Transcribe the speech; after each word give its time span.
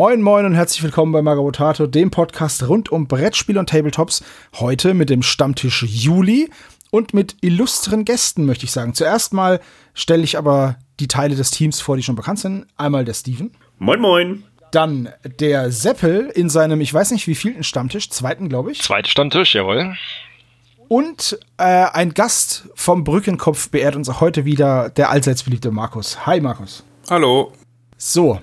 Moin 0.00 0.22
moin 0.22 0.46
und 0.46 0.54
herzlich 0.54 0.82
willkommen 0.82 1.12
bei 1.12 1.20
Magabotato, 1.20 1.86
dem 1.86 2.10
Podcast 2.10 2.66
rund 2.66 2.90
um 2.90 3.06
Brettspiel 3.06 3.58
und 3.58 3.68
Tabletops. 3.68 4.24
Heute 4.58 4.94
mit 4.94 5.10
dem 5.10 5.22
Stammtisch 5.22 5.82
Juli 5.82 6.48
und 6.90 7.12
mit 7.12 7.36
illustren 7.42 8.06
Gästen, 8.06 8.46
möchte 8.46 8.64
ich 8.64 8.72
sagen. 8.72 8.94
Zuerst 8.94 9.34
mal 9.34 9.60
stelle 9.92 10.22
ich 10.22 10.38
aber 10.38 10.78
die 11.00 11.06
Teile 11.06 11.36
des 11.36 11.50
Teams 11.50 11.82
vor, 11.82 11.98
die 11.98 12.02
schon 12.02 12.16
bekannt 12.16 12.38
sind. 12.38 12.66
Einmal 12.78 13.04
der 13.04 13.12
Steven. 13.12 13.50
Moin 13.78 14.00
moin. 14.00 14.44
Dann 14.72 15.10
der 15.38 15.70
Seppel 15.70 16.30
in 16.34 16.48
seinem, 16.48 16.80
ich 16.80 16.94
weiß 16.94 17.10
nicht 17.10 17.26
wie 17.26 17.34
vielten 17.34 17.62
Stammtisch, 17.62 18.08
zweiten, 18.08 18.48
glaube 18.48 18.72
ich. 18.72 18.80
Zweiter 18.80 19.10
Stammtisch, 19.10 19.54
jawohl. 19.54 19.96
Und 20.88 21.38
äh, 21.58 21.64
ein 21.92 22.14
Gast 22.14 22.70
vom 22.74 23.04
Brückenkopf 23.04 23.68
beehrt 23.68 23.96
uns 23.96 24.08
auch 24.08 24.22
heute 24.22 24.46
wieder 24.46 24.88
der 24.88 25.10
allseits 25.10 25.42
beliebte 25.42 25.70
Markus. 25.70 26.24
Hi 26.24 26.40
Markus. 26.40 26.84
Hallo. 27.10 27.52
So, 27.98 28.40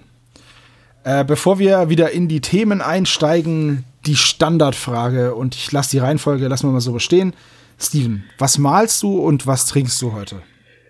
äh, 1.08 1.24
bevor 1.24 1.58
wir 1.58 1.88
wieder 1.88 2.12
in 2.12 2.28
die 2.28 2.42
Themen 2.42 2.82
einsteigen, 2.82 3.86
die 4.06 4.18
Standardfrage 4.18 5.36
und 5.36 5.56
ich 5.56 5.72
lasse 5.72 5.92
die 5.92 6.00
Reihenfolge, 6.00 6.50
lassen 6.50 6.68
wir 6.68 6.74
mal 6.74 6.82
so 6.82 6.92
bestehen. 6.92 7.34
Steven, 7.80 8.26
was 8.38 8.58
malst 8.58 9.04
du 9.04 9.18
und 9.18 9.48
was 9.48 9.68
trinkst 9.68 10.02
du 10.02 10.12
heute? 10.12 10.42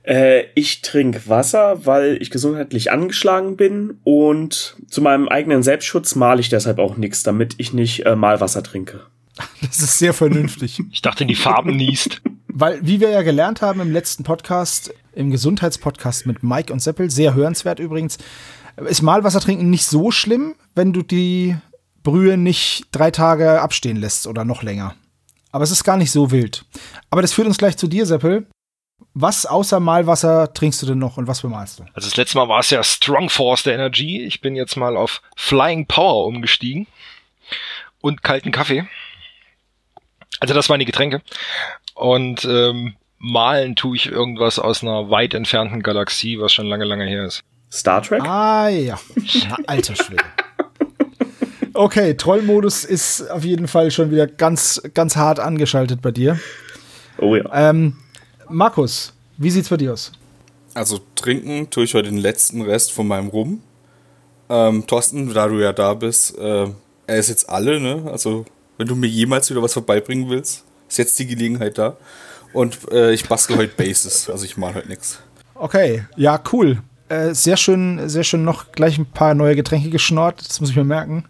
Äh, 0.01 0.45
ich 0.55 0.81
trinke 0.81 1.21
Wasser, 1.27 1.85
weil 1.85 2.17
ich 2.19 2.31
gesundheitlich 2.31 2.91
angeschlagen 2.91 3.57
bin 3.57 3.99
und 4.03 4.77
zu 4.87 5.03
meinem 5.03 5.27
eigenen 5.27 5.61
Selbstschutz 5.61 6.15
male 6.15 6.41
ich 6.41 6.49
deshalb 6.49 6.79
auch 6.79 6.97
nichts, 6.97 7.21
damit 7.21 7.53
ich 7.59 7.73
nicht 7.73 8.07
äh, 8.07 8.15
Malwasser 8.15 8.63
trinke. 8.63 9.01
Das 9.61 9.77
ist 9.77 9.99
sehr 9.99 10.13
vernünftig. 10.15 10.81
Ich 10.91 11.03
dachte, 11.03 11.27
die 11.27 11.35
Farben 11.35 11.75
niest. 11.75 12.23
Weil, 12.47 12.79
wie 12.81 12.99
wir 12.99 13.09
ja 13.09 13.21
gelernt 13.21 13.61
haben 13.61 13.81
im 13.81 13.91
letzten 13.91 14.23
Podcast, 14.23 14.91
im 15.13 15.29
Gesundheitspodcast 15.29 16.25
mit 16.25 16.41
Mike 16.41 16.73
und 16.73 16.79
Seppel, 16.79 17.11
sehr 17.11 17.35
hörenswert 17.35 17.77
übrigens, 17.79 18.17
ist 18.85 19.01
Malwasser 19.01 19.39
trinken 19.39 19.69
nicht 19.69 19.85
so 19.85 20.11
schlimm, 20.11 20.55
wenn 20.75 20.93
du 20.93 21.01
die 21.01 21.57
Brühe 22.03 22.37
nicht 22.37 22.85
drei 22.91 23.11
Tage 23.11 23.61
abstehen 23.61 23.97
lässt 23.97 24.27
oder 24.27 24.45
noch 24.45 24.63
länger. 24.63 24.95
Aber 25.51 25.63
es 25.63 25.71
ist 25.71 25.83
gar 25.83 25.97
nicht 25.97 26.11
so 26.11 26.31
wild. 26.31 26.65
Aber 27.09 27.21
das 27.21 27.33
führt 27.33 27.47
uns 27.47 27.57
gleich 27.57 27.77
zu 27.77 27.87
dir, 27.87 28.05
Seppel. 28.05 28.47
Was 29.13 29.45
außer 29.45 29.79
Malwasser 29.79 30.53
trinkst 30.53 30.81
du 30.81 30.85
denn 30.85 30.99
noch 30.99 31.17
und 31.17 31.27
was 31.27 31.41
bemalst 31.41 31.79
du? 31.79 31.83
Also 31.93 32.07
das 32.07 32.17
letzte 32.17 32.37
Mal 32.37 32.47
war 32.47 32.59
es 32.59 32.69
ja 32.69 32.83
Strong 32.83 33.29
Force 33.29 33.63
der 33.63 33.73
Energy. 33.73 34.23
Ich 34.23 34.41
bin 34.41 34.55
jetzt 34.55 34.75
mal 34.75 34.95
auf 34.95 35.21
Flying 35.35 35.87
Power 35.87 36.27
umgestiegen 36.27 36.85
und 38.01 38.21
kalten 38.21 38.51
Kaffee. 38.51 38.87
Also 40.39 40.53
das 40.53 40.69
waren 40.69 40.79
die 40.79 40.85
Getränke. 40.85 41.21
Und 41.95 42.45
ähm, 42.45 42.95
malen 43.17 43.75
tue 43.75 43.95
ich 43.95 44.05
irgendwas 44.05 44.59
aus 44.59 44.83
einer 44.83 45.09
weit 45.09 45.33
entfernten 45.33 45.81
Galaxie, 45.81 46.39
was 46.39 46.53
schon 46.53 46.67
lange, 46.67 46.85
lange 46.85 47.05
her 47.05 47.25
ist. 47.25 47.43
Star 47.71 48.01
Trek? 48.01 48.21
Ah 48.23 48.69
ja, 48.69 48.99
alter 49.67 49.95
Schwede. 49.95 50.23
Okay, 51.73 52.15
Trollmodus 52.15 52.85
ist 52.85 53.29
auf 53.29 53.43
jeden 53.43 53.67
Fall 53.67 53.91
schon 53.91 54.09
wieder 54.09 54.25
ganz, 54.25 54.81
ganz 54.95 55.15
hart 55.15 55.39
angeschaltet 55.39 56.01
bei 56.01 56.09
dir. 56.09 56.39
Oh 57.19 57.35
ja. 57.35 57.43
Ähm, 57.53 57.97
Markus, 58.49 59.13
wie 59.37 59.51
sieht's 59.51 59.69
bei 59.69 59.77
dir 59.77 59.93
aus? 59.93 60.11
Also 60.73 60.99
trinken 61.15 61.69
tue 61.69 61.83
ich 61.83 61.93
heute 61.93 62.09
den 62.09 62.17
letzten 62.17 62.61
Rest 62.61 62.91
von 62.93 63.07
meinem 63.07 63.27
Rum. 63.27 63.61
Ähm, 64.49 64.87
Thorsten, 64.87 65.31
da 65.33 65.47
du 65.47 65.59
ja 65.59 65.73
da 65.73 65.93
bist, 65.93 66.37
äh, 66.37 66.67
er 67.05 67.17
ist 67.17 67.29
jetzt 67.29 67.49
alle, 67.49 67.79
ne? 67.79 68.09
Also 68.11 68.45
wenn 68.77 68.87
du 68.87 68.95
mir 68.95 69.07
jemals 69.07 69.49
wieder 69.49 69.61
was 69.61 69.73
vorbeibringen 69.73 70.29
willst, 70.29 70.63
ist 70.89 70.97
jetzt 70.97 71.19
die 71.19 71.27
Gelegenheit 71.27 71.77
da. 71.77 71.97
Und 72.53 72.91
äh, 72.91 73.11
ich 73.13 73.27
bastel 73.27 73.57
heute 73.57 73.75
Bases, 73.75 74.29
also 74.29 74.45
ich 74.45 74.57
mal 74.57 74.73
heute 74.73 74.87
nichts. 74.87 75.19
Okay, 75.53 76.05
ja, 76.15 76.41
cool. 76.51 76.81
Äh, 77.09 77.33
sehr 77.33 77.55
schön, 77.55 78.09
sehr 78.09 78.23
schön 78.23 78.43
noch 78.43 78.71
gleich 78.73 78.97
ein 78.97 79.05
paar 79.05 79.33
neue 79.33 79.55
Getränke 79.55 79.89
geschnort, 79.89 80.45
das 80.47 80.59
muss 80.59 80.71
ich 80.71 80.75
mir 80.75 80.83
merken. 80.83 81.23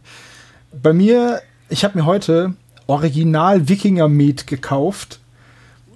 Bei 0.71 0.91
mir, 0.91 1.41
ich 1.69 1.83
habe 1.83 1.99
mir 1.99 2.05
heute 2.05 2.55
Original 2.87 3.69
Wikinger 3.69 4.07
Meat 4.07 4.47
gekauft 4.47 5.19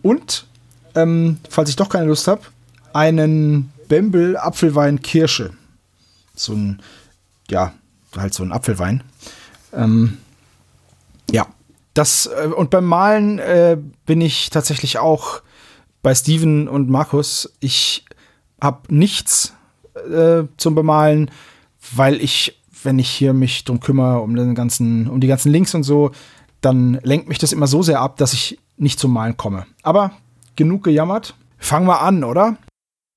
und, 0.04 0.46
ähm, 0.94 1.38
falls 1.50 1.70
ich 1.70 1.76
doch 1.78 1.90
keine 1.90 2.06
Lust 2.06 2.28
habe, 2.28 2.42
einen 2.94 3.72
Bembel 3.88 4.38
Apfelwein 4.38 5.02
Kirsche. 5.02 5.52
So 6.36 6.54
ein, 6.54 6.82
ja, 7.50 7.74
halt 8.16 8.34
so 8.34 8.44
ein 8.44 8.52
Apfelwein. 8.52 9.04
Ähm, 9.74 10.18
ja, 11.32 11.48
das 11.94 12.28
äh, 12.28 12.48
und 12.48 12.70
beim 12.70 12.86
Malen 12.86 13.40
äh, 13.40 13.78
bin 14.06 14.22
ich 14.22 14.50
tatsächlich 14.52 15.00
auch 15.00 15.42
bei 16.04 16.14
Steven 16.14 16.68
und 16.68 16.90
Markus. 16.90 17.52
Ich 17.60 18.06
habe 18.62 18.94
nichts 18.94 19.54
äh, 19.96 20.44
zum 20.58 20.76
Bemalen, 20.76 21.32
weil 21.96 22.22
ich, 22.22 22.60
wenn 22.84 23.00
ich 23.00 23.10
hier 23.10 23.34
mich 23.34 23.64
drum 23.66 23.80
kümmere, 23.80 24.22
um 24.22 24.36
den 24.36 24.56
ganzen, 24.56 25.08
um 25.08 25.20
die 25.20 25.28
ganzen 25.28 25.52
Links 25.52 25.74
und 25.76 25.84
so, 25.84 26.12
dann 26.62 27.00
lenkt 27.04 27.28
mich 27.28 27.40
das 27.40 27.54
immer 27.54 27.68
so 27.68 27.82
sehr 27.82 28.00
ab, 28.00 28.18
dass 28.18 28.34
ich 28.34 28.60
nicht 28.78 29.00
zum 29.00 29.14
Malen 29.14 29.38
komme. 29.38 29.66
Aber 29.84 30.12
genug 30.56 30.84
gejammert. 30.84 31.36
Fangen 31.58 31.88
wir 31.88 32.02
an, 32.02 32.24
oder? 32.24 32.58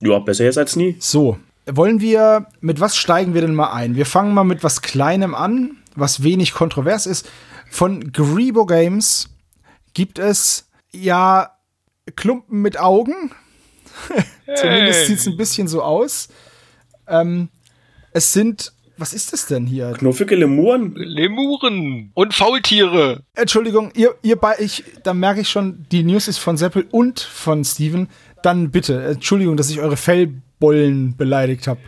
Ja, 0.02 0.18
besser 0.18 0.44
jetzt 0.44 0.58
als 0.58 0.76
nie. 0.76 0.96
So, 0.98 1.38
wollen 1.66 2.00
wir, 2.00 2.46
mit 2.60 2.80
was 2.80 2.96
steigen 2.96 3.34
wir 3.34 3.40
denn 3.40 3.54
mal 3.54 3.72
ein? 3.72 3.96
Wir 3.96 4.06
fangen 4.06 4.34
mal 4.34 4.44
mit 4.44 4.62
was 4.62 4.82
Kleinem 4.82 5.34
an, 5.34 5.78
was 5.94 6.22
wenig 6.22 6.52
kontrovers 6.52 7.06
ist. 7.06 7.28
Von 7.70 8.12
Grebo 8.12 8.66
Games 8.66 9.30
gibt 9.94 10.18
es 10.18 10.68
ja 10.92 11.50
Klumpen 12.16 12.60
mit 12.60 12.78
Augen. 12.78 13.32
Zumindest 14.56 15.06
sieht 15.06 15.18
es 15.18 15.26
ein 15.26 15.36
bisschen 15.36 15.68
so 15.68 15.82
aus. 15.82 16.28
Ähm, 17.08 17.48
es 18.12 18.32
sind, 18.32 18.72
was 18.96 19.12
ist 19.12 19.32
das 19.32 19.46
denn 19.46 19.66
hier? 19.66 19.92
Knuffige 19.92 20.36
Lemuren? 20.36 20.94
Lemuren 20.94 22.10
und 22.14 22.34
Faultiere. 22.34 23.22
Entschuldigung, 23.34 23.90
ihr, 23.94 24.14
ihr 24.22 24.36
bei, 24.36 24.54
ich, 24.58 24.84
da 25.02 25.14
merke 25.14 25.40
ich 25.40 25.48
schon, 25.48 25.86
die 25.90 26.04
News 26.04 26.28
ist 26.28 26.38
von 26.38 26.56
Seppel 26.56 26.86
und 26.90 27.20
von 27.20 27.64
Steven. 27.64 28.08
Dann 28.42 28.70
bitte, 28.70 29.02
Entschuldigung, 29.02 29.56
dass 29.56 29.70
ich 29.70 29.80
eure 29.80 29.96
Fellbollen 29.96 31.16
beleidigt 31.16 31.66
habe. 31.66 31.80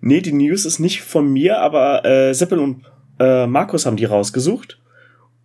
Nee, 0.00 0.20
die 0.22 0.32
News 0.32 0.64
ist 0.64 0.78
nicht 0.78 1.02
von 1.02 1.30
mir, 1.30 1.58
aber 1.60 2.04
äh, 2.04 2.32
Seppel 2.32 2.58
und 2.58 2.84
äh, 3.18 3.46
Markus 3.46 3.84
haben 3.86 3.96
die 3.96 4.06
rausgesucht. 4.06 4.80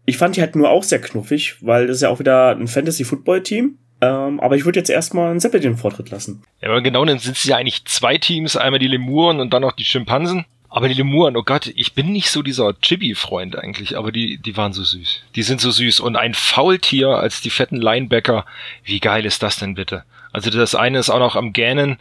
Ich 0.06 0.18
fand 0.18 0.36
die 0.36 0.42
halt 0.42 0.56
nur 0.56 0.70
auch 0.70 0.84
sehr 0.84 1.02
knuffig, 1.02 1.58
weil 1.62 1.88
das 1.88 1.98
ist 1.98 2.02
ja 2.02 2.10
auch 2.10 2.20
wieder 2.20 2.52
ein 2.52 2.68
Fantasy-Football-Team. 2.68 3.78
Ähm, 4.02 4.40
aber 4.40 4.56
ich 4.56 4.66
würde 4.66 4.80
jetzt 4.80 4.90
erstmal 4.90 5.32
einen 5.32 5.40
Seppel 5.40 5.60
den 5.60 5.78
Vortritt 5.78 6.10
lassen. 6.10 6.44
Ja, 6.62 6.70
aber 6.70 6.82
genau, 6.82 7.06
dann 7.06 7.20
sind 7.20 7.38
es 7.38 7.46
ja 7.46 7.58
eigentlich 7.58 7.86
zwei 7.86 8.18
Teams, 8.18 8.58
einmal 8.58 8.80
die 8.80 8.88
Lemuren 8.88 9.40
und 9.40 9.54
dann 9.54 9.62
noch 9.62 9.72
die 9.72 9.86
Schimpansen. 9.86 10.46
Aber 10.70 10.90
die 10.90 10.94
Lemuren, 10.94 11.38
oh 11.38 11.44
Gott, 11.44 11.72
ich 11.74 11.94
bin 11.94 12.12
nicht 12.12 12.30
so 12.30 12.42
dieser 12.42 12.74
Chibi-Freund 12.74 13.58
eigentlich, 13.58 13.98
aber 13.98 14.12
die, 14.12 14.40
die 14.40 14.58
waren 14.58 14.74
so 14.74 14.84
süß. 14.84 15.22
Die 15.34 15.44
sind 15.44 15.62
so 15.62 15.72
süß. 15.72 16.02
Und 16.02 16.18
ein 16.18 16.34
Faultier 16.34 17.12
als 17.12 17.40
die 17.40 17.50
fetten 17.50 17.78
Linebacker, 17.78 18.46
wie 18.84 19.00
geil 19.00 19.26
ist 19.26 19.42
das 19.42 19.58
denn 19.58 19.76
bitte? 19.76 20.04
Also 20.34 20.50
das 20.50 20.76
eine 20.76 21.00
ist 21.00 21.10
auch 21.10 21.20
noch 21.20 21.38
am 21.38 21.54
Gähnen, 21.54 21.98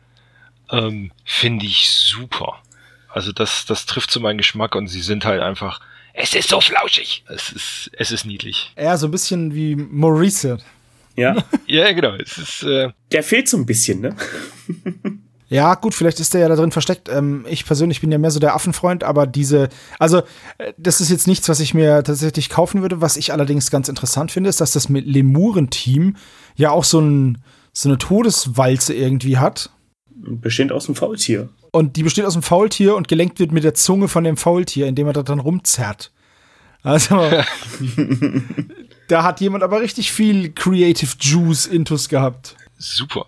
ähm, 0.72 1.12
finde 1.24 1.66
ich 1.66 1.88
super. 1.88 2.60
Also 3.08 3.30
das, 3.30 3.64
das 3.64 3.86
trifft 3.86 4.10
zu 4.10 4.18
meinem 4.18 4.38
Geschmack 4.38 4.74
und 4.74 4.88
sie 4.88 5.02
sind 5.02 5.24
halt 5.24 5.40
einfach, 5.40 5.80
es 6.12 6.34
ist 6.34 6.48
so 6.48 6.60
flauschig. 6.60 7.22
Es 7.28 7.52
ist, 7.52 7.90
es 7.92 8.10
ist 8.10 8.24
niedlich. 8.24 8.72
Eher 8.74 8.98
so 8.98 9.06
ein 9.06 9.12
bisschen 9.12 9.54
wie 9.54 9.76
Maurice. 9.76 10.58
Ja. 11.16 11.44
ja, 11.66 11.92
genau. 11.92 12.14
Es 12.14 12.38
ist, 12.38 12.62
äh 12.64 12.90
Der 13.12 13.22
fehlt 13.22 13.48
so 13.48 13.56
ein 13.56 13.66
bisschen, 13.66 14.00
ne? 14.00 14.16
Ja, 15.48 15.74
gut, 15.74 15.94
vielleicht 15.94 16.18
ist 16.20 16.34
der 16.34 16.40
ja 16.40 16.48
da 16.48 16.56
drin 16.56 16.72
versteckt. 16.72 17.08
Ähm, 17.08 17.44
ich 17.48 17.64
persönlich 17.64 18.00
bin 18.00 18.10
ja 18.10 18.18
mehr 18.18 18.32
so 18.32 18.40
der 18.40 18.56
Affenfreund, 18.56 19.04
aber 19.04 19.26
diese, 19.26 19.68
also 19.98 20.22
äh, 20.58 20.72
das 20.78 21.00
ist 21.00 21.10
jetzt 21.10 21.28
nichts, 21.28 21.48
was 21.48 21.60
ich 21.60 21.74
mir 21.74 22.02
tatsächlich 22.02 22.48
kaufen 22.48 22.82
würde. 22.82 23.00
Was 23.00 23.16
ich 23.16 23.32
allerdings 23.32 23.70
ganz 23.70 23.88
interessant 23.88 24.32
finde, 24.32 24.50
ist, 24.50 24.60
dass 24.60 24.72
das 24.72 24.88
mit 24.88 25.06
Lemuren-Team 25.06 26.16
ja 26.56 26.70
auch 26.70 26.82
so, 26.82 27.00
ein, 27.00 27.38
so 27.72 27.88
eine 27.88 27.98
Todeswalze 27.98 28.94
irgendwie 28.94 29.38
hat. 29.38 29.70
Bestehend 30.16 30.72
aus 30.72 30.86
einem 30.86 30.96
Faultier. 30.96 31.50
Und 31.70 31.96
die 31.96 32.02
besteht 32.02 32.24
aus 32.24 32.34
einem 32.34 32.42
Faultier 32.42 32.96
und 32.96 33.06
gelenkt 33.06 33.38
wird 33.38 33.52
mit 33.52 33.64
der 33.64 33.74
Zunge 33.74 34.08
von 34.08 34.24
dem 34.24 34.36
Faultier, 34.36 34.86
indem 34.86 35.08
er 35.08 35.12
da 35.12 35.22
dann 35.22 35.40
rumzerrt. 35.40 36.10
Also, 36.82 37.16
da 39.08 39.22
hat 39.22 39.40
jemand 39.40 39.62
aber 39.62 39.80
richtig 39.80 40.12
viel 40.12 40.52
Creative 40.52 41.10
Juice 41.20 41.66
intus 41.66 42.08
gehabt. 42.08 42.56
Super. 42.78 43.26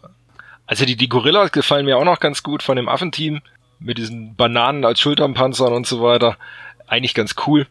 Also 0.66 0.84
die, 0.84 0.96
die 0.96 1.08
Gorillas 1.08 1.52
gefallen 1.52 1.86
mir 1.86 1.96
auch 1.96 2.04
noch 2.04 2.20
ganz 2.20 2.42
gut 2.42 2.62
von 2.62 2.76
dem 2.76 2.88
Affenteam. 2.88 3.40
Mit 3.78 3.98
diesen 3.98 4.34
Bananen 4.36 4.84
als 4.84 5.00
Schulternpanzern 5.00 5.72
und 5.72 5.86
so 5.86 6.02
weiter. 6.02 6.38
Eigentlich 6.86 7.14
ganz 7.14 7.34
cool. 7.46 7.66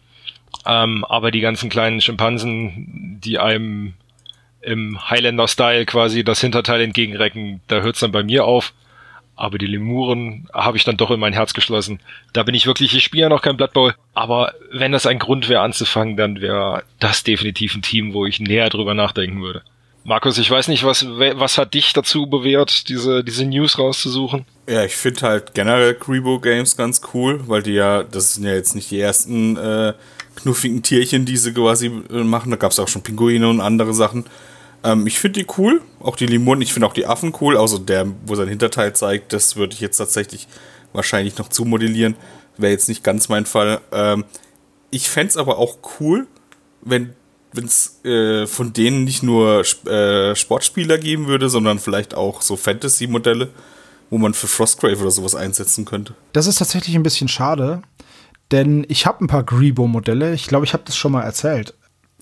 Ähm, 0.66 1.04
aber 1.06 1.31
die 1.31 1.42
ganzen 1.42 1.69
kleinen 1.69 2.00
Schimpansen, 2.00 3.19
die 3.24 3.40
einem 3.40 3.94
im 4.62 5.10
Highlander-Style 5.10 5.86
quasi 5.86 6.24
das 6.24 6.42
Hinterteil 6.42 6.81
entgegenrecken, 6.81 7.62
da 7.68 7.81
hört's 7.81 8.00
dann 8.00 8.12
bei 8.12 8.24
mir 8.24 8.46
auf. 8.46 8.74
Aber 9.35 9.57
die 9.57 9.67
Lemuren 9.67 10.47
habe 10.53 10.77
ich 10.77 10.83
dann 10.83 10.97
doch 10.97 11.11
in 11.11 11.19
mein 11.19 11.33
Herz 11.33 11.53
geschlossen. 11.53 11.99
Da 12.33 12.43
bin 12.43 12.55
ich 12.55 12.67
wirklich, 12.67 12.95
ich 12.95 13.03
spiele 13.03 13.23
ja 13.23 13.29
noch 13.29 13.41
kein 13.41 13.57
Blood 13.57 13.73
Bowl. 13.73 13.95
Aber 14.13 14.53
wenn 14.71 14.91
das 14.91 15.05
ein 15.05 15.19
Grund 15.19 15.49
wäre 15.49 15.61
anzufangen, 15.61 16.15
dann 16.15 16.39
wäre 16.39 16.83
das 16.99 17.23
definitiv 17.23 17.75
ein 17.75 17.81
Team, 17.81 18.13
wo 18.13 18.25
ich 18.25 18.39
näher 18.39 18.69
drüber 18.69 18.93
nachdenken 18.93 19.41
würde. 19.41 19.61
Markus, 20.07 20.37
ich 20.37 20.49
weiß 20.51 20.67
nicht, 20.67 20.83
was, 20.83 21.03
was 21.03 21.57
hat 21.57 21.73
dich 21.73 21.91
dazu 21.91 22.27
bewährt, 22.27 22.89
diese, 22.89 23.23
diese 23.23 23.43
News 23.43 23.79
rauszusuchen? 23.79 24.45
Ja, 24.69 24.85
ich 24.85 24.95
finde 24.95 25.21
halt 25.21 25.55
generell 25.55 25.95
Grebo 25.95 26.39
Games 26.39 26.77
ganz 26.77 27.01
cool, 27.13 27.41
weil 27.47 27.63
die 27.63 27.73
ja, 27.73 28.03
das 28.03 28.35
sind 28.35 28.45
ja 28.45 28.53
jetzt 28.53 28.75
nicht 28.75 28.91
die 28.91 28.99
ersten 28.99 29.57
äh, 29.57 29.93
knuffigen 30.35 30.83
Tierchen, 30.83 31.25
die 31.25 31.37
sie 31.37 31.53
quasi 31.53 31.87
äh, 31.87 32.23
machen. 32.23 32.51
Da 32.51 32.57
gab 32.57 32.71
es 32.71 32.77
auch 32.77 32.87
schon 32.87 33.01
Pinguine 33.01 33.49
und 33.49 33.61
andere 33.61 33.95
Sachen. 33.95 34.25
Ähm, 34.85 35.07
ich 35.07 35.19
finde 35.19 35.41
die 35.41 35.47
cool, 35.57 35.81
auch 35.99 36.15
die 36.15 36.27
Limonen, 36.27 36.61
ich 36.61 36.71
finde 36.71 36.87
auch 36.87 36.93
die 36.93 37.07
Affen 37.07 37.33
cool, 37.41 37.57
außer 37.57 37.79
der, 37.79 38.07
wo 38.25 38.35
sein 38.35 38.47
Hinterteil 38.47 38.93
zeigt, 38.95 39.33
das 39.33 39.55
würde 39.55 39.73
ich 39.73 39.79
jetzt 39.79 39.97
tatsächlich 39.97 40.47
wahrscheinlich 40.93 41.37
noch 41.37 41.49
zumodellieren. 41.49 42.15
Wäre 42.57 42.71
jetzt 42.71 42.87
nicht 42.87 43.03
ganz 43.03 43.27
mein 43.27 43.45
Fall. 43.45 43.81
Ähm, 43.91 44.23
ich 44.91 45.09
fände 45.09 45.29
es 45.29 45.37
aber 45.37 45.57
auch 45.57 45.79
cool, 45.99 46.27
wenn 46.81 47.15
es 47.53 48.03
äh, 48.05 48.45
von 48.47 48.71
denen 48.71 49.03
nicht 49.03 49.23
nur 49.23 49.63
äh, 49.87 50.35
Sportspieler 50.35 50.97
geben 50.97 51.27
würde, 51.27 51.49
sondern 51.49 51.79
vielleicht 51.79 52.13
auch 52.13 52.41
so 52.41 52.55
Fantasy-Modelle, 52.55 53.49
wo 54.09 54.17
man 54.19 54.33
für 54.33 54.47
Frostgrave 54.47 55.01
oder 55.01 55.11
sowas 55.11 55.35
einsetzen 55.35 55.83
könnte. 55.83 56.13
Das 56.31 56.47
ist 56.47 56.59
tatsächlich 56.59 56.95
ein 56.95 57.03
bisschen 57.03 57.27
schade, 57.27 57.81
denn 58.51 58.85
ich 58.87 59.05
habe 59.05 59.25
ein 59.25 59.27
paar 59.27 59.43
Grebo-Modelle. 59.43 60.33
Ich 60.33 60.47
glaube, 60.47 60.65
ich 60.65 60.73
habe 60.73 60.83
das 60.85 60.95
schon 60.95 61.11
mal 61.11 61.23
erzählt, 61.23 61.73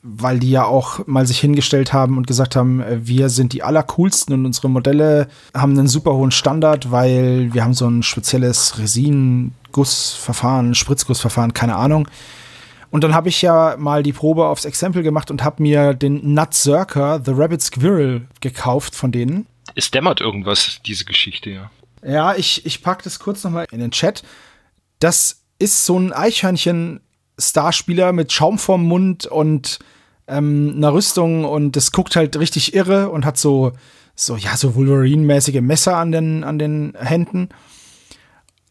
weil 0.03 0.37
die 0.37 0.51
ja 0.51 0.65
auch 0.65 1.07
mal 1.07 1.25
sich 1.25 1.39
hingestellt 1.39 1.93
haben 1.93 2.17
und 2.17 2.27
gesagt 2.27 2.57
haben, 2.57 2.81
äh, 2.81 3.07
wir 3.07 3.29
sind 3.29 3.53
die 3.53 3.63
allercoolsten 3.63 4.35
und 4.35 4.45
unsere 4.45 4.69
Modelle 4.69 5.29
haben 5.53 5.79
einen 5.79 5.87
super 5.87 6.13
hohen 6.13 6.31
Standard, 6.31 6.91
weil 6.91 7.53
wir 7.53 7.63
haben 7.63 7.73
so 7.73 7.87
ein 7.87 8.03
spezielles 8.03 8.77
Resin-Gussverfahren, 8.77 10.75
Spritzgussverfahren, 10.75 11.53
keine 11.53 11.77
Ahnung. 11.77 12.09
Und 12.91 13.03
dann 13.03 13.15
habe 13.15 13.29
ich 13.29 13.41
ja 13.41 13.75
mal 13.79 14.03
die 14.03 14.13
Probe 14.13 14.45
aufs 14.45 14.65
Exempel 14.65 15.01
gemacht 15.01 15.31
und 15.31 15.43
habe 15.43 15.63
mir 15.63 15.93
den 15.93 16.33
Nutzerker, 16.33 17.21
The 17.25 17.31
Rabbit 17.33 17.61
Squirrel, 17.61 18.27
gekauft 18.41 18.95
von 18.95 19.11
denen. 19.11 19.47
Es 19.73 19.89
dämmert 19.89 20.21
irgendwas, 20.21 20.79
diese 20.85 21.05
Geschichte, 21.05 21.49
ja. 21.49 21.71
Ja, 22.05 22.35
ich, 22.35 22.65
ich 22.65 22.83
packe 22.83 23.05
das 23.05 23.19
kurz 23.19 23.43
nochmal 23.43 23.65
in 23.71 23.79
den 23.79 23.91
Chat. 23.91 24.23
Das 24.99 25.41
ist 25.57 25.85
so 25.85 25.97
ein 25.97 26.11
Eichhörnchen-Starspieler 26.11 28.11
mit 28.11 28.33
Schaum 28.33 28.59
vorm 28.59 28.83
Mund 28.83 29.25
und 29.25 29.79
ähm, 30.27 30.73
einer 30.75 30.93
Rüstung 30.93 31.45
und 31.45 31.75
das 31.75 31.91
guckt 31.91 32.15
halt 32.15 32.37
richtig 32.37 32.73
irre 32.73 33.09
und 33.09 33.25
hat 33.25 33.37
so, 33.37 33.73
so, 34.15 34.35
ja, 34.35 34.55
so 34.57 34.75
Wolverine-mäßige 34.75 35.61
Messer 35.61 35.97
an 35.97 36.11
den, 36.11 36.43
an 36.43 36.59
den 36.59 36.93
Händen. 36.97 37.49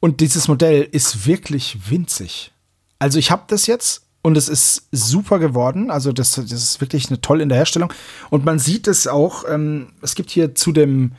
Und 0.01 0.21
dieses 0.21 0.49
Modell 0.49 0.89
ist 0.91 1.27
wirklich 1.27 1.91
winzig. 1.91 2.53
Also 2.99 3.19
ich 3.19 3.31
habe 3.31 3.45
das 3.49 3.67
jetzt 3.67 4.03
und 4.23 4.37
es 4.37 4.49
ist 4.49 4.89
super 4.93 5.39
geworden. 5.39 5.91
Also 5.91 6.13
das, 6.13 6.35
das 6.35 6.53
ist 6.53 6.81
wirklich 6.81 7.09
eine 7.09 7.21
toll 7.21 7.41
in 7.41 7.49
der 7.49 7.59
Herstellung. 7.59 7.93
Und 8.31 8.45
man 8.45 8.59
sieht 8.59 8.89
es 8.89 9.07
auch, 9.07 9.45
ähm, 9.49 9.93
es 10.01 10.15
gibt 10.15 10.31
hier 10.31 10.55
zu 10.55 10.73
dem, 10.73 11.13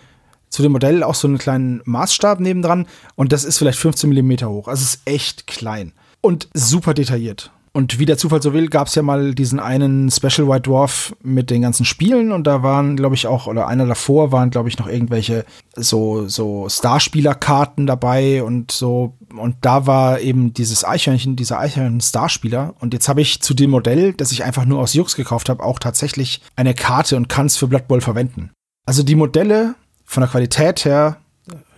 zu 0.50 0.62
dem 0.62 0.71
Modell 0.71 1.03
auch 1.03 1.15
so 1.15 1.27
einen 1.27 1.38
kleinen 1.38 1.81
Maßstab 1.85 2.39
nebendran 2.39 2.88
und 3.15 3.31
das 3.31 3.44
ist 3.44 3.57
vielleicht 3.57 3.80
15 3.80 4.07
Millimeter 4.07 4.50
hoch. 4.50 4.68
Also 4.68 4.83
es 4.83 4.95
ist 4.95 5.01
echt 5.06 5.47
klein 5.47 5.94
und 6.21 6.47
super 6.53 6.94
detailliert. 6.94 7.51
Und 7.75 7.97
wie 7.97 8.05
der 8.05 8.19
Zufall 8.19 8.39
so 8.39 8.53
will, 8.53 8.67
gab 8.67 8.87
es 8.87 8.93
ja 8.93 9.01
mal 9.01 9.33
diesen 9.33 9.59
einen 9.59 10.11
Special 10.11 10.47
White 10.47 10.69
Dwarf 10.69 11.15
mit 11.23 11.49
den 11.49 11.63
ganzen 11.63 11.85
Spielen 11.85 12.31
und 12.31 12.45
da 12.45 12.61
waren, 12.61 12.95
glaube 12.95 13.15
ich, 13.15 13.25
auch, 13.25 13.47
oder 13.47 13.67
einer 13.67 13.87
davor 13.87 14.31
waren, 14.31 14.51
glaube 14.51 14.69
ich, 14.69 14.77
noch 14.77 14.87
irgendwelche 14.87 15.43
so, 15.75 16.27
so 16.27 16.69
Starspieler-Karten 16.69 17.87
dabei 17.87 18.43
und 18.43 18.71
so. 18.71 19.17
Und 19.35 19.55
da 19.61 19.87
war 19.87 20.19
eben 20.19 20.53
dieses 20.53 20.85
Eichhörnchen, 20.85 21.35
dieser 21.35 21.59
Eichhörnchen-Starspieler. 21.59 22.75
Und 22.79 22.93
jetzt 22.93 23.09
habe 23.09 23.21
ich 23.21 23.41
zu 23.41 23.55
dem 23.55 23.71
Modell, 23.71 24.13
das 24.13 24.31
ich 24.31 24.43
einfach 24.43 24.65
nur 24.65 24.79
aus 24.79 24.93
Jux 24.93 25.15
gekauft 25.15 25.49
habe, 25.49 25.63
auch 25.63 25.79
tatsächlich 25.79 26.41
eine 26.55 26.75
Karte 26.75 27.17
und 27.17 27.27
kann 27.27 27.47
es 27.47 27.57
für 27.57 27.67
Blood 27.67 27.87
Bowl 27.87 28.01
verwenden. 28.01 28.51
Also 28.85 29.01
die 29.01 29.15
Modelle 29.15 29.73
von 30.05 30.21
der 30.21 30.29
Qualität 30.29 30.85
her, 30.85 31.17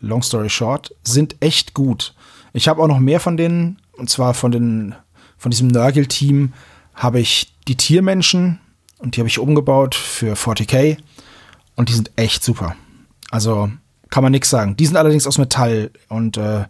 long 0.01 0.23
story 0.23 0.49
short, 0.49 0.93
sind 1.03 1.37
echt 1.39 1.73
gut. 1.73 2.15
Ich 2.51 2.67
habe 2.67 2.81
auch 2.81 2.87
noch 2.87 2.99
mehr 2.99 3.21
von 3.21 3.37
denen, 3.37 3.77
und 3.93 4.09
zwar 4.09 4.33
von 4.33 4.51
den 4.51 4.95
von 5.45 5.51
diesem 5.51 5.67
Nörgel-Team 5.67 6.53
habe 6.95 7.19
ich 7.19 7.53
die 7.67 7.75
Tiermenschen 7.75 8.57
und 8.97 9.15
die 9.15 9.21
habe 9.21 9.29
ich 9.29 9.37
umgebaut 9.37 9.93
für 9.93 10.33
40k 10.33 10.97
und 11.75 11.89
die 11.89 11.93
sind 11.93 12.09
echt 12.15 12.43
super. 12.43 12.75
Also 13.29 13.69
kann 14.09 14.23
man 14.23 14.31
nichts 14.31 14.49
sagen. 14.49 14.75
Die 14.75 14.87
sind 14.87 14.97
allerdings 14.97 15.27
aus 15.27 15.37
Metall 15.37 15.91
und 16.09 16.37
äh, 16.37 16.63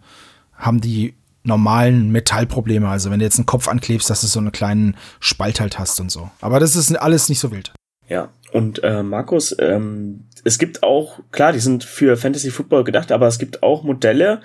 haben 0.52 0.82
die 0.82 1.14
normalen 1.42 2.10
Metallprobleme. 2.10 2.86
Also 2.86 3.10
wenn 3.10 3.18
du 3.18 3.24
jetzt 3.24 3.38
einen 3.38 3.46
Kopf 3.46 3.66
anklebst, 3.66 4.10
dass 4.10 4.20
du 4.20 4.26
so 4.26 4.40
einen 4.40 4.52
kleinen 4.52 4.94
Spalt 5.20 5.58
halt 5.58 5.78
hast 5.78 5.98
und 5.98 6.10
so. 6.10 6.30
Aber 6.42 6.60
das 6.60 6.76
ist 6.76 6.94
alles 6.96 7.30
nicht 7.30 7.40
so 7.40 7.50
wild. 7.52 7.72
Ja, 8.10 8.28
und 8.52 8.84
äh, 8.84 9.02
Markus, 9.02 9.56
ähm, 9.58 10.26
es 10.44 10.58
gibt 10.58 10.82
auch, 10.82 11.18
klar, 11.32 11.52
die 11.52 11.60
sind 11.60 11.82
für 11.82 12.18
Fantasy 12.18 12.50
Football 12.50 12.84
gedacht, 12.84 13.10
aber 13.10 13.26
es 13.26 13.38
gibt 13.38 13.62
auch 13.62 13.84
Modelle, 13.84 14.42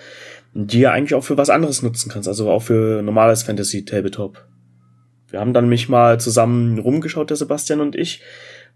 die 0.53 0.81
ja 0.81 0.91
eigentlich 0.91 1.15
auch 1.15 1.23
für 1.23 1.37
was 1.37 1.49
anderes 1.49 1.81
nutzen 1.81 2.09
kannst, 2.11 2.27
also 2.27 2.49
auch 2.49 2.63
für 2.63 3.01
normales 3.01 3.43
Fantasy 3.43 3.85
Tabletop. 3.85 4.45
Wir 5.29 5.39
haben 5.39 5.53
dann 5.53 5.69
mich 5.69 5.87
mal 5.87 6.19
zusammen 6.19 6.77
rumgeschaut, 6.79 7.29
der 7.29 7.37
Sebastian 7.37 7.79
und 7.79 7.95
ich, 7.95 8.21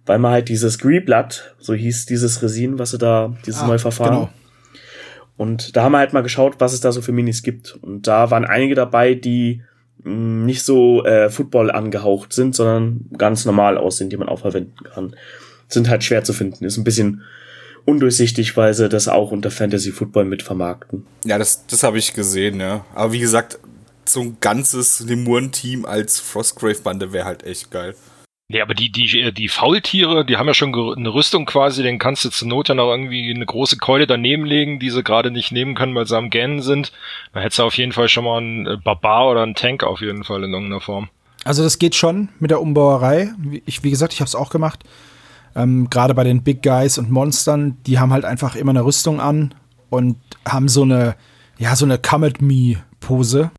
weil 0.05 0.19
man 0.19 0.31
halt 0.31 0.49
dieses 0.49 0.79
Greeblood, 0.79 1.55
so 1.59 1.73
hieß 1.73 2.05
dieses 2.05 2.41
Resin, 2.41 2.79
was 2.79 2.91
sie 2.91 2.97
da, 2.97 3.35
dieses 3.45 3.61
ah, 3.61 3.67
neue 3.67 3.79
Verfahren. 3.79 4.13
Genau. 4.13 4.29
Und 5.37 5.75
da 5.75 5.83
haben 5.83 5.91
wir 5.91 5.97
halt 5.97 6.13
mal 6.13 6.23
geschaut, 6.23 6.55
was 6.59 6.71
es 6.71 6.79
da 6.79 6.93
so 6.93 7.01
für 7.01 7.11
Minis 7.11 7.43
gibt. 7.43 7.77
Und 7.81 8.07
da 8.07 8.31
waren 8.31 8.45
einige 8.45 8.75
dabei, 8.75 9.15
die 9.15 9.63
mh, 10.03 10.13
mm, 10.13 10.45
nicht 10.45 10.63
so 10.63 11.03
äh, 11.03 11.29
Football 11.29 11.71
angehaucht 11.71 12.31
sind, 12.31 12.55
sondern 12.55 13.09
ganz 13.17 13.43
normal 13.43 13.77
aussehen, 13.77 14.09
die 14.09 14.17
man 14.17 14.29
auch 14.29 14.39
verwenden 14.39 14.85
kann. 14.93 15.15
Sind 15.67 15.89
halt 15.89 16.03
schwer 16.05 16.23
zu 16.23 16.31
finden. 16.31 16.63
Ist 16.63 16.77
ein 16.77 16.85
bisschen 16.85 17.23
undurchsichtig, 17.85 18.57
weil 18.57 18.73
sie 18.73 18.89
das 18.89 19.07
auch 19.07 19.31
unter 19.31 19.51
Fantasy 19.51 19.91
Football 19.91 20.25
mit 20.25 20.43
vermarkten. 20.43 21.05
Ja, 21.23 21.37
das, 21.37 21.65
das 21.67 21.83
habe 21.83 21.97
ich 21.97 22.13
gesehen, 22.13 22.59
ja. 22.59 22.85
Aber 22.93 23.13
wie 23.13 23.19
gesagt, 23.19 23.59
so 24.05 24.21
ein 24.21 24.37
ganzes 24.39 24.99
Lemuren-Team 24.99 25.85
als 25.85 26.19
Frostgrave-Bande 26.19 27.13
wäre 27.13 27.25
halt 27.25 27.43
echt 27.43 27.71
geil. 27.71 27.95
Ja, 28.47 28.61
aber 28.61 28.75
die, 28.75 28.91
die, 28.91 29.33
die 29.33 29.47
Faultiere, 29.47 30.23
die 30.23 30.37
haben 30.37 30.45
ja 30.45 30.53
schon 30.53 30.71
eine 30.73 31.11
Rüstung 31.11 31.47
quasi, 31.47 31.81
den 31.81 31.97
kannst 31.97 32.25
du 32.25 32.29
zur 32.29 32.47
Not 32.47 32.69
ja 32.69 32.75
noch 32.75 32.91
irgendwie 32.91 33.33
eine 33.33 33.45
große 33.45 33.77
Keule 33.77 34.05
daneben 34.05 34.45
legen, 34.45 34.79
die 34.79 34.91
sie 34.91 35.01
gerade 35.01 35.31
nicht 35.31 35.51
nehmen 35.51 35.73
können, 35.73 35.95
weil 35.95 36.05
sie 36.05 36.15
am 36.15 36.29
Gähnen 36.29 36.61
sind. 36.61 36.91
Dann 37.33 37.41
hättest 37.41 37.57
du 37.57 37.63
auf 37.63 37.75
jeden 37.75 37.91
Fall 37.91 38.07
schon 38.07 38.25
mal 38.25 38.37
einen 38.37 38.67
äh, 38.67 38.77
Barbar 38.77 39.31
oder 39.31 39.41
einen 39.41 39.55
Tank 39.55 39.83
auf 39.83 40.01
jeden 40.01 40.23
Fall 40.23 40.43
in 40.43 40.53
irgendeiner 40.53 40.81
Form. 40.81 41.09
Also 41.43 41.63
das 41.63 41.79
geht 41.79 41.95
schon 41.95 42.29
mit 42.39 42.51
der 42.51 42.61
Umbauerei. 42.61 43.33
Ich, 43.65 43.83
wie 43.83 43.89
gesagt, 43.89 44.13
ich 44.13 44.19
habe 44.19 44.27
es 44.27 44.35
auch 44.35 44.51
gemacht. 44.51 44.83
Ähm, 45.55 45.89
Gerade 45.89 46.13
bei 46.13 46.23
den 46.23 46.43
Big 46.43 46.61
Guys 46.61 46.97
und 46.97 47.09
Monstern, 47.09 47.77
die 47.85 47.99
haben 47.99 48.11
halt 48.11 48.25
einfach 48.25 48.55
immer 48.55 48.71
eine 48.71 48.85
Rüstung 48.85 49.19
an 49.19 49.53
und 49.89 50.17
haben 50.47 50.67
so 50.67 50.83
eine, 50.83 51.15
ja, 51.57 51.75
so 51.75 51.85
eine 51.85 51.97
Come 51.97 52.27
at 52.27 52.41
Me 52.41 52.83
Pose. 52.99 53.51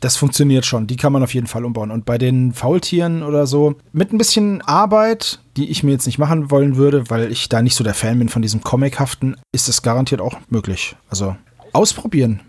Das 0.00 0.16
funktioniert 0.16 0.66
schon, 0.66 0.86
die 0.86 0.96
kann 0.96 1.12
man 1.12 1.22
auf 1.22 1.32
jeden 1.32 1.46
Fall 1.46 1.64
umbauen. 1.64 1.90
Und 1.90 2.04
bei 2.04 2.18
den 2.18 2.52
Faultieren 2.52 3.22
oder 3.22 3.46
so, 3.46 3.76
mit 3.92 4.12
ein 4.12 4.18
bisschen 4.18 4.60
Arbeit, 4.62 5.40
die 5.56 5.70
ich 5.70 5.82
mir 5.82 5.92
jetzt 5.92 6.06
nicht 6.06 6.18
machen 6.18 6.50
wollen 6.50 6.76
würde, 6.76 7.08
weil 7.08 7.32
ich 7.32 7.48
da 7.48 7.62
nicht 7.62 7.74
so 7.74 7.82
der 7.82 7.94
Fan 7.94 8.18
bin 8.18 8.28
von 8.28 8.42
diesem 8.42 8.60
Comichaften, 8.60 9.36
ist 9.52 9.68
es 9.68 9.82
garantiert 9.82 10.20
auch 10.20 10.36
möglich. 10.50 10.96
Also 11.08 11.36
ausprobieren. 11.72 12.40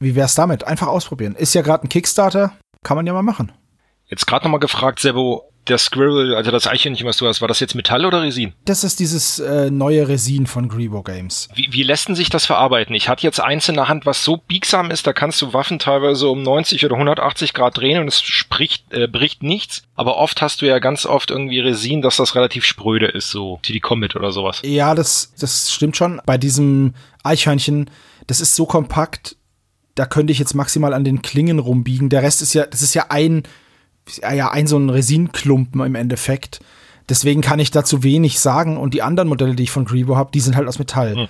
Wie 0.00 0.14
wär's 0.16 0.34
damit? 0.34 0.64
Einfach 0.64 0.88
ausprobieren. 0.88 1.34
Ist 1.34 1.54
ja 1.54 1.62
gerade 1.62 1.84
ein 1.84 1.88
Kickstarter, 1.88 2.52
kann 2.82 2.96
man 2.96 3.06
ja 3.06 3.12
mal 3.12 3.22
machen. 3.22 3.52
Jetzt 4.06 4.26
gerade 4.26 4.44
nochmal 4.44 4.60
gefragt, 4.60 5.00
Sebo, 5.00 5.44
der 5.68 5.78
Squirrel, 5.78 6.34
also 6.34 6.50
das 6.50 6.66
Eichhörnchen, 6.66 7.06
was 7.06 7.16
du 7.18 7.26
hast, 7.26 7.40
war 7.40 7.48
das 7.48 7.60
jetzt 7.60 7.74
Metall 7.74 8.04
oder 8.04 8.22
Resin? 8.22 8.52
Das 8.64 8.84
ist 8.84 9.00
dieses 9.00 9.38
äh, 9.38 9.70
neue 9.70 10.08
Resin 10.08 10.46
von 10.46 10.68
Grebo 10.68 11.02
Games. 11.02 11.48
Wie, 11.54 11.68
wie 11.70 11.82
lässt 11.82 12.08
denn 12.08 12.14
sich 12.14 12.30
das 12.30 12.46
verarbeiten? 12.46 12.94
Ich 12.94 13.08
hatte 13.08 13.22
jetzt 13.22 13.40
eins 13.40 13.68
in 13.68 13.74
der 13.74 13.88
Hand, 13.88 14.06
was 14.06 14.24
so 14.24 14.36
biegsam 14.36 14.90
ist, 14.90 15.06
da 15.06 15.12
kannst 15.12 15.40
du 15.42 15.52
Waffen 15.52 15.78
teilweise 15.78 16.28
um 16.28 16.42
90 16.42 16.84
oder 16.84 16.94
180 16.94 17.54
Grad 17.54 17.76
drehen 17.76 18.00
und 18.00 18.08
es 18.08 18.20
spricht, 18.20 18.92
äh, 18.92 19.06
bricht 19.06 19.42
nichts. 19.42 19.82
Aber 19.94 20.16
oft 20.16 20.40
hast 20.42 20.62
du 20.62 20.66
ja 20.66 20.78
ganz 20.78 21.06
oft 21.06 21.30
irgendwie 21.30 21.60
Resin, 21.60 22.02
dass 22.02 22.16
das 22.16 22.34
relativ 22.34 22.64
spröde 22.64 23.06
ist, 23.06 23.30
so 23.30 23.58
TD 23.62 23.80
Comet 23.80 24.16
oder 24.16 24.32
sowas. 24.32 24.62
Ja, 24.64 24.94
das, 24.94 25.32
das 25.38 25.72
stimmt 25.72 25.96
schon. 25.96 26.20
Bei 26.24 26.38
diesem 26.38 26.94
Eichhörnchen, 27.22 27.90
das 28.26 28.40
ist 28.40 28.54
so 28.54 28.66
kompakt, 28.66 29.36
da 29.94 30.06
könnte 30.06 30.32
ich 30.32 30.38
jetzt 30.38 30.54
maximal 30.54 30.94
an 30.94 31.04
den 31.04 31.22
Klingen 31.22 31.58
rumbiegen. 31.58 32.08
Der 32.08 32.22
Rest 32.22 32.40
ist 32.42 32.54
ja, 32.54 32.66
das 32.66 32.82
ist 32.82 32.94
ja 32.94 33.06
ein 33.08 33.42
ja 34.22 34.50
ein 34.50 34.66
so 34.66 34.78
ein 34.78 34.90
Resinklumpen 34.90 35.80
im 35.82 35.94
Endeffekt. 35.94 36.60
Deswegen 37.08 37.40
kann 37.40 37.58
ich 37.58 37.70
dazu 37.70 38.02
wenig 38.02 38.40
sagen. 38.40 38.76
Und 38.76 38.94
die 38.94 39.02
anderen 39.02 39.28
Modelle, 39.28 39.54
die 39.54 39.64
ich 39.64 39.70
von 39.70 39.84
Grebo 39.84 40.16
habe, 40.16 40.30
die 40.32 40.40
sind 40.40 40.56
halt 40.56 40.68
aus 40.68 40.78
Metall. 40.78 41.16
Hm. 41.16 41.28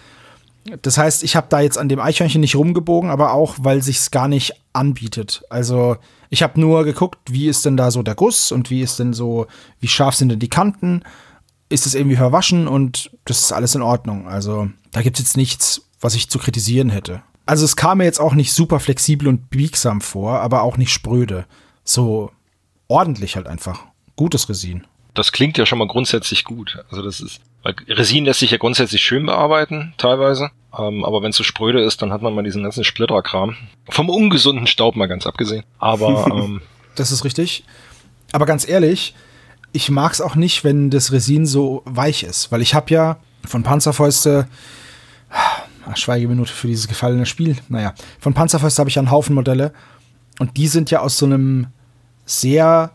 Das 0.82 0.98
heißt, 0.98 1.22
ich 1.22 1.36
habe 1.36 1.46
da 1.48 1.60
jetzt 1.60 1.78
an 1.78 1.88
dem 1.88 2.00
Eichhörnchen 2.00 2.40
nicht 2.40 2.56
rumgebogen, 2.56 3.10
aber 3.10 3.32
auch, 3.32 3.56
weil 3.58 3.82
sich's 3.82 4.10
gar 4.10 4.28
nicht 4.28 4.52
anbietet. 4.72 5.42
Also 5.48 5.96
ich 6.30 6.42
habe 6.42 6.60
nur 6.60 6.84
geguckt, 6.84 7.18
wie 7.30 7.48
ist 7.48 7.64
denn 7.64 7.76
da 7.76 7.90
so 7.90 8.02
der 8.02 8.14
Guss 8.14 8.52
und 8.52 8.68
wie 8.70 8.82
ist 8.82 8.98
denn 8.98 9.12
so, 9.12 9.46
wie 9.80 9.88
scharf 9.88 10.14
sind 10.14 10.28
denn 10.28 10.40
die 10.40 10.50
Kanten? 10.50 11.02
Ist 11.70 11.86
es 11.86 11.94
irgendwie 11.94 12.16
verwaschen 12.16 12.68
und 12.68 13.10
das 13.24 13.40
ist 13.40 13.52
alles 13.52 13.74
in 13.74 13.82
Ordnung. 13.82 14.28
Also 14.28 14.68
da 14.92 15.02
gibt's 15.02 15.20
jetzt 15.20 15.36
nichts, 15.36 15.82
was 16.00 16.14
ich 16.14 16.28
zu 16.28 16.38
kritisieren 16.38 16.90
hätte. 16.90 17.22
Also 17.46 17.64
es 17.64 17.76
kam 17.76 17.98
mir 17.98 18.04
jetzt 18.04 18.20
auch 18.20 18.34
nicht 18.34 18.52
super 18.52 18.78
flexibel 18.78 19.26
und 19.26 19.48
biegsam 19.48 20.00
vor, 20.00 20.40
aber 20.40 20.62
auch 20.62 20.76
nicht 20.76 20.92
spröde. 20.92 21.46
So 21.82 22.30
ordentlich 22.88 23.36
halt 23.36 23.46
einfach. 23.46 23.80
Gutes 24.16 24.48
Resin. 24.48 24.86
Das 25.14 25.32
klingt 25.32 25.58
ja 25.58 25.66
schon 25.66 25.78
mal 25.78 25.88
grundsätzlich 25.88 26.44
gut. 26.44 26.84
Also 26.90 27.02
das 27.02 27.20
ist. 27.20 27.40
Weil 27.62 27.74
Resin 27.88 28.24
lässt 28.24 28.40
sich 28.40 28.50
ja 28.50 28.58
grundsätzlich 28.58 29.02
schön 29.02 29.26
bearbeiten, 29.26 29.94
teilweise. 29.98 30.50
Ähm, 30.76 31.04
aber 31.04 31.22
wenn 31.22 31.30
es 31.30 31.36
so 31.36 31.44
spröde 31.44 31.82
ist, 31.82 32.02
dann 32.02 32.12
hat 32.12 32.22
man 32.22 32.34
mal 32.34 32.44
diesen 32.44 32.62
ganzen 32.62 32.84
Splitterkram. 32.84 33.56
Vom 33.88 34.10
ungesunden 34.10 34.66
Staub 34.66 34.96
mal 34.96 35.06
ganz 35.06 35.26
abgesehen. 35.26 35.64
Aber 35.78 36.26
ähm, 36.32 36.62
Das 36.94 37.12
ist 37.12 37.24
richtig. 37.24 37.64
Aber 38.32 38.46
ganz 38.46 38.68
ehrlich, 38.68 39.14
ich 39.72 39.90
mag 39.90 40.12
es 40.12 40.20
auch 40.20 40.34
nicht, 40.34 40.64
wenn 40.64 40.90
das 40.90 41.12
Resin 41.12 41.46
so 41.46 41.82
weich 41.84 42.22
ist, 42.22 42.52
weil 42.52 42.62
ich 42.62 42.74
habe 42.74 42.92
ja 42.92 43.16
von 43.46 43.62
Panzerfäuste, 43.62 44.48
ach, 45.30 45.62
Schweigeminute 45.94 46.52
für 46.52 46.66
dieses 46.66 46.88
gefallene 46.88 47.24
Spiel, 47.24 47.56
naja, 47.68 47.94
von 48.20 48.34
Panzerfäuste 48.34 48.80
habe 48.80 48.90
ich 48.90 48.96
ja 48.96 49.00
einen 49.00 49.10
Haufen 49.10 49.34
Modelle 49.34 49.72
und 50.38 50.56
die 50.56 50.68
sind 50.68 50.90
ja 50.90 51.00
aus 51.00 51.16
so 51.18 51.26
einem 51.26 51.68
sehr 52.28 52.92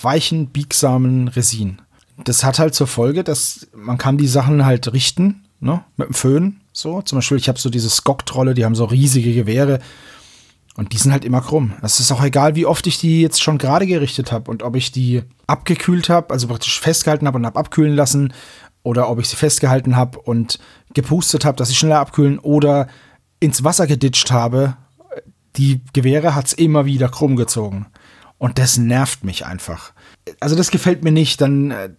weichen, 0.00 0.48
biegsamen 0.48 1.28
Resin. 1.28 1.80
Das 2.24 2.44
hat 2.44 2.58
halt 2.58 2.74
zur 2.74 2.86
Folge, 2.86 3.24
dass 3.24 3.66
man 3.74 3.98
kann 3.98 4.18
die 4.18 4.28
Sachen 4.28 4.64
halt 4.64 4.92
richten, 4.92 5.44
ne, 5.60 5.84
mit 5.96 6.08
dem 6.08 6.14
Föhn, 6.14 6.60
so. 6.72 7.02
Zum 7.02 7.18
Beispiel, 7.18 7.38
ich 7.38 7.48
habe 7.48 7.58
so 7.58 7.70
diese 7.70 7.90
Skok-Trolle, 7.90 8.54
die 8.54 8.64
haben 8.64 8.74
so 8.74 8.84
riesige 8.84 9.34
Gewehre 9.34 9.80
und 10.76 10.92
die 10.92 10.98
sind 10.98 11.12
halt 11.12 11.24
immer 11.24 11.40
krumm. 11.40 11.72
Es 11.82 12.00
ist 12.00 12.12
auch 12.12 12.22
egal, 12.22 12.54
wie 12.54 12.66
oft 12.66 12.86
ich 12.86 13.00
die 13.00 13.22
jetzt 13.22 13.42
schon 13.42 13.58
gerade 13.58 13.86
gerichtet 13.86 14.30
habe 14.30 14.50
und 14.50 14.62
ob 14.62 14.76
ich 14.76 14.92
die 14.92 15.22
abgekühlt 15.46 16.08
habe, 16.08 16.32
also 16.32 16.48
praktisch 16.48 16.80
festgehalten 16.80 17.26
habe 17.26 17.38
und 17.38 17.46
habe 17.46 17.58
abkühlen 17.58 17.94
lassen 17.94 18.32
oder 18.82 19.08
ob 19.08 19.18
ich 19.18 19.28
sie 19.28 19.36
festgehalten 19.36 19.96
habe 19.96 20.18
und 20.18 20.58
gepustet 20.94 21.44
habe, 21.44 21.56
dass 21.56 21.68
sie 21.68 21.74
schneller 21.74 22.00
abkühlen 22.00 22.38
oder 22.38 22.88
ins 23.40 23.64
Wasser 23.64 23.86
geditscht 23.86 24.30
habe. 24.30 24.76
Die 25.56 25.80
Gewehre 25.94 26.34
hat's 26.34 26.52
immer 26.52 26.84
wieder 26.84 27.08
krumm 27.08 27.36
gezogen. 27.36 27.86
Und 28.38 28.58
das 28.58 28.76
nervt 28.76 29.24
mich 29.24 29.46
einfach. 29.46 29.92
Also 30.40 30.56
das 30.56 30.70
gefällt 30.70 31.02
mir 31.04 31.12
nicht. 31.12 31.40
Dann, 31.40 31.70
äh, 31.70 31.90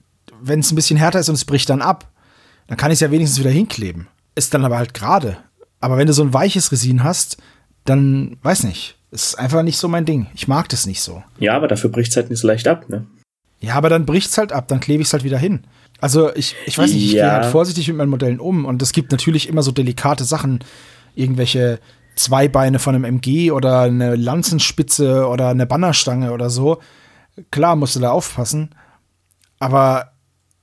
wenn 0.41 0.59
es 0.59 0.71
ein 0.71 0.75
bisschen 0.75 0.97
härter 0.97 1.19
ist 1.19 1.29
und 1.29 1.35
es 1.35 1.45
bricht 1.45 1.69
dann 1.69 1.81
ab, 1.81 2.11
dann 2.67 2.77
kann 2.77 2.91
ich 2.91 2.95
es 2.97 2.99
ja 3.01 3.11
wenigstens 3.11 3.39
wieder 3.39 3.49
hinkleben. 3.49 4.07
Ist 4.35 4.53
dann 4.53 4.65
aber 4.65 4.77
halt 4.77 4.93
gerade. 4.93 5.37
Aber 5.79 5.97
wenn 5.97 6.07
du 6.07 6.13
so 6.13 6.23
ein 6.23 6.33
weiches 6.33 6.71
Resin 6.71 7.03
hast, 7.03 7.37
dann 7.85 8.37
weiß 8.43 8.63
nicht. 8.65 8.95
Ist 9.09 9.39
einfach 9.39 9.63
nicht 9.63 9.77
so 9.77 9.87
mein 9.87 10.05
Ding. 10.05 10.27
Ich 10.35 10.47
mag 10.47 10.67
das 10.69 10.85
nicht 10.85 11.01
so. 11.01 11.23
Ja, 11.39 11.55
aber 11.55 11.67
dafür 11.67 11.89
bricht's 11.89 12.15
halt 12.15 12.29
nicht 12.29 12.39
so 12.39 12.47
leicht 12.47 12.67
ab, 12.67 12.89
ne? 12.89 13.05
Ja, 13.59 13.75
aber 13.75 13.89
dann 13.89 14.05
bricht's 14.05 14.37
halt 14.37 14.51
ab, 14.51 14.67
dann 14.67 14.79
klebe 14.79 15.01
ich's 15.01 15.13
halt 15.13 15.23
wieder 15.23 15.39
hin. 15.39 15.63
Also 15.99 16.35
ich, 16.35 16.55
ich 16.67 16.77
weiß 16.77 16.91
nicht, 16.91 17.03
ich 17.05 17.13
Ja. 17.13 17.23
gehe 17.23 17.31
halt 17.31 17.45
vorsichtig 17.51 17.87
mit 17.87 17.97
meinen 17.97 18.09
Modellen 18.09 18.39
um 18.39 18.65
und 18.65 18.81
es 18.83 18.91
gibt 18.91 19.11
natürlich 19.11 19.47
immer 19.49 19.63
so 19.63 19.71
delikate 19.71 20.25
Sachen, 20.25 20.63
irgendwelche 21.15 21.79
Zweibeine 22.17 22.79
von 22.79 22.95
einem 22.95 23.05
MG 23.05 23.51
oder 23.51 23.81
eine 23.81 24.15
Lanzenspitze 24.15 25.27
oder 25.27 25.49
eine 25.49 25.65
Bannerstange 25.65 26.31
oder 26.31 26.49
so. 26.49 26.79
Klar 27.51 27.75
musst 27.75 27.95
du 27.95 27.99
da 27.99 28.11
aufpassen, 28.11 28.69
aber 29.59 30.11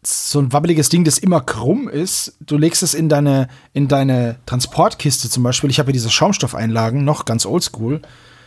so 0.07 0.39
ein 0.39 0.53
wabbeliges 0.53 0.91
Ding, 0.91 1.05
das 1.05 1.19
immer 1.19 1.41
krumm 1.41 1.89
ist, 1.89 2.37
du 2.41 2.59
legst 2.59 2.83
es 2.83 2.93
in 2.93 3.09
deine, 3.09 3.49
in 3.73 3.89
deine 3.89 4.37
Transportkiste 4.45 5.31
zum 5.31 5.43
Beispiel. 5.43 5.71
Ich 5.71 5.79
habe 5.79 5.91
ja 5.91 5.95
diese 5.95 6.11
Schaumstoffeinlagen, 6.11 7.05
noch 7.05 7.25
ganz 7.25 7.47
oldschool. 7.47 8.03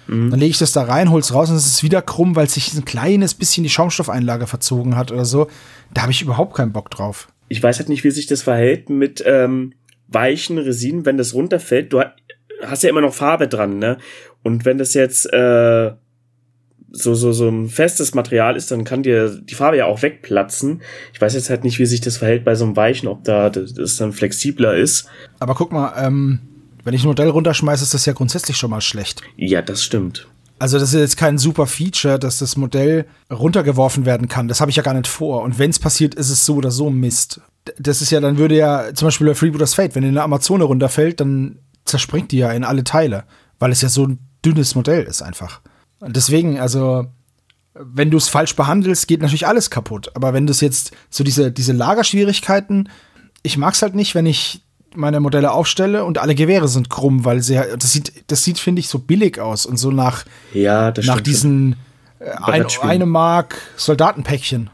Dann 0.08 0.32
lege 0.32 0.52
ich 0.52 0.58
das 0.58 0.72
da 0.72 0.84
rein, 0.84 1.12
hol's 1.12 1.34
raus 1.34 1.50
und 1.50 1.58
es 1.58 1.68
ist 1.68 1.84
wieder 1.84 2.02
krumm, 2.02 2.38
weil 2.38 2.48
sich 2.48 2.74
ein 2.74 2.86
kleines 2.86 3.34
bisschen 3.34 3.64
die 3.64 3.70
Schaumstoffeinlage 3.70 4.48
verzogen 4.48 4.96
hat 4.96 5.12
oder 5.12 5.26
so. 5.26 5.48
Da 5.94 6.04
habe 6.04 6.14
ich 6.14 6.22
überhaupt 6.22 6.56
keinen 6.56 6.72
Bock 6.72 6.90
drauf. 6.90 7.28
Ich 7.50 7.62
weiß 7.62 7.80
halt 7.80 7.90
nicht, 7.90 8.06
wie 8.06 8.12
sich 8.12 8.26
das 8.26 8.42
verhält 8.42 8.90
mit 8.90 9.22
ähm, 9.26 9.74
weichen 10.08 10.60
Resinen, 10.60 11.06
wenn 11.06 11.18
das 11.18 11.34
runterfällt. 11.34 11.92
Du 11.92 12.00
hast 12.66 12.84
ja 12.84 12.90
immer 12.90 13.02
noch 13.02 13.14
Farbe 13.14 13.48
dran, 13.48 13.80
ne? 13.80 13.98
Und 14.44 14.66
wenn 14.66 14.78
das 14.78 14.94
jetzt 14.94 15.32
äh, 15.34 15.92
so, 16.92 17.14
so, 17.16 17.32
so 17.32 17.50
ein 17.50 17.70
festes 17.70 18.14
Material 18.14 18.56
ist, 18.56 18.72
dann 18.72 18.84
kann 18.84 19.04
dir 19.04 19.30
die 19.30 19.56
Farbe 19.56 19.78
ja 19.78 19.86
auch 19.86 20.02
wegplatzen. 20.02 20.82
Ich 21.14 21.22
weiß 21.22 21.34
jetzt 21.34 21.50
halt 21.50 21.64
nicht, 21.64 21.80
wie 21.80 21.86
sich 21.86 22.02
das 22.02 22.18
verhält 22.18 22.46
bei 22.46 22.56
so 22.56 22.66
einem 22.66 22.76
weichen, 22.76 23.08
ob 23.08 23.24
da 23.24 23.50
das, 23.50 23.98
dann 23.98 24.14
flexibler 24.14 24.76
ist. 24.76 25.08
Aber 25.40 25.54
guck 25.54 25.72
mal, 25.72 25.94
ähm, 25.98 26.40
wenn 26.84 26.94
ich 26.94 27.04
ein 27.04 27.08
Modell 27.08 27.30
runterschmeiße, 27.30 27.84
ist 27.84 27.94
das 27.94 28.06
ja 28.06 28.14
grundsätzlich 28.14 28.58
schon 28.58 28.70
mal 28.70 28.82
schlecht. 28.82 29.22
Ja, 29.36 29.62
das 29.62 29.84
stimmt. 29.84 30.28
Also 30.60 30.80
das 30.80 30.94
ist 30.94 31.00
jetzt 31.00 31.18
kein 31.18 31.38
super 31.38 31.68
Feature, 31.68 32.18
dass 32.18 32.40
das 32.40 32.58
Modell 32.58 33.06
runtergeworfen 33.32 34.06
werden 34.06 34.28
kann. 34.28 34.48
Das 34.48 34.60
habe 34.60 34.72
ich 34.72 34.78
ja 34.78 34.84
gar 34.84 34.94
nicht 34.94 35.08
vor. 35.08 35.44
Und 35.44 35.60
wenn 35.60 35.70
es 35.70 35.80
passiert, 35.80 36.16
ist 36.16 36.30
es 36.30 36.46
so 36.46 36.56
oder 36.56 36.72
so 36.72 36.90
Mist. 36.90 37.42
Das 37.78 38.02
ist 38.02 38.10
ja, 38.12 38.22
dann 38.22 38.38
würde 38.38 38.56
ja 38.56 38.94
zum 38.94 39.08
Beispiel 39.08 39.28
bei 39.28 39.36
Freebooters 39.36 39.76
Fate, 39.76 39.94
wenn 39.94 40.06
eine 40.06 40.24
Amazone 40.24 40.64
runterfällt, 40.64 41.20
dann 41.20 41.60
zerspringt 41.88 42.32
die 42.32 42.38
ja 42.38 42.52
in 42.52 42.64
alle 42.64 42.84
Teile, 42.84 43.24
weil 43.60 43.72
es 43.72 43.82
ja 43.82 43.90
so 43.90 44.06
ein 44.06 44.20
dünnes 44.46 44.76
Modell 44.76 45.04
ist 45.04 45.22
einfach. 45.22 45.62
Und 46.00 46.16
deswegen, 46.16 46.60
also 46.60 47.08
wenn 47.74 48.12
du 48.12 48.18
es 48.18 48.28
falsch 48.28 48.56
behandelst, 48.56 49.08
geht 49.08 49.22
natürlich 49.22 49.48
alles 49.48 49.70
kaputt. 49.70 50.12
Aber 50.16 50.34
wenn 50.34 50.48
du 50.48 50.52
es 50.52 50.62
jetzt 50.62 50.92
so 51.10 51.24
diese, 51.24 51.52
diese 51.52 51.74
Lagerschwierigkeiten, 51.74 52.90
ich 53.44 53.58
mag 53.58 53.74
es 53.74 53.82
halt 53.82 53.96
nicht, 53.96 54.16
wenn 54.16 54.26
ich 54.26 54.62
meine 54.96 55.20
Modelle 55.20 55.52
aufstelle 55.52 56.06
und 56.06 56.18
alle 56.18 56.34
Gewehre 56.34 56.68
sind 56.68 56.90
krumm, 56.90 57.24
weil 57.24 57.42
sie 57.42 57.56
das 57.78 57.94
sieht, 57.94 58.24
das 58.28 58.44
sieht, 58.44 58.58
finde 58.58 58.80
ich, 58.80 58.90
so 58.90 59.00
billig 59.00 59.40
aus 59.40 59.66
und 59.66 59.78
so 59.78 59.92
nach, 59.92 60.26
Ja, 60.54 60.92
nach 61.04 61.22
diesen 61.22 61.76
äh, 62.20 62.32
ein, 62.42 62.66
eine 62.82 63.06
Mark 63.06 63.58
Soldatenpäckchen. 63.76 64.70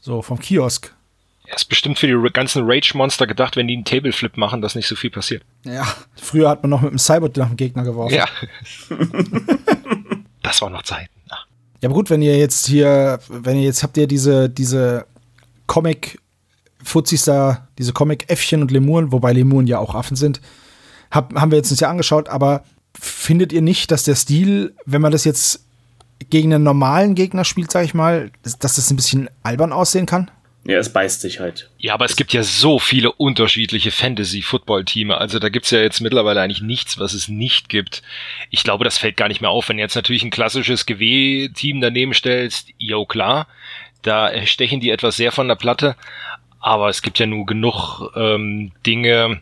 So 0.00 0.22
vom 0.22 0.38
Kiosk. 0.38 0.94
Er 1.48 1.56
ist 1.56 1.64
bestimmt 1.64 1.98
für 1.98 2.06
die 2.06 2.32
ganzen 2.32 2.64
Rage-Monster 2.66 3.26
gedacht, 3.26 3.56
wenn 3.56 3.66
die 3.68 3.74
einen 3.74 3.84
Tableflip 3.84 4.36
machen, 4.36 4.60
dass 4.60 4.74
nicht 4.74 4.86
so 4.86 4.96
viel 4.96 5.10
passiert. 5.10 5.42
Ja. 5.64 5.86
Früher 6.14 6.48
hat 6.50 6.62
man 6.62 6.70
noch 6.70 6.82
mit 6.82 6.90
dem 6.90 6.98
Cyber 6.98 7.30
nach 7.36 7.48
dem 7.48 7.56
Gegner 7.56 7.84
geworfen. 7.84 8.14
Ja. 8.14 8.28
das 10.42 10.60
war 10.60 10.68
noch 10.68 10.82
Zeiten. 10.82 11.12
Ach. 11.30 11.46
Ja, 11.80 11.88
aber 11.88 11.94
gut, 11.94 12.10
wenn 12.10 12.20
ihr 12.20 12.36
jetzt 12.36 12.66
hier, 12.66 13.18
wenn 13.28 13.56
ihr 13.56 13.62
jetzt 13.62 13.82
habt 13.82 13.96
ihr 13.96 14.06
diese, 14.06 14.50
diese 14.50 15.06
Comic 15.66 16.20
Fuzis 16.82 17.24
da, 17.24 17.68
diese 17.78 17.94
Comic-Äffchen 17.94 18.60
und 18.60 18.70
Lemuren, 18.70 19.10
wobei 19.10 19.32
Lemuren 19.32 19.66
ja 19.66 19.78
auch 19.78 19.94
Affen 19.94 20.16
sind, 20.16 20.42
hab, 21.10 21.34
haben 21.34 21.50
wir 21.50 21.58
jetzt 21.58 21.70
uns 21.70 21.80
ja 21.80 21.88
angeschaut, 21.88 22.28
aber 22.28 22.62
findet 22.98 23.54
ihr 23.54 23.62
nicht, 23.62 23.90
dass 23.90 24.04
der 24.04 24.16
Stil, 24.16 24.74
wenn 24.84 25.00
man 25.00 25.12
das 25.12 25.24
jetzt 25.24 25.64
gegen 26.28 26.52
einen 26.52 26.64
normalen 26.64 27.14
Gegner 27.14 27.44
spielt, 27.44 27.70
sag 27.70 27.84
ich 27.84 27.94
mal, 27.94 28.30
dass 28.42 28.58
das 28.58 28.90
ein 28.90 28.96
bisschen 28.96 29.30
albern 29.42 29.72
aussehen 29.72 30.04
kann? 30.04 30.30
Ja, 30.68 30.76
es 30.76 30.92
beißt 30.92 31.22
sich 31.22 31.40
halt. 31.40 31.70
Ja, 31.78 31.94
aber 31.94 32.04
es 32.04 32.14
gibt 32.14 32.34
ja 32.34 32.42
so 32.42 32.78
viele 32.78 33.10
unterschiedliche 33.10 33.90
Fantasy-Football-Teame. 33.90 35.16
Also 35.16 35.38
da 35.38 35.48
gibt's 35.48 35.70
ja 35.70 35.80
jetzt 35.80 36.02
mittlerweile 36.02 36.42
eigentlich 36.42 36.60
nichts, 36.60 36.98
was 36.98 37.14
es 37.14 37.26
nicht 37.26 37.70
gibt. 37.70 38.02
Ich 38.50 38.64
glaube, 38.64 38.84
das 38.84 38.98
fällt 38.98 39.16
gar 39.16 39.28
nicht 39.28 39.40
mehr 39.40 39.48
auf. 39.48 39.70
Wenn 39.70 39.78
jetzt 39.78 39.94
natürlich 39.94 40.24
ein 40.24 40.30
klassisches 40.30 40.84
GW-Team 40.84 41.80
daneben 41.80 42.12
stellst, 42.12 42.68
jo 42.76 43.06
klar, 43.06 43.46
da 44.02 44.30
stechen 44.44 44.80
die 44.80 44.90
etwas 44.90 45.16
sehr 45.16 45.32
von 45.32 45.48
der 45.48 45.54
Platte. 45.54 45.96
Aber 46.60 46.90
es 46.90 47.00
gibt 47.00 47.18
ja 47.18 47.24
nur 47.24 47.46
genug 47.46 48.02
ähm, 48.14 48.72
Dinge 48.84 49.40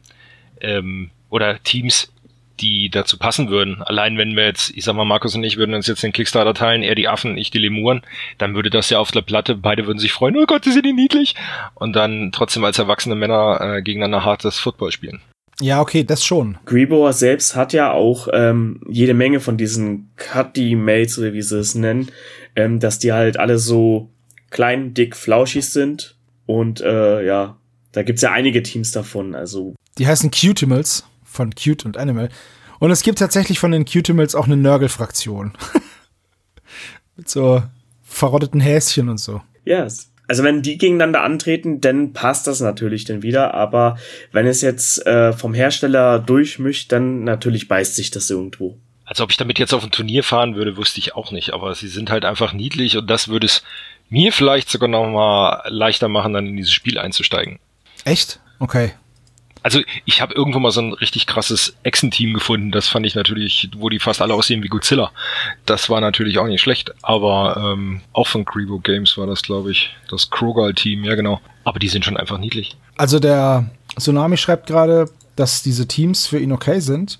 ähm, 0.60 1.10
oder 1.28 1.60
Teams, 1.60 2.12
die 2.60 2.90
dazu 2.90 3.18
passen 3.18 3.48
würden. 3.48 3.82
Allein 3.82 4.18
wenn 4.18 4.36
wir 4.36 4.44
jetzt, 4.44 4.70
ich 4.76 4.84
sag 4.84 4.94
mal, 4.94 5.04
Markus 5.04 5.34
und 5.34 5.44
ich 5.44 5.56
würden 5.56 5.74
uns 5.74 5.86
jetzt 5.86 6.02
den 6.02 6.12
Kickstarter 6.12 6.54
teilen, 6.54 6.82
er 6.82 6.94
die 6.94 7.08
Affen, 7.08 7.36
ich 7.36 7.50
die 7.50 7.58
Lemuren, 7.58 8.02
dann 8.38 8.54
würde 8.54 8.70
das 8.70 8.90
ja 8.90 8.98
auf 8.98 9.10
der 9.10 9.22
Platte, 9.22 9.54
beide 9.54 9.86
würden 9.86 9.98
sich 9.98 10.12
freuen, 10.12 10.36
oh 10.36 10.46
Gott, 10.46 10.64
sind 10.64 10.84
die 10.84 10.92
niedlich. 10.92 11.34
Und 11.74 11.94
dann 11.96 12.30
trotzdem 12.32 12.64
als 12.64 12.78
erwachsene 12.78 13.14
Männer 13.14 13.60
äh, 13.60 13.82
gegeneinander 13.82 14.24
hartes 14.24 14.58
Football 14.58 14.92
spielen. 14.92 15.20
Ja, 15.60 15.80
okay, 15.80 16.04
das 16.04 16.24
schon. 16.24 16.58
Greboer 16.66 17.14
selbst 17.14 17.56
hat 17.56 17.72
ja 17.72 17.90
auch 17.90 18.28
ähm, 18.32 18.80
jede 18.88 19.14
Menge 19.14 19.40
von 19.40 19.56
diesen 19.56 20.10
Cutty-Mates 20.16 21.18
oder 21.18 21.32
wie 21.32 21.42
sie 21.42 21.58
es 21.58 21.74
nennen, 21.74 22.10
ähm, 22.56 22.78
dass 22.78 22.98
die 22.98 23.12
halt 23.12 23.38
alle 23.38 23.58
so 23.58 24.10
klein, 24.50 24.92
dick, 24.92 25.16
flauschig 25.16 25.66
sind. 25.66 26.16
Und 26.44 26.82
äh, 26.82 27.24
ja, 27.24 27.56
da 27.92 28.02
gibt's 28.02 28.22
ja 28.22 28.32
einige 28.32 28.62
Teams 28.62 28.92
davon. 28.92 29.34
Also 29.34 29.74
Die 29.98 30.06
heißen 30.06 30.30
Cutimals 30.30 31.06
von 31.36 31.54
Cute 31.54 31.84
und 31.86 31.96
Animal. 31.96 32.28
Und 32.78 32.90
es 32.90 33.02
gibt 33.02 33.18
tatsächlich 33.20 33.58
von 33.58 33.70
den 33.72 33.84
Cutimals 33.84 34.34
auch 34.34 34.46
eine 34.46 34.56
Nörgel-Fraktion. 34.56 35.52
Mit 37.16 37.28
so 37.28 37.62
verrotteten 38.02 38.60
Häschen 38.60 39.08
und 39.08 39.18
so. 39.18 39.40
ja, 39.64 39.84
es- 39.84 40.10
also 40.28 40.42
wenn 40.42 40.60
die 40.60 40.76
gegeneinander 40.76 41.22
antreten, 41.22 41.80
dann 41.80 42.12
passt 42.12 42.48
das 42.48 42.58
natürlich 42.60 43.04
dann 43.04 43.22
wieder. 43.22 43.54
Aber 43.54 43.96
wenn 44.32 44.44
es 44.44 44.60
jetzt 44.60 45.06
äh, 45.06 45.32
vom 45.32 45.54
Hersteller 45.54 46.18
durchmischt, 46.18 46.90
dann 46.90 47.22
natürlich 47.22 47.68
beißt 47.68 47.94
sich 47.94 48.10
das 48.10 48.28
irgendwo. 48.28 48.76
Also 49.04 49.22
ob 49.22 49.30
ich 49.30 49.36
damit 49.36 49.60
jetzt 49.60 49.72
auf 49.72 49.84
ein 49.84 49.92
Turnier 49.92 50.24
fahren 50.24 50.56
würde, 50.56 50.76
wusste 50.76 50.98
ich 50.98 51.14
auch 51.14 51.30
nicht. 51.30 51.52
Aber 51.54 51.76
sie 51.76 51.86
sind 51.86 52.10
halt 52.10 52.24
einfach 52.24 52.52
niedlich 52.52 52.96
und 52.96 53.08
das 53.08 53.28
würde 53.28 53.46
es 53.46 53.62
mir 54.08 54.32
vielleicht 54.32 54.68
sogar 54.68 54.88
noch 54.88 55.08
mal 55.08 55.62
leichter 55.68 56.08
machen, 56.08 56.32
dann 56.32 56.46
in 56.48 56.56
dieses 56.56 56.72
Spiel 56.72 56.98
einzusteigen. 56.98 57.60
Echt? 58.04 58.40
Okay. 58.58 58.94
Also 59.66 59.80
ich 60.04 60.20
habe 60.20 60.32
irgendwo 60.32 60.60
mal 60.60 60.70
so 60.70 60.80
ein 60.80 60.92
richtig 60.92 61.26
krasses 61.26 61.74
Echsen-Team 61.82 62.34
gefunden. 62.34 62.70
Das 62.70 62.86
fand 62.86 63.04
ich 63.04 63.16
natürlich, 63.16 63.68
wo 63.76 63.88
die 63.88 63.98
fast 63.98 64.22
alle 64.22 64.32
aussehen 64.32 64.62
wie 64.62 64.68
Godzilla. 64.68 65.10
Das 65.64 65.90
war 65.90 66.00
natürlich 66.00 66.38
auch 66.38 66.46
nicht 66.46 66.60
schlecht. 66.60 66.94
Aber 67.02 67.56
ähm, 67.56 68.00
auch 68.12 68.28
von 68.28 68.44
Grebo 68.44 68.78
Games 68.78 69.18
war 69.18 69.26
das, 69.26 69.42
glaube 69.42 69.72
ich, 69.72 69.90
das 70.08 70.30
Krogal-Team. 70.30 71.02
Ja, 71.02 71.16
genau. 71.16 71.40
Aber 71.64 71.80
die 71.80 71.88
sind 71.88 72.04
schon 72.04 72.16
einfach 72.16 72.38
niedlich. 72.38 72.76
Also 72.96 73.18
der 73.18 73.68
Tsunami 73.98 74.36
schreibt 74.36 74.68
gerade, 74.68 75.10
dass 75.34 75.64
diese 75.64 75.88
Teams 75.88 76.28
für 76.28 76.38
ihn 76.38 76.52
okay 76.52 76.78
sind, 76.78 77.18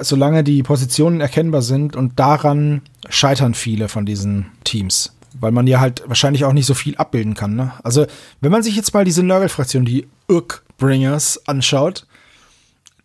solange 0.00 0.44
die 0.44 0.62
Positionen 0.62 1.20
erkennbar 1.20 1.60
sind 1.60 1.96
und 1.96 2.18
daran 2.18 2.80
scheitern 3.10 3.52
viele 3.52 3.88
von 3.88 4.06
diesen 4.06 4.46
Teams. 4.64 5.14
Weil 5.38 5.52
man 5.52 5.66
ja 5.66 5.80
halt 5.80 6.02
wahrscheinlich 6.06 6.46
auch 6.46 6.54
nicht 6.54 6.66
so 6.66 6.72
viel 6.72 6.96
abbilden 6.96 7.34
kann. 7.34 7.56
Ne? 7.56 7.72
Also, 7.82 8.06
wenn 8.40 8.52
man 8.52 8.62
sich 8.62 8.74
jetzt 8.74 8.94
mal 8.94 9.04
diese 9.04 9.22
Nörgel-Fraktion, 9.22 9.84
die 9.84 10.06
Urk-Bringers, 10.82 11.46
anschaut, 11.46 12.06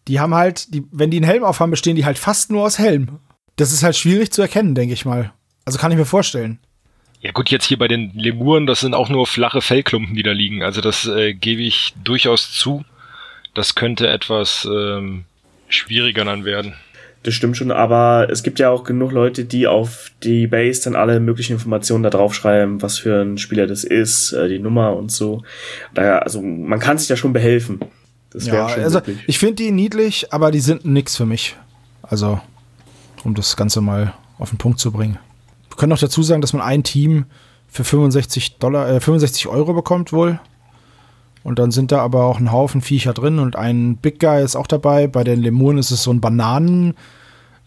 die 0.07 0.19
haben 0.19 0.34
halt, 0.34 0.74
die, 0.74 0.84
wenn 0.91 1.12
die 1.12 1.17
einen 1.17 1.25
Helm 1.25 1.43
aufhaben, 1.43 1.72
bestehen 1.72 1.96
die 1.96 2.05
halt 2.05 2.17
fast 2.17 2.51
nur 2.51 2.63
aus 2.63 2.79
Helm. 2.79 3.19
Das 3.55 3.72
ist 3.72 3.84
halt 3.84 3.96
schwierig 3.96 4.31
zu 4.31 4.41
erkennen, 4.41 4.75
denke 4.75 4.93
ich 4.93 5.05
mal. 5.05 5.34
Also 5.65 5.79
kann 5.79 5.91
ich 5.91 5.98
mir 5.98 6.05
vorstellen. 6.05 6.60
Ja 7.19 7.31
gut, 7.31 7.50
jetzt 7.50 7.65
hier 7.65 7.77
bei 7.77 7.88
den 7.88 8.13
Lemuren, 8.13 8.67
das 8.67 8.81
sind 8.81 8.93
auch 8.93 9.10
nur 9.10 9.27
flache 9.27 9.62
Fellklumpen, 9.62 10.15
die 10.15 10.24
da 10.24 10.31
liegen. 10.31 10.63
Also 10.63 10.81
das 10.81 11.07
äh, 11.07 11.34
gebe 11.34 11.62
ich 11.62 11.93
durchaus 12.03 12.51
zu. 12.51 12.86
Das 13.53 13.75
könnte 13.75 14.07
etwas 14.07 14.67
ähm, 14.72 15.25
schwieriger 15.67 16.24
dann 16.24 16.46
werden. 16.46 16.75
Das 17.27 17.34
stimmt 17.34 17.57
schon, 17.57 17.72
aber 17.72 18.29
es 18.31 18.41
gibt 18.41 18.57
ja 18.57 18.69
auch 18.69 18.86
genug 18.86 19.12
Leute, 19.12 19.43
die 19.43 19.67
auf 19.67 20.12
die 20.24 20.48
Base 20.48 20.86
dann 20.86 20.96
alle 20.96 21.19
möglichen 21.19 21.51
Informationen 21.51 22.01
da 22.01 22.10
draufschreiben, 22.10 22.81
was 22.81 23.00
für 23.00 23.22
ein 23.22 23.38
Spieler 23.38 23.67
das 23.67 23.84
ist, 23.84 24.31
äh, 24.31 24.48
die 24.48 24.60
Nummer 24.60 24.96
und 24.96 25.12
so. 25.12 25.43
Daher, 25.93 26.24
also 26.24 26.41
man 26.41 26.79
kann 26.79 26.98
sich 26.98 27.10
da 27.10 27.17
schon 27.17 27.34
behelfen. 27.34 27.81
Das 28.29 28.48
ja, 28.48 28.67
also 28.67 29.00
möglich. 29.00 29.17
ich 29.27 29.39
finde 29.39 29.55
die 29.55 29.72
niedlich, 29.72 30.31
aber 30.31 30.51
die 30.51 30.62
sind 30.62 30.86
nix 30.86 31.17
für 31.17 31.25
mich. 31.25 31.57
Also, 32.01 32.39
um 33.25 33.36
das 33.36 33.57
Ganze 33.57 33.81
mal 33.81 34.13
auf 34.39 34.48
den 34.51 34.57
Punkt 34.57 34.79
zu 34.79 34.93
bringen. 34.93 35.19
Wir 35.69 35.75
können 35.75 35.89
noch 35.89 36.00
dazu 36.00 36.24
sagen, 36.24 36.39
dass 36.39 36.53
man 36.53 36.62
ein 36.62 36.84
Team 36.84 37.25
für 37.67 37.84
65 37.84 38.57
Dollar, 38.60 38.89
äh, 38.89 39.01
65 39.01 39.50
Euro 39.50 39.74
bekommt 39.74 40.13
wohl. 40.13 40.39
Und 41.43 41.60
dann 41.60 41.72
sind 41.72 41.91
da 41.91 42.00
aber 42.00 42.24
auch 42.24 42.39
ein 42.39 42.53
Haufen 42.53 42.79
Viecher 42.79 43.12
drin 43.12 43.39
und 43.39 43.57
ein 43.57 43.98
Big 43.98 44.22
Guy 44.22 44.41
ist 44.41 44.55
auch 44.55 44.67
dabei. 44.67 45.07
Bei 45.07 45.25
den 45.25 45.41
Lemuren 45.41 45.77
ist 45.77 45.91
es 45.91 46.03
so 46.03 46.12
ein 46.12 46.22
Bananen, 46.22 46.93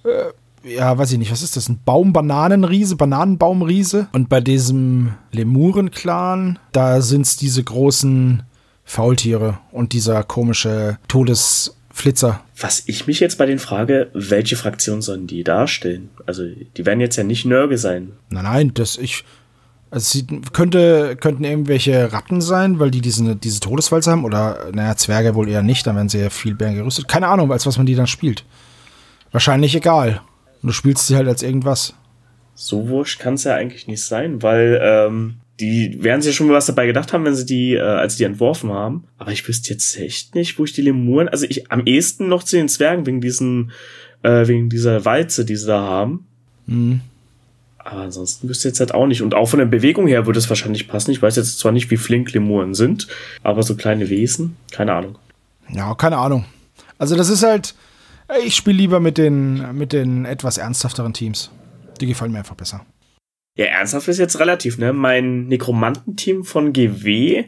äh, 0.04 0.32
ja, 0.62 0.96
weiß 0.96 1.12
ich 1.12 1.18
nicht, 1.18 1.32
was 1.32 1.42
ist 1.42 1.56
das? 1.56 1.68
Ein 1.68 1.80
Baumbananenriese, 1.84 2.96
Bananenbaumriese. 2.96 4.08
Und 4.12 4.28
bei 4.28 4.40
diesem 4.40 5.14
Lemuren-Clan, 5.32 6.58
da 6.72 7.00
sind 7.00 7.22
es 7.22 7.36
diese 7.36 7.62
großen 7.62 8.42
Faultiere 8.84 9.58
und 9.72 9.92
dieser 9.92 10.22
komische 10.22 10.98
Todesflitzer. 11.08 12.40
Was 12.58 12.82
ich 12.86 13.06
mich 13.06 13.20
jetzt 13.20 13.38
bei 13.38 13.46
den 13.46 13.58
frage, 13.58 14.10
welche 14.12 14.56
Fraktion 14.56 15.00
sollen 15.00 15.26
die 15.26 15.44
darstellen? 15.44 16.10
Also, 16.26 16.44
die 16.76 16.86
werden 16.86 17.00
jetzt 17.00 17.16
ja 17.16 17.24
nicht 17.24 17.46
Nörge 17.46 17.78
sein. 17.78 18.12
Nein, 18.28 18.44
nein, 18.44 18.70
das 18.74 18.98
ich. 18.98 19.24
Also 19.92 20.18
sie 20.18 20.24
könnte, 20.52 21.16
könnten 21.16 21.42
irgendwelche 21.42 22.12
Ratten 22.12 22.40
sein, 22.40 22.78
weil 22.78 22.92
die 22.92 23.00
diese, 23.00 23.34
diese 23.34 23.58
Todeswalze 23.58 24.12
haben. 24.12 24.24
Oder, 24.24 24.68
naja, 24.72 24.94
Zwerge 24.94 25.34
wohl 25.34 25.48
eher 25.48 25.64
nicht, 25.64 25.84
dann 25.84 25.96
werden 25.96 26.08
sie 26.08 26.20
ja 26.20 26.30
viel 26.30 26.54
mehr 26.54 26.72
gerüstet. 26.72 27.08
Keine 27.08 27.26
Ahnung, 27.26 27.50
als 27.50 27.66
was 27.66 27.76
man 27.76 27.86
die 27.86 27.96
dann 27.96 28.06
spielt. 28.06 28.44
Wahrscheinlich 29.32 29.74
egal. 29.74 30.20
Du 30.62 30.72
spielst 30.72 31.06
sie 31.06 31.16
halt 31.16 31.28
als 31.28 31.42
irgendwas. 31.42 31.94
So 32.54 32.88
wurscht 32.88 33.20
kann 33.20 33.34
es 33.34 33.44
ja 33.44 33.54
eigentlich 33.54 33.86
nicht 33.86 34.02
sein, 34.02 34.42
weil 34.42 34.78
ähm, 34.82 35.36
die 35.60 36.02
werden 36.02 36.20
sich 36.20 36.34
ja 36.34 36.36
schon 36.36 36.50
was 36.50 36.66
dabei 36.66 36.86
gedacht 36.86 37.12
haben, 37.12 37.24
wenn 37.24 37.34
sie 37.34 37.46
die, 37.46 37.74
äh, 37.74 37.80
als 37.80 38.14
sie 38.14 38.18
die 38.18 38.24
entworfen 38.24 38.72
haben. 38.72 39.04
Aber 39.18 39.32
ich 39.32 39.46
wüsste 39.46 39.72
jetzt 39.72 39.96
echt 39.98 40.34
nicht, 40.34 40.58
wo 40.58 40.64
ich 40.64 40.72
die 40.72 40.82
Lemuren, 40.82 41.28
also 41.28 41.46
ich 41.48 41.70
am 41.70 41.86
ehesten 41.86 42.28
noch 42.28 42.42
zu 42.42 42.56
den 42.56 42.68
Zwergen 42.68 43.06
wegen 43.06 43.20
diesen, 43.20 43.72
äh, 44.22 44.46
wegen 44.46 44.68
dieser 44.68 45.04
Walze, 45.04 45.44
die 45.44 45.56
sie 45.56 45.66
da 45.66 45.80
haben. 45.80 46.26
Mhm. 46.66 47.00
Aber 47.78 48.02
ansonsten 48.02 48.48
wüsste 48.48 48.68
ich 48.68 48.72
jetzt 48.72 48.80
halt 48.80 48.94
auch 48.94 49.06
nicht. 49.06 49.22
Und 49.22 49.34
auch 49.34 49.48
von 49.48 49.58
der 49.58 49.66
Bewegung 49.66 50.06
her 50.06 50.26
würde 50.26 50.38
es 50.38 50.48
wahrscheinlich 50.48 50.86
passen. 50.86 51.10
Ich 51.10 51.22
weiß 51.22 51.36
jetzt 51.36 51.58
zwar 51.58 51.72
nicht, 51.72 51.90
wie 51.90 51.96
flink 51.96 52.32
Lemuren 52.32 52.74
sind, 52.74 53.08
aber 53.42 53.62
so 53.62 53.74
kleine 53.74 54.10
Wesen, 54.10 54.56
keine 54.70 54.92
Ahnung. 54.92 55.16
Ja, 55.72 55.94
keine 55.94 56.18
Ahnung. 56.18 56.44
Also 56.98 57.16
das 57.16 57.30
ist 57.30 57.42
halt, 57.42 57.74
ich 58.44 58.56
spiele 58.56 58.76
lieber 58.76 59.00
mit 59.00 59.18
den, 59.18 59.76
mit 59.76 59.92
den 59.92 60.24
etwas 60.24 60.58
ernsthafteren 60.58 61.12
Teams. 61.12 61.50
Die 62.00 62.06
gefallen 62.06 62.32
mir 62.32 62.38
einfach 62.38 62.54
besser. 62.54 62.84
Ja, 63.56 63.66
ernsthaft 63.66 64.08
ist 64.08 64.18
jetzt 64.18 64.38
relativ, 64.38 64.78
ne? 64.78 64.92
Mein 64.92 65.46
Nekromantenteam 65.46 66.44
von 66.44 66.72
GW 66.72 67.44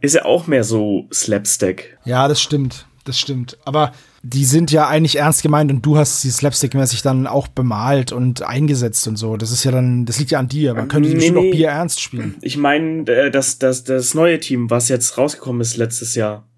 ist 0.00 0.14
ja 0.14 0.24
auch 0.24 0.46
mehr 0.46 0.64
so 0.64 1.08
Slapstick. 1.12 1.98
Ja, 2.04 2.28
das 2.28 2.40
stimmt. 2.40 2.86
Das 3.04 3.18
stimmt. 3.18 3.58
Aber 3.64 3.92
die 4.22 4.44
sind 4.44 4.70
ja 4.70 4.86
eigentlich 4.86 5.18
ernst 5.18 5.42
gemeint 5.42 5.72
und 5.72 5.84
du 5.84 5.96
hast 5.96 6.20
sie 6.20 6.30
slapstick-mäßig 6.30 7.02
dann 7.02 7.26
auch 7.26 7.48
bemalt 7.48 8.12
und 8.12 8.42
eingesetzt 8.42 9.08
und 9.08 9.16
so. 9.16 9.36
Das 9.36 9.50
ist 9.50 9.64
ja 9.64 9.72
dann, 9.72 10.06
das 10.06 10.20
liegt 10.20 10.30
ja 10.30 10.38
an 10.38 10.46
dir. 10.46 10.74
Man 10.74 10.86
könnte 10.86 11.08
nee, 11.08 11.16
bestimmt 11.16 11.38
nee. 11.38 11.48
auch 11.48 11.52
Bier 11.52 11.68
ernst 11.70 12.00
spielen. 12.00 12.36
Ich 12.40 12.56
meine, 12.56 13.02
äh, 13.10 13.30
das, 13.32 13.58
das, 13.58 13.82
das 13.82 14.14
neue 14.14 14.38
Team, 14.38 14.70
was 14.70 14.88
jetzt 14.88 15.18
rausgekommen 15.18 15.60
ist 15.60 15.76
letztes 15.76 16.14
Jahr, 16.14 16.48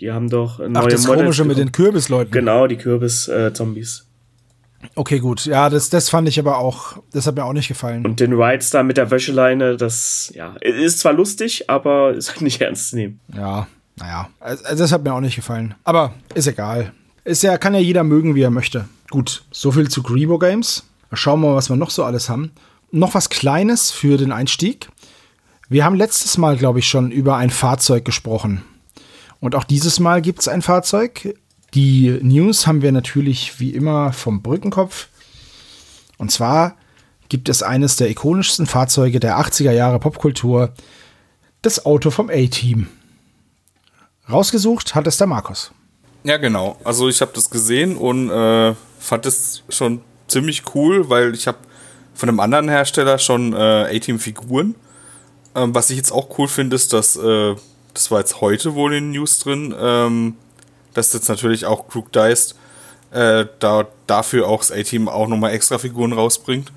die 0.00 0.12
haben 0.12 0.28
doch 0.28 0.58
neue 0.58 0.70
Ach, 0.74 0.86
das 0.86 1.06
Models 1.06 1.24
komische 1.24 1.44
mit 1.44 1.58
den 1.58 1.72
Kürbisleuten. 1.72 2.30
Genau, 2.32 2.66
die 2.66 2.76
Kürbis-Zombies. 2.76 4.06
Okay, 4.94 5.18
gut. 5.18 5.44
Ja, 5.44 5.70
das, 5.70 5.90
das 5.90 6.08
fand 6.08 6.28
ich 6.28 6.38
aber 6.38 6.58
auch, 6.58 6.98
das 7.12 7.26
hat 7.26 7.34
mir 7.34 7.44
auch 7.44 7.52
nicht 7.52 7.68
gefallen. 7.68 8.04
Und 8.06 8.20
den 8.20 8.32
Rides 8.32 8.70
da 8.70 8.82
mit 8.82 8.96
der 8.96 9.10
Wäscheleine, 9.10 9.76
das, 9.76 10.32
ja, 10.34 10.54
ist 10.60 11.00
zwar 11.00 11.12
lustig, 11.12 11.68
aber 11.68 12.12
ist 12.16 12.30
halt 12.30 12.42
nicht 12.42 12.60
ernst 12.60 12.90
zu 12.90 12.96
nehmen. 12.96 13.20
Ja, 13.34 13.66
naja, 13.96 14.28
also, 14.38 14.62
das 14.76 14.92
hat 14.92 15.02
mir 15.02 15.12
auch 15.12 15.20
nicht 15.20 15.36
gefallen. 15.36 15.74
Aber 15.84 16.14
ist 16.34 16.46
egal. 16.46 16.92
Ist 17.24 17.42
ja, 17.42 17.58
kann 17.58 17.74
ja 17.74 17.80
jeder 17.80 18.04
mögen, 18.04 18.34
wie 18.34 18.42
er 18.42 18.50
möchte. 18.50 18.88
Gut, 19.10 19.42
so 19.50 19.72
viel 19.72 19.88
zu 19.88 20.02
Grebo 20.02 20.38
Games. 20.38 20.84
Schauen 21.12 21.40
wir 21.40 21.48
mal, 21.48 21.56
was 21.56 21.68
wir 21.68 21.76
noch 21.76 21.90
so 21.90 22.04
alles 22.04 22.28
haben. 22.28 22.52
Noch 22.90 23.14
was 23.14 23.30
Kleines 23.30 23.90
für 23.90 24.16
den 24.16 24.32
Einstieg. 24.32 24.88
Wir 25.68 25.84
haben 25.84 25.96
letztes 25.96 26.38
Mal, 26.38 26.56
glaube 26.56 26.78
ich, 26.78 26.88
schon 26.88 27.10
über 27.10 27.36
ein 27.36 27.50
Fahrzeug 27.50 28.04
gesprochen. 28.04 28.62
Und 29.40 29.54
auch 29.54 29.64
dieses 29.64 30.00
Mal 30.00 30.22
gibt 30.22 30.40
es 30.40 30.48
ein 30.48 30.62
Fahrzeug. 30.62 31.34
Die 31.74 32.18
News 32.22 32.66
haben 32.66 32.82
wir 32.82 32.92
natürlich 32.92 33.60
wie 33.60 33.70
immer 33.70 34.12
vom 34.12 34.42
Brückenkopf. 34.42 35.08
Und 36.16 36.32
zwar 36.32 36.76
gibt 37.28 37.48
es 37.48 37.62
eines 37.62 37.96
der 37.96 38.10
ikonischsten 38.10 38.66
Fahrzeuge 38.66 39.20
der 39.20 39.38
80er 39.38 39.72
Jahre 39.72 39.98
Popkultur, 39.98 40.72
das 41.62 41.84
Auto 41.84 42.10
vom 42.10 42.30
A-Team. 42.30 42.88
Rausgesucht 44.30 44.94
hat 44.94 45.06
es 45.06 45.16
der 45.16 45.26
Markus. 45.26 45.72
Ja, 46.24 46.36
genau. 46.36 46.76
Also 46.84 47.08
ich 47.08 47.20
habe 47.20 47.32
das 47.34 47.50
gesehen 47.50 47.96
und 47.96 48.30
äh, 48.30 48.74
fand 48.98 49.26
es 49.26 49.62
schon 49.68 50.00
ziemlich 50.26 50.62
cool, 50.74 51.08
weil 51.08 51.34
ich 51.34 51.46
habe 51.46 51.58
von 52.14 52.28
einem 52.28 52.40
anderen 52.40 52.68
Hersteller 52.68 53.18
schon 53.18 53.52
äh, 53.52 53.96
A-Team-Figuren. 53.96 54.74
Ähm, 55.54 55.74
was 55.74 55.90
ich 55.90 55.96
jetzt 55.96 56.12
auch 56.12 56.38
cool 56.38 56.48
finde, 56.48 56.76
ist, 56.76 56.92
dass 56.92 57.16
äh, 57.16 57.54
das 57.98 58.10
war 58.12 58.20
jetzt 58.20 58.40
heute 58.40 58.74
wohl 58.74 58.94
in 58.94 59.04
den 59.04 59.10
News 59.12 59.40
drin, 59.40 59.74
ähm, 59.78 60.36
dass 60.94 61.12
jetzt 61.12 61.28
natürlich 61.28 61.66
auch 61.66 61.88
Crook 61.88 62.12
Dice 62.12 62.54
äh, 63.10 63.46
da, 63.58 63.88
dafür 64.06 64.46
auch 64.46 64.60
das 64.60 64.70
A-Team 64.70 65.08
auch 65.08 65.26
nochmal 65.26 65.52
extra 65.52 65.78
Figuren 65.78 66.12
rausbringt. 66.12 66.72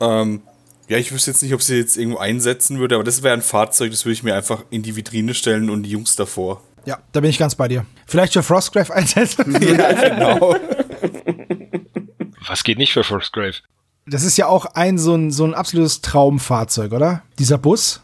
Ähm, 0.00 0.42
ja, 0.88 0.96
ich 0.96 1.12
wüsste 1.12 1.30
jetzt 1.32 1.42
nicht, 1.42 1.52
ob 1.52 1.62
sie 1.62 1.76
jetzt 1.76 1.96
irgendwo 1.96 2.18
einsetzen 2.18 2.78
würde, 2.78 2.94
aber 2.94 3.04
das 3.04 3.22
wäre 3.22 3.34
ein 3.34 3.42
Fahrzeug, 3.42 3.90
das 3.90 4.04
würde 4.04 4.14
ich 4.14 4.22
mir 4.22 4.34
einfach 4.34 4.64
in 4.70 4.82
die 4.82 4.96
Vitrine 4.96 5.34
stellen 5.34 5.68
und 5.68 5.82
die 5.82 5.90
Jungs 5.90 6.16
davor. 6.16 6.62
Ja, 6.86 6.98
da 7.12 7.20
bin 7.20 7.30
ich 7.30 7.38
ganz 7.38 7.54
bei 7.54 7.68
dir. 7.68 7.84
Vielleicht 8.06 8.32
für 8.32 8.42
Frostgrave 8.42 8.92
einsetzen? 8.92 9.52
ja, 9.60 9.92
genau. 9.92 10.56
Was 12.48 12.64
geht 12.64 12.78
nicht 12.78 12.92
für 12.92 13.04
Frostgrave? 13.04 13.56
Das 14.06 14.24
ist 14.24 14.36
ja 14.38 14.46
auch 14.46 14.64
ein 14.64 14.98
so 14.98 15.14
ein, 15.14 15.30
so 15.30 15.44
ein 15.44 15.54
absolutes 15.54 16.00
Traumfahrzeug, 16.00 16.92
oder? 16.92 17.22
Dieser 17.38 17.58
Bus, 17.58 18.00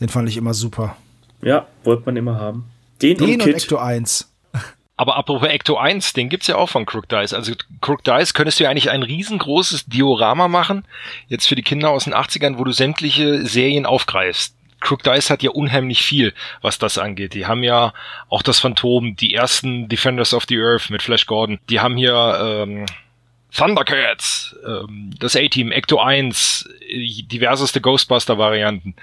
den 0.00 0.08
fand 0.08 0.28
ich 0.28 0.36
immer 0.36 0.54
super. 0.54 0.96
Ja, 1.42 1.66
wollte 1.84 2.02
man 2.06 2.16
immer 2.16 2.38
haben. 2.38 2.70
Den, 3.00 3.16
den 3.16 3.40
und, 3.40 3.46
und 3.46 3.54
Ecto 3.54 3.76
1. 3.76 4.32
Aber 4.96 5.16
apropos 5.16 5.48
Ecto 5.48 5.76
1, 5.76 6.12
den 6.12 6.28
gibt's 6.28 6.48
ja 6.48 6.56
auch 6.56 6.68
von 6.68 6.84
Crook 6.84 7.08
Dice. 7.08 7.32
Also 7.32 7.52
Crook 7.80 8.02
Dice 8.02 8.34
könntest 8.34 8.58
du 8.58 8.64
ja 8.64 8.70
eigentlich 8.70 8.90
ein 8.90 9.04
riesengroßes 9.04 9.86
Diorama 9.86 10.48
machen, 10.48 10.84
jetzt 11.28 11.46
für 11.46 11.54
die 11.54 11.62
Kinder 11.62 11.90
aus 11.90 12.04
den 12.04 12.14
80ern, 12.14 12.58
wo 12.58 12.64
du 12.64 12.72
sämtliche 12.72 13.46
Serien 13.46 13.86
aufgreifst. 13.86 14.56
Crook 14.80 15.04
Dice 15.04 15.30
hat 15.30 15.44
ja 15.44 15.50
unheimlich 15.50 16.02
viel, 16.02 16.34
was 16.62 16.78
das 16.78 16.98
angeht. 16.98 17.34
Die 17.34 17.46
haben 17.46 17.62
ja 17.62 17.92
auch 18.28 18.42
das 18.42 18.58
Phantom, 18.58 19.14
die 19.14 19.34
ersten 19.34 19.88
Defenders 19.88 20.34
of 20.34 20.46
the 20.48 20.58
Earth 20.58 20.90
mit 20.90 21.02
Flash 21.02 21.26
Gordon. 21.26 21.60
Die 21.70 21.78
haben 21.78 21.96
hier 21.96 22.38
ähm, 22.42 22.86
Thundercats, 23.52 24.56
ähm, 24.66 25.14
das 25.18 25.36
A-Team, 25.36 25.70
Ecto 25.70 26.00
1, 26.00 26.68
diverseste 27.30 27.80
Ghostbuster-Varianten. 27.80 28.94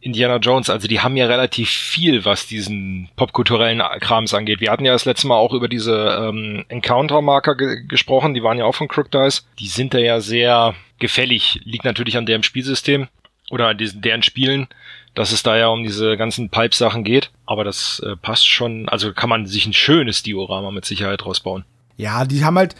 Indiana 0.00 0.36
Jones, 0.36 0.70
also 0.70 0.86
die 0.86 1.00
haben 1.00 1.16
ja 1.16 1.26
relativ 1.26 1.68
viel, 1.68 2.24
was 2.24 2.46
diesen 2.46 3.08
popkulturellen 3.16 3.82
Krams 4.00 4.32
angeht. 4.32 4.60
Wir 4.60 4.70
hatten 4.70 4.84
ja 4.84 4.92
das 4.92 5.04
letzte 5.04 5.26
Mal 5.26 5.36
auch 5.36 5.52
über 5.52 5.68
diese 5.68 6.18
ähm, 6.20 6.64
Encounter-Marker 6.68 7.56
ge 7.56 7.84
gesprochen, 7.86 8.34
die 8.34 8.42
waren 8.42 8.58
ja 8.58 8.64
auch 8.64 8.74
von 8.74 8.88
Crook 8.88 9.10
Dice. 9.10 9.44
Die 9.58 9.66
sind 9.66 9.94
da 9.94 9.98
ja 9.98 10.20
sehr 10.20 10.74
gefällig, 10.98 11.60
liegt 11.64 11.84
natürlich 11.84 12.16
an 12.16 12.26
deren 12.26 12.44
Spielsystem 12.44 13.08
oder 13.50 13.68
an 13.68 13.78
diesen, 13.78 14.00
deren 14.00 14.22
Spielen, 14.22 14.68
dass 15.14 15.32
es 15.32 15.42
da 15.42 15.56
ja 15.56 15.68
um 15.68 15.82
diese 15.82 16.16
ganzen 16.16 16.48
Pipe-Sachen 16.48 17.02
geht. 17.02 17.30
Aber 17.44 17.64
das 17.64 18.00
äh, 18.06 18.14
passt 18.16 18.46
schon, 18.46 18.88
also 18.88 19.12
kann 19.12 19.28
man 19.28 19.46
sich 19.46 19.66
ein 19.66 19.72
schönes 19.72 20.22
Diorama 20.22 20.70
mit 20.70 20.84
Sicherheit 20.84 21.26
rausbauen. 21.26 21.64
Ja, 21.96 22.24
die 22.24 22.44
haben 22.44 22.56
halt, 22.56 22.76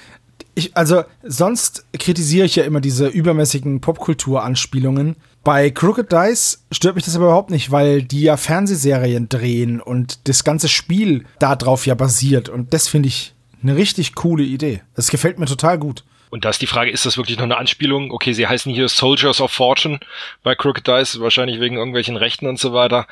ich, 0.55 0.77
also 0.77 1.03
sonst 1.25 1.85
kritisiere 1.99 2.47
ich 2.47 2.55
ja 2.55 2.65
immer 2.65 2.81
diese 2.81 3.09
übermäßigen 3.09 3.81
Popkultur-Anspielungen. 3.81 5.17
Bei 5.49 5.71
Crooked 5.71 6.13
Dice 6.13 6.63
stört 6.71 6.97
mich 6.97 7.07
das 7.07 7.17
aber 7.17 7.25
überhaupt 7.25 7.49
nicht, 7.49 7.71
weil 7.71 8.03
die 8.03 8.21
ja 8.21 8.37
Fernsehserien 8.37 9.31
drehen 9.31 9.81
und 9.81 10.29
das 10.29 10.45
ganze 10.45 10.69
Spiel 10.69 11.25
darauf 11.39 11.87
ja 11.87 11.95
basiert. 11.95 12.51
Und 12.51 12.75
das 12.75 12.87
finde 12.87 13.09
ich 13.09 13.33
eine 13.63 13.75
richtig 13.75 14.15
coole 14.15 14.45
Idee. 14.45 14.83
Das 14.95 15.09
gefällt 15.09 15.39
mir 15.39 15.47
total 15.47 15.79
gut. 15.79 16.05
Und 16.29 16.45
da 16.45 16.51
ist 16.51 16.61
die 16.61 16.67
Frage, 16.67 16.91
ist 16.91 17.07
das 17.07 17.17
wirklich 17.17 17.39
noch 17.39 17.45
eine 17.45 17.57
Anspielung? 17.57 18.11
Okay, 18.11 18.35
sie 18.35 18.47
heißen 18.47 18.71
hier 18.71 18.91
Soldiers 18.91 19.41
of 19.41 19.51
Fortune 19.51 20.01
bei 20.43 20.55
Crooked 20.55 20.87
Dice, 20.87 21.19
wahrscheinlich 21.19 21.61
wegen 21.61 21.77
irgendwelchen 21.77 22.19
Rechten 22.19 22.47
und 22.47 22.59
so 22.59 22.75
weiter. 22.75 23.07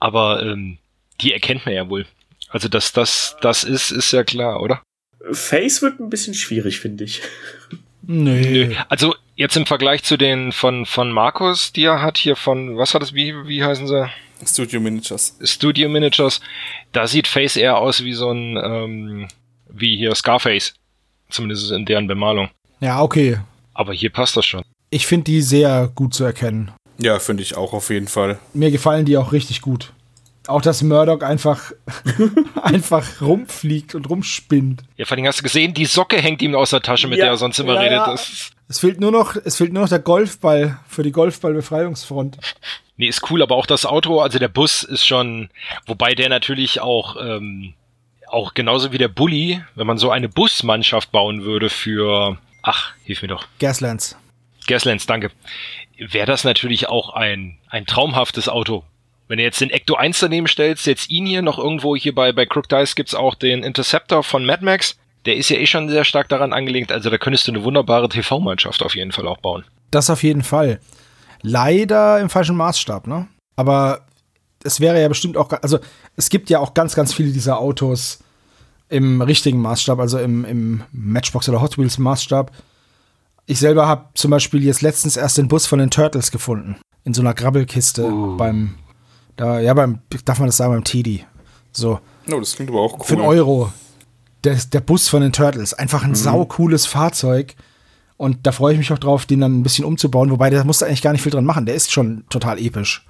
Aber 0.00 0.42
ähm, 0.42 0.78
die 1.20 1.32
erkennt 1.32 1.64
man 1.64 1.76
ja 1.76 1.88
wohl. 1.88 2.06
Also, 2.48 2.66
dass 2.66 2.92
das 2.92 3.36
das 3.40 3.62
ist, 3.62 3.92
ist 3.92 4.10
ja 4.10 4.24
klar, 4.24 4.62
oder? 4.62 4.82
Face 5.30 5.80
wird 5.80 6.00
ein 6.00 6.10
bisschen 6.10 6.34
schwierig, 6.34 6.80
finde 6.80 7.04
ich. 7.04 7.22
Nee. 8.02 8.66
Nö. 8.66 8.74
Also 8.88 9.14
jetzt 9.38 9.56
im 9.56 9.64
Vergleich 9.66 10.02
zu 10.02 10.16
den 10.18 10.52
von 10.52 10.84
von 10.84 11.10
Markus, 11.12 11.72
die 11.72 11.84
er 11.84 12.02
hat 12.02 12.18
hier 12.18 12.36
von 12.36 12.76
was 12.76 12.92
hat 12.92 13.02
es 13.02 13.14
wie 13.14 13.34
wie 13.46 13.64
heißen 13.64 13.86
sie 13.86 14.10
Studio 14.44 14.80
Miniatures. 14.80 15.36
Studio 15.42 15.88
Miniatures, 15.88 16.40
da 16.92 17.06
sieht 17.06 17.26
Face 17.26 17.56
eher 17.56 17.78
aus 17.78 18.04
wie 18.04 18.12
so 18.12 18.30
ein 18.30 18.56
ähm, 18.62 19.28
wie 19.68 19.96
hier 19.96 20.14
Scarface, 20.14 20.74
zumindest 21.30 21.70
in 21.70 21.86
deren 21.86 22.06
Bemalung. 22.06 22.50
Ja, 22.80 23.00
okay. 23.00 23.38
Aber 23.74 23.92
hier 23.92 24.10
passt 24.10 24.36
das 24.36 24.44
schon. 24.46 24.62
Ich 24.90 25.06
finde 25.06 25.24
die 25.24 25.40
sehr 25.42 25.90
gut 25.94 26.14
zu 26.14 26.24
erkennen. 26.24 26.72
Ja, 26.98 27.18
finde 27.18 27.42
ich 27.42 27.56
auch 27.56 27.72
auf 27.72 27.90
jeden 27.90 28.08
Fall. 28.08 28.38
Mir 28.54 28.70
gefallen 28.70 29.04
die 29.04 29.16
auch 29.16 29.32
richtig 29.32 29.60
gut. 29.60 29.92
Auch 30.48 30.62
dass 30.62 30.82
Murdoch 30.82 31.20
einfach, 31.20 31.72
einfach 32.62 33.20
rumfliegt 33.20 33.94
und 33.94 34.08
rumspinnt. 34.08 34.82
Ja, 34.96 35.04
vor 35.04 35.16
allem 35.16 35.26
hast 35.26 35.40
du 35.40 35.42
gesehen, 35.42 35.74
die 35.74 35.84
Socke 35.84 36.16
hängt 36.20 36.42
ihm 36.42 36.54
aus 36.54 36.70
der 36.70 36.80
Tasche, 36.80 37.06
mit 37.06 37.18
Ja, 37.18 37.26
der 37.26 37.34
er 37.34 37.36
sonst 37.36 37.58
immer 37.58 37.74
ja, 37.74 37.80
redet. 37.80 37.98
ja. 37.98 38.10
Das, 38.10 38.50
Es 38.68 38.80
fehlt 38.80 39.00
nur 39.00 39.10
noch, 39.10 39.34
es 39.36 39.56
fehlt 39.56 39.72
nur 39.72 39.82
noch 39.82 39.88
der 39.88 39.98
Golfball 39.98 40.78
für 40.86 41.02
die 41.02 41.12
Golfball-Befreiungsfront. 41.12 42.36
nee, 42.98 43.08
ist 43.08 43.30
cool, 43.30 43.42
aber 43.42 43.56
auch 43.56 43.66
das 43.66 43.86
Auto, 43.86 44.20
also 44.20 44.38
der 44.38 44.48
Bus 44.48 44.82
ist 44.82 45.06
schon, 45.06 45.48
wobei 45.86 46.14
der 46.14 46.28
natürlich 46.28 46.80
auch, 46.80 47.16
ähm, 47.18 47.72
auch 48.26 48.52
genauso 48.52 48.92
wie 48.92 48.98
der 48.98 49.08
Bulli, 49.08 49.62
wenn 49.74 49.86
man 49.86 49.96
so 49.96 50.10
eine 50.10 50.28
Busmannschaft 50.28 51.10
bauen 51.12 51.44
würde 51.44 51.70
für, 51.70 52.36
ach, 52.62 52.92
hilf 53.04 53.22
mir 53.22 53.28
doch. 53.28 53.46
Gaslands. 53.58 54.16
Gaslands, 54.66 55.06
danke. 55.06 55.30
Wäre 55.96 56.26
das 56.26 56.44
natürlich 56.44 56.90
auch 56.90 57.14
ein, 57.14 57.56
ein 57.70 57.86
traumhaftes 57.86 58.50
Auto. 58.50 58.84
Wenn 59.28 59.38
du 59.38 59.44
jetzt 59.44 59.60
den 59.62 59.70
Ecto 59.70 59.94
1 59.94 60.20
daneben 60.20 60.46
stellst, 60.46 60.86
jetzt 60.86 61.10
ihn 61.10 61.26
hier 61.26 61.42
noch 61.42 61.58
irgendwo 61.58 61.96
hier 61.96 62.14
bei, 62.14 62.32
bei 62.32 62.44
Crook 62.44 62.68
Dice 62.68 62.94
gibt's 62.94 63.14
auch 63.14 63.34
den 63.34 63.62
Interceptor 63.62 64.22
von 64.22 64.44
Mad 64.44 64.64
Max. 64.64 64.98
Der 65.26 65.36
ist 65.36 65.48
ja 65.50 65.56
eh 65.56 65.66
schon 65.66 65.88
sehr 65.88 66.04
stark 66.04 66.28
daran 66.28 66.52
angelegt. 66.52 66.92
Also 66.92 67.10
da 67.10 67.18
könntest 67.18 67.46
du 67.46 67.52
eine 67.52 67.64
wunderbare 67.64 68.08
TV-Mannschaft 68.08 68.82
auf 68.82 68.94
jeden 68.94 69.12
Fall 69.12 69.26
auch 69.26 69.38
bauen. 69.38 69.64
Das 69.90 70.10
auf 70.10 70.22
jeden 70.22 70.42
Fall. 70.42 70.80
Leider 71.42 72.20
im 72.20 72.30
falschen 72.30 72.56
Maßstab, 72.56 73.06
ne? 73.06 73.28
Aber 73.56 74.06
es 74.64 74.80
wäre 74.80 75.00
ja 75.00 75.08
bestimmt 75.08 75.36
auch, 75.36 75.50
also 75.62 75.78
es 76.16 76.30
gibt 76.30 76.50
ja 76.50 76.60
auch 76.60 76.74
ganz, 76.74 76.94
ganz 76.94 77.12
viele 77.12 77.32
dieser 77.32 77.58
Autos 77.58 78.20
im 78.88 79.20
richtigen 79.20 79.60
Maßstab, 79.60 79.98
also 79.98 80.18
im, 80.18 80.44
im 80.44 80.82
Matchbox 80.92 81.48
oder 81.48 81.60
Hot 81.60 81.78
Wheels 81.78 81.98
Maßstab. 81.98 82.50
Ich 83.46 83.58
selber 83.58 83.86
habe 83.86 84.06
zum 84.14 84.30
Beispiel 84.30 84.62
jetzt 84.64 84.82
letztens 84.82 85.16
erst 85.16 85.38
den 85.38 85.48
Bus 85.48 85.66
von 85.66 85.78
den 85.78 85.90
Turtles 85.90 86.30
gefunden. 86.30 86.76
In 87.04 87.14
so 87.14 87.22
einer 87.22 87.34
Grabbelkiste 87.34 88.10
beim, 88.36 88.74
da, 89.36 89.60
ja, 89.60 89.74
beim, 89.74 90.00
darf 90.24 90.38
man 90.38 90.48
das 90.48 90.56
sagen, 90.56 90.72
beim 90.72 90.84
Teddy. 90.84 91.24
So, 91.72 92.00
Oh, 92.30 92.38
das 92.40 92.56
klingt 92.56 92.70
aber 92.70 92.80
auch 92.80 92.98
cool. 92.98 93.04
für 93.04 93.14
einen 93.14 93.22
Euro. 93.24 93.72
Der, 94.44 94.56
der 94.72 94.80
Bus 94.80 95.08
von 95.08 95.22
den 95.22 95.32
Turtles. 95.32 95.74
Einfach 95.74 96.04
ein 96.04 96.14
saucooles 96.14 96.86
Fahrzeug. 96.86 97.54
Und 98.16 98.46
da 98.46 98.52
freue 98.52 98.72
ich 98.72 98.78
mich 98.78 98.92
auch 98.92 98.98
drauf, 98.98 99.26
den 99.26 99.40
dann 99.40 99.58
ein 99.58 99.62
bisschen 99.62 99.84
umzubauen. 99.84 100.30
Wobei, 100.30 100.50
der 100.50 100.64
musste 100.64 100.86
eigentlich 100.86 101.02
gar 101.02 101.12
nicht 101.12 101.22
viel 101.22 101.32
dran 101.32 101.44
machen. 101.44 101.66
Der 101.66 101.74
ist 101.74 101.92
schon 101.92 102.24
total 102.30 102.58
episch. 102.58 103.04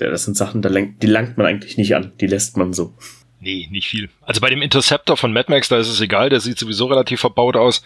Ja, 0.00 0.10
das 0.10 0.24
sind 0.24 0.36
Sachen, 0.36 0.62
da 0.62 0.70
die 0.70 1.06
langt 1.06 1.36
man 1.38 1.46
eigentlich 1.46 1.76
nicht 1.76 1.94
an. 1.94 2.12
Die 2.20 2.26
lässt 2.26 2.56
man 2.56 2.72
so. 2.72 2.94
Nee, 3.40 3.68
nicht 3.70 3.88
viel. 3.88 4.08
Also 4.22 4.40
bei 4.40 4.48
dem 4.48 4.62
Interceptor 4.62 5.16
von 5.16 5.32
Mad 5.32 5.50
Max, 5.50 5.68
da 5.68 5.76
ist 5.76 5.88
es 5.88 6.00
egal, 6.00 6.30
der 6.30 6.40
sieht 6.40 6.58
sowieso 6.58 6.86
relativ 6.86 7.20
verbaut 7.20 7.56
aus. 7.56 7.82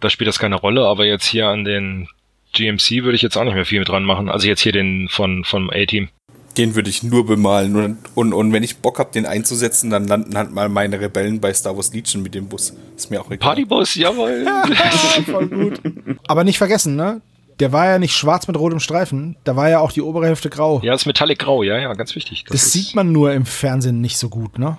Da 0.00 0.10
spielt 0.10 0.28
das 0.28 0.38
keine 0.38 0.54
Rolle, 0.54 0.86
aber 0.86 1.04
jetzt 1.04 1.26
hier 1.26 1.48
an 1.48 1.64
den 1.64 2.08
GMC 2.52 3.02
würde 3.02 3.16
ich 3.16 3.22
jetzt 3.22 3.36
auch 3.36 3.44
nicht 3.44 3.54
mehr 3.54 3.66
viel 3.66 3.80
mit 3.80 3.88
dran 3.88 4.04
machen. 4.04 4.28
Also 4.28 4.46
jetzt 4.46 4.60
hier 4.60 4.72
den 4.72 5.08
von, 5.08 5.44
vom 5.44 5.70
A-Team. 5.70 6.08
Den 6.58 6.74
würde 6.74 6.90
ich 6.90 7.02
nur 7.02 7.24
bemalen. 7.26 7.76
Und, 7.76 7.98
und, 8.14 8.32
und 8.34 8.52
wenn 8.52 8.62
ich 8.62 8.76
Bock 8.78 8.98
habe, 8.98 9.10
den 9.12 9.24
einzusetzen, 9.26 9.88
dann 9.90 10.06
landen 10.06 10.36
halt 10.36 10.50
mal 10.52 10.68
meine 10.68 11.00
Rebellen 11.00 11.40
bei 11.40 11.52
Star 11.54 11.74
Wars 11.76 11.92
Legion 11.94 12.22
mit 12.22 12.34
dem 12.34 12.48
Bus. 12.48 12.74
Ist 12.96 13.10
mir 13.10 13.20
auch 13.20 13.26
egal. 13.26 13.38
Partybus, 13.38 13.94
jawohl. 13.94 14.44
Voll 15.26 15.48
gut. 15.48 15.80
Aber 16.28 16.44
nicht 16.44 16.58
vergessen, 16.58 16.96
ne? 16.96 17.20
Der 17.60 17.70
war 17.72 17.86
ja 17.86 17.98
nicht 17.98 18.14
schwarz 18.16 18.48
mit 18.48 18.56
rotem 18.58 18.80
Streifen. 18.80 19.36
Da 19.44 19.56
war 19.56 19.68
ja 19.70 19.78
auch 19.80 19.92
die 19.92 20.02
obere 20.02 20.26
Hälfte 20.26 20.50
grau. 20.50 20.80
ja, 20.82 20.94
ist 20.94 21.06
Metallic 21.06 21.38
Grau, 21.38 21.62
ja, 21.62 21.78
ja, 21.78 21.92
ganz 21.94 22.14
wichtig. 22.14 22.44
das 22.48 22.62
ist- 22.64 22.72
sieht 22.72 22.94
man 22.94 23.12
nur 23.12 23.32
im 23.32 23.46
Fernsehen 23.46 24.00
nicht 24.00 24.16
so 24.18 24.28
gut, 24.28 24.58
ne? 24.58 24.78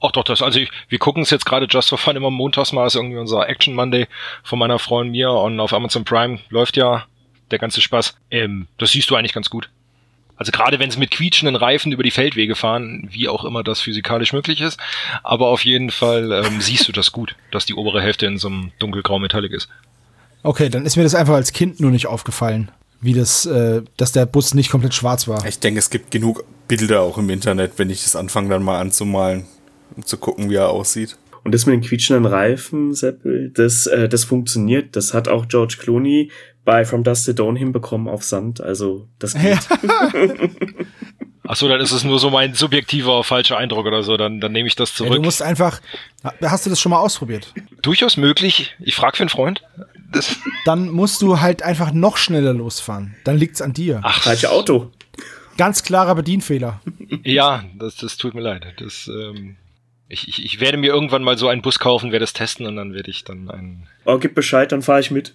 Ach 0.00 0.12
doch, 0.12 0.24
das, 0.24 0.42
also 0.42 0.58
ich, 0.60 0.70
wir 0.88 0.98
gucken 0.98 1.22
es 1.22 1.30
jetzt 1.30 1.46
gerade 1.46 1.66
Just 1.68 1.88
for 1.88 1.98
Fun 1.98 2.16
immer 2.16 2.30
montags 2.30 2.72
mal, 2.72 2.86
ist 2.86 2.94
irgendwie 2.96 3.16
unser 3.16 3.48
Action 3.48 3.74
Monday 3.74 4.06
von 4.44 4.58
meiner 4.58 4.78
Frau 4.78 4.98
und 4.98 5.10
mir 5.10 5.30
und 5.30 5.58
auf 5.58 5.72
Amazon 5.72 6.04
Prime 6.04 6.38
läuft 6.50 6.76
ja 6.76 7.04
der 7.50 7.58
ganze 7.58 7.80
Spaß. 7.80 8.14
Ähm, 8.30 8.66
das 8.78 8.90
siehst 8.92 9.08
du 9.10 9.16
eigentlich 9.16 9.32
ganz 9.32 9.50
gut. 9.50 9.70
Also 10.36 10.52
gerade 10.52 10.78
wenn 10.78 10.90
sie 10.90 10.98
mit 10.98 11.10
quietschenden 11.10 11.56
Reifen 11.56 11.92
über 11.92 12.02
die 12.02 12.10
Feldwege 12.10 12.54
fahren, 12.54 13.08
wie 13.10 13.28
auch 13.28 13.44
immer 13.44 13.62
das 13.62 13.80
physikalisch 13.80 14.32
möglich 14.32 14.60
ist, 14.60 14.78
aber 15.22 15.48
auf 15.48 15.64
jeden 15.64 15.90
Fall 15.90 16.30
ähm, 16.32 16.60
siehst 16.60 16.88
du 16.88 16.92
das 16.92 17.12
gut, 17.12 17.36
dass 17.52 17.66
die 17.66 17.74
obere 17.74 18.02
Hälfte 18.02 18.26
in 18.26 18.38
so 18.38 18.48
einem 18.48 18.72
dunkelgrau 18.78 19.18
Metallic 19.18 19.52
ist. 19.52 19.68
Okay, 20.42 20.68
dann 20.68 20.86
ist 20.86 20.96
mir 20.96 21.02
das 21.02 21.14
einfach 21.14 21.34
als 21.34 21.52
Kind 21.52 21.80
nur 21.80 21.90
nicht 21.90 22.06
aufgefallen, 22.06 22.70
wie 23.00 23.14
das, 23.14 23.46
äh, 23.46 23.82
dass 23.96 24.12
der 24.12 24.26
Bus 24.26 24.54
nicht 24.54 24.70
komplett 24.70 24.94
schwarz 24.94 25.26
war. 25.26 25.44
Ich 25.46 25.58
denke, 25.58 25.78
es 25.78 25.90
gibt 25.90 26.10
genug 26.10 26.44
Bilder 26.68 27.00
auch 27.00 27.18
im 27.18 27.30
Internet, 27.30 27.72
wenn 27.78 27.90
ich 27.90 28.02
das 28.02 28.14
anfange, 28.14 28.50
dann 28.50 28.62
mal 28.62 28.78
anzumalen, 28.78 29.46
um 29.96 30.04
zu 30.04 30.18
gucken, 30.18 30.50
wie 30.50 30.56
er 30.56 30.68
aussieht. 30.68 31.16
Und 31.44 31.52
das 31.52 31.64
mit 31.64 31.74
den 31.74 31.80
quietschenden 31.80 32.26
Reifen, 32.26 32.92
Seppel, 32.92 33.50
das, 33.54 33.86
äh, 33.86 34.08
das 34.08 34.24
funktioniert. 34.24 34.96
Das 34.96 35.14
hat 35.14 35.28
auch 35.28 35.46
George 35.46 35.76
Clooney 35.78 36.30
bei 36.66 36.84
From 36.84 37.02
Dust 37.02 37.24
to 37.24 37.32
Dawn 37.32 37.56
hinbekommen 37.56 38.08
auf 38.08 38.22
Sand. 38.24 38.60
Also, 38.60 39.08
das 39.18 39.32
geht. 39.32 39.58
Ach 41.48 41.54
so, 41.54 41.68
dann 41.68 41.80
ist 41.80 41.92
es 41.92 42.02
nur 42.02 42.18
so 42.18 42.28
mein 42.28 42.54
subjektiver 42.54 43.22
falscher 43.22 43.56
Eindruck 43.56 43.86
oder 43.86 44.02
so, 44.02 44.16
dann, 44.16 44.40
dann 44.40 44.50
nehme 44.50 44.66
ich 44.66 44.74
das 44.74 44.90
Ja, 44.90 44.96
zurück. 44.96 45.14
du 45.14 45.22
musst 45.22 45.42
einfach. 45.42 45.80
Hast 46.42 46.66
du 46.66 46.70
das 46.70 46.80
schon 46.80 46.90
mal 46.90 46.98
ausprobiert? 46.98 47.54
Durchaus 47.82 48.16
möglich. 48.16 48.74
Ich 48.80 48.96
frage 48.96 49.16
für 49.16 49.22
einen 49.22 49.30
Freund. 49.30 49.62
Das, 50.12 50.36
Dann 50.64 50.88
musst 50.90 51.22
du 51.22 51.40
halt 51.40 51.62
einfach 51.62 51.92
noch 51.92 52.16
schneller 52.16 52.52
losfahren. 52.52 53.14
Dann 53.24 53.38
liegt's 53.38 53.62
an 53.62 53.72
dir. 53.72 54.00
ach, 54.02 54.22
Falsche 54.22 54.50
Auto. 54.50 54.90
Ganz 55.56 55.82
klarer 55.84 56.14
Bedienfehler. 56.16 56.80
Ja, 57.22 57.64
das, 57.78 57.96
das 57.96 58.16
tut 58.16 58.34
mir 58.34 58.40
leid. 58.42 58.66
Das, 58.78 59.08
ähm, 59.08 59.56
ich, 60.08 60.28
ich, 60.28 60.44
ich 60.44 60.60
werde 60.60 60.78
mir 60.78 60.92
irgendwann 60.92 61.22
mal 61.22 61.38
so 61.38 61.48
einen 61.48 61.62
Bus 61.62 61.78
kaufen, 61.78 62.12
werde 62.12 62.24
es 62.24 62.32
testen 62.32 62.66
und 62.66 62.76
dann 62.76 62.92
werde 62.92 63.10
ich 63.10 63.24
dann 63.24 63.50
einen. 63.50 63.86
Oh, 64.04 64.18
gib 64.18 64.34
Bescheid, 64.34 64.70
dann 64.72 64.82
fahre 64.82 65.00
ich 65.00 65.10
mit. 65.10 65.34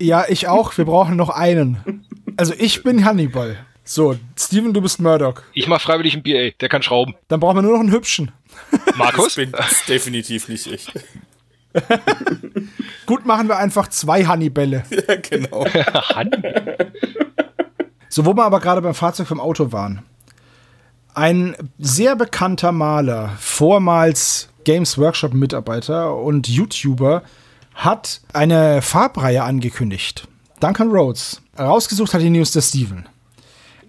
Ja, 0.00 0.24
ich 0.28 0.48
auch. 0.48 0.76
Wir 0.76 0.84
brauchen 0.84 1.16
noch 1.16 1.30
einen. 1.30 2.04
Also 2.36 2.54
ich 2.56 2.82
bin 2.82 3.04
Hannibal. 3.04 3.56
So, 3.84 4.16
Steven, 4.38 4.74
du 4.74 4.80
bist 4.80 5.00
Murdoch. 5.00 5.42
Ich 5.52 5.68
mache 5.68 5.80
freiwillig 5.80 6.14
einen 6.14 6.22
BA, 6.24 6.50
der 6.60 6.68
kann 6.68 6.82
schrauben. 6.82 7.14
Dann 7.28 7.38
brauchen 7.38 7.56
wir 7.56 7.62
nur 7.62 7.74
noch 7.74 7.80
einen 7.80 7.92
hübschen. 7.92 8.32
Markus? 8.96 9.26
Das 9.26 9.34
bin 9.36 9.52
das 9.52 9.84
definitiv 9.86 10.48
nicht 10.48 10.66
ich. 10.66 10.92
Gut, 13.06 13.24
machen 13.24 13.48
wir 13.48 13.58
einfach 13.58 13.88
zwei 13.88 14.24
Hannibälle. 14.24 14.84
ja, 14.90 15.16
genau. 15.16 15.66
So, 18.08 18.26
wo 18.26 18.34
wir 18.34 18.44
aber 18.44 18.60
gerade 18.60 18.82
beim 18.82 18.94
Fahrzeug 18.94 19.28
vom 19.28 19.40
Auto 19.40 19.72
waren. 19.72 20.02
Ein 21.14 21.56
sehr 21.78 22.16
bekannter 22.16 22.72
Maler, 22.72 23.32
vormals 23.38 24.48
Games 24.64 24.98
Workshop 24.98 25.32
Mitarbeiter 25.32 26.16
und 26.16 26.48
YouTuber, 26.48 27.22
hat 27.76 28.22
eine 28.32 28.82
Farbreihe 28.82 29.42
angekündigt. 29.42 30.26
Duncan 30.60 30.90
Rhodes. 30.90 31.42
Rausgesucht 31.58 32.14
hat 32.14 32.22
die 32.22 32.30
News 32.30 32.50
der 32.50 32.62
Steven. 32.62 33.06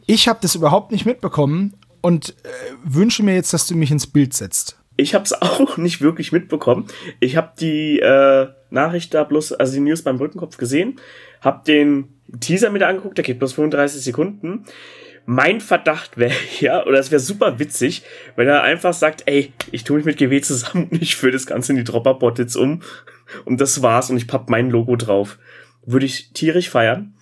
Ich 0.05 0.27
habe 0.27 0.39
das 0.41 0.55
überhaupt 0.55 0.91
nicht 0.91 1.05
mitbekommen 1.05 1.73
und 2.01 2.29
äh, 2.29 2.49
wünsche 2.83 3.23
mir 3.23 3.35
jetzt, 3.35 3.53
dass 3.53 3.65
du 3.65 3.75
mich 3.75 3.91
ins 3.91 4.07
Bild 4.07 4.33
setzt. 4.33 4.77
Ich 4.97 5.15
habe 5.15 5.23
es 5.23 5.33
auch 5.41 5.77
nicht 5.77 6.01
wirklich 6.01 6.31
mitbekommen. 6.31 6.87
Ich 7.19 7.37
habe 7.37 7.53
die 7.59 7.99
äh, 7.99 8.47
Nachricht 8.69 9.13
da 9.13 9.23
bloß, 9.23 9.53
also 9.53 9.73
die 9.73 9.79
News 9.79 10.03
beim 10.03 10.17
Brückenkopf 10.17 10.57
gesehen, 10.57 10.99
habe 11.41 11.63
den 11.65 12.09
Teaser 12.39 12.69
da 12.71 12.87
angeguckt, 12.89 13.17
der 13.17 13.23
geht 13.23 13.39
bloß 13.39 13.53
35 13.53 14.01
Sekunden. 14.01 14.65
Mein 15.25 15.59
Verdacht 15.61 16.17
wäre 16.17 16.35
ja, 16.59 16.85
oder 16.85 16.99
es 16.99 17.11
wäre 17.11 17.19
super 17.19 17.59
witzig, 17.59 18.03
wenn 18.35 18.47
er 18.47 18.63
einfach 18.63 18.93
sagt, 18.93 19.23
ey, 19.25 19.53
ich 19.71 19.85
tue 19.85 19.97
mich 19.97 20.05
mit 20.05 20.17
GW 20.17 20.41
zusammen 20.41 20.89
und 20.91 21.01
ich 21.01 21.15
führe 21.15 21.33
das 21.33 21.45
Ganze 21.45 21.71
in 21.71 21.77
die 21.77 21.83
Dropper-Bottles 21.83 22.55
um 22.55 22.81
und 23.45 23.61
das 23.61 23.81
war's 23.81 24.09
und 24.09 24.17
ich 24.17 24.27
papp 24.27 24.49
mein 24.49 24.69
Logo 24.69 24.95
drauf. 24.95 25.37
Würde 25.85 26.05
ich 26.05 26.33
tierisch 26.33 26.69
feiern. 26.69 27.13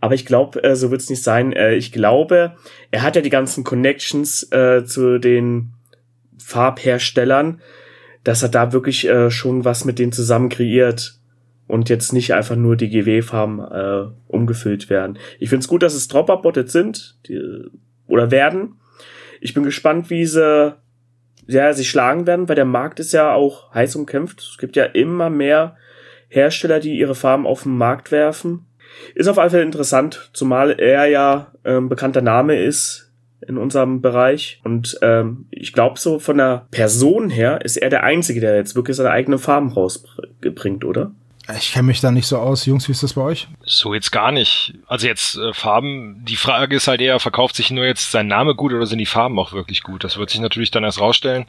Aber 0.00 0.14
ich 0.14 0.26
glaube, 0.26 0.62
äh, 0.64 0.76
so 0.76 0.90
wird's 0.90 1.10
nicht 1.10 1.22
sein. 1.22 1.52
Äh, 1.52 1.74
ich 1.74 1.92
glaube, 1.92 2.56
er 2.90 3.02
hat 3.02 3.16
ja 3.16 3.22
die 3.22 3.30
ganzen 3.30 3.64
Connections 3.64 4.50
äh, 4.52 4.84
zu 4.84 5.18
den 5.18 5.72
Farbherstellern, 6.38 7.60
dass 8.24 8.42
er 8.42 8.48
da 8.48 8.72
wirklich 8.72 9.06
äh, 9.08 9.30
schon 9.30 9.64
was 9.64 9.84
mit 9.84 9.98
denen 9.98 10.12
zusammen 10.12 10.48
kreiert 10.48 11.20
und 11.66 11.88
jetzt 11.88 12.12
nicht 12.12 12.34
einfach 12.34 12.56
nur 12.56 12.76
die 12.76 12.88
GW-Farben 12.88 13.60
äh, 13.60 14.10
umgefüllt 14.26 14.90
werden. 14.90 15.18
Ich 15.38 15.48
finde 15.50 15.62
es 15.62 15.68
gut, 15.68 15.82
dass 15.82 15.94
es 15.94 16.08
Dropper-Botted 16.08 16.70
sind 16.70 17.18
die, 17.28 17.40
oder 18.08 18.30
werden. 18.30 18.80
Ich 19.40 19.54
bin 19.54 19.62
gespannt, 19.62 20.10
wie 20.10 20.26
sie 20.26 20.76
ja, 21.52 21.72
sich 21.72 21.90
schlagen 21.90 22.26
werden, 22.26 22.48
weil 22.48 22.56
der 22.56 22.64
Markt 22.64 23.00
ist 23.00 23.12
ja 23.12 23.32
auch 23.32 23.72
heiß 23.74 23.96
umkämpft. 23.96 24.40
Es 24.40 24.58
gibt 24.58 24.76
ja 24.76 24.84
immer 24.84 25.30
mehr 25.30 25.76
Hersteller, 26.28 26.80
die 26.80 26.98
ihre 26.98 27.14
Farben 27.14 27.46
auf 27.46 27.64
den 27.64 27.76
Markt 27.76 28.12
werfen. 28.12 28.66
Ist 29.14 29.28
auf 29.28 29.38
alle 29.38 29.50
Fälle 29.50 29.62
interessant, 29.62 30.30
zumal 30.32 30.78
er 30.78 31.06
ja 31.06 31.52
ähm, 31.64 31.88
bekannter 31.88 32.22
Name 32.22 32.60
ist 32.60 33.10
in 33.46 33.56
unserem 33.56 34.00
Bereich. 34.00 34.60
Und 34.64 34.98
ähm, 35.02 35.46
ich 35.50 35.72
glaube, 35.72 35.98
so 35.98 36.18
von 36.18 36.38
der 36.38 36.66
Person 36.70 37.30
her 37.30 37.60
ist 37.64 37.76
er 37.76 37.90
der 37.90 38.04
Einzige, 38.04 38.40
der 38.40 38.56
jetzt 38.56 38.76
wirklich 38.76 38.96
seine 38.96 39.10
eigenen 39.10 39.38
Farben 39.38 39.72
rausbringt, 39.72 40.84
oder? 40.84 41.12
Ich 41.56 41.72
kenne 41.72 41.86
mich 41.86 42.00
da 42.00 42.10
nicht 42.10 42.26
so 42.26 42.38
aus. 42.38 42.66
Jungs, 42.66 42.88
wie 42.88 42.92
ist 42.92 43.02
das 43.02 43.14
bei 43.14 43.22
euch? 43.22 43.48
So 43.64 43.94
jetzt 43.94 44.10
gar 44.10 44.32
nicht. 44.32 44.74
Also 44.86 45.06
jetzt 45.06 45.36
äh, 45.36 45.52
Farben, 45.52 46.24
die 46.24 46.36
Frage 46.36 46.76
ist 46.76 46.88
halt 46.88 47.00
eher, 47.00 47.20
verkauft 47.20 47.56
sich 47.56 47.70
nur 47.70 47.84
jetzt 47.84 48.10
sein 48.10 48.26
Name 48.26 48.54
gut 48.54 48.72
oder 48.72 48.86
sind 48.86 48.98
die 48.98 49.06
Farben 49.06 49.38
auch 49.38 49.52
wirklich 49.52 49.82
gut? 49.82 50.04
Das 50.04 50.18
wird 50.18 50.30
sich 50.30 50.40
natürlich 50.40 50.70
dann 50.70 50.84
erst 50.84 51.00
rausstellen. 51.00 51.46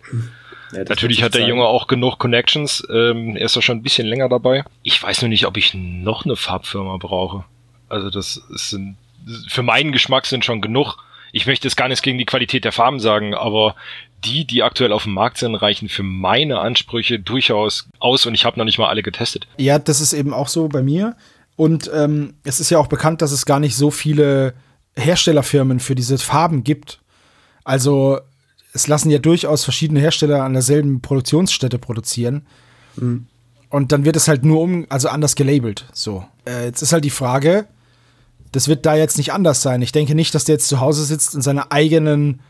Ja, 0.71 0.83
natürlich 0.87 1.23
hat 1.23 1.33
der 1.33 1.47
Junge 1.47 1.65
auch 1.65 1.87
genug 1.87 2.17
Connections. 2.17 2.87
Ähm, 2.89 3.35
er 3.35 3.45
ist 3.45 3.55
doch 3.55 3.61
schon 3.61 3.77
ein 3.77 3.83
bisschen 3.83 4.07
länger 4.07 4.29
dabei. 4.29 4.63
Ich 4.83 5.01
weiß 5.01 5.21
nur 5.21 5.29
nicht, 5.29 5.45
ob 5.45 5.57
ich 5.57 5.73
noch 5.73 6.25
eine 6.25 6.35
Farbfirma 6.35 6.97
brauche. 6.97 7.43
Also 7.89 8.09
das 8.09 8.41
sind, 8.49 8.97
für 9.47 9.63
meinen 9.63 9.91
Geschmack 9.91 10.25
sind 10.25 10.45
schon 10.45 10.61
genug. 10.61 10.97
Ich 11.33 11.45
möchte 11.45 11.67
jetzt 11.67 11.75
gar 11.75 11.87
nichts 11.87 12.01
gegen 12.01 12.17
die 12.17 12.25
Qualität 12.25 12.65
der 12.65 12.71
Farben 12.71 12.99
sagen, 12.99 13.33
aber 13.33 13.75
die, 14.23 14.45
die 14.45 14.63
aktuell 14.63 14.91
auf 14.91 15.03
dem 15.03 15.13
Markt 15.13 15.37
sind, 15.37 15.55
reichen 15.55 15.89
für 15.89 16.03
meine 16.03 16.59
Ansprüche 16.59 17.19
durchaus 17.19 17.87
aus 17.99 18.25
und 18.25 18.33
ich 18.33 18.45
habe 18.45 18.57
noch 18.57 18.65
nicht 18.65 18.77
mal 18.77 18.87
alle 18.87 19.03
getestet. 19.03 19.47
Ja, 19.57 19.79
das 19.79 20.01
ist 20.01 20.13
eben 20.13 20.33
auch 20.33 20.47
so 20.47 20.67
bei 20.67 20.81
mir. 20.81 21.15
Und 21.55 21.91
ähm, 21.93 22.33
es 22.43 22.59
ist 22.59 22.69
ja 22.69 22.79
auch 22.79 22.87
bekannt, 22.87 23.21
dass 23.21 23.31
es 23.31 23.45
gar 23.45 23.59
nicht 23.59 23.75
so 23.75 23.91
viele 23.91 24.53
Herstellerfirmen 24.95 25.79
für 25.79 25.95
diese 25.95 26.17
Farben 26.17 26.63
gibt. 26.63 26.99
Also 27.63 28.19
es 28.73 28.87
lassen 28.87 29.09
ja 29.09 29.19
durchaus 29.19 29.63
verschiedene 29.63 29.99
Hersteller 29.99 30.43
an 30.43 30.53
derselben 30.53 31.01
Produktionsstätte 31.01 31.77
produzieren. 31.77 32.45
Mhm. 32.95 33.27
Und 33.69 33.91
dann 33.91 34.05
wird 34.05 34.15
es 34.15 34.27
halt 34.27 34.43
nur 34.43 34.61
um, 34.61 34.85
also 34.89 35.09
anders 35.09 35.35
gelabelt. 35.35 35.85
So. 35.93 36.25
Äh, 36.45 36.65
jetzt 36.65 36.81
ist 36.81 36.93
halt 36.93 37.05
die 37.05 37.09
Frage, 37.09 37.67
das 38.51 38.67
wird 38.67 38.85
da 38.85 38.95
jetzt 38.95 39.17
nicht 39.17 39.31
anders 39.31 39.61
sein. 39.61 39.81
Ich 39.81 39.91
denke 39.91 40.13
nicht, 40.13 40.35
dass 40.35 40.43
der 40.43 40.55
jetzt 40.55 40.67
zu 40.67 40.79
Hause 40.79 41.05
sitzt 41.05 41.35
und 41.35 41.41
seine 41.41 41.71
eigenen 41.71 42.41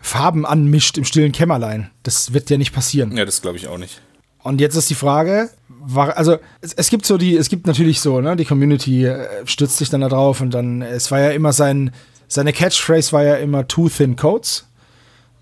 Farben 0.00 0.46
anmischt 0.46 0.98
im 0.98 1.04
stillen 1.04 1.32
Kämmerlein. 1.32 1.90
Das 2.02 2.32
wird 2.32 2.50
ja 2.50 2.58
nicht 2.58 2.72
passieren. 2.72 3.16
Ja, 3.16 3.24
das 3.24 3.42
glaube 3.42 3.58
ich 3.58 3.68
auch 3.68 3.78
nicht. 3.78 4.00
Und 4.42 4.60
jetzt 4.60 4.74
ist 4.74 4.88
die 4.88 4.94
Frage, 4.94 5.50
war, 5.68 6.16
also 6.16 6.38
es, 6.62 6.72
es, 6.72 6.88
gibt 6.88 7.04
so 7.04 7.18
die, 7.18 7.36
es 7.36 7.48
gibt 7.48 7.66
natürlich 7.66 8.00
so, 8.00 8.20
ne, 8.20 8.36
die 8.36 8.46
Community 8.46 9.04
äh, 9.04 9.46
stützt 9.46 9.76
sich 9.76 9.90
dann 9.90 10.00
da 10.00 10.08
drauf 10.08 10.40
und 10.40 10.52
dann, 10.52 10.80
es 10.82 11.10
war 11.10 11.20
ja 11.20 11.30
immer 11.30 11.52
sein, 11.52 11.92
seine 12.26 12.52
Catchphrase 12.52 13.12
war 13.12 13.24
ja 13.24 13.34
immer 13.36 13.68
Two 13.68 13.88
Thin 13.88 14.16
Coats. 14.16 14.66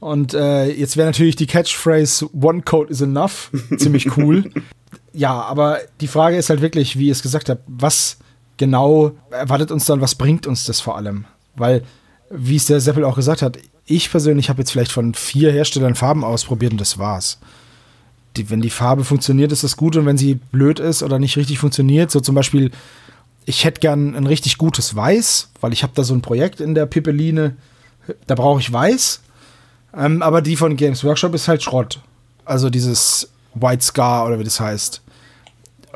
Und 0.00 0.34
äh, 0.34 0.70
jetzt 0.70 0.96
wäre 0.96 1.08
natürlich 1.08 1.36
die 1.36 1.46
Catchphrase 1.46 2.28
One 2.32 2.62
Coat 2.62 2.90
is 2.90 3.00
enough 3.00 3.50
ziemlich 3.78 4.16
cool. 4.16 4.50
ja, 5.12 5.32
aber 5.42 5.78
die 6.00 6.06
Frage 6.08 6.36
ist 6.36 6.50
halt 6.50 6.60
wirklich, 6.60 6.98
wie 6.98 7.06
ihr 7.06 7.12
es 7.12 7.22
gesagt 7.22 7.48
habt, 7.48 7.62
was 7.66 8.18
genau 8.56 9.12
erwartet 9.30 9.70
uns 9.70 9.86
dann, 9.86 10.00
was 10.00 10.14
bringt 10.14 10.46
uns 10.46 10.64
das 10.64 10.80
vor 10.80 10.96
allem? 10.96 11.24
Weil, 11.56 11.82
wie 12.30 12.56
es 12.56 12.66
der 12.66 12.80
Seppel 12.80 13.04
auch 13.04 13.16
gesagt 13.16 13.42
hat, 13.42 13.58
ich 13.88 14.10
persönlich 14.10 14.48
habe 14.48 14.60
jetzt 14.60 14.70
vielleicht 14.70 14.92
von 14.92 15.14
vier 15.14 15.50
Herstellern 15.50 15.94
Farben 15.94 16.24
ausprobiert 16.24 16.72
und 16.72 16.80
das 16.80 16.98
war's. 16.98 17.38
Die, 18.36 18.50
wenn 18.50 18.60
die 18.60 18.70
Farbe 18.70 19.04
funktioniert, 19.04 19.50
ist 19.50 19.64
das 19.64 19.76
gut 19.76 19.96
und 19.96 20.06
wenn 20.06 20.18
sie 20.18 20.34
blöd 20.34 20.78
ist 20.78 21.02
oder 21.02 21.18
nicht 21.18 21.36
richtig 21.36 21.58
funktioniert, 21.58 22.10
so 22.10 22.20
zum 22.20 22.34
Beispiel, 22.34 22.70
ich 23.46 23.64
hätte 23.64 23.80
gern 23.80 24.14
ein 24.14 24.26
richtig 24.26 24.58
gutes 24.58 24.94
Weiß, 24.94 25.50
weil 25.60 25.72
ich 25.72 25.82
habe 25.82 25.94
da 25.96 26.04
so 26.04 26.14
ein 26.14 26.22
Projekt 26.22 26.60
in 26.60 26.74
der 26.74 26.86
Pipeline, 26.86 27.56
da 28.26 28.34
brauche 28.34 28.60
ich 28.60 28.72
Weiß, 28.72 29.22
ähm, 29.96 30.22
aber 30.22 30.42
die 30.42 30.56
von 30.56 30.76
Games 30.76 31.02
Workshop 31.02 31.34
ist 31.34 31.48
halt 31.48 31.62
Schrott. 31.62 32.00
Also 32.44 32.70
dieses 32.70 33.30
White 33.54 33.82
Scar 33.82 34.26
oder 34.26 34.38
wie 34.38 34.44
das 34.44 34.60
heißt. 34.60 35.02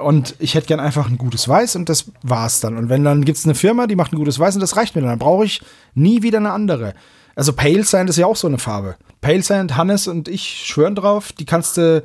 Und 0.02 0.34
ich 0.38 0.54
hätte 0.54 0.66
gern 0.66 0.80
einfach 0.80 1.08
ein 1.08 1.18
gutes 1.18 1.46
Weiß 1.46 1.76
und 1.76 1.88
das 1.88 2.06
war's 2.22 2.60
dann. 2.60 2.76
Und 2.76 2.88
wenn 2.88 3.04
dann 3.04 3.24
gibt 3.24 3.38
es 3.38 3.44
eine 3.44 3.54
Firma, 3.54 3.86
die 3.86 3.96
macht 3.96 4.12
ein 4.12 4.16
gutes 4.18 4.38
Weiß 4.38 4.54
und 4.54 4.60
das 4.60 4.76
reicht 4.76 4.94
mir 4.94 5.02
dann. 5.02 5.10
Dann 5.10 5.18
brauche 5.18 5.44
ich 5.44 5.60
nie 5.94 6.22
wieder 6.22 6.38
eine 6.38 6.52
andere. 6.52 6.94
Also 7.34 7.52
Pale 7.52 7.84
Sand 7.84 8.10
ist 8.10 8.16
ja 8.16 8.26
auch 8.26 8.36
so 8.36 8.46
eine 8.46 8.58
Farbe. 8.58 8.96
Pale 9.20 9.42
Sand, 9.42 9.76
Hannes 9.76 10.08
und 10.08 10.28
ich 10.28 10.64
schwören 10.66 10.94
drauf, 10.94 11.32
die 11.32 11.46
kannst 11.46 11.76
du 11.76 12.02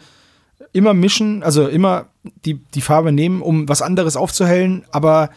immer 0.73 0.93
mischen, 0.93 1.43
also 1.43 1.67
immer 1.67 2.07
die, 2.45 2.55
die 2.55 2.81
Farbe 2.81 3.11
nehmen, 3.11 3.41
um 3.41 3.67
was 3.67 3.81
anderes 3.81 4.15
aufzuhellen, 4.15 4.85
aber 4.91 5.29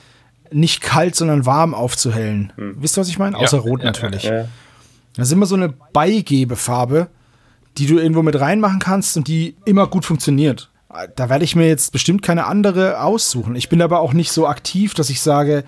nicht 0.53 0.81
kalt, 0.81 1.15
sondern 1.15 1.47
warm 1.47 1.75
aufzuhellen. 1.75 2.53
Hm. 2.57 2.77
Wisst 2.79 2.99
ihr, 2.99 3.03
was 3.03 3.09
ich 3.09 3.19
meine? 3.19 3.37
Ja. 3.37 3.43
Außer 3.43 3.59
Rot 3.59 3.83
natürlich. 3.83 4.25
Ja, 4.25 4.35
ja. 4.35 4.49
Das 5.17 5.29
ist 5.29 5.33
immer 5.33 5.47
so 5.47 5.57
eine 5.57 5.69
Beigebefarbe, 5.69 7.09
die 7.79 7.87
du 7.87 7.99
irgendwo 7.99 8.23
mit 8.23 8.39
reinmachen 8.39 8.79
kannst 8.79 9.17
und 9.17 9.29
die 9.29 9.57
immer 9.65 9.87
gut 9.87 10.05
funktioniert. 10.05 10.71
Da 11.15 11.29
werde 11.29 11.45
ich 11.45 11.55
mir 11.55 11.69
jetzt 11.69 11.93
bestimmt 11.93 12.23
keine 12.23 12.47
andere 12.47 13.01
aussuchen. 13.01 13.55
Ich 13.55 13.69
bin 13.69 13.81
aber 13.81 14.01
auch 14.01 14.13
nicht 14.13 14.33
so 14.33 14.49
aktiv, 14.49 14.95
dass 14.95 15.09
ich 15.09 15.21
sage, 15.21 15.65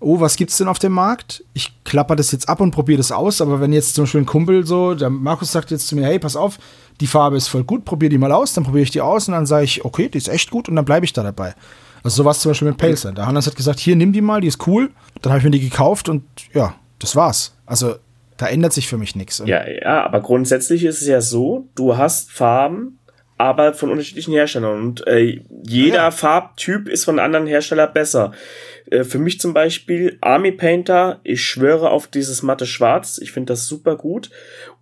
oh, 0.00 0.20
was 0.20 0.36
gibt's 0.36 0.58
denn 0.58 0.68
auf 0.68 0.78
dem 0.78 0.92
Markt? 0.92 1.44
Ich 1.54 1.72
klapper 1.84 2.16
das 2.16 2.32
jetzt 2.32 2.48
ab 2.48 2.60
und 2.60 2.70
probiere 2.70 2.98
das 2.98 3.12
aus, 3.12 3.40
aber 3.40 3.60
wenn 3.60 3.72
jetzt 3.72 3.94
zum 3.94 4.04
Beispiel 4.04 4.20
ein 4.22 4.26
Kumpel 4.26 4.66
so, 4.66 4.94
der 4.94 5.10
Markus 5.10 5.52
sagt 5.52 5.70
jetzt 5.70 5.88
zu 5.88 5.96
mir, 5.96 6.06
hey, 6.06 6.18
pass 6.18 6.36
auf, 6.36 6.58
die 7.00 7.06
Farbe 7.06 7.36
ist 7.36 7.48
voll 7.48 7.64
gut, 7.64 7.84
probier 7.84 8.08
die 8.08 8.18
mal 8.18 8.32
aus, 8.32 8.54
dann 8.54 8.64
probiere 8.64 8.82
ich 8.82 8.90
die 8.90 9.00
aus 9.00 9.28
und 9.28 9.34
dann 9.34 9.46
sage 9.46 9.64
ich, 9.64 9.84
okay, 9.84 10.08
die 10.08 10.18
ist 10.18 10.28
echt 10.28 10.50
gut 10.50 10.68
und 10.68 10.76
dann 10.76 10.84
bleibe 10.84 11.04
ich 11.04 11.12
da 11.12 11.22
dabei. 11.22 11.54
Also 12.02 12.22
sowas 12.22 12.40
zum 12.40 12.50
Beispiel 12.50 12.68
mit 12.68 12.78
Pale. 12.78 12.94
Der 13.14 13.26
Hannes 13.26 13.46
hat 13.46 13.56
gesagt, 13.56 13.80
hier, 13.80 13.96
nimm 13.96 14.12
die 14.12 14.20
mal, 14.20 14.40
die 14.40 14.48
ist 14.48 14.66
cool. 14.66 14.90
Dann 15.20 15.32
habe 15.32 15.38
ich 15.38 15.44
mir 15.44 15.50
die 15.50 15.68
gekauft 15.68 16.08
und 16.08 16.22
ja, 16.54 16.74
das 16.98 17.16
war's. 17.16 17.56
Also 17.66 17.96
da 18.36 18.46
ändert 18.46 18.72
sich 18.72 18.86
für 18.86 18.98
mich 18.98 19.16
nichts. 19.16 19.42
Ja, 19.44 19.66
ja, 19.68 20.04
aber 20.04 20.20
grundsätzlich 20.20 20.84
ist 20.84 21.02
es 21.02 21.08
ja 21.08 21.20
so, 21.20 21.68
du 21.74 21.96
hast 21.96 22.30
Farben, 22.30 22.98
aber 23.36 23.74
von 23.74 23.90
unterschiedlichen 23.90 24.32
Herstellern 24.32 24.80
und 24.80 25.06
äh, 25.06 25.40
jeder 25.64 25.96
ja. 25.96 26.10
Farbtyp 26.10 26.88
ist 26.88 27.04
von 27.04 27.18
anderen 27.18 27.46
Herstellern 27.46 27.92
besser. 27.92 28.32
Äh, 28.90 29.04
für 29.04 29.18
mich 29.18 29.40
zum 29.40 29.54
Beispiel 29.54 30.18
Army 30.20 30.52
Painter, 30.52 31.20
ich 31.24 31.42
schwöre 31.42 31.90
auf 31.90 32.06
dieses 32.06 32.42
matte 32.42 32.66
Schwarz, 32.66 33.18
ich 33.22 33.32
finde 33.32 33.52
das 33.52 33.66
super 33.66 33.96
gut 33.96 34.30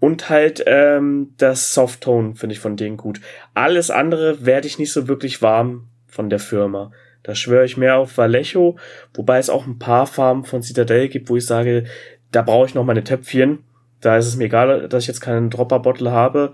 und 0.01 0.29
halt 0.29 0.63
ähm, 0.67 1.35
das 1.39 1.75
Softtone 1.75 2.35
finde 2.35 2.55
ich 2.55 2.61
von 2.61 2.77
denen 2.77 2.97
gut. 2.97 3.21
Alles 3.55 3.91
andere 3.91 4.45
werde 4.45 4.67
ich 4.67 4.79
nicht 4.79 4.93
so 4.93 5.09
wirklich 5.09 5.43
warm 5.43 5.89
von 6.07 6.31
der 6.31 6.39
Firma. 6.39 6.93
Da 7.23 7.35
schwöre 7.35 7.65
ich 7.65 7.77
mehr 7.77 7.97
auf 7.99 8.17
Vallejo, 8.19 8.77
wobei 9.15 9.39
es 9.39 9.51
auch 9.51 9.67
ein 9.67 9.79
paar 9.79 10.07
Farben 10.07 10.45
von 10.45 10.63
Citadel 10.63 11.09
gibt, 11.09 11.29
wo 11.29 11.37
ich 11.37 11.47
sage, 11.47 11.85
da 12.31 12.43
brauche 12.43 12.67
ich 12.67 12.75
noch 12.75 12.85
meine 12.85 13.03
Töpfchen. 13.03 13.65
Da 14.01 14.17
ist 14.17 14.27
es 14.27 14.37
mir 14.37 14.45
egal, 14.45 14.89
dass 14.89 15.05
ich 15.05 15.09
jetzt 15.09 15.21
keinen 15.21 15.51
Dropper-Bottle 15.51 16.13
habe. 16.13 16.53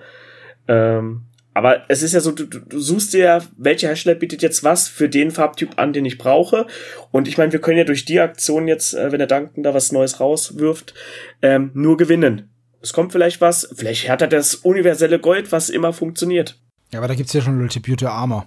Ähm, 0.69 1.25
aber 1.55 1.83
es 1.89 2.03
ist 2.03 2.15
ja 2.15 2.21
so, 2.21 2.33
du, 2.33 2.47
du 2.47 2.81
suchst 2.81 3.13
dir 3.13 3.25
ja, 3.25 3.43
welcher 3.57 3.89
Hersteller 3.89 4.15
bietet 4.17 4.43
jetzt 4.43 4.65
was 4.65 4.89
für 4.89 5.09
den 5.09 5.31
Farbtyp 5.31 5.79
an, 5.79 5.93
den 5.93 6.05
ich 6.05 6.19
brauche. 6.19 6.67
Und 7.11 7.29
ich 7.29 7.37
meine, 7.37 7.53
wir 7.53 7.61
können 7.61 7.79
ja 7.79 7.85
durch 7.85 8.05
die 8.05 8.21
Aktion 8.21 8.69
jetzt, 8.69 8.95
äh, 8.95 9.13
wenn 9.13 9.19
der 9.19 9.29
Duncan 9.29 9.63
da 9.63 9.75
was 9.75 9.93
Neues 9.93 10.19
rauswirft, 10.19 10.95
ähm, 11.43 11.71
nur 11.75 11.97
gewinnen. 11.97 12.51
Es 12.81 12.93
kommt 12.93 13.13
vielleicht 13.13 13.41
was, 13.41 13.69
vielleicht 13.75 14.09
hat 14.09 14.23
er 14.23 14.29
das 14.29 14.55
universelle 14.57 15.19
Gold, 15.19 15.53
was 15.53 15.69
immer 15.69 15.93
funktioniert. 15.93 16.59
Ja, 16.93 16.99
aber 16.99 17.09
da 17.09 17.15
gibt's 17.15 17.33
ja 17.33 17.41
schon 17.41 17.59
Multipute 17.59 18.11
Armor. 18.11 18.47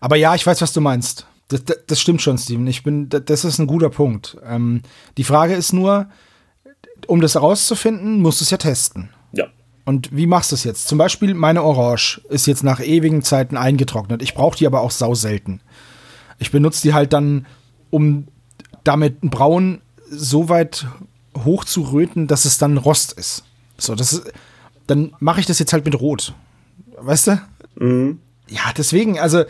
Aber 0.00 0.16
ja, 0.16 0.34
ich 0.34 0.46
weiß, 0.46 0.60
was 0.62 0.72
du 0.72 0.80
meinst. 0.80 1.26
Das, 1.48 1.64
das, 1.64 1.78
das 1.86 2.00
stimmt 2.00 2.22
schon, 2.22 2.38
Steven. 2.38 2.66
Ich 2.66 2.82
bin, 2.82 3.08
das 3.08 3.44
ist 3.44 3.58
ein 3.58 3.66
guter 3.66 3.90
Punkt. 3.90 4.36
Ähm, 4.44 4.82
die 5.16 5.24
Frage 5.24 5.54
ist 5.54 5.72
nur, 5.72 6.08
um 7.06 7.20
das 7.20 7.34
herauszufinden, 7.34 8.20
musst 8.20 8.40
du 8.40 8.44
es 8.44 8.50
ja 8.50 8.58
testen. 8.58 9.10
Und 9.88 10.14
wie 10.14 10.26
machst 10.26 10.52
du 10.52 10.54
es 10.54 10.64
jetzt? 10.64 10.86
Zum 10.86 10.98
Beispiel 10.98 11.32
meine 11.32 11.62
Orange 11.62 12.20
ist 12.28 12.46
jetzt 12.46 12.62
nach 12.62 12.78
ewigen 12.78 13.22
Zeiten 13.22 13.56
eingetrocknet. 13.56 14.20
Ich 14.20 14.34
brauche 14.34 14.54
die 14.54 14.66
aber 14.66 14.82
auch 14.82 14.90
sau 14.90 15.14
selten. 15.14 15.62
Ich 16.38 16.50
benutze 16.50 16.82
die 16.82 16.92
halt 16.92 17.14
dann, 17.14 17.46
um 17.88 18.28
damit 18.84 19.24
ein 19.24 19.30
Braun 19.30 19.80
so 20.10 20.50
weit 20.50 20.86
hoch 21.42 21.64
zu 21.64 21.80
röten, 21.90 22.26
dass 22.26 22.44
es 22.44 22.58
dann 22.58 22.76
Rost 22.76 23.12
ist. 23.12 23.44
So, 23.78 23.94
das 23.94 24.12
ist, 24.12 24.30
dann 24.86 25.14
mache 25.20 25.40
ich 25.40 25.46
das 25.46 25.58
jetzt 25.58 25.72
halt 25.72 25.86
mit 25.86 25.98
Rot. 25.98 26.34
Weißt 26.98 27.28
du? 27.28 27.40
Mhm. 27.76 28.18
Ja, 28.46 28.74
deswegen, 28.76 29.18
also 29.18 29.44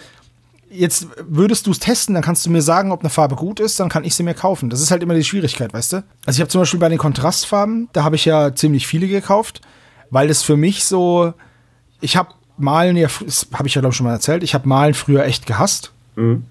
jetzt 0.70 1.09
würdest 1.27 1.66
du 1.66 1.72
es 1.72 1.81
testen, 1.81 2.14
dann 2.14 2.22
kannst 2.22 2.46
du 2.46 2.51
mir 2.51 2.62
sagen, 2.62 2.92
ob 2.92 3.01
eine 3.01 3.11
Farbe 3.11 3.35
gut 3.35 3.59
ist, 3.59 3.81
dann 3.81 3.88
kann 3.88 4.05
ich 4.05 4.14
sie 4.14 4.22
mir 4.22 4.35
kaufen. 4.35 4.70
Das 4.70 4.81
ist 4.81 4.92
halt 4.92 5.03
immer 5.03 5.14
die 5.14 5.24
Schwierigkeit, 5.24 5.74
weißt 5.74 5.94
du? 5.94 6.05
Also 6.27 6.37
ich 6.37 6.40
habe 6.42 6.48
zum 6.48 6.61
Beispiel 6.61 6.79
bei 6.79 6.90
den 6.90 6.98
Kontrastfarben, 6.98 7.88
da 7.92 8.05
habe 8.05 8.14
ich 8.14 8.24
ja 8.24 8.55
ziemlich 8.55 8.87
viele 8.87 9.09
gekauft, 9.09 9.62
weil 10.11 10.31
es 10.31 10.42
für 10.42 10.57
mich 10.57 10.85
so, 10.85 11.33
ich 12.01 12.16
habe 12.16 12.31
Malen, 12.57 12.97
ja, 12.97 13.09
das 13.25 13.49
habe 13.53 13.68
ich 13.68 13.75
ja 13.75 13.81
glaube 13.81 13.92
ich 13.92 13.97
schon 13.97 14.07
mal 14.07 14.12
erzählt, 14.12 14.42
ich 14.42 14.55
habe 14.55 14.68
Malen 14.68 14.94
früher 14.94 15.25
echt 15.25 15.47
gehasst. 15.47 15.92
Mhm. 16.16 16.44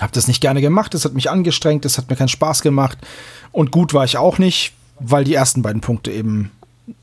Habe 0.00 0.12
das 0.12 0.28
nicht 0.28 0.40
gerne 0.40 0.60
gemacht, 0.60 0.94
das 0.94 1.04
hat 1.04 1.14
mich 1.14 1.30
angestrengt, 1.30 1.84
das 1.84 1.98
hat 1.98 2.08
mir 2.08 2.16
keinen 2.16 2.28
Spaß 2.28 2.62
gemacht 2.62 2.98
und 3.52 3.72
gut 3.72 3.94
war 3.94 4.04
ich 4.04 4.16
auch 4.16 4.38
nicht, 4.38 4.74
weil 5.00 5.24
die 5.24 5.34
ersten 5.34 5.62
beiden 5.62 5.80
Punkte 5.80 6.12
eben 6.12 6.50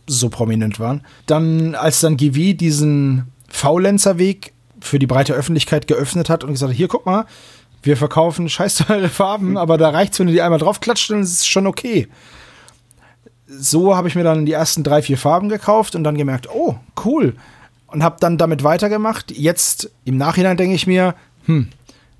so 0.08 0.30
prominent 0.30 0.80
waren. 0.80 1.02
Dann, 1.26 1.76
als 1.76 2.00
dann 2.00 2.18
GW 2.18 2.54
diesen 2.54 3.32
Faulenzer-Weg 3.50 4.54
für 4.82 5.00
die 5.00 5.08
breite 5.08 5.34
Öffentlichkeit 5.34 5.88
geöffnet 5.88 6.30
hat 6.30 6.44
und 6.44 6.52
gesagt 6.52 6.72
hat, 6.72 6.78
hier 6.78 6.88
guck 6.88 7.06
mal, 7.06 7.26
wir 7.84 7.98
verkaufen 7.98 8.50
scheiß 8.50 8.76
teure 8.76 9.10
Farben, 9.10 9.58
aber 9.58 9.78
da 9.78 9.90
reicht's, 9.90 10.20
wenn 10.20 10.28
du 10.28 10.34
die 10.34 10.42
einmal 10.42 10.60
draufklatscht, 10.60 11.10
dann 11.10 11.22
ist 11.22 11.40
es 11.40 11.48
schon 11.48 11.68
okay. 11.68 12.08
So 13.48 13.96
habe 13.96 14.08
ich 14.08 14.16
mir 14.16 14.24
dann 14.24 14.46
die 14.46 14.54
ersten 14.54 14.84
drei, 14.84 15.02
vier 15.02 15.18
Farben 15.18 15.50
gekauft 15.50 15.96
und 15.96 16.04
dann 16.04 16.18
gemerkt, 16.18 16.50
oh, 16.54 16.76
cool. 17.06 17.36
Und 17.88 18.04
habe 18.04 18.18
dann 18.20 18.38
damit 18.38 18.64
weitergemacht. 18.64 19.32
Jetzt 19.32 19.92
im 20.04 20.18
Nachhinein 20.18 20.58
denke 20.58 20.76
ich 20.76 20.88
mir, 20.88 21.16
hm, 21.46 21.70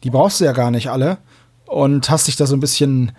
die 0.04 0.10
brauchst 0.10 0.40
du 0.40 0.46
ja 0.46 0.52
gar 0.52 0.72
nicht 0.72 0.90
alle 0.90 1.18
und 1.66 2.10
hast 2.10 2.28
dich 2.28 2.36
da 2.36 2.46
so 2.46 2.56
ein 2.56 2.60
bisschen 2.60 3.12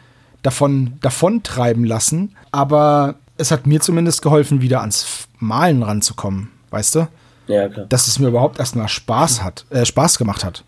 davon, 0.42 0.98
davon 1.00 1.42
treiben 1.42 1.84
lassen. 1.84 2.34
Aber 2.52 3.16
es 3.36 3.50
hat 3.50 3.66
mir 3.66 3.80
zumindest 3.80 4.22
geholfen, 4.22 4.62
wieder 4.62 4.80
ans 4.80 5.28
Malen 5.38 5.82
ranzukommen, 5.82 6.50
weißt 6.70 6.94
du? 6.94 7.08
Ja, 7.48 7.68
klar. 7.68 7.86
Dass 7.88 8.08
es 8.08 8.18
mir 8.18 8.28
überhaupt 8.28 8.58
erstmal 8.58 8.88
Spaß 8.88 9.42
hat, 9.42 9.66
äh, 9.70 9.84
Spaß 9.84 10.18
gemacht 10.18 10.44
hat. 10.44 10.64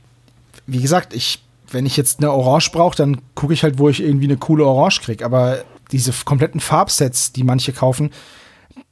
Wie 0.67 0.81
gesagt, 0.81 1.15
ich, 1.15 1.43
wenn 1.71 1.87
ich 1.87 1.97
jetzt 1.97 2.19
eine 2.19 2.33
Orange 2.33 2.71
brauche, 2.73 2.97
dann 2.97 3.21
gucke 3.35 3.55
ich 3.55 3.63
halt, 3.63 3.79
wo 3.79 3.89
ich 3.89 4.03
irgendwie 4.03 4.27
eine 4.27 4.37
coole 4.37 4.65
Orange 4.65 5.01
kriege. 5.01 5.25
Aber 5.25 5.59
diese 5.93 6.13
kompletten 6.25 6.61
Farbsets, 6.61 7.33
die 7.33 7.45
manche 7.45 7.73
kaufen, 7.73 8.11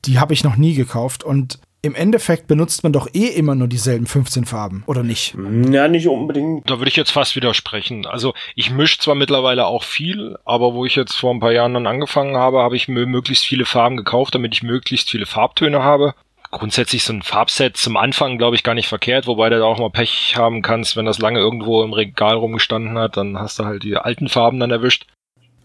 die 0.05 0.19
habe 0.19 0.35
ich 0.35 0.45
noch 0.45 0.57
nie 0.57 0.75
gekauft. 0.75 1.25
Und 1.25 1.59
im 1.87 1.95
Endeffekt 1.95 2.49
benutzt 2.49 2.83
man 2.83 2.93
doch 2.93 3.07
eh 3.15 3.29
immer 3.29 3.55
nur 3.55 3.69
dieselben 3.69 4.07
15 4.07 4.45
Farben, 4.45 4.83
oder 4.87 5.05
nicht? 5.05 5.37
Ja, 5.71 5.87
nicht 5.87 6.09
unbedingt. 6.09 6.69
Da 6.69 6.79
würde 6.79 6.89
ich 6.89 6.97
jetzt 6.97 7.13
fast 7.13 7.37
widersprechen. 7.37 8.07
Also 8.07 8.35
ich 8.57 8.73
mische 8.73 8.99
zwar 8.99 9.15
mittlerweile 9.15 9.67
auch 9.67 9.85
viel, 9.85 10.37
aber 10.45 10.75
wo 10.75 10.85
ich 10.85 10.97
jetzt 10.97 11.15
vor 11.15 11.33
ein 11.33 11.39
paar 11.39 11.53
Jahren 11.53 11.75
dann 11.75 11.87
angefangen 11.87 12.37
habe, 12.37 12.59
habe 12.59 12.75
ich 12.75 12.89
mir 12.89 13.07
möglichst 13.07 13.45
viele 13.45 13.67
Farben 13.67 13.97
gekauft, 13.97 14.35
damit 14.35 14.53
ich 14.55 14.65
möglichst 14.65 15.11
viele 15.11 15.27
Farbtöne 15.27 15.83
habe. 15.83 16.15
Grundsätzlich 16.51 17.05
so 17.05 17.13
ein 17.13 17.23
Farbset 17.23 17.77
zum 17.77 17.97
Anfang, 17.97 18.39
glaube 18.39 18.57
ich, 18.57 18.63
gar 18.63 18.75
nicht 18.75 18.89
verkehrt, 18.89 19.27
wobei 19.27 19.49
du 19.51 19.59
da 19.59 19.65
auch 19.65 19.79
mal 19.79 19.91
Pech 19.91 20.35
haben 20.37 20.63
kannst, 20.63 20.97
wenn 20.97 21.07
das 21.07 21.19
lange 21.19 21.39
irgendwo 21.39 21.85
im 21.85 21.93
Regal 21.93 22.37
rumgestanden 22.37 22.99
hat, 22.99 23.17
dann 23.17 23.39
hast 23.39 23.59
du 23.59 23.65
halt 23.65 23.83
die 23.83 23.97
alten 23.97 24.29
Farben 24.29 24.59
dann 24.59 24.71
erwischt. 24.71 25.07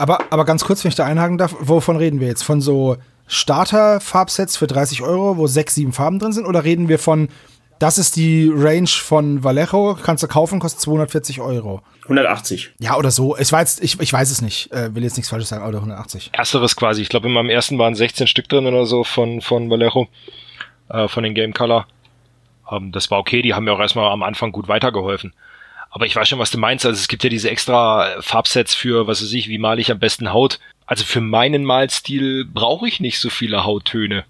Aber, 0.01 0.17
aber 0.31 0.45
ganz 0.45 0.65
kurz, 0.65 0.83
wenn 0.83 0.89
ich 0.89 0.95
da 0.95 1.05
einhaken 1.05 1.37
darf, 1.37 1.55
wovon 1.59 1.95
reden 1.95 2.19
wir 2.19 2.27
jetzt? 2.27 2.41
Von 2.41 2.59
so 2.59 2.97
Starter-Farbsets 3.27 4.57
für 4.57 4.65
30 4.65 5.03
Euro, 5.03 5.37
wo 5.37 5.45
sechs, 5.45 5.75
sieben 5.75 5.93
Farben 5.93 6.17
drin 6.17 6.31
sind? 6.31 6.47
Oder 6.47 6.63
reden 6.63 6.89
wir 6.89 6.97
von, 6.97 7.29
das 7.77 7.99
ist 7.99 8.15
die 8.15 8.51
Range 8.51 8.87
von 8.87 9.43
Vallejo, 9.43 9.95
kannst 10.01 10.23
du 10.23 10.27
kaufen, 10.27 10.57
kostet 10.57 10.81
240 10.81 11.39
Euro? 11.39 11.83
180. 12.05 12.71
Ja, 12.79 12.97
oder 12.97 13.11
so. 13.11 13.37
Ich, 13.37 13.51
jetzt, 13.51 13.83
ich, 13.83 13.99
ich 13.99 14.11
weiß 14.11 14.31
es 14.31 14.41
nicht, 14.41 14.71
äh, 14.71 14.95
will 14.95 15.03
jetzt 15.03 15.17
nichts 15.17 15.29
Falsches 15.29 15.49
sagen, 15.49 15.67
oder 15.67 15.77
180. 15.77 16.31
Ersteres 16.33 16.75
quasi. 16.75 17.03
Ich 17.03 17.09
glaube, 17.09 17.27
in 17.27 17.33
meinem 17.35 17.51
ersten 17.51 17.77
waren 17.77 17.93
16 17.93 18.25
Stück 18.25 18.49
drin 18.49 18.65
oder 18.65 18.87
so 18.87 19.03
von, 19.03 19.39
von 19.39 19.69
Vallejo, 19.69 20.07
äh, 20.89 21.07
von 21.09 21.23
den 21.23 21.35
Game 21.35 21.53
Color. 21.53 21.85
Ähm, 22.71 22.91
das 22.91 23.11
war 23.11 23.19
okay, 23.19 23.43
die 23.43 23.53
haben 23.53 23.65
mir 23.65 23.73
auch 23.73 23.79
erstmal 23.79 24.11
am 24.11 24.23
Anfang 24.23 24.51
gut 24.51 24.67
weitergeholfen. 24.67 25.31
Aber 25.91 26.05
ich 26.05 26.15
weiß 26.15 26.29
schon, 26.29 26.39
was 26.39 26.51
du 26.51 26.57
meinst. 26.57 26.85
Also 26.85 26.97
es 26.97 27.09
gibt 27.09 27.23
ja 27.23 27.29
diese 27.29 27.51
extra 27.51 28.21
Farbsets 28.21 28.73
für, 28.73 29.07
was 29.07 29.21
weiß 29.21 29.33
ich, 29.33 29.49
wie 29.49 29.57
male 29.57 29.81
ich 29.81 29.91
am 29.91 29.99
besten 29.99 30.31
Haut. 30.31 30.59
Also 30.85 31.03
für 31.03 31.21
meinen 31.21 31.65
Malstil 31.65 32.45
brauche 32.45 32.87
ich 32.87 32.99
nicht 32.99 33.19
so 33.19 33.29
viele 33.29 33.65
Hauttöne. 33.65 34.23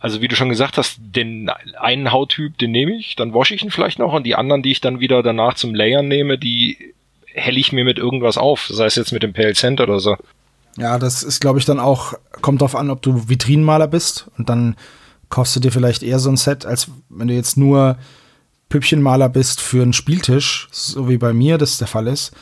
Also 0.00 0.20
wie 0.20 0.28
du 0.28 0.36
schon 0.36 0.48
gesagt 0.48 0.76
hast, 0.76 0.98
den 0.98 1.50
einen 1.78 2.10
Hauttyp, 2.10 2.58
den 2.58 2.72
nehme 2.72 2.96
ich, 2.96 3.16
dann 3.16 3.32
wasche 3.32 3.54
ich 3.54 3.62
ihn 3.62 3.70
vielleicht 3.70 3.98
noch 3.98 4.12
und 4.12 4.24
die 4.24 4.34
anderen, 4.34 4.62
die 4.62 4.72
ich 4.72 4.80
dann 4.80 5.00
wieder 5.00 5.22
danach 5.22 5.54
zum 5.54 5.74
Layern 5.74 6.08
nehme, 6.08 6.36
die 6.38 6.94
helle 7.26 7.58
ich 7.58 7.72
mir 7.72 7.84
mit 7.84 7.98
irgendwas 7.98 8.38
auf. 8.38 8.66
Sei 8.70 8.86
es 8.86 8.96
jetzt 8.96 9.12
mit 9.12 9.22
dem 9.22 9.32
Pale 9.32 9.54
Cent 9.54 9.80
oder 9.80 10.00
so. 10.00 10.16
Ja, 10.76 10.98
das 10.98 11.22
ist, 11.22 11.40
glaube 11.40 11.58
ich, 11.58 11.64
dann 11.64 11.80
auch, 11.80 12.14
kommt 12.40 12.60
drauf 12.60 12.76
an, 12.76 12.90
ob 12.90 13.02
du 13.02 13.28
Vitrinenmaler 13.28 13.88
bist 13.88 14.30
und 14.38 14.48
dann 14.48 14.76
du 15.56 15.60
dir 15.60 15.72
vielleicht 15.72 16.02
eher 16.02 16.18
so 16.18 16.30
ein 16.30 16.36
Set, 16.36 16.64
als 16.64 16.90
wenn 17.08 17.28
du 17.28 17.34
jetzt 17.34 17.56
nur 17.56 17.98
Püppchenmaler 18.68 19.28
bist 19.28 19.60
für 19.60 19.82
einen 19.82 19.92
Spieltisch, 19.92 20.68
so 20.70 21.08
wie 21.08 21.18
bei 21.18 21.32
mir 21.32 21.58
das 21.58 21.78
der 21.78 21.86
Fall 21.86 22.06
ist, 22.06 22.32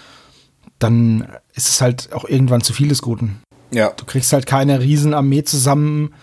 dann 0.79 1.29
ist 1.55 1.69
es 1.69 1.81
halt 1.81 2.13
auch 2.13 2.25
irgendwann 2.25 2.63
zu 2.63 2.73
viel 2.73 2.89
des 2.89 3.03
Guten. 3.03 3.43
Ja. 3.73 3.91
Du 3.91 4.05
kriegst 4.05 4.33
halt 4.33 4.47
keine 4.47 4.81
Riesenarmee 4.81 5.45
zusammen, 5.45 6.15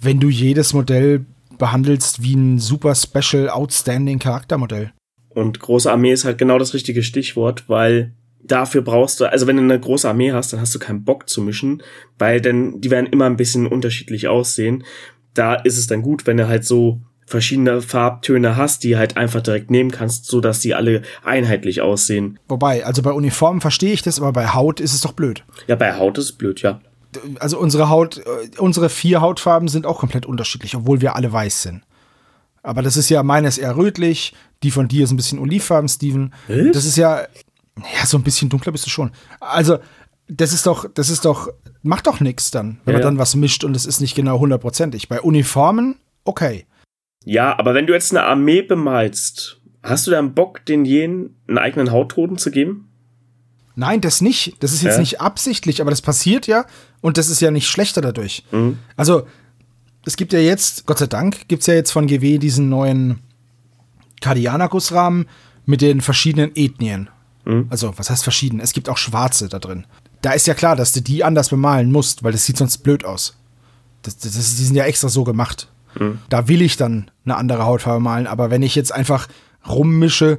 wenn 0.00 0.20
du 0.20 0.28
jedes 0.28 0.72
Modell 0.72 1.24
behandelst 1.58 2.22
wie 2.22 2.34
ein 2.34 2.58
super 2.58 2.94
special, 2.94 3.48
outstanding 3.48 4.18
Charaktermodell. 4.18 4.92
Und 5.28 5.60
große 5.60 5.90
Armee 5.90 6.12
ist 6.12 6.24
halt 6.24 6.38
genau 6.38 6.58
das 6.58 6.74
richtige 6.74 7.02
Stichwort, 7.02 7.68
weil 7.68 8.14
dafür 8.42 8.82
brauchst 8.82 9.20
du, 9.20 9.26
also 9.30 9.46
wenn 9.46 9.56
du 9.56 9.62
eine 9.62 9.78
große 9.78 10.08
Armee 10.08 10.32
hast, 10.32 10.52
dann 10.52 10.60
hast 10.60 10.74
du 10.74 10.78
keinen 10.78 11.04
Bock 11.04 11.28
zu 11.28 11.42
mischen, 11.42 11.82
weil 12.18 12.40
denn 12.40 12.80
die 12.80 12.90
werden 12.90 13.06
immer 13.06 13.26
ein 13.26 13.36
bisschen 13.36 13.66
unterschiedlich 13.66 14.28
aussehen. 14.28 14.84
Da 15.34 15.54
ist 15.54 15.78
es 15.78 15.86
dann 15.86 16.02
gut, 16.02 16.26
wenn 16.26 16.36
du 16.36 16.48
halt 16.48 16.64
so 16.64 17.00
verschiedene 17.30 17.80
Farbtöne 17.80 18.56
hast, 18.56 18.82
die 18.84 18.96
halt 18.96 19.16
einfach 19.16 19.40
direkt 19.40 19.70
nehmen 19.70 19.90
kannst, 19.90 20.26
so 20.26 20.40
dass 20.40 20.60
die 20.60 20.74
alle 20.74 21.02
einheitlich 21.24 21.80
aussehen. 21.80 22.38
Wobei, 22.48 22.84
also 22.84 23.02
bei 23.02 23.12
Uniformen 23.12 23.60
verstehe 23.60 23.92
ich 23.92 24.02
das, 24.02 24.18
aber 24.18 24.32
bei 24.32 24.48
Haut 24.48 24.80
ist 24.80 24.92
es 24.94 25.00
doch 25.00 25.12
blöd. 25.12 25.44
Ja, 25.66 25.76
bei 25.76 25.96
Haut 25.96 26.18
ist 26.18 26.24
es 26.24 26.32
blöd, 26.32 26.60
ja. 26.62 26.80
Also 27.38 27.58
unsere 27.58 27.88
Haut, 27.88 28.18
äh, 28.18 28.58
unsere 28.58 28.88
vier 28.88 29.20
Hautfarben 29.20 29.68
sind 29.68 29.86
auch 29.86 29.98
komplett 30.00 30.26
unterschiedlich, 30.26 30.76
obwohl 30.76 31.00
wir 31.00 31.16
alle 31.16 31.32
weiß 31.32 31.62
sind. 31.62 31.82
Aber 32.62 32.82
das 32.82 32.96
ist 32.96 33.08
ja 33.08 33.22
meines 33.22 33.58
eher 33.58 33.76
rötlich, 33.76 34.34
die 34.62 34.70
von 34.70 34.86
dir 34.88 35.04
ist 35.04 35.10
ein 35.10 35.16
bisschen 35.16 35.38
olivfarben, 35.38 35.88
Steven. 35.88 36.34
Was? 36.48 36.72
Das 36.72 36.84
ist 36.84 36.96
ja, 36.96 37.20
ja, 37.78 38.06
so 38.06 38.18
ein 38.18 38.22
bisschen 38.22 38.48
dunkler 38.48 38.72
bist 38.72 38.86
du 38.86 38.90
schon. 38.90 39.10
Also, 39.40 39.78
das 40.28 40.52
ist 40.52 40.66
doch, 40.66 40.86
das 40.92 41.08
ist 41.10 41.24
doch, 41.24 41.48
macht 41.82 42.06
doch 42.06 42.20
nichts 42.20 42.50
dann, 42.50 42.80
wenn 42.84 42.92
Ja, 42.94 42.98
man 43.00 43.02
dann 43.14 43.18
was 43.18 43.34
mischt 43.34 43.64
und 43.64 43.74
es 43.74 43.86
ist 43.86 44.00
nicht 44.00 44.14
genau 44.14 44.38
hundertprozentig. 44.38 45.08
Bei 45.08 45.20
Uniformen, 45.20 45.96
okay. 46.24 46.66
Ja, 47.24 47.58
aber 47.58 47.74
wenn 47.74 47.86
du 47.86 47.92
jetzt 47.92 48.12
eine 48.12 48.24
Armee 48.24 48.62
bemalst, 48.62 49.60
hast 49.82 50.06
du 50.06 50.10
dann 50.10 50.34
Bock, 50.34 50.64
den 50.66 50.84
jenen 50.84 51.36
einen 51.48 51.58
eigenen 51.58 51.90
Hauttoten 51.90 52.38
zu 52.38 52.50
geben? 52.50 52.86
Nein, 53.76 54.00
das 54.00 54.20
nicht. 54.20 54.62
Das 54.62 54.72
ist 54.72 54.82
jetzt 54.82 54.94
Ja. 54.94 55.00
nicht 55.00 55.20
absichtlich, 55.20 55.80
aber 55.80 55.90
das 55.90 56.02
passiert 56.02 56.46
ja 56.46 56.64
und 57.00 57.16
das 57.18 57.28
ist 57.28 57.40
ja 57.40 57.50
nicht 57.50 57.68
schlechter 57.68 58.00
dadurch. 58.00 58.44
Mhm. 58.50 58.78
Also, 58.96 59.26
es 60.04 60.16
gibt 60.16 60.32
ja 60.32 60.38
jetzt, 60.38 60.86
Gott 60.86 60.98
sei 60.98 61.06
Dank, 61.06 61.46
gibt 61.48 61.60
es 61.62 61.66
ja 61.66 61.74
jetzt 61.74 61.90
von 61.92 62.06
GW 62.06 62.38
diesen 62.38 62.68
neuen 62.68 63.20
Kardianakus-Rahmen 64.20 65.26
mit 65.66 65.80
den 65.82 66.00
verschiedenen 66.00 66.52
Ethnien. 66.54 67.08
Mhm. 67.44 67.66
Also, 67.70 67.92
was 67.96 68.10
heißt 68.10 68.22
verschieden? 68.22 68.60
Es 68.60 68.72
gibt 68.72 68.88
auch 68.88 68.96
Schwarze 68.98 69.48
da 69.48 69.58
drin. 69.58 69.86
Da 70.22 70.32
ist 70.32 70.46
ja 70.46 70.54
klar, 70.54 70.76
dass 70.76 70.92
du 70.92 71.00
die 71.00 71.24
anders 71.24 71.48
bemalen 71.48 71.90
musst, 71.92 72.22
weil 72.22 72.32
das 72.32 72.44
sieht 72.44 72.56
sonst 72.58 72.78
blöd 72.78 73.04
aus. 73.04 73.36
Das, 74.02 74.16
das, 74.18 74.32
die 74.32 74.64
sind 74.64 74.76
ja 74.76 74.84
extra 74.84 75.08
so 75.08 75.24
gemacht. 75.24 75.68
Da 76.28 76.48
will 76.48 76.62
ich 76.62 76.76
dann 76.76 77.10
eine 77.24 77.36
andere 77.36 77.64
Hautfarbe 77.64 78.00
malen, 78.00 78.26
aber 78.26 78.50
wenn 78.50 78.62
ich 78.62 78.74
jetzt 78.74 78.92
einfach 78.92 79.28
rummische 79.68 80.38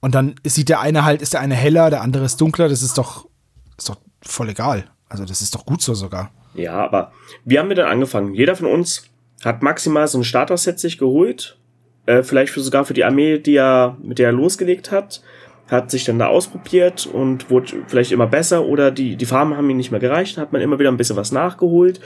und 0.00 0.14
dann 0.14 0.34
sieht 0.44 0.68
der 0.68 0.80
eine 0.80 1.04
halt, 1.04 1.22
ist 1.22 1.34
der 1.34 1.40
eine 1.40 1.54
heller, 1.54 1.90
der 1.90 2.02
andere 2.02 2.24
ist 2.24 2.40
dunkler, 2.40 2.68
das 2.68 2.82
ist 2.82 2.98
doch, 2.98 3.28
ist 3.76 3.88
doch 3.88 3.96
voll 4.22 4.48
egal. 4.48 4.84
Also 5.08 5.24
das 5.24 5.40
ist 5.40 5.54
doch 5.54 5.64
gut 5.64 5.82
so 5.82 5.94
sogar. 5.94 6.30
Ja, 6.54 6.74
aber 6.74 7.12
wie 7.44 7.58
haben 7.58 7.68
wir 7.68 7.76
denn 7.76 7.86
angefangen? 7.86 8.34
Jeder 8.34 8.56
von 8.56 8.66
uns 8.66 9.04
hat 9.44 9.62
maximal 9.62 10.08
so 10.08 10.18
ein 10.18 10.24
Starter-Set 10.24 10.80
sich 10.80 10.98
geholt. 10.98 11.58
Äh, 12.06 12.22
vielleicht 12.22 12.52
für, 12.52 12.60
sogar 12.60 12.84
für 12.84 12.94
die 12.94 13.04
Armee, 13.04 13.38
die 13.38 13.56
er, 13.56 13.96
mit 14.02 14.18
der 14.18 14.28
er 14.28 14.32
losgelegt 14.32 14.90
hat. 14.90 15.22
Hat 15.68 15.90
sich 15.90 16.04
dann 16.04 16.18
da 16.18 16.28
ausprobiert 16.28 17.06
und 17.06 17.50
wurde 17.50 17.84
vielleicht 17.88 18.12
immer 18.12 18.26
besser 18.26 18.64
oder 18.64 18.90
die, 18.90 19.16
die 19.16 19.26
Farben 19.26 19.56
haben 19.56 19.68
ihm 19.68 19.76
nicht 19.76 19.90
mehr 19.90 20.00
gereicht. 20.00 20.38
Hat 20.38 20.52
man 20.52 20.62
immer 20.62 20.78
wieder 20.78 20.90
ein 20.90 20.96
bisschen 20.96 21.16
was 21.16 21.32
nachgeholt. 21.32 22.00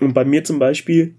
Und 0.00 0.14
bei 0.14 0.24
mir 0.24 0.44
zum 0.44 0.58
Beispiel, 0.58 1.14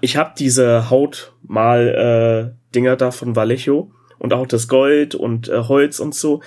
ich 0.00 0.16
habe 0.16 0.32
diese 0.38 0.90
Hautmal-Dinger 0.90 2.96
da 2.96 3.10
von 3.10 3.36
Vallejo 3.36 3.90
und 4.18 4.32
auch 4.32 4.46
das 4.46 4.68
Gold 4.68 5.14
und 5.14 5.48
äh, 5.48 5.64
Holz 5.64 5.98
und 5.98 6.14
so, 6.14 6.40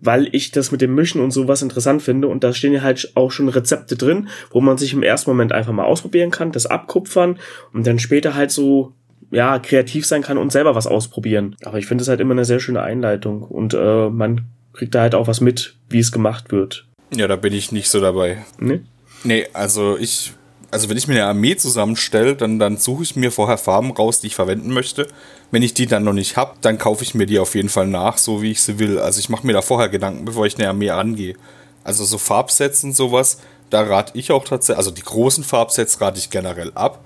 weil 0.00 0.28
ich 0.32 0.50
das 0.50 0.72
mit 0.72 0.82
dem 0.82 0.94
Mischen 0.94 1.20
und 1.20 1.30
sowas 1.30 1.62
interessant 1.62 2.02
finde. 2.02 2.28
Und 2.28 2.44
da 2.44 2.52
stehen 2.52 2.72
ja 2.72 2.82
halt 2.82 3.12
auch 3.14 3.30
schon 3.30 3.48
Rezepte 3.48 3.96
drin, 3.96 4.28
wo 4.50 4.60
man 4.60 4.76
sich 4.76 4.92
im 4.92 5.02
ersten 5.02 5.30
Moment 5.30 5.52
einfach 5.52 5.72
mal 5.72 5.84
ausprobieren 5.84 6.30
kann, 6.30 6.52
das 6.52 6.66
abkupfern 6.66 7.38
und 7.72 7.86
dann 7.86 7.98
später 7.98 8.34
halt 8.34 8.50
so 8.50 8.92
ja, 9.30 9.58
kreativ 9.58 10.04
sein 10.04 10.22
kann 10.22 10.36
und 10.36 10.52
selber 10.52 10.74
was 10.74 10.86
ausprobieren. 10.86 11.56
Aber 11.64 11.78
ich 11.78 11.86
finde 11.86 12.02
es 12.02 12.08
halt 12.08 12.20
immer 12.20 12.32
eine 12.32 12.44
sehr 12.44 12.60
schöne 12.60 12.82
Einleitung 12.82 13.42
und 13.42 13.74
äh, 13.74 14.10
man 14.10 14.42
kriegt 14.74 14.94
da 14.94 15.02
halt 15.02 15.14
auch 15.14 15.28
was 15.28 15.40
mit, 15.40 15.76
wie 15.88 16.00
es 16.00 16.12
gemacht 16.12 16.52
wird. 16.52 16.86
Ja, 17.14 17.28
da 17.28 17.36
bin 17.36 17.52
ich 17.52 17.72
nicht 17.72 17.88
so 17.88 18.00
dabei. 18.00 18.44
Ne? 18.58 18.84
Nee, 19.24 19.46
also 19.52 19.96
ich, 19.98 20.32
also 20.72 20.88
wenn 20.88 20.96
ich 20.96 21.06
mir 21.06 21.14
eine 21.14 21.26
Armee 21.26 21.54
zusammenstelle, 21.54 22.34
dann, 22.34 22.58
dann 22.58 22.78
suche 22.78 23.02
ich 23.02 23.14
mir 23.14 23.30
vorher 23.30 23.58
Farben 23.58 23.92
raus, 23.92 24.20
die 24.20 24.28
ich 24.28 24.34
verwenden 24.34 24.72
möchte. 24.72 25.06
Wenn 25.50 25.62
ich 25.62 25.74
die 25.74 25.86
dann 25.86 26.02
noch 26.02 26.14
nicht 26.14 26.38
habe, 26.38 26.54
dann 26.62 26.78
kaufe 26.78 27.04
ich 27.04 27.14
mir 27.14 27.26
die 27.26 27.38
auf 27.38 27.54
jeden 27.54 27.68
Fall 27.68 27.86
nach, 27.86 28.16
so 28.16 28.40
wie 28.40 28.52
ich 28.52 28.62
sie 28.62 28.78
will. 28.78 28.98
Also 28.98 29.20
ich 29.20 29.28
mache 29.28 29.46
mir 29.46 29.52
da 29.52 29.60
vorher 29.60 29.90
Gedanken, 29.90 30.24
bevor 30.24 30.46
ich 30.46 30.58
eine 30.58 30.68
Armee 30.70 30.88
angehe. 30.88 31.36
Also 31.84 32.04
so 32.04 32.16
Farbsets 32.16 32.82
und 32.84 32.96
sowas, 32.96 33.38
da 33.68 33.82
rate 33.82 34.12
ich 34.18 34.32
auch 34.32 34.44
tatsächlich, 34.44 34.78
also 34.78 34.90
die 34.90 35.02
großen 35.02 35.44
Farbsets 35.44 36.00
rate 36.00 36.18
ich 36.18 36.30
generell 36.30 36.72
ab, 36.74 37.04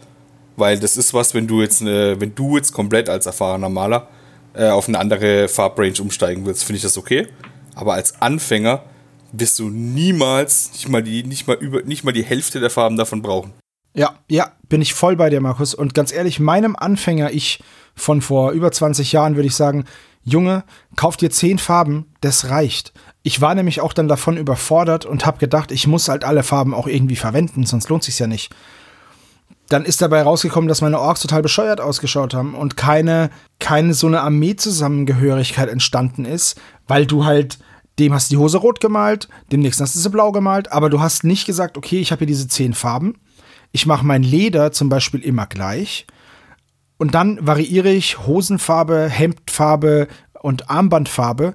weil 0.57 0.78
das 0.78 0.97
ist 0.97 1.12
was, 1.12 1.34
wenn 1.34 1.49
du 1.49 1.61
jetzt 1.61 1.82
eine, 1.82 2.20
wenn 2.20 2.36
du 2.36 2.57
jetzt 2.57 2.72
komplett 2.72 3.09
als 3.09 3.26
erfahrener 3.26 3.68
Maler 3.68 4.09
äh, 4.55 4.68
auf 4.68 4.86
eine 4.86 5.01
andere 5.01 5.49
Farbrange 5.49 6.01
umsteigen 6.01 6.47
willst, 6.47 6.62
finde 6.62 6.76
ich 6.76 6.82
das 6.82 6.97
okay. 6.97 7.26
Aber 7.74 7.95
als 7.95 8.22
Anfänger 8.22 8.84
wirst 9.32 9.59
du 9.59 9.68
niemals 9.68 10.70
nicht 10.72 10.88
mal 10.88 11.03
die, 11.03 11.24
nicht 11.24 11.49
mal 11.49 11.57
über, 11.57 11.82
nicht 11.82 12.05
mal 12.05 12.12
die 12.12 12.24
Hälfte 12.24 12.61
der 12.61 12.70
Farben 12.70 12.97
davon 12.97 13.22
brauchen. 13.22 13.53
Ja, 13.97 14.14
ja, 14.28 14.53
bin 14.68 14.82
ich 14.82 14.94
voll 14.94 15.16
bei 15.16 15.30
dir, 15.30 15.40
Markus. 15.40 15.74
Und 15.74 15.94
ganz 15.94 16.12
ehrlich, 16.12 16.38
meinem 16.38 16.76
Anfänger, 16.76 17.30
ich 17.32 17.62
von 17.94 18.20
vor 18.20 18.53
über 18.53 18.70
20 18.70 19.11
Jahren, 19.11 19.36
würde 19.36 19.49
ich 19.49 19.57
sagen, 19.57 19.86
Junge, 20.22 20.64
kauf 20.97 21.16
dir 21.16 21.30
zehn 21.30 21.59
Farben, 21.59 22.12
das 22.20 22.51
reicht. 22.51 22.92
Ich 23.22 23.40
war 23.40 23.55
nämlich 23.55 23.80
auch 23.80 23.94
dann 23.94 24.07
davon 24.07 24.36
überfordert 24.36 25.07
und 25.07 25.24
habe 25.24 25.38
gedacht, 25.38 25.72
ich 25.72 25.86
muss 25.86 26.09
halt 26.09 26.24
alle 26.24 26.42
Farben 26.42 26.74
auch 26.74 26.86
irgendwie 26.86 27.16
verwenden, 27.16 27.64
sonst 27.64 27.88
lohnt 27.88 28.05
sich's 28.05 28.18
ja 28.18 28.26
nicht. 28.26 28.55
Dann 29.68 29.84
ist 29.84 30.03
dabei 30.03 30.22
rausgekommen, 30.22 30.68
dass 30.68 30.82
meine 30.82 31.01
Orks 31.01 31.22
total 31.22 31.42
bescheuert 31.42 31.80
ausgeschaut 31.80 32.34
haben 32.34 32.55
und 32.55 32.76
keine, 32.76 33.30
keine 33.61 33.94
so 33.94 34.09
eine 34.09 34.20
Armeezusammengehörigkeit 34.20 35.70
entstanden 35.70 36.24
ist, 36.24 36.61
weil 36.86 37.07
du 37.07 37.24
halt 37.24 37.59
dem 37.99 38.12
hast 38.12 38.30
du 38.30 38.34
die 38.34 38.38
Hose 38.38 38.59
rot 38.59 38.80
gemalt, 38.80 39.28
dem 39.53 39.61
nächsten 39.61 39.82
hast 39.82 39.94
du 39.94 40.01
sie 40.01 40.11
blau 40.11 40.30
gemalt, 40.32 40.70
aber 40.70 40.90
du 40.90 41.01
hast 41.01 41.24
nicht 41.24 41.47
gesagt, 41.47 41.78
okay, 41.78 41.99
ich 41.99 42.12
habe 42.12 42.20
hier 42.20 42.26
diese 42.26 42.47
zehn 42.47 42.74
Farben. 42.74 43.14
Ich 43.77 43.85
mache 43.85 44.07
mein 44.07 44.22
Leder 44.22 44.72
zum 44.72 44.89
Beispiel 44.89 45.20
immer 45.20 45.45
gleich. 45.45 46.07
Und 46.97 47.14
dann 47.14 47.47
variiere 47.47 47.91
ich 47.91 48.27
Hosenfarbe, 48.27 49.07
Hemdfarbe 49.07 50.09
und 50.41 50.70
Armbandfarbe. 50.70 51.55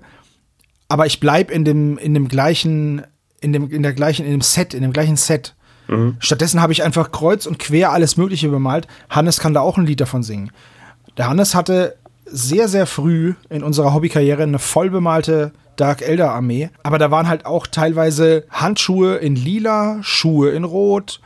Aber 0.88 1.08
ich 1.08 1.20
bleibe 1.20 1.52
in 1.52 1.66
dem, 1.66 1.98
in 1.98 2.14
dem 2.14 2.28
gleichen, 2.28 3.02
in 3.40 3.54
dem, 3.54 3.72
in 3.72 3.82
der 3.82 3.94
gleichen, 3.94 4.24
in 4.24 4.34
dem 4.34 4.42
Set, 4.42 4.76
in 4.76 4.84
dem 4.84 4.94
gleichen 4.94 5.18
Set. 5.18 5.56
Mhm. 5.88 6.18
Stattdessen 6.20 6.62
habe 6.62 6.74
ich 6.74 6.84
einfach 6.84 7.12
kreuz 7.12 7.48
und 7.48 7.58
quer 7.58 7.92
alles 7.92 8.18
Mögliche 8.18 8.50
bemalt. 8.50 8.88
Hannes 9.10 9.40
kann 9.40 9.56
da 9.56 9.62
auch 9.62 9.80
ein 9.80 9.88
Lied 9.88 10.00
davon 10.00 10.22
singen. 10.22 10.52
Der 11.18 11.28
Hannes 11.28 11.56
hatte 11.56 11.98
sehr, 12.28 12.68
sehr 12.68 12.86
früh 12.86 13.34
in 13.50 13.64
unserer 13.64 13.96
Hobbykarriere 13.96 14.44
eine 14.44 14.60
vollbemalte 14.60 15.54
Dark 15.76 16.04
Elder 16.04 16.30
Armee. 16.30 16.70
Aber 16.84 17.00
da 17.00 17.10
waren 17.10 17.28
halt 17.28 17.48
auch 17.48 17.66
teilweise 17.66 18.46
Handschuhe 18.52 19.16
in 19.16 19.36
lila, 19.36 19.98
Schuhe 20.04 20.52
in 20.52 20.66
rot, 20.66 21.20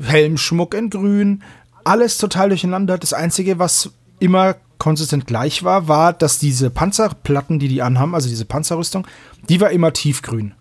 Helmschmuck 0.00 0.74
in 0.74 0.90
grün. 0.90 1.42
Alles 1.84 2.18
total 2.18 2.48
durcheinander. 2.50 2.98
Das 2.98 3.12
Einzige, 3.12 3.58
was 3.58 3.90
immer 4.18 4.56
konsistent 4.78 5.26
gleich 5.26 5.62
war, 5.62 5.88
war, 5.88 6.12
dass 6.12 6.38
diese 6.38 6.70
Panzerplatten, 6.70 7.58
die 7.58 7.68
die 7.68 7.82
anhaben, 7.82 8.14
also 8.14 8.28
diese 8.28 8.44
Panzerrüstung, 8.44 9.06
die 9.48 9.60
war 9.60 9.70
immer 9.70 9.92
tiefgrün. 9.92 10.54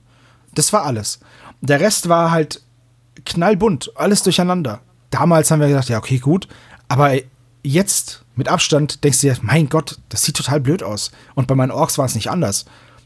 Das 0.53 0.73
war 0.73 0.83
alles. 0.83 1.19
Der 1.61 1.79
Rest 1.79 2.09
war 2.09 2.31
halt 2.31 2.61
knallbunt, 3.25 3.91
alles 3.95 4.23
durcheinander. 4.23 4.81
Damals 5.09 5.51
haben 5.51 5.59
wir 5.59 5.67
gedacht, 5.67 5.89
ja, 5.89 5.97
okay, 5.97 6.19
gut. 6.19 6.47
Aber 6.87 7.13
jetzt 7.63 8.23
mit 8.35 8.47
Abstand 8.47 9.03
denkst 9.03 9.21
du 9.21 9.27
dir, 9.27 9.37
mein 9.41 9.69
Gott, 9.69 9.99
das 10.09 10.23
sieht 10.23 10.37
total 10.37 10.59
blöd 10.59 10.83
aus. 10.83 11.11
Und 11.35 11.47
bei 11.47 11.55
meinen 11.55 11.71
Orks 11.71 11.97
war 11.97 12.05
es 12.05 12.15
nicht 12.15 12.29
anders. 12.29 12.65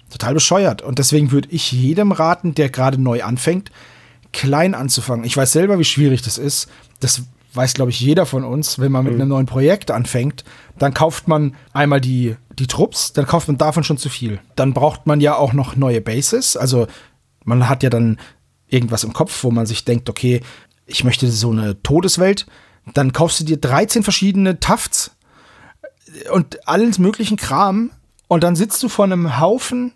Total 0.09 0.33
bescheuert. 0.33 0.81
Und 0.81 0.99
deswegen 0.99 1.31
würde 1.31 1.49
ich 1.51 1.71
jedem 1.71 2.11
raten, 2.11 2.55
der 2.55 2.69
gerade 2.69 3.01
neu 3.01 3.23
anfängt, 3.23 3.71
klein 4.35 4.75
anzufangen. 4.75 5.25
Ich 5.25 5.37
weiß 5.37 5.53
selber, 5.53 5.79
wie 5.79 5.85
schwierig 5.85 6.21
das 6.21 6.37
ist. 6.37 6.67
Das 6.99 7.23
weiß, 7.53 7.73
glaube 7.73 7.91
ich, 7.91 8.01
jeder 8.01 8.25
von 8.25 8.43
uns. 8.43 8.79
Wenn 8.79 8.91
man 8.91 9.05
mit 9.05 9.13
mhm. 9.13 9.21
einem 9.21 9.29
neuen 9.29 9.45
Projekt 9.45 9.91
anfängt, 9.91 10.43
dann 10.77 10.93
kauft 10.93 11.29
man 11.29 11.55
einmal 11.71 12.01
die, 12.01 12.35
die 12.59 12.67
Trupps, 12.67 13.13
dann 13.13 13.25
kauft 13.25 13.47
man 13.47 13.57
davon 13.57 13.85
schon 13.85 13.97
zu 13.97 14.09
viel. 14.09 14.39
Dann 14.55 14.73
braucht 14.73 15.07
man 15.07 15.21
ja 15.21 15.37
auch 15.37 15.53
noch 15.53 15.77
neue 15.77 16.01
Bases. 16.01 16.57
Also 16.57 16.87
man 17.45 17.69
hat 17.69 17.81
ja 17.81 17.89
dann 17.89 18.19
irgendwas 18.67 19.05
im 19.05 19.13
Kopf, 19.13 19.43
wo 19.43 19.51
man 19.51 19.65
sich 19.65 19.85
denkt, 19.85 20.09
okay, 20.09 20.41
ich 20.85 21.05
möchte 21.05 21.31
so 21.31 21.51
eine 21.51 21.81
Todeswelt. 21.81 22.45
Dann 22.93 23.13
kaufst 23.13 23.39
du 23.39 23.45
dir 23.45 23.57
13 23.57 24.03
verschiedene 24.03 24.59
Tafts 24.59 25.11
und 26.31 26.67
alles 26.67 26.99
möglichen 26.99 27.37
Kram 27.37 27.91
und 28.27 28.43
dann 28.43 28.55
sitzt 28.55 28.83
du 28.83 28.89
vor 28.89 29.05
einem 29.05 29.39
Haufen 29.39 29.93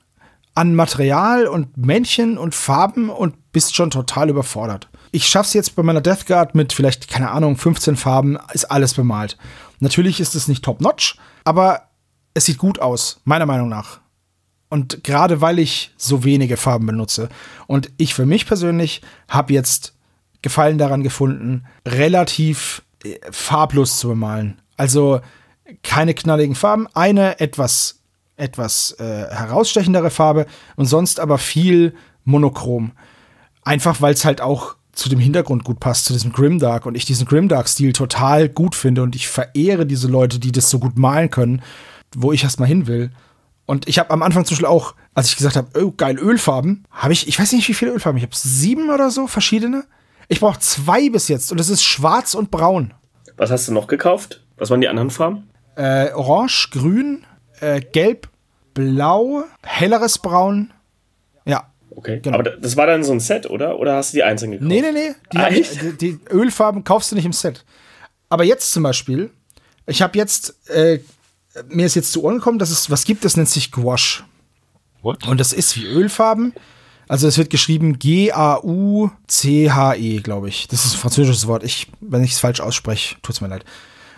an 0.56 0.76
Material 0.76 1.48
und 1.48 1.78
Männchen 1.78 2.38
und 2.38 2.56
Farben 2.56 3.10
und 3.10 3.36
bist 3.52 3.76
schon 3.76 3.90
total 3.90 4.30
überfordert. 4.30 4.90
Ich 5.12 5.28
schaff's 5.28 5.54
jetzt 5.54 5.76
bei 5.76 5.84
meiner 5.84 6.02
Death 6.02 6.26
Guard 6.28 6.56
mit 6.56 6.74
vielleicht, 6.74 7.08
keine 7.08 7.32
Ahnung, 7.32 7.58
15 7.58 7.96
Farben, 7.96 8.38
ist 8.54 8.66
alles 8.66 8.94
bemalt. 8.94 9.38
Natürlich 9.80 10.20
ist 10.20 10.36
es 10.36 10.48
nicht 10.48 10.64
top-notch, 10.64 11.18
aber 11.44 11.90
es 12.34 12.46
sieht 12.46 12.58
gut 12.58 12.80
aus, 12.80 13.22
meiner 13.24 13.46
Meinung 13.46 13.70
nach. 13.70 14.00
Und 14.70 15.04
gerade 15.04 15.42
weil 15.42 15.58
ich 15.58 15.92
so 15.98 16.24
wenige 16.24 16.58
Farben 16.58 16.86
benutze 16.86 17.30
und 17.66 17.92
ich 17.98 18.14
für 18.14 18.28
mich 18.28 18.46
persönlich 18.46 19.02
habe 19.28 19.54
jetzt 19.54 19.94
Gefallen 20.42 20.78
daran 20.78 21.04
gefunden, 21.04 21.66
relativ 21.86 22.82
äh, 23.04 23.20
farblos 23.30 24.00
zu 24.00 24.08
bemalen. 24.08 24.62
Also 24.78 25.20
keine 25.84 26.14
knalligen 26.14 26.56
Farben, 26.56 26.88
eine 26.94 27.42
etwas, 27.42 28.00
etwas 28.38 28.96
äh, 29.00 29.04
herausstechendere 29.04 30.10
Farbe 30.10 30.46
und 30.78 30.86
sonst 30.86 31.20
aber 31.20 31.38
viel 31.38 31.94
monochrom. 32.24 32.94
Einfach 33.70 34.02
weil 34.02 34.16
es 34.16 34.26
halt 34.26 34.42
auch 34.42 34.78
zu 34.94 35.10
dem 35.10 35.20
Hintergrund 35.20 35.64
gut 35.64 35.80
passt, 35.80 36.06
zu 36.06 36.14
diesem 36.14 36.34
Grimdark 36.34 36.88
und 36.88 36.96
ich 36.96 37.06
diesen 37.06 37.28
Grimdark-Stil 37.28 37.94
total 37.94 38.50
gut 38.50 38.74
finde 38.74 39.04
und 39.04 39.16
ich 39.16 39.28
verehre 39.28 39.86
diese 39.86 40.08
Leute, 40.08 40.40
die 40.40 40.52
das 40.52 40.72
so 40.72 40.80
gut 40.80 40.98
malen 40.98 41.30
können, 41.30 41.62
wo 42.16 42.32
ich 42.32 42.44
erstmal 42.44 42.68
hin 42.68 42.88
will. 42.88 43.12
Und 43.68 43.88
ich 43.88 44.00
habe 44.00 44.10
am 44.10 44.24
Anfang 44.24 44.44
zum 44.44 44.56
Beispiel 44.56 44.66
auch, 44.66 44.96
als 45.14 45.28
ich 45.28 45.38
gesagt 45.38 45.56
habe, 45.56 45.70
oh, 45.80 45.94
geil, 45.96 46.18
Ölfarben, 46.18 46.88
habe 46.90 47.14
ich, 47.14 47.28
ich 47.28 47.40
weiß 47.40 47.52
nicht, 47.52 47.70
wie 47.70 47.76
viele 47.76 47.92
Ölfarben, 47.92 48.18
ich 48.18 48.24
habe 48.24 48.36
sieben 48.36 48.90
oder 48.90 49.12
so 49.12 49.28
verschiedene. 49.28 49.84
Ich 50.30 50.40
brauche 50.40 50.60
zwei 50.60 51.12
bis 51.12 51.28
jetzt 51.28 51.52
und 51.52 51.60
das 51.60 51.70
ist 51.70 51.84
schwarz 51.84 52.34
und 52.34 52.50
braun. 52.50 52.96
Was 53.38 53.52
hast 53.52 53.68
du 53.68 53.72
noch 53.72 53.86
gekauft? 53.86 54.44
Was 54.58 54.72
waren 54.72 54.82
die 54.82 54.88
anderen 54.88 55.12
Farben? 55.12 55.48
Äh, 55.76 56.12
Orange, 56.14 56.70
Grün, 56.72 57.24
äh, 57.60 57.82
Gelb, 57.82 58.30
Blau, 58.74 59.44
helleres 59.62 60.18
Braun. 60.18 60.74
Okay. 62.00 62.22
Genau. 62.24 62.40
Aber 62.40 62.50
das 62.50 62.78
war 62.78 62.88
dann 62.88 63.04
so 63.04 63.12
ein 63.12 63.20
Set, 63.20 63.50
oder? 63.50 63.78
Oder 63.78 63.98
hast 63.98 64.14
du 64.14 64.18
die 64.18 64.24
einzeln 64.24 64.52
gekauft? 64.52 64.70
Nee, 64.70 64.80
nee, 64.80 64.94
nee. 64.94 65.14
Die, 65.34 65.38
ah, 65.38 65.50
die, 65.50 65.98
die, 65.98 66.18
Ölfarben 66.32 66.86
kaufst 66.86 67.12
du 67.12 67.18
nicht 67.18 67.26
im 67.26 67.34
Set. 67.34 67.66
Aber 68.30 68.46
jetzt 68.46 68.72
zum 68.72 68.84
Beispiel, 68.84 69.32
ich 69.86 70.02
habe 70.02 70.18
jetzt, 70.18 70.56
äh, 70.70 71.00
mir 71.68 71.86
ist 71.86 71.96
jetzt 71.96 72.14
zu 72.14 72.24
Ohren 72.24 72.38
gekommen, 72.38 72.58
dass 72.58 72.70
es 72.70 72.90
was 72.90 73.04
gibt, 73.04 73.26
das 73.26 73.36
nennt 73.36 73.50
sich 73.50 73.74
Gouache. 73.74 74.24
What? 75.02 75.28
Und 75.28 75.42
das 75.42 75.52
ist 75.52 75.76
wie 75.76 75.88
Ölfarben. 75.88 76.54
Also 77.10 77.28
es 77.28 77.38
wird 77.38 77.50
geschrieben 77.50 78.00
G-A-U-C-H-E, 78.00 79.12
glaube 80.22 80.48
ich. 80.48 80.70
Das 80.70 80.86
ist 80.86 80.94
ein 80.94 81.00
französisches 81.00 81.48
Wort. 81.48 81.66
Ich, 81.66 81.88
wenn 82.00 82.24
ich 82.24 82.32
es 82.32 82.40
falsch 82.40 82.62
ausspreche, 82.62 83.18
tut 83.22 83.36
es 83.36 83.42
mir 83.42 83.50
leid. 83.50 83.66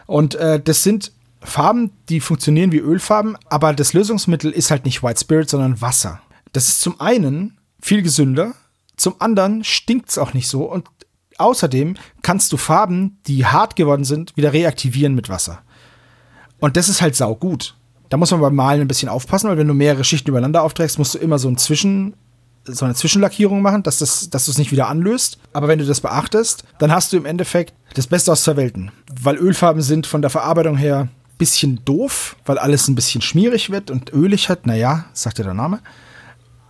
Und 0.06 0.36
äh, 0.36 0.62
das 0.62 0.84
sind 0.84 1.14
Farben, 1.42 1.94
die 2.10 2.20
funktionieren 2.20 2.72
wie 2.72 2.78
Ölfarben, 2.78 3.40
aber 3.50 3.74
das 3.74 3.94
Lösungsmittel 3.94 4.52
ist 4.52 4.70
halt 4.70 4.86
nicht 4.86 5.02
White 5.02 5.20
Spirit, 5.20 5.50
sondern 5.50 5.82
Wasser. 5.82 6.22
Das 6.54 6.68
ist 6.68 6.82
zum 6.82 7.02
einen 7.02 7.58
viel 7.82 8.02
gesünder, 8.02 8.54
zum 8.96 9.16
anderen 9.20 9.64
stinkt 9.64 10.10
es 10.10 10.18
auch 10.18 10.34
nicht 10.34 10.48
so 10.48 10.64
und 10.64 10.88
außerdem 11.38 11.96
kannst 12.22 12.52
du 12.52 12.58
Farben, 12.58 13.20
die 13.28 13.46
hart 13.46 13.76
geworden 13.76 14.04
sind, 14.04 14.36
wieder 14.38 14.54
reaktivieren 14.54 15.16
mit 15.16 15.30
Wasser. 15.30 15.62
Und 16.60 16.78
das 16.78 16.90
ist 16.90 17.02
halt 17.02 17.16
saugut. 17.16 17.76
Da 18.10 18.18
muss 18.18 18.32
man 18.32 18.42
beim 18.42 18.56
Malen 18.56 18.82
ein 18.82 18.88
bisschen 18.88 19.10
aufpassen, 19.10 19.50
weil 19.50 19.58
wenn 19.58 19.68
du 19.68 19.74
mehrere 19.74 20.04
Schichten 20.04 20.30
übereinander 20.30 20.64
aufträgst, 20.64 21.00
musst 21.00 21.16
du 21.16 21.18
immer 21.18 21.40
so 21.40 21.48
ein 21.48 21.58
Zwischen, 21.58 22.14
so 22.66 22.86
eine 22.86 22.94
Zwischenlackierung 22.94 23.62
machen, 23.62 23.84
dass, 23.84 24.00
das, 24.00 24.30
dass 24.30 24.46
du 24.46 24.52
es 24.52 24.58
nicht 24.58 24.72
wieder 24.72 24.88
anlöst. 24.88 25.40
Aber 25.54 25.68
wenn 25.68 25.80
du 25.80 25.86
das 25.86 26.02
beachtest, 26.02 26.64
dann 26.78 26.92
hast 26.92 27.12
du 27.14 27.18
im 27.18 27.26
Endeffekt 27.26 27.74
das 27.96 28.08
Beste 28.08 28.32
aus 28.32 28.44
zwei 28.44 28.58
Welten. 28.58 28.92
Weil 29.20 29.38
Ölfarben 29.38 29.82
sind 29.82 30.06
von 30.06 30.22
der 30.22 30.30
Verarbeitung 30.30 30.78
her 30.78 31.08
bisschen 31.42 31.84
doof, 31.86 32.36
weil 32.46 32.60
alles 32.60 32.88
ein 32.88 32.94
bisschen 32.94 33.24
schmierig 33.24 33.72
wird 33.72 33.90
und 33.90 34.14
ölig 34.14 34.48
hat. 34.48 34.68
Naja, 34.68 35.06
sagt 35.14 35.40
ja 35.40 35.44
der 35.44 35.56
Name. 35.56 35.80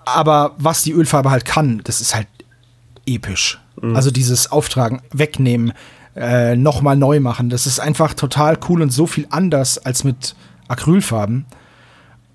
Aber 0.06 0.56
was 0.58 0.84
die 0.84 0.92
Ölfarbe 0.92 1.32
halt 1.32 1.46
kann, 1.46 1.82
das 1.84 2.02
ist 2.02 2.16
halt 2.16 2.28
episch. 3.06 3.60
Mhm. 3.82 3.96
Also 3.96 4.12
dieses 4.12 4.52
Auftragen, 4.52 5.02
wegnehmen, 5.12 5.74
äh, 6.16 6.56
nochmal 6.56 6.98
neu 6.98 7.20
machen, 7.20 7.50
das 7.50 7.66
ist 7.66 7.80
einfach 7.80 8.14
total 8.14 8.58
cool 8.68 8.82
und 8.82 8.92
so 8.92 9.08
viel 9.08 9.28
anders 9.30 9.78
als 9.78 10.04
mit 10.04 10.36
Acrylfarben. 10.68 11.46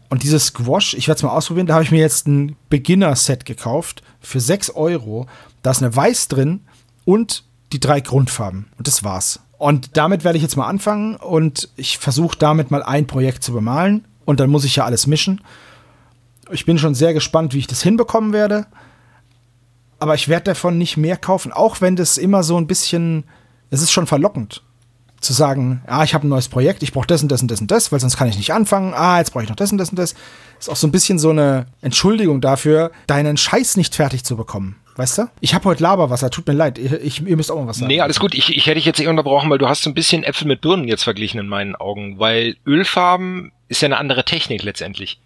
Und 0.08 0.22
dieses 0.22 0.46
Squash, 0.46 0.94
ich 0.94 1.08
werde 1.08 1.16
es 1.16 1.22
mal 1.22 1.30
ausprobieren, 1.30 1.66
da 1.66 1.74
habe 1.74 1.84
ich 1.84 1.90
mir 1.90 2.00
jetzt 2.00 2.28
ein 2.28 2.56
Beginner-Set 2.70 3.44
gekauft 3.44 4.02
für 4.20 4.40
6 4.40 4.70
Euro. 4.70 5.26
Da 5.62 5.72
ist 5.72 5.82
eine 5.82 5.94
Weiß 5.94 6.28
drin 6.28 6.60
und 7.04 7.44
die 7.72 7.80
drei 7.80 8.00
Grundfarben. 8.00 8.66
Und 8.78 8.86
das 8.86 9.02
war's. 9.02 9.40
Und 9.58 9.96
damit 9.96 10.22
werde 10.22 10.36
ich 10.36 10.42
jetzt 10.42 10.56
mal 10.56 10.68
anfangen 10.68 11.16
und 11.16 11.70
ich 11.76 11.98
versuche 11.98 12.36
damit 12.38 12.70
mal 12.70 12.82
ein 12.82 13.06
Projekt 13.06 13.42
zu 13.42 13.52
bemalen 13.52 14.04
und 14.24 14.38
dann 14.38 14.50
muss 14.50 14.64
ich 14.64 14.76
ja 14.76 14.84
alles 14.84 15.06
mischen. 15.06 15.40
Ich 16.50 16.64
bin 16.64 16.78
schon 16.78 16.94
sehr 16.94 17.14
gespannt, 17.14 17.54
wie 17.54 17.58
ich 17.58 17.66
das 17.66 17.82
hinbekommen 17.82 18.32
werde. 18.32 18.66
Aber 19.98 20.14
ich 20.14 20.28
werde 20.28 20.44
davon 20.44 20.78
nicht 20.78 20.96
mehr 20.96 21.16
kaufen, 21.16 21.52
auch 21.52 21.80
wenn 21.80 21.96
das 21.96 22.18
immer 22.18 22.42
so 22.42 22.58
ein 22.58 22.66
bisschen, 22.66 23.24
es 23.70 23.82
ist 23.82 23.92
schon 23.92 24.06
verlockend 24.06 24.62
zu 25.20 25.32
sagen, 25.32 25.82
ah, 25.86 26.04
ich 26.04 26.14
habe 26.14 26.26
ein 26.26 26.28
neues 26.28 26.48
Projekt, 26.48 26.82
ich 26.82 26.92
brauche 26.92 27.06
das 27.06 27.22
und 27.22 27.32
das 27.32 27.40
und 27.40 27.50
das 27.50 27.60
und 27.60 27.70
das, 27.70 27.90
weil 27.90 28.00
sonst 28.00 28.16
kann 28.16 28.28
ich 28.28 28.36
nicht 28.36 28.52
anfangen. 28.52 28.92
Ah, 28.94 29.18
jetzt 29.18 29.32
brauche 29.32 29.44
ich 29.44 29.48
noch 29.48 29.56
das 29.56 29.72
und 29.72 29.78
das 29.78 29.90
und 29.90 29.98
das. 29.98 30.14
Ist 30.58 30.68
auch 30.68 30.76
so 30.76 30.86
ein 30.86 30.92
bisschen 30.92 31.18
so 31.18 31.30
eine 31.30 31.66
Entschuldigung 31.80 32.40
dafür, 32.40 32.92
deinen 33.06 33.36
Scheiß 33.36 33.76
nicht 33.76 33.94
fertig 33.94 34.24
zu 34.24 34.36
bekommen. 34.36 34.76
Weißt 34.96 35.18
du? 35.18 35.28
Ich 35.40 35.54
habe 35.54 35.66
heute 35.66 35.82
Laberwasser, 35.82 36.30
tut 36.30 36.46
mir 36.46 36.54
leid. 36.54 36.78
Ich, 36.78 36.92
ich, 36.92 37.26
ihr 37.26 37.36
müsst 37.36 37.50
auch 37.50 37.60
mal 37.60 37.66
was 37.66 37.78
sagen. 37.78 37.88
Nee, 37.88 38.00
alles 38.00 38.18
gut. 38.18 38.34
Ich, 38.34 38.56
ich 38.56 38.66
hätte 38.66 38.76
dich 38.76 38.86
jetzt 38.86 39.00
eh 39.00 39.08
unterbrochen, 39.08 39.50
weil 39.50 39.58
du 39.58 39.68
hast 39.68 39.82
so 39.82 39.90
ein 39.90 39.94
bisschen 39.94 40.22
Äpfel 40.22 40.46
mit 40.46 40.62
Birnen 40.62 40.88
jetzt 40.88 41.04
verglichen 41.04 41.38
in 41.38 41.48
meinen 41.48 41.76
Augen, 41.76 42.18
weil 42.18 42.56
Ölfarben 42.66 43.52
ist 43.68 43.82
ja 43.82 43.86
eine 43.86 43.98
andere 43.98 44.24
Technik 44.24 44.62
letztendlich. 44.62 45.20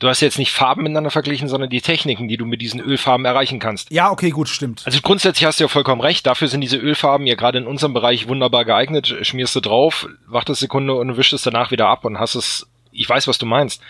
Du 0.00 0.08
hast 0.08 0.20
jetzt 0.20 0.38
nicht 0.38 0.50
Farben 0.50 0.82
miteinander 0.82 1.10
verglichen, 1.10 1.48
sondern 1.48 1.70
die 1.70 1.80
Techniken, 1.80 2.26
die 2.28 2.36
du 2.36 2.44
mit 2.44 2.60
diesen 2.60 2.80
Ölfarben 2.80 3.24
erreichen 3.24 3.60
kannst. 3.60 3.90
Ja, 3.90 4.10
okay, 4.10 4.30
gut, 4.30 4.48
stimmt. 4.48 4.82
Also 4.84 5.00
grundsätzlich 5.00 5.46
hast 5.46 5.60
du 5.60 5.64
ja 5.64 5.68
vollkommen 5.68 6.00
recht. 6.00 6.26
Dafür 6.26 6.48
sind 6.48 6.60
diese 6.60 6.76
Ölfarben 6.76 7.26
ja 7.26 7.36
gerade 7.36 7.58
in 7.58 7.66
unserem 7.66 7.94
Bereich 7.94 8.26
wunderbar 8.26 8.64
geeignet. 8.64 9.14
Schmierst 9.22 9.54
du 9.54 9.60
drauf, 9.60 10.08
wartest 10.26 10.60
Sekunde 10.60 10.94
und 10.94 11.16
wischst 11.16 11.32
es 11.32 11.42
danach 11.42 11.70
wieder 11.70 11.86
ab 11.88 12.04
und 12.04 12.18
hast 12.18 12.34
es. 12.34 12.66
Ich 12.90 13.08
weiß, 13.08 13.28
was 13.28 13.38
du 13.38 13.46
meinst. 13.46 13.82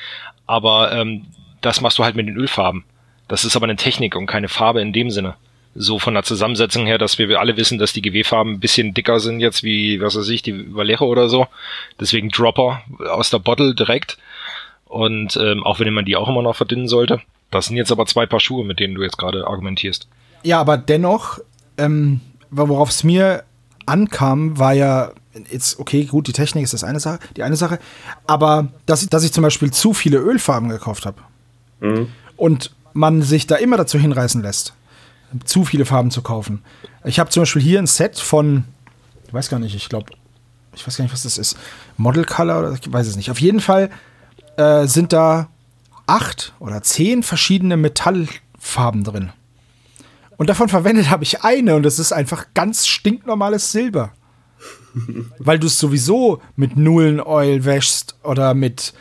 Aber 0.46 0.92
ähm, 0.92 1.26
das 1.62 1.80
machst 1.80 1.98
du 1.98 2.04
halt 2.04 2.16
mit 2.16 2.26
den 2.26 2.36
Ölfarben. 2.36 2.84
Das 3.28 3.44
ist 3.44 3.56
aber 3.56 3.64
eine 3.64 3.76
Technik 3.76 4.16
und 4.16 4.26
keine 4.26 4.48
Farbe 4.48 4.82
in 4.82 4.92
dem 4.92 5.10
Sinne. 5.10 5.34
So 5.74 5.98
von 5.98 6.14
der 6.14 6.22
Zusammensetzung 6.22 6.86
her, 6.86 6.98
dass 6.98 7.18
wir 7.18 7.40
alle 7.40 7.56
wissen, 7.56 7.78
dass 7.78 7.92
die 7.92 8.02
GW-Farben 8.02 8.52
ein 8.52 8.60
bisschen 8.60 8.94
dicker 8.94 9.18
sind 9.18 9.40
jetzt 9.40 9.64
wie, 9.64 10.00
was 10.00 10.16
weiß 10.16 10.28
ich, 10.28 10.42
die 10.42 10.74
Vallejo 10.74 11.06
oder 11.06 11.28
so. 11.28 11.48
Deswegen 11.98 12.28
Dropper 12.28 12.82
aus 13.10 13.30
der 13.30 13.38
Bottle 13.40 13.74
direkt. 13.74 14.18
Und 14.94 15.36
ähm, 15.42 15.64
auch 15.64 15.80
wenn 15.80 15.92
man 15.92 16.04
die 16.04 16.14
auch 16.14 16.28
immer 16.28 16.40
noch 16.40 16.54
verdünnen 16.54 16.86
sollte. 16.86 17.20
Das 17.50 17.66
sind 17.66 17.76
jetzt 17.76 17.90
aber 17.90 18.06
zwei 18.06 18.26
Paar 18.26 18.38
Schuhe, 18.38 18.64
mit 18.64 18.78
denen 18.78 18.94
du 18.94 19.02
jetzt 19.02 19.18
gerade 19.18 19.44
argumentierst. 19.44 20.06
Ja, 20.44 20.60
aber 20.60 20.76
dennoch, 20.78 21.40
ähm, 21.78 22.20
worauf 22.50 22.90
es 22.90 23.02
mir 23.02 23.42
ankam, 23.86 24.56
war 24.56 24.72
ja 24.72 25.10
jetzt, 25.50 25.80
okay, 25.80 26.04
gut, 26.04 26.28
die 26.28 26.32
Technik 26.32 26.62
ist 26.62 26.74
das 26.74 26.84
eine 26.84 27.00
Sache, 27.00 27.18
die 27.36 27.42
eine 27.42 27.56
Sache, 27.56 27.80
aber 28.28 28.68
dass, 28.86 29.04
dass 29.08 29.24
ich 29.24 29.32
zum 29.32 29.42
Beispiel 29.42 29.72
zu 29.72 29.94
viele 29.94 30.18
Ölfarben 30.18 30.68
gekauft 30.68 31.06
habe. 31.06 31.20
Mhm. 31.80 32.12
Und 32.36 32.72
man 32.92 33.20
sich 33.22 33.48
da 33.48 33.56
immer 33.56 33.76
dazu 33.76 33.98
hinreißen 33.98 34.42
lässt, 34.42 34.74
zu 35.44 35.64
viele 35.64 35.86
Farben 35.86 36.12
zu 36.12 36.22
kaufen. 36.22 36.62
Ich 37.04 37.18
habe 37.18 37.30
zum 37.30 37.40
Beispiel 37.42 37.62
hier 37.62 37.80
ein 37.80 37.88
Set 37.88 38.20
von, 38.20 38.62
ich 39.26 39.34
weiß 39.34 39.48
gar 39.48 39.58
nicht, 39.58 39.74
ich 39.74 39.88
glaube, 39.88 40.12
ich 40.76 40.86
weiß 40.86 40.96
gar 40.96 41.04
nicht, 41.04 41.12
was 41.12 41.24
das 41.24 41.36
ist. 41.36 41.56
Model 41.96 42.24
Color 42.24 42.60
oder 42.60 42.72
ich 42.72 42.92
weiß 42.92 43.08
es 43.08 43.16
nicht. 43.16 43.32
Auf 43.32 43.40
jeden 43.40 43.60
Fall 43.60 43.90
äh, 44.56 44.86
sind 44.86 45.12
da 45.12 45.48
acht 46.06 46.52
oder 46.58 46.82
zehn 46.82 47.22
verschiedene 47.22 47.76
Metallfarben 47.76 49.04
drin. 49.04 49.32
Und 50.36 50.50
davon 50.50 50.68
verwendet 50.68 51.10
habe 51.10 51.22
ich 51.22 51.42
eine 51.42 51.76
und 51.76 51.84
das 51.84 51.98
ist 51.98 52.12
einfach 52.12 52.46
ganz 52.54 52.86
stinknormales 52.86 53.72
Silber. 53.72 54.12
Weil 55.38 55.58
du 55.58 55.66
es 55.66 55.78
sowieso 55.78 56.40
mit 56.56 56.76
Nullen-Oil 56.76 57.64
wäschst 57.64 58.16
oder 58.22 58.54
mit, 58.54 58.94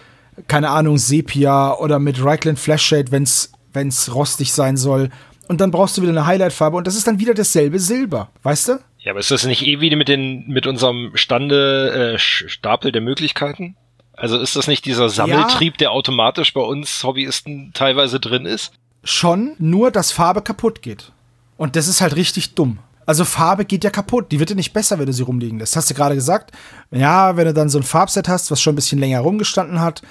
keine 0.47 0.70
Ahnung, 0.70 0.97
Sepia 0.97 1.74
oder 1.76 1.99
mit 1.99 2.24
Raglan 2.24 2.58
Flashshade, 2.58 3.12
wenn 3.12 3.24
es 3.24 4.16
rostig 4.16 4.54
sein 4.54 4.78
soll. 4.78 5.10
Und 5.47 5.60
dann 5.62 5.72
brauchst 5.72 5.97
du 5.97 6.01
wieder 6.01 6.12
eine 6.12 6.26
Highlight-Farbe 6.26 6.78
und 6.78 6.88
das 6.88 6.95
ist 6.95 7.08
dann 7.08 7.20
wieder 7.20 7.34
dasselbe 7.34 7.80
Silber. 7.80 8.30
Weißt 8.43 8.70
du? 8.70 8.80
Ja, 8.99 9.12
aber 9.12 9.20
ist 9.20 9.32
das 9.32 9.45
nicht 9.45 9.66
eh 9.68 9.82
wie 9.82 9.93
mit, 9.95 10.08
den, 10.08 10.47
mit 10.47 10.66
unserem 10.66 11.12
Stande, 11.16 12.14
äh, 12.14 12.18
Stapel 12.20 12.91
der 12.91 13.01
Möglichkeiten? 13.01 13.76
Also 14.16 14.38
ist 14.38 14.55
das 14.55 14.68
nicht 14.68 14.86
dieser 14.86 15.09
Sammeltrieb, 15.09 15.74
ja. 15.74 15.78
der 15.78 15.91
automatisch 15.91 16.53
bei 16.53 16.61
uns 16.61 17.03
Hobbyisten 17.03 17.72
teilweise 17.74 18.20
drin 18.20 18.45
ist? 18.45 18.74
Schon, 19.03 19.55
nur 19.57 19.91
dass 19.91 20.11
Farbe 20.11 20.41
kaputt 20.41 20.82
geht. 20.82 21.11
Und 21.57 21.76
das 21.76 21.88
ist 21.88 22.01
halt 22.01 22.16
richtig 22.16 22.55
dumm. 22.55 22.80
Also 23.05 23.26
Farbe 23.26 23.66
geht 23.66 23.84
ja 23.84 23.89
kaputt, 23.89 24.32
die 24.32 24.39
wird 24.39 24.49
ja 24.49 24.55
nicht 24.55 24.74
besser, 24.74 24.97
wenn 24.97 25.07
du 25.07 25.14
sie 25.14 25.24
rumliegen 25.24 25.59
lässt. 25.59 25.76
Hast 25.76 25.89
du 25.89 25.93
gerade 25.93 26.16
gesagt? 26.16 26.51
Ja, 26.91 27.36
wenn 27.36 27.45
du 27.45 27.53
dann 27.53 27.70
so 27.70 27.78
ein 27.78 27.84
Farbset 27.84 28.30
hast, 28.30 28.49
was 28.49 28.61
schon 28.61 28.74
ein 28.74 28.78
bisschen 28.78 28.99
länger 28.99 29.20
rumgestanden 29.20 29.82
hat, 29.82 30.01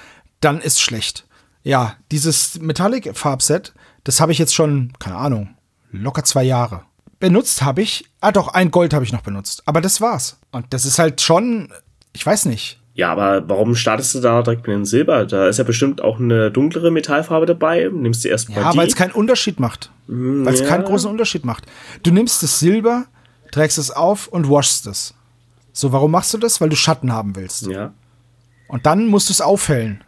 dann 0.41 0.61
ist 0.61 0.79
schlecht. 0.79 1.25
Ja, 1.63 1.95
dieses 2.11 2.59
Metallic 2.59 3.17
Farbset, 3.17 3.73
das 4.03 4.19
habe 4.19 4.31
ich 4.31 4.37
jetzt 4.37 4.53
schon, 4.53 4.93
keine 4.99 5.15
Ahnung, 5.15 5.55
locker 5.91 6.23
zwei 6.23 6.43
Jahre. 6.43 6.83
Benutzt 7.19 7.61
habe 7.61 7.81
ich, 7.81 8.05
ah 8.19 8.31
doch, 8.33 8.49
ein 8.49 8.69
Gold 8.69 8.93
habe 8.93 9.05
ich 9.05 9.13
noch 9.13 9.21
benutzt. 9.21 9.63
Aber 9.65 9.79
das 9.79 10.01
war's. 10.01 10.37
Und 10.51 10.73
das 10.73 10.85
ist 10.85 10.99
halt 10.99 11.21
schon, 11.21 11.71
ich 12.11 12.25
weiß 12.25 12.45
nicht. 12.45 12.79
Ja, 12.95 13.11
aber 13.11 13.49
warum 13.49 13.73
startest 13.73 14.13
du 14.13 14.19
da 14.19 14.43
direkt 14.43 14.67
mit 14.67 14.75
dem 14.75 14.85
Silber? 14.85 15.25
Da 15.25 15.47
ist 15.47 15.57
ja 15.57 15.63
bestimmt 15.63 16.01
auch 16.01 16.19
eine 16.19 16.51
dunklere 16.51 16.91
Metallfarbe 16.91 17.47
dabei. 17.47 17.89
Nimmst 17.91 18.23
du 18.23 18.29
erst 18.29 18.49
mal 18.49 18.57
Ja, 18.61 18.75
weil 18.75 18.87
es 18.87 18.95
keinen 18.95 19.13
Unterschied 19.13 19.59
macht. 19.59 19.91
Mm, 20.07 20.45
weil 20.45 20.53
es 20.53 20.59
ja. 20.59 20.67
keinen 20.67 20.83
großen 20.83 21.09
Unterschied 21.09 21.43
macht. 21.43 21.65
Du 22.03 22.11
nimmst 22.11 22.43
das 22.43 22.59
Silber, 22.59 23.05
trägst 23.51 23.79
es 23.79 23.89
auf 23.89 24.27
und 24.27 24.47
washst 24.47 24.85
es. 24.85 25.15
So, 25.71 25.91
warum 25.91 26.11
machst 26.11 26.33
du 26.35 26.37
das? 26.37 26.61
Weil 26.61 26.69
du 26.69 26.75
Schatten 26.75 27.11
haben 27.11 27.35
willst. 27.35 27.65
Ja. 27.65 27.93
Und 28.67 28.85
dann 28.85 29.07
musst 29.07 29.29
du 29.29 29.33
es 29.33 29.41
aufhellen. 29.41 30.03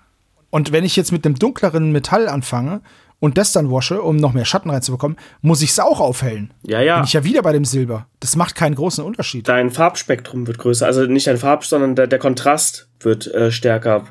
Und 0.51 0.71
wenn 0.71 0.83
ich 0.85 0.95
jetzt 0.95 1.11
mit 1.11 1.25
dem 1.25 1.39
dunkleren 1.39 1.91
Metall 1.91 2.29
anfange 2.29 2.81
und 3.25 3.39
das 3.39 3.51
dann 3.51 3.71
wasche, 3.71 4.03
um 4.03 4.17
noch 4.17 4.33
mehr 4.33 4.45
Schatten 4.45 4.69
reinzubekommen, 4.69 5.17
muss 5.41 5.63
ich 5.63 5.71
es 5.71 5.79
auch 5.79 5.99
aufhellen. 5.99 6.53
Ja, 6.61 6.79
ja. 6.79 6.97
Bin 6.97 7.05
ich 7.05 7.13
ja 7.13 7.23
wieder 7.23 7.41
bei 7.41 7.53
dem 7.53 7.65
Silber. 7.65 8.05
Das 8.19 8.35
macht 8.35 8.53
keinen 8.53 8.75
großen 8.75 9.03
Unterschied. 9.03 9.47
Dein 9.47 9.71
Farbspektrum 9.71 10.45
wird 10.45 10.59
größer. 10.59 10.85
Also 10.85 11.07
nicht 11.07 11.25
dein 11.25 11.37
Farb, 11.37 11.65
sondern 11.65 11.95
der, 11.95 12.05
der 12.05 12.19
Kontrast 12.19 12.87
wird 12.99 13.25
äh, 13.33 13.51
stärker. 13.51 14.03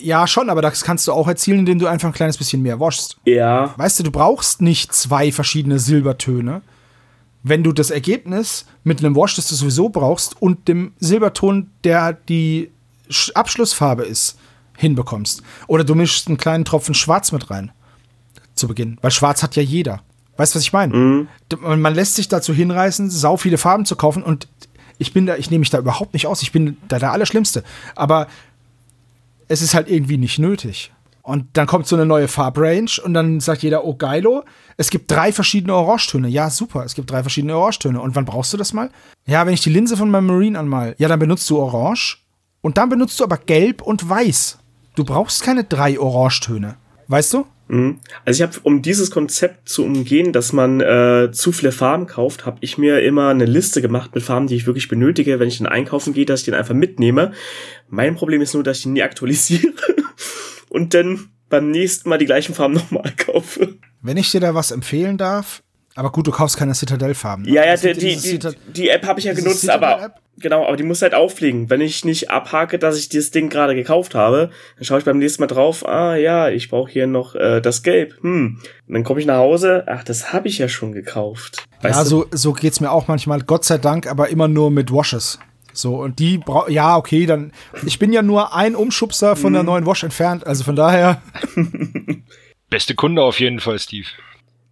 Ja, 0.00 0.26
schon, 0.26 0.48
aber 0.48 0.62
das 0.62 0.82
kannst 0.82 1.06
du 1.06 1.12
auch 1.12 1.28
erzielen, 1.28 1.58
indem 1.58 1.78
du 1.78 1.88
einfach 1.88 2.08
ein 2.08 2.14
kleines 2.14 2.38
bisschen 2.38 2.62
mehr 2.62 2.80
waschst. 2.80 3.18
Ja. 3.26 3.74
Weißt 3.76 3.98
du, 3.98 4.02
du 4.02 4.10
brauchst 4.10 4.62
nicht 4.62 4.94
zwei 4.94 5.30
verschiedene 5.30 5.78
Silbertöne, 5.78 6.62
wenn 7.42 7.62
du 7.62 7.72
das 7.72 7.90
Ergebnis 7.90 8.64
mit 8.82 9.04
einem 9.04 9.14
Wash, 9.14 9.36
das 9.36 9.48
du 9.48 9.56
sowieso 9.56 9.90
brauchst, 9.90 10.40
und 10.40 10.68
dem 10.68 10.94
Silberton, 11.00 11.68
der 11.84 12.14
die 12.14 12.70
Abschlussfarbe 13.34 14.04
ist, 14.04 14.38
hinbekommst. 14.78 15.42
Oder 15.66 15.84
du 15.84 15.94
mischst 15.94 16.28
einen 16.28 16.38
kleinen 16.38 16.64
Tropfen 16.64 16.94
Schwarz 16.94 17.30
mit 17.30 17.50
rein 17.50 17.72
zu 18.58 18.68
Beginn. 18.68 18.98
Weil 19.00 19.10
schwarz 19.10 19.42
hat 19.42 19.56
ja 19.56 19.62
jeder. 19.62 20.00
Weißt 20.36 20.54
du, 20.54 20.58
was 20.58 20.62
ich 20.62 20.72
meine? 20.72 20.94
Mhm. 20.94 21.28
Man 21.60 21.94
lässt 21.94 22.14
sich 22.14 22.28
dazu 22.28 22.52
hinreißen, 22.52 23.10
sau 23.10 23.36
viele 23.36 23.58
Farben 23.58 23.84
zu 23.84 23.96
kaufen 23.96 24.22
und 24.22 24.48
ich 24.98 25.12
bin 25.12 25.26
da, 25.26 25.36
ich 25.36 25.50
nehme 25.50 25.60
mich 25.60 25.70
da 25.70 25.78
überhaupt 25.78 26.12
nicht 26.12 26.26
aus. 26.26 26.42
Ich 26.42 26.52
bin 26.52 26.76
da 26.88 26.98
der 26.98 27.12
Allerschlimmste. 27.12 27.62
Aber 27.94 28.26
es 29.46 29.62
ist 29.62 29.74
halt 29.74 29.88
irgendwie 29.88 30.18
nicht 30.18 30.38
nötig. 30.38 30.92
Und 31.22 31.44
dann 31.52 31.66
kommt 31.66 31.86
so 31.86 31.94
eine 31.94 32.06
neue 32.06 32.26
Farbrange 32.26 33.02
und 33.04 33.12
dann 33.14 33.40
sagt 33.40 33.62
jeder, 33.62 33.84
oh 33.84 33.94
geilo, 33.94 34.44
es 34.78 34.88
gibt 34.88 35.10
drei 35.10 35.30
verschiedene 35.30 35.74
Orangetöne. 35.74 36.28
Ja, 36.28 36.48
super, 36.48 36.84
es 36.84 36.94
gibt 36.94 37.10
drei 37.10 37.22
verschiedene 37.22 37.56
Orangetöne. 37.56 38.00
Und 38.00 38.16
wann 38.16 38.24
brauchst 38.24 38.52
du 38.52 38.56
das 38.56 38.72
mal? 38.72 38.90
Ja, 39.26 39.44
wenn 39.44 39.52
ich 39.52 39.60
die 39.60 39.70
Linse 39.70 39.96
von 39.96 40.10
meinem 40.10 40.26
Marine 40.26 40.58
anmal, 40.58 40.94
ja, 40.98 41.06
dann 41.06 41.18
benutzt 41.18 41.48
du 41.50 41.58
Orange 41.58 42.18
und 42.62 42.78
dann 42.78 42.88
benutzt 42.88 43.20
du 43.20 43.24
aber 43.24 43.36
Gelb 43.36 43.82
und 43.82 44.08
Weiß. 44.08 44.58
Du 44.94 45.04
brauchst 45.04 45.42
keine 45.42 45.64
drei 45.64 46.00
Orangetöne. 46.00 46.76
Weißt 47.08 47.34
du? 47.34 47.46
Mhm. 47.68 47.98
Also 48.24 48.42
ich 48.42 48.48
habe, 48.48 48.58
um 48.62 48.82
dieses 48.82 49.10
Konzept 49.10 49.68
zu 49.68 49.84
umgehen, 49.84 50.32
dass 50.32 50.52
man 50.52 50.80
äh, 50.80 51.30
zu 51.32 51.52
viele 51.52 51.72
Farben 51.72 52.06
kauft, 52.06 52.46
habe 52.46 52.58
ich 52.60 52.78
mir 52.78 53.02
immer 53.02 53.28
eine 53.28 53.44
Liste 53.44 53.82
gemacht 53.82 54.14
mit 54.14 54.24
Farben, 54.24 54.46
die 54.46 54.56
ich 54.56 54.66
wirklich 54.66 54.88
benötige, 54.88 55.38
wenn 55.38 55.48
ich 55.48 55.58
dann 55.58 55.66
einkaufen 55.66 56.14
gehe, 56.14 56.24
dass 56.24 56.40
ich 56.40 56.46
den 56.46 56.54
einfach 56.54 56.74
mitnehme. 56.74 57.32
Mein 57.88 58.16
Problem 58.16 58.40
ist 58.40 58.54
nur, 58.54 58.62
dass 58.62 58.78
ich 58.78 58.82
den 58.84 58.94
nie 58.94 59.02
aktualisiere 59.08 59.72
und 60.68 60.94
dann 60.94 61.28
beim 61.48 61.70
nächsten 61.70 62.08
Mal 62.08 62.18
die 62.18 62.26
gleichen 62.26 62.54
Farben 62.54 62.74
nochmal 62.74 63.12
kaufe. 63.16 63.76
Wenn 64.02 64.16
ich 64.16 64.30
dir 64.30 64.40
da 64.40 64.54
was 64.54 64.70
empfehlen 64.70 65.16
darf, 65.16 65.62
aber 65.94 66.12
gut, 66.12 66.26
du 66.26 66.30
kaufst 66.30 66.56
keine 66.56 66.74
Citadel-Farben. 66.74 67.44
Ne? 67.44 67.50
Ja, 67.52 67.66
ja, 67.66 67.76
die, 67.76 67.92
die, 67.94 68.38
die, 68.38 68.48
die, 68.72 68.88
App 68.88 69.04
habe 69.04 69.18
ich 69.18 69.26
ja 69.26 69.32
genutzt, 69.32 69.68
aber 69.68 70.14
genau, 70.38 70.66
aber 70.66 70.76
die 70.76 70.82
muss 70.82 71.02
halt 71.02 71.14
auffliegen. 71.14 71.70
Wenn 71.70 71.80
ich 71.80 72.04
nicht 72.04 72.30
abhake, 72.30 72.78
dass 72.78 72.98
ich 72.98 73.08
dieses 73.08 73.30
Ding 73.30 73.48
gerade 73.48 73.74
gekauft 73.74 74.14
habe, 74.14 74.50
dann 74.76 74.84
schaue 74.84 74.98
ich 74.98 75.04
beim 75.04 75.18
nächsten 75.18 75.42
Mal 75.42 75.46
drauf, 75.46 75.86
ah 75.86 76.16
ja, 76.16 76.48
ich 76.48 76.68
brauche 76.68 76.90
hier 76.90 77.06
noch 77.06 77.34
äh, 77.34 77.60
das 77.60 77.82
Gelb. 77.82 78.16
Hm. 78.22 78.60
Und 78.86 78.94
dann 78.94 79.04
komme 79.04 79.20
ich 79.20 79.26
nach 79.26 79.38
Hause, 79.38 79.84
ach, 79.86 80.04
das 80.04 80.32
habe 80.32 80.48
ich 80.48 80.58
ja 80.58 80.68
schon 80.68 80.92
gekauft. 80.92 81.64
Weißt 81.82 81.96
ja, 81.96 82.02
du? 82.04 82.08
so, 82.08 82.26
so 82.30 82.52
geht's 82.52 82.80
mir 82.80 82.90
auch 82.90 83.08
manchmal, 83.08 83.42
Gott 83.42 83.64
sei 83.64 83.78
Dank, 83.78 84.06
aber 84.06 84.28
immer 84.28 84.48
nur 84.48 84.70
mit 84.70 84.92
Washes. 84.92 85.38
So, 85.72 85.96
und 85.96 86.18
die 86.18 86.38
braucht, 86.38 86.70
ja, 86.70 86.96
okay, 86.96 87.26
dann, 87.26 87.52
ich 87.86 87.98
bin 87.98 88.12
ja 88.12 88.22
nur 88.22 88.54
ein 88.54 88.74
Umschubser 88.74 89.36
von 89.36 89.52
der 89.52 89.62
mhm. 89.62 89.68
neuen 89.68 89.86
Wash 89.86 90.02
entfernt, 90.02 90.46
also 90.46 90.64
von 90.64 90.74
daher. 90.74 91.22
Beste 92.70 92.94
Kunde 92.94 93.22
auf 93.22 93.38
jeden 93.38 93.60
Fall, 93.60 93.78
Steve. 93.78 94.06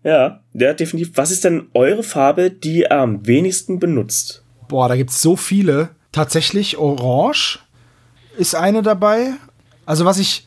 Ja, 0.03 0.41
ja, 0.53 0.73
definitiv. 0.73 1.17
Was 1.17 1.31
ist 1.31 1.45
denn 1.45 1.69
eure 1.75 2.03
Farbe, 2.03 2.51
die 2.51 2.79
ihr 2.79 2.93
am 2.93 3.27
wenigsten 3.27 3.79
benutzt? 3.79 4.45
Boah, 4.69 4.89
da 4.89 4.97
gibt's 4.97 5.23
so 5.23 5.37
viele. 5.37 5.91
Tatsächlich 6.13 6.79
Orange 6.79 7.59
ist 8.39 8.55
eine 8.55 8.83
dabei. 8.83 9.33
Also 9.85 10.05
was 10.05 10.19
ich 10.19 10.47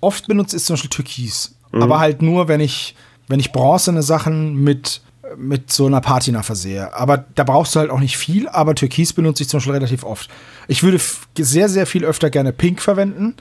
oft 0.00 0.26
benutze, 0.26 0.56
ist 0.56 0.66
zum 0.66 0.74
Beispiel 0.74 0.90
Türkis. 0.90 1.56
Mhm. 1.72 1.82
Aber 1.82 1.98
halt 1.98 2.22
nur, 2.22 2.48
wenn 2.48 2.60
ich, 2.60 2.94
wenn 3.28 3.40
ich 3.40 3.52
bronzene 3.52 4.02
Sachen 4.02 4.54
mit, 4.62 5.00
mit 5.36 5.72
so 5.72 5.86
einer 5.86 6.00
Patina 6.00 6.42
versehe. 6.42 6.94
Aber 6.94 7.24
da 7.34 7.44
brauchst 7.44 7.74
du 7.74 7.80
halt 7.80 7.90
auch 7.90 8.00
nicht 8.00 8.16
viel, 8.16 8.48
aber 8.48 8.74
Türkis 8.74 9.12
benutze 9.12 9.42
ich 9.42 9.48
zum 9.48 9.58
Beispiel 9.58 9.74
relativ 9.74 10.04
oft. 10.04 10.30
Ich 10.68 10.82
würde 10.82 11.00
sehr, 11.38 11.68
sehr 11.68 11.86
viel 11.86 12.04
öfter 12.04 12.30
gerne 12.30 12.52
Pink 12.52 12.80
verwenden, 12.80 13.34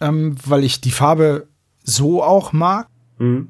ähm, 0.00 0.36
weil 0.44 0.64
ich 0.64 0.80
die 0.80 0.90
Farbe 0.90 1.46
so 1.82 2.22
auch 2.22 2.52
mag. 2.52 2.88
Mhm 3.18 3.48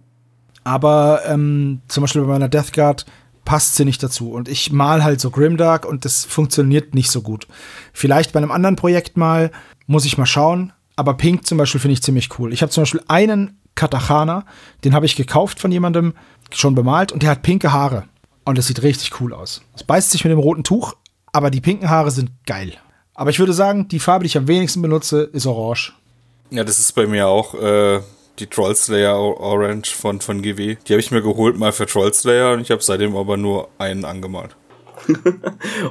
aber 0.67 1.21
ähm, 1.27 1.81
zum 1.87 2.01
Beispiel 2.01 2.23
bei 2.23 2.27
meiner 2.27 2.49
Death 2.49 2.73
Guard 2.73 3.07
passt 3.47 3.77
sie 3.77 3.87
nicht 3.87 4.03
dazu. 4.03 4.31
Und 4.31 4.49
ich 4.49 4.71
mal 4.71 5.03
halt 5.03 5.23
so 5.23 5.31
Grimdark 5.31 5.87
und 5.87 6.05
das 6.05 6.27
funktioniert 6.27 6.95
nicht 6.95 7.11
so 7.11 7.23
gut. 7.23 7.49
Vielleicht 7.95 8.33
bei 8.33 8.39
einem 8.39 8.51
anderen 8.51 8.77
Projekt 8.77 9.17
mal, 9.17 9.51
muss 9.87 10.05
ich 10.05 10.19
mal 10.19 10.27
schauen. 10.27 10.75
Aber 10.97 11.15
Pink 11.15 11.47
zum 11.47 11.57
Beispiel 11.57 11.81
finde 11.81 11.95
ich 11.95 12.03
ziemlich 12.03 12.39
cool. 12.39 12.53
Ich 12.53 12.61
habe 12.61 12.71
zum 12.71 12.83
Beispiel 12.83 13.03
einen 13.09 13.59
Katachana, 13.75 14.45
den 14.85 14.95
habe 14.95 15.07
ich 15.07 15.17
gekauft 15.17 15.61
von 15.61 15.73
jemandem, 15.73 16.15
schon 16.53 16.75
bemalt, 16.75 17.13
und 17.13 17.23
der 17.23 17.31
hat 17.31 17.43
pinke 17.43 17.73
Haare. 17.73 18.05
Und 18.45 18.59
das 18.59 18.67
sieht 18.67 18.83
richtig 18.83 19.21
cool 19.21 19.33
aus. 19.33 19.63
Es 19.75 19.85
beißt 19.85 20.11
sich 20.11 20.25
mit 20.25 20.31
dem 20.31 20.39
roten 20.39 20.65
Tuch, 20.65 20.95
aber 21.33 21.51
die 21.51 21.61
pinken 21.61 21.91
Haare 21.91 22.11
sind 22.11 22.31
geil. 22.47 22.73
Aber 23.15 23.31
ich 23.31 23.39
würde 23.39 23.53
sagen, 23.53 23.89
die 23.89 23.99
Farbe, 23.99 24.25
die 24.25 24.29
ich 24.29 24.39
am 24.39 24.49
wenigsten 24.49 24.83
benutze, 24.83 25.23
ist 25.23 25.47
Orange. 25.47 25.93
Ja, 26.51 26.65
das 26.65 26.79
ist 26.79 26.93
bei 26.93 27.07
mir 27.07 27.27
auch 27.29 27.55
äh, 27.55 28.01
die 28.39 28.47
Trollslayer 28.47 29.17
Orange 29.17 29.95
von, 29.95 30.21
von 30.21 30.43
GW. 30.43 30.77
Die 30.87 30.93
habe 30.93 31.01
ich 31.01 31.11
mir 31.11 31.23
geholt 31.23 31.59
mal 31.59 31.73
für 31.73 31.87
Trollslayer 31.87 32.53
und 32.53 32.61
ich 32.61 32.71
habe 32.71 32.83
seitdem 32.83 33.17
aber 33.17 33.37
nur 33.37 33.69
einen 33.79 34.05
angemalt. 34.05 34.57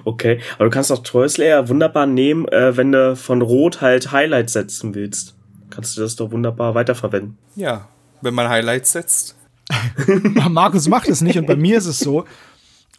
okay, 0.05 0.39
aber 0.55 0.65
du 0.65 0.69
kannst 0.69 0.91
auch 0.91 1.03
Trollslayer 1.03 1.69
wunderbar 1.69 2.05
nehmen, 2.05 2.47
äh, 2.47 2.75
wenn 2.75 2.91
du 2.91 3.15
von 3.15 3.41
Rot 3.41 3.81
halt 3.81 4.11
Highlights 4.11 4.53
setzen 4.53 4.95
willst. 4.95 5.35
Kannst 5.69 5.97
du 5.97 6.01
das 6.01 6.15
doch 6.15 6.31
wunderbar 6.31 6.75
weiterverwenden. 6.75 7.37
Ja, 7.55 7.89
wenn 8.21 8.33
man 8.33 8.49
Highlights 8.49 8.91
setzt. 8.91 9.35
Markus 10.49 10.87
macht 10.87 11.07
es 11.07 11.21
nicht 11.21 11.37
und 11.37 11.47
bei 11.47 11.55
mir 11.55 11.77
ist 11.77 11.87
es 11.87 11.99
so, 11.99 12.25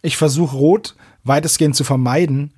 ich 0.01 0.17
versuche 0.17 0.55
Rot 0.57 0.95
weitestgehend 1.23 1.75
zu 1.75 1.83
vermeiden, 1.83 2.53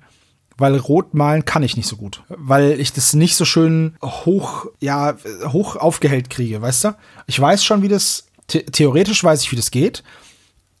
weil 0.60 0.76
rot 0.76 1.14
malen 1.14 1.44
kann 1.44 1.62
ich 1.62 1.76
nicht 1.76 1.88
so 1.88 1.96
gut. 1.96 2.22
Weil 2.28 2.78
ich 2.78 2.92
das 2.92 3.14
nicht 3.14 3.34
so 3.34 3.44
schön 3.44 3.96
hoch, 4.04 4.66
ja, 4.78 5.16
hoch 5.46 5.76
aufgehellt 5.76 6.28
kriege, 6.28 6.60
weißt 6.60 6.84
du? 6.84 6.96
Ich 7.26 7.40
weiß 7.40 7.64
schon, 7.64 7.82
wie 7.82 7.88
das, 7.88 8.28
the 8.50 8.62
theoretisch 8.64 9.24
weiß 9.24 9.42
ich, 9.42 9.50
wie 9.52 9.56
das 9.56 9.70
geht, 9.70 10.02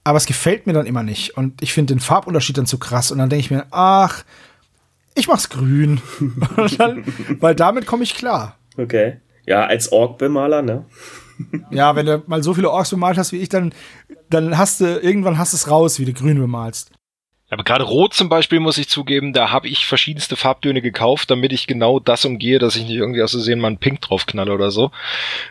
aber 0.04 0.18
es 0.18 0.26
gefällt 0.26 0.66
mir 0.66 0.74
dann 0.74 0.86
immer 0.86 1.02
nicht. 1.02 1.36
Und 1.36 1.62
ich 1.62 1.72
finde 1.72 1.94
den 1.94 2.00
Farbunterschied 2.00 2.58
dann 2.58 2.66
zu 2.66 2.78
krass. 2.78 3.10
Und 3.10 3.18
dann 3.18 3.30
denke 3.30 3.44
ich 3.44 3.50
mir, 3.50 3.66
ach, 3.70 4.24
ich 5.14 5.28
mach's 5.28 5.48
grün. 5.48 6.00
dann, 6.78 7.04
weil 7.40 7.54
damit 7.54 7.86
komme 7.86 8.02
ich 8.02 8.14
klar. 8.14 8.56
Okay. 8.76 9.16
Ja, 9.46 9.64
als 9.64 9.90
Ork-Bemaler, 9.90 10.62
ne? 10.62 10.84
Ja, 11.70 11.96
wenn 11.96 12.04
du 12.04 12.22
mal 12.26 12.42
so 12.42 12.52
viele 12.52 12.70
Orks 12.70 12.90
bemalt 12.90 13.16
hast 13.16 13.32
wie 13.32 13.38
ich, 13.38 13.48
dann, 13.48 13.72
dann 14.28 14.58
hast 14.58 14.80
du, 14.80 14.98
irgendwann 15.00 15.38
hast 15.38 15.54
du 15.54 15.56
es 15.56 15.70
raus, 15.70 15.98
wie 15.98 16.04
du 16.04 16.12
grün 16.12 16.38
bemalst. 16.38 16.90
Aber 17.50 17.64
gerade 17.64 17.82
Rot 17.82 18.14
zum 18.14 18.28
Beispiel, 18.28 18.60
muss 18.60 18.78
ich 18.78 18.88
zugeben, 18.88 19.32
da 19.32 19.50
habe 19.50 19.66
ich 19.66 19.84
verschiedenste 19.84 20.36
Farbtöne 20.36 20.80
gekauft, 20.80 21.30
damit 21.30 21.52
ich 21.52 21.66
genau 21.66 21.98
das 21.98 22.24
umgehe, 22.24 22.60
dass 22.60 22.76
ich 22.76 22.84
nicht 22.84 22.96
irgendwie 22.96 23.22
aus 23.22 23.32
Versehen 23.32 23.58
mal 23.58 23.66
einen 23.66 23.78
Pink 23.78 24.00
draufknalle 24.00 24.52
oder 24.52 24.70
so. 24.70 24.92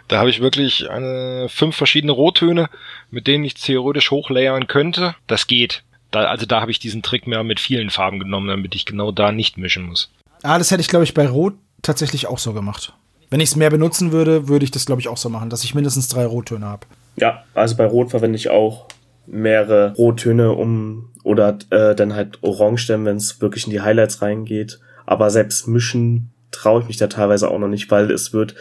Da 0.07 0.17
habe 0.17 0.29
ich 0.29 0.39
wirklich 0.39 0.89
eine, 0.89 1.47
fünf 1.49 1.75
verschiedene 1.75 2.13
Rottöne, 2.13 2.69
mit 3.11 3.27
denen 3.27 3.43
ich 3.43 3.55
theoretisch 3.55 4.11
hochlayern 4.11 4.67
könnte. 4.67 5.15
Das 5.27 5.45
geht. 5.45 5.83
Da, 6.11 6.21
also 6.21 6.45
da 6.45 6.61
habe 6.61 6.71
ich 6.71 6.79
diesen 6.79 7.03
Trick 7.03 7.27
mehr 7.27 7.43
mit 7.43 7.59
vielen 7.59 7.89
Farben 7.89 8.19
genommen, 8.19 8.47
damit 8.47 8.75
ich 8.75 8.85
genau 8.85 9.11
da 9.11 9.33
nicht 9.33 9.57
mischen 9.57 9.83
muss. 9.83 10.09
Ah, 10.41 10.57
das 10.57 10.71
hätte 10.71 10.81
ich, 10.81 10.87
glaube 10.87 11.03
ich, 11.03 11.13
bei 11.13 11.27
Rot 11.27 11.55
tatsächlich 11.81 12.27
auch 12.27 12.39
so 12.39 12.53
gemacht. 12.53 12.93
Wenn 13.29 13.41
ich 13.41 13.49
es 13.49 13.55
mehr 13.57 13.69
benutzen 13.69 14.11
würde, 14.13 14.47
würde 14.47 14.63
ich 14.63 14.71
das, 14.71 14.85
glaube 14.85 15.01
ich, 15.01 15.09
auch 15.09 15.17
so 15.17 15.29
machen, 15.29 15.49
dass 15.49 15.65
ich 15.65 15.75
mindestens 15.75 16.07
drei 16.07 16.25
Rottöne 16.25 16.65
habe. 16.65 16.87
Ja, 17.17 17.43
also 17.53 17.75
bei 17.75 17.85
Rot 17.85 18.09
verwende 18.09 18.37
ich 18.37 18.49
auch 18.49 18.87
mehrere 19.27 19.93
Rottöne, 19.95 20.53
um 20.53 21.09
oder 21.29 21.59
äh, 21.69 21.93
dann 21.93 22.15
halt 22.15 22.39
Orange 22.41 22.87
dann, 22.87 23.05
wenn 23.05 23.17
es 23.17 23.39
wirklich 23.39 23.67
in 23.67 23.71
die 23.71 23.81
Highlights 23.81 24.23
reingeht. 24.23 24.79
Aber 25.05 25.29
selbst 25.29 25.67
mischen 25.67 26.31
traue 26.49 26.81
ich 26.81 26.87
mich 26.87 26.97
da 26.97 27.05
teilweise 27.05 27.51
auch 27.51 27.59
noch 27.59 27.67
nicht, 27.67 27.91
weil 27.91 28.09
es 28.09 28.33
wird, 28.33 28.55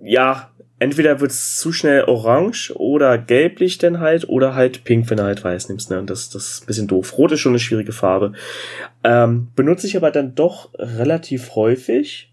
ja, 0.00 0.52
entweder 0.78 1.18
wird 1.18 1.32
es 1.32 1.56
zu 1.56 1.72
schnell 1.72 2.04
orange 2.04 2.72
oder 2.76 3.18
gelblich 3.18 3.78
dann 3.78 3.98
halt 3.98 4.28
oder 4.28 4.54
halt 4.54 4.84
pink, 4.84 5.10
wenn 5.10 5.16
du 5.16 5.24
halt 5.24 5.42
weiß 5.42 5.70
nimmst. 5.70 5.90
Ne? 5.90 5.98
Und 5.98 6.08
das, 6.08 6.30
das 6.30 6.50
ist 6.50 6.62
ein 6.62 6.66
bisschen 6.66 6.86
doof. 6.86 7.18
Rot 7.18 7.32
ist 7.32 7.40
schon 7.40 7.50
eine 7.50 7.58
schwierige 7.58 7.92
Farbe. 7.92 8.32
Ähm, 9.02 9.48
benutze 9.56 9.88
ich 9.88 9.96
aber 9.96 10.12
dann 10.12 10.36
doch 10.36 10.70
relativ 10.74 11.56
häufig. 11.56 12.32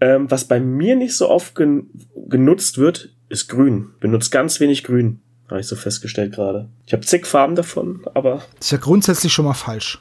Ähm, 0.00 0.30
was 0.30 0.44
bei 0.44 0.60
mir 0.60 0.94
nicht 0.94 1.16
so 1.16 1.28
oft 1.28 1.56
gen 1.56 1.90
genutzt 2.28 2.78
wird, 2.78 3.16
ist 3.28 3.48
grün. 3.48 3.88
Benutzt 3.98 4.30
ganz 4.30 4.60
wenig 4.60 4.84
grün. 4.84 5.22
Habe 5.50 5.60
ich 5.60 5.66
so 5.66 5.76
festgestellt 5.76 6.34
gerade. 6.34 6.68
Ich 6.86 6.92
habe 6.92 7.04
zig 7.04 7.26
Farben 7.26 7.56
davon, 7.56 8.02
aber. 8.14 8.42
Das 8.56 8.66
ist 8.66 8.70
ja 8.72 8.78
grundsätzlich 8.78 9.32
schon 9.32 9.44
mal 9.44 9.54
falsch. 9.54 9.98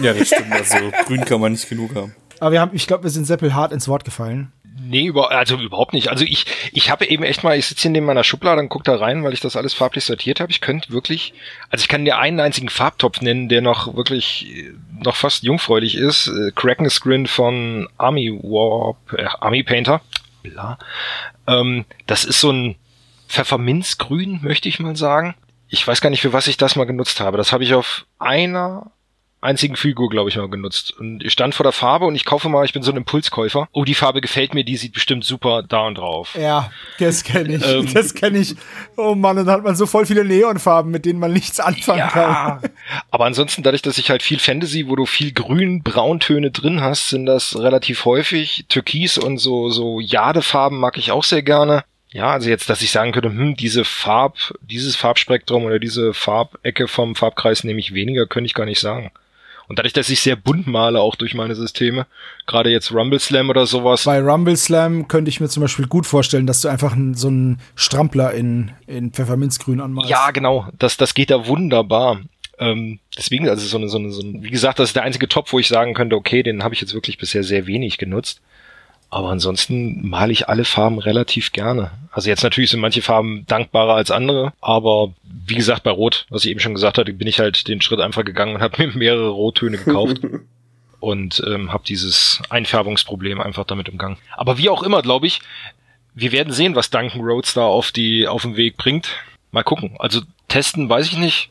Ja, 0.00 0.12
das 0.12 0.28
stimmt. 0.28 0.52
Also 0.52 0.76
grün 1.06 1.24
kann 1.24 1.40
man 1.40 1.52
nicht 1.52 1.68
genug 1.68 1.94
haben. 1.94 2.14
Aber 2.38 2.52
wir 2.52 2.60
haben, 2.60 2.70
ich 2.74 2.86
glaube, 2.86 3.04
wir 3.04 3.10
sind 3.10 3.26
Seppel 3.26 3.54
hart 3.54 3.72
ins 3.72 3.88
Wort 3.88 4.04
gefallen. 4.04 4.52
Nee, 4.84 5.06
über, 5.06 5.30
also 5.30 5.56
überhaupt 5.56 5.92
nicht. 5.92 6.08
Also 6.08 6.24
ich, 6.24 6.46
ich 6.72 6.90
habe 6.90 7.06
eben 7.06 7.22
echt 7.22 7.44
mal, 7.44 7.56
ich 7.56 7.66
sitze 7.66 7.82
hier 7.82 7.90
neben 7.92 8.06
meiner 8.06 8.24
Schublade 8.24 8.60
und 8.60 8.68
gucke 8.68 8.84
da 8.84 8.96
rein, 8.96 9.22
weil 9.22 9.32
ich 9.32 9.40
das 9.40 9.54
alles 9.54 9.74
farblich 9.74 10.04
sortiert 10.04 10.40
habe. 10.40 10.50
Ich 10.50 10.60
könnte 10.60 10.90
wirklich, 10.90 11.34
also 11.70 11.82
ich 11.82 11.88
kann 11.88 12.04
dir 12.04 12.18
einen 12.18 12.40
einzigen 12.40 12.68
Farbtopf 12.68 13.20
nennen, 13.20 13.48
der 13.48 13.60
noch 13.60 13.94
wirklich 13.94 14.72
noch 14.92 15.14
fast 15.14 15.44
jungfräulich 15.44 15.94
ist. 15.96 16.28
Äh, 16.28 16.52
Kraken 16.54 16.90
Screen 16.90 17.26
von 17.26 17.88
Army 17.98 18.30
Warp, 18.42 18.96
äh, 19.16 19.24
Army 19.40 19.62
Painter. 19.62 20.00
Bla. 20.42 20.78
Ähm, 21.46 21.84
das 22.06 22.24
ist 22.24 22.40
so 22.40 22.50
ein 22.50 22.76
Pfefferminzgrün, 23.32 24.40
möchte 24.42 24.68
ich 24.68 24.78
mal 24.78 24.94
sagen. 24.94 25.34
Ich 25.68 25.86
weiß 25.86 26.02
gar 26.02 26.10
nicht, 26.10 26.20
für 26.20 26.34
was 26.34 26.48
ich 26.48 26.58
das 26.58 26.76
mal 26.76 26.84
genutzt 26.84 27.18
habe. 27.18 27.38
Das 27.38 27.50
habe 27.50 27.64
ich 27.64 27.72
auf 27.72 28.04
einer 28.18 28.92
einzigen 29.40 29.74
Figur, 29.74 30.10
glaube 30.10 30.28
ich, 30.28 30.36
mal 30.36 30.50
genutzt. 30.50 30.92
Und 30.98 31.24
ich 31.24 31.32
stand 31.32 31.54
vor 31.54 31.64
der 31.64 31.72
Farbe 31.72 32.04
und 32.04 32.14
ich 32.14 32.26
kaufe 32.26 32.50
mal, 32.50 32.66
ich 32.66 32.74
bin 32.74 32.82
so 32.82 32.92
ein 32.92 32.98
Impulskäufer. 32.98 33.68
Oh, 33.72 33.84
die 33.84 33.94
Farbe 33.94 34.20
gefällt 34.20 34.52
mir, 34.52 34.64
die 34.64 34.76
sieht 34.76 34.92
bestimmt 34.92 35.24
super 35.24 35.62
da 35.62 35.86
und 35.86 35.96
drauf. 35.96 36.36
Ja, 36.38 36.70
das 36.98 37.24
kenne 37.24 37.56
ich. 37.56 37.66
Ähm, 37.66 37.92
das 37.92 38.12
kenne 38.12 38.38
ich. 38.38 38.54
Oh 38.98 39.14
Mann, 39.14 39.36
dann 39.36 39.48
hat 39.48 39.64
man 39.64 39.76
so 39.76 39.86
voll 39.86 40.04
viele 40.04 40.26
Neonfarben, 40.26 40.92
mit 40.92 41.06
denen 41.06 41.18
man 41.18 41.32
nichts 41.32 41.58
anfangen 41.58 42.00
ja, 42.00 42.08
kann. 42.08 42.60
Aber 43.10 43.24
ansonsten, 43.24 43.62
dadurch, 43.62 43.82
dass 43.82 43.96
ich 43.96 44.10
halt 44.10 44.22
viel 44.22 44.38
Fantasy, 44.38 44.88
wo 44.88 44.94
du 44.94 45.06
viel 45.06 45.32
Grün, 45.32 45.82
Brauntöne 45.82 46.50
drin 46.50 46.82
hast, 46.82 47.08
sind 47.08 47.24
das 47.24 47.58
relativ 47.58 48.04
häufig. 48.04 48.66
Türkis 48.68 49.16
und 49.16 49.38
so, 49.38 49.70
so 49.70 50.00
Jadefarben 50.00 50.78
mag 50.78 50.98
ich 50.98 51.12
auch 51.12 51.24
sehr 51.24 51.42
gerne. 51.42 51.84
Ja, 52.12 52.32
also 52.32 52.50
jetzt, 52.50 52.68
dass 52.68 52.82
ich 52.82 52.90
sagen 52.90 53.12
könnte, 53.12 53.30
hm, 53.30 53.56
diese 53.56 53.84
Farb, 53.84 54.36
dieses 54.60 54.96
Farbspektrum 54.96 55.64
oder 55.64 55.78
diese 55.78 56.12
Farbecke 56.12 56.86
vom 56.86 57.14
Farbkreis 57.14 57.64
nehme 57.64 57.80
ich 57.80 57.94
weniger, 57.94 58.26
könnte 58.26 58.46
ich 58.46 58.54
gar 58.54 58.66
nicht 58.66 58.80
sagen. 58.80 59.10
Und 59.68 59.78
dadurch, 59.78 59.94
dass 59.94 60.10
ich 60.10 60.20
sehr 60.20 60.36
bunt 60.36 60.66
male, 60.66 61.00
auch 61.00 61.14
durch 61.16 61.32
meine 61.34 61.54
Systeme, 61.54 62.06
gerade 62.46 62.68
jetzt 62.68 62.92
Rumble 62.92 63.18
Slam 63.18 63.48
oder 63.48 63.66
sowas. 63.66 64.04
Bei 64.04 64.20
Rumble 64.20 64.56
Slam 64.56 65.08
könnte 65.08 65.30
ich 65.30 65.40
mir 65.40 65.48
zum 65.48 65.62
Beispiel 65.62 65.86
gut 65.86 66.06
vorstellen, 66.06 66.46
dass 66.46 66.60
du 66.60 66.68
einfach 66.68 66.94
so 67.14 67.28
einen 67.28 67.60
Strampler 67.74 68.32
in, 68.32 68.72
in 68.86 69.12
Pfefferminzgrün 69.12 69.80
anmalst. 69.80 70.10
Ja, 70.10 70.30
genau. 70.32 70.68
Das, 70.78 70.98
das 70.98 71.14
geht 71.14 71.30
da 71.30 71.46
wunderbar. 71.46 72.20
Ähm, 72.58 72.98
deswegen, 73.16 73.48
also 73.48 73.66
so 73.66 73.78
eine, 73.78 73.88
so 73.88 73.96
eine, 73.96 74.10
so 74.10 74.20
ein, 74.20 74.42
wie 74.42 74.50
gesagt, 74.50 74.78
das 74.78 74.90
ist 74.90 74.96
der 74.96 75.04
einzige 75.04 75.28
Top, 75.28 75.50
wo 75.52 75.58
ich 75.58 75.68
sagen 75.68 75.94
könnte, 75.94 76.16
okay, 76.16 76.42
den 76.42 76.62
habe 76.62 76.74
ich 76.74 76.80
jetzt 76.82 76.92
wirklich 76.92 77.16
bisher 77.16 77.42
sehr 77.42 77.66
wenig 77.66 77.96
genutzt. 77.96 78.42
Aber 79.12 79.28
ansonsten 79.28 80.08
male 80.08 80.32
ich 80.32 80.48
alle 80.48 80.64
Farben 80.64 80.98
relativ 80.98 81.52
gerne. 81.52 81.90
Also 82.12 82.30
jetzt 82.30 82.42
natürlich 82.42 82.70
sind 82.70 82.80
manche 82.80 83.02
Farben 83.02 83.44
dankbarer 83.46 83.94
als 83.94 84.10
andere, 84.10 84.54
aber 84.62 85.12
wie 85.22 85.54
gesagt, 85.54 85.82
bei 85.82 85.90
Rot, 85.90 86.24
was 86.30 86.46
ich 86.46 86.50
eben 86.50 86.60
schon 86.60 86.72
gesagt 86.72 86.96
hatte, 86.96 87.12
bin 87.12 87.28
ich 87.28 87.38
halt 87.38 87.68
den 87.68 87.82
Schritt 87.82 88.00
einfach 88.00 88.24
gegangen 88.24 88.54
und 88.54 88.62
habe 88.62 88.82
mir 88.86 88.96
mehrere 88.96 89.28
Rottöne 89.28 89.76
gekauft. 89.76 90.20
und 91.00 91.42
ähm, 91.46 91.74
habe 91.74 91.84
dieses 91.86 92.40
Einfärbungsproblem 92.48 93.38
einfach 93.42 93.64
damit 93.64 93.90
umgangen. 93.90 94.16
Aber 94.34 94.56
wie 94.56 94.70
auch 94.70 94.82
immer, 94.82 95.02
glaube 95.02 95.26
ich, 95.26 95.40
wir 96.14 96.32
werden 96.32 96.54
sehen, 96.54 96.74
was 96.74 96.88
Duncan 96.88 97.20
Rhodes 97.20 97.52
da 97.52 97.64
auf 97.64 97.92
die 97.92 98.26
auf 98.26 98.42
den 98.42 98.56
Weg 98.56 98.78
bringt. 98.78 99.10
Mal 99.50 99.62
gucken. 99.62 99.94
Also 99.98 100.22
testen 100.48 100.88
weiß 100.88 101.08
ich 101.08 101.18
nicht. 101.18 101.50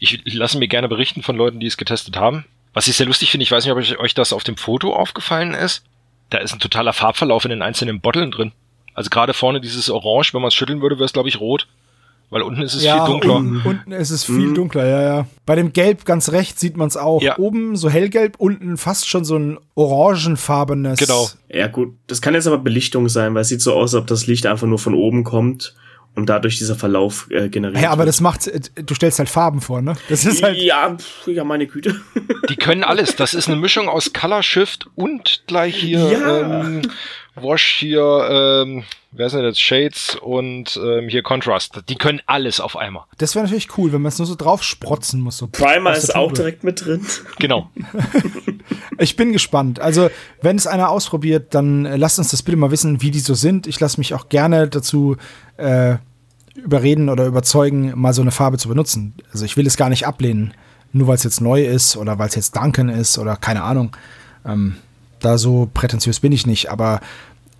Ich, 0.00 0.26
ich 0.26 0.34
lasse 0.34 0.58
mir 0.58 0.66
gerne 0.66 0.88
berichten 0.88 1.22
von 1.22 1.36
Leuten, 1.36 1.60
die 1.60 1.68
es 1.68 1.76
getestet 1.76 2.16
haben. 2.16 2.46
Was 2.72 2.88
ich 2.88 2.96
sehr 2.96 3.06
lustig 3.06 3.30
finde, 3.30 3.44
ich 3.44 3.52
weiß 3.52 3.64
nicht, 3.64 3.72
ob 3.72 4.00
euch 4.00 4.14
das 4.14 4.32
auf 4.32 4.42
dem 4.42 4.56
Foto 4.56 4.92
aufgefallen 4.96 5.54
ist 5.54 5.84
da 6.30 6.38
ist 6.38 6.52
ein 6.52 6.60
totaler 6.60 6.92
Farbverlauf 6.92 7.44
in 7.44 7.50
den 7.50 7.62
einzelnen 7.62 8.00
Botteln 8.00 8.30
drin. 8.30 8.52
Also 8.94 9.10
gerade 9.10 9.34
vorne 9.34 9.60
dieses 9.60 9.90
Orange, 9.90 10.34
wenn 10.34 10.40
man 10.40 10.48
es 10.48 10.54
schütteln 10.54 10.80
würde, 10.80 10.96
wäre 10.96 11.04
es, 11.04 11.12
glaube 11.12 11.28
ich, 11.28 11.40
rot. 11.40 11.66
Weil 12.30 12.42
unten 12.42 12.62
ist 12.62 12.74
es 12.74 12.82
ja, 12.82 13.04
viel 13.04 13.12
dunkler. 13.12 13.36
Unten, 13.36 13.68
unten 13.68 13.92
ist 13.92 14.10
es 14.10 14.24
viel 14.24 14.48
mhm. 14.48 14.54
dunkler, 14.54 14.86
ja, 14.86 15.02
ja. 15.02 15.26
Bei 15.46 15.54
dem 15.54 15.72
Gelb 15.72 16.04
ganz 16.04 16.32
rechts 16.32 16.60
sieht 16.60 16.76
man 16.76 16.88
es 16.88 16.96
auch. 16.96 17.22
Ja. 17.22 17.38
Oben 17.38 17.76
so 17.76 17.90
hellgelb, 17.90 18.36
unten 18.38 18.76
fast 18.76 19.08
schon 19.08 19.24
so 19.24 19.36
ein 19.36 19.58
orangenfarbenes. 19.74 20.98
Genau. 20.98 21.28
Ja, 21.48 21.68
gut. 21.68 21.94
Das 22.06 22.22
kann 22.22 22.34
jetzt 22.34 22.46
aber 22.46 22.58
Belichtung 22.58 23.08
sein, 23.08 23.34
weil 23.34 23.42
es 23.42 23.48
sieht 23.48 23.60
so 23.60 23.74
aus, 23.74 23.94
als 23.94 24.02
ob 24.02 24.06
das 24.06 24.26
Licht 24.26 24.46
einfach 24.46 24.66
nur 24.66 24.78
von 24.78 24.94
oben 24.94 25.22
kommt 25.22 25.74
und 26.14 26.26
dadurch 26.28 26.58
dieser 26.58 26.76
Verlauf 26.76 27.26
äh, 27.30 27.48
generiert 27.48 27.82
Ja, 27.82 27.90
aber 27.90 28.00
wird. 28.00 28.08
das 28.08 28.20
macht, 28.20 28.50
du 28.76 28.94
stellst 28.94 29.18
halt 29.18 29.28
Farben 29.28 29.60
vor, 29.60 29.82
ne? 29.82 29.94
Das 30.08 30.24
ist 30.24 30.42
halt. 30.42 30.56
Ja, 30.58 30.96
ja, 31.26 31.44
meine 31.44 31.66
Güte. 31.66 32.00
Die 32.48 32.56
können 32.56 32.84
alles. 32.84 33.16
Das 33.16 33.34
ist 33.34 33.48
eine 33.48 33.56
Mischung 33.56 33.88
aus 33.88 34.12
Color 34.12 34.42
Shift 34.42 34.86
und 34.94 35.42
gleich 35.46 35.76
hier 35.76 36.10
ja. 36.12 36.60
ähm, 36.60 36.82
Wash 37.36 37.78
hier, 37.80 38.28
ähm, 38.30 38.84
wer 39.10 39.26
ist 39.26 39.32
denn 39.34 39.44
jetzt? 39.44 39.60
Shades 39.60 40.16
und 40.16 40.78
ähm, 40.82 41.08
hier 41.08 41.22
Contrast. 41.22 41.82
Die 41.88 41.96
können 41.96 42.20
alles 42.26 42.60
auf 42.60 42.76
einmal. 42.76 43.04
Das 43.18 43.34
wäre 43.34 43.44
natürlich 43.44 43.76
cool, 43.76 43.92
wenn 43.92 44.02
man 44.02 44.10
es 44.10 44.18
nur 44.18 44.26
so 44.26 44.36
drauf 44.36 44.62
sprotzen 44.62 45.20
muss. 45.20 45.38
So 45.38 45.48
Primer 45.48 45.96
ist 45.96 46.14
auch 46.14 46.32
direkt 46.32 46.62
mit 46.62 46.84
drin. 46.84 47.04
Genau. 47.38 47.70
ich 48.98 49.16
bin 49.16 49.32
gespannt. 49.32 49.80
Also, 49.80 50.10
wenn 50.42 50.56
es 50.56 50.66
einer 50.66 50.90
ausprobiert, 50.90 51.54
dann 51.54 51.86
äh, 51.86 51.96
lasst 51.96 52.18
uns 52.18 52.30
das 52.30 52.42
bitte 52.42 52.56
mal 52.56 52.70
wissen, 52.70 53.02
wie 53.02 53.10
die 53.10 53.20
so 53.20 53.34
sind. 53.34 53.66
Ich 53.66 53.80
lasse 53.80 53.98
mich 53.98 54.14
auch 54.14 54.28
gerne 54.28 54.68
dazu 54.68 55.16
äh, 55.56 55.96
überreden 56.54 57.08
oder 57.08 57.26
überzeugen, 57.26 57.92
mal 57.96 58.12
so 58.12 58.22
eine 58.22 58.30
Farbe 58.30 58.58
zu 58.58 58.68
benutzen. 58.68 59.14
Also 59.32 59.44
ich 59.44 59.56
will 59.56 59.66
es 59.66 59.76
gar 59.76 59.88
nicht 59.88 60.06
ablehnen, 60.06 60.54
nur 60.92 61.08
weil 61.08 61.16
es 61.16 61.24
jetzt 61.24 61.40
neu 61.40 61.64
ist 61.64 61.96
oder 61.96 62.18
weil 62.18 62.28
es 62.28 62.36
jetzt 62.36 62.56
Duncan 62.56 62.88
ist 62.88 63.18
oder 63.18 63.36
keine 63.36 63.62
Ahnung. 63.62 63.96
Ähm, 64.46 64.76
da 65.24 65.38
so 65.38 65.70
prätentiös 65.72 66.20
bin 66.20 66.32
ich 66.32 66.46
nicht, 66.46 66.70
aber 66.70 67.00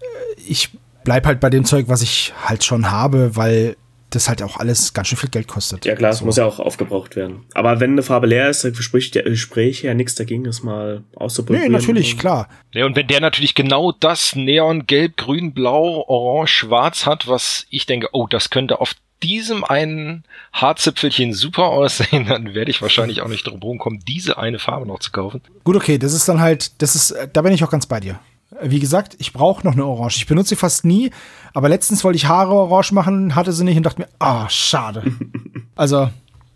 äh, 0.00 0.04
ich 0.46 0.70
bleib 1.04 1.26
halt 1.26 1.40
bei 1.40 1.50
dem 1.50 1.64
Zeug, 1.64 1.86
was 1.88 2.02
ich 2.02 2.32
halt 2.44 2.64
schon 2.64 2.90
habe, 2.90 3.36
weil 3.36 3.76
das 4.14 4.28
halt 4.28 4.42
auch 4.42 4.58
alles 4.58 4.94
ganz 4.94 5.08
schön 5.08 5.18
viel 5.18 5.30
Geld 5.30 5.48
kostet. 5.48 5.84
Ja 5.84 5.94
klar, 5.94 6.10
es 6.10 6.18
so. 6.18 6.24
muss 6.24 6.36
ja 6.36 6.44
auch 6.44 6.60
aufgebraucht 6.60 7.16
werden. 7.16 7.44
Aber 7.54 7.80
wenn 7.80 7.92
eine 7.92 8.02
Farbe 8.02 8.26
leer 8.26 8.48
ist, 8.48 8.64
dann 8.64 8.74
spricht 8.74 9.14
der 9.14 9.24
Gespräch 9.24 9.82
ja 9.82 9.94
nichts 9.94 10.14
dagegen, 10.14 10.44
das 10.44 10.62
mal 10.62 11.02
auszuprobieren. 11.16 11.66
Nee, 11.66 11.72
natürlich, 11.72 12.18
klar. 12.18 12.48
Ja, 12.72 12.86
und 12.86 12.96
wenn 12.96 13.06
der 13.06 13.20
natürlich 13.20 13.54
genau 13.54 13.92
das 13.92 14.36
Neon, 14.36 14.86
Gelb, 14.86 15.16
Grün, 15.16 15.52
Blau, 15.52 16.04
Orange, 16.06 16.50
Schwarz 16.50 17.06
hat, 17.06 17.26
was 17.26 17.66
ich 17.70 17.86
denke, 17.86 18.08
oh, 18.12 18.26
das 18.28 18.50
könnte 18.50 18.80
auf 18.80 18.94
diesem 19.22 19.64
einen 19.64 20.24
Haarzipfelchen 20.52 21.32
super 21.32 21.64
aussehen, 21.64 22.26
dann 22.26 22.54
werde 22.54 22.70
ich 22.70 22.82
wahrscheinlich 22.82 23.22
auch 23.22 23.28
nicht 23.28 23.44
drum 23.44 23.78
kommen, 23.78 24.00
diese 24.06 24.38
eine 24.38 24.58
Farbe 24.58 24.86
noch 24.86 25.00
zu 25.00 25.10
kaufen. 25.12 25.40
Gut, 25.64 25.76
okay, 25.76 25.98
das 25.98 26.12
ist 26.12 26.28
dann 26.28 26.40
halt, 26.40 26.82
das 26.82 26.94
ist, 26.94 27.14
da 27.32 27.42
bin 27.42 27.52
ich 27.52 27.64
auch 27.64 27.70
ganz 27.70 27.86
bei 27.86 28.00
dir. 28.00 28.18
Wie 28.62 28.78
gesagt, 28.78 29.16
ich 29.18 29.32
brauche 29.32 29.66
noch 29.66 29.72
eine 29.72 29.84
Orange. 29.84 30.16
Ich 30.16 30.26
benutze 30.26 30.50
sie 30.50 30.56
fast 30.56 30.84
nie, 30.84 31.10
aber 31.54 31.68
letztens 31.68 32.04
wollte 32.04 32.16
ich 32.16 32.26
Haare 32.26 32.52
orange 32.52 32.92
machen, 32.92 33.34
hatte 33.34 33.52
sie 33.52 33.64
nicht 33.64 33.76
und 33.76 33.82
dachte 33.84 34.02
mir, 34.02 34.08
ah, 34.18 34.44
oh, 34.44 34.48
schade. 34.48 35.02
also, 35.76 36.10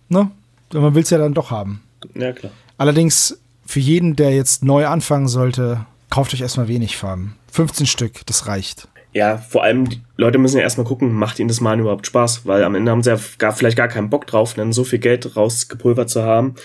ne? 0.09 0.31
Man 0.73 0.95
will 0.95 1.03
es 1.03 1.11
ja 1.11 1.19
dann 1.19 1.35
doch 1.35 1.51
haben. 1.51 1.83
Ja, 2.15 2.33
klar. 2.33 2.53
Allerdings 2.77 3.41
für 3.67 3.81
jeden, 3.81 4.17
der 4.17 4.35
jetzt 4.35 4.63
neu 4.63 4.87
anfangen 4.87 5.29
sollte, 5.29 5.87
kauft 6.11 6.35
euch 6.35 6.41
erstmal 6.41 6.69
wenig 6.69 6.97
Farben. 6.97 7.37
15 7.53 7.87
Stück, 7.87 8.27
das 8.27 8.47
reicht. 8.47 8.89
Ja, 9.13 9.39
vor 9.39 9.63
allem, 9.63 9.89
die 9.89 10.01
Leute 10.21 10.39
müssen 10.39 10.57
ja 10.57 10.65
erstmal 10.65 10.85
gucken, 10.85 11.13
macht 11.13 11.39
ihnen 11.39 11.47
das 11.47 11.61
Malen 11.61 11.79
überhaupt 11.79 12.05
Spaß? 12.05 12.45
Weil 12.45 12.65
am 12.65 12.75
Ende 12.75 12.91
haben 12.91 13.05
sie 13.05 13.11
ja 13.11 13.19
gar, 13.39 13.53
vielleicht 13.53 13.77
gar 13.77 13.87
keinen 13.87 14.11
Bock 14.11 14.27
drauf, 14.27 14.55
dann 14.55 14.73
so 14.73 14.83
viel 14.83 14.99
Geld 14.99 15.37
rausgepulvert 15.37 16.11
zu 16.11 16.25
haben 16.25 16.57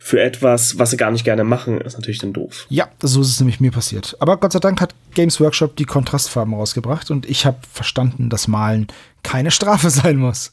für 0.00 0.20
etwas, 0.20 0.80
was 0.80 0.90
sie 0.90 0.96
gar 0.96 1.12
nicht 1.12 1.24
gerne 1.24 1.44
machen, 1.44 1.80
ist 1.80 1.96
natürlich 1.96 2.18
dann 2.18 2.32
doof. 2.32 2.66
Ja, 2.68 2.88
so 3.00 3.20
ist 3.20 3.28
es 3.28 3.38
nämlich 3.38 3.60
mir 3.60 3.70
passiert. 3.70 4.16
Aber 4.18 4.36
Gott 4.38 4.52
sei 4.52 4.58
Dank 4.58 4.80
hat 4.80 4.92
Games 5.14 5.40
Workshop 5.40 5.76
die 5.76 5.84
Kontrastfarben 5.84 6.52
rausgebracht 6.52 7.12
und 7.12 7.26
ich 7.30 7.46
habe 7.46 7.58
verstanden, 7.72 8.28
dass 8.28 8.48
Malen 8.48 8.88
keine 9.22 9.52
Strafe 9.52 9.88
sein 9.90 10.16
muss. 10.16 10.52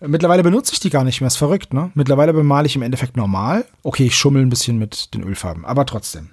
Mittlerweile 0.00 0.42
benutze 0.42 0.72
ich 0.72 0.80
die 0.80 0.90
gar 0.90 1.04
nicht 1.04 1.20
mehr, 1.20 1.28
ist 1.28 1.36
verrückt, 1.36 1.72
ne? 1.72 1.92
Mittlerweile 1.94 2.32
bemale 2.32 2.66
ich 2.66 2.74
im 2.74 2.82
Endeffekt 2.82 3.16
normal. 3.16 3.64
Okay, 3.84 4.06
ich 4.06 4.16
schummel 4.16 4.42
ein 4.42 4.50
bisschen 4.50 4.78
mit 4.78 5.14
den 5.14 5.22
Ölfarben, 5.22 5.64
aber 5.64 5.86
trotzdem. 5.86 6.30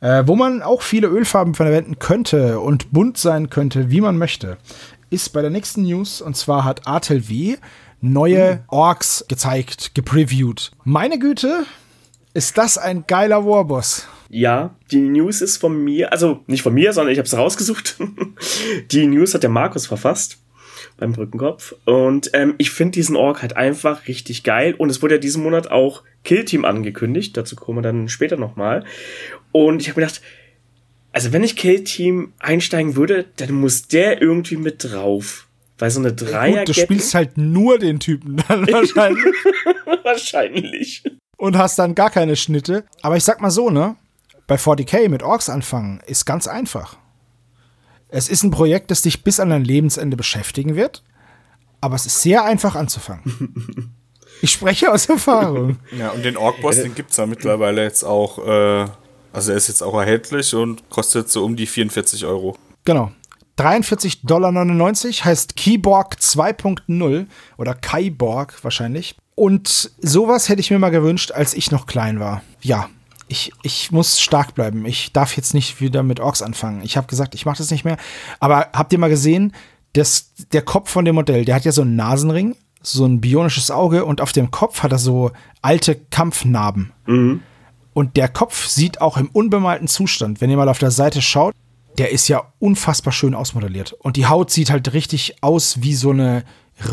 Äh, 0.00 0.24
wo 0.26 0.36
man 0.36 0.62
auch 0.62 0.82
viele 0.82 1.06
Ölfarben 1.06 1.54
verwenden 1.54 1.98
könnte 1.98 2.60
und 2.60 2.92
bunt 2.92 3.16
sein 3.16 3.48
könnte, 3.48 3.90
wie 3.90 4.02
man 4.02 4.18
möchte, 4.18 4.58
ist 5.10 5.32
bei 5.32 5.42
der 5.42 5.50
nächsten 5.50 5.82
News. 5.82 6.20
Und 6.20 6.36
zwar 6.36 6.64
hat 6.64 6.86
ATLW 6.86 7.56
neue 8.00 8.64
Orks 8.68 9.24
gezeigt, 9.28 9.94
gepreviewt. 9.94 10.70
Meine 10.84 11.18
Güte, 11.18 11.64
ist 12.34 12.58
das 12.58 12.76
ein 12.76 13.04
geiler 13.06 13.46
Warboss. 13.46 14.06
Ja, 14.28 14.74
die 14.90 15.00
News 15.00 15.40
ist 15.40 15.56
von 15.56 15.82
mir, 15.82 16.12
also 16.12 16.40
nicht 16.46 16.62
von 16.62 16.74
mir, 16.74 16.92
sondern 16.92 17.12
ich 17.12 17.18
habe 17.18 17.26
es 17.26 17.36
rausgesucht. 17.36 17.96
die 18.90 19.06
News 19.06 19.34
hat 19.34 19.42
der 19.42 19.50
Markus 19.50 19.86
verfasst 19.86 20.38
beim 20.98 21.12
Brückenkopf. 21.12 21.74
Und 21.84 22.30
ähm, 22.34 22.54
ich 22.58 22.70
finde 22.70 22.92
diesen 22.92 23.16
Ork 23.16 23.42
halt 23.42 23.56
einfach 23.56 24.06
richtig 24.08 24.42
geil. 24.42 24.74
Und 24.76 24.90
es 24.90 25.02
wurde 25.02 25.14
ja 25.14 25.20
diesen 25.20 25.42
Monat 25.42 25.70
auch 25.70 26.02
Killteam 26.24 26.64
angekündigt. 26.64 27.36
Dazu 27.36 27.56
kommen 27.56 27.78
wir 27.78 27.82
dann 27.82 28.08
später 28.08 28.36
nochmal. 28.36 28.84
Und 29.52 29.80
ich 29.80 29.88
habe 29.88 30.00
gedacht, 30.00 30.20
also 31.16 31.32
wenn 31.32 31.42
ich 31.42 31.56
Killteam 31.56 32.34
einsteigen 32.40 32.94
würde, 32.94 33.24
dann 33.36 33.52
muss 33.52 33.88
der 33.88 34.20
irgendwie 34.20 34.58
mit 34.58 34.84
drauf. 34.84 35.46
Weil 35.78 35.90
so 35.90 35.98
eine 35.98 36.12
Dreier. 36.12 36.58
Gut, 36.58 36.68
du 36.68 36.74
spielst 36.74 37.14
halt 37.14 37.38
nur 37.38 37.78
den 37.78 38.00
Typen 38.00 38.36
dann 38.46 38.66
wahrscheinlich. 38.70 39.34
wahrscheinlich. 40.02 41.04
Und 41.38 41.56
hast 41.56 41.78
dann 41.78 41.94
gar 41.94 42.10
keine 42.10 42.36
Schnitte. 42.36 42.84
Aber 43.00 43.16
ich 43.16 43.24
sag 43.24 43.40
mal 43.40 43.50
so, 43.50 43.70
ne? 43.70 43.96
Bei 44.46 44.56
40k 44.56 45.08
mit 45.08 45.22
Orks 45.22 45.48
anfangen 45.48 46.02
ist 46.06 46.26
ganz 46.26 46.46
einfach. 46.46 46.98
Es 48.10 48.28
ist 48.28 48.42
ein 48.42 48.50
Projekt, 48.50 48.90
das 48.90 49.00
dich 49.00 49.24
bis 49.24 49.40
an 49.40 49.48
dein 49.48 49.64
Lebensende 49.64 50.18
beschäftigen 50.18 50.76
wird, 50.76 51.02
aber 51.80 51.94
es 51.94 52.04
ist 52.04 52.20
sehr 52.20 52.44
einfach 52.44 52.76
anzufangen. 52.76 53.94
ich 54.42 54.50
spreche 54.50 54.92
aus 54.92 55.06
Erfahrung. 55.06 55.78
Ja, 55.98 56.10
und 56.10 56.26
den 56.26 56.36
Ork-Boss, 56.36 56.82
den 56.82 56.94
gibt 56.94 57.12
es 57.12 57.16
ja 57.16 57.24
mittlerweile 57.24 57.82
jetzt 57.82 58.04
auch, 58.04 58.38
äh, 58.46 58.86
also 59.36 59.50
er 59.50 59.58
ist 59.58 59.68
jetzt 59.68 59.82
auch 59.82 59.94
erhältlich 59.94 60.54
und 60.54 60.88
kostet 60.88 61.30
so 61.30 61.44
um 61.44 61.56
die 61.56 61.66
44 61.66 62.24
Euro. 62.24 62.56
Genau. 62.86 63.12
43,99 63.58 64.26
Dollar 64.26 64.54
heißt 64.54 65.56
Keyborg 65.56 66.16
2.0 66.18 67.26
oder 67.58 67.74
Kaiborg 67.74 68.64
wahrscheinlich. 68.64 69.16
Und 69.34 69.90
sowas 70.00 70.48
hätte 70.48 70.60
ich 70.60 70.70
mir 70.70 70.78
mal 70.78 70.90
gewünscht, 70.90 71.32
als 71.32 71.52
ich 71.52 71.70
noch 71.70 71.86
klein 71.86 72.18
war. 72.18 72.42
Ja, 72.62 72.88
ich, 73.28 73.52
ich 73.62 73.90
muss 73.92 74.20
stark 74.20 74.54
bleiben. 74.54 74.86
Ich 74.86 75.12
darf 75.12 75.36
jetzt 75.36 75.52
nicht 75.52 75.82
wieder 75.82 76.02
mit 76.02 76.18
Orks 76.18 76.40
anfangen. 76.40 76.80
Ich 76.82 76.96
habe 76.96 77.06
gesagt, 77.06 77.34
ich 77.34 77.44
mache 77.44 77.58
das 77.58 77.70
nicht 77.70 77.84
mehr. 77.84 77.98
Aber 78.40 78.70
habt 78.72 78.92
ihr 78.94 78.98
mal 78.98 79.10
gesehen, 79.10 79.52
dass 79.92 80.32
der 80.52 80.62
Kopf 80.62 80.90
von 80.90 81.04
dem 81.04 81.14
Modell, 81.14 81.44
der 81.44 81.56
hat 81.56 81.66
ja 81.66 81.72
so 81.72 81.82
einen 81.82 81.96
Nasenring, 81.96 82.56
so 82.80 83.04
ein 83.04 83.20
bionisches 83.20 83.70
Auge 83.70 84.06
und 84.06 84.22
auf 84.22 84.32
dem 84.32 84.50
Kopf 84.50 84.82
hat 84.82 84.92
er 84.92 84.98
so 84.98 85.32
alte 85.60 85.94
Kampfnarben. 85.94 86.92
Mhm. 87.04 87.42
Und 87.96 88.18
der 88.18 88.28
Kopf 88.28 88.66
sieht 88.66 89.00
auch 89.00 89.16
im 89.16 89.30
unbemalten 89.32 89.88
Zustand, 89.88 90.42
wenn 90.42 90.50
ihr 90.50 90.58
mal 90.58 90.68
auf 90.68 90.78
der 90.78 90.90
Seite 90.90 91.22
schaut, 91.22 91.54
der 91.96 92.12
ist 92.12 92.28
ja 92.28 92.52
unfassbar 92.58 93.10
schön 93.10 93.34
ausmodelliert. 93.34 93.94
Und 93.94 94.18
die 94.18 94.26
Haut 94.26 94.50
sieht 94.50 94.68
halt 94.68 94.92
richtig 94.92 95.36
aus 95.40 95.80
wie 95.80 95.94
so 95.94 96.10
eine 96.10 96.44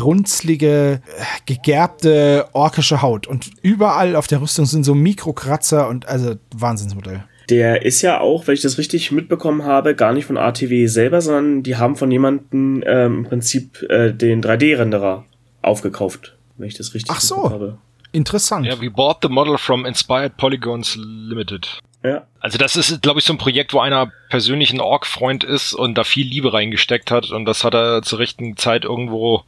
runzlige, 0.02 1.02
gegerbte 1.44 2.48
orkische 2.54 3.02
Haut. 3.02 3.26
Und 3.26 3.50
überall 3.60 4.16
auf 4.16 4.28
der 4.28 4.40
Rüstung 4.40 4.64
sind 4.64 4.84
so 4.84 4.94
Mikrokratzer 4.94 5.90
und 5.90 6.08
also 6.08 6.36
Wahnsinnsmodell. 6.56 7.22
Der 7.50 7.84
ist 7.84 8.00
ja 8.00 8.20
auch, 8.20 8.46
wenn 8.46 8.54
ich 8.54 8.62
das 8.62 8.78
richtig 8.78 9.12
mitbekommen 9.12 9.64
habe, 9.64 9.94
gar 9.94 10.14
nicht 10.14 10.24
von 10.24 10.38
ATW 10.38 10.86
selber, 10.86 11.20
sondern 11.20 11.62
die 11.62 11.76
haben 11.76 11.96
von 11.96 12.10
jemandem 12.10 12.82
ähm, 12.86 13.18
im 13.18 13.24
Prinzip 13.24 13.82
äh, 13.90 14.10
den 14.10 14.42
3D-Renderer 14.42 15.24
aufgekauft, 15.60 16.34
wenn 16.56 16.68
ich 16.68 16.78
das 16.78 16.94
richtig 16.94 17.14
Ach 17.14 17.20
so. 17.20 17.50
habe. 17.50 17.76
Interessant. 18.14 18.64
Ja, 18.64 18.80
we 18.80 18.90
bought 18.90 19.18
the 19.22 19.28
model 19.28 19.58
from 19.58 19.84
Inspired 19.84 20.36
Polygons 20.36 20.96
Limited. 20.96 21.80
Ja. 22.04 22.22
Also 22.38 22.58
das 22.58 22.76
ist, 22.76 23.02
glaube 23.02 23.18
ich, 23.18 23.24
so 23.24 23.32
ein 23.32 23.38
Projekt, 23.38 23.72
wo 23.72 23.80
einer 23.80 24.12
persönlich 24.28 24.72
ein 24.72 24.80
Org-Freund 24.80 25.42
ist 25.42 25.74
und 25.74 25.96
da 25.96 26.04
viel 26.04 26.26
Liebe 26.26 26.52
reingesteckt 26.52 27.10
hat 27.10 27.30
und 27.30 27.44
das 27.44 27.64
hat 27.64 27.74
er 27.74 28.02
zur 28.02 28.20
rechten 28.20 28.56
Zeit 28.56 28.84
irgendwo 28.84 29.42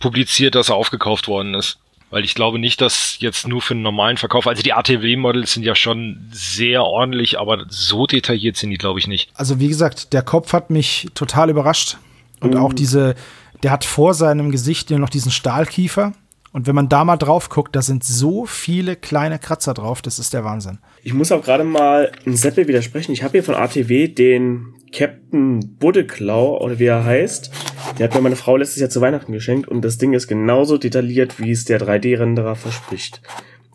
publiziert, 0.00 0.54
dass 0.54 0.68
er 0.68 0.74
aufgekauft 0.74 1.28
worden 1.28 1.54
ist. 1.54 1.78
Weil 2.10 2.24
ich 2.24 2.34
glaube 2.34 2.58
nicht, 2.58 2.80
dass 2.80 3.16
jetzt 3.20 3.48
nur 3.48 3.62
für 3.62 3.74
einen 3.74 3.82
normalen 3.82 4.18
Verkauf, 4.18 4.46
also 4.46 4.62
die 4.62 4.72
ATW-Models 4.72 5.54
sind 5.54 5.62
ja 5.62 5.74
schon 5.74 6.28
sehr 6.30 6.84
ordentlich, 6.84 7.38
aber 7.38 7.64
so 7.68 8.06
detailliert 8.06 8.56
sind 8.56 8.70
die, 8.70 8.78
glaube 8.78 8.98
ich, 8.98 9.06
nicht. 9.06 9.30
Also 9.34 9.60
wie 9.60 9.68
gesagt, 9.68 10.12
der 10.12 10.22
Kopf 10.22 10.52
hat 10.52 10.70
mich 10.70 11.08
total 11.14 11.48
überrascht. 11.48 11.96
Und 12.40 12.54
mhm. 12.54 12.60
auch 12.60 12.72
diese, 12.72 13.14
der 13.62 13.70
hat 13.70 13.84
vor 13.84 14.14
seinem 14.14 14.50
Gesicht 14.50 14.90
ja 14.90 14.98
noch 14.98 15.10
diesen 15.10 15.30
Stahlkiefer. 15.30 16.12
Und 16.52 16.66
wenn 16.66 16.74
man 16.74 16.88
da 16.88 17.04
mal 17.04 17.16
drauf 17.16 17.50
guckt, 17.50 17.76
da 17.76 17.82
sind 17.82 18.04
so 18.04 18.46
viele 18.46 18.96
kleine 18.96 19.38
Kratzer 19.38 19.74
drauf, 19.74 20.00
das 20.02 20.18
ist 20.18 20.32
der 20.32 20.44
Wahnsinn. 20.44 20.78
Ich 21.02 21.12
muss 21.12 21.30
auch 21.30 21.42
gerade 21.42 21.64
mal 21.64 22.10
ein 22.26 22.36
Seppel 22.36 22.68
widersprechen. 22.68 23.12
Ich 23.12 23.22
habe 23.22 23.32
hier 23.32 23.44
von 23.44 23.54
ATW 23.54 24.08
den 24.08 24.74
Captain 24.92 25.76
Buddeklau, 25.78 26.58
oder 26.58 26.78
wie 26.78 26.86
er 26.86 27.04
heißt. 27.04 27.50
Der 27.98 28.04
hat 28.08 28.14
mir 28.14 28.22
meine 28.22 28.36
Frau 28.36 28.56
letztes 28.56 28.80
Jahr 28.80 28.90
zu 28.90 29.00
Weihnachten 29.00 29.32
geschenkt 29.32 29.68
und 29.68 29.82
das 29.82 29.98
Ding 29.98 30.14
ist 30.14 30.26
genauso 30.26 30.78
detailliert, 30.78 31.38
wie 31.38 31.50
es 31.50 31.64
der 31.64 31.80
3D-Renderer 31.80 32.54
verspricht. 32.54 33.20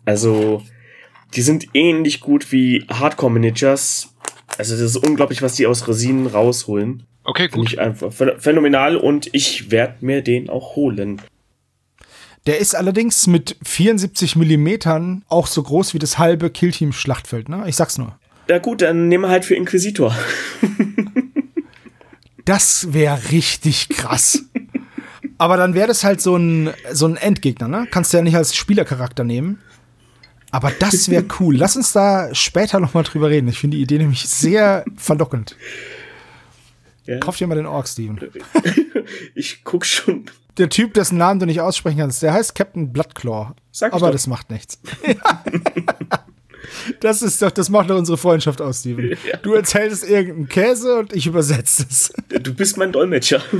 Also, 0.04 0.62
die 1.34 1.42
sind 1.42 1.68
ähnlich 1.74 2.20
gut 2.20 2.50
wie 2.52 2.84
Hardcore-Miniatures. 2.88 4.14
Also, 4.58 4.74
das 4.74 4.82
ist 4.82 4.96
unglaublich, 4.96 5.42
was 5.42 5.54
die 5.54 5.66
aus 5.66 5.86
Resinen 5.86 6.26
rausholen. 6.26 7.04
Okay, 7.22 7.48
gut. 7.48 7.52
Finde 7.52 7.70
ich 7.70 7.80
einfach 7.80 8.12
phänomenal 8.12 8.96
und 8.96 9.30
ich 9.32 9.70
werde 9.70 10.04
mir 10.04 10.22
den 10.22 10.50
auch 10.50 10.76
holen. 10.76 11.22
Der 12.46 12.58
ist 12.58 12.76
allerdings 12.76 13.26
mit 13.26 13.56
74 13.62 14.36
Millimetern 14.36 15.24
auch 15.28 15.46
so 15.46 15.62
groß 15.62 15.94
wie 15.94 15.98
das 15.98 16.18
halbe 16.18 16.50
Killteam-Schlachtfeld, 16.50 17.48
ne? 17.48 17.64
Ich 17.66 17.76
sag's 17.76 17.96
nur. 17.96 18.18
Ja 18.48 18.58
gut, 18.58 18.82
dann 18.82 19.08
nehmen 19.08 19.24
wir 19.24 19.30
halt 19.30 19.46
für 19.46 19.54
Inquisitor. 19.54 20.14
das 22.44 22.92
wäre 22.92 23.30
richtig 23.30 23.88
krass. 23.88 24.44
Aber 25.38 25.56
dann 25.56 25.74
wäre 25.74 25.88
das 25.88 26.04
halt 26.04 26.20
so 26.20 26.36
ein, 26.36 26.70
so 26.92 27.06
ein 27.06 27.16
Endgegner, 27.16 27.68
ne? 27.68 27.86
Kannst 27.90 28.12
du 28.12 28.18
ja 28.18 28.22
nicht 28.22 28.36
als 28.36 28.54
Spielercharakter 28.54 29.24
nehmen. 29.24 29.60
Aber 30.50 30.70
das 30.70 31.08
wäre 31.08 31.24
cool. 31.40 31.56
Lass 31.56 31.76
uns 31.76 31.92
da 31.92 32.34
später 32.34 32.78
noch 32.78 32.92
mal 32.92 33.02
drüber 33.02 33.30
reden. 33.30 33.48
Ich 33.48 33.58
finde 33.58 33.78
die 33.78 33.82
Idee 33.82 33.98
nämlich 33.98 34.28
sehr 34.28 34.84
verlockend. 34.96 35.56
Ja. 37.06 37.18
Kauf 37.18 37.36
dir 37.38 37.46
mal 37.46 37.54
den 37.54 37.66
Ork, 37.66 37.88
Steven. 37.88 38.20
Ich 39.34 39.64
guck 39.64 39.84
schon 39.84 40.26
der 40.58 40.68
Typ, 40.68 40.94
dessen 40.94 41.18
Namen 41.18 41.40
du 41.40 41.46
nicht 41.46 41.60
aussprechen 41.60 41.98
kannst, 41.98 42.22
der 42.22 42.32
heißt 42.32 42.54
Captain 42.54 42.92
Bloodclaw. 42.92 43.54
Sag 43.72 43.88
ich 43.88 43.94
Aber 43.94 44.06
doch. 44.06 44.12
das 44.12 44.26
macht 44.26 44.50
nichts. 44.50 44.80
das 47.00 47.22
ist 47.22 47.42
doch, 47.42 47.50
das 47.50 47.70
macht 47.70 47.90
doch 47.90 47.98
unsere 47.98 48.18
Freundschaft 48.18 48.60
aus, 48.60 48.80
Steven. 48.80 49.16
Ja. 49.30 49.36
Du 49.38 49.54
erzählst 49.54 50.08
irgendeinen 50.08 50.48
Käse 50.48 51.00
und 51.00 51.12
ich 51.12 51.26
übersetze 51.26 51.86
es. 51.88 52.12
Du 52.40 52.54
bist 52.54 52.76
mein 52.76 52.92
Dolmetscher. 52.92 53.42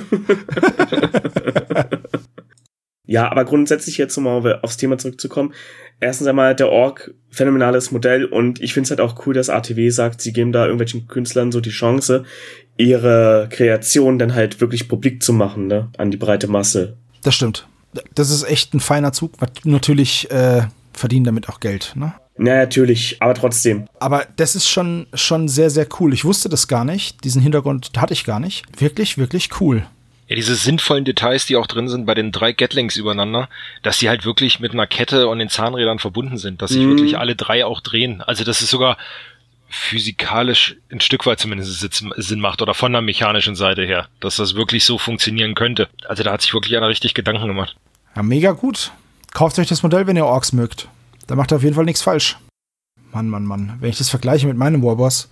ja, 3.07 3.31
aber 3.31 3.45
grundsätzlich 3.45 3.99
jetzt 3.99 4.17
um 4.17 4.25
mal 4.25 4.61
aufs 4.63 4.77
Thema 4.77 4.99
zurückzukommen. 4.99 5.53
Erstens 6.01 6.27
einmal 6.27 6.55
der 6.55 6.71
Org, 6.71 7.15
phänomenales 7.31 7.91
Modell 7.91 8.25
und 8.25 8.61
ich 8.61 8.75
finde 8.75 8.87
es 8.87 8.91
halt 8.91 9.01
auch 9.01 9.27
cool, 9.27 9.35
dass 9.35 9.49
ATW 9.49 9.91
sagt, 9.91 10.21
sie 10.21 10.33
geben 10.33 10.53
da 10.53 10.65
irgendwelchen 10.65 11.09
Künstlern 11.09 11.51
so 11.51 11.61
die 11.61 11.71
Chance, 11.71 12.25
ihre 12.77 13.49
Kreation 13.51 14.19
dann 14.19 14.35
halt 14.35 14.61
wirklich 14.61 14.89
publik 14.89 15.23
zu 15.23 15.33
machen, 15.33 15.67
ne, 15.67 15.89
an 15.97 16.11
die 16.11 16.17
breite 16.17 16.49
Masse. 16.49 16.97
Das 17.23 17.35
stimmt. 17.35 17.67
Das 18.15 18.31
ist 18.31 18.43
echt 18.45 18.75
ein 18.75 18.81
feiner 18.81 19.13
Zug. 19.13 19.33
Natürlich 19.65 20.31
äh, 20.31 20.63
verdienen 20.93 21.25
damit 21.25 21.49
auch 21.49 21.61
Geld, 21.61 21.93
ne? 21.95 22.15
Ja, 22.37 22.57
natürlich, 22.57 23.19
aber 23.21 23.35
trotzdem. 23.35 23.87
Aber 24.01 24.27
das 24.37 24.57
ist 24.57 24.69
schon, 24.69 25.07
schon 25.15 25.47
sehr, 25.47 25.71
sehr 25.71 25.87
cool. 26.01 26.13
Ich 26.13 26.25
wusste 26.25 26.49
das 26.49 26.67
gar 26.67 26.85
nicht. 26.85 27.23
Diesen 27.23 27.41
Hintergrund 27.41 27.91
hatte 27.97 28.13
ich 28.13 28.25
gar 28.25 28.41
nicht. 28.41 28.65
Wirklich, 28.81 29.19
wirklich 29.19 29.61
cool. 29.61 29.87
Ja, 30.27 30.37
diese 30.37 30.57
sinnvollen 30.57 31.05
Details, 31.05 31.47
die 31.47 31.57
auch 31.57 31.67
drin 31.67 31.89
sind 31.89 32.07
bei 32.07 32.15
den 32.15 32.33
drei 32.33 32.53
Gatlings 32.53 32.97
übereinander, 32.97 33.49
dass 33.83 33.99
sie 33.99 34.09
halt 34.09 34.25
wirklich 34.25 34.59
mit 34.59 34.73
einer 34.73 34.87
Kette 34.87 35.29
und 35.29 35.39
den 35.39 35.51
Zahnrädern 35.51 35.99
verbunden 35.99 36.39
sind, 36.39 36.63
dass 36.63 36.71
sich 36.71 36.83
mm. 36.83 36.89
wirklich 36.89 37.19
alle 37.19 37.37
drei 37.37 37.65
auch 37.65 37.81
drehen. 37.81 38.23
Also 38.23 38.43
das 38.43 38.63
ist 38.63 38.71
sogar 38.71 38.97
physikalisch 39.75 40.77
ein 40.91 41.01
Stück 41.01 41.27
weit 41.27 41.41
zumindest 41.41 42.03
Sinn 42.17 42.41
macht 42.41 42.63
oder 42.63 42.75
von 42.75 42.93
der 42.93 43.03
mechanischen 43.03 43.57
Seite 43.57 43.85
her, 43.85 44.09
dass 44.21 44.37
das 44.37 44.55
wirklich 44.55 44.85
so 44.85 44.99
funktionieren 44.99 45.55
könnte. 45.55 45.89
Also 46.09 46.23
da 46.23 46.33
hat 46.33 46.43
sich 46.43 46.55
wirklich 46.55 46.77
einer 46.77 46.89
richtig 46.89 47.15
Gedanken 47.15 47.49
gemacht. 47.49 47.77
Ja, 48.15 48.23
mega 48.23 48.53
gut. 48.53 48.93
Kauft 49.33 49.59
euch 49.59 49.67
das 49.67 49.83
Modell, 49.83 50.07
wenn 50.07 50.17
ihr 50.17 50.27
Orks 50.27 50.53
mögt. 50.53 50.89
Da 51.27 51.35
macht 51.35 51.53
ihr 51.53 51.57
auf 51.57 51.63
jeden 51.63 51.75
Fall 51.75 51.85
nichts 51.85 52.03
falsch. 52.03 52.39
Mann, 53.13 53.29
Mann, 53.29 53.45
Mann. 53.45 53.77
Wenn 53.81 53.91
ich 53.91 53.99
das 53.99 54.11
vergleiche 54.11 54.47
mit 54.47 54.57
meinem 54.57 54.83
Warboss, 54.83 55.29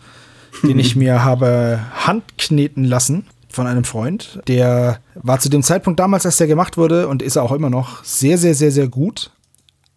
den 0.63 0.79
ich 0.79 0.97
mir 0.97 1.25
habe 1.25 1.81
handkneten 1.95 2.85
lassen 2.85 3.27
von 3.49 3.67
einem 3.67 3.85
Freund, 3.85 4.41
der 4.49 5.01
war 5.15 5.39
zu 5.39 5.51
dem 5.51 5.63
Zeitpunkt 5.63 6.01
damals, 6.01 6.27
als 6.27 6.39
der 6.39 6.49
gemacht 6.49 6.77
wurde 6.77 7.07
und 7.07 7.23
ist 7.23 7.37
er 7.37 7.45
auch 7.45 7.53
immer 7.53 7.71
noch 7.71 8.03
sehr, 8.03 8.39
sehr, 8.39 8.55
sehr, 8.55 8.73
sehr 8.73 8.89
gut. 8.89 9.31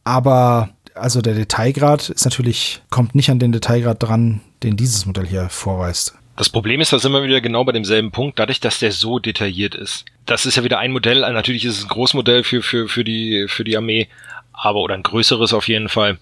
Aber 0.03 0.69
also 0.95 1.21
der 1.21 1.33
Detailgrad 1.33 2.09
ist 2.09 2.25
natürlich, 2.25 2.81
kommt 2.89 3.15
nicht 3.15 3.29
an 3.29 3.39
den 3.39 3.51
Detailgrad 3.51 4.01
dran, 4.01 4.41
den 4.63 4.77
dieses 4.77 5.05
Modell 5.05 5.27
hier 5.27 5.49
vorweist. 5.49 6.15
Das 6.37 6.49
Problem 6.49 6.81
ist, 6.81 6.91
da 6.91 6.99
sind 6.99 7.13
wir 7.13 7.23
wieder 7.23 7.39
genau 7.39 7.63
bei 7.63 7.71
demselben 7.71 8.11
Punkt, 8.11 8.39
dadurch, 8.39 8.59
dass 8.59 8.79
der 8.79 8.91
so 8.91 9.19
detailliert 9.19 9.73
ist. 9.73 10.05
Das 10.25 10.45
ist 10.45 10.57
ja 10.57 10.63
wieder 10.63 10.79
ein 10.79 10.91
Modell, 10.91 11.21
natürlich 11.21 11.63
ist 11.63 11.77
es 11.77 11.85
ein 11.85 11.89
Großmodell 11.89 12.43
für, 12.43 12.61
für, 12.61 12.89
für, 12.89 13.03
die, 13.03 13.45
für 13.47 13.63
die 13.63 13.77
Armee, 13.77 14.09
aber 14.51 14.79
oder 14.79 14.95
ein 14.95 15.03
größeres 15.03 15.53
auf 15.53 15.67
jeden 15.67 15.87
Fall. 15.87 16.17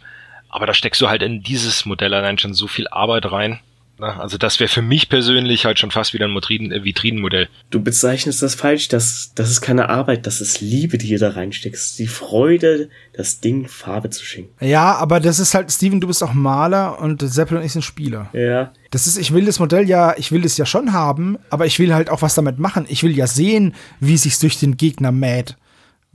Aber 0.50 0.68
da 0.68 0.74
steckst 0.76 1.02
du 1.02 1.10
halt 1.10 1.24
in 1.24 1.42
dieses 1.42 1.86
Modell 1.86 2.14
allein 2.14 2.38
schon 2.38 2.54
so 2.54 2.68
viel 2.68 2.88
Arbeit 2.90 3.32
rein. 3.32 3.60
Also 4.04 4.38
das 4.38 4.60
wäre 4.60 4.68
für 4.68 4.82
mich 4.82 5.10
persönlich 5.10 5.66
halt 5.66 5.80
schon 5.80 5.92
fast 5.92 6.14
wieder 6.14 6.26
ein 6.26 6.32
Motriden, 6.32 6.72
äh, 6.72 6.84
Vitrinenmodell. 6.84 7.50
Du 7.70 7.82
bezeichnest 7.82 8.42
das 8.42 8.56
falsch, 8.56 8.88
das, 8.88 9.32
das 9.36 9.50
ist 9.50 9.62
keine 9.62 9.90
Arbeit, 9.90 10.28
das 10.28 10.42
ist 10.42 10.62
Liebe, 10.62 10.98
die 10.98 11.08
ihr 11.08 11.20
da 11.20 11.30
reinsteckst. 11.30 11.98
Die 12.00 12.08
Freude, 12.08 12.90
das 13.14 13.40
Ding 13.40 13.68
Farbe 13.68 14.10
zu 14.10 14.26
schenken. 14.26 14.54
Ja, 14.66 14.96
aber 14.96 15.20
das 15.20 15.40
ist 15.40 15.54
halt, 15.54 15.72
Steven, 15.72 16.02
du 16.02 16.08
bist 16.08 16.24
auch 16.24 16.34
Maler 16.34 17.00
und 17.00 17.22
Seppel 17.22 17.58
und 17.58 17.64
ich 17.64 17.74
sind 17.74 17.84
Spieler. 17.84 18.30
Ja. 18.34 18.72
Das 18.92 19.08
ist, 19.08 19.18
ich 19.18 19.34
will 19.34 19.46
das 19.46 19.60
Modell 19.60 19.88
ja, 19.88 20.16
ich 20.18 20.32
will 20.32 20.42
das 20.42 20.58
ja 20.58 20.66
schon 20.66 20.94
haben, 20.94 21.38
aber 21.50 21.66
ich 21.66 21.80
will 21.80 21.94
halt 21.94 22.10
auch 22.10 22.22
was 22.22 22.36
damit 22.36 22.60
machen. 22.60 22.86
Ich 22.90 23.04
will 23.04 23.16
ja 23.18 23.28
sehen, 23.28 23.74
wie 24.00 24.18
sich's 24.18 24.40
durch 24.40 24.60
den 24.60 24.78
Gegner 24.78 25.12
mäht. 25.12 25.56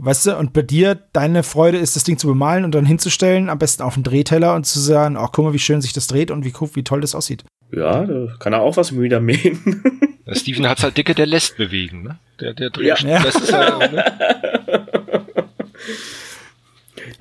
Weißt 0.01 0.27
du, 0.27 0.37
und 0.37 0.53
bei 0.53 0.63
dir, 0.63 0.95
deine 1.13 1.43
Freude 1.43 1.79
ist, 1.79 1.97
das 1.97 2.05
Ding 2.05 2.19
zu 2.19 2.29
bemalen 2.29 2.65
und 2.65 2.73
dann 2.73 2.87
hinzustellen, 2.87 3.49
am 3.49 3.59
besten 3.59 3.83
auf 3.83 3.95
den 3.95 4.05
Drehteller 4.05 4.55
und 4.55 4.65
zu 4.65 4.79
sagen, 4.79 5.17
oh, 5.17 5.27
guck 5.33 5.47
mal, 5.47 5.53
wie 5.53 5.59
schön 5.59 5.83
sich 5.83 5.93
das 5.93 6.07
dreht 6.07 6.31
und 6.31 6.45
wie, 6.45 6.55
wie 6.75 6.85
toll 6.85 7.01
das 7.01 7.17
aussieht. 7.17 7.43
Ja, 7.71 8.05
da 8.05 8.35
kann 8.39 8.53
er 8.55 8.61
auch 8.63 8.77
was 8.77 8.99
wieder 8.99 9.21
mähen. 9.29 9.83
Der 10.27 10.35
Steven 10.35 10.69
hat's 10.69 10.83
halt 10.83 10.97
dicke, 10.97 11.15
der 11.15 11.27
lässt 11.27 11.57
bewegen, 11.57 12.03
ne? 12.03 12.19
Der, 12.41 12.55
der 12.55 12.71
dreht, 12.71 13.01
Ja. 13.03 13.23
das 13.23 13.35
ist 13.35 13.51
ja, 13.51 13.79
ne? 13.79 14.05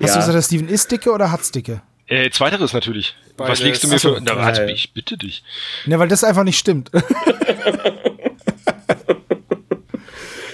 Ja. 0.00 0.06
du 0.14 0.18
gesagt, 0.20 0.34
der 0.34 0.42
Steven 0.42 0.68
ist 0.68 0.90
dicke 0.90 1.10
oder 1.12 1.30
hat's 1.32 1.50
dicke? 1.50 1.82
Äh, 2.06 2.30
zweiteres 2.30 2.72
natürlich. 2.72 3.14
Was 3.36 3.48
Beides. 3.48 3.62
legst 3.62 3.84
du 3.84 3.88
mir 3.88 3.98
für. 3.98 4.18
Na, 4.22 4.32
also, 4.34 4.62
ich 4.62 4.92
bitte 4.94 5.18
dich. 5.18 5.42
Ne, 5.86 5.98
weil 5.98 6.08
das 6.08 6.24
einfach 6.24 6.44
nicht 6.44 6.58
stimmt. 6.58 6.90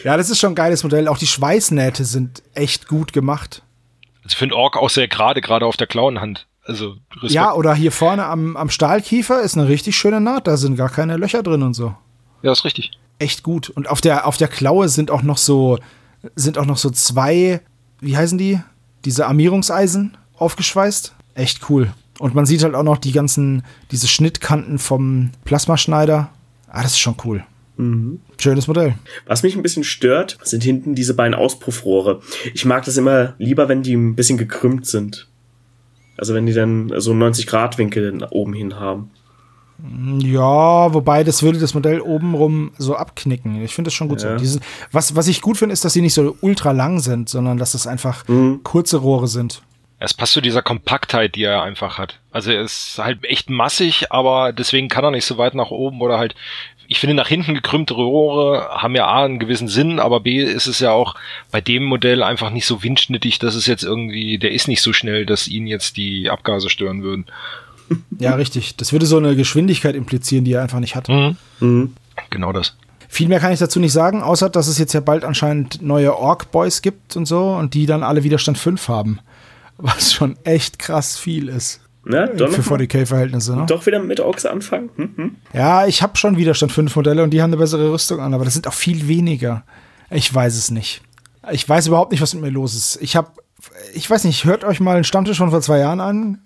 ja, 0.05 0.17
das 0.17 0.31
ist 0.31 0.39
schon 0.41 0.53
ein 0.53 0.57
geiles 0.57 0.83
Modell. 0.83 1.09
Auch 1.09 1.19
die 1.19 1.27
Schweißnähte 1.27 2.05
sind 2.05 2.43
echt 2.55 2.89
gut 2.89 3.13
gemacht. 3.13 3.63
Also 4.25 4.37
für 4.37 4.45
einen 4.45 4.53
Ork 4.53 4.77
auch 4.77 4.91
sehr 4.91 5.09
gerade, 5.09 5.41
gerade 5.41 5.67
auf 5.67 5.77
der 5.77 5.87
Klauenhand. 5.87 6.47
Also 6.67 6.97
Respekt. 7.13 7.33
Ja, 7.33 7.55
oder 7.55 7.75
hier 7.75 7.93
vorne 7.93 8.25
am, 8.25 8.57
am 8.57 8.71
Stahlkiefer 8.71 9.43
ist 9.43 9.57
eine 9.57 9.69
richtig 9.69 9.97
schöne 9.97 10.21
Naht. 10.21 10.47
Da 10.47 10.57
sind 10.57 10.77
gar 10.77 10.89
keine 10.89 11.17
Löcher 11.17 11.43
drin 11.43 11.63
und 11.63 11.75
so. 11.75 11.95
ja, 12.43 12.53
ist 12.53 12.65
richtig. 12.65 12.93
Echt 13.19 13.43
gut. 13.43 13.71
Und 13.71 13.89
auf 13.89 14.01
der, 14.01 14.27
auf 14.27 14.37
der 14.37 14.49
Klaue 14.49 14.89
sind 14.89 15.11
auch 15.11 15.23
noch 15.23 15.39
so, 15.39 15.79
sind 16.35 16.59
auch 16.59 16.67
noch 16.67 16.79
so 16.79 16.91
zwei, 16.91 17.61
wie 18.01 18.17
heißen 18.17 18.39
die? 18.39 18.61
Diese 19.05 19.27
Armierungseisen 19.27 20.17
aufgeschweißt. 20.37 21.15
Echt 21.35 21.69
cool. 21.71 21.93
Und 22.19 22.35
man 22.35 22.47
sieht 22.47 22.63
halt 22.65 22.75
auch 22.75 22.83
noch 22.83 22.99
die 22.99 23.13
ganzen, 23.13 23.63
diese 23.91 24.09
Schnittkanten 24.09 24.79
vom 24.79 25.31
Plasmaschneider. 25.45 26.31
Ah, 26.69 26.83
das 26.83 26.93
ist 26.93 27.01
schon 27.01 27.17
cool. 27.25 27.45
Schönes 28.39 28.69
Modell. 28.69 28.95
Was 29.27 29.43
mich 29.43 29.57
ein 29.57 29.63
bisschen 29.63 29.83
stört, 29.85 30.39
sind 30.43 30.63
hinten 30.63 30.95
diese 30.95 31.15
beiden 31.15 31.35
Auspuffrohre. 31.35 32.21
Ich 32.53 32.65
mag 32.65 32.85
das 32.85 32.97
immer 32.97 33.35
lieber, 33.39 33.69
wenn 33.69 33.83
die 33.83 33.95
ein 33.95 34.15
bisschen 34.15 34.39
gekrümmt 34.39 34.87
sind. 34.87 35.27
Also 36.17 36.35
wenn 36.35 36.47
die 36.47 36.53
dann 36.53 36.93
so 36.99 37.11
einen 37.13 37.23
90-Grad-Winkel 37.23 38.13
nach 38.13 38.31
oben 38.31 38.53
hin 38.55 38.79
haben. 38.79 39.11
Ja, 40.21 40.95
wobei 40.95 41.25
das 41.25 41.43
würde 41.43 41.59
das 41.59 41.75
Modell 41.75 42.01
obenrum 42.01 42.71
so 42.79 42.95
abknicken. 42.95 43.63
Ich 43.63 43.75
finde 43.75 43.89
das 43.89 43.95
schon 43.95 44.09
gut 44.09 44.23
Ja. 44.23 44.33
so. 44.33 44.37
Diesen, 44.39 44.61
was, 44.93 45.17
was 45.17 45.27
ich 45.29 45.41
gut 45.43 45.57
finde, 45.59 45.73
ist, 45.73 45.85
dass 45.85 45.93
sie 45.93 46.01
nicht 46.01 46.15
so 46.15 46.37
ultra 46.41 46.71
lang 46.71 47.01
sind, 47.01 47.29
sondern 47.29 47.59
dass 47.59 47.75
es 47.75 47.87
einfach 47.87 48.25
kurze 48.63 48.99
Rohre 48.99 49.27
sind. 49.27 49.63
Es 49.99 50.13
passt 50.15 50.33
zu 50.35 50.41
dieser 50.41 50.63
Kompaktheit, 50.63 51.35
die 51.35 51.45
er 51.45 51.63
einfach 51.63 51.99
hat. 51.99 52.21
Also 52.31 52.51
er 52.53 52.63
ist 52.63 52.99
halt 52.99 53.25
echt 53.25 53.49
massig, 53.49 54.13
aber 54.13 54.53
deswegen 54.53 54.89
kann 54.89 55.05
er 55.05 55.11
nicht 55.11 55.25
so 55.25 55.39
weit 55.39 55.55
nach 55.55 55.71
oben 55.71 56.01
oder 56.03 56.19
halt, 56.19 56.35
ich 56.89 57.01
finde 57.01 57.15
nach 57.15 57.29
hinten 57.29 57.55
gekrümmte 57.55 57.95
Rohre 57.95 58.69
haben 58.71 58.95
ja 58.95 59.07
A 59.07 59.25
einen 59.25 59.39
gewissen 59.39 59.69
Sinn, 59.69 59.99
aber 59.99 60.21
B 60.21 60.43
ist 60.43 60.67
es 60.67 60.81
ja 60.81 60.93
auch 60.93 61.15
bei 61.51 61.61
dem 61.61 61.85
Modell 61.85 62.23
einfach 62.23 62.51
nicht 62.51 62.67
so 62.67 62.83
windschnittig, 62.83 63.39
dass 63.39 63.55
es 63.55 63.67
jetzt 63.67 63.85
irgendwie, 63.85 64.39
der 64.39 64.53
ist 64.53 64.69
nicht 64.69 64.83
so 64.83 64.93
schnell, 64.93 65.27
dass 65.27 65.49
ihn 65.49 65.67
jetzt 65.67 65.97
die 65.97 66.31
Abgase 66.31 66.71
stören 66.71 67.03
würden. 67.03 67.27
Ja, 68.19 68.35
richtig. 68.35 68.77
Das 68.77 68.93
würde 68.93 69.05
so 69.05 69.19
eine 69.19 69.37
Geschwindigkeit 69.37 69.95
implizieren, 69.95 70.47
die 70.47 70.53
er 70.53 70.63
einfach 70.63 70.81
nicht 70.81 70.97
hat. 70.97 71.07
Mhm. 71.11 71.95
Genau 72.31 72.51
das. 72.51 72.75
Viel 73.09 73.29
mehr 73.29 73.41
kann 73.41 73.53
ich 73.53 73.59
dazu 73.59 73.79
nicht 73.79 73.93
sagen, 73.93 74.23
außer 74.23 74.49
dass 74.49 74.69
es 74.69 74.79
jetzt 74.79 74.95
ja 74.95 75.01
bald 75.01 75.23
anscheinend 75.23 75.83
neue 75.83 76.17
Orc-Boys 76.17 76.81
gibt 76.81 77.15
und 77.15 77.27
so 77.27 77.51
und 77.51 77.75
die 77.75 77.85
dann 77.85 78.03
alle 78.03 78.25
Widerstand 78.25 78.57
5 78.57 78.89
haben. 78.89 79.19
Was 79.77 80.15
schon 80.15 80.37
echt 80.45 80.79
krass 80.79 81.19
viel 81.19 81.49
ist. 81.49 81.84
Doch, 82.05 82.51
Für 82.51 82.61
noch 82.61 82.71
mal, 82.71 82.81
40k-Verhältnisse, 82.81 83.57
ne? 83.57 83.67
doch 83.67 83.87
wieder 83.87 83.99
mit 83.99 84.21
Orks 84.21 84.45
anfangen? 84.45 84.91
Hm, 84.97 85.11
hm. 85.17 85.37
Ja, 85.53 85.87
ich 85.87 86.03
habe 86.03 86.17
schon 86.17 86.37
Widerstand 86.37 86.73
5 86.73 86.95
Modelle 86.95 87.23
und 87.23 87.31
die 87.31 87.41
haben 87.41 87.51
eine 87.51 87.57
bessere 87.57 87.91
Rüstung 87.91 88.21
an, 88.21 88.35
aber 88.35 88.45
das 88.45 88.55
sind 88.55 88.67
auch 88.67 88.75
viel 88.75 89.09
weniger. 89.09 89.65
Ich 90.11 90.33
weiß 90.33 90.57
es 90.57 90.71
nicht. 90.71 91.03
Ich 91.51 91.69
weiß 91.69 91.87
überhaupt 91.87 92.13
nicht, 92.13 92.21
was 92.21 92.35
mit 92.35 92.43
mir 92.43 92.51
los 92.51 92.75
ist. 92.75 92.99
Ich 93.01 93.17
habe, 93.17 93.31
ich 93.95 94.09
weiß 94.09 94.25
nicht, 94.25 94.45
hört 94.45 94.65
euch 94.65 94.81
mal 94.81 94.97
einen 94.97 95.05
Stammtisch 95.05 95.39
von 95.39 95.51
vor 95.51 95.63
zwei 95.63 95.79
Jahren 95.79 96.01
an, 96.01 96.43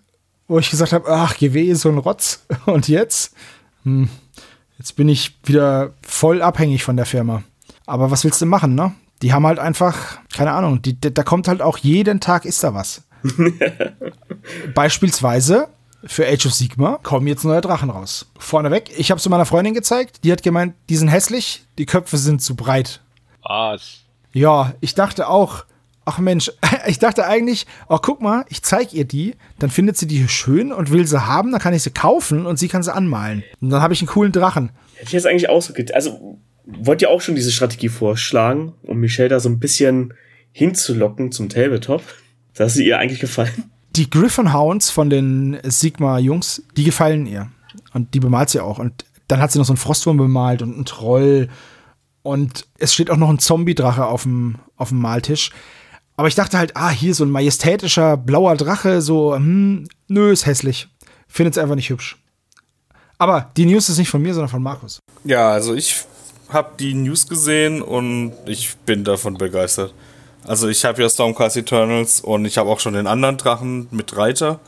wo 0.46 0.58
ich 0.58 0.70
gesagt 0.70 0.92
habe, 0.92 1.08
ach, 1.10 1.36
GW 1.36 1.62
ist 1.64 1.82
so 1.82 1.88
ein 1.88 1.98
Rotz. 1.98 2.46
Und 2.66 2.88
jetzt? 2.88 3.34
Hm, 3.84 4.08
jetzt 4.78 4.96
bin 4.96 5.08
ich 5.08 5.38
wieder 5.44 5.94
voll 6.02 6.42
abhängig 6.42 6.84
von 6.84 6.96
der 6.96 7.06
Firma. 7.06 7.42
Aber 7.86 8.10
was 8.10 8.24
willst 8.24 8.40
du 8.40 8.46
machen, 8.46 8.74
ne? 8.74 8.92
Die 9.22 9.32
haben 9.32 9.46
halt 9.46 9.58
einfach, 9.58 10.18
keine 10.32 10.52
Ahnung, 10.52 10.82
die, 10.82 11.00
da 11.00 11.22
kommt 11.24 11.48
halt 11.48 11.62
auch 11.62 11.78
jeden 11.78 12.20
Tag 12.20 12.44
ist 12.44 12.62
da 12.62 12.74
was. 12.74 13.02
Beispielsweise 14.74 15.68
für 16.04 16.26
Age 16.26 16.46
of 16.46 16.54
Sigma 16.54 16.98
kommen 17.02 17.26
jetzt 17.26 17.44
neue 17.44 17.60
Drachen 17.60 17.90
raus. 17.90 18.30
Vorneweg, 18.38 18.90
ich 18.96 19.10
habe 19.10 19.18
es 19.18 19.28
meiner 19.28 19.46
Freundin 19.46 19.74
gezeigt, 19.74 20.20
die 20.24 20.32
hat 20.32 20.42
gemeint, 20.42 20.74
die 20.88 20.96
sind 20.96 21.08
hässlich, 21.08 21.64
die 21.76 21.86
Köpfe 21.86 22.16
sind 22.18 22.40
zu 22.42 22.54
breit. 22.54 23.00
Was? 23.42 24.00
Ja, 24.32 24.74
ich 24.80 24.94
dachte 24.94 25.28
auch, 25.28 25.64
ach 26.04 26.18
Mensch, 26.18 26.52
ich 26.86 26.98
dachte 26.98 27.26
eigentlich, 27.26 27.66
oh 27.88 27.98
guck 28.00 28.20
mal, 28.20 28.44
ich 28.48 28.62
zeig 28.62 28.94
ihr 28.94 29.04
die, 29.04 29.34
dann 29.58 29.70
findet 29.70 29.96
sie 29.96 30.06
die 30.06 30.28
schön 30.28 30.72
und 30.72 30.90
will 30.92 31.06
sie 31.06 31.26
haben, 31.26 31.50
dann 31.50 31.60
kann 31.60 31.74
ich 31.74 31.82
sie 31.82 31.90
kaufen 31.90 32.46
und 32.46 32.58
sie 32.58 32.68
kann 32.68 32.82
sie 32.82 32.94
anmalen. 32.94 33.42
Und 33.60 33.70
dann 33.70 33.82
habe 33.82 33.92
ich 33.94 34.00
einen 34.00 34.08
coolen 34.08 34.32
Drachen. 34.32 34.70
Hätte 34.94 35.06
ich 35.08 35.12
jetzt 35.12 35.26
eigentlich 35.26 35.48
auch 35.48 35.62
so 35.62 35.72
get- 35.72 35.94
Also, 35.94 36.38
wollt 36.64 37.02
ihr 37.02 37.10
auch 37.10 37.20
schon 37.20 37.34
diese 37.34 37.50
Strategie 37.52 37.88
vorschlagen, 37.88 38.74
um 38.82 38.98
Michelle 38.98 39.28
da 39.30 39.40
so 39.40 39.48
ein 39.48 39.58
bisschen 39.58 40.14
hinzulocken 40.52 41.32
zum 41.32 41.48
Tabletop? 41.48 42.02
Das 42.58 42.74
ist 42.74 42.82
ihr 42.82 42.98
eigentlich 42.98 43.20
gefallen. 43.20 43.70
Die 43.94 44.10
Griffin 44.10 44.52
Hounds 44.52 44.90
von 44.90 45.08
den 45.08 45.58
Sigma-Jungs, 45.62 46.62
die 46.76 46.82
gefallen 46.82 47.24
ihr. 47.26 47.50
Und 47.94 48.14
die 48.14 48.20
bemalt 48.20 48.50
sie 48.50 48.60
auch. 48.60 48.80
Und 48.80 49.04
dann 49.28 49.40
hat 49.40 49.52
sie 49.52 49.58
noch 49.58 49.64
so 49.64 49.72
einen 49.72 49.78
Frostwurm 49.78 50.16
bemalt 50.16 50.60
und 50.60 50.74
einen 50.74 50.84
Troll. 50.84 51.48
Und 52.22 52.66
es 52.78 52.92
steht 52.92 53.10
auch 53.10 53.16
noch 53.16 53.30
ein 53.30 53.38
Zombie-Drache 53.38 54.04
auf 54.04 54.24
dem, 54.24 54.56
auf 54.76 54.88
dem 54.88 54.98
Maltisch. 54.98 55.52
Aber 56.16 56.26
ich 56.26 56.34
dachte 56.34 56.58
halt, 56.58 56.76
ah, 56.76 56.90
hier 56.90 57.14
so 57.14 57.24
ein 57.24 57.30
majestätischer 57.30 58.16
blauer 58.16 58.56
Drache, 58.56 59.02
so, 59.02 59.36
hm, 59.36 59.86
nö, 60.08 60.32
ist 60.32 60.46
hässlich. 60.46 60.88
Findet's 61.28 61.58
einfach 61.58 61.76
nicht 61.76 61.90
hübsch. 61.90 62.16
Aber 63.18 63.52
die 63.56 63.66
News 63.66 63.88
ist 63.88 63.98
nicht 63.98 64.10
von 64.10 64.20
mir, 64.20 64.34
sondern 64.34 64.50
von 64.50 64.62
Markus. 64.62 64.98
Ja, 65.22 65.50
also 65.50 65.74
ich 65.74 65.94
habe 66.48 66.72
die 66.78 66.94
News 66.94 67.28
gesehen 67.28 67.82
und 67.82 68.32
ich 68.46 68.76
bin 68.78 69.04
davon 69.04 69.34
begeistert. 69.38 69.94
Also 70.48 70.66
ich 70.68 70.84
habe 70.86 71.02
ja 71.02 71.08
Stormcast 71.10 71.58
Eternals 71.58 72.20
und 72.20 72.46
ich 72.46 72.56
habe 72.56 72.70
auch 72.70 72.80
schon 72.80 72.94
den 72.94 73.06
anderen 73.06 73.36
Drachen 73.36 73.86
mit 73.90 74.16
Reiter. 74.16 74.60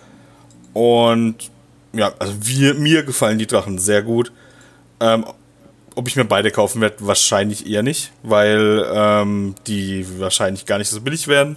Und 0.75 1.51
ja, 1.95 2.13
also 2.19 2.35
wir, 2.39 2.75
mir 2.75 3.03
gefallen 3.03 3.39
die 3.39 3.47
Drachen 3.47 3.79
sehr 3.79 4.03
gut. 4.03 4.31
Ähm, 5.01 5.25
ob 5.95 6.07
ich 6.07 6.17
mir 6.17 6.27
beide 6.27 6.51
kaufen 6.51 6.83
werde, 6.83 6.97
wahrscheinlich 7.01 7.67
eher 7.67 7.83
nicht, 7.83 8.13
weil 8.23 8.87
ähm, 8.93 9.55
die 9.67 10.07
wahrscheinlich 10.21 10.67
gar 10.67 10.77
nicht 10.77 10.91
so 10.91 11.01
billig 11.01 11.29
werden. 11.29 11.57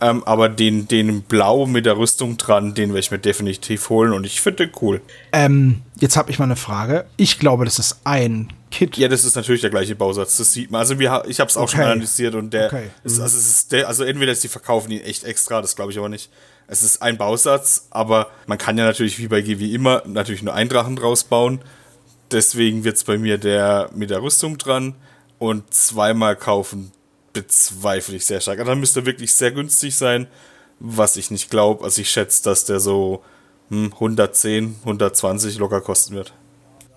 Ähm, 0.00 0.22
aber 0.24 0.48
den, 0.48 0.86
den 0.86 1.22
Blau 1.22 1.66
mit 1.66 1.84
der 1.84 1.96
Rüstung 1.98 2.36
dran, 2.36 2.74
den 2.74 2.90
werde 2.90 3.00
ich 3.00 3.10
mir 3.10 3.18
definitiv 3.18 3.88
holen 3.90 4.12
und 4.12 4.24
ich 4.24 4.40
finde 4.40 4.66
den 4.68 4.72
cool. 4.80 5.00
Ähm, 5.32 5.82
jetzt 5.98 6.16
habe 6.16 6.30
ich 6.30 6.38
mal 6.38 6.44
eine 6.44 6.54
Frage. 6.56 7.04
Ich 7.16 7.38
glaube, 7.40 7.64
das 7.64 7.80
ist 7.80 8.00
ein 8.04 8.52
Kit. 8.70 8.96
Ja, 8.96 9.08
das 9.08 9.24
ist 9.24 9.34
natürlich 9.34 9.62
der 9.62 9.70
gleiche 9.70 9.96
Bausatz, 9.96 10.36
das 10.36 10.52
sieht 10.52 10.70
man. 10.70 10.80
Also 10.80 10.98
wir, 11.00 11.24
ich 11.26 11.40
habe 11.40 11.50
es 11.50 11.56
auch 11.56 11.68
schon 11.68 11.80
Okay. 11.80 11.90
analysiert 11.90 12.34
und 12.36 12.52
der, 12.52 12.66
Okay. 12.66 12.90
ist, 13.02 13.18
also, 13.18 13.36
es 13.38 13.48
ist 13.48 13.72
der, 13.72 13.88
also 13.88 14.04
entweder 14.04 14.30
ist 14.30 14.44
die 14.44 14.48
verkaufen 14.48 14.90
ihn 14.92 15.00
echt 15.00 15.24
extra, 15.24 15.60
das 15.60 15.74
glaube 15.74 15.90
ich 15.90 15.98
aber 15.98 16.08
nicht. 16.08 16.30
Es 16.68 16.82
ist 16.82 17.02
ein 17.02 17.16
Bausatz, 17.16 17.88
aber 17.90 18.28
man 18.46 18.58
kann 18.58 18.76
ja 18.78 18.84
natürlich 18.84 19.18
wie 19.18 19.26
bei 19.26 19.40
GW 19.40 19.72
immer 19.74 20.02
natürlich 20.06 20.42
nur 20.42 20.54
einen 20.54 20.68
Drachen 20.68 20.96
draus 20.96 21.24
bauen. 21.24 21.60
Deswegen 22.30 22.84
wird 22.84 22.96
es 22.96 23.04
bei 23.04 23.16
mir 23.18 23.38
der 23.38 23.90
mit 23.94 24.10
der 24.10 24.22
Rüstung 24.22 24.58
dran 24.58 24.94
und 25.38 25.72
zweimal 25.72 26.36
kaufen 26.36 26.92
bezweifle 27.42 28.16
ich 28.16 28.26
sehr 28.26 28.40
stark. 28.40 28.58
Also 28.58 28.70
dann 28.70 28.80
müsste 28.80 29.00
er 29.00 29.06
wirklich 29.06 29.32
sehr 29.32 29.52
günstig 29.52 29.94
sein, 29.94 30.26
was 30.80 31.16
ich 31.16 31.30
nicht 31.30 31.50
glaube. 31.50 31.84
Also 31.84 32.00
ich 32.00 32.10
schätze, 32.10 32.42
dass 32.42 32.64
der 32.64 32.80
so 32.80 33.22
hm, 33.70 33.92
110, 33.94 34.76
120 34.80 35.58
locker 35.58 35.80
kosten 35.80 36.14
wird. 36.14 36.32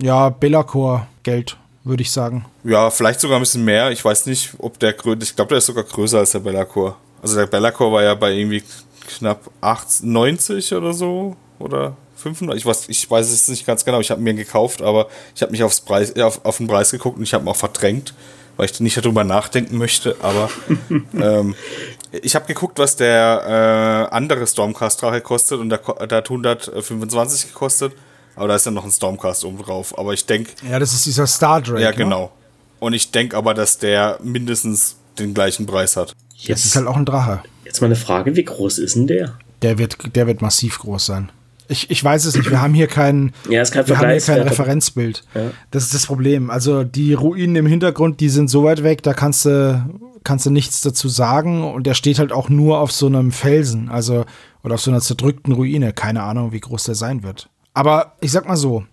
Ja, 0.02 0.30
Bellacore 0.30 1.08
Geld, 1.24 1.58
würde 1.84 2.02
ich 2.02 2.12
sagen. 2.12 2.46
Ja, 2.64 2.89
vielleicht 2.89 3.20
sogar 3.20 3.38
ein 3.38 3.42
bisschen 3.42 3.64
mehr. 3.64 3.92
Ich 3.92 4.04
weiß 4.04 4.26
nicht, 4.26 4.54
ob 4.58 4.80
der 4.80 4.94
größer, 4.94 5.22
ich 5.22 5.36
glaube, 5.36 5.50
der 5.50 5.60
ist 5.60 5.68
sogar 5.68 5.84
größer 5.84 6.20
als 6.20 6.32
der 6.32 6.39
Bellacore. 6.39 6.96
Also 7.22 7.36
der 7.36 7.46
Bellacore 7.46 7.92
war 7.92 8.04
ja 8.04 8.16
bei 8.16 8.34
irgendwie 8.34 8.64
knapp 9.08 9.52
80, 9.62 10.06
90 10.06 10.74
oder 10.74 10.94
so 10.94 11.36
oder 11.60 11.96
500. 12.16 12.58
Ich 12.58 12.66
weiß, 12.66 12.89
ich 12.89 13.10
weiß 13.10 13.32
es 13.32 13.48
nicht 13.48 13.66
ganz 13.66 13.86
genau. 13.86 14.00
Ich 14.00 14.10
habe 14.10 14.22
mir 14.22 14.32
ihn 14.32 14.38
gekauft, 14.38 14.82
aber 14.82 15.08
ich 15.36 15.42
habe 15.42 15.52
mich 15.52 15.64
aufs 15.64 15.82
Preis, 15.82 16.16
auf, 16.18 16.44
auf 16.46 16.58
den 16.58 16.68
Preis 16.68 16.92
geguckt 16.92 17.18
und 17.18 17.24
ich 17.24 17.34
habe 17.34 17.46
ihn 17.46 17.48
auch 17.48 17.56
verdrängt, 17.56 18.14
weil 18.62 18.70
ich 18.70 18.80
nicht 18.80 18.95
darüber 18.95 19.24
nachdenken 19.24 19.80
möchte. 19.80 20.16
Aber 20.22 20.47
ähm, 21.20 21.55
ich 22.12 22.36
habe 22.36 22.45
geguckt, 22.45 22.78
was 22.78 22.95
der 22.95 24.07
äh, 24.12 24.16
andere 24.16 24.45
Stormcast-Drache 24.45 25.22
kostet 25.22 25.59
und 25.59 25.70
der, 25.70 25.80
der 25.80 26.20
hat 26.20 26.30
125 26.30 27.47
gekostet. 27.53 27.93
Aber 28.36 28.49
da 28.49 28.55
ist 28.55 28.68
dann 28.68 28.76
noch 28.76 28.86
ein 28.86 28.91
Stormcast 28.91 29.45
oben 29.45 29.57
drauf. 29.57 29.97
Aber 29.97 30.14
ich 30.14 30.28
denke. 30.28 30.51
Ja, 30.70 30.78
das 30.78 30.93
ist 30.93 31.07
dieser 31.07 31.26
Star 31.26 31.59
Drake. 31.59 31.82
Ja, 31.82 31.89
genau. 31.89 32.26
Ne? 32.26 32.30
Und 32.82 32.93
ich 32.93 33.09
denke 33.09 33.36
aber, 33.36 33.55
dass 33.55 33.80
der 33.80 34.20
mindestens 34.22 34.95
den 35.18 35.34
gleichen 35.34 35.66
Preis 35.66 35.97
hat. 35.97 36.14
Jetzt 36.36 36.59
das 36.59 36.66
ist 36.66 36.76
halt 36.76 36.86
auch 36.86 36.97
ein 36.97 37.05
Drache. 37.05 37.41
Jetzt 37.66 37.82
mal 37.82 37.88
eine 37.88 37.95
Frage: 37.95 38.36
Wie 38.36 38.43
groß 38.43 38.78
ist 38.78 38.95
denn 38.95 39.07
der? 39.07 39.39
Der 39.64 39.80
wird, 39.80 39.97
der 40.16 40.28
wird 40.28 40.43
massiv 40.43 40.78
groß 40.78 41.03
sein. 41.03 41.32
Ich, 41.72 41.90
ich 41.90 42.04
weiß 42.04 42.26
es 42.26 42.36
nicht. 42.36 42.50
Wir 42.50 42.62
haben 42.62 42.74
hier 42.74 42.88
kein, 42.88 43.32
ja, 43.50 43.62
ist 43.62 43.72
kein, 43.72 43.88
wir 43.88 43.98
haben 43.98 44.10
hier 44.10 44.20
kein 44.20 44.42
Referenzbild. 44.42 45.24
Ja. 45.34 45.52
Das 45.72 45.84
ist 45.84 45.94
das 45.94 46.06
Problem. 46.06 46.50
Also 46.50 46.84
die 46.84 47.14
Ruinen 47.14 47.56
im 47.56 47.66
Hintergrund, 47.66 48.20
die 48.20 48.28
sind 48.28 48.50
so 48.50 48.66
weit 48.66 48.84
weg, 48.84 49.04
da 49.04 49.14
kannst 49.14 49.46
du, 49.46 49.90
kannst 50.26 50.46
du 50.46 50.50
nichts 50.50 50.82
dazu 50.82 51.08
sagen. 51.08 51.64
Und 51.64 51.88
der 51.88 51.94
steht 51.94 52.20
halt 52.20 52.34
auch 52.34 52.50
nur 52.50 52.80
auf 52.80 52.92
so 52.92 53.08
einem 53.08 53.32
Felsen, 53.32 53.88
also 53.88 54.26
oder 54.64 54.74
auf 54.74 54.82
so 54.82 54.92
einer 54.92 55.00
zerdrückten 55.00 55.54
Ruine. 55.54 55.94
Keine 55.94 56.24
Ahnung, 56.24 56.52
wie 56.52 56.60
groß 56.60 56.84
der 56.84 56.96
sein 56.96 57.24
wird. 57.24 57.50
Aber 57.74 58.18
ich 58.20 58.34
sag 58.34 58.46
mal 58.50 58.58
so: 58.58 58.84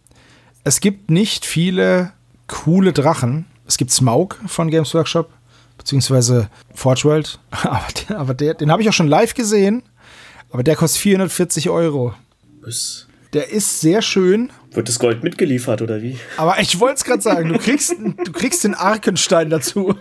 Es 0.63 0.79
gibt 0.79 1.11
nicht 1.11 1.45
viele 1.45 2.13
coole 2.47 2.93
Drachen. 2.93 3.47
Es 3.67 3.77
gibt 3.77 3.91
Smaug 3.91 4.37
von 4.47 4.71
Games 4.71 4.95
Workshop, 4.95 5.31
beziehungsweise 5.77 6.49
Forge 6.73 7.03
World. 7.05 7.41
Aber, 7.51 7.87
der, 8.09 8.19
aber 8.19 8.35
der, 8.35 8.55
den 8.55 8.71
habe 8.71 8.83
ich 8.83 8.89
auch 8.89 8.95
schon 8.95 9.09
live 9.09 9.35
gesehen. 9.35 9.83
Aber 10.51 10.63
der 10.63 10.77
kostet 10.77 11.03
440 11.03 11.69
Euro. 11.71 12.15
Was? 12.69 13.07
Der 13.33 13.51
ist 13.51 13.81
sehr 13.81 14.03
schön. 14.03 14.51
Wird 14.73 14.89
das 14.89 14.99
Gold 14.99 15.23
mitgeliefert 15.23 15.81
oder 15.81 16.03
wie? 16.03 16.19
Aber 16.37 16.61
ich 16.61 16.79
wollte 16.79 16.97
es 16.97 17.05
gerade 17.05 17.23
sagen, 17.23 17.49
du 17.49 17.59
kriegst, 17.59 17.95
du 17.99 18.33
kriegst 18.33 18.63
den 18.65 18.75
Arkenstein 18.75 19.49
dazu. 19.49 19.95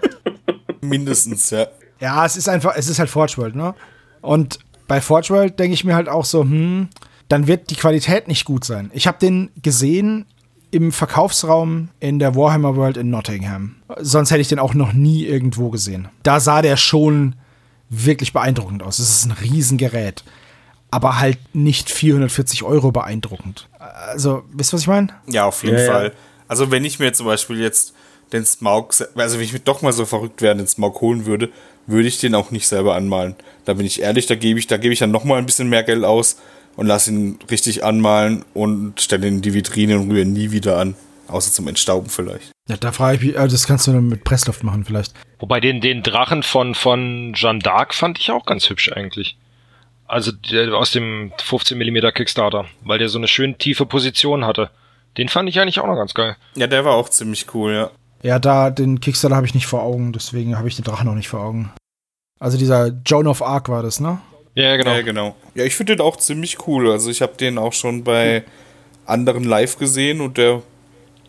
Mindestens, 0.82 1.50
ja. 1.50 1.68
Ja, 2.02 2.26
es 2.26 2.36
ist 2.36 2.50
einfach, 2.50 2.76
es 2.76 2.90
ist 2.90 3.00
halt 3.00 3.10
Forge 3.10 3.36
World, 3.38 3.56
ne? 3.56 3.74
Und 4.22 4.60
bei 4.88 5.00
Forge 5.00 5.30
World 5.30 5.60
denke 5.60 5.74
ich 5.74 5.86
mir 5.86 5.96
halt 5.96 6.10
auch 6.10 6.26
so, 6.26 6.42
hm, 6.42 6.90
dann 7.30 7.48
wird 7.48 7.70
die 7.70 7.76
Qualität 7.76 8.28
nicht 8.28 8.44
gut 8.44 8.66
sein. 8.66 8.92
Ich 8.94 9.08
habe 9.08 9.18
den 9.18 9.50
gesehen 9.62 10.26
im 10.72 10.92
Verkaufsraum 10.92 11.90
in 12.02 12.20
der 12.20 12.36
Warhammer 12.36 12.76
World 12.76 12.98
in 12.98 13.10
Nottingham. 13.10 13.78
Sonst 14.00 14.32
hätte 14.32 14.42
ich 14.42 14.50
den 14.50 14.60
auch 14.60 14.74
noch 14.74 14.92
nie 14.92 15.26
irgendwo 15.26 15.70
gesehen. 15.70 16.10
Da 16.24 16.42
sah 16.42 16.62
der 16.62 16.76
schon 16.76 17.36
wirklich 17.90 18.34
beeindruckend 18.34 18.84
aus. 18.84 19.00
Es 19.00 19.10
ist 19.10 19.26
ein 19.26 19.32
Riesengerät 19.32 20.24
aber 20.92 21.20
halt 21.20 21.38
nicht 21.54 21.90
440 21.90 22.64
Euro 22.64 22.92
beeindruckend. 22.92 23.68
Also, 23.80 24.44
wisst 24.52 24.74
ihr, 24.74 24.76
was 24.76 24.82
ich 24.82 24.88
meine? 24.88 25.10
Ja, 25.28 25.46
auf 25.46 25.64
jeden 25.64 25.78
ja, 25.78 25.86
Fall. 25.86 26.06
Ja. 26.08 26.12
Also, 26.48 26.72
wenn 26.72 26.86
ich 26.86 27.00
mir 27.00 27.14
zum 27.14 27.26
Beispiel 27.26 27.60
jetzt 27.60 27.94
den 28.32 28.46
Smaug, 28.46 28.94
also 29.16 29.38
wenn 29.38 29.46
ich 29.46 29.54
mir 29.54 29.60
doch 29.60 29.82
mal 29.82 29.94
so 29.94 30.06
verrückt 30.06 30.42
wäre, 30.42 30.56
den 30.56 30.68
Smaug 30.68 31.02
holen 31.02 31.26
würde, 31.26 31.50
würde 31.86 32.08
ich 32.08 32.20
den 32.20 32.36
auch 32.36 32.52
nicht 32.52 32.68
selber 32.68 32.96
anmalen. 32.96 33.36
Da 33.66 33.74
bin 33.74 33.86
ich 33.86 34.02
ehrlich, 34.02 34.26
da 34.26 34.36
gebe 34.36 34.60
ich, 34.60 34.68
da 34.68 34.78
gebe 34.78 34.94
ich 34.94 35.00
dann 35.00 35.12
noch 35.12 35.24
mal 35.24 35.38
ein 35.38 35.46
bisschen 35.46 35.70
mehr 35.70 35.84
Geld 35.84 36.04
aus 36.04 36.38
und 36.76 36.88
lasse 36.88 37.12
ihn 37.12 37.40
richtig 37.50 37.84
anmalen 37.84 38.44
und 38.54 39.02
stelle 39.02 39.28
ihn 39.28 39.36
in 39.36 39.42
die 39.42 39.54
Vitrine 39.54 39.98
und 39.98 40.12
rühre 40.12 40.22
ihn 40.22 40.34
nie 40.34 40.52
wieder 40.52 40.78
an. 40.78 40.96
Außer 41.28 41.52
zum 41.52 41.68
Entstauben 41.68 42.10
vielleicht. 42.10 42.52
Ja, 42.70 42.78
da 42.78 42.94
frage 42.94 43.18
ich 43.18 43.24
mich, 43.24 43.40
also 43.40 43.54
das 43.54 43.68
kannst 43.68 43.88
du 43.88 43.92
dann 43.92 44.08
mit 44.08 44.24
Pressluft 44.24 44.64
machen 44.64 44.86
vielleicht. 44.86 45.14
Wobei 45.40 45.60
den, 45.60 45.82
den 45.82 46.02
Drachen 46.02 46.42
von, 46.42 46.74
von 46.74 47.34
Jeanne 47.36 47.60
d'Arc 47.60 47.94
fand 47.94 48.18
ich 48.20 48.32
auch 48.32 48.46
ganz 48.46 48.70
hübsch 48.70 48.92
eigentlich. 48.94 49.38
Also 50.08 50.32
der, 50.32 50.74
aus 50.74 50.92
dem 50.92 51.34
15 51.38 51.78
mm 51.78 52.14
Kickstarter, 52.14 52.66
weil 52.84 53.00
der 53.00 53.10
so 53.10 53.18
eine 53.18 53.28
schön 53.28 53.58
tiefe 53.58 53.86
Position 53.86 54.46
hatte. 54.46 54.70
Den 55.18 55.30
fand 55.30 55.50
ich 55.50 55.60
eigentlich 55.60 55.80
auch 55.80 55.88
noch 55.88 55.96
ganz 55.96 56.14
geil. 56.14 56.38
Ja, 56.56 56.68
der 56.68 56.86
war 56.86 56.94
auch 56.94 57.10
ziemlich 57.10 57.54
cool, 57.54 57.74
ja. 57.74 57.92
Ja, 58.24 58.40
da 58.40 58.70
den 58.70 59.00
Kickstarter 59.00 59.36
habe 59.36 59.46
ich 59.46 59.54
nicht 59.54 59.68
vor 59.68 59.84
Augen, 59.84 60.14
deswegen 60.14 60.58
habe 60.58 60.68
ich 60.68 60.76
den 60.76 60.86
Drachen 60.86 61.08
noch 61.08 61.16
nicht 61.16 61.28
vor 61.28 61.42
Augen. 61.42 61.72
Also 62.40 62.58
dieser 62.58 62.92
Joan 63.06 63.28
of 63.28 63.42
Arc 63.42 63.70
war 63.70 63.84
das, 63.84 64.00
ne? 64.00 64.20
Ja, 64.56 64.76
genau. 64.78 64.96
Ja, 64.96 65.02
genau. 65.02 65.36
Ja, 65.56 65.66
ich 65.66 65.76
finde 65.76 65.96
den 65.96 66.06
auch 66.06 66.18
ziemlich 66.18 66.68
cool. 66.68 66.90
Also 66.90 67.10
ich 67.10 67.22
habe 67.22 67.34
den 67.38 67.58
auch 67.58 67.74
schon 67.74 68.04
bei 68.04 68.44
anderen 69.06 69.44
live 69.44 69.78
gesehen 69.78 70.22
und 70.22 70.38
der, 70.38 70.62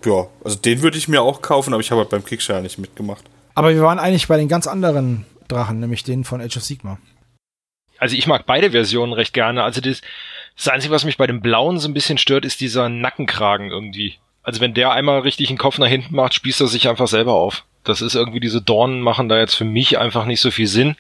ja, 0.05 0.26
also 0.45 0.57
den 0.57 0.83
würde 0.83 0.99
ich 0.99 1.09
mir 1.09 1.22
auch 1.22 1.43
kaufen, 1.43 1.74
aber 1.74 1.81
ich 1.81 1.91
habe 1.91 2.01
halt 2.01 2.11
beim 2.11 2.24
Kickstarter 2.24 2.62
nicht 2.62 2.79
mitgemacht. 2.79 3.24
Aber 3.55 3.74
wir 3.74 3.83
waren 3.83 3.99
eigentlich 3.99 4.29
bei 4.29 4.37
den 4.37 4.49
ganz 4.49 4.66
anderen 4.66 5.26
Drachen, 5.49 5.81
nämlich 5.81 6.05
den 6.05 6.24
von 6.24 6.41
Age 6.41 6.57
of 6.59 6.64
Sigma 6.64 6.99
also 7.99 8.17
ich 8.17 8.27
mag 8.27 8.47
beide 8.47 8.71
Versionen 8.71 9.13
recht 9.13 9.35
gerne. 9.35 9.63
Also 9.63 9.81
das, 9.81 10.03
das 10.57 10.69
Einzige, 10.69 10.95
was 10.95 11.05
mich 11.05 11.17
bei 11.17 11.27
dem 11.27 11.41
Blauen 11.41 11.79
so 11.79 11.89
ein 11.89 11.95
bisschen 11.95 12.19
stört, 12.19 12.45
ist 12.45 12.61
dieser 12.61 12.89
Nackenkragen 12.89 13.71
irgendwie. 13.71 14.15
Also 14.43 14.61
wenn 14.61 14.75
der 14.75 14.93
einmal 14.93 15.21
richtig 15.21 15.49
den 15.49 15.59
Kopf 15.59 15.79
nach 15.79 15.89
hinten 15.89 16.15
macht, 16.15 16.35
spießt 16.35 16.61
er 16.61 16.69
sich 16.69 16.89
einfach 16.89 17.09
selber 17.09 17.35
auf. 17.35 17.65
Das 17.85 18.01
ist 18.01 18.15
irgendwie, 18.15 18.41
diese 18.41 18.63
Dornen 18.63 19.01
machen 19.01 19.29
da 19.29 19.39
jetzt 19.39 19.55
für 19.55 19.65
mich 19.65 19.99
einfach 19.99 20.25
nicht 20.25 20.41
so 20.41 20.51
viel 20.51 20.67
Sinn. 20.67 20.97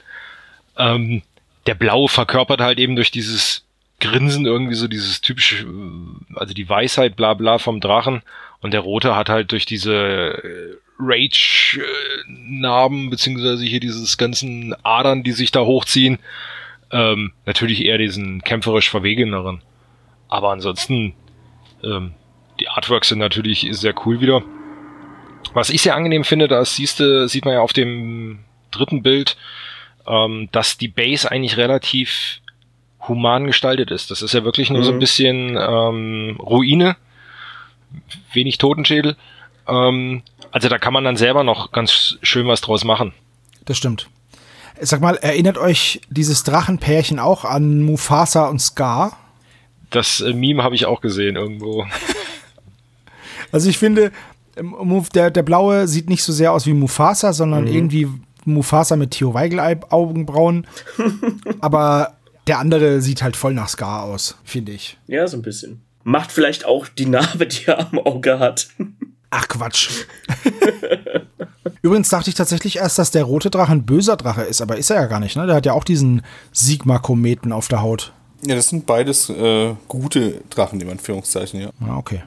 Ähm, 0.76 1.22
der 1.66 1.74
Blaue 1.74 2.08
verkörpert 2.08 2.60
halt 2.60 2.78
eben 2.78 2.94
durch 2.96 3.10
dieses 3.10 3.64
Grinsen 4.00 4.46
irgendwie 4.46 4.74
so 4.74 4.86
dieses 4.86 5.20
typische, 5.20 5.66
also 6.34 6.54
die 6.54 6.68
Weisheit 6.68 7.16
bla 7.16 7.34
bla 7.34 7.58
vom 7.58 7.80
Drachen. 7.80 8.22
Und 8.60 8.72
der 8.72 8.80
Rote 8.80 9.14
hat 9.16 9.28
halt 9.28 9.52
durch 9.52 9.66
diese 9.66 9.94
äh, 9.94 10.76
Rage-Narben, 10.98 11.78
beziehungsweise 13.10 13.64
hier 13.64 13.80
dieses 13.80 14.18
ganzen 14.18 14.74
Adern, 14.82 15.22
die 15.22 15.32
sich 15.32 15.52
da 15.52 15.60
hochziehen, 15.60 16.18
ähm, 16.90 17.32
natürlich 17.46 17.84
eher 17.84 17.98
diesen 17.98 18.42
kämpferisch 18.42 18.90
verwegeneren. 18.90 19.62
Aber 20.28 20.50
ansonsten, 20.50 21.14
ähm, 21.82 22.14
die 22.60 22.68
Artworks 22.68 23.08
sind 23.08 23.18
natürlich 23.18 23.66
sehr 23.70 23.94
cool 24.06 24.20
wieder. 24.20 24.42
Was 25.54 25.70
ich 25.70 25.82
sehr 25.82 25.94
angenehm 25.94 26.24
finde, 26.24 26.48
da 26.48 26.64
siehst 26.64 27.00
du, 27.00 27.28
sieht 27.28 27.44
man 27.44 27.54
ja 27.54 27.60
auf 27.60 27.72
dem 27.72 28.40
dritten 28.70 29.02
Bild, 29.02 29.36
ähm, 30.06 30.48
dass 30.52 30.78
die 30.78 30.88
Base 30.88 31.30
eigentlich 31.30 31.56
relativ 31.56 32.40
human 33.06 33.46
gestaltet 33.46 33.90
ist. 33.90 34.10
Das 34.10 34.22
ist 34.22 34.34
ja 34.34 34.44
wirklich 34.44 34.70
nur 34.70 34.80
mhm. 34.80 34.84
so 34.84 34.90
ein 34.90 34.96
mhm. 34.96 35.00
bisschen 35.00 35.56
ähm, 35.56 36.36
Ruine, 36.40 36.96
wenig 38.32 38.58
Totenschädel. 38.58 39.16
Ähm, 39.66 40.22
also 40.50 40.68
da 40.68 40.78
kann 40.78 40.92
man 40.92 41.04
dann 41.04 41.16
selber 41.16 41.44
noch 41.44 41.72
ganz 41.72 42.18
schön 42.22 42.46
was 42.46 42.60
draus 42.60 42.84
machen. 42.84 43.12
Das 43.64 43.76
stimmt. 43.76 44.08
Sag 44.80 45.00
mal, 45.00 45.16
erinnert 45.16 45.58
euch 45.58 46.00
dieses 46.10 46.44
Drachenpärchen 46.44 47.18
auch 47.18 47.44
an 47.44 47.82
Mufasa 47.82 48.46
und 48.48 48.60
Scar? 48.60 49.16
Das 49.90 50.20
äh, 50.20 50.32
Meme 50.32 50.62
habe 50.62 50.74
ich 50.74 50.86
auch 50.86 51.00
gesehen 51.00 51.36
irgendwo. 51.36 51.86
also 53.52 53.68
ich 53.68 53.78
finde, 53.78 54.12
ähm, 54.56 55.04
der, 55.14 55.30
der 55.30 55.42
blaue 55.42 55.88
sieht 55.88 56.08
nicht 56.08 56.22
so 56.22 56.32
sehr 56.32 56.52
aus 56.52 56.66
wie 56.66 56.74
Mufasa, 56.74 57.32
sondern 57.32 57.64
mhm. 57.64 57.72
irgendwie 57.72 58.08
Mufasa 58.44 58.96
mit 58.96 59.12
Theo 59.12 59.34
Weigel-Augenbrauen. 59.34 60.66
Aber 61.60 62.14
der 62.46 62.58
andere 62.58 63.00
sieht 63.00 63.22
halt 63.22 63.36
voll 63.36 63.54
nach 63.54 63.68
Scar 63.68 64.04
aus, 64.04 64.38
finde 64.44 64.72
ich. 64.72 64.96
Ja, 65.06 65.26
so 65.26 65.36
ein 65.36 65.42
bisschen. 65.42 65.82
Macht 66.04 66.32
vielleicht 66.32 66.64
auch 66.64 66.88
die 66.88 67.06
Narbe, 67.06 67.46
die 67.46 67.66
er 67.66 67.90
am 67.92 67.98
Auge 67.98 68.38
hat. 68.38 68.68
Ach 69.30 69.48
Quatsch. 69.48 69.90
Übrigens 71.82 72.08
dachte 72.08 72.30
ich 72.30 72.36
tatsächlich 72.36 72.76
erst, 72.76 72.98
dass 72.98 73.10
der 73.10 73.24
rote 73.24 73.50
Drache 73.50 73.72
ein 73.72 73.84
böser 73.84 74.16
Drache 74.16 74.42
ist, 74.42 74.60
aber 74.60 74.76
ist 74.76 74.90
er 74.90 74.96
ja 74.96 75.06
gar 75.06 75.20
nicht, 75.20 75.36
ne? 75.36 75.46
Der 75.46 75.56
hat 75.56 75.66
ja 75.66 75.72
auch 75.72 75.84
diesen 75.84 76.22
Sigma-Kometen 76.52 77.52
auf 77.52 77.68
der 77.68 77.82
Haut. 77.82 78.12
Ja, 78.44 78.54
das 78.54 78.68
sind 78.68 78.86
beides 78.86 79.28
äh, 79.28 79.74
gute 79.88 80.40
Drachen, 80.50 80.80
in 80.80 80.90
Anführungszeichen, 80.90 81.60
ja. 81.60 81.70
Ah, 81.80 81.96
okay. 81.96 82.22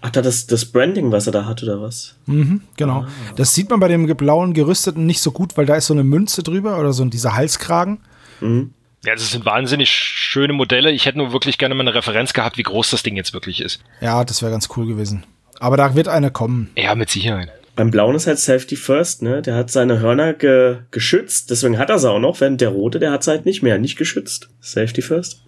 Ach, 0.00 0.10
da 0.10 0.22
das, 0.22 0.46
das 0.46 0.66
Branding, 0.66 1.10
was 1.10 1.26
er 1.26 1.32
da 1.32 1.46
hat, 1.46 1.62
oder 1.62 1.80
was? 1.80 2.14
Mhm, 2.26 2.60
genau. 2.76 3.00
Ah. 3.02 3.08
Das 3.36 3.54
sieht 3.54 3.70
man 3.70 3.80
bei 3.80 3.88
dem 3.88 4.06
blauen 4.06 4.54
Gerüsteten 4.54 5.06
nicht 5.06 5.20
so 5.20 5.32
gut, 5.32 5.56
weil 5.56 5.66
da 5.66 5.76
ist 5.76 5.86
so 5.86 5.94
eine 5.94 6.04
Münze 6.04 6.42
drüber 6.42 6.78
oder 6.78 6.92
so 6.92 7.04
dieser 7.06 7.34
Halskragen. 7.34 8.00
Mhm. 8.40 8.72
Ja, 9.04 9.14
das 9.14 9.30
sind 9.30 9.44
wahnsinnig 9.44 9.90
schöne 9.90 10.54
Modelle. 10.54 10.90
Ich 10.90 11.04
hätte 11.06 11.18
nur 11.18 11.32
wirklich 11.32 11.58
gerne 11.58 11.74
mal 11.74 11.82
eine 11.82 11.94
Referenz 11.94 12.32
gehabt, 12.32 12.56
wie 12.56 12.62
groß 12.62 12.90
das 12.90 13.02
Ding 13.02 13.16
jetzt 13.16 13.34
wirklich 13.34 13.60
ist. 13.60 13.80
Ja, 14.00 14.24
das 14.24 14.40
wäre 14.40 14.50
ganz 14.50 14.68
cool 14.76 14.86
gewesen. 14.86 15.24
Aber 15.64 15.78
da 15.78 15.94
wird 15.94 16.08
eine 16.08 16.30
kommen. 16.30 16.68
Ja, 16.76 16.94
mit 16.94 17.08
Sicherheit. 17.08 17.50
Beim 17.74 17.90
Blauen 17.90 18.14
ist 18.14 18.26
halt 18.26 18.38
Safety 18.38 18.76
First, 18.76 19.22
ne? 19.22 19.40
Der 19.40 19.54
hat 19.54 19.70
seine 19.70 19.98
Hörner 19.98 20.34
ge 20.34 20.80
geschützt, 20.90 21.48
deswegen 21.48 21.78
hat 21.78 21.88
er 21.88 21.98
sie 21.98 22.10
auch 22.10 22.18
noch, 22.18 22.38
während 22.42 22.60
der 22.60 22.68
Rote, 22.68 22.98
der 22.98 23.10
hat 23.10 23.24
sie 23.24 23.30
halt 23.30 23.46
nicht 23.46 23.62
mehr, 23.62 23.78
nicht 23.78 23.96
geschützt. 23.96 24.50
Safety 24.60 25.00
First. 25.00 25.42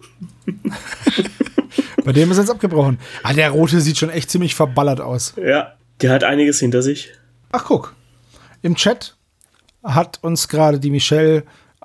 Bei 2.03 2.13
dem 2.13 2.31
ist 2.31 2.39
jetzt 2.39 2.49
abgebrochen. 2.49 2.97
Ah, 3.21 3.33
der 3.33 3.51
Rote 3.51 3.79
sieht 3.79 3.99
schon 3.99 4.09
echt 4.09 4.31
ziemlich 4.31 4.55
verballert 4.55 5.01
aus. 5.01 5.35
Ja, 5.37 5.73
der 6.01 6.09
hat 6.09 6.23
einiges 6.23 6.59
hinter 6.61 6.81
sich. 6.81 7.11
Ach, 7.51 7.65
guck. 7.65 7.93
Im 8.63 8.73
Chat 8.73 9.15
hat 9.83 10.17
uns 10.23 10.47
gerade 10.47 10.79
die 10.79 10.89
Michelle 10.89 11.43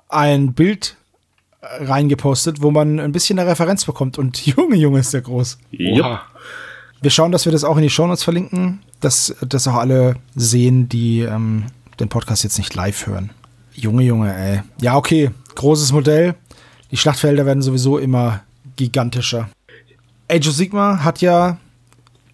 ein 0.09 0.53
Bild 0.55 0.97
reingepostet, 1.61 2.63
wo 2.63 2.71
man 2.71 2.99
ein 2.99 3.11
bisschen 3.11 3.37
eine 3.37 3.47
Referenz 3.49 3.85
bekommt. 3.85 4.17
Und 4.17 4.43
Junge, 4.47 4.75
Junge, 4.75 5.01
ist 5.01 5.13
der 5.13 5.21
groß. 5.21 5.59
Jupp. 5.69 6.19
Wir 7.03 7.11
schauen, 7.11 7.33
dass 7.33 7.43
wir 7.43 7.51
das 7.51 7.65
auch 7.65 7.75
in 7.75 7.83
die 7.83 7.89
Shownotes 7.89 8.23
verlinken, 8.23 8.79
dass 9.01 9.35
das 9.41 9.67
auch 9.67 9.75
alle 9.75 10.15
sehen, 10.35 10.87
die 10.87 11.19
ähm, 11.19 11.65
den 11.99 12.07
Podcast 12.07 12.45
jetzt 12.45 12.57
nicht 12.57 12.73
live 12.75 13.07
hören. 13.07 13.31
Junge, 13.73 14.03
Junge, 14.03 14.33
ey. 14.33 14.61
Ja, 14.79 14.95
okay, 14.95 15.31
großes 15.55 15.91
Modell. 15.91 16.35
Die 16.91 16.95
Schlachtfelder 16.95 17.45
werden 17.45 17.61
sowieso 17.61 17.97
immer 17.97 18.43
gigantischer. 18.77 19.49
Age 20.29 20.47
of 20.47 20.53
Sigma 20.53 21.03
hat 21.03 21.19
ja 21.19 21.57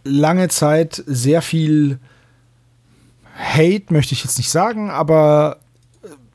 lange 0.04 0.50
Zeit 0.50 1.04
sehr 1.08 1.42
viel 1.42 1.98
Hate, 3.36 3.86
möchte 3.92 4.14
ich 4.14 4.24
jetzt 4.24 4.38
nicht 4.38 4.52
sagen, 4.52 4.92
aber 4.92 5.58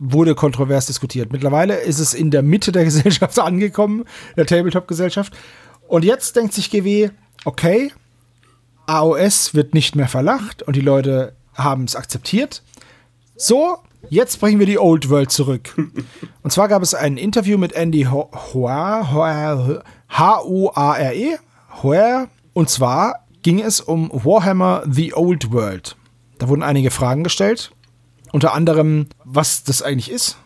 wurde 0.00 0.34
kontrovers 0.34 0.86
diskutiert. 0.86 1.30
Mittlerweile 1.30 1.76
ist 1.76 2.00
es 2.00 2.14
in 2.14 2.32
der 2.32 2.42
Mitte 2.42 2.72
der 2.72 2.82
Gesellschaft 2.84 3.38
angekommen, 3.38 4.06
der 4.36 4.46
Tabletop-Gesellschaft. 4.46 5.32
Und 5.86 6.04
jetzt 6.04 6.34
denkt 6.34 6.52
sich 6.52 6.72
GW, 6.72 7.10
okay, 7.44 7.92
AOS 8.86 9.54
wird 9.54 9.74
nicht 9.74 9.96
mehr 9.96 10.08
verlacht 10.08 10.62
und 10.62 10.76
die 10.76 10.80
Leute 10.80 11.34
haben 11.54 11.84
es 11.84 11.96
akzeptiert. 11.96 12.62
So, 13.36 13.78
jetzt 14.10 14.40
bringen 14.40 14.58
wir 14.58 14.66
die 14.66 14.78
Old 14.78 15.08
World 15.10 15.30
zurück. 15.30 15.74
Und 16.42 16.50
zwar 16.50 16.68
gab 16.68 16.82
es 16.82 16.94
ein 16.94 17.16
Interview 17.16 17.58
mit 17.58 17.72
Andy 17.72 18.02
H-O-A-R-E, 18.04 18.58
Hoare, 21.82 22.28
und 22.52 22.70
zwar 22.70 23.26
ging 23.42 23.60
es 23.60 23.80
um 23.80 24.10
Warhammer 24.12 24.84
The 24.88 25.14
Old 25.14 25.52
World. 25.52 25.96
Da 26.38 26.48
wurden 26.48 26.62
einige 26.62 26.90
Fragen 26.90 27.24
gestellt, 27.24 27.72
unter 28.32 28.54
anderem, 28.54 29.06
was 29.24 29.64
das 29.64 29.82
eigentlich 29.82 30.10
ist, 30.10 30.36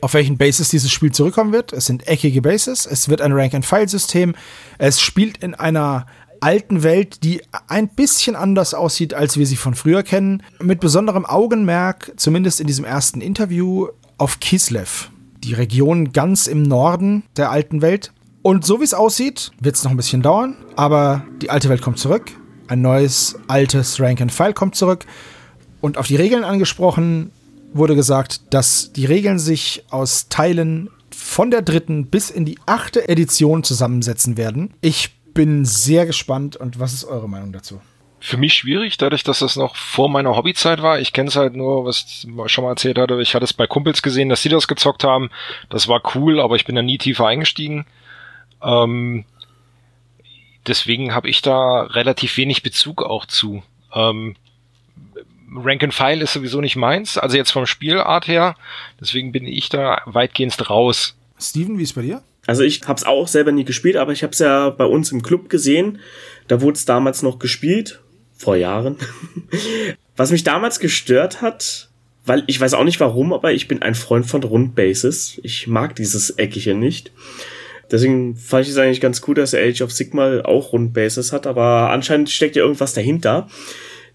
auf 0.00 0.14
welchen 0.14 0.38
Bases 0.38 0.68
dieses 0.68 0.90
Spiel 0.92 1.12
zurückkommen 1.12 1.52
wird. 1.52 1.72
Es 1.72 1.86
sind 1.86 2.06
eckige 2.06 2.42
Bases, 2.42 2.86
es 2.86 3.08
wird 3.08 3.20
ein 3.20 3.32
Rank-and-File-System, 3.32 4.34
es 4.78 5.00
spielt 5.00 5.38
in 5.38 5.54
einer 5.54 6.06
alten 6.40 6.82
Welt, 6.82 7.22
die 7.24 7.42
ein 7.66 7.88
bisschen 7.88 8.36
anders 8.36 8.74
aussieht, 8.74 9.14
als 9.14 9.36
wir 9.36 9.46
sie 9.46 9.56
von 9.56 9.74
früher 9.74 10.02
kennen. 10.02 10.42
Mit 10.60 10.80
besonderem 10.80 11.26
Augenmerk, 11.26 12.12
zumindest 12.16 12.60
in 12.60 12.66
diesem 12.66 12.84
ersten 12.84 13.20
Interview, 13.20 13.88
auf 14.18 14.40
Kislev, 14.40 15.10
die 15.44 15.54
Region 15.54 16.12
ganz 16.12 16.46
im 16.46 16.62
Norden 16.62 17.22
der 17.36 17.50
alten 17.50 17.82
Welt. 17.82 18.12
Und 18.42 18.64
so 18.64 18.80
wie 18.80 18.84
es 18.84 18.94
aussieht, 18.94 19.52
wird 19.60 19.76
es 19.76 19.84
noch 19.84 19.90
ein 19.90 19.96
bisschen 19.96 20.22
dauern, 20.22 20.56
aber 20.76 21.24
die 21.42 21.50
alte 21.50 21.68
Welt 21.68 21.82
kommt 21.82 21.98
zurück. 21.98 22.32
Ein 22.66 22.82
neues, 22.82 23.38
altes 23.46 24.00
Rank 24.00 24.20
and 24.20 24.32
File 24.32 24.54
kommt 24.54 24.74
zurück. 24.74 25.06
Und 25.80 25.96
auf 25.96 26.06
die 26.06 26.16
Regeln 26.16 26.44
angesprochen 26.44 27.30
wurde 27.72 27.94
gesagt, 27.94 28.52
dass 28.54 28.92
die 28.92 29.06
Regeln 29.06 29.38
sich 29.38 29.84
aus 29.90 30.28
Teilen 30.28 30.90
von 31.14 31.50
der 31.50 31.62
dritten 31.62 32.06
bis 32.06 32.30
in 32.30 32.44
die 32.44 32.58
achte 32.66 33.08
Edition 33.08 33.64
zusammensetzen 33.64 34.36
werden. 34.36 34.74
Ich 34.80 35.17
bin 35.38 35.64
sehr 35.64 36.04
gespannt 36.04 36.56
und 36.56 36.80
was 36.80 36.92
ist 36.92 37.04
eure 37.04 37.28
Meinung 37.28 37.52
dazu? 37.52 37.80
Für 38.18 38.36
mich 38.38 38.54
schwierig, 38.54 38.96
dadurch, 38.96 39.22
dass 39.22 39.38
das 39.38 39.54
noch 39.54 39.76
vor 39.76 40.08
meiner 40.08 40.34
Hobbyzeit 40.34 40.82
war. 40.82 40.98
Ich 40.98 41.12
kenne 41.12 41.28
es 41.28 41.36
halt 41.36 41.54
nur, 41.54 41.84
was 41.84 42.24
ich 42.26 42.52
schon 42.52 42.64
mal 42.64 42.70
erzählt 42.70 42.98
hatte. 42.98 43.22
Ich 43.22 43.36
hatte 43.36 43.44
es 43.44 43.52
bei 43.52 43.68
Kumpels 43.68 44.02
gesehen, 44.02 44.30
dass 44.30 44.42
sie 44.42 44.48
das 44.48 44.66
gezockt 44.66 45.04
haben. 45.04 45.30
Das 45.68 45.86
war 45.86 46.02
cool, 46.16 46.40
aber 46.40 46.56
ich 46.56 46.64
bin 46.64 46.74
da 46.74 46.82
nie 46.82 46.98
tiefer 46.98 47.28
eingestiegen. 47.28 47.86
Ähm, 48.64 49.26
deswegen 50.66 51.14
habe 51.14 51.28
ich 51.28 51.40
da 51.40 51.82
relativ 51.82 52.36
wenig 52.36 52.64
Bezug 52.64 53.04
auch 53.04 53.24
zu. 53.24 53.62
Ähm, 53.94 54.34
Rank 55.54 55.84
and 55.84 55.94
File 55.94 56.22
ist 56.22 56.32
sowieso 56.32 56.60
nicht 56.60 56.74
meins, 56.74 57.16
also 57.16 57.36
jetzt 57.36 57.52
vom 57.52 57.64
Spielart 57.64 58.26
her. 58.26 58.56
Deswegen 59.00 59.30
bin 59.30 59.46
ich 59.46 59.68
da 59.68 60.02
weitgehend 60.04 60.68
raus. 60.68 61.16
Steven, 61.38 61.78
wie 61.78 61.84
ist 61.84 61.94
bei 61.94 62.02
dir? 62.02 62.24
Also 62.48 62.62
ich 62.62 62.80
habe 62.88 62.96
es 62.96 63.04
auch 63.04 63.28
selber 63.28 63.52
nie 63.52 63.66
gespielt, 63.66 63.96
aber 63.96 64.12
ich 64.12 64.22
habe 64.22 64.32
es 64.32 64.38
ja 64.38 64.70
bei 64.70 64.86
uns 64.86 65.12
im 65.12 65.20
Club 65.20 65.50
gesehen. 65.50 65.98
Da 66.48 66.62
wurde 66.62 66.78
es 66.78 66.86
damals 66.86 67.20
noch 67.22 67.38
gespielt, 67.38 68.00
vor 68.38 68.56
Jahren. 68.56 68.96
Was 70.16 70.30
mich 70.30 70.44
damals 70.44 70.80
gestört 70.80 71.42
hat, 71.42 71.90
weil 72.24 72.44
ich 72.46 72.58
weiß 72.58 72.72
auch 72.72 72.84
nicht 72.84 73.00
warum, 73.00 73.34
aber 73.34 73.52
ich 73.52 73.68
bin 73.68 73.82
ein 73.82 73.94
Freund 73.94 74.24
von 74.24 74.42
Rundbases. 74.42 75.38
Ich 75.42 75.66
mag 75.66 75.94
dieses 75.96 76.30
Eckige 76.30 76.74
nicht. 76.74 77.12
Deswegen 77.90 78.34
fand 78.34 78.64
ich 78.64 78.70
es 78.70 78.78
eigentlich 78.78 79.02
ganz 79.02 79.20
cool, 79.28 79.34
dass 79.34 79.54
Age 79.54 79.82
of 79.82 79.92
Sigma 79.92 80.40
auch 80.40 80.72
Rundbases 80.72 81.34
hat, 81.34 81.46
aber 81.46 81.90
anscheinend 81.90 82.30
steckt 82.30 82.56
ja 82.56 82.62
irgendwas 82.62 82.94
dahinter 82.94 83.48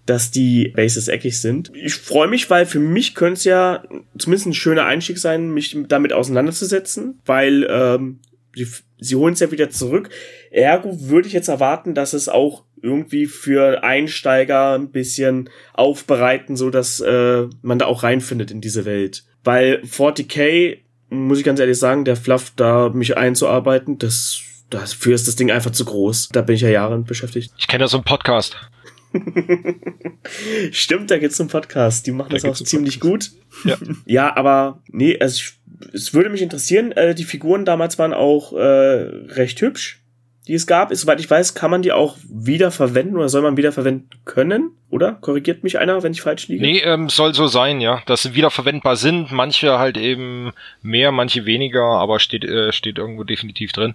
dass 0.06 0.30
die 0.30 0.68
Bases 0.68 1.08
eckig 1.08 1.40
sind. 1.40 1.70
Ich 1.74 1.94
freue 1.94 2.28
mich, 2.28 2.50
weil 2.50 2.66
für 2.66 2.80
mich 2.80 3.14
könnte 3.14 3.34
es 3.34 3.44
ja 3.44 3.84
zumindest 4.18 4.46
ein 4.46 4.54
schöner 4.54 4.84
Einstieg 4.84 5.18
sein, 5.18 5.50
mich 5.50 5.76
damit 5.88 6.12
auseinanderzusetzen, 6.12 7.20
weil 7.24 7.66
ähm, 7.70 8.20
sie, 8.54 8.66
sie 8.98 9.16
holen 9.16 9.34
es 9.34 9.40
ja 9.40 9.50
wieder 9.50 9.70
zurück. 9.70 10.10
Ergo 10.50 11.08
würde 11.08 11.28
ich 11.28 11.34
jetzt 11.34 11.48
erwarten, 11.48 11.94
dass 11.94 12.12
es 12.12 12.28
auch 12.28 12.64
irgendwie 12.82 13.26
für 13.26 13.82
Einsteiger 13.82 14.74
ein 14.74 14.90
bisschen 14.90 15.48
aufbereiten, 15.72 16.56
so 16.56 16.68
dass 16.68 17.00
äh, 17.00 17.46
man 17.62 17.78
da 17.78 17.86
auch 17.86 18.02
reinfindet 18.02 18.50
in 18.50 18.60
diese 18.60 18.84
Welt. 18.84 19.24
Weil 19.42 19.80
40k, 19.84 20.78
muss 21.08 21.38
ich 21.38 21.44
ganz 21.44 21.60
ehrlich 21.60 21.78
sagen, 21.78 22.04
der 22.04 22.16
Fluff 22.16 22.52
da 22.56 22.90
mich 22.90 23.16
einzuarbeiten, 23.16 23.98
das 23.98 24.42
dafür 24.70 25.14
ist 25.14 25.28
das 25.28 25.36
Ding 25.36 25.50
einfach 25.50 25.70
zu 25.70 25.84
groß. 25.84 26.30
Da 26.32 26.42
bin 26.42 26.56
ich 26.56 26.62
ja 26.62 26.68
Jahre 26.68 26.98
beschäftigt. 26.98 27.52
Ich 27.56 27.68
kenne 27.68 27.84
da 27.84 27.88
so 27.88 27.96
einen 27.96 28.04
Podcast. 28.04 28.56
Stimmt, 30.72 31.10
da 31.10 31.18
geht's 31.18 31.36
zum 31.36 31.48
Podcast. 31.48 32.06
Die 32.06 32.12
machen 32.12 32.30
Da 32.30 32.36
das 32.36 32.44
auch 32.44 32.64
ziemlich 32.64 33.00
gut. 33.00 33.30
Ja. 33.64 33.76
Ja, 34.06 34.36
aber 34.36 34.82
nee, 34.88 35.18
also 35.18 35.36
ich, 35.36 35.52
es 35.92 36.14
würde 36.14 36.30
mich 36.30 36.42
interessieren. 36.42 36.92
Äh, 36.92 37.14
die 37.14 37.24
Figuren 37.24 37.64
damals 37.64 37.98
waren 37.98 38.12
auch 38.12 38.52
äh, 38.52 38.58
recht 38.60 39.60
hübsch, 39.60 40.02
die 40.46 40.54
es 40.54 40.66
gab. 40.66 40.94
Soweit 40.94 41.20
ich 41.20 41.30
weiß, 41.30 41.54
kann 41.54 41.70
man 41.70 41.82
die 41.82 41.92
auch 41.92 42.16
wieder 42.28 42.70
verwenden 42.70 43.16
oder 43.16 43.28
soll 43.28 43.42
man 43.42 43.56
wieder 43.56 43.72
verwenden 43.72 44.08
können? 44.24 44.72
Oder? 44.90 45.12
Korrigiert 45.12 45.64
mich 45.64 45.78
einer, 45.78 46.02
wenn 46.02 46.12
ich 46.12 46.22
falsch 46.22 46.48
liege? 46.48 46.62
Nee, 46.62 46.80
ähm, 46.80 47.08
soll 47.08 47.34
so 47.34 47.46
sein, 47.46 47.80
ja. 47.80 48.02
Dass 48.06 48.22
sie 48.22 48.34
wiederverwendbar 48.34 48.96
sind. 48.96 49.32
Manche 49.32 49.78
halt 49.78 49.96
eben 49.96 50.52
mehr, 50.82 51.12
manche 51.12 51.46
weniger, 51.46 51.84
aber 51.84 52.20
steht, 52.20 52.44
äh, 52.44 52.72
steht 52.72 52.98
irgendwo 52.98 53.24
definitiv 53.24 53.72
drin. 53.72 53.94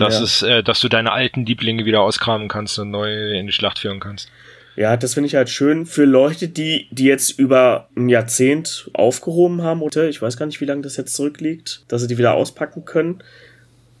Dass 0.00 0.18
Ja. 0.18 0.24
es, 0.24 0.42
äh, 0.42 0.62
dass 0.62 0.80
du 0.80 0.88
deine 0.88 1.12
alten 1.12 1.46
Lieblinge 1.46 1.84
wieder 1.84 2.00
auskramen 2.00 2.48
kannst 2.48 2.78
und 2.78 2.90
neu 2.90 3.32
in 3.32 3.46
die 3.46 3.52
Schlacht 3.52 3.78
führen 3.78 4.00
kannst. 4.00 4.28
Ja, 4.76 4.96
das 4.96 5.14
finde 5.14 5.26
ich 5.26 5.34
halt 5.34 5.50
schön 5.50 5.84
für 5.84 6.04
Leute, 6.04 6.48
die, 6.48 6.86
die 6.90 7.04
jetzt 7.04 7.38
über 7.38 7.88
ein 7.96 8.08
Jahrzehnt 8.08 8.88
aufgehoben 8.94 9.62
haben 9.62 9.82
oder 9.82 10.08
ich 10.08 10.22
weiß 10.22 10.36
gar 10.36 10.46
nicht, 10.46 10.60
wie 10.60 10.64
lange 10.64 10.82
das 10.82 10.96
jetzt 10.96 11.14
zurückliegt, 11.14 11.84
dass 11.88 12.02
sie 12.02 12.08
die 12.08 12.18
wieder 12.18 12.34
auspacken 12.34 12.84
können. 12.84 13.22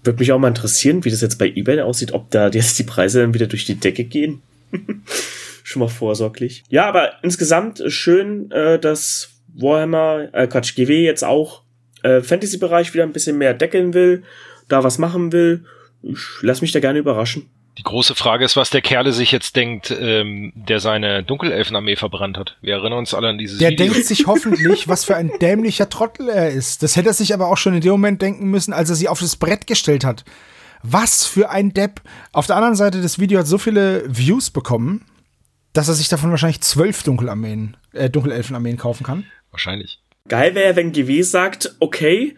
Würde 0.04 0.18
mich 0.20 0.32
auch 0.32 0.38
mal 0.38 0.48
interessieren, 0.48 1.04
wie 1.04 1.10
das 1.10 1.20
jetzt 1.20 1.38
bei 1.38 1.48
eBay 1.48 1.80
aussieht, 1.82 2.12
ob 2.12 2.30
da 2.30 2.48
jetzt 2.48 2.78
die 2.78 2.84
Preise 2.84 3.20
dann 3.20 3.34
wieder 3.34 3.46
durch 3.48 3.66
die 3.66 3.74
Decke 3.74 4.04
gehen. 4.04 4.40
Schon 5.64 5.80
mal 5.80 5.88
vorsorglich. 5.88 6.64
Ja, 6.70 6.86
aber 6.88 7.12
insgesamt 7.22 7.82
schön, 7.88 8.50
äh, 8.50 8.78
dass 8.78 9.30
Warhammer, 9.54 10.28
äh, 10.32 10.46
Quatsch, 10.46 10.74
GW 10.74 11.04
jetzt 11.04 11.24
auch 11.24 11.62
äh, 12.02 12.22
Fantasy-Bereich 12.22 12.94
wieder 12.94 13.02
ein 13.04 13.12
bisschen 13.12 13.36
mehr 13.36 13.52
deckeln 13.52 13.92
will, 13.92 14.22
da 14.68 14.82
was 14.84 14.96
machen 14.98 15.32
will. 15.32 15.64
Ich 16.02 16.18
lass 16.42 16.60
mich 16.60 16.72
da 16.72 16.80
gerne 16.80 16.98
überraschen. 16.98 17.48
Die 17.78 17.82
große 17.82 18.14
Frage 18.14 18.44
ist, 18.44 18.56
was 18.56 18.70
der 18.70 18.82
Kerle 18.82 19.12
sich 19.12 19.30
jetzt 19.32 19.54
denkt, 19.56 19.90
ähm, 19.98 20.52
der 20.54 20.80
seine 20.80 21.22
Dunkelelfenarmee 21.22 21.96
verbrannt 21.96 22.36
hat. 22.36 22.58
Wir 22.60 22.74
erinnern 22.74 22.98
uns 22.98 23.14
alle 23.14 23.28
an 23.28 23.38
dieses 23.38 23.58
Der 23.58 23.70
Video. 23.70 23.92
denkt 23.92 24.04
sich 24.06 24.26
hoffentlich, 24.26 24.88
was 24.88 25.04
für 25.04 25.16
ein 25.16 25.30
dämlicher 25.40 25.88
Trottel 25.88 26.28
er 26.28 26.50
ist. 26.50 26.82
Das 26.82 26.96
hätte 26.96 27.08
er 27.08 27.14
sich 27.14 27.32
aber 27.32 27.48
auch 27.48 27.56
schon 27.56 27.74
in 27.74 27.80
dem 27.80 27.92
Moment 27.92 28.20
denken 28.22 28.50
müssen, 28.50 28.72
als 28.72 28.90
er 28.90 28.96
sie 28.96 29.08
auf 29.08 29.20
das 29.20 29.36
Brett 29.36 29.66
gestellt 29.66 30.04
hat. 30.04 30.24
Was 30.82 31.24
für 31.24 31.50
ein 31.50 31.72
Depp. 31.72 32.00
Auf 32.32 32.46
der 32.46 32.56
anderen 32.56 32.74
Seite, 32.74 33.02
das 33.02 33.18
Video 33.18 33.38
hat 33.38 33.46
so 33.46 33.58
viele 33.58 34.02
Views 34.06 34.50
bekommen, 34.50 35.06
dass 35.72 35.88
er 35.88 35.94
sich 35.94 36.08
davon 36.08 36.30
wahrscheinlich 36.30 36.60
zwölf 36.62 37.02
Dunkelarmeen, 37.02 37.76
äh, 37.92 38.10
Dunkelelfenarmeen 38.10 38.78
kaufen 38.78 39.04
kann. 39.04 39.24
Wahrscheinlich. 39.52 40.00
Geil 40.28 40.54
wäre, 40.54 40.76
wenn 40.76 40.92
GW 40.92 41.22
sagt, 41.22 41.76
okay, 41.80 42.36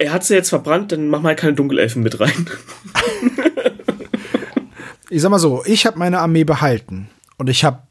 er 0.00 0.12
hat 0.12 0.24
sie 0.24 0.34
jetzt 0.34 0.48
verbrannt, 0.48 0.92
dann 0.92 1.08
mach 1.08 1.20
mal 1.20 1.36
keine 1.36 1.52
Dunkelelfen 1.52 2.02
mit 2.02 2.18
rein. 2.18 2.50
Ich 5.12 5.22
sag 5.22 5.30
mal 5.30 5.40
so, 5.40 5.64
ich 5.64 5.86
habe 5.86 5.98
meine 5.98 6.20
Armee 6.20 6.44
behalten 6.44 7.10
und 7.36 7.50
ich 7.50 7.64
habe 7.64 7.82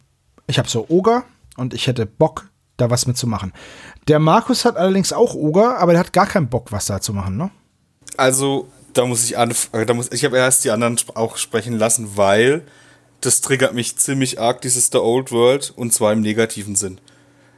ich 0.48 0.58
hab 0.58 0.70
so 0.70 0.86
Oger 0.88 1.26
und 1.58 1.74
ich 1.74 1.88
hätte 1.88 2.06
Bock, 2.06 2.48
da 2.78 2.90
was 2.90 3.08
mitzumachen. 3.08 3.52
Der 4.08 4.20
Markus 4.20 4.64
hat 4.64 4.78
allerdings 4.78 5.12
auch 5.12 5.36
Oger, 5.36 5.80
aber 5.80 5.92
der 5.92 6.00
hat 6.00 6.14
gar 6.14 6.28
keinen 6.28 6.48
Bock, 6.48 6.72
was 6.72 6.86
da 6.86 7.02
zu 7.02 7.14
machen, 7.14 7.36
ne? 7.36 7.52
Also, 8.16 8.70
da 8.94 9.06
muss 9.06 9.26
ich 9.26 9.38
anf 9.38 9.68
äh, 9.74 9.86
da 9.86 9.94
muss 9.94 10.14
ich 10.14 10.24
habe 10.24 10.38
erst 10.38 10.64
die 10.64 10.72
anderen 10.72 10.98
auch 11.16 11.36
sprechen 11.36 11.78
lassen, 11.78 12.16
weil 12.16 12.64
das 13.20 13.42
triggert 13.42 13.74
mich 13.74 13.98
ziemlich 13.98 14.40
arg, 14.40 14.62
dieses 14.62 14.88
The 14.90 15.00
Old 15.00 15.34
World, 15.34 15.74
und 15.76 15.94
zwar 15.94 16.14
im 16.14 16.22
negativen 16.22 16.78
Sinn. 16.78 17.02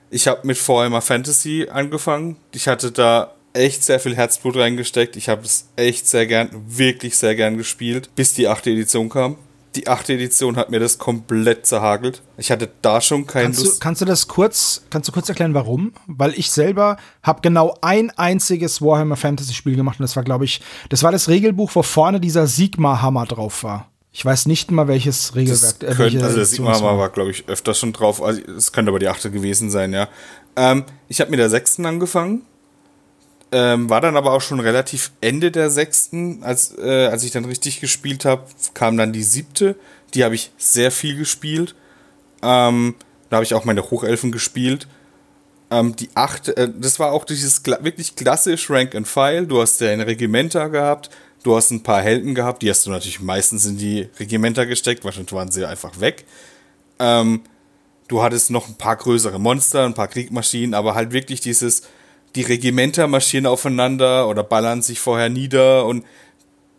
Ich 0.10 0.28
habe 0.28 0.48
mit 0.48 0.68
Warhammer 0.68 1.02
Fantasy 1.02 1.68
angefangen. 1.72 2.38
Ich 2.52 2.68
hatte 2.68 2.92
da 2.92 3.36
echt 3.54 3.84
sehr 3.84 4.00
viel 4.00 4.16
Herzblut 4.16 4.56
reingesteckt. 4.58 5.16
Ich 5.16 5.30
habe 5.30 5.44
es 5.44 5.68
echt 5.76 6.08
sehr 6.08 6.26
gern, 6.26 6.50
wirklich 6.68 7.18
sehr 7.18 7.36
gern 7.36 7.58
gespielt, 7.58 8.10
bis 8.16 8.34
die 8.34 8.48
achte 8.48 8.70
Edition 8.70 9.10
kam. 9.10 9.36
Die 9.76 9.88
achte 9.88 10.14
Edition 10.14 10.58
hat 10.58 10.70
mir 10.70 10.82
das 10.82 10.98
komplett 10.98 11.66
zerhagelt. 11.66 12.22
Ich 12.38 12.52
hatte 12.52 12.70
da 12.82 13.00
schon 13.00 13.26
keine 13.26 13.46
Kannst 13.46 13.62
du, 13.62 13.66
Lust. 13.66 13.82
kannst 13.82 14.02
du 14.02 14.06
das 14.06 14.28
kurz, 14.28 14.84
kannst 14.90 15.08
du 15.08 15.14
kurz 15.14 15.30
erklären, 15.30 15.54
warum? 15.54 15.94
Weil 16.08 16.34
ich 16.38 16.52
selber 16.52 16.98
habe 17.24 17.40
genau 17.42 17.78
ein 17.80 18.10
einziges 18.18 18.82
Warhammer 18.82 19.16
Fantasy 19.16 19.54
Spiel 19.54 19.78
gemacht 19.78 20.00
und 20.00 20.04
das 20.04 20.18
war, 20.18 20.24
glaube 20.24 20.44
ich, 20.44 20.62
das 20.90 21.04
war 21.04 21.14
das 21.14 21.30
Regelbuch, 21.30 21.72
wo 21.74 21.84
vorne 21.84 22.20
dieser 22.20 22.48
Sigma-Hammer 22.48 23.26
drauf 23.26 23.64
war. 23.64 23.88
Ich 24.14 24.26
weiß 24.26 24.46
nicht 24.48 24.72
mal, 24.72 24.90
welches 24.90 25.36
Regelwerk. 25.36 25.80
Das 25.80 25.90
äh, 25.90 25.96
könnte, 25.96 26.00
welche 26.00 26.24
also 26.24 26.36
der 26.36 26.46
Sigma 26.46 26.74
es 26.74 26.82
war, 26.82 26.98
war 26.98 27.10
glaube 27.10 27.32
ich, 27.32 27.48
öfter 27.48 27.74
schon 27.74 27.94
drauf. 27.94 28.22
Also, 28.22 28.42
es 28.58 28.74
könnte 28.74 28.90
aber 28.90 29.00
die 29.00 29.08
achte 29.08 29.32
gewesen 29.32 29.72
sein, 29.72 29.94
ja. 29.94 30.10
Ähm, 30.58 30.84
ich 31.08 31.22
habe 31.22 31.32
mit 31.32 31.40
der 31.40 31.50
sechsten 31.50 31.86
angefangen. 31.86 32.42
Ähm, 33.54 33.90
war 33.90 34.00
dann 34.00 34.16
aber 34.16 34.32
auch 34.32 34.42
schon 34.42 34.62
relativ 34.62 35.12
Ende 35.20 35.52
der 35.52 35.70
sechsten, 35.70 36.42
als, 36.42 36.78
äh, 36.78 37.08
als 37.08 37.24
ich 37.24 37.32
dann 37.32 37.44
richtig 37.44 37.82
gespielt 37.82 38.24
habe, 38.24 38.46
kam 38.74 38.96
dann 38.96 39.12
die 39.12 39.24
siebte. 39.24 39.76
Die 40.14 40.24
habe 40.24 40.36
ich 40.36 40.52
sehr 40.58 40.90
viel 40.90 41.18
gespielt. 41.18 41.76
Ähm, 42.42 42.96
da 43.30 43.38
habe 43.38 43.44
ich 43.44 43.54
auch 43.54 43.66
meine 43.66 43.90
Hochelfen 43.92 44.32
gespielt. 44.32 44.88
Ähm, 45.70 45.96
die 45.96 46.10
achte, 46.16 46.56
äh, 46.56 46.70
das 46.74 47.00
war 47.00 47.12
auch 47.12 47.26
dieses 47.26 47.66
wirklich 47.66 48.16
klassisch 48.16 48.70
Rank 48.70 48.96
and 48.96 49.08
File. 49.08 49.48
Du 49.48 49.62
hast 49.62 49.80
deine 49.82 50.08
Regimenter 50.08 50.70
gehabt, 50.70 51.10
du 51.44 51.56
hast 51.56 51.72
ein 51.72 51.84
paar 51.84 52.02
Helden 52.02 52.36
gehabt, 52.36 52.62
die 52.62 52.70
hast 52.70 52.86
du 52.86 52.90
natürlich 52.90 53.22
meistens 53.22 53.66
in 53.66 53.78
die 53.78 54.10
Regimenter 54.20 54.66
gesteckt, 54.66 55.06
wahrscheinlich 55.06 55.32
waren 55.32 55.52
sie 55.52 55.66
einfach 55.66 56.00
weg. 56.02 56.26
Ähm, 57.00 57.42
du 58.10 58.22
hattest 58.22 58.50
noch 58.50 58.68
ein 58.68 58.76
paar 58.76 58.98
größere 58.98 59.40
Monster, 59.40 59.86
ein 59.86 59.94
paar 59.94 60.10
Kriegmaschinen, 60.10 60.74
aber 60.74 60.94
halt 60.94 61.14
wirklich 61.14 61.40
dieses, 61.40 61.84
die 62.36 62.44
Regimenter 62.44 63.08
marschieren 63.08 63.46
aufeinander 63.46 64.28
oder 64.28 64.44
ballern 64.44 64.82
sich 64.82 65.00
vorher 65.00 65.30
nieder 65.30 65.86
und 65.86 66.06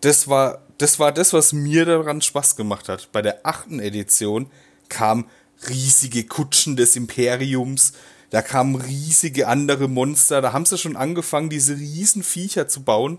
das 0.00 0.28
war, 0.28 0.62
das 0.78 0.98
war 0.98 1.12
das, 1.12 1.32
was 1.32 1.52
mir 1.52 1.84
daran 1.84 2.22
Spaß 2.22 2.56
gemacht 2.56 2.88
hat. 2.88 3.10
Bei 3.12 3.22
der 3.22 3.46
achten 3.46 3.78
Edition 3.78 4.50
kamen 4.88 5.26
riesige 5.68 6.24
Kutschen 6.24 6.76
des 6.76 6.96
Imperiums, 6.96 7.92
da 8.30 8.42
kamen 8.42 8.76
riesige 8.76 9.46
andere 9.46 9.88
Monster, 9.88 10.40
da 10.40 10.52
haben 10.52 10.66
sie 10.66 10.78
schon 10.78 10.96
angefangen, 10.96 11.50
diese 11.50 11.76
riesen 11.76 12.22
Viecher 12.22 12.66
zu 12.66 12.82
bauen 12.82 13.18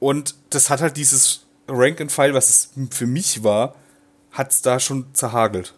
und 0.00 0.34
das 0.50 0.70
hat 0.70 0.80
halt 0.80 0.96
dieses 0.96 1.46
Rank 1.68 2.00
and 2.00 2.10
File, 2.10 2.34
was 2.34 2.50
es 2.50 2.70
für 2.90 3.06
mich 3.06 3.44
war, 3.44 3.76
hat 4.32 4.50
es 4.50 4.62
da 4.62 4.80
schon 4.80 5.06
zerhagelt. 5.12 5.74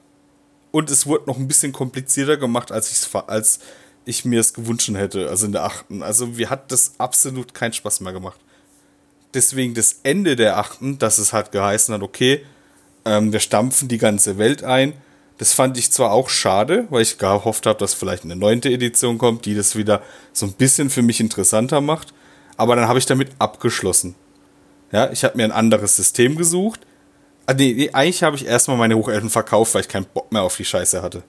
Und 0.70 0.90
es 0.90 1.06
wurde 1.06 1.26
noch 1.26 1.36
ein 1.36 1.46
bisschen 1.46 1.72
komplizierter 1.72 2.36
gemacht, 2.36 2.72
als, 2.72 2.90
ich's, 2.90 3.14
als 3.14 3.60
ich 4.04 4.24
mir 4.24 4.40
es 4.40 4.52
gewünscht 4.54 4.90
hätte, 4.94 5.28
also 5.28 5.46
in 5.46 5.52
der 5.52 5.64
achten. 5.64 6.02
Also 6.02 6.26
mir 6.26 6.50
hat 6.50 6.70
das 6.70 6.94
absolut 6.98 7.54
keinen 7.54 7.72
Spaß 7.72 8.00
mehr 8.00 8.12
gemacht. 8.12 8.38
Deswegen 9.32 9.74
das 9.74 10.00
Ende 10.02 10.36
der 10.36 10.58
achten, 10.58 10.98
dass 10.98 11.18
es 11.18 11.32
halt 11.32 11.52
geheißen 11.52 11.94
hat, 11.94 12.02
okay, 12.02 12.44
ähm, 13.04 13.32
wir 13.32 13.40
stampfen 13.40 13.88
die 13.88 13.98
ganze 13.98 14.38
Welt 14.38 14.62
ein. 14.62 14.94
Das 15.38 15.52
fand 15.52 15.76
ich 15.76 15.90
zwar 15.90 16.12
auch 16.12 16.28
schade, 16.28 16.86
weil 16.90 17.02
ich 17.02 17.18
gehofft 17.18 17.66
habe, 17.66 17.78
dass 17.78 17.94
vielleicht 17.94 18.24
eine 18.24 18.36
neunte 18.36 18.70
Edition 18.70 19.18
kommt, 19.18 19.46
die 19.46 19.56
das 19.56 19.74
wieder 19.74 20.02
so 20.32 20.46
ein 20.46 20.52
bisschen 20.52 20.90
für 20.90 21.02
mich 21.02 21.18
interessanter 21.18 21.80
macht. 21.80 22.14
Aber 22.56 22.76
dann 22.76 22.86
habe 22.86 23.00
ich 23.00 23.06
damit 23.06 23.30
abgeschlossen. 23.40 24.14
Ja, 24.92 25.10
ich 25.10 25.24
habe 25.24 25.36
mir 25.36 25.44
ein 25.44 25.52
anderes 25.52 25.96
System 25.96 26.36
gesucht. 26.36 26.80
Ah, 27.46 27.54
nee, 27.54 27.74
nee, 27.74 27.90
eigentlich 27.92 28.22
habe 28.22 28.36
ich 28.36 28.46
erstmal 28.46 28.76
meine 28.76 28.94
Hochelfen 28.94 29.28
verkauft, 29.28 29.74
weil 29.74 29.80
ich 29.80 29.88
keinen 29.88 30.06
Bock 30.06 30.30
mehr 30.30 30.42
auf 30.42 30.56
die 30.56 30.64
Scheiße 30.64 31.02
hatte. 31.02 31.24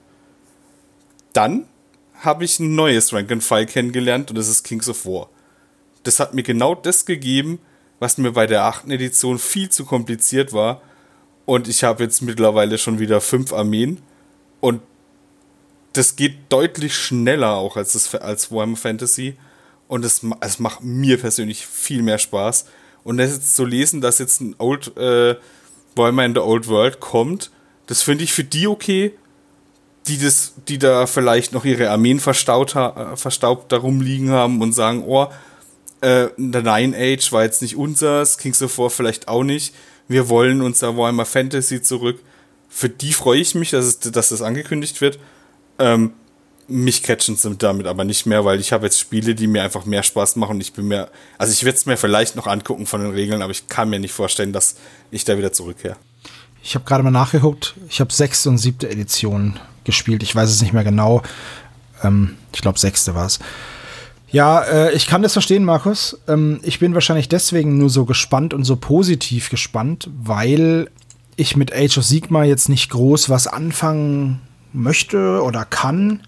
Dann 1.32 1.66
habe 2.20 2.44
ich 2.44 2.58
ein 2.58 2.74
neues 2.74 3.12
Rank 3.12 3.30
and 3.30 3.44
File 3.44 3.66
kennengelernt 3.66 4.30
und 4.30 4.36
das 4.36 4.48
ist 4.48 4.64
Kings 4.64 4.88
of 4.88 5.06
War. 5.06 5.28
Das 6.02 6.20
hat 6.20 6.34
mir 6.34 6.42
genau 6.42 6.74
das 6.74 7.04
gegeben, 7.04 7.58
was 7.98 8.18
mir 8.18 8.32
bei 8.32 8.46
der 8.46 8.64
achten 8.64 8.90
Edition 8.90 9.38
viel 9.38 9.70
zu 9.70 9.84
kompliziert 9.84 10.52
war. 10.52 10.82
Und 11.44 11.68
ich 11.68 11.84
habe 11.84 12.02
jetzt 12.02 12.22
mittlerweile 12.22 12.78
schon 12.78 12.98
wieder 12.98 13.20
fünf 13.20 13.52
Armeen. 13.52 14.02
Und 14.60 14.82
das 15.92 16.16
geht 16.16 16.36
deutlich 16.50 16.94
schneller 16.94 17.54
auch 17.54 17.76
als, 17.76 17.92
das, 17.92 18.14
als 18.14 18.50
Warhammer 18.50 18.76
Fantasy. 18.76 19.36
Und 19.88 20.04
es, 20.04 20.22
es 20.40 20.58
macht 20.58 20.82
mir 20.82 21.18
persönlich 21.18 21.66
viel 21.66 22.02
mehr 22.02 22.18
Spaß. 22.18 22.66
Und 23.04 23.18
das 23.18 23.32
jetzt 23.32 23.54
zu 23.54 23.64
lesen, 23.64 24.00
dass 24.00 24.18
jetzt 24.18 24.40
ein 24.40 24.56
Old 24.58 24.96
äh, 24.96 25.36
Warhammer 25.94 26.24
in 26.24 26.34
the 26.34 26.40
Old 26.40 26.68
World 26.68 27.00
kommt, 27.00 27.50
das 27.86 28.02
finde 28.02 28.24
ich 28.24 28.32
für 28.32 28.44
die 28.44 28.66
okay, 28.66 29.12
die, 30.08 30.18
das, 30.18 30.54
die 30.68 30.78
da 30.78 31.06
vielleicht 31.06 31.52
noch 31.52 31.64
ihre 31.64 31.90
Armeen 31.90 32.20
verstaut, 32.20 32.76
äh, 32.76 33.16
verstaubt 33.16 33.72
da 33.72 33.78
rumliegen 33.78 34.30
haben 34.30 34.60
und 34.60 34.72
sagen, 34.72 35.04
oh, 35.06 35.26
äh, 36.00 36.28
der 36.36 36.62
Nine 36.62 36.96
Age 36.96 37.32
war 37.32 37.42
jetzt 37.42 37.62
nicht 37.62 37.76
unseres, 37.76 38.38
Kings 38.38 38.62
of 38.62 38.78
War 38.78 38.90
vielleicht 38.90 39.28
auch 39.28 39.42
nicht. 39.42 39.74
Wir 40.08 40.28
wollen 40.28 40.62
unser 40.62 40.96
Warhammer 40.96 41.26
Fantasy 41.26 41.82
zurück. 41.82 42.20
Für 42.68 42.88
die 42.88 43.12
freue 43.12 43.40
ich 43.40 43.54
mich, 43.54 43.70
dass, 43.70 43.84
es, 43.84 44.00
dass 44.00 44.28
das 44.28 44.42
angekündigt 44.42 45.00
wird. 45.00 45.18
Ähm, 45.78 46.12
mich 46.68 47.02
catchen 47.02 47.36
sie 47.36 47.54
damit 47.56 47.86
aber 47.86 48.04
nicht 48.04 48.26
mehr, 48.26 48.44
weil 48.44 48.60
ich 48.60 48.72
habe 48.72 48.86
jetzt 48.86 48.98
Spiele, 48.98 49.34
die 49.34 49.46
mir 49.46 49.62
einfach 49.62 49.84
mehr 49.86 50.02
Spaß 50.02 50.36
machen. 50.36 50.60
Ich 50.60 50.72
bin 50.72 50.88
mir, 50.88 51.08
also 51.38 51.52
ich 51.52 51.64
werde 51.64 51.78
es 51.78 51.86
mir 51.86 51.96
vielleicht 51.96 52.34
noch 52.36 52.46
angucken 52.46 52.86
von 52.86 53.00
den 53.00 53.12
Regeln, 53.12 53.40
aber 53.40 53.52
ich 53.52 53.68
kann 53.68 53.88
mir 53.88 54.00
nicht 54.00 54.12
vorstellen, 54.12 54.52
dass 54.52 54.76
ich 55.10 55.24
da 55.24 55.38
wieder 55.38 55.52
zurückkehre. 55.52 55.96
Ich 56.62 56.74
habe 56.74 56.84
gerade 56.84 57.04
mal 57.04 57.12
nachgeguckt. 57.12 57.74
Ich 57.88 58.00
habe 58.00 58.12
sechste 58.12 58.48
und 58.48 58.58
siebte 58.58 58.88
Edition 58.90 59.60
gespielt. 59.86 60.22
Ich 60.22 60.36
weiß 60.36 60.50
es 60.50 60.60
nicht 60.60 60.74
mehr 60.74 60.84
genau. 60.84 61.22
Ähm, 62.02 62.36
ich 62.52 62.60
glaube, 62.60 62.78
sechste 62.78 63.14
war 63.14 63.26
es. 63.26 63.38
Ja, 64.28 64.60
äh, 64.62 64.92
ich 64.92 65.06
kann 65.06 65.22
das 65.22 65.32
verstehen, 65.32 65.64
Markus. 65.64 66.18
Ähm, 66.28 66.60
ich 66.62 66.78
bin 66.78 66.94
wahrscheinlich 66.94 67.28
deswegen 67.28 67.78
nur 67.78 67.88
so 67.88 68.04
gespannt 68.04 68.52
und 68.52 68.64
so 68.64 68.76
positiv 68.76 69.48
gespannt, 69.48 70.10
weil 70.18 70.90
ich 71.36 71.56
mit 71.56 71.74
Age 71.74 71.98
of 71.98 72.04
Sigma 72.04 72.44
jetzt 72.44 72.68
nicht 72.68 72.90
groß 72.90 73.30
was 73.30 73.46
anfangen 73.46 74.40
möchte 74.72 75.42
oder 75.42 75.64
kann. 75.64 76.22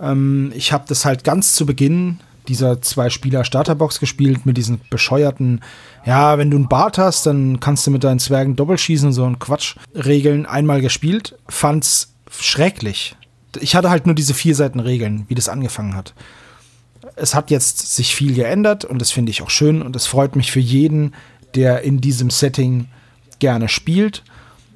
Ähm, 0.00 0.52
ich 0.54 0.72
habe 0.72 0.84
das 0.88 1.04
halt 1.04 1.24
ganz 1.24 1.54
zu 1.54 1.66
Beginn 1.66 2.18
dieser 2.48 2.80
zwei 2.82 3.10
Spieler 3.10 3.44
Starterbox 3.44 4.00
gespielt 4.00 4.46
mit 4.46 4.56
diesen 4.56 4.80
bescheuerten, 4.90 5.62
ja, 6.04 6.38
wenn 6.38 6.50
du 6.50 6.56
einen 6.56 6.68
Bart 6.68 6.98
hast, 6.98 7.26
dann 7.26 7.58
kannst 7.60 7.86
du 7.86 7.90
mit 7.90 8.04
deinen 8.04 8.20
Zwergen 8.20 8.54
Doppelschießen 8.56 9.12
so 9.12 9.24
ein 9.24 9.38
Quatsch 9.38 9.76
Regeln 9.94 10.46
einmal 10.46 10.80
gespielt, 10.80 11.36
fand's 11.48 12.12
schrecklich. 12.40 13.16
Ich 13.60 13.74
hatte 13.74 13.90
halt 13.90 14.06
nur 14.06 14.14
diese 14.14 14.34
vier 14.34 14.54
Seiten 14.54 14.80
Regeln, 14.80 15.24
wie 15.28 15.34
das 15.34 15.48
angefangen 15.48 15.94
hat. 15.94 16.14
Es 17.14 17.34
hat 17.34 17.50
jetzt 17.50 17.94
sich 17.94 18.14
viel 18.14 18.34
geändert 18.34 18.84
und 18.84 19.00
das 19.00 19.10
finde 19.10 19.30
ich 19.30 19.42
auch 19.42 19.50
schön 19.50 19.80
und 19.82 19.96
es 19.96 20.06
freut 20.06 20.36
mich 20.36 20.52
für 20.52 20.60
jeden, 20.60 21.14
der 21.54 21.82
in 21.82 22.00
diesem 22.00 22.30
Setting 22.30 22.88
gerne 23.38 23.68
spielt. 23.68 24.22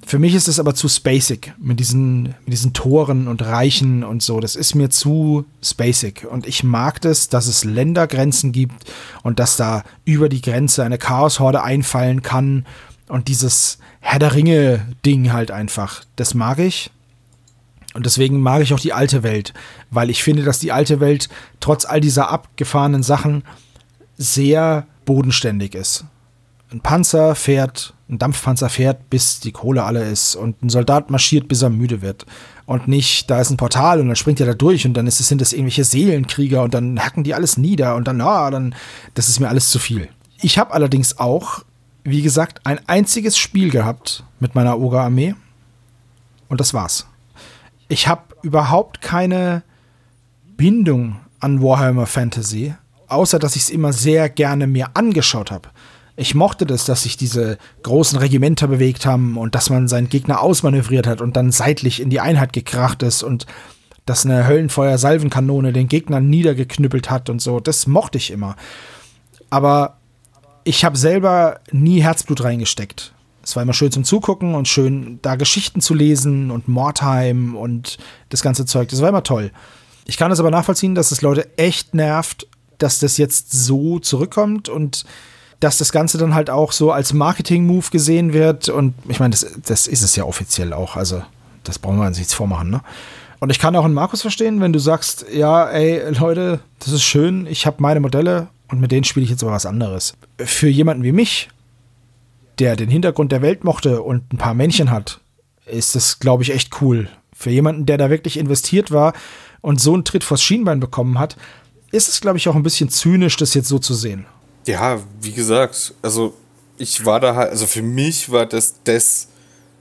Für 0.06 0.18
mich 0.18 0.34
ist 0.34 0.48
es 0.48 0.58
aber 0.58 0.74
zu 0.74 0.88
spacig 0.88 1.52
mit 1.58 1.78
diesen, 1.78 2.34
mit 2.44 2.52
diesen 2.52 2.72
Toren 2.72 3.28
und 3.28 3.42
Reichen 3.42 4.02
und 4.02 4.22
so. 4.22 4.40
Das 4.40 4.56
ist 4.56 4.74
mir 4.74 4.90
zu 4.90 5.44
spacig. 5.62 6.26
Und 6.28 6.46
ich 6.46 6.64
mag 6.64 7.00
das, 7.02 7.28
dass 7.28 7.46
es 7.46 7.64
Ländergrenzen 7.64 8.50
gibt 8.50 8.90
und 9.22 9.38
dass 9.38 9.56
da 9.56 9.84
über 10.04 10.28
die 10.28 10.40
Grenze 10.40 10.82
eine 10.82 10.98
Chaoshorde 10.98 11.62
einfallen 11.62 12.22
kann. 12.22 12.66
Und 13.08 13.28
dieses 13.28 13.78
Herr 14.00 14.18
der 14.18 14.34
Ringe-Ding 14.34 15.32
halt 15.32 15.50
einfach. 15.50 16.02
Das 16.16 16.34
mag 16.34 16.58
ich. 16.58 16.90
Und 17.94 18.06
deswegen 18.06 18.40
mag 18.40 18.62
ich 18.62 18.72
auch 18.72 18.80
die 18.80 18.92
alte 18.92 19.22
Welt, 19.22 19.52
weil 19.90 20.10
ich 20.10 20.22
finde, 20.22 20.44
dass 20.44 20.60
die 20.60 20.72
alte 20.72 21.00
Welt 21.00 21.28
trotz 21.58 21.84
all 21.84 22.00
dieser 22.00 22.30
abgefahrenen 22.30 23.02
Sachen 23.02 23.42
sehr 24.16 24.86
bodenständig 25.04 25.74
ist. 25.74 26.04
Ein 26.70 26.80
Panzer 26.80 27.34
fährt, 27.34 27.94
ein 28.08 28.18
Dampfpanzer 28.18 28.68
fährt, 28.68 29.10
bis 29.10 29.40
die 29.40 29.50
Kohle 29.50 29.82
alle 29.82 30.04
ist 30.04 30.36
und 30.36 30.62
ein 30.62 30.68
Soldat 30.68 31.10
marschiert, 31.10 31.48
bis 31.48 31.62
er 31.62 31.70
müde 31.70 32.00
wird. 32.00 32.26
Und 32.64 32.86
nicht, 32.86 33.28
da 33.28 33.40
ist 33.40 33.50
ein 33.50 33.56
Portal 33.56 33.98
und 33.98 34.06
dann 34.06 34.14
springt 34.14 34.38
er 34.38 34.46
da 34.46 34.54
durch 34.54 34.86
und 34.86 34.94
dann 34.94 35.08
ist 35.08 35.18
es, 35.18 35.26
sind 35.26 35.40
das 35.40 35.52
irgendwelche 35.52 35.82
Seelenkrieger 35.82 36.62
und 36.62 36.72
dann 36.72 37.04
hacken 37.04 37.24
die 37.24 37.34
alles 37.34 37.56
nieder 37.56 37.96
und 37.96 38.06
dann, 38.06 38.20
ah, 38.20 38.50
dann, 38.52 38.76
das 39.14 39.28
ist 39.28 39.40
mir 39.40 39.48
alles 39.48 39.70
zu 39.70 39.80
viel. 39.80 40.08
Ich 40.40 40.58
habe 40.58 40.72
allerdings 40.72 41.18
auch, 41.18 41.64
wie 42.04 42.22
gesagt, 42.22 42.60
ein 42.64 42.78
einziges 42.86 43.36
Spiel 43.36 43.70
gehabt 43.70 44.22
mit 44.38 44.54
meiner 44.54 44.78
Oga-Armee 44.78 45.34
und 46.48 46.60
das 46.60 46.72
war's. 46.72 47.09
Ich 47.90 48.06
habe 48.06 48.22
überhaupt 48.42 49.00
keine 49.00 49.64
Bindung 50.56 51.16
an 51.40 51.60
Warhammer 51.60 52.06
Fantasy, 52.06 52.72
außer 53.08 53.40
dass 53.40 53.56
ich 53.56 53.62
es 53.62 53.70
immer 53.70 53.92
sehr 53.92 54.28
gerne 54.28 54.68
mir 54.68 54.90
angeschaut 54.94 55.50
habe. 55.50 55.70
Ich 56.14 56.36
mochte 56.36 56.66
das, 56.66 56.84
dass 56.84 57.02
sich 57.02 57.16
diese 57.16 57.58
großen 57.82 58.16
Regimenter 58.20 58.68
bewegt 58.68 59.06
haben 59.06 59.36
und 59.36 59.56
dass 59.56 59.70
man 59.70 59.88
seinen 59.88 60.08
Gegner 60.08 60.40
ausmanövriert 60.40 61.08
hat 61.08 61.20
und 61.20 61.36
dann 61.36 61.50
seitlich 61.50 62.00
in 62.00 62.10
die 62.10 62.20
Einheit 62.20 62.52
gekracht 62.52 63.02
ist 63.02 63.24
und 63.24 63.46
dass 64.06 64.24
eine 64.24 64.46
Höllenfeuer-Salvenkanone 64.46 65.72
den 65.72 65.88
Gegner 65.88 66.20
niedergeknüppelt 66.20 67.10
hat 67.10 67.28
und 67.28 67.42
so. 67.42 67.58
Das 67.58 67.88
mochte 67.88 68.18
ich 68.18 68.30
immer. 68.30 68.54
Aber 69.50 69.96
ich 70.62 70.84
habe 70.84 70.96
selber 70.96 71.58
nie 71.72 72.02
Herzblut 72.02 72.44
reingesteckt. 72.44 73.14
Es 73.42 73.56
war 73.56 73.62
immer 73.62 73.72
schön 73.72 73.90
zum 73.90 74.04
Zugucken 74.04 74.54
und 74.54 74.68
schön 74.68 75.18
da 75.22 75.36
Geschichten 75.36 75.80
zu 75.80 75.94
lesen 75.94 76.50
und 76.50 76.68
Mordheim 76.68 77.56
und 77.56 77.98
das 78.28 78.42
ganze 78.42 78.66
Zeug. 78.66 78.88
Das 78.88 79.00
war 79.00 79.08
immer 79.08 79.22
toll. 79.22 79.50
Ich 80.04 80.16
kann 80.16 80.30
es 80.30 80.40
aber 80.40 80.50
nachvollziehen, 80.50 80.94
dass 80.94 81.12
es 81.12 81.22
Leute 81.22 81.48
echt 81.56 81.94
nervt, 81.94 82.46
dass 82.78 82.98
das 82.98 83.16
jetzt 83.16 83.52
so 83.52 83.98
zurückkommt 83.98 84.68
und 84.68 85.04
dass 85.60 85.78
das 85.78 85.92
Ganze 85.92 86.18
dann 86.18 86.34
halt 86.34 86.50
auch 86.50 86.72
so 86.72 86.90
als 86.90 87.12
Marketing-Move 87.12 87.90
gesehen 87.90 88.32
wird. 88.32 88.68
Und 88.68 88.94
ich 89.08 89.20
meine, 89.20 89.30
das, 89.30 89.46
das 89.64 89.86
ist 89.86 90.02
es 90.02 90.16
ja 90.16 90.24
offiziell 90.24 90.72
auch. 90.72 90.96
Also, 90.96 91.22
das 91.64 91.78
brauchen 91.78 91.98
wir 91.98 92.06
uns 92.06 92.18
nichts 92.18 92.34
vormachen, 92.34 92.70
ne? 92.70 92.80
Und 93.40 93.48
ich 93.48 93.58
kann 93.58 93.74
auch 93.74 93.86
einen 93.86 93.94
Markus 93.94 94.20
verstehen, 94.20 94.60
wenn 94.60 94.74
du 94.74 94.78
sagst, 94.78 95.24
ja, 95.32 95.66
ey, 95.66 96.12
Leute, 96.18 96.60
das 96.78 96.92
ist 96.92 97.02
schön, 97.02 97.46
ich 97.46 97.64
habe 97.64 97.76
meine 97.80 98.00
Modelle 98.00 98.48
und 98.68 98.80
mit 98.80 98.92
denen 98.92 99.04
spiele 99.04 99.24
ich 99.24 99.30
jetzt 99.30 99.42
aber 99.42 99.52
was 99.52 99.64
anderes. 99.64 100.12
Für 100.38 100.68
jemanden 100.68 101.04
wie 101.04 101.12
mich, 101.12 101.48
der 102.60 102.76
den 102.76 102.90
Hintergrund 102.90 103.32
der 103.32 103.42
Welt 103.42 103.64
mochte 103.64 104.02
und 104.02 104.32
ein 104.32 104.38
paar 104.38 104.54
Männchen 104.54 104.90
hat, 104.90 105.20
ist 105.66 105.94
das, 105.94 106.18
glaube 106.18 106.42
ich, 106.42 106.52
echt 106.52 106.80
cool. 106.80 107.08
Für 107.32 107.50
jemanden, 107.50 107.86
der 107.86 107.98
da 107.98 108.10
wirklich 108.10 108.38
investiert 108.38 108.90
war 108.90 109.14
und 109.62 109.80
so 109.80 109.94
einen 109.94 110.04
Tritt 110.04 110.24
vors 110.24 110.42
Schienbein 110.42 110.78
bekommen 110.78 111.18
hat, 111.18 111.36
ist 111.90 112.08
es, 112.08 112.20
glaube 112.20 112.38
ich, 112.38 112.48
auch 112.48 112.54
ein 112.54 112.62
bisschen 112.62 112.90
zynisch, 112.90 113.36
das 113.36 113.54
jetzt 113.54 113.68
so 113.68 113.78
zu 113.78 113.94
sehen. 113.94 114.26
Ja, 114.66 115.00
wie 115.20 115.32
gesagt, 115.32 115.94
also 116.02 116.34
ich 116.76 117.04
war 117.04 117.18
da 117.18 117.34
halt, 117.34 117.50
also 117.50 117.66
für 117.66 117.82
mich 117.82 118.30
war 118.30 118.46
das 118.46 118.74
das 118.84 119.28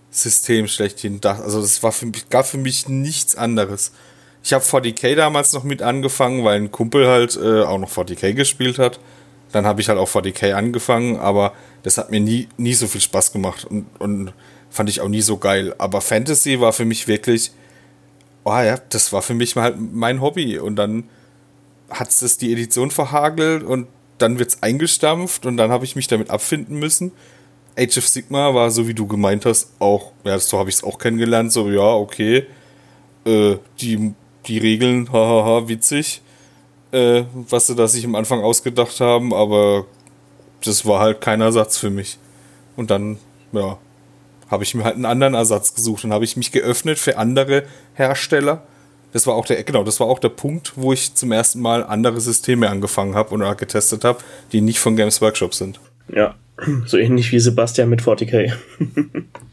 System 0.10 0.68
schlechthin. 0.68 1.20
Also 1.24 1.62
das 1.62 1.84
war 1.84 1.92
für 1.92 2.06
mich, 2.08 2.30
gab 2.30 2.48
für 2.48 2.58
mich 2.58 2.88
nichts 2.88 3.36
anderes. 3.36 3.92
Ich 4.44 4.54
habe 4.54 4.64
40k 4.64 5.16
damals 5.16 5.54
noch 5.54 5.64
mit 5.64 5.82
angefangen, 5.82 6.44
weil 6.44 6.60
ein 6.60 6.72
Kumpel 6.72 7.08
halt 7.08 7.38
äh, 7.38 7.64
auch 7.64 7.78
noch 7.78 7.92
40k 7.92 8.34
gespielt 8.34 8.80
hat. 8.80 9.00
Dann 9.52 9.66
habe 9.66 9.82
ich 9.82 9.90
halt 9.90 9.98
auch 9.98 10.10
40k 10.10 10.54
angefangen, 10.54 11.18
aber 11.18 11.54
das 11.84 11.98
hat 11.98 12.12
mir 12.12 12.20
nie, 12.20 12.48
nie 12.58 12.74
so 12.74 12.88
viel 12.88 13.02
Spaß 13.02 13.32
gemacht 13.32 13.66
und, 13.66 13.86
und 14.00 14.34
fand 14.70 14.90
ich 14.90 15.02
auch 15.02 15.08
nie 15.08 15.22
so 15.22 15.38
geil. 15.38 15.74
Aber 15.78 16.02
Fantasy 16.02 16.60
war 16.60 16.74
für 16.74 16.86
mich 16.86 17.08
wirklich, 17.08 17.52
oh 18.44 18.52
ja, 18.52 18.78
das 18.90 19.12
war 19.12 19.22
für 19.22 19.34
mich 19.34 19.56
halt 19.56 19.78
mein 19.80 20.22
Hobby. 20.22 20.60
Und 20.60 20.76
dann 20.76 21.06
hat 21.90 22.10
es 22.10 22.38
die 22.38 22.52
Edition 22.52 22.92
verhagelt 22.92 23.64
und 23.64 23.88
dann 24.20 24.38
wird 24.38 24.50
es 24.50 24.64
eingestampft 24.64 25.46
und 25.46 25.58
dann 25.58 25.72
habe 25.72 25.86
ich 25.86 25.96
mich 25.96 26.08
damit 26.08 26.30
abfinden 26.30 26.78
müssen. 26.78 27.12
Age 27.78 27.98
of 27.98 28.08
Sigma 28.08 28.54
war, 28.54 28.72
so 28.72 28.88
wie 28.88 28.94
du 28.94 29.08
gemeint 29.08 29.46
hast, 29.46 29.72
auch, 29.80 30.12
ja, 30.26 30.38
so 30.38 30.60
habe 30.60 30.70
ich 30.70 30.76
es 30.78 30.84
auch 30.84 31.00
kennengelernt, 31.00 31.52
so, 31.52 31.70
ja, 31.70 31.94
okay, 31.94 32.46
äh, 33.26 33.56
die, 33.80 34.14
die 34.46 34.58
Regeln, 34.58 35.12
hahaha, 35.12 35.68
witzig, 35.70 36.22
äh, 36.92 37.24
was 37.34 37.68
sie 37.68 37.76
da 37.76 37.88
sich 37.88 38.06
am 38.06 38.16
Anfang 38.16 38.42
ausgedacht 38.42 39.00
haben, 39.00 39.34
aber 39.34 39.86
das 40.64 40.86
war 40.86 41.00
halt 41.00 41.22
kein 41.22 41.42
Ersatz 41.42 41.78
für 41.78 41.90
mich. 41.90 42.18
Und 42.76 42.92
dann, 42.92 43.18
ja, 43.52 43.78
habe 44.50 44.64
ich 44.64 44.74
mir 44.74 44.84
halt 44.84 44.96
einen 44.96 45.06
anderen 45.06 45.36
Ersatz 45.36 45.76
gesucht. 45.76 46.04
Dann 46.04 46.14
habe 46.14 46.26
ich 46.26 46.36
mich 46.36 46.52
geöffnet 46.52 46.98
für 46.98 47.18
andere 47.18 47.64
Hersteller. 47.94 48.64
Das 49.12 49.26
war 49.28 49.36
auch 49.36 49.46
der, 49.46 49.64
genau, 49.64 49.84
das 49.84 50.00
war 50.00 50.08
auch 50.08 50.20
der 50.20 50.30
Punkt, 50.30 50.74
wo 50.76 50.94
ich 50.94 51.14
zum 51.16 51.32
ersten 51.32 51.62
Mal 51.62 51.84
andere 51.84 52.20
Systeme 52.22 52.70
angefangen 52.70 53.16
habe 53.16 53.34
oder 53.34 53.56
getestet 53.56 54.04
habe, 54.04 54.20
die 54.52 54.62
nicht 54.62 54.80
von 54.80 54.96
Games 54.96 55.22
Workshop 55.22 55.54
sind. 55.54 55.80
Ja, 56.08 56.36
so 56.86 56.98
ähnlich 56.98 57.32
wie 57.32 57.40
Sebastian 57.40 57.90
mit 57.90 58.02
40k. 58.02 58.54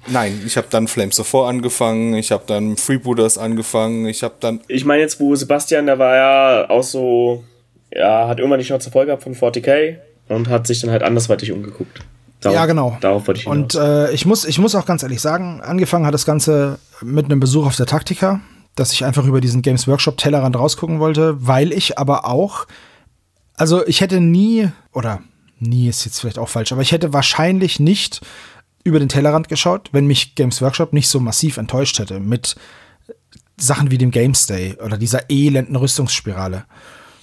Nein, 0.09 0.43
ich 0.47 0.57
habe 0.57 0.67
dann 0.71 0.89
Flames 0.89 1.19
of 1.21 1.27
Four 1.27 1.49
angefangen, 1.49 2.15
ich 2.15 2.33
habe 2.33 2.45
dann 2.47 2.77
Freebooters 2.77 3.39
angefangen, 3.39 4.07
ich 4.07 4.23
habe 4.23 4.35
dann. 4.41 4.61
Ich 4.69 4.85
meine 4.85 5.03
jetzt, 5.03 5.21
wo 5.21 5.35
Sebastian, 5.35 5.87
der 5.87 5.99
war 5.99 6.17
ja 6.17 6.71
auch 6.71 6.83
so, 6.83 7.45
ja, 7.93 8.29
hat 8.29 8.39
irgendwann 8.39 8.61
die 8.61 8.65
Schnauze 8.65 8.91
voll 8.91 9.07
gehabt 9.07 9.23
von 9.23 9.35
40k 9.35 9.97
und 10.29 10.49
hat 10.49 10.67
sich 10.67 10.81
dann 10.81 10.91
halt 10.91 11.03
andersweitig 11.03 11.53
umgeguckt. 11.53 12.01
Darauf, 12.41 12.55
ja, 12.55 12.67
genau. 12.67 12.97
Darauf 13.01 13.27
wollte 13.27 13.41
ich 13.41 13.45
hinaus. 13.47 13.75
Und 13.75 13.83
äh, 13.83 14.13
ich, 14.13 14.27
muss, 14.27 14.45
ich 14.45 14.59
muss 14.59 14.75
auch 14.75 14.87
ganz 14.87 15.03
ehrlich 15.03 15.21
sagen, 15.21 15.61
angefangen 15.63 16.07
hat 16.07 16.15
das 16.15 16.27
Ganze 16.27 16.79
mit 17.01 17.27
einem 17.27 17.41
Besuch 17.41 17.67
auf 17.67 17.77
der 17.77 17.87
Taktika, 17.87 18.41
dass 18.75 18.93
ich 18.93 19.05
einfach 19.05 19.25
über 19.25 19.41
diesen 19.41 19.63
Games 19.63 19.89
Workshop 19.89 20.19
Tellerrand 20.19 20.57
rausgucken 20.57 21.01
wollte, 21.01 21.47
weil 21.47 21.73
ich 21.73 21.99
aber 21.99 22.27
auch, 22.27 22.67
also 23.57 23.87
ich 23.87 24.03
hätte 24.03 24.21
nie, 24.21 24.69
oder 24.93 25.23
nie 25.59 25.89
ist 25.89 26.05
jetzt 26.05 26.21
vielleicht 26.21 26.39
auch 26.39 26.49
falsch, 26.49 26.73
aber 26.73 26.83
ich 26.83 26.93
hätte 26.93 27.13
wahrscheinlich 27.13 27.81
nicht 27.81 28.21
über 28.85 28.99
den 28.99 29.09
Tellerrand 29.09 29.49
geschaut, 29.49 29.89
wenn 29.93 30.07
mich 30.07 30.35
Games 30.35 30.63
Workshop 30.63 30.93
nicht 30.93 31.09
so 31.09 31.19
massiv 31.19 31.57
enttäuscht 31.57 31.99
hätte 31.99 32.21
mit 32.21 32.55
Sachen 33.57 33.91
wie 33.91 33.99
dem 33.99 34.11
Games 34.11 34.47
Day 34.47 34.77
oder 34.85 34.97
dieser 34.97 35.29
elenden 35.31 35.77
Rüstungsspirale. 35.77 36.65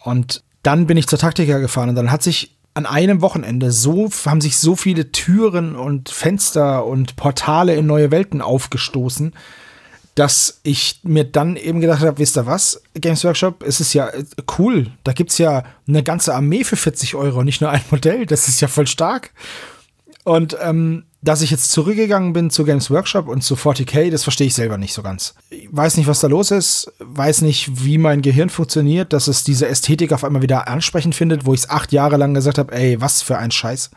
Und 0.03 0.43
dann 0.63 0.87
bin 0.87 0.97
ich 0.97 1.07
zur 1.07 1.19
Taktika 1.19 1.59
gefahren 1.59 1.89
und 1.89 1.95
dann 1.95 2.11
hat 2.11 2.23
sich 2.23 2.57
an 2.73 2.85
einem 2.85 3.21
Wochenende 3.21 3.71
so 3.71 4.09
haben 4.25 4.41
sich 4.41 4.57
so 4.57 4.75
viele 4.75 5.11
Türen 5.11 5.75
und 5.75 6.09
Fenster 6.09 6.85
und 6.85 7.15
Portale 7.15 7.75
in 7.75 7.85
neue 7.85 8.11
Welten 8.11 8.41
aufgestoßen, 8.41 9.33
dass 10.15 10.59
ich 10.63 10.99
mir 11.03 11.23
dann 11.23 11.55
eben 11.55 11.81
gedacht 11.81 12.01
habe, 12.01 12.19
wisst 12.19 12.37
ihr 12.37 12.45
was, 12.45 12.81
Games 12.93 13.23
Workshop, 13.23 13.63
es 13.63 13.79
ist 13.79 13.93
ja 13.93 14.09
äh, 14.09 14.23
cool. 14.59 14.91
Da 15.03 15.13
gibt 15.13 15.31
es 15.31 15.39
ja 15.39 15.63
eine 15.87 16.03
ganze 16.03 16.35
Armee 16.35 16.63
für 16.63 16.75
40 16.75 17.15
Euro, 17.15 17.43
nicht 17.43 17.61
nur 17.61 17.71
ein 17.71 17.81
Modell. 17.89 18.25
Das 18.25 18.47
ist 18.47 18.61
ja 18.61 18.67
voll 18.67 18.87
stark. 18.87 19.31
Und 20.23 20.55
ähm, 20.61 21.05
dass 21.21 21.41
ich 21.41 21.51
jetzt 21.51 21.71
zurückgegangen 21.71 22.33
bin 22.33 22.49
zu 22.49 22.63
Games 22.63 22.91
Workshop 22.91 23.27
und 23.27 23.41
zu 23.41 23.55
40k, 23.55 24.09
das 24.11 24.23
verstehe 24.23 24.47
ich 24.47 24.53
selber 24.53 24.77
nicht 24.77 24.93
so 24.93 25.01
ganz. 25.01 25.35
Ich 25.49 25.67
weiß 25.71 25.97
nicht, 25.97 26.07
was 26.07 26.19
da 26.19 26.27
los 26.27 26.51
ist, 26.51 26.91
weiß 26.99 27.41
nicht, 27.41 27.83
wie 27.83 27.97
mein 27.97 28.21
Gehirn 28.21 28.49
funktioniert, 28.49 29.13
dass 29.13 29.27
es 29.27 29.43
diese 29.43 29.67
Ästhetik 29.67 30.13
auf 30.13 30.23
einmal 30.23 30.41
wieder 30.41 30.67
ansprechend 30.67 31.15
findet, 31.15 31.45
wo 31.45 31.53
ich 31.53 31.61
es 31.61 31.69
acht 31.69 31.91
Jahre 31.91 32.17
lang 32.17 32.33
gesagt 32.33 32.57
habe, 32.57 32.73
ey, 32.73 33.01
was 33.01 33.21
für 33.21 33.37
ein 33.37 33.51
Scheiß. 33.51 33.89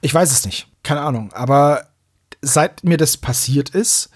Ich 0.00 0.12
weiß 0.12 0.30
es 0.30 0.44
nicht, 0.44 0.66
keine 0.82 1.00
Ahnung. 1.02 1.32
Aber 1.32 1.88
seit 2.42 2.84
mir 2.84 2.96
das 2.96 3.16
passiert 3.16 3.70
ist, 3.70 4.10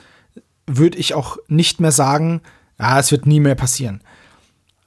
würde 0.69 0.99
ich 0.99 1.15
auch 1.15 1.39
nicht 1.49 1.81
mehr 1.81 1.93
sagen, 1.93 2.41
ah, 2.79 2.99
es 2.99 3.11
wird 3.11 3.27
nie 3.27 3.41
mehr 3.41 3.55
passieren. 3.55 4.01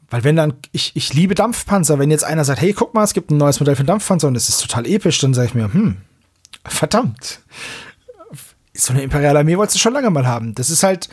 Weil 0.09 0.23
wenn 0.23 0.35
dann, 0.35 0.53
ich, 0.73 0.91
ich 0.95 1.13
liebe 1.13 1.35
Dampfpanzer, 1.35 1.97
wenn 1.97 2.11
jetzt 2.11 2.25
einer 2.25 2.43
sagt, 2.43 2.61
hey, 2.61 2.73
guck 2.73 2.93
mal, 2.93 3.03
es 3.03 3.13
gibt 3.13 3.31
ein 3.31 3.37
neues 3.37 3.59
Modell 3.59 3.77
für 3.77 3.85
Dampfpanzer 3.85 4.27
und 4.27 4.35
es 4.35 4.49
ist 4.49 4.61
total 4.61 4.85
episch, 4.85 5.19
dann 5.19 5.33
sage 5.33 5.47
ich 5.47 5.53
mir, 5.53 5.73
hm, 5.73 5.97
verdammt. 6.65 7.39
So 8.73 8.93
eine 8.93 9.03
imperiale 9.03 9.39
Armee 9.39 9.57
wolltest 9.57 9.75
du 9.75 9.79
schon 9.79 9.93
lange 9.93 10.09
mal 10.09 10.27
haben. 10.27 10.53
Das 10.53 10.69
ist 10.69 10.83
halt, 10.83 11.09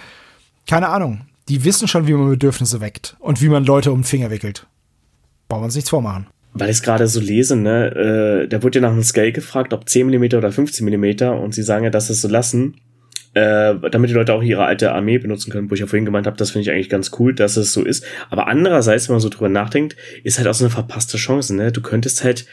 keine 0.66 0.88
Ahnung. 0.88 1.22
Die 1.48 1.64
wissen 1.64 1.88
schon, 1.88 2.06
wie 2.06 2.12
man 2.12 2.28
Bedürfnisse 2.28 2.80
weckt 2.80 3.16
und 3.20 3.40
wie 3.40 3.48
man 3.48 3.64
Leute 3.64 3.92
um 3.92 4.00
den 4.00 4.04
Finger 4.04 4.30
wickelt. 4.30 4.66
Brauchen 5.48 5.62
wir 5.62 5.66
uns 5.66 5.76
nichts 5.76 5.90
vormachen. 5.90 6.26
Weil 6.52 6.70
ich 6.70 6.76
es 6.76 6.82
gerade 6.82 7.06
so 7.06 7.20
lese, 7.20 7.56
ne, 7.56 7.94
äh, 8.44 8.48
da 8.48 8.62
wurde 8.62 8.80
ja 8.80 8.82
nach 8.82 8.92
einem 8.92 9.04
Scale 9.04 9.32
gefragt, 9.32 9.72
ob 9.72 9.88
10 9.88 10.08
mm 10.08 10.36
oder 10.36 10.50
15 10.50 10.84
mm 10.84 11.22
und 11.40 11.54
sie 11.54 11.62
sagen 11.62 11.84
ja, 11.84 11.90
dass 11.90 12.10
es 12.10 12.20
so 12.20 12.28
lassen 12.28 12.74
äh, 13.38 13.90
damit 13.90 14.10
die 14.10 14.14
Leute 14.14 14.34
auch 14.34 14.42
ihre 14.42 14.64
alte 14.64 14.92
Armee 14.92 15.18
benutzen 15.18 15.52
können, 15.52 15.70
wo 15.70 15.74
ich 15.74 15.80
ja 15.80 15.86
vorhin 15.86 16.04
gemeint 16.04 16.26
habe, 16.26 16.36
das 16.36 16.50
finde 16.50 16.62
ich 16.62 16.70
eigentlich 16.72 16.88
ganz 16.88 17.12
cool, 17.18 17.34
dass 17.34 17.56
es 17.56 17.72
so 17.72 17.84
ist. 17.84 18.04
Aber 18.30 18.48
andererseits, 18.48 19.08
wenn 19.08 19.14
man 19.14 19.20
so 19.20 19.28
drüber 19.28 19.48
nachdenkt, 19.48 19.96
ist 20.24 20.38
halt 20.38 20.48
auch 20.48 20.54
so 20.54 20.64
eine 20.64 20.70
verpasste 20.70 21.18
Chance, 21.18 21.54
ne? 21.54 21.70
Du 21.70 21.80
könntest 21.80 22.24
halt 22.24 22.46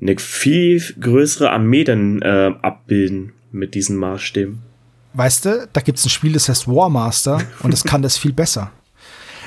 eine 0.00 0.18
viel 0.18 0.82
größere 1.00 1.50
Armee 1.50 1.84
dann 1.84 2.20
äh, 2.20 2.52
abbilden 2.60 3.32
mit 3.50 3.74
diesen 3.74 3.96
Maßstäben. 3.96 4.60
Weißt 5.14 5.46
du, 5.46 5.68
da 5.72 5.80
gibt 5.80 5.98
es 5.98 6.04
ein 6.04 6.10
Spiel, 6.10 6.34
das 6.34 6.50
heißt 6.50 6.68
Warmaster 6.68 7.40
und 7.62 7.72
das 7.72 7.84
kann 7.84 8.02
das 8.02 8.18
viel 8.18 8.34
besser. 8.34 8.70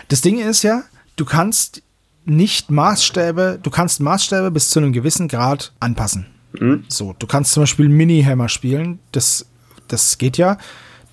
Das 0.07 0.21
Ding 0.21 0.39
ist 0.39 0.63
ja, 0.63 0.83
du 1.17 1.25
kannst 1.25 1.83
nicht 2.25 2.71
Maßstäbe, 2.71 3.59
du 3.61 3.69
kannst 3.69 3.99
Maßstäbe 3.99 4.49
bis 4.49 4.71
zu 4.71 4.79
einem 4.79 4.91
gewissen 4.91 5.27
Grad 5.27 5.71
anpassen. 5.79 6.25
Mhm. 6.59 6.85
So, 6.87 7.15
du 7.19 7.27
kannst 7.27 7.51
zum 7.51 7.61
Beispiel 7.61 7.89
Mini-Hammer 7.89 8.49
spielen, 8.49 8.97
das 9.11 9.45
das 9.89 10.17
geht 10.17 10.37
ja, 10.37 10.57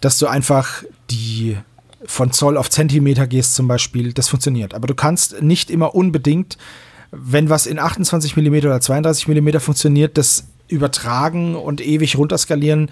dass 0.01 0.19
du 0.19 0.27
einfach 0.27 0.85
die 1.11 1.57
von 2.05 2.31
Zoll 2.33 2.57
auf 2.57 2.71
Zentimeter 2.71 3.27
gehst 3.27 3.55
zum 3.55 3.69
Beispiel, 3.69 4.13
das 4.13 4.29
funktioniert. 4.29 4.75
Aber 4.75 4.87
du 4.87 4.95
kannst 4.95 5.43
nicht 5.43 5.71
immer 5.71 5.95
unbedingt, 5.95 6.57
wenn 7.11 7.49
was 7.49 7.67
in 7.67 7.79
28 7.79 8.37
mm 8.37 8.55
oder 8.55 8.81
32 8.81 9.29
mm 9.29 9.59
funktioniert, 9.59 10.19
das 10.19 10.45
übertragen 10.69 11.55
und 11.55 11.81
ewig 11.81 12.17
runterskalieren 12.17 12.91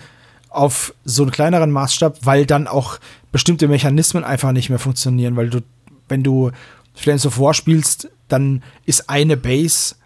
auf 0.48 0.94
so 1.04 1.22
einen 1.22 1.32
kleineren 1.32 1.72
Maßstab, 1.72 2.18
weil 2.22 2.46
dann 2.46 2.66
auch 2.66 2.98
bestimmte 3.32 3.68
Mechanismen 3.68 4.24
einfach 4.24 4.52
nicht 4.52 4.70
mehr 4.70 4.78
funktionieren, 4.78 5.36
weil 5.36 5.50
du, 5.50 5.60
wenn 6.08 6.22
du 6.22 6.52
Flames 6.94 7.26
of 7.26 7.38
War 7.40 7.54
spielst, 7.54 8.08
dann 8.28 8.62
ist 8.86 9.10
eine 9.10 9.36
Base 9.36 9.96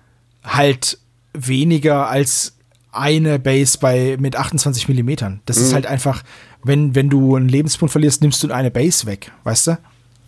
halt 0.43 0.99
weniger 1.35 2.09
als 2.09 2.55
eine 2.93 3.39
Base 3.39 3.78
bei 3.78 4.16
mit 4.19 4.36
28 4.36 4.89
Millimetern. 4.89 5.40
Das 5.47 5.59
mhm. 5.59 5.65
ist 5.65 5.74
halt 5.74 5.86
einfach, 5.86 6.23
wenn, 6.62 6.94
wenn 6.94 7.10
du 7.10 7.36
einen 7.36 7.48
Lebenspunkt 7.48 7.93
verlierst, 7.93 8.23
nimmst 8.23 8.43
du 8.43 8.52
eine 8.52 8.70
Base 8.70 9.06
weg, 9.06 9.32
weißt 9.44 9.69
du? 9.69 9.78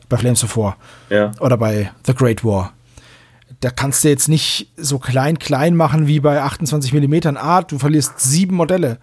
Bei 0.09 0.17
Flames 0.17 0.43
of 0.43 0.57
War. 0.57 0.77
Ja. 1.09 1.33
Oder 1.41 1.57
bei 1.57 1.93
The 2.05 2.15
Great 2.15 2.45
War. 2.45 2.73
Da 3.61 3.71
kannst 3.71 4.05
du 4.05 4.09
jetzt 4.09 4.29
nicht 4.29 4.73
so 4.77 4.99
klein, 4.99 5.39
klein 5.39 5.77
machen 5.77 6.07
wie 6.07 6.21
bei 6.21 6.41
28 6.41 6.93
Millimetern. 6.93 7.37
Ah, 7.37 7.63
du 7.63 7.79
verlierst 7.79 8.19
sieben 8.19 8.57
Modelle. 8.57 8.99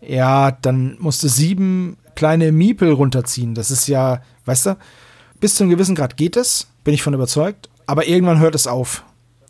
Ja, 0.00 0.50
dann 0.50 0.96
musst 0.98 1.22
du 1.22 1.28
sieben 1.28 1.98
kleine 2.14 2.52
Miepel 2.52 2.92
runterziehen. 2.92 3.54
Das 3.54 3.70
ist 3.70 3.88
ja, 3.88 4.22
weißt 4.44 4.66
du, 4.66 4.76
bis 5.40 5.56
zu 5.56 5.64
einem 5.64 5.70
gewissen 5.70 5.94
Grad 5.94 6.16
geht 6.16 6.36
es, 6.36 6.68
bin 6.84 6.94
ich 6.94 7.02
von 7.02 7.14
überzeugt. 7.14 7.68
Aber 7.86 8.06
irgendwann 8.06 8.40
hört 8.40 8.54
es 8.54 8.66
auf 8.66 9.04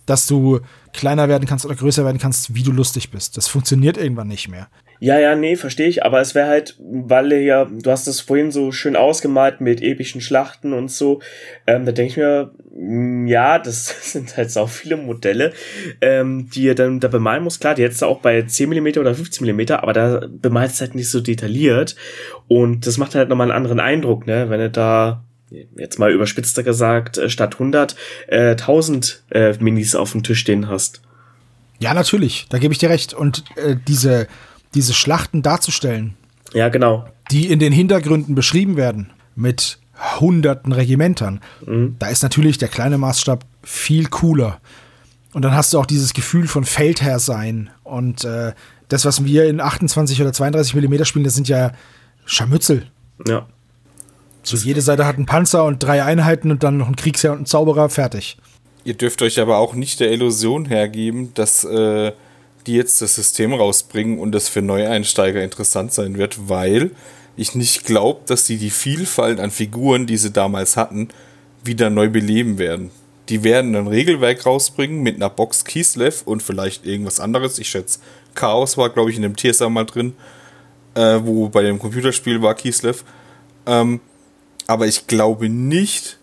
dass 0.06 0.26
du 0.26 0.60
kleiner 0.96 1.28
werden 1.28 1.46
kannst 1.46 1.64
oder 1.64 1.74
größer 1.74 2.04
werden 2.04 2.18
kannst, 2.18 2.54
wie 2.54 2.62
du 2.62 2.72
lustig 2.72 3.10
bist. 3.10 3.36
Das 3.36 3.46
funktioniert 3.46 3.96
irgendwann 3.96 4.28
nicht 4.28 4.48
mehr. 4.48 4.68
Ja, 4.98 5.18
ja, 5.18 5.34
nee, 5.34 5.56
verstehe 5.56 5.88
ich, 5.88 6.04
aber 6.04 6.20
es 6.20 6.34
wäre 6.34 6.48
halt, 6.48 6.76
weil 6.80 7.30
ja, 7.32 7.66
du 7.66 7.90
hast 7.90 8.06
es 8.06 8.22
vorhin 8.22 8.50
so 8.50 8.72
schön 8.72 8.96
ausgemalt 8.96 9.60
mit 9.60 9.82
epischen 9.82 10.22
Schlachten 10.22 10.72
und 10.72 10.90
so, 10.90 11.20
ähm, 11.66 11.84
da 11.84 11.92
denke 11.92 12.10
ich 12.10 12.16
mir, 12.16 12.52
mh, 12.74 13.28
ja, 13.28 13.58
das 13.58 13.86
sind 14.12 14.36
halt 14.36 14.56
auch 14.56 14.70
viele 14.70 14.96
Modelle, 14.96 15.52
ähm, 16.00 16.48
die 16.54 16.62
ihr 16.62 16.74
dann 16.74 17.00
da 17.00 17.08
bemalen 17.08 17.44
muss. 17.44 17.60
Klar, 17.60 17.74
die 17.74 17.86
du 17.86 18.06
auch 18.06 18.20
bei 18.20 18.42
10 18.42 18.70
mm 18.70 18.98
oder 18.98 19.14
15 19.14 19.46
mm, 19.46 19.72
aber 19.72 19.92
da 19.92 20.26
bemalst 20.28 20.80
du 20.80 20.86
halt 20.86 20.94
nicht 20.94 21.10
so 21.10 21.20
detailliert 21.20 21.94
und 22.48 22.86
das 22.86 22.96
macht 22.96 23.14
halt 23.14 23.28
nochmal 23.28 23.50
einen 23.50 23.56
anderen 23.56 23.80
Eindruck, 23.80 24.26
ne, 24.26 24.48
wenn 24.48 24.60
du 24.60 24.70
da 24.70 25.25
jetzt 25.50 25.98
mal 25.98 26.12
überspitzter 26.12 26.62
gesagt, 26.62 27.18
äh, 27.18 27.30
statt 27.30 27.54
100 27.54 27.96
äh, 28.28 28.50
1000 28.50 29.22
äh, 29.30 29.54
Minis 29.60 29.94
auf 29.94 30.12
dem 30.12 30.22
Tisch 30.22 30.40
stehen 30.40 30.68
hast. 30.68 31.02
Ja, 31.78 31.94
natürlich, 31.94 32.46
da 32.48 32.58
gebe 32.58 32.72
ich 32.72 32.78
dir 32.78 32.90
recht. 32.90 33.14
Und 33.14 33.44
äh, 33.56 33.76
diese, 33.86 34.28
diese 34.74 34.94
Schlachten 34.94 35.42
darzustellen. 35.42 36.14
Ja, 36.52 36.68
genau. 36.68 37.06
Die 37.30 37.50
in 37.50 37.58
den 37.58 37.72
Hintergründen 37.72 38.34
beschrieben 38.34 38.76
werden 38.76 39.12
mit 39.34 39.78
hunderten 40.20 40.72
Regimentern. 40.72 41.40
Mhm. 41.64 41.96
Da 41.98 42.08
ist 42.08 42.22
natürlich 42.22 42.58
der 42.58 42.68
kleine 42.68 42.98
Maßstab 42.98 43.44
viel 43.62 44.08
cooler. 44.08 44.60
Und 45.32 45.42
dann 45.42 45.52
hast 45.52 45.74
du 45.74 45.78
auch 45.78 45.86
dieses 45.86 46.14
Gefühl 46.14 46.48
von 46.48 46.64
Feldherr 46.64 47.18
sein. 47.18 47.70
Und 47.84 48.24
äh, 48.24 48.52
das, 48.88 49.04
was 49.04 49.24
wir 49.24 49.46
in 49.46 49.60
28 49.60 50.20
oder 50.20 50.32
32 50.32 50.74
Millimeter 50.74 51.04
spielen, 51.04 51.24
das 51.24 51.34
sind 51.34 51.48
ja 51.48 51.72
Scharmützel. 52.24 52.86
Ja. 53.26 53.46
So 54.46 54.56
jede 54.56 54.80
Seite 54.80 55.06
hat 55.06 55.16
einen 55.16 55.26
Panzer 55.26 55.64
und 55.64 55.82
drei 55.82 56.04
Einheiten 56.04 56.52
und 56.52 56.62
dann 56.62 56.76
noch 56.76 56.86
ein 56.86 56.94
Kriegsherr 56.94 57.32
und 57.32 57.40
ein 57.40 57.46
Zauberer, 57.46 57.88
fertig. 57.88 58.36
Ihr 58.84 58.94
dürft 58.94 59.20
euch 59.22 59.40
aber 59.40 59.58
auch 59.58 59.74
nicht 59.74 59.98
der 59.98 60.12
Illusion 60.12 60.66
hergeben, 60.66 61.34
dass 61.34 61.64
äh, 61.64 62.12
die 62.68 62.74
jetzt 62.74 63.02
das 63.02 63.16
System 63.16 63.52
rausbringen 63.52 64.20
und 64.20 64.30
das 64.30 64.48
für 64.48 64.62
Neueinsteiger 64.62 65.42
interessant 65.42 65.92
sein 65.92 66.16
wird, 66.16 66.48
weil 66.48 66.92
ich 67.36 67.56
nicht 67.56 67.84
glaube, 67.84 68.20
dass 68.26 68.44
die 68.44 68.56
die 68.56 68.70
Vielfalt 68.70 69.40
an 69.40 69.50
Figuren, 69.50 70.06
die 70.06 70.16
sie 70.16 70.30
damals 70.30 70.76
hatten, 70.76 71.08
wieder 71.64 71.90
neu 71.90 72.08
beleben 72.08 72.58
werden. 72.58 72.92
Die 73.28 73.42
werden 73.42 73.74
ein 73.74 73.88
Regelwerk 73.88 74.46
rausbringen 74.46 75.02
mit 75.02 75.16
einer 75.16 75.28
Box 75.28 75.64
Kislev 75.64 76.22
und 76.24 76.44
vielleicht 76.44 76.86
irgendwas 76.86 77.18
anderes. 77.18 77.58
Ich 77.58 77.68
schätze, 77.68 77.98
Chaos 78.36 78.78
war, 78.78 78.90
glaube 78.90 79.10
ich, 79.10 79.16
in 79.16 79.22
dem 79.22 79.36
TSA 79.36 79.68
mal 79.68 79.86
drin, 79.86 80.14
äh, 80.94 81.18
wo 81.20 81.48
bei 81.48 81.62
dem 81.62 81.80
Computerspiel 81.80 82.40
war 82.40 82.54
Kislev. 82.54 83.02
Ähm, 83.66 83.98
aber 84.66 84.86
ich 84.86 85.06
glaube 85.06 85.48
nicht, 85.48 86.18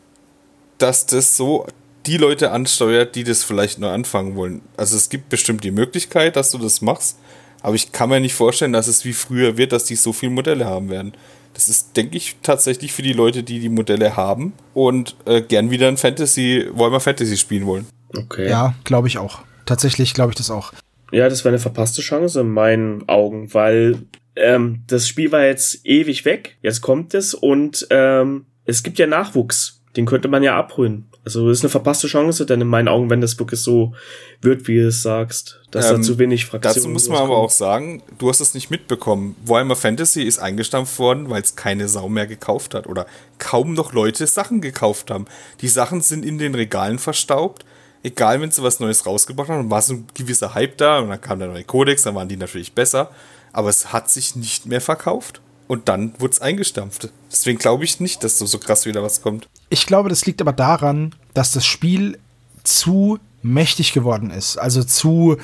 dass 0.77 1.05
das 1.05 1.37
so 1.37 1.65
die 2.05 2.17
Leute 2.17 2.51
ansteuert, 2.51 3.15
die 3.15 3.23
das 3.23 3.43
vielleicht 3.43 3.79
nur 3.79 3.91
anfangen 3.91 4.35
wollen. 4.35 4.61
Also 4.75 4.97
es 4.97 5.09
gibt 5.09 5.29
bestimmt 5.29 5.63
die 5.63 5.71
Möglichkeit, 5.71 6.35
dass 6.35 6.51
du 6.51 6.57
das 6.57 6.81
machst, 6.81 7.17
aber 7.61 7.75
ich 7.75 7.91
kann 7.91 8.09
mir 8.09 8.19
nicht 8.19 8.33
vorstellen, 8.33 8.73
dass 8.73 8.87
es 8.87 9.05
wie 9.05 9.13
früher 9.13 9.57
wird, 9.57 9.71
dass 9.71 9.85
die 9.85 9.95
so 9.95 10.11
viele 10.11 10.33
Modelle 10.33 10.65
haben 10.65 10.89
werden. 10.89 11.13
Das 11.53 11.69
ist, 11.69 11.95
denke 11.95 12.17
ich, 12.17 12.35
tatsächlich 12.41 12.91
für 12.93 13.03
die 13.03 13.13
Leute, 13.13 13.43
die 13.43 13.59
die 13.59 13.69
Modelle 13.69 14.17
haben 14.17 14.53
und 14.73 15.15
äh, 15.25 15.41
gern 15.41 15.71
wieder 15.71 15.87
ein 15.87 15.97
Fantasy, 15.97 16.67
Warhammer 16.73 16.99
Fantasy 16.99 17.37
spielen 17.37 17.65
wollen. 17.65 17.85
Okay. 18.15 18.49
Ja, 18.49 18.75
glaube 18.83 19.07
ich 19.07 19.17
auch. 19.17 19.39
Tatsächlich 19.65 20.13
glaube 20.13 20.31
ich 20.31 20.35
das 20.35 20.51
auch. 20.51 20.73
Ja, 21.11 21.29
das 21.29 21.45
wäre 21.45 21.53
eine 21.53 21.59
verpasste 21.59 22.01
Chance 22.01 22.41
in 22.41 22.49
meinen 22.49 23.07
Augen, 23.07 23.53
weil 23.53 23.99
ähm, 24.35 24.83
das 24.87 25.07
Spiel 25.07 25.31
war 25.31 25.45
jetzt 25.45 25.85
ewig 25.85 26.25
weg. 26.25 26.57
Jetzt 26.61 26.81
kommt 26.81 27.13
es 27.13 27.33
und 27.33 27.87
ähm, 27.89 28.45
es 28.65 28.83
gibt 28.83 28.99
ja 28.99 29.07
Nachwuchs. 29.07 29.81
Den 29.95 30.05
könnte 30.07 30.27
man 30.27 30.41
ja 30.41 30.57
abholen. 30.57 31.05
Also 31.25 31.49
ist 31.49 31.63
eine 31.63 31.69
verpasste 31.69 32.07
Chance, 32.07 32.45
denn 32.45 32.59
in 32.59 32.67
meinen 32.67 32.87
Augen, 32.89 33.09
wenn 33.09 33.21
das 33.21 33.39
wirklich 33.39 33.61
so 33.61 33.93
wird, 34.41 34.67
wie 34.67 34.75
du 34.75 34.87
es 34.87 35.03
sagst, 35.03 35.61
dass 35.71 35.89
ähm, 35.89 35.97
da 35.97 36.01
zu 36.01 36.19
wenig 36.19 36.45
Fraktionen 36.45 36.75
Dazu 36.75 36.89
muss 36.89 37.07
man 37.07 37.19
aber 37.19 37.37
auch 37.37 37.51
sagen, 37.51 38.03
du 38.17 38.27
hast 38.27 38.41
es 38.41 38.53
nicht 38.53 38.71
mitbekommen. 38.71 39.35
Warhammer 39.45 39.77
Fantasy 39.77 40.23
ist 40.23 40.39
eingestampft 40.39 40.99
worden, 40.99 41.29
weil 41.29 41.41
es 41.41 41.55
keine 41.55 41.87
Sau 41.87 42.09
mehr 42.09 42.27
gekauft 42.27 42.73
hat 42.73 42.87
oder 42.87 43.05
kaum 43.37 43.73
noch 43.73 43.93
Leute 43.93 44.27
Sachen 44.27 44.59
gekauft 44.59 45.11
haben. 45.11 45.25
Die 45.61 45.69
Sachen 45.69 46.01
sind 46.01 46.25
in 46.25 46.39
den 46.39 46.55
Regalen 46.55 46.99
verstaubt. 46.99 47.63
Egal, 48.01 48.41
wenn 48.41 48.51
sie 48.51 48.63
was 48.63 48.81
Neues 48.81 49.05
rausgebracht 49.05 49.47
haben, 49.47 49.59
dann 49.59 49.71
war 49.71 49.81
so 49.81 49.93
ein 49.93 50.07
gewisser 50.13 50.55
Hype 50.55 50.77
da 50.77 50.99
und 50.99 51.07
dann 51.07 51.21
kam 51.21 51.39
der 51.39 51.47
neue 51.47 51.63
Codex, 51.63 52.03
dann 52.03 52.15
waren 52.15 52.27
die 52.27 52.35
natürlich 52.35 52.73
besser. 52.73 53.11
Aber 53.53 53.69
es 53.69 53.93
hat 53.93 54.09
sich 54.09 54.35
nicht 54.35 54.65
mehr 54.65 54.81
verkauft. 54.81 55.41
Und 55.67 55.87
dann 55.87 56.13
wurde 56.19 56.33
es 56.33 56.41
eingestampft. 56.41 57.09
Deswegen 57.31 57.57
glaube 57.57 57.85
ich 57.85 57.99
nicht, 57.99 58.23
dass 58.23 58.37
so, 58.37 58.45
so 58.45 58.59
krass 58.59 58.85
wieder 58.85 59.01
was 59.01 59.21
kommt. 59.21 59.47
Ich 59.69 59.85
glaube, 59.85 60.09
das 60.09 60.25
liegt 60.25 60.41
aber 60.41 60.51
daran, 60.51 61.15
dass 61.33 61.51
das 61.51 61.65
Spiel 61.65 62.19
zu 62.63 63.17
mächtig 63.41 63.93
geworden 63.93 64.29
ist. 64.29 64.57
Also 64.57 64.83
zu 64.83 65.37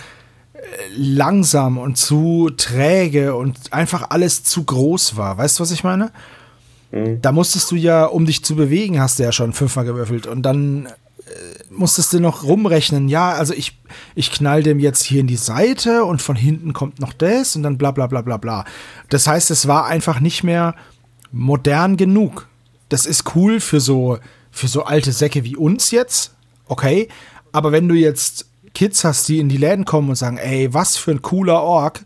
äh, 0.54 0.60
langsam 0.96 1.78
und 1.78 1.98
zu 1.98 2.50
träge 2.56 3.36
und 3.36 3.72
einfach 3.72 4.10
alles 4.10 4.44
zu 4.44 4.64
groß 4.64 5.16
war. 5.16 5.38
Weißt 5.38 5.60
du, 5.60 5.64
was 5.64 5.72
ich 5.72 5.84
meine? 5.84 6.12
Mhm. 6.92 7.22
Da 7.22 7.32
musstest 7.32 7.72
du 7.72 7.76
ja, 7.76 8.06
um 8.06 8.26
dich 8.26 8.44
zu 8.44 8.56
bewegen, 8.56 9.00
hast 9.00 9.20
du 9.20 9.24
ja 9.24 9.32
schon 9.32 9.54
fünfmal 9.54 9.86
gewürfelt. 9.86 10.28
Und 10.28 10.44
dann 10.44 10.90
musstest 11.70 12.14
du 12.14 12.20
noch 12.20 12.44
rumrechnen, 12.44 13.08
ja, 13.08 13.32
also 13.32 13.54
ich, 13.54 13.78
ich 14.16 14.32
knall 14.32 14.64
dem 14.64 14.80
jetzt 14.80 15.04
hier 15.04 15.22
in 15.22 15.28
die 15.28 15.36
Seite 15.36 16.04
und 16.06 16.22
von 16.22 16.36
hinten 16.36 16.74
kommt 16.74 17.00
noch 17.00 17.14
das 17.14 17.56
und 17.56 17.64
dann 17.64 17.78
bla 17.78 17.92
bla 17.92 18.08
bla 18.08 18.22
bla 18.22 18.38
bla. 18.38 18.66
Das 19.10 19.28
heißt, 19.28 19.52
es 19.52 19.68
war 19.68 19.86
einfach 19.86 20.20
nicht 20.20 20.44
mehr 20.44 20.76
modern 21.32 21.98
genug. 21.98 22.48
Das 22.90 23.06
ist 23.06 23.36
cool 23.36 23.60
für 23.60 23.80
so, 23.80 24.18
für 24.52 24.68
so 24.68 24.84
alte 24.84 25.12
Säcke 25.12 25.44
wie 25.44 25.56
uns 25.56 25.92
jetzt, 25.92 26.34
okay, 26.68 27.08
aber 27.52 27.72
wenn 27.72 27.88
du 27.88 27.96
jetzt 27.96 28.48
Kids 28.74 29.04
hast, 29.04 29.28
die 29.28 29.40
in 29.40 29.50
die 29.50 29.58
Läden 29.58 29.86
kommen 29.86 30.10
und 30.10 30.16
sagen, 30.16 30.38
ey, 30.38 30.74
was 30.74 30.98
für 30.98 31.12
ein 31.12 31.22
cooler 31.22 31.62
Ork, 31.62 32.06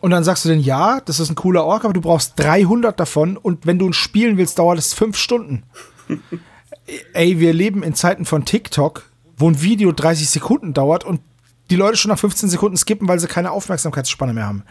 und 0.00 0.10
dann 0.10 0.24
sagst 0.24 0.44
du 0.44 0.48
denn, 0.48 0.60
ja, 0.60 1.00
das 1.00 1.20
ist 1.20 1.30
ein 1.30 1.36
cooler 1.36 1.64
Ork, 1.64 1.84
aber 1.84 1.94
du 1.94 2.00
brauchst 2.00 2.32
300 2.36 2.98
davon 2.98 3.36
und 3.36 3.66
wenn 3.66 3.78
du 3.78 3.86
ihn 3.86 3.92
spielen 3.92 4.36
willst, 4.36 4.58
dauert 4.58 4.78
es 4.78 4.94
fünf 4.94 5.16
Stunden 5.16 5.62
ey, 7.12 7.38
wir 7.40 7.52
leben 7.52 7.82
in 7.82 7.94
Zeiten 7.94 8.24
von 8.24 8.44
TikTok, 8.44 9.10
wo 9.36 9.48
ein 9.48 9.62
Video 9.62 9.92
30 9.92 10.28
Sekunden 10.28 10.74
dauert 10.74 11.04
und 11.04 11.20
die 11.70 11.76
Leute 11.76 11.96
schon 11.96 12.10
nach 12.10 12.18
15 12.18 12.48
Sekunden 12.48 12.76
skippen, 12.76 13.08
weil 13.08 13.18
sie 13.18 13.26
keine 13.26 13.50
Aufmerksamkeitsspanne 13.50 14.34
mehr 14.34 14.46
haben. 14.46 14.64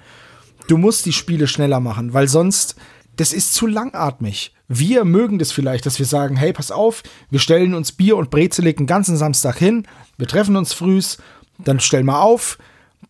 Du 0.68 0.78
musst 0.78 1.06
die 1.06 1.14
Spiele 1.14 1.48
schneller 1.48 1.80
machen, 1.80 2.14
weil 2.14 2.28
sonst, 2.28 2.76
das 3.16 3.34
ist 3.34 3.54
zu 3.54 3.68
langatmig. 3.68 4.54
Wir 4.68 5.04
mögen 5.04 5.40
das 5.40 5.52
vielleicht, 5.52 5.86
dass 5.86 6.00
wir 6.00 6.06
sagen, 6.06 6.38
hey, 6.38 6.54
pass 6.54 6.72
auf, 6.72 7.04
wir 7.30 7.40
stellen 7.40 7.74
uns 7.74 7.92
Bier 7.92 8.18
und 8.18 8.30
Brezelig 8.30 8.78
den 8.78 8.88
ganzen 8.88 9.18
Samstag 9.18 9.58
hin, 9.58 9.86
wir 10.18 10.28
treffen 10.28 10.56
uns 10.56 10.74
frühs, 10.74 11.18
dann 11.58 11.80
stellen 11.80 12.06
wir 12.06 12.22
auf, 12.22 12.58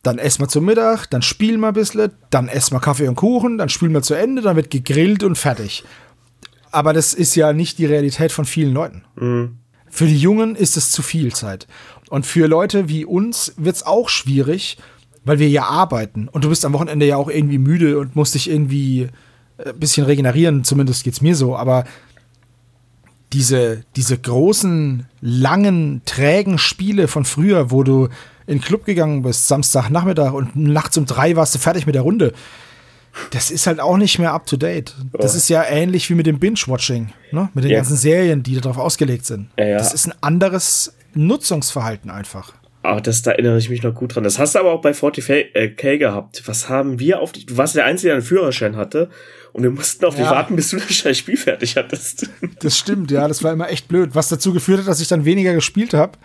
dann 0.04 0.18
essen 0.18 0.42
wir 0.42 0.48
zum 0.48 0.66
Mittag, 0.66 1.06
dann 1.08 1.22
spielen 1.22 1.60
wir 1.60 1.68
ein 1.68 1.74
bisschen, 1.74 2.12
dann 2.30 2.48
essen 2.48 2.74
wir 2.74 2.80
Kaffee 2.80 3.08
und 3.08 3.16
Kuchen, 3.16 3.58
dann 3.58 3.70
spielen 3.70 3.94
wir 3.94 4.02
zu 4.02 4.16
Ende, 4.16 4.42
dann 4.42 4.56
wird 4.56 4.72
gegrillt 4.72 5.24
und 5.24 5.38
fertig. 5.38 5.84
Aber 6.72 6.94
das 6.94 7.14
ist 7.14 7.36
ja 7.36 7.54
nicht 7.54 7.78
die 7.78 7.86
Realität 7.86 8.32
von 8.32 8.46
vielen 8.46 8.74
Leuten. 8.74 9.04
Mhm. 9.16 9.58
Für 9.90 10.06
die 10.06 10.18
Jungen 10.18 10.56
ist 10.56 10.78
es 10.78 10.92
zu 10.92 11.02
viel 11.02 11.34
Zeit. 11.34 11.68
Und 12.10 12.26
für 12.26 12.48
Leute 12.48 12.88
wie 12.88 13.06
uns 13.06 13.54
wird 13.58 13.76
es 13.76 13.86
auch 13.86 14.10
schwierig, 14.10 14.78
weil 15.24 15.40
wir 15.40 15.50
ja 15.50 15.66
arbeiten. 15.66 16.28
Und 16.30 16.46
du 16.46 16.50
bist 16.50 16.66
am 16.66 16.74
Wochenende 16.74 17.06
ja 17.06 17.18
auch 17.18 17.30
irgendwie 17.30 17.58
müde 17.58 18.00
und 18.00 18.16
musst 18.16 18.36
dich 18.36 18.50
irgendwie 18.50 19.10
ein 19.58 19.68
äh, 19.68 19.74
bisschen 19.74 20.06
regenerieren. 20.06 20.64
Zumindest 20.64 21.04
geht 21.04 21.14
es 21.14 21.22
mir 21.22 21.36
so. 21.36 21.56
Aber 21.56 21.84
diese, 23.34 23.84
diese 23.96 24.18
großen, 24.18 25.08
langen, 25.20 26.02
trägen 26.06 26.58
Spiele 26.58 27.08
von 27.08 27.26
früher, 27.26 27.72
wo 27.72 27.84
du 27.84 28.06
in 28.48 28.58
den 28.58 28.62
Club 28.62 28.86
gegangen 28.86 29.22
bist, 29.22 29.48
Samstagnachmittag 29.48 30.34
und 30.34 30.56
nachts 30.56 30.98
um 30.98 31.06
drei 31.06 31.36
warst 31.36 31.56
du 31.56 31.60
fertig 31.60 31.86
mit 31.86 31.96
der 31.96 32.02
Runde 32.02 32.34
das 33.32 33.52
ist 33.52 33.68
halt 33.68 33.80
auch 33.80 33.98
nicht 33.98 34.20
mehr 34.20 34.34
up 34.34 34.46
to 34.46 34.58
date. 34.58 34.96
Das 35.14 35.34
oh. 35.34 35.38
ist 35.38 35.50
ja 35.50 35.64
ähnlich 35.64 36.10
wie 36.10 36.16
mit 36.16 36.28
dem 36.28 36.40
Binge-Watching, 36.40 37.14
ne? 37.32 37.50
mit 37.54 37.64
den 37.64 37.72
ja. 37.72 37.78
ganzen 37.78 37.98
Serien, 37.98 38.44
die 38.44 38.60
darauf 38.60 38.78
ausgelegt 38.78 39.26
sind. 39.26 39.50
Ja, 39.58 39.66
ja. 39.66 39.78
Das 39.78 39.94
ist 39.94 40.08
ein 40.08 40.14
anderes 40.22 40.94
Nutzungsverhalten 41.14 42.10
einfach. 42.10 42.54
Ah, 42.84 43.00
das, 43.00 43.22
da 43.22 43.32
erinnere 43.32 43.60
ich 43.60 43.70
mich 43.70 43.84
noch 43.84 43.94
gut 43.94 44.16
dran. 44.16 44.24
Das 44.24 44.40
hast 44.40 44.56
du 44.56 44.60
aber 44.60 44.72
auch 44.72 44.82
bei 44.82 44.92
40k 44.92 45.46
äh, 45.54 45.98
gehabt. 45.98 46.42
Was 46.48 46.68
haben 46.68 47.00
wir 47.00 47.20
auf 47.20 47.32
die, 47.32 47.46
du 47.46 47.56
warst 47.56 47.76
der 47.76 47.86
Einzige, 47.86 48.08
der 48.08 48.16
einen 48.16 48.26
Führerschein 48.26 48.76
hatte 48.76 49.10
und 49.54 49.62
wir 49.62 49.70
mussten 49.70 50.04
auf 50.06 50.16
dich 50.16 50.26
warten, 50.26 50.56
bis 50.56 50.70
du 50.70 50.78
das 50.78 50.92
scheiß 50.92 51.18
Spiel 51.18 51.38
fertig 51.38 51.78
hattest. 51.78 52.30
Das 52.60 52.78
stimmt, 52.78 53.10
ja, 53.12 53.28
das 53.28 53.44
war 53.44 53.54
immer 53.54 53.70
echt 53.70 53.88
blöd. 53.88 54.12
Was 54.14 54.30
dazu 54.30 54.54
geführt 54.54 54.80
hat, 54.80 54.88
dass 54.88 55.02
ich 55.02 55.08
dann 55.08 55.26
weniger 55.26 55.54
gespielt 55.54 55.94
habe 55.94 56.18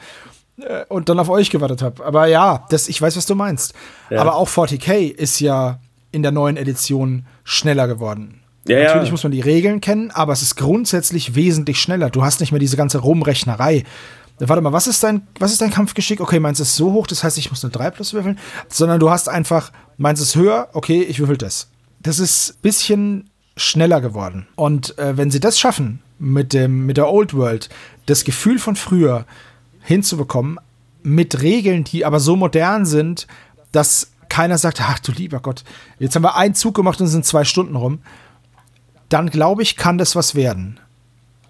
äh, 0.60 0.84
und 0.88 1.08
dann 1.08 1.18
auf 1.18 1.28
euch 1.28 1.50
gewartet 1.50 1.82
habe. 1.82 2.04
Aber 2.04 2.26
ja, 2.26 2.66
das, 2.70 2.88
ich 2.88 3.00
weiß, 3.00 3.16
was 3.16 3.26
du 3.26 3.34
meinst. 3.34 3.74
Aber 4.10 4.34
auch 4.34 4.48
40k 4.48 5.14
ist 5.14 5.40
ja 5.40 5.78
in 6.12 6.22
der 6.22 6.32
neuen 6.32 6.56
Edition 6.56 7.26
schneller 7.44 7.88
geworden. 7.88 8.40
Ja, 8.68 8.82
Natürlich 8.82 9.08
ja. 9.08 9.12
muss 9.12 9.22
man 9.22 9.32
die 9.32 9.40
Regeln 9.40 9.80
kennen, 9.80 10.10
aber 10.10 10.32
es 10.32 10.42
ist 10.42 10.56
grundsätzlich 10.56 11.34
wesentlich 11.34 11.80
schneller. 11.80 12.10
Du 12.10 12.24
hast 12.24 12.40
nicht 12.40 12.50
mehr 12.52 12.58
diese 12.58 12.76
ganze 12.76 12.98
Rumrechnerei. 12.98 13.84
Warte 14.38 14.60
mal, 14.60 14.72
was 14.72 14.86
ist 14.86 15.02
dein, 15.02 15.26
was 15.38 15.52
ist 15.52 15.60
dein 15.60 15.70
Kampfgeschick? 15.70 16.20
Okay, 16.20 16.40
meins 16.40 16.60
ist 16.60 16.76
so 16.76 16.92
hoch, 16.92 17.06
das 17.06 17.24
heißt, 17.24 17.38
ich 17.38 17.50
muss 17.50 17.64
eine 17.64 17.70
3 17.70 17.90
plus 17.90 18.12
würfeln. 18.12 18.38
Sondern 18.68 19.00
du 19.00 19.10
hast 19.10 19.28
einfach, 19.28 19.72
meins 19.96 20.20
ist 20.20 20.36
höher, 20.36 20.68
okay, 20.72 21.02
ich 21.02 21.18
würfel 21.20 21.36
das. 21.36 21.68
Das 22.00 22.18
ist 22.18 22.50
ein 22.50 22.62
bisschen 22.62 23.30
schneller 23.56 24.00
geworden. 24.00 24.46
Und 24.56 24.98
äh, 24.98 25.16
wenn 25.16 25.30
sie 25.30 25.40
das 25.40 25.58
schaffen, 25.58 26.02
mit, 26.18 26.52
dem, 26.52 26.86
mit 26.86 26.96
der 26.96 27.10
Old 27.10 27.34
World, 27.34 27.68
das 28.06 28.24
Gefühl 28.24 28.58
von 28.58 28.76
früher 28.76 29.26
hinzubekommen, 29.80 30.58
mit 31.02 31.40
Regeln, 31.40 31.84
die 31.84 32.04
aber 32.04 32.20
so 32.20 32.36
modern 32.36 32.84
sind, 32.84 33.26
dass 33.72 34.10
keiner 34.36 34.58
sagt, 34.58 34.82
ach 34.82 34.98
du 34.98 35.12
lieber 35.12 35.40
Gott, 35.40 35.64
jetzt 35.98 36.14
haben 36.14 36.22
wir 36.22 36.36
einen 36.36 36.54
Zug 36.54 36.74
gemacht 36.74 37.00
und 37.00 37.06
sind 37.06 37.24
zwei 37.24 37.44
Stunden 37.44 37.74
rum, 37.74 38.00
dann 39.08 39.30
glaube 39.30 39.62
ich, 39.62 39.76
kann 39.76 39.96
das 39.96 40.14
was 40.14 40.34
werden. 40.34 40.78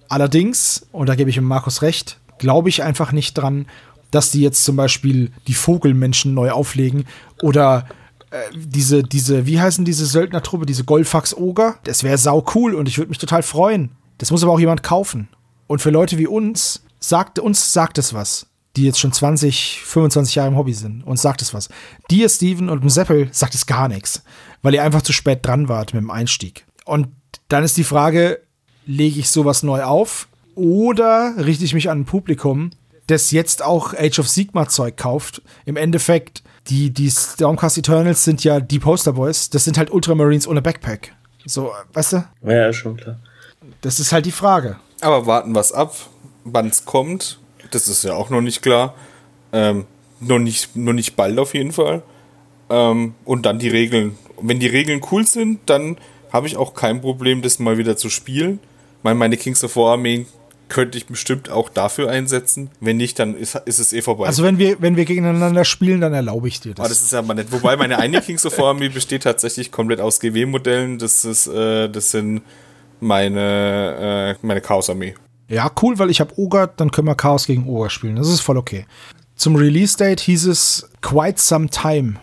Allerdings, 0.09 0.87
und 0.93 1.09
da 1.09 1.17
gebe 1.17 1.29
ich 1.29 1.37
ihm 1.37 1.43
Markus 1.43 1.83
recht, 1.83 2.21
glaube 2.39 2.69
ich 2.69 2.85
einfach 2.85 3.11
nicht 3.11 3.35
dran, 3.35 3.67
dass 4.13 4.31
die 4.31 4.41
jetzt 4.41 4.65
zum 4.65 4.77
Beispiel 4.77 5.33
die 5.49 5.55
Vogelmenschen 5.55 6.33
neu 6.33 6.53
auflegen 6.53 7.07
oder 7.43 7.89
äh, 8.31 8.37
diese, 8.55 9.03
diese, 9.03 9.47
wie 9.47 9.61
heißen 9.61 9.85
diese 9.85 10.07
Söldnertruppe, 10.07 10.65
diese 10.65 10.85
Golfax 10.85 11.37
Oger? 11.37 11.79
Das 11.83 12.05
wäre 12.05 12.19
sau 12.19 12.47
cool 12.55 12.73
und 12.73 12.87
ich 12.87 12.99
würde 12.99 13.09
mich 13.09 13.19
total 13.19 13.43
freuen. 13.43 13.91
Das 14.19 14.31
muss 14.31 14.45
aber 14.45 14.53
auch 14.53 14.61
jemand 14.61 14.85
kaufen. 14.85 15.27
Und 15.67 15.83
für 15.83 15.91
Leute 15.91 16.19
wie 16.19 16.29
uns, 16.29 16.85
sagt, 17.01 17.41
uns 17.41 17.73
sagt 17.73 17.99
es 17.99 18.15
was, 18.15 18.47
die 18.77 18.85
jetzt 18.85 19.01
schon 19.01 19.13
20, 19.13 19.81
25 19.85 20.35
Jahre 20.35 20.49
im 20.49 20.57
Hobby 20.57 20.75
sind. 20.75 21.03
Uns 21.05 21.23
sagt 21.23 21.43
es 21.43 21.55
was. 21.55 21.69
Dir, 22.11 22.29
Steven 22.29 22.69
und 22.69 22.83
dem 22.83 22.91
Seppel 22.91 23.29
sagt 23.33 23.55
es 23.55 23.67
gar 23.67 23.89
nichts, 23.89 24.23
weil 24.63 24.75
ihr 24.75 24.83
einfach 24.83 25.03
zu 25.03 25.13
spät 25.13 25.45
dran 25.45 25.69
wart 25.69 25.95
mit 25.95 26.03
dem 26.03 26.11
Einstieg. 26.11 26.67
Und 26.85 27.09
dann 27.49 27.65
ist 27.65 27.77
die 27.77 27.85
Frage, 27.85 28.41
lege 28.87 29.19
ich 29.19 29.31
sowas 29.31 29.63
neu 29.63 29.83
auf 29.83 30.29
oder 30.55 31.35
richte 31.39 31.65
ich 31.65 31.75
mich 31.75 31.91
an 31.91 32.01
ein 32.01 32.05
Publikum, 32.05 32.71
das 33.07 33.31
jetzt 33.31 33.63
auch 33.63 33.95
Age 33.95 34.19
of 34.19 34.29
Sigma 34.29 34.69
Zeug 34.69 34.97
kauft? 34.97 35.43
Im 35.65 35.77
Endeffekt, 35.77 36.43
die, 36.69 36.91
die 36.91 37.11
Stormcast 37.11 37.79
Eternals 37.79 38.25
sind 38.25 38.45
ja 38.45 38.61
die 38.61 38.79
Posterboys, 38.79 39.51
das 39.51 39.65
sind 39.65 39.79
halt 39.79 39.91
Ultramarines 39.91 40.47
ohne 40.47 40.63
Backpack. 40.63 41.15
So, 41.45 41.73
weißt 41.93 42.13
du? 42.15 42.25
Ja, 42.43 42.73
schon 42.73 42.97
klar. 42.97 43.19
Das 43.81 44.01
ist 44.01 44.13
halt 44.13 44.27
die 44.27 44.33
Frage. 44.33 44.77
Aber 45.01 45.27
warten 45.27 45.55
wir 45.55 45.61
es 45.61 45.73
ab, 45.73 45.95
wann 46.45 46.67
es 46.67 46.85
kommt. 46.85 47.39
Das 47.71 47.89
ist 47.89 48.05
ja 48.05 48.15
auch 48.15 48.31
noch 48.31 48.41
nicht 48.41 48.63
klar. 48.63 48.95
Ähm, 49.53 49.87
noch, 50.21 50.39
nicht, 50.39 50.77
noch 50.77 50.93
nicht 50.93 51.17
bald 51.17 51.39
auf 51.39 51.55
jeden 51.55 51.73
Fall. 51.73 52.03
Ähm, 52.71 53.15
und 53.25 53.47
dann 53.47 53.59
die 53.59 53.69
Regeln. 53.69 54.17
Wenn 54.41 54.61
die 54.61 54.67
Regeln 54.67 55.01
cool 55.11 55.27
sind, 55.27 55.61
dann 55.67 55.97
habe 56.33 56.47
ich 56.47 56.57
auch 56.57 56.75
kein 56.75 57.01
Problem, 57.01 57.43
das 57.43 57.59
mal 57.59 57.79
wieder 57.79 57.97
zu 57.97 58.11
spielen. 58.11 58.59
Meine, 59.03 59.19
meine 59.19 59.37
Kings 59.37 59.63
of 59.65 59.77
War 59.77 59.93
Armee 59.93 60.27
könnte 60.69 60.99
ich 60.99 61.07
bestimmt 61.07 61.49
auch 61.49 61.69
dafür 61.69 62.11
einsetzen. 62.11 62.71
Wenn 62.81 62.97
nicht, 62.97 63.19
dann 63.19 63.37
ist, 63.37 63.55
ist 63.67 63.79
es 63.79 63.93
eh 63.93 64.03
vorbei. 64.03 64.27
Also 64.27 64.43
wenn 64.43 64.59
wir, 64.59 64.77
wenn 64.81 64.97
wir 64.97 65.05
gegeneinander 65.05 65.65
spielen, 65.65 66.01
dann 66.01 66.13
erlaube 66.13 66.49
ich 66.49 66.61
dir 66.61 66.75
das. 66.75 66.81
Aber 66.81 66.89
das 66.89 67.03
ist 67.03 67.13
ja 67.13 67.23
mal 67.23 67.35
nett. 67.35 67.49
Wobei 67.51 67.77
meine 67.77 67.99
eine 67.99 68.21
Kings 68.21 68.45
of 68.45 68.59
War 68.59 68.71
Armee 68.71 68.89
besteht 68.89 69.23
tatsächlich 69.23 69.71
komplett 69.71 70.01
aus 70.01 70.19
GW-Modellen. 70.19 70.99
Das 70.99 71.25
ist, 71.25 71.47
äh, 71.47 71.89
das 71.89 72.11
sind 72.11 72.43
meine, 73.01 74.37
äh, 74.41 74.47
meine 74.47 74.61
Chaos-Armee. 74.61 75.15
Ja, 75.49 75.71
cool, 75.83 75.99
weil 75.99 76.11
ich 76.11 76.21
habe 76.21 76.39
Ogre, 76.39 76.71
dann 76.77 76.91
können 76.91 77.07
wir 77.07 77.15
Chaos 77.15 77.47
gegen 77.47 77.69
Ogre 77.69 77.91
spielen. 77.91 78.17
Das 78.17 78.29
ist 78.29 78.41
voll 78.41 78.57
okay. 78.57 78.87
Zum 79.37 79.55
Release-Date 79.55 80.21
hieß 80.21 80.47
es 80.47 80.89
quite 81.03 81.41
some 81.41 81.69
time 81.69 82.15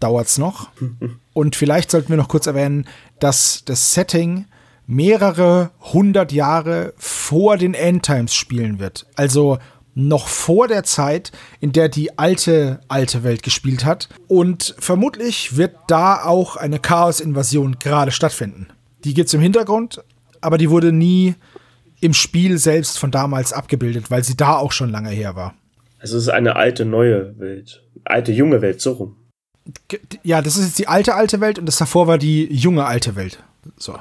dauert's 0.00 0.38
noch. 0.38 0.68
Und 1.32 1.56
vielleicht 1.56 1.90
sollten 1.90 2.10
wir 2.10 2.16
noch 2.16 2.28
kurz 2.28 2.46
erwähnen, 2.46 2.86
dass 3.18 3.62
das 3.64 3.94
Setting 3.94 4.46
mehrere 4.86 5.70
hundert 5.80 6.32
Jahre 6.32 6.94
vor 6.96 7.56
den 7.56 7.74
Endtimes 7.74 8.34
spielen 8.34 8.78
wird. 8.78 9.06
Also 9.16 9.58
noch 9.94 10.28
vor 10.28 10.68
der 10.68 10.84
Zeit, 10.84 11.32
in 11.58 11.72
der 11.72 11.88
die 11.88 12.18
alte, 12.18 12.80
alte 12.86 13.24
Welt 13.24 13.42
gespielt 13.42 13.84
hat. 13.84 14.08
Und 14.28 14.74
vermutlich 14.78 15.56
wird 15.56 15.74
da 15.88 16.22
auch 16.22 16.56
eine 16.56 16.78
Chaos-Invasion 16.78 17.78
gerade 17.78 18.10
stattfinden. 18.10 18.68
Die 19.04 19.14
gibt's 19.14 19.34
im 19.34 19.40
Hintergrund, 19.40 20.04
aber 20.40 20.58
die 20.58 20.70
wurde 20.70 20.92
nie 20.92 21.34
im 22.00 22.14
Spiel 22.14 22.58
selbst 22.58 22.98
von 22.98 23.10
damals 23.10 23.52
abgebildet, 23.52 24.10
weil 24.10 24.24
sie 24.24 24.36
da 24.36 24.56
auch 24.56 24.72
schon 24.72 24.90
lange 24.90 25.10
her 25.10 25.36
war. 25.36 25.54
Also 25.98 26.16
es 26.16 26.24
ist 26.24 26.28
eine 26.28 26.56
alte, 26.56 26.84
neue 26.84 27.38
Welt. 27.38 27.82
Alte, 28.04 28.32
junge 28.32 28.62
Welt, 28.62 28.80
so 28.80 28.92
rum. 28.92 29.16
Ja, 30.22 30.42
das 30.42 30.56
ist 30.56 30.66
jetzt 30.66 30.78
die 30.78 30.88
alte, 30.88 31.14
alte 31.14 31.40
Welt 31.40 31.58
und 31.58 31.66
das 31.66 31.76
davor 31.76 32.06
war 32.06 32.18
die 32.18 32.52
junge, 32.52 32.84
alte 32.84 33.16
Welt. 33.16 33.42
So. 33.76 33.98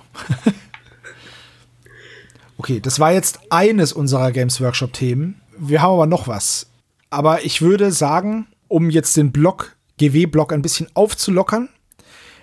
okay, 2.58 2.80
das 2.80 3.00
war 3.00 3.12
jetzt 3.12 3.40
eines 3.50 3.94
unserer 3.94 4.32
Games 4.32 4.62
Workshop-Themen. 4.62 5.42
Wir 5.58 5.82
haben 5.82 5.94
aber 5.94 6.06
noch 6.06 6.28
was. 6.28 6.68
Aber 7.10 7.44
ich 7.46 7.62
würde 7.62 7.92
sagen, 7.92 8.48
um 8.68 8.90
jetzt 8.90 9.18
den 9.18 9.32
Block, 9.32 9.76
GW-Block 9.98 10.54
ein 10.54 10.62
bisschen 10.62 10.88
aufzulockern, 10.94 11.70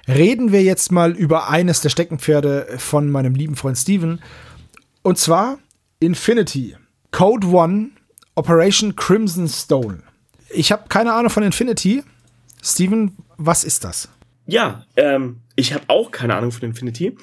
reden 0.08 0.50
wir 0.50 0.62
jetzt 0.62 0.90
mal 0.90 1.12
über 1.12 1.48
eines 1.48 1.80
der 1.80 1.90
Steckenpferde 1.90 2.66
von 2.78 3.10
meinem 3.10 3.34
lieben 3.34 3.54
Freund 3.54 3.78
Steven. 3.78 4.20
Und 5.02 5.18
zwar 5.18 5.58
Infinity. 6.00 6.76
Code 7.10 7.46
One, 7.48 7.90
Operation 8.36 8.96
Crimson 8.96 9.48
Stone. 9.48 10.02
Ich 10.50 10.72
habe 10.72 10.84
keine 10.88 11.12
Ahnung 11.12 11.30
von 11.30 11.42
Infinity. 11.42 12.02
Steven, 12.62 13.16
was 13.36 13.64
ist 13.64 13.84
das? 13.84 14.08
Ja, 14.46 14.86
ähm, 14.96 15.40
ich 15.56 15.72
habe 15.74 15.84
auch 15.88 16.10
keine 16.10 16.36
Ahnung 16.36 16.52
von 16.52 16.68
Infinity, 16.68 17.16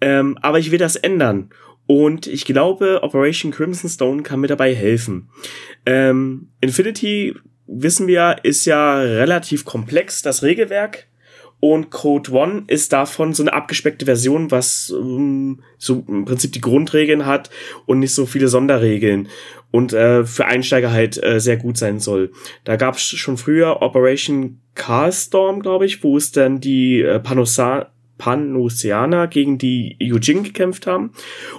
ähm, 0.00 0.38
aber 0.42 0.58
ich 0.58 0.70
will 0.70 0.78
das 0.78 0.96
ändern. 0.96 1.50
Und 1.86 2.26
ich 2.26 2.44
glaube, 2.44 3.00
Operation 3.02 3.52
Crimson 3.52 3.90
Stone 3.90 4.22
kann 4.22 4.40
mir 4.40 4.46
dabei 4.48 4.74
helfen. 4.74 5.28
Ähm, 5.86 6.48
Infinity, 6.60 7.34
wissen 7.66 8.06
wir, 8.06 8.36
ist 8.42 8.64
ja 8.64 8.96
relativ 8.96 9.64
komplex, 9.64 10.22
das 10.22 10.42
Regelwerk. 10.42 11.06
Und 11.64 11.90
Code 11.90 12.32
One 12.32 12.64
ist 12.66 12.92
davon 12.92 13.34
so 13.34 13.44
eine 13.44 13.52
abgespeckte 13.52 14.04
Version, 14.04 14.50
was 14.50 14.92
ähm, 14.92 15.60
so 15.78 16.04
im 16.08 16.24
Prinzip 16.24 16.52
die 16.52 16.60
Grundregeln 16.60 17.24
hat 17.24 17.50
und 17.86 18.00
nicht 18.00 18.12
so 18.12 18.26
viele 18.26 18.48
Sonderregeln 18.48 19.28
und 19.70 19.92
äh, 19.92 20.24
für 20.24 20.46
Einsteiger 20.46 20.90
halt 20.90 21.22
äh, 21.22 21.38
sehr 21.38 21.56
gut 21.56 21.78
sein 21.78 22.00
soll. 22.00 22.32
Da 22.64 22.74
gab 22.74 22.96
es 22.96 23.02
schon 23.02 23.36
früher 23.36 23.80
Operation 23.80 24.58
Carstorm, 24.74 25.62
glaube 25.62 25.86
ich, 25.86 26.02
wo 26.02 26.16
es 26.16 26.32
dann 26.32 26.58
die 26.58 27.00
äh, 27.00 27.20
Panosa 27.20 27.92
Panoceaner 28.18 29.28
gegen 29.28 29.56
die 29.56 29.96
Eugene 30.02 30.42
gekämpft 30.42 30.88
haben. 30.88 31.12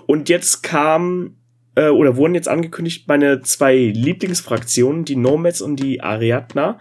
Und 0.06 0.28
jetzt 0.28 0.64
kam 0.64 1.38
äh, 1.76 1.88
oder 1.88 2.18
wurden 2.18 2.36
jetzt 2.36 2.50
angekündigt 2.50 3.08
meine 3.08 3.42
zwei 3.42 3.78
Lieblingsfraktionen, 3.78 5.06
die 5.06 5.16
Nomads 5.16 5.62
und 5.62 5.78
die 5.78 6.02
Ariadna. 6.02 6.78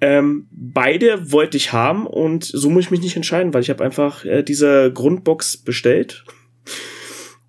Ähm, 0.00 0.48
beide 0.50 1.30
wollte 1.30 1.56
ich 1.56 1.72
haben 1.72 2.06
und 2.06 2.44
so 2.44 2.70
muss 2.70 2.84
ich 2.84 2.90
mich 2.90 3.00
nicht 3.00 3.16
entscheiden, 3.16 3.52
weil 3.52 3.62
ich 3.62 3.70
habe 3.70 3.84
einfach 3.84 4.24
äh, 4.24 4.42
diese 4.42 4.92
Grundbox 4.92 5.58
bestellt 5.58 6.24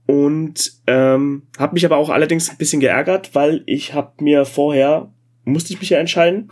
und 0.05 0.73
ähm, 0.87 1.43
habe 1.57 1.73
mich 1.73 1.85
aber 1.85 1.97
auch 1.97 2.09
allerdings 2.09 2.49
ein 2.49 2.57
bisschen 2.57 2.81
geärgert, 2.81 3.33
weil 3.33 3.63
ich 3.65 3.93
habe 3.93 4.23
mir 4.23 4.45
vorher 4.45 5.13
musste 5.45 5.73
ich 5.73 5.79
mich 5.79 5.89
ja 5.89 5.99
entscheiden 5.99 6.51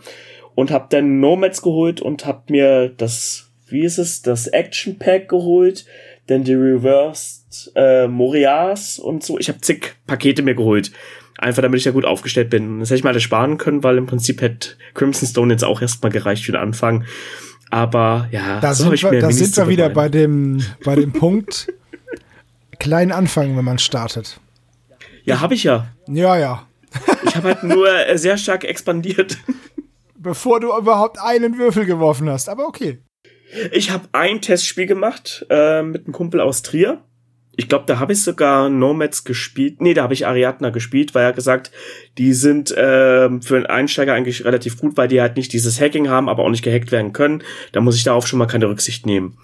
und 0.54 0.70
habe 0.70 0.86
dann 0.88 1.20
Nomads 1.20 1.60
geholt 1.60 2.00
und 2.00 2.24
habe 2.24 2.44
mir 2.48 2.88
das 2.88 3.50
wie 3.70 3.84
ist 3.84 3.98
es 3.98 4.22
das 4.22 4.46
Action 4.48 4.98
Pack 4.98 5.28
geholt, 5.28 5.84
dann 6.26 6.44
die 6.44 6.54
Reversed 6.54 7.72
äh, 7.74 8.06
Morias 8.08 8.98
und 8.98 9.22
so. 9.22 9.38
Ich 9.38 9.48
habe 9.48 9.60
zig 9.60 9.94
Pakete 10.06 10.42
mir 10.42 10.54
geholt 10.54 10.92
Einfach 11.40 11.62
damit 11.62 11.78
ich 11.78 11.86
ja 11.86 11.92
gut 11.92 12.04
aufgestellt 12.04 12.50
bin. 12.50 12.80
Das 12.80 12.90
hätte 12.90 12.98
ich 12.98 13.04
mal 13.04 13.10
alles 13.10 13.22
sparen 13.22 13.56
können, 13.56 13.82
weil 13.82 13.96
im 13.96 14.04
Prinzip 14.04 14.42
hätte 14.42 14.72
Crimson 14.92 15.26
Stone 15.26 15.50
jetzt 15.54 15.64
auch 15.64 15.80
erstmal 15.80 16.12
gereicht 16.12 16.44
für 16.44 16.52
den 16.52 16.60
Anfang. 16.60 17.06
Aber 17.70 18.28
ja, 18.30 18.60
da 18.60 18.74
so 18.74 18.90
sind 18.94 19.10
wir, 19.10 19.20
da 19.20 19.30
sind 19.30 19.56
wir 19.56 19.68
wieder 19.68 19.88
bei 19.88 20.10
dem, 20.10 20.62
bei 20.84 20.96
dem 20.96 21.12
Punkt 21.12 21.72
klein 22.78 23.10
anfangen, 23.10 23.56
wenn 23.56 23.64
man 23.64 23.78
startet. 23.78 24.38
Ja, 25.24 25.40
habe 25.40 25.54
ich 25.54 25.64
ja. 25.64 25.88
Ja, 26.08 26.36
ja. 26.36 26.66
ich 27.24 27.34
habe 27.36 27.48
halt 27.48 27.62
nur 27.62 27.88
äh, 27.88 28.18
sehr 28.18 28.36
stark 28.36 28.64
expandiert. 28.64 29.38
Bevor 30.18 30.60
du 30.60 30.76
überhaupt 30.76 31.18
einen 31.18 31.56
Würfel 31.56 31.86
geworfen 31.86 32.28
hast, 32.28 32.50
aber 32.50 32.66
okay. 32.66 32.98
Ich 33.72 33.90
habe 33.90 34.08
ein 34.12 34.42
Testspiel 34.42 34.86
gemacht 34.86 35.46
äh, 35.48 35.82
mit 35.82 36.04
einem 36.04 36.12
Kumpel 36.12 36.40
aus 36.40 36.60
Trier 36.60 37.02
ich 37.60 37.68
glaube, 37.68 37.84
da 37.86 37.98
habe 37.98 38.14
ich 38.14 38.22
sogar 38.22 38.70
Nomads 38.70 39.22
gespielt. 39.24 39.82
Nee, 39.82 39.92
da 39.92 40.02
habe 40.02 40.14
ich 40.14 40.26
Ariadna 40.26 40.70
gespielt, 40.70 41.14
weil 41.14 41.24
er 41.24 41.34
gesagt, 41.34 41.70
die 42.16 42.32
sind 42.32 42.70
äh, 42.70 43.28
für 43.42 43.56
einen 43.56 43.66
Einsteiger 43.66 44.14
eigentlich 44.14 44.46
relativ 44.46 44.78
gut, 44.78 44.96
weil 44.96 45.08
die 45.08 45.20
halt 45.20 45.36
nicht 45.36 45.52
dieses 45.52 45.78
Hacking 45.78 46.08
haben, 46.08 46.30
aber 46.30 46.42
auch 46.42 46.48
nicht 46.48 46.64
gehackt 46.64 46.90
werden 46.90 47.12
können. 47.12 47.42
Da 47.72 47.82
muss 47.82 47.96
ich 47.96 48.04
darauf 48.04 48.26
schon 48.26 48.38
mal 48.38 48.46
keine 48.46 48.66
Rücksicht 48.66 49.04
nehmen. 49.04 49.36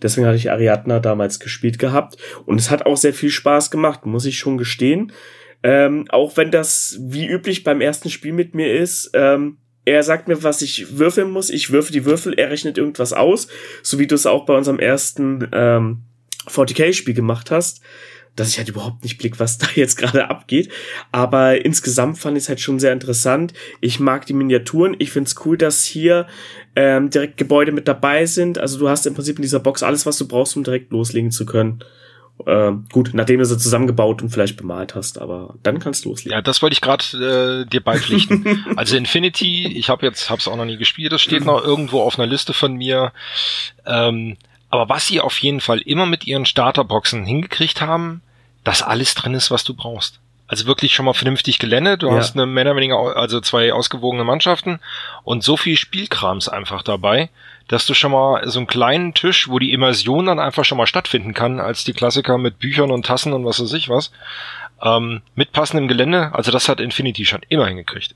Deswegen 0.00 0.26
hatte 0.26 0.38
ich 0.38 0.50
Ariadna 0.50 0.98
damals 0.98 1.40
gespielt 1.40 1.78
gehabt. 1.78 2.16
Und 2.46 2.58
es 2.58 2.70
hat 2.70 2.86
auch 2.86 2.96
sehr 2.96 3.12
viel 3.12 3.28
Spaß 3.28 3.70
gemacht, 3.70 4.06
muss 4.06 4.24
ich 4.24 4.38
schon 4.38 4.56
gestehen. 4.56 5.12
Ähm, 5.62 6.06
auch 6.08 6.38
wenn 6.38 6.50
das 6.50 6.98
wie 7.02 7.26
üblich 7.26 7.64
beim 7.64 7.82
ersten 7.82 8.08
Spiel 8.08 8.32
mit 8.32 8.54
mir 8.54 8.72
ist, 8.72 9.10
ähm, 9.12 9.58
er 9.84 10.02
sagt 10.02 10.26
mir, 10.26 10.42
was 10.42 10.62
ich 10.62 10.96
würfeln 10.96 11.30
muss. 11.30 11.50
Ich 11.50 11.70
würfe 11.70 11.92
die 11.92 12.06
Würfel, 12.06 12.32
er 12.32 12.50
rechnet 12.50 12.78
irgendwas 12.78 13.12
aus, 13.12 13.48
so 13.82 13.98
wie 13.98 14.06
du 14.06 14.14
es 14.14 14.24
auch 14.24 14.46
bei 14.46 14.56
unserem 14.56 14.78
ersten 14.78 15.48
ähm, 15.52 16.07
40k-Spiel 16.48 17.14
gemacht 17.14 17.50
hast, 17.50 17.80
dass 18.36 18.50
ich 18.50 18.58
halt 18.58 18.68
überhaupt 18.68 19.02
nicht 19.02 19.18
blick, 19.18 19.40
was 19.40 19.58
da 19.58 19.66
jetzt 19.74 19.96
gerade 19.96 20.28
abgeht. 20.30 20.70
Aber 21.12 21.64
insgesamt 21.64 22.18
fand 22.18 22.36
ich 22.36 22.44
es 22.44 22.48
halt 22.48 22.60
schon 22.60 22.78
sehr 22.78 22.92
interessant. 22.92 23.52
Ich 23.80 24.00
mag 24.00 24.26
die 24.26 24.34
Miniaturen. 24.34 24.96
Ich 24.98 25.10
finde 25.10 25.28
es 25.28 25.36
cool, 25.44 25.58
dass 25.58 25.84
hier 25.84 26.26
ähm, 26.76 27.10
direkt 27.10 27.36
Gebäude 27.36 27.72
mit 27.72 27.88
dabei 27.88 28.26
sind. 28.26 28.58
Also 28.58 28.78
du 28.78 28.88
hast 28.88 29.06
im 29.06 29.14
Prinzip 29.14 29.36
in 29.36 29.42
dieser 29.42 29.60
Box 29.60 29.82
alles, 29.82 30.06
was 30.06 30.18
du 30.18 30.28
brauchst, 30.28 30.56
um 30.56 30.64
direkt 30.64 30.92
loslegen 30.92 31.30
zu 31.30 31.46
können. 31.46 31.82
Äh, 32.46 32.72
gut, 32.92 33.10
nachdem 33.14 33.40
du 33.40 33.44
sie 33.44 33.58
zusammengebaut 33.58 34.22
und 34.22 34.28
vielleicht 34.30 34.56
bemalt 34.56 34.94
hast, 34.94 35.20
aber 35.20 35.54
dann 35.64 35.80
kannst 35.80 36.04
du 36.04 36.10
loslegen. 36.10 36.36
Ja, 36.36 36.42
das 36.42 36.62
wollte 36.62 36.74
ich 36.74 36.80
gerade 36.80 37.64
äh, 37.66 37.68
dir 37.68 37.80
beipflichten. 37.80 38.64
also 38.76 38.96
Infinity, 38.96 39.66
ich 39.66 39.88
habe 39.88 40.06
jetzt, 40.06 40.30
hab's 40.30 40.46
auch 40.46 40.56
noch 40.56 40.64
nie 40.64 40.76
gespielt, 40.76 41.10
das 41.10 41.20
steht 41.20 41.44
noch 41.44 41.64
irgendwo 41.64 42.00
auf 42.00 42.16
einer 42.16 42.28
Liste 42.28 42.52
von 42.52 42.74
mir. 42.74 43.12
Ähm, 43.86 44.36
aber 44.70 44.88
was 44.88 45.06
sie 45.06 45.20
auf 45.20 45.38
jeden 45.38 45.60
Fall 45.60 45.80
immer 45.80 46.06
mit 46.06 46.26
ihren 46.26 46.46
Starterboxen 46.46 47.24
hingekriegt 47.24 47.80
haben, 47.80 48.22
dass 48.64 48.82
alles 48.82 49.14
drin 49.14 49.34
ist, 49.34 49.50
was 49.50 49.64
du 49.64 49.74
brauchst. 49.74 50.20
Also 50.46 50.66
wirklich 50.66 50.94
schon 50.94 51.04
mal 51.04 51.12
vernünftig 51.12 51.58
Gelände. 51.58 51.98
Du 51.98 52.08
ja. 52.08 52.16
hast 52.16 52.34
eine 52.34 52.46
mehr 52.46 52.64
oder 52.64 52.76
weniger, 52.76 53.16
also 53.16 53.40
zwei 53.40 53.72
ausgewogene 53.72 54.24
Mannschaften 54.24 54.80
und 55.24 55.42
so 55.42 55.56
viel 55.56 55.76
Spielkrams 55.76 56.48
einfach 56.48 56.82
dabei, 56.82 57.28
dass 57.68 57.84
du 57.84 57.92
schon 57.92 58.12
mal 58.12 58.48
so 58.48 58.58
einen 58.58 58.66
kleinen 58.66 59.12
Tisch, 59.12 59.48
wo 59.48 59.58
die 59.58 59.72
Immersion 59.72 60.26
dann 60.26 60.38
einfach 60.38 60.64
schon 60.64 60.78
mal 60.78 60.86
stattfinden 60.86 61.34
kann, 61.34 61.60
als 61.60 61.84
die 61.84 61.92
Klassiker 61.92 62.38
mit 62.38 62.58
Büchern 62.58 62.90
und 62.90 63.04
Tassen 63.04 63.34
und 63.34 63.44
was 63.44 63.60
weiß 63.60 63.74
ich 63.74 63.90
was, 63.90 64.10
ähm, 64.82 65.20
mit 65.34 65.52
passendem 65.52 65.86
Gelände. 65.86 66.30
Also 66.34 66.50
das 66.50 66.68
hat 66.68 66.80
Infinity 66.80 67.26
schon 67.26 67.42
immer 67.50 67.66
hingekriegt. 67.66 68.14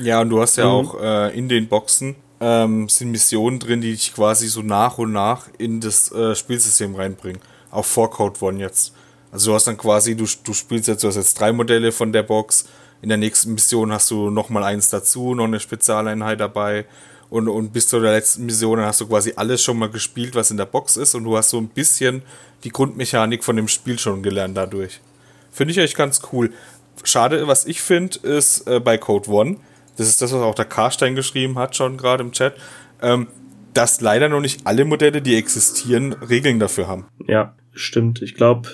Ja, 0.00 0.20
und 0.20 0.30
du 0.30 0.40
hast 0.40 0.56
ja 0.56 0.64
mhm. 0.64 0.70
auch 0.70 1.00
äh, 1.00 1.36
in 1.36 1.48
den 1.48 1.68
Boxen 1.68 2.16
ähm, 2.40 2.88
sind 2.88 3.10
Missionen 3.10 3.58
drin, 3.58 3.80
die 3.80 3.92
dich 3.92 4.14
quasi 4.14 4.48
so 4.48 4.62
nach 4.62 4.98
und 4.98 5.12
nach 5.12 5.48
in 5.58 5.80
das 5.80 6.12
äh, 6.12 6.34
Spielsystem 6.34 6.94
reinbringen. 6.94 7.40
Auch 7.70 7.84
vor 7.84 8.10
Code 8.10 8.40
One 8.40 8.60
jetzt. 8.60 8.92
Also 9.30 9.50
du 9.50 9.54
hast 9.54 9.66
dann 9.66 9.76
quasi, 9.76 10.16
du, 10.16 10.24
du 10.44 10.52
spielst 10.54 10.88
jetzt, 10.88 11.02
du 11.02 11.08
hast 11.08 11.16
jetzt 11.16 11.38
drei 11.38 11.52
Modelle 11.52 11.92
von 11.92 12.12
der 12.12 12.22
Box. 12.22 12.66
In 13.02 13.08
der 13.08 13.18
nächsten 13.18 13.54
Mission 13.54 13.92
hast 13.92 14.10
du 14.10 14.30
nochmal 14.30 14.64
eins 14.64 14.88
dazu, 14.88 15.34
noch 15.34 15.44
eine 15.44 15.60
Spezialeinheit 15.60 16.40
dabei. 16.40 16.86
Und, 17.30 17.48
und 17.48 17.72
bis 17.72 17.88
zu 17.88 18.00
der 18.00 18.12
letzten 18.12 18.46
Mission 18.46 18.80
hast 18.80 19.00
du 19.00 19.06
quasi 19.06 19.34
alles 19.36 19.62
schon 19.62 19.78
mal 19.78 19.90
gespielt, 19.90 20.34
was 20.34 20.50
in 20.50 20.56
der 20.56 20.64
Box 20.64 20.96
ist. 20.96 21.14
Und 21.14 21.24
du 21.24 21.36
hast 21.36 21.50
so 21.50 21.58
ein 21.58 21.68
bisschen 21.68 22.22
die 22.64 22.70
Grundmechanik 22.70 23.44
von 23.44 23.56
dem 23.56 23.68
Spiel 23.68 23.98
schon 23.98 24.22
gelernt 24.22 24.56
dadurch. 24.56 25.00
Finde 25.52 25.72
ich 25.72 25.78
echt 25.78 25.96
ganz 25.96 26.22
cool. 26.32 26.52
Schade, 27.04 27.46
was 27.46 27.66
ich 27.66 27.82
finde, 27.82 28.18
ist 28.20 28.66
äh, 28.66 28.80
bei 28.80 28.98
Code 28.98 29.30
One, 29.30 29.56
das 29.98 30.08
ist 30.08 30.22
das, 30.22 30.32
was 30.32 30.40
auch 30.40 30.54
der 30.54 30.64
Karstein 30.64 31.14
geschrieben 31.14 31.58
hat, 31.58 31.76
schon 31.76 31.96
gerade 31.96 32.22
im 32.22 32.32
Chat, 32.32 32.54
ähm, 33.02 33.28
dass 33.74 34.00
leider 34.00 34.28
noch 34.28 34.40
nicht 34.40 34.66
alle 34.66 34.84
Modelle, 34.84 35.20
die 35.20 35.36
existieren, 35.36 36.14
Regeln 36.14 36.58
dafür 36.58 36.88
haben. 36.88 37.06
Ja, 37.26 37.54
stimmt. 37.72 38.22
Ich 38.22 38.34
glaube, 38.34 38.68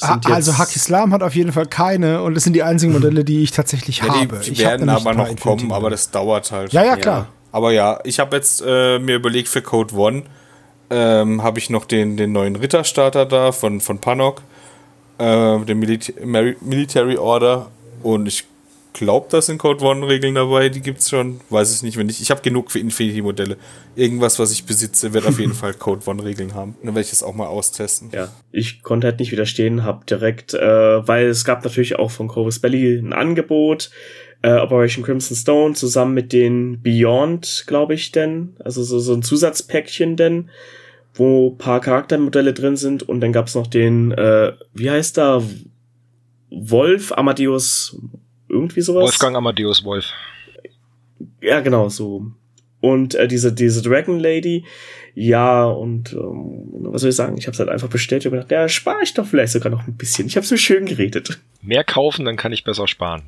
also 0.00 0.58
Hack 0.58 0.76
Islam 0.76 1.12
hat 1.12 1.22
auf 1.22 1.34
jeden 1.34 1.52
Fall 1.52 1.66
keine 1.66 2.22
und 2.22 2.34
das 2.34 2.44
sind 2.44 2.52
die 2.52 2.62
einzigen 2.62 2.92
Modelle, 2.92 3.24
die 3.24 3.42
ich 3.42 3.50
tatsächlich 3.50 3.98
ja, 3.98 4.08
habe. 4.08 4.40
Die 4.44 4.52
ich 4.52 4.58
werden 4.60 4.88
aber 4.88 5.14
noch 5.14 5.34
kommen, 5.36 5.72
aber 5.72 5.90
das 5.90 6.10
dauert 6.10 6.52
halt. 6.52 6.72
Ja, 6.72 6.84
ja, 6.84 6.96
klar. 6.96 7.18
Ja. 7.18 7.28
Aber 7.50 7.72
ja, 7.72 7.98
ich 8.04 8.20
habe 8.20 8.36
jetzt 8.36 8.62
äh, 8.64 8.98
mir 8.98 9.16
überlegt 9.16 9.48
für 9.48 9.62
Code 9.62 9.94
One 9.94 10.22
ähm, 10.90 11.42
habe 11.42 11.58
ich 11.58 11.70
noch 11.70 11.84
den, 11.84 12.16
den 12.16 12.32
neuen 12.32 12.56
Ritterstarter 12.56 13.26
da 13.26 13.52
von, 13.52 13.80
von 13.80 13.98
Panok, 13.98 14.42
äh, 15.18 15.58
den 15.60 15.78
Milita 15.78 16.12
Military 16.24 17.16
Order 17.16 17.70
und 18.02 18.26
ich 18.26 18.44
glaube, 18.92 19.26
da 19.30 19.40
sind 19.40 19.58
Code 19.58 19.84
One-Regeln 19.84 20.34
dabei, 20.34 20.68
die 20.68 20.80
gibt 20.80 21.00
es 21.00 21.10
schon. 21.10 21.40
Weiß 21.50 21.74
ich 21.74 21.82
nicht, 21.82 21.96
wenn 21.96 22.06
nicht. 22.06 22.20
Ich 22.20 22.30
habe 22.30 22.42
genug 22.42 22.70
für 22.70 22.78
Infinity-Modelle. 22.78 23.56
Irgendwas, 23.96 24.38
was 24.38 24.52
ich 24.52 24.64
besitze, 24.64 25.12
wird 25.12 25.26
auf 25.26 25.38
jeden 25.38 25.54
Fall 25.54 25.74
Code 25.74 26.02
One-Regeln 26.06 26.54
haben. 26.54 26.76
Dann 26.82 26.94
werde 26.94 27.06
ich 27.06 27.12
es 27.12 27.22
auch 27.22 27.34
mal 27.34 27.46
austesten. 27.46 28.10
Ja, 28.12 28.32
ich 28.52 28.82
konnte 28.82 29.06
halt 29.06 29.20
nicht 29.20 29.32
widerstehen, 29.32 29.84
habe 29.84 30.04
direkt, 30.04 30.54
äh, 30.54 31.06
weil 31.06 31.26
es 31.26 31.44
gab 31.44 31.64
natürlich 31.64 31.98
auch 31.98 32.10
von 32.10 32.28
Corvus 32.28 32.58
Belly 32.58 32.98
ein 32.98 33.12
Angebot. 33.12 33.90
Äh, 34.40 34.52
Operation 34.52 35.04
Crimson 35.04 35.36
Stone 35.36 35.74
zusammen 35.74 36.14
mit 36.14 36.32
den 36.32 36.80
Beyond, 36.82 37.64
glaube 37.66 37.94
ich, 37.94 38.12
denn. 38.12 38.56
Also 38.64 38.82
so, 38.82 38.98
so 39.00 39.12
ein 39.12 39.22
Zusatzpäckchen 39.22 40.16
denn, 40.16 40.50
wo 41.14 41.50
paar 41.50 41.80
Charaktermodelle 41.80 42.52
drin 42.52 42.76
sind. 42.76 43.02
Und 43.02 43.20
dann 43.20 43.32
gab's 43.32 43.54
noch 43.54 43.66
den, 43.66 44.12
äh, 44.12 44.52
wie 44.74 44.90
heißt 44.90 45.18
da? 45.18 45.42
Wolf 46.50 47.12
Amadeus 47.12 48.00
irgendwie 48.48 48.80
sowas. 48.80 49.04
Wolfgang 49.04 49.36
Amadeus 49.36 49.84
Wolf. 49.84 50.12
Ja, 51.40 51.60
genau, 51.60 51.88
so. 51.88 52.26
Und 52.80 53.14
äh, 53.16 53.26
diese, 53.26 53.52
diese 53.52 53.82
Dragon 53.82 54.20
Lady, 54.20 54.64
ja, 55.14 55.64
und 55.64 56.12
ähm, 56.12 56.68
was 56.92 57.00
soll 57.00 57.10
ich 57.10 57.16
sagen? 57.16 57.36
Ich 57.36 57.46
habe 57.46 57.54
es 57.54 57.58
halt 57.58 57.68
einfach 57.68 57.88
bestellt 57.88 58.24
und 58.26 58.32
gedacht, 58.32 58.50
ja, 58.52 58.68
spare 58.68 59.02
ich 59.02 59.14
doch 59.14 59.26
vielleicht 59.26 59.52
sogar 59.52 59.70
noch 59.70 59.86
ein 59.86 59.96
bisschen. 59.96 60.28
Ich 60.28 60.36
habe 60.36 60.46
so 60.46 60.56
schön 60.56 60.86
geredet. 60.86 61.40
Mehr 61.60 61.82
kaufen, 61.82 62.24
dann 62.24 62.36
kann 62.36 62.52
ich 62.52 62.62
besser 62.62 62.86
sparen. 62.86 63.24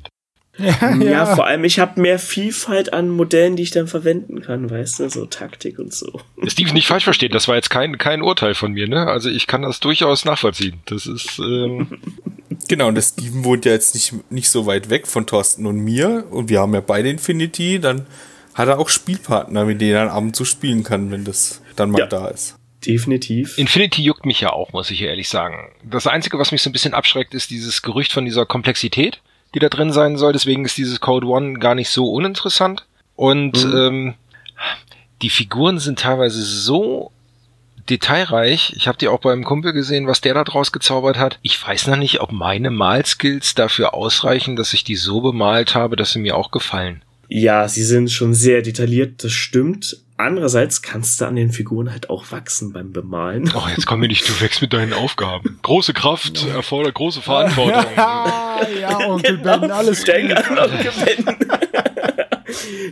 Ja, 0.57 0.75
ja. 0.81 0.95
ja, 0.95 1.25
vor 1.25 1.47
allem, 1.47 1.63
ich 1.63 1.79
habe 1.79 2.01
mehr 2.01 2.19
Vielfalt 2.19 2.91
an 2.93 3.09
Modellen, 3.09 3.55
die 3.55 3.63
ich 3.63 3.71
dann 3.71 3.87
verwenden 3.87 4.41
kann, 4.41 4.69
weißt 4.69 4.99
du, 4.99 5.09
so 5.09 5.25
Taktik 5.25 5.79
und 5.79 5.93
so. 5.93 6.19
Steve, 6.45 6.73
nicht 6.73 6.87
falsch 6.87 7.05
verstehen, 7.05 7.31
das 7.31 7.47
war 7.47 7.55
jetzt 7.55 7.69
kein, 7.69 7.97
kein 7.97 8.21
Urteil 8.21 8.53
von 8.53 8.73
mir, 8.73 8.87
ne? 8.87 9.07
Also 9.07 9.29
ich 9.29 9.47
kann 9.47 9.61
das 9.61 9.79
durchaus 9.79 10.25
nachvollziehen. 10.25 10.81
Das 10.85 11.05
ist. 11.05 11.39
Ähm 11.39 11.99
genau, 12.67 12.89
und 12.89 12.95
der 12.95 13.01
Steven 13.01 13.45
wohnt 13.45 13.65
ja 13.65 13.71
jetzt 13.71 13.95
nicht, 13.95 14.13
nicht 14.31 14.49
so 14.49 14.65
weit 14.65 14.89
weg 14.89 15.07
von 15.07 15.25
Thorsten 15.25 15.65
und 15.65 15.77
mir 15.77 16.25
und 16.29 16.49
wir 16.49 16.59
haben 16.59 16.73
ja 16.73 16.81
beide 16.81 17.09
Infinity, 17.09 17.79
dann 17.79 18.05
hat 18.53 18.67
er 18.67 18.79
auch 18.79 18.89
Spielpartner, 18.89 19.63
mit 19.63 19.79
denen 19.79 19.93
er 19.93 20.01
am 20.03 20.09
Abend 20.09 20.35
so 20.35 20.43
spielen 20.43 20.83
kann, 20.83 21.11
wenn 21.11 21.23
das 21.23 21.61
dann 21.77 21.91
mal 21.91 21.99
ja. 21.99 22.07
da 22.07 22.27
ist. 22.27 22.55
Definitiv. 22.85 23.57
Infinity 23.57 24.01
juckt 24.01 24.25
mich 24.25 24.41
ja 24.41 24.51
auch, 24.51 24.73
muss 24.73 24.89
ich 24.91 25.01
ehrlich 25.01 25.29
sagen. 25.29 25.71
Das 25.83 26.07
Einzige, 26.07 26.39
was 26.39 26.51
mich 26.51 26.61
so 26.61 26.69
ein 26.69 26.73
bisschen 26.73 26.93
abschreckt, 26.93 27.33
ist 27.33 27.51
dieses 27.51 27.83
Gerücht 27.83 28.11
von 28.11 28.25
dieser 28.25 28.45
Komplexität 28.45 29.21
die 29.53 29.59
da 29.59 29.69
drin 29.69 29.91
sein 29.91 30.17
soll. 30.17 30.33
Deswegen 30.33 30.65
ist 30.65 30.77
dieses 30.77 30.99
Code 30.99 31.27
One 31.27 31.53
gar 31.53 31.75
nicht 31.75 31.89
so 31.89 32.11
uninteressant. 32.11 32.85
Und 33.15 33.65
mhm. 33.65 33.77
ähm, 33.77 34.13
die 35.21 35.29
Figuren 35.29 35.79
sind 35.79 35.99
teilweise 35.99 36.41
so 36.41 37.11
detailreich. 37.89 38.73
Ich 38.75 38.87
habe 38.87 38.97
die 38.97 39.07
auch 39.07 39.19
beim 39.19 39.43
Kumpel 39.43 39.73
gesehen, 39.73 40.07
was 40.07 40.21
der 40.21 40.33
da 40.33 40.43
draus 40.43 40.71
gezaubert 40.71 41.17
hat. 41.17 41.39
Ich 41.41 41.65
weiß 41.65 41.87
noch 41.87 41.97
nicht, 41.97 42.21
ob 42.21 42.31
meine 42.31 42.71
Malskills 42.71 43.55
dafür 43.55 43.93
ausreichen, 43.93 44.55
dass 44.55 44.73
ich 44.73 44.83
die 44.83 44.95
so 44.95 45.21
bemalt 45.21 45.75
habe, 45.75 45.95
dass 45.95 46.13
sie 46.13 46.19
mir 46.19 46.35
auch 46.35 46.51
gefallen. 46.51 47.03
Ja, 47.27 47.67
sie 47.67 47.83
sind 47.83 48.11
schon 48.11 48.33
sehr 48.33 48.61
detailliert, 48.61 49.23
das 49.23 49.31
stimmt. 49.31 49.97
Andererseits 50.21 50.81
kannst 50.81 51.19
du 51.19 51.25
an 51.25 51.35
den 51.35 51.51
Figuren 51.51 51.91
halt 51.91 52.09
auch 52.09 52.31
wachsen 52.31 52.73
beim 52.73 52.91
Bemalen. 52.91 53.51
Oh, 53.55 53.67
jetzt 53.69 53.87
komm 53.87 54.01
mir 54.01 54.07
nicht, 54.07 54.27
du 54.27 54.39
wächst 54.41 54.61
mit 54.61 54.73
deinen 54.73 54.93
Aufgaben. 54.93 55.59
Große 55.63 55.93
Kraft 55.93 56.45
erfordert 56.47 56.93
große 56.93 57.21
Verantwortung. 57.21 57.83
ja, 57.95 58.99
Onkel 59.07 59.37
genau. 59.37 59.59
Ben, 59.59 59.71
alles 59.71 60.03
Denk 60.03 60.31
an 60.35 60.57
Onkel 60.57 60.91
Ben. 61.05 61.35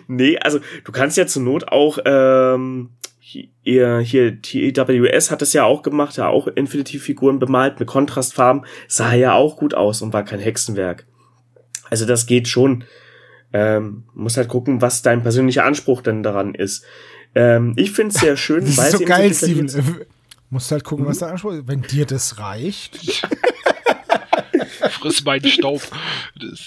nee, 0.07 0.38
also 0.39 0.60
du 0.84 0.91
kannst 0.91 1.18
ja 1.18 1.27
zur 1.27 1.43
Not 1.43 1.68
auch 1.68 1.99
ähm, 2.03 2.91
hier, 3.19 3.99
hier 3.99 4.41
TEWS 4.41 5.30
hat 5.30 5.41
es 5.41 5.53
ja 5.53 5.64
auch 5.64 5.84
gemacht, 5.84 6.18
ja 6.18 6.27
auch 6.27 6.47
Infinity-Figuren 6.47 7.38
bemalt 7.38 7.80
mit 7.80 7.88
Kontrastfarben, 7.88 8.65
sah 8.88 9.14
ja 9.14 9.34
auch 9.34 9.57
gut 9.57 9.76
aus 9.76 10.01
und 10.01 10.14
war 10.14 10.26
kein 10.26 10.39
Hexenwerk. 10.39 11.06
Also 11.89 12.06
das 12.06 12.26
geht 12.26 12.47
schon. 12.47 12.85
Ähm, 13.51 14.03
muss 14.14 14.38
halt 14.38 14.47
gucken, 14.47 14.81
was 14.81 15.01
dein 15.01 15.23
persönlicher 15.23 15.65
Anspruch 15.65 16.01
denn 16.01 16.22
daran 16.22 16.53
ist. 16.53 16.85
Ähm, 17.35 17.73
ich 17.76 17.91
finde 17.91 18.14
es 18.14 18.22
sehr 18.22 18.38
schön, 18.38 18.65
das 18.65 18.77
weil 18.77 18.93
ist 18.93 18.99
so 18.99 19.06
geil, 19.06 19.34
Steven. 19.34 20.06
Musst 20.49 20.72
halt 20.72 20.84
gucken, 20.84 21.06
mhm. 21.06 21.10
was 21.10 21.19
der 21.19 21.30
Anspruch 21.30 21.53
ist. 21.53 21.68
Wenn 21.68 21.84
dir 21.84 22.06
das 22.06 22.39
reicht. 22.39 22.99
Friss 24.99 25.23
meinen 25.23 25.47
Staub. 25.47 25.81
Das, 26.39 26.60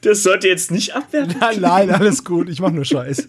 das 0.00 0.22
sollte 0.22 0.48
jetzt 0.48 0.70
nicht 0.70 0.94
abwerten. 0.94 1.36
Nein, 1.38 1.60
nein, 1.60 1.90
alles 1.90 2.24
gut. 2.24 2.48
Ich 2.48 2.60
mach 2.60 2.70
nur 2.70 2.84
Scheiß. 2.84 3.28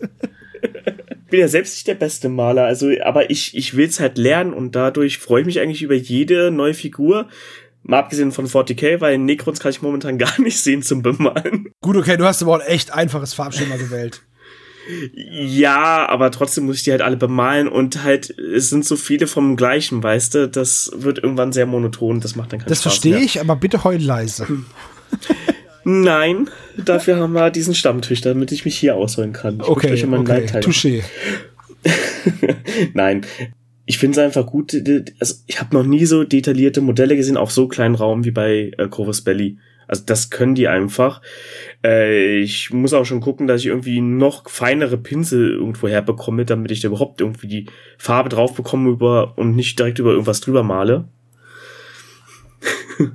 Ich 0.61 1.31
bin 1.31 1.39
ja 1.39 1.47
selbst 1.47 1.75
nicht 1.75 1.87
der 1.87 1.95
beste 1.95 2.29
Maler, 2.29 2.65
also, 2.65 2.89
aber 3.03 3.29
ich, 3.29 3.55
ich 3.55 3.75
will's 3.75 3.99
halt 3.99 4.17
lernen 4.17 4.53
und 4.53 4.75
dadurch 4.75 5.19
freue 5.19 5.41
ich 5.41 5.45
mich 5.45 5.59
eigentlich 5.59 5.83
über 5.83 5.93
jede 5.93 6.49
neue 6.49 6.73
Figur. 6.73 7.27
Mal 7.83 7.99
abgesehen 7.99 8.31
von 8.31 8.47
40k, 8.47 8.99
weil 8.99 9.17
Necrons 9.17 9.59
kann 9.59 9.71
ich 9.71 9.81
momentan 9.81 10.17
gar 10.17 10.39
nicht 10.41 10.59
sehen 10.59 10.81
zum 10.81 11.01
Bemalen. 11.01 11.69
Gut, 11.81 11.97
okay, 11.97 12.17
du 12.17 12.25
hast 12.25 12.41
aber 12.41 12.55
auch 12.55 12.59
ein 12.59 12.67
echt 12.67 12.93
einfaches 12.93 13.33
Farbschema 13.33 13.75
gewählt. 13.75 14.21
Ja, 15.13 16.07
aber 16.09 16.31
trotzdem 16.31 16.65
muss 16.65 16.77
ich 16.77 16.83
die 16.83 16.91
halt 16.91 17.01
alle 17.01 17.17
bemalen 17.17 17.67
und 17.67 18.03
halt, 18.03 18.37
es 18.37 18.69
sind 18.69 18.85
so 18.85 18.95
viele 18.95 19.27
vom 19.27 19.55
gleichen, 19.55 20.01
weißt 20.01 20.35
du, 20.35 20.47
das 20.47 20.91
wird 20.95 21.19
irgendwann 21.19 21.51
sehr 21.51 21.65
monoton, 21.65 22.21
das 22.21 22.35
macht 22.35 22.53
dann 22.53 22.59
keinen 22.59 22.69
das 22.69 22.81
Spaß 22.81 22.93
Das 22.95 23.01
verstehe 23.01 23.23
ich, 23.23 23.39
aber 23.39 23.55
bitte 23.55 23.83
heul 23.83 24.01
leise. 24.01 24.47
Nein, 25.83 26.49
dafür 26.77 27.17
haben 27.17 27.33
wir 27.33 27.49
diesen 27.51 27.75
Stammtisch, 27.75 28.21
damit 28.21 28.51
ich 28.51 28.65
mich 28.65 28.77
hier 28.77 28.95
ausholen 28.95 29.33
kann. 29.33 29.59
Ich 29.61 29.67
okay, 29.67 29.91
euch 29.91 30.03
immer 30.03 30.19
okay. 30.19 30.45
touché. 30.59 31.03
Nein, 32.93 33.25
ich 33.85 33.97
finde 33.97 34.19
es 34.19 34.25
einfach 34.25 34.45
gut, 34.45 34.75
also 35.19 35.35
ich 35.47 35.59
habe 35.59 35.75
noch 35.75 35.83
nie 35.83 36.05
so 36.05 36.23
detaillierte 36.23 36.81
Modelle 36.81 37.15
gesehen 37.15 37.37
auf 37.37 37.51
so 37.51 37.67
kleinen 37.67 37.95
Raum 37.95 38.23
wie 38.23 38.31
bei 38.31 38.71
äh, 38.77 38.87
Corvus 38.87 39.21
Belly. 39.21 39.57
Also 39.89 40.03
das 40.05 40.29
können 40.29 40.53
die 40.53 40.67
einfach. 40.67 41.19
Äh, 41.83 42.37
ich 42.37 42.71
muss 42.71 42.93
auch 42.93 43.05
schon 43.05 43.21
gucken, 43.21 43.47
dass 43.47 43.61
ich 43.61 43.67
irgendwie 43.67 44.01
noch 44.01 44.47
feinere 44.47 44.99
Pinsel 44.99 45.53
irgendwo 45.53 45.87
herbekomme, 45.87 46.45
damit 46.45 46.69
ich 46.69 46.81
da 46.81 46.89
überhaupt 46.89 47.21
irgendwie 47.21 47.47
die 47.47 47.65
Farbe 47.97 48.29
drauf 48.29 48.53
bekomme 48.53 48.91
über 48.91 49.35
und 49.35 49.55
nicht 49.55 49.79
direkt 49.79 49.97
über 49.97 50.11
irgendwas 50.11 50.41
drüber 50.41 50.61
male. 50.61 51.07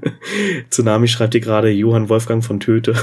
Tsunami 0.71 1.07
schreibt 1.07 1.35
dir 1.35 1.41
gerade 1.41 1.71
Johann 1.71 2.09
Wolfgang 2.09 2.45
von 2.45 2.59
Töte. 2.59 2.95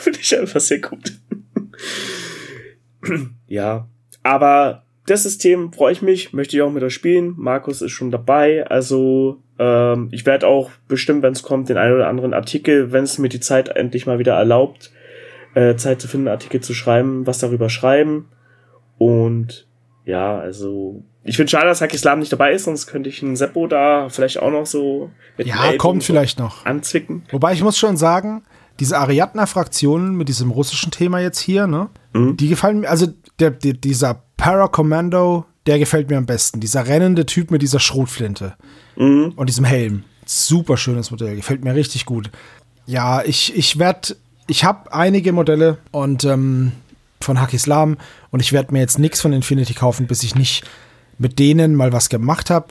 Finde 0.00 0.18
ich 0.20 0.38
einfach 0.38 0.60
sehr 0.60 0.80
gut. 0.80 1.12
ja, 3.48 3.86
aber 4.22 4.86
das 5.04 5.24
System 5.24 5.74
freue 5.74 5.92
ich 5.92 6.00
mich, 6.00 6.32
möchte 6.32 6.56
ich 6.56 6.62
auch 6.62 6.72
mit 6.72 6.82
euch 6.82 6.94
spielen. 6.94 7.34
Markus 7.36 7.82
ist 7.82 7.92
schon 7.92 8.10
dabei, 8.10 8.66
also 8.66 9.43
ähm, 9.58 10.08
ich 10.10 10.26
werde 10.26 10.46
auch 10.46 10.70
bestimmt, 10.88 11.22
wenn 11.22 11.32
es 11.32 11.42
kommt, 11.42 11.68
den 11.68 11.76
einen 11.76 11.94
oder 11.94 12.08
anderen 12.08 12.34
Artikel, 12.34 12.92
wenn 12.92 13.04
es 13.04 13.18
mir 13.18 13.28
die 13.28 13.40
Zeit 13.40 13.68
endlich 13.68 14.06
mal 14.06 14.18
wieder 14.18 14.34
erlaubt, 14.34 14.90
äh, 15.54 15.76
Zeit 15.76 16.00
zu 16.00 16.08
finden, 16.08 16.28
Artikel 16.28 16.60
zu 16.60 16.74
schreiben, 16.74 17.26
was 17.26 17.38
darüber 17.38 17.68
schreiben. 17.68 18.28
Und 18.98 19.66
ja, 20.04 20.38
also 20.38 21.02
ich 21.22 21.36
finde 21.36 21.50
schade, 21.50 21.66
dass 21.66 21.80
Haki 21.80 21.94
Islam 21.94 22.18
nicht 22.18 22.32
dabei 22.32 22.52
ist, 22.52 22.64
sonst 22.64 22.86
könnte 22.86 23.08
ich 23.08 23.22
einen 23.22 23.36
Seppo 23.36 23.66
da 23.66 24.08
vielleicht 24.10 24.40
auch 24.40 24.50
noch 24.50 24.66
so 24.66 25.10
mit 25.38 25.46
Ja, 25.46 25.76
kommt 25.78 26.04
vielleicht 26.04 26.38
noch. 26.38 26.66
Anzwicken. 26.66 27.22
Wobei 27.30 27.54
ich 27.54 27.62
muss 27.62 27.78
schon 27.78 27.96
sagen, 27.96 28.42
diese 28.80 28.98
Ariadna-Fraktionen 28.98 30.16
mit 30.16 30.28
diesem 30.28 30.50
russischen 30.50 30.90
Thema 30.90 31.20
jetzt 31.20 31.38
hier, 31.38 31.66
ne? 31.66 31.88
Mhm. 32.12 32.36
Die 32.36 32.48
gefallen 32.48 32.80
mir, 32.80 32.90
also 32.90 33.06
der, 33.38 33.50
der, 33.50 33.72
dieser 33.74 34.22
Paracommando, 34.36 35.46
der 35.66 35.78
gefällt 35.78 36.10
mir 36.10 36.18
am 36.18 36.26
besten. 36.26 36.60
Dieser 36.60 36.86
rennende 36.86 37.26
Typ 37.26 37.50
mit 37.50 37.62
dieser 37.62 37.80
Schrotflinte 37.80 38.54
mhm. 38.96 39.32
und 39.36 39.48
diesem 39.48 39.64
Helm. 39.64 40.04
Super 40.26 40.76
schönes 40.76 41.10
Modell, 41.10 41.36
gefällt 41.36 41.64
mir 41.64 41.74
richtig 41.74 42.06
gut. 42.06 42.30
Ja, 42.86 43.22
ich, 43.22 43.56
ich 43.56 43.78
werde, 43.78 44.16
ich 44.46 44.64
habe 44.64 44.92
einige 44.92 45.32
Modelle 45.32 45.78
und 45.90 46.24
ähm, 46.24 46.72
von 47.20 47.40
Hakislam 47.40 47.96
und 48.30 48.40
ich 48.40 48.52
werde 48.52 48.72
mir 48.72 48.80
jetzt 48.80 48.98
nichts 48.98 49.20
von 49.20 49.32
Infinity 49.32 49.74
kaufen, 49.74 50.06
bis 50.06 50.22
ich 50.22 50.34
nicht 50.34 50.64
mit 51.18 51.38
denen 51.38 51.74
mal 51.74 51.92
was 51.92 52.08
gemacht 52.08 52.50
habe 52.50 52.68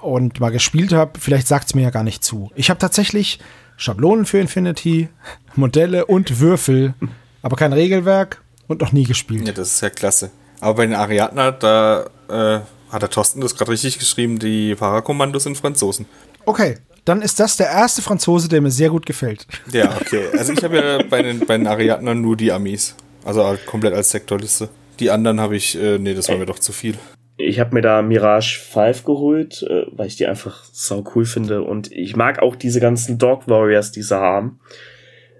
und 0.00 0.40
mal 0.40 0.50
gespielt 0.50 0.92
habe. 0.92 1.18
Vielleicht 1.18 1.46
sagt 1.46 1.68
es 1.68 1.74
mir 1.74 1.82
ja 1.82 1.90
gar 1.90 2.02
nicht 2.02 2.24
zu. 2.24 2.50
Ich 2.54 2.70
habe 2.70 2.78
tatsächlich 2.78 3.38
Schablonen 3.76 4.26
für 4.26 4.38
Infinity, 4.38 5.08
Modelle 5.54 6.06
und 6.06 6.40
Würfel, 6.40 6.94
aber 7.42 7.56
kein 7.56 7.72
Regelwerk 7.72 8.42
und 8.66 8.80
noch 8.80 8.92
nie 8.92 9.04
gespielt. 9.04 9.46
Ja, 9.46 9.52
das 9.52 9.74
ist 9.74 9.80
ja 9.82 9.90
klasse. 9.90 10.30
Aber 10.60 10.74
bei 10.74 10.86
den 10.86 10.94
Ariadna, 10.94 11.52
da 11.52 12.06
äh, 12.28 12.60
hat 12.90 13.02
der 13.02 13.10
Thorsten 13.10 13.40
das 13.40 13.56
gerade 13.56 13.72
richtig 13.72 13.98
geschrieben, 13.98 14.38
die 14.38 14.74
Parakommandos 14.74 15.44
sind 15.44 15.56
Franzosen. 15.56 16.06
Okay, 16.44 16.76
dann 17.04 17.22
ist 17.22 17.38
das 17.38 17.56
der 17.56 17.68
erste 17.68 18.02
Franzose, 18.02 18.48
der 18.48 18.60
mir 18.60 18.70
sehr 18.70 18.90
gut 18.90 19.06
gefällt. 19.06 19.46
Ja, 19.72 19.96
okay. 20.00 20.26
Also 20.36 20.52
ich 20.52 20.62
habe 20.64 20.76
ja 20.76 21.02
bei 21.02 21.22
den, 21.22 21.40
bei 21.40 21.56
den 21.56 21.66
Ariadna 21.66 22.14
nur 22.14 22.36
die 22.36 22.52
Amis. 22.52 22.96
Also 23.24 23.44
halt 23.44 23.66
komplett 23.66 23.94
als 23.94 24.10
Sektorliste. 24.10 24.68
Die 25.00 25.10
anderen 25.10 25.40
habe 25.40 25.56
ich, 25.56 25.80
äh, 25.80 25.98
nee, 25.98 26.14
das 26.14 26.28
war 26.28 26.36
mir 26.36 26.46
doch 26.46 26.58
zu 26.58 26.72
viel. 26.72 26.96
Ich 27.36 27.60
habe 27.60 27.74
mir 27.74 27.82
da 27.82 28.00
Mirage 28.02 28.58
5 28.72 29.04
geholt, 29.04 29.62
äh, 29.62 29.84
weil 29.92 30.06
ich 30.06 30.16
die 30.16 30.26
einfach 30.26 30.64
sau 30.72 31.04
cool 31.14 31.26
finde. 31.26 31.62
Und 31.62 31.92
ich 31.92 32.16
mag 32.16 32.40
auch 32.40 32.56
diese 32.56 32.80
ganzen 32.80 33.18
Dog 33.18 33.46
Warriors, 33.46 33.92
die 33.92 34.02
sie 34.02 34.16
haben. 34.16 34.58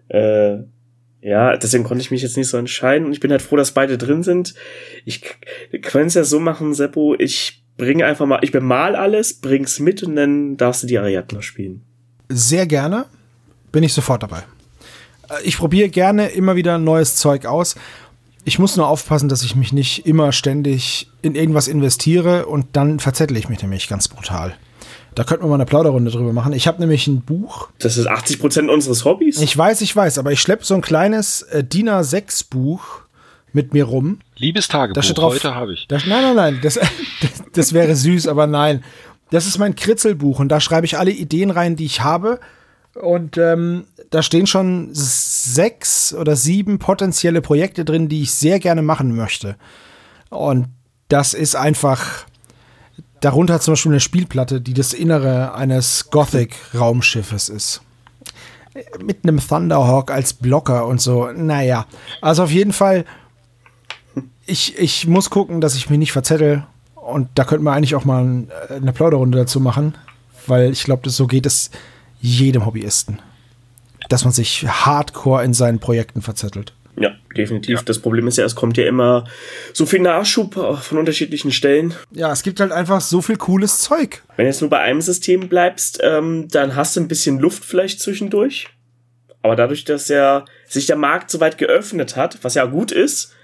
Äh, 0.08 0.58
ja, 1.26 1.56
deswegen 1.56 1.82
konnte 1.82 2.02
ich 2.02 2.12
mich 2.12 2.22
jetzt 2.22 2.36
nicht 2.36 2.46
so 2.46 2.56
entscheiden. 2.56 3.04
Und 3.04 3.12
ich 3.12 3.18
bin 3.18 3.32
halt 3.32 3.42
froh, 3.42 3.56
dass 3.56 3.72
beide 3.72 3.98
drin 3.98 4.22
sind. 4.22 4.54
Ich 5.04 5.22
kann 5.82 6.06
es 6.06 6.14
ja 6.14 6.22
so 6.22 6.38
machen, 6.38 6.72
Seppo, 6.72 7.16
ich 7.18 7.64
bringe 7.76 8.06
einfach 8.06 8.26
mal, 8.26 8.38
ich 8.42 8.52
bemal 8.52 8.94
alles, 8.94 9.40
bring's 9.40 9.80
mit 9.80 10.04
und 10.04 10.14
dann 10.14 10.56
darfst 10.56 10.84
du 10.84 10.86
die 10.86 10.98
Ariadne 10.98 11.42
spielen. 11.42 11.82
Sehr 12.28 12.66
gerne. 12.66 13.06
Bin 13.72 13.82
ich 13.82 13.92
sofort 13.92 14.22
dabei. 14.22 14.44
Äh, 15.28 15.42
ich 15.42 15.58
probiere 15.58 15.88
gerne 15.88 16.28
immer 16.28 16.54
wieder 16.54 16.78
neues 16.78 17.16
Zeug 17.16 17.44
aus. 17.44 17.74
Ich 18.44 18.60
muss 18.60 18.76
nur 18.76 18.86
aufpassen, 18.86 19.28
dass 19.28 19.42
ich 19.42 19.56
mich 19.56 19.72
nicht 19.72 20.06
immer 20.06 20.30
ständig 20.30 21.10
in 21.22 21.34
irgendwas 21.34 21.66
investiere 21.66 22.46
und 22.46 22.66
dann 22.74 23.00
verzettel 23.00 23.36
ich 23.36 23.48
mich 23.48 23.60
nämlich 23.60 23.88
ganz 23.88 24.06
brutal. 24.06 24.54
Da 25.16 25.24
könnten 25.24 25.44
wir 25.44 25.48
mal 25.48 25.54
eine 25.54 25.64
Plauderrunde 25.64 26.10
drüber 26.10 26.34
machen. 26.34 26.52
Ich 26.52 26.68
habe 26.68 26.78
nämlich 26.78 27.06
ein 27.06 27.22
Buch. 27.22 27.70
Das 27.78 27.96
ist 27.96 28.06
80 28.06 28.38
Prozent 28.38 28.70
unseres 28.70 29.06
Hobbys. 29.06 29.40
Ich 29.40 29.56
weiß, 29.56 29.80
ich 29.80 29.96
weiß, 29.96 30.18
aber 30.18 30.30
ich 30.30 30.42
schleppe 30.42 30.62
so 30.62 30.74
ein 30.74 30.82
kleines 30.82 31.40
äh, 31.40 31.64
DIN 31.64 31.88
A6 31.88 32.50
Buch 32.50 33.00
mit 33.54 33.72
mir 33.72 33.84
rum. 33.84 34.18
Liebestagebuch, 34.36 35.02
drauf, 35.14 35.32
heute 35.32 35.54
habe 35.54 35.72
ich. 35.72 35.88
Da, 35.88 35.96
nein, 36.06 36.22
nein, 36.22 36.36
nein, 36.36 36.58
das, 36.62 36.74
das, 36.74 36.90
das 37.50 37.72
wäre 37.72 37.96
süß, 37.96 38.28
aber 38.28 38.46
nein. 38.46 38.84
Das 39.30 39.46
ist 39.46 39.56
mein 39.56 39.74
Kritzelbuch 39.74 40.38
und 40.38 40.50
da 40.50 40.60
schreibe 40.60 40.84
ich 40.84 40.98
alle 40.98 41.12
Ideen 41.12 41.50
rein, 41.50 41.76
die 41.76 41.86
ich 41.86 42.02
habe. 42.02 42.38
Und 42.94 43.38
ähm, 43.38 43.86
da 44.10 44.22
stehen 44.22 44.46
schon 44.46 44.90
sechs 44.92 46.12
oder 46.12 46.36
sieben 46.36 46.78
potenzielle 46.78 47.40
Projekte 47.40 47.86
drin, 47.86 48.10
die 48.10 48.20
ich 48.20 48.32
sehr 48.32 48.60
gerne 48.60 48.82
machen 48.82 49.16
möchte. 49.16 49.56
Und 50.28 50.66
das 51.08 51.32
ist 51.32 51.56
einfach 51.56 52.26
darunter 53.26 53.60
zum 53.60 53.72
Beispiel 53.72 53.92
eine 53.92 54.00
Spielplatte, 54.00 54.60
die 54.60 54.74
das 54.74 54.92
Innere 54.92 55.54
eines 55.54 56.10
Gothic-Raumschiffes 56.10 57.48
ist. 57.48 57.82
Mit 59.02 59.24
einem 59.24 59.40
Thunderhawk 59.40 60.10
als 60.10 60.34
Blocker 60.34 60.86
und 60.86 61.00
so. 61.00 61.30
Naja, 61.32 61.86
also 62.20 62.44
auf 62.44 62.50
jeden 62.50 62.72
Fall, 62.72 63.04
ich, 64.46 64.78
ich 64.78 65.06
muss 65.06 65.30
gucken, 65.30 65.60
dass 65.60 65.74
ich 65.74 65.90
mich 65.90 65.98
nicht 65.98 66.12
verzettel. 66.12 66.64
Und 66.94 67.28
da 67.34 67.44
könnten 67.44 67.64
wir 67.64 67.72
eigentlich 67.72 67.94
auch 67.94 68.04
mal 68.04 68.46
eine 68.68 68.92
Plauderrunde 68.92 69.38
dazu 69.38 69.60
machen, 69.60 69.94
weil 70.46 70.70
ich 70.70 70.84
glaube, 70.84 71.10
so 71.10 71.26
geht 71.26 71.46
es 71.46 71.70
jedem 72.20 72.64
Hobbyisten 72.64 73.20
dass 74.08 74.24
man 74.24 74.32
sich 74.32 74.66
hardcore 74.66 75.44
in 75.44 75.54
seinen 75.54 75.78
Projekten 75.78 76.22
verzettelt. 76.22 76.72
Ja, 76.98 77.14
definitiv. 77.36 77.78
Ja. 77.78 77.82
Das 77.84 77.98
Problem 77.98 78.26
ist 78.26 78.38
ja, 78.38 78.44
es 78.44 78.54
kommt 78.54 78.76
ja 78.76 78.86
immer 78.86 79.24
so 79.72 79.84
viel 79.84 80.00
Nachschub 80.00 80.54
von 80.54 80.98
unterschiedlichen 80.98 81.52
Stellen. 81.52 81.94
Ja, 82.10 82.32
es 82.32 82.42
gibt 82.42 82.58
halt 82.60 82.72
einfach 82.72 83.00
so 83.00 83.20
viel 83.20 83.36
cooles 83.36 83.78
Zeug. 83.78 84.22
Wenn 84.36 84.44
du 84.44 84.50
jetzt 84.50 84.62
nur 84.62 84.70
bei 84.70 84.80
einem 84.80 85.02
System 85.02 85.48
bleibst, 85.48 86.00
ähm, 86.02 86.48
dann 86.50 86.74
hast 86.74 86.96
du 86.96 87.00
ein 87.00 87.08
bisschen 87.08 87.38
Luft 87.38 87.64
vielleicht 87.64 88.00
zwischendurch. 88.00 88.68
Aber 89.42 89.56
dadurch, 89.56 89.84
dass 89.84 90.08
ja 90.08 90.44
sich 90.66 90.86
der 90.86 90.96
Markt 90.96 91.30
so 91.30 91.38
weit 91.38 91.58
geöffnet 91.58 92.16
hat, 92.16 92.38
was 92.42 92.54
ja 92.54 92.64
gut 92.64 92.92
ist, 92.92 93.34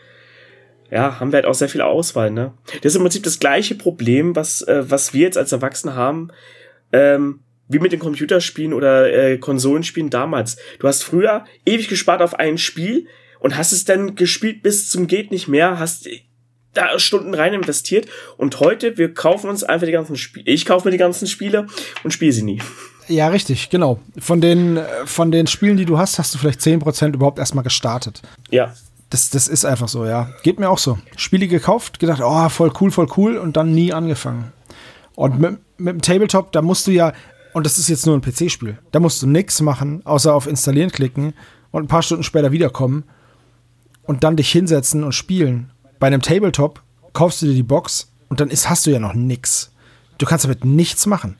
ja, 0.90 1.20
haben 1.20 1.32
wir 1.32 1.36
halt 1.36 1.46
auch 1.46 1.54
sehr 1.54 1.68
viel 1.68 1.80
Auswahl, 1.80 2.30
ne? 2.30 2.52
Das 2.82 2.92
ist 2.92 2.96
im 2.96 3.02
Prinzip 3.02 3.22
das 3.22 3.38
gleiche 3.38 3.74
Problem, 3.74 4.34
was, 4.36 4.62
äh, 4.62 4.82
was 4.90 5.14
wir 5.14 5.22
jetzt 5.22 5.38
als 5.38 5.52
Erwachsene 5.52 5.94
haben. 5.94 6.28
Ähm, 6.92 7.40
wie 7.68 7.78
mit 7.78 7.92
den 7.92 8.00
Computerspielen 8.00 8.74
oder 8.74 9.10
äh, 9.12 9.38
Konsolenspielen 9.38 10.10
damals. 10.10 10.56
Du 10.78 10.88
hast 10.88 11.02
früher 11.02 11.44
ewig 11.64 11.88
gespart 11.88 12.20
auf 12.20 12.34
ein 12.34 12.58
Spiel 12.58 13.06
und 13.42 13.56
hast 13.56 13.72
es 13.72 13.84
dann 13.84 14.14
gespielt 14.14 14.62
bis 14.62 14.88
zum 14.88 15.06
geht 15.06 15.30
nicht 15.30 15.48
mehr, 15.48 15.78
hast 15.78 16.08
da 16.74 16.98
Stunden 16.98 17.34
rein 17.34 17.52
investiert 17.52 18.08
und 18.38 18.60
heute 18.60 18.96
wir 18.96 19.12
kaufen 19.12 19.50
uns 19.50 19.62
einfach 19.62 19.86
die 19.86 19.92
ganzen 19.92 20.16
Spiele. 20.16 20.50
Ich 20.50 20.64
kaufe 20.64 20.86
mir 20.86 20.92
die 20.92 20.98
ganzen 20.98 21.26
Spiele 21.26 21.66
und 22.02 22.12
spiele 22.12 22.32
sie 22.32 22.44
nie. 22.44 22.62
Ja, 23.08 23.28
richtig, 23.28 23.68
genau. 23.68 24.00
Von 24.16 24.40
den, 24.40 24.80
von 25.04 25.32
den 25.32 25.48
Spielen, 25.48 25.76
die 25.76 25.84
du 25.84 25.98
hast, 25.98 26.18
hast 26.18 26.32
du 26.32 26.38
vielleicht 26.38 26.60
10% 26.60 27.14
überhaupt 27.14 27.38
erstmal 27.38 27.64
gestartet. 27.64 28.22
Ja. 28.50 28.72
Das, 29.10 29.28
das 29.28 29.48
ist 29.48 29.66
einfach 29.66 29.88
so, 29.88 30.06
ja. 30.06 30.30
Geht 30.44 30.58
mir 30.58 30.70
auch 30.70 30.78
so. 30.78 30.98
Spiele 31.16 31.48
gekauft, 31.48 31.98
gedacht, 31.98 32.22
oh, 32.24 32.48
voll 32.48 32.72
cool, 32.80 32.90
voll 32.90 33.08
cool 33.16 33.36
und 33.36 33.56
dann 33.56 33.74
nie 33.74 33.92
angefangen. 33.92 34.52
Und 35.14 35.40
mit, 35.40 35.58
mit 35.78 35.94
dem 35.94 36.00
Tabletop, 36.00 36.52
da 36.52 36.62
musst 36.62 36.86
du 36.86 36.92
ja, 36.92 37.12
und 37.52 37.66
das 37.66 37.76
ist 37.76 37.88
jetzt 37.88 38.06
nur 38.06 38.16
ein 38.16 38.22
PC-Spiel. 38.22 38.78
Da 38.92 39.00
musst 39.00 39.20
du 39.20 39.26
nichts 39.26 39.60
machen, 39.60 40.06
außer 40.06 40.32
auf 40.32 40.46
Installieren 40.46 40.90
klicken 40.90 41.34
und 41.72 41.84
ein 41.84 41.88
paar 41.88 42.02
Stunden 42.02 42.22
später 42.22 42.52
wiederkommen 42.52 43.04
und 44.04 44.24
dann 44.24 44.36
dich 44.36 44.50
hinsetzen 44.50 45.04
und 45.04 45.12
spielen. 45.12 45.70
Bei 45.98 46.06
einem 46.06 46.22
Tabletop 46.22 46.82
kaufst 47.12 47.42
du 47.42 47.46
dir 47.46 47.54
die 47.54 47.62
Box 47.62 48.10
und 48.28 48.40
dann 48.40 48.50
ist, 48.50 48.68
hast 48.68 48.86
du 48.86 48.90
ja 48.90 48.98
noch 48.98 49.14
nichts. 49.14 49.72
Du 50.18 50.26
kannst 50.26 50.44
damit 50.44 50.64
nichts 50.64 51.06
machen. 51.06 51.36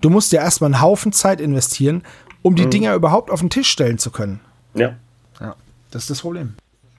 Du 0.00 0.10
musst 0.10 0.32
ja 0.32 0.42
erstmal 0.42 0.72
einen 0.72 0.82
Haufen 0.82 1.12
Zeit 1.12 1.40
investieren, 1.40 2.02
um 2.42 2.56
die 2.56 2.66
mhm. 2.66 2.70
Dinger 2.70 2.94
überhaupt 2.94 3.30
auf 3.30 3.40
den 3.40 3.50
Tisch 3.50 3.68
stellen 3.68 3.98
zu 3.98 4.10
können. 4.10 4.40
Ja. 4.74 4.96
Ja, 5.40 5.56
das 5.90 6.02
ist 6.02 6.10
das 6.10 6.20
Problem. 6.20 6.54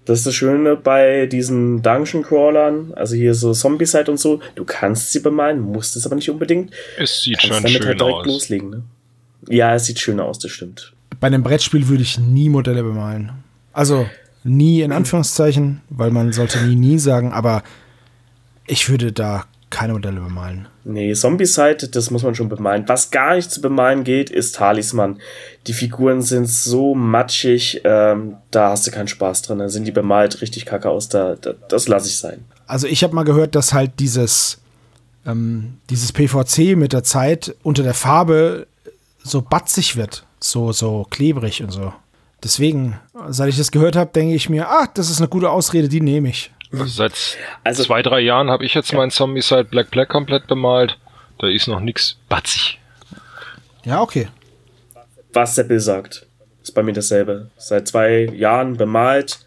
Das 0.06 0.20
ist 0.20 0.28
das 0.28 0.36
Schöne 0.36 0.76
bei 0.76 1.26
diesen 1.26 1.82
Dungeon 1.82 2.24
Crawlern, 2.24 2.94
also 2.96 3.16
hier 3.16 3.34
so 3.34 3.54
Zombie-Side 3.54 4.10
und 4.10 4.20
so. 4.20 4.40
Du 4.54 4.64
kannst 4.64 5.12
sie 5.12 5.20
bemalen, 5.20 5.60
musst 5.60 5.96
es 5.96 6.06
aber 6.06 6.16
nicht 6.16 6.30
unbedingt. 6.30 6.72
Es 6.98 7.24
sieht 7.24 7.40
kannst 7.40 7.48
schon 7.48 7.56
damit 7.64 7.72
schön 7.72 7.88
halt 7.88 8.00
direkt 8.00 8.20
aus. 8.20 8.26
loslegen. 8.28 8.70
Ne? 8.70 8.84
Ja, 9.50 9.74
es 9.74 9.86
sieht 9.86 10.00
schön 10.00 10.20
aus, 10.20 10.38
das 10.40 10.52
stimmt. 10.52 10.94
Bei 11.20 11.28
einem 11.28 11.44
Brettspiel 11.44 11.88
würde 11.88 12.04
ich 12.04 12.20
nie 12.20 12.50
Modelle 12.50 12.84
bemalen. 12.84 13.32
Also 13.74 14.06
nie 14.46 14.82
in 14.82 14.92
Anführungszeichen, 14.92 15.82
weil 15.90 16.12
man 16.12 16.32
sollte 16.32 16.60
nie 16.60 16.76
nie 16.76 17.00
sagen, 17.00 17.34
aber 17.34 17.64
ich 18.68 18.90
würde 18.90 19.12
da 19.12 19.46
keine 19.72 19.94
Modelle 19.94 20.22
bemalen. 20.22 20.68
Nee, 20.86 21.14
Zombie-Side, 21.14 21.90
das 21.90 22.12
muss 22.12 22.24
man 22.24 22.36
schon 22.36 22.48
bemalen. 22.48 22.88
Was 22.88 23.10
gar 23.10 23.36
nicht 23.36 23.52
zu 23.52 23.60
bemalen 23.60 24.04
geht, 24.04 24.30
ist 24.30 24.56
Talisman. 24.56 25.18
Die 25.66 25.74
Figuren 25.74 26.22
sind 26.22 26.48
so 26.48 26.94
matschig, 26.94 27.82
ähm, 27.84 28.36
da 28.52 28.70
hast 28.70 28.86
du 28.86 28.92
keinen 28.92 29.08
Spaß 29.08 29.42
drin. 29.42 29.60
Da 29.60 29.68
sind 29.68 29.86
die 29.86 29.92
bemalt 29.92 30.42
richtig 30.42 30.66
kacke 30.66 30.90
aus, 30.90 31.10
da, 31.10 31.36
da 31.36 31.54
das 31.68 31.88
lasse 31.88 32.08
ich 32.08 32.18
sein. 32.18 32.46
Also 32.68 32.88
ich 32.88 33.04
habe 33.04 33.16
mal 33.16 33.24
gehört, 33.24 33.56
dass 33.56 33.74
halt 33.74 34.00
dieses, 34.00 34.60
ähm, 35.26 35.80
dieses 35.90 36.14
PVC 36.14 36.78
mit 36.78 36.94
der 36.94 37.04
Zeit 37.04 37.56
unter 37.64 37.84
der 37.84 37.96
Farbe 37.96 38.68
so 39.24 39.42
batzig 39.42 39.98
wird. 39.98 40.26
So, 40.40 40.72
so 40.72 41.08
klebrig 41.10 41.64
und 41.64 41.72
so. 41.72 41.92
Deswegen, 42.46 43.00
seit 43.30 43.50
ich 43.50 43.58
das 43.58 43.72
gehört 43.72 43.96
habe, 43.96 44.12
denke 44.14 44.36
ich 44.36 44.50
mir, 44.50 44.70
ah, 44.70 44.88
das 44.94 45.10
ist 45.10 45.18
eine 45.18 45.28
gute 45.28 45.50
Ausrede, 45.50 45.90
die 45.90 46.00
nehme 46.00 46.30
ich. 46.30 46.52
Seit 46.72 47.14
also, 47.64 47.84
zwei, 47.84 48.04
drei 48.04 48.20
Jahren 48.20 48.52
habe 48.52 48.64
ich 48.64 48.76
jetzt 48.76 48.92
ja. 48.92 49.00
mein 49.00 49.10
Zombie-Side 49.10 49.64
Black 49.64 49.90
Black 49.90 50.10
komplett 50.10 50.46
bemalt. 50.46 51.00
Da 51.40 51.48
ist 51.48 51.68
noch 51.68 51.80
nichts 51.80 52.18
batzig. 52.30 52.80
Ja, 53.84 54.00
okay. 54.00 54.28
Was 55.34 55.56
Seppel 55.56 55.80
sagt, 55.80 56.28
ist 56.62 56.76
bei 56.76 56.84
mir 56.84 56.94
dasselbe. 56.94 57.50
Seit 57.58 57.88
zwei 57.88 58.26
Jahren 58.26 58.78
bemalt, 58.78 59.40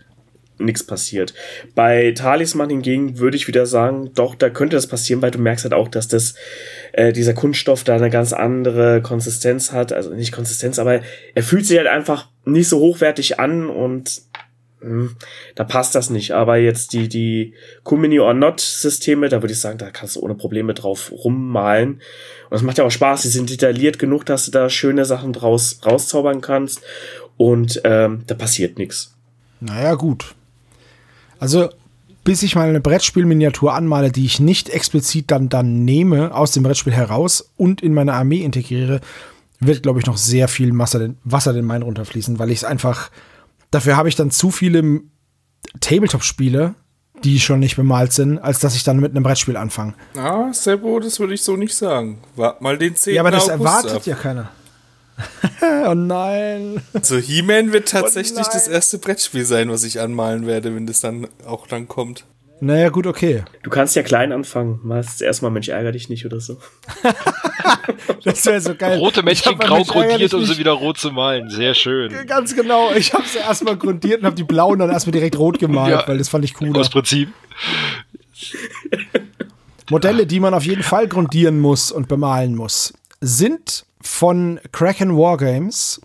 nichts 0.59 0.85
passiert. 0.85 1.35
Bei 1.75 2.13
Talisman 2.13 2.71
hingegen 2.71 3.19
würde 3.19 3.37
ich 3.37 3.49
wieder 3.49 3.67
sagen, 3.67 4.11
doch, 4.15 4.35
da 4.35 4.51
könnte 4.51 4.77
das 4.77 4.87
passieren, 4.87 5.23
weil 5.23 5.31
du 5.31 5.39
merkst 5.39 5.65
halt 5.65 5.75
auch, 5.75 5.89
dass 5.89 6.09
das, 6.09 6.35
äh, 6.93 7.13
dieser 7.13 7.35
Kunststoff 7.35 7.85
da 7.85 7.97
eine 7.97 8.11
ganz 8.11 8.33
andere 8.33 9.03
Konsistenz 9.03 9.73
hat. 9.73 9.93
Also 9.93 10.15
nicht 10.15 10.33
Konsistenz, 10.33 10.79
aber 10.79 11.01
er 11.35 11.43
fühlt 11.43 11.67
sich 11.67 11.79
halt 11.79 11.89
einfach 11.89 12.29
nicht 12.45 12.69
so 12.69 12.79
hochwertig 12.79 13.39
an 13.39 13.69
und 13.69 14.23
hm, 14.81 15.17
da 15.55 15.65
passt 15.65 15.95
das 15.95 16.11
nicht. 16.11 16.33
Aber 16.33 16.57
jetzt 16.57 16.93
die, 16.93 17.09
die 17.09 17.55
Kumini 17.83 18.21
or 18.21 18.35
Not 18.35 18.61
Systeme, 18.61 19.29
da 19.29 19.43
würde 19.43 19.53
ich 19.53 19.61
sagen, 19.61 19.79
da 19.79 19.91
kannst 19.91 20.17
du 20.17 20.21
ohne 20.21 20.35
Probleme 20.35 20.75
drauf 20.75 21.13
rummalen. 21.13 21.95
Und 21.95 22.53
das 22.53 22.63
macht 22.63 22.79
ja 22.79 22.85
auch 22.85 22.91
Spaß. 22.91 23.23
Die 23.23 23.29
sind 23.29 23.51
detailliert 23.51 23.99
genug, 23.99 24.25
dass 24.27 24.45
du 24.45 24.51
da 24.51 24.71
schöne 24.71 25.05
Sachen 25.05 25.33
draus 25.33 25.81
rauszaubern 25.85 26.41
kannst. 26.41 26.83
Und 27.37 27.81
ähm, 27.85 28.23
da 28.27 28.35
passiert 28.35 28.79
nichts. 28.79 29.15
Naja, 29.61 29.95
gut. 29.95 30.35
Also, 31.39 31.69
bis 32.25 32.43
ich 32.43 32.55
mal 32.55 32.69
eine 32.69 32.81
Brettspielminiatur 32.81 33.75
anmale, 33.75 34.13
die 34.13 34.25
ich 34.25 34.41
nicht 34.41 34.69
explizit 34.69 35.31
dann, 35.31 35.49
dann 35.49 35.85
nehme, 35.85 36.35
aus 36.35 36.53
dem 36.53 36.63
Brettspiel 36.63 36.93
heraus 36.93 37.51
und 37.57 37.81
in 37.81 37.95
meine 37.95 38.15
Armee 38.15 38.43
integriere, 38.43 39.01
wird, 39.61 39.83
glaube 39.83 39.99
ich, 40.01 40.07
noch 40.07 40.17
sehr 40.17 40.49
viel 40.49 40.77
Wasser 40.79 40.99
den, 40.99 41.19
Wasser 41.25 41.53
den 41.53 41.65
Main 41.65 41.83
runterfließen, 41.83 42.39
weil 42.39 42.51
ich 42.51 42.59
es 42.59 42.65
einfach 42.65 43.11
Dafür 43.71 43.97
habe 43.97 44.09
ich 44.09 44.17
dann 44.17 44.31
zu 44.31 44.51
viele 44.51 45.01
Tabletop-Spiele, 45.81 46.75
die 47.25 47.41
schon 47.41 47.59
nicht 47.59 47.77
bemalt 47.77 48.13
sind, 48.13 48.39
als 48.39 48.61
dass 48.61 48.75
ich 48.75 48.85
dann 48.85 49.01
mit 49.01 49.11
einem 49.11 49.25
Brettspiel 49.25 49.57
anfange. 49.57 49.95
Ah, 50.17 50.53
Sebo, 50.53 51.01
das 51.01 51.21
würde 51.21 51.35
ich 51.35 51.43
so 51.43 51.57
nicht 51.57 51.75
sagen. 51.75 52.19
Wart 52.37 52.63
mal 52.63 52.79
den 52.79 52.97
10. 52.97 53.15
Ja, 53.15 53.23
aber 53.23 53.31
das 53.31 53.51
August 53.51 53.61
erwartet 53.61 53.93
ab. 53.93 54.07
ja 54.07 54.15
keiner. 54.15 54.51
oh 55.87 55.95
nein. 55.95 56.83
Also 56.93 57.17
He-Man 57.17 57.73
wird 57.73 57.89
oh 57.89 57.99
tatsächlich 58.01 58.47
oh 58.47 58.51
das 58.53 58.69
erste 58.69 58.99
Brettspiel 58.99 59.45
sein, 59.45 59.71
was 59.71 59.85
ich 59.85 60.01
anmalen 60.01 60.47
werde, 60.47 60.75
wenn 60.75 60.87
das 60.87 61.01
dann 61.01 61.29
auch 61.47 61.67
dann 61.67 61.89
kommt. 61.89 62.25
Naja, 62.61 62.89
gut, 62.89 63.07
okay. 63.07 63.45
Du 63.63 63.71
kannst 63.71 63.95
ja 63.95 64.03
klein 64.03 64.33
anfangen. 64.33 64.81
Machst 64.83 65.23
erstmal, 65.23 65.53
Mensch, 65.53 65.69
ärger 65.69 65.93
dich 65.93 66.09
nicht 66.09 66.27
oder 66.27 66.41
so. 66.41 66.59
das 68.25 68.45
wäre 68.47 68.61
so 68.61 68.75
geil. 68.75 68.99
Rote 68.99 69.23
Männchen 69.23 69.57
grau 69.59 69.85
grundiert, 69.85 70.35
um 70.35 70.45
sie 70.45 70.59
wieder 70.59 70.73
rot 70.73 70.99
zu 70.99 71.13
malen. 71.13 71.51
Sehr 71.51 71.75
schön. 71.75 72.13
Ganz 72.27 72.57
genau. 72.57 72.91
Ich 72.93 73.13
habe 73.13 73.25
sie 73.27 73.39
erstmal 73.39 73.77
grundiert 73.77 74.21
und 74.21 74.27
habe 74.27 74.37
die 74.37 74.43
blauen 74.43 74.81
dann 74.81 74.91
erstmal 74.91 75.13
direkt 75.13 75.39
rot 75.39 75.61
gemalt, 75.61 76.01
ja, 76.01 76.09
weil 76.09 76.19
das 76.19 76.29
fand 76.29 76.45
ich 76.45 76.61
cool. 76.61 76.77
Aus 76.77 76.91
Prinzip. 76.91 77.29
Modelle, 79.89 80.27
die 80.27 80.41
man 80.41 80.53
auf 80.53 80.65
jeden 80.65 80.83
Fall 80.83 81.07
grundieren 81.07 81.61
muss 81.61 81.93
und 81.93 82.09
bemalen 82.09 82.57
muss, 82.57 82.93
sind 83.21 83.85
von 84.01 84.61
Kraken 84.73 85.17
Wargames, 85.17 86.01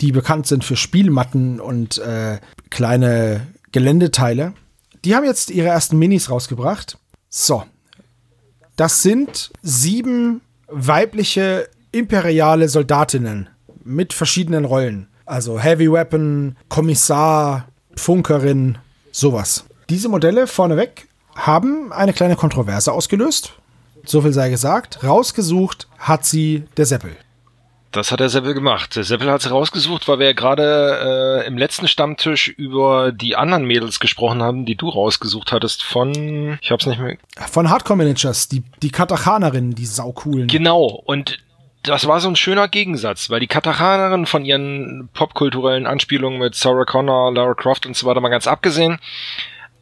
die 0.00 0.12
bekannt 0.12 0.46
sind 0.46 0.64
für 0.64 0.76
Spielmatten 0.76 1.60
und 1.60 1.98
äh, 1.98 2.38
kleine 2.70 3.46
Geländeteile. 3.72 4.54
Die 5.04 5.14
haben 5.14 5.24
jetzt 5.24 5.50
ihre 5.50 5.68
ersten 5.68 5.98
Minis 5.98 6.30
rausgebracht. 6.30 6.98
So. 7.28 7.64
Das 8.76 9.02
sind 9.02 9.50
sieben 9.62 10.40
weibliche 10.68 11.68
imperiale 11.92 12.68
Soldatinnen 12.68 13.48
mit 13.84 14.12
verschiedenen 14.12 14.64
Rollen. 14.64 15.08
Also 15.26 15.58
Heavy 15.58 15.92
Weapon, 15.92 16.56
Kommissar, 16.68 17.68
Funkerin, 17.94 18.78
sowas. 19.12 19.64
Diese 19.88 20.08
Modelle 20.08 20.46
vorneweg 20.46 21.08
haben 21.34 21.92
eine 21.92 22.12
kleine 22.12 22.36
Kontroverse 22.36 22.92
ausgelöst. 22.92 23.54
So 24.04 24.22
viel 24.22 24.32
sei 24.32 24.50
gesagt. 24.50 25.04
Rausgesucht 25.04 25.88
hat 25.98 26.24
sie 26.24 26.64
der 26.76 26.86
Seppel. 26.86 27.16
Das 27.92 28.12
hat 28.12 28.20
der 28.20 28.28
Seppel 28.28 28.54
gemacht. 28.54 28.94
Der 28.94 29.02
Seppel 29.02 29.30
hat 29.30 29.40
es 29.40 29.50
rausgesucht, 29.50 30.06
weil 30.06 30.20
wir 30.20 30.26
ja 30.26 30.32
gerade 30.32 31.42
äh, 31.42 31.46
im 31.46 31.58
letzten 31.58 31.88
Stammtisch 31.88 32.48
über 32.48 33.10
die 33.10 33.34
anderen 33.34 33.64
Mädels 33.64 33.98
gesprochen 33.98 34.42
haben, 34.42 34.64
die 34.64 34.76
du 34.76 34.88
rausgesucht 34.88 35.50
hattest 35.50 35.82
von, 35.82 36.58
ich 36.60 36.70
hab's 36.70 36.86
nicht 36.86 37.00
mehr. 37.00 37.16
Von 37.50 37.68
Hardcore 37.68 37.96
Managers, 37.96 38.48
die, 38.48 38.62
die 38.82 38.90
Katachanerinnen, 38.90 39.74
die 39.74 39.86
saucoolen. 39.86 40.46
Genau, 40.46 40.84
und 40.84 41.38
das 41.82 42.06
war 42.06 42.20
so 42.20 42.28
ein 42.28 42.36
schöner 42.36 42.68
Gegensatz, 42.68 43.30
weil 43.30 43.40
die 43.40 43.46
Katachanerinnen 43.46 44.26
von 44.26 44.44
ihren 44.44 45.08
popkulturellen 45.14 45.86
Anspielungen 45.86 46.38
mit 46.38 46.54
Sarah 46.54 46.84
Connor, 46.84 47.32
Lara 47.32 47.54
Croft 47.54 47.86
und 47.86 47.96
so 47.96 48.06
weiter 48.06 48.20
mal 48.20 48.28
ganz 48.28 48.46
abgesehen, 48.46 48.98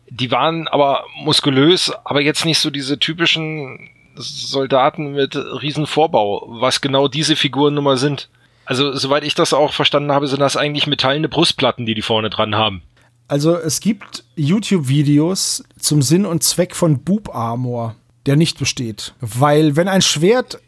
die 0.09 0.31
waren 0.31 0.69
aber 0.69 1.05
muskulös, 1.17 1.93
aber 2.05 2.23
jetzt 2.23 2.47
nicht 2.47 2.59
so 2.59 2.71
diese 2.71 2.99
typischen 2.99 3.91
Soldaten 4.19 5.13
mit 5.13 5.37
Riesenvorbau, 5.37 6.47
was 6.61 6.81
genau 6.81 7.09
diese 7.09 7.37
Figuren 7.37 7.75
nun 7.75 7.85
mal 7.85 7.97
sind. 7.97 8.29
Also, 8.65 8.95
soweit 8.95 9.25
ich 9.25 9.35
das 9.35 9.55
auch 9.55 9.73
verstanden 9.73 10.13
habe, 10.13 10.27
sind 10.27 10.41
das 10.41 10.57
eigentlich 10.57 10.87
metallene 10.87 11.29
Brustplatten, 11.29 11.87
die 11.87 11.95
die 11.95 12.03
vorne 12.03 12.29
dran 12.29 12.55
haben. 12.55 12.83
Also, 13.27 13.57
es 13.57 13.81
gibt 13.81 14.25
YouTube-Videos 14.37 15.65
zum 15.79 16.03
Sinn 16.03 16.27
und 16.27 16.43
Zweck 16.43 16.75
von 16.75 17.03
Boob 17.03 17.35
Armor, 17.35 17.95
der 18.27 18.37
nicht 18.37 18.59
besteht. 18.59 19.15
Weil, 19.21 19.77
wenn 19.77 19.89
ein 19.89 20.03
Schwert 20.03 20.61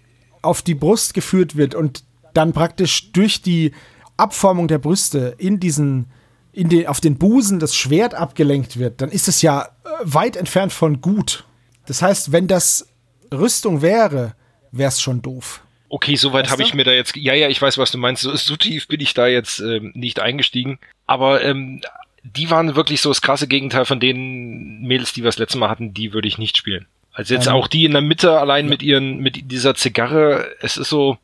auf 0.43 0.63
die 0.63 0.75
Brust 0.75 1.13
geführt 1.13 1.57
wird 1.57 1.75
und 1.75 2.05
dann 2.33 2.53
praktisch 2.53 3.13
durch 3.13 3.43
die 3.43 3.73
Abformung 4.17 4.69
der 4.69 4.79
Brüste 4.79 5.35
in 5.39 5.61
diesen, 5.61 6.07
in 6.53 6.69
den, 6.69 6.87
auf 6.87 7.01
den 7.01 7.19
Busen 7.19 7.59
das 7.59 7.75
Schwert 7.75 8.15
abgelenkt 8.15 8.79
wird, 8.79 9.01
dann 9.01 9.11
ist 9.11 9.29
es 9.29 9.43
ja 9.43 9.63
äh, 9.63 9.69
weit 10.05 10.37
entfernt 10.37 10.73
von 10.73 11.01
gut. 11.01 11.45
Das 11.87 12.03
heißt, 12.03 12.33
wenn 12.33 12.47
das 12.47 12.87
Rüstung 13.33 13.83
wäre, 13.83 14.35
wäre 14.73 14.89
es 14.89 15.01
schon 15.01 15.23
doof. 15.23 15.63
Okay, 15.89 16.15
soweit 16.15 16.51
habe 16.51 16.63
ich 16.63 16.73
mir 16.73 16.85
da 16.85 16.93
jetzt. 16.93 17.17
Ja, 17.17 17.35
ja, 17.35 17.49
ich 17.49 17.61
weiß, 17.61 17.77
was 17.77 17.91
du 17.91 17.99
meinst. 17.99 18.23
So, 18.23 18.35
so 18.37 18.57
tief 18.57 18.87
bin 18.87 19.01
ich 19.01 19.13
da 19.13 19.27
jetzt 19.27 19.59
ähm, 19.59 19.91
nicht 19.95 20.21
eingestiegen. 20.21 20.79
Aber 21.07 21.43
ähm, 21.43 21.83
die 22.23 22.49
waren 22.49 22.77
wirklich 22.77 23.01
so 23.01 23.11
das 23.11 23.23
krasse 23.23 23.49
Gegenteil 23.49 23.85
von 23.85 23.99
den 23.99 24.83
Mädels, 24.83 25.13
die 25.13 25.23
wir 25.23 25.29
das 25.29 25.39
letzte 25.39 25.59
Mal 25.59 25.69
hatten. 25.69 25.93
Die 25.93 26.13
würde 26.13 26.29
ich 26.29 26.39
nicht 26.39 26.57
spielen. 26.57 26.87
Also 27.13 27.35
jetzt 27.35 27.49
ähm, 27.49 27.55
auch 27.55 27.67
die 27.67 27.85
in 27.85 27.93
der 27.93 28.03
Mitte 28.03 28.39
allein 28.39 28.67
ja. 28.67 28.71
mit 28.71 28.83
ihren, 28.85 29.19
mit 29.19 29.51
dieser 29.51 29.75
Zigarre. 29.75 30.47
Es 30.61 30.77
ist 30.77 30.89
so, 30.89 31.19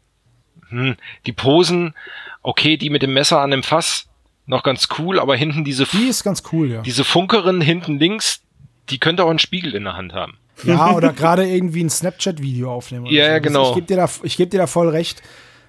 hm, 0.69 0.97
die 1.27 1.33
Posen. 1.33 1.95
Okay, 2.43 2.77
die 2.77 2.91
mit 2.91 3.03
dem 3.03 3.13
Messer 3.13 3.41
an 3.41 3.53
dem 3.53 3.63
Fass 3.63 4.09
noch 4.47 4.63
ganz 4.63 4.89
cool, 4.99 5.19
aber 5.19 5.37
hinten 5.37 5.65
diese. 5.65 5.85
Die 5.85 6.09
ist 6.09 6.25
ganz 6.25 6.43
cool, 6.53 6.71
ja. 6.71 6.83
Diese 6.83 7.05
Funkerin 7.05 7.61
hinten 7.61 7.99
links, 7.99 8.43
die 8.89 8.99
könnte 8.99 9.25
auch 9.25 9.31
einen 9.31 9.39
Spiegel 9.39 9.75
in 9.75 9.85
der 9.85 9.97
Hand 9.97 10.13
haben. 10.13 10.39
Ja, 10.65 10.95
oder 10.95 11.13
gerade 11.13 11.47
irgendwie 11.47 11.85
ein 11.85 11.91
Snapchat-Video 11.91 12.73
aufnehmen. 12.73 13.07
Ja, 13.07 13.25
so. 13.25 13.31
ja, 13.31 13.39
genau. 13.39 13.69
Ich 13.69 13.75
gebe 13.75 13.87
dir, 13.87 13.97
da, 13.97 14.09
geb 14.23 14.51
dir 14.51 14.59
da 14.59 14.67
voll 14.67 14.89
recht. 14.89 15.23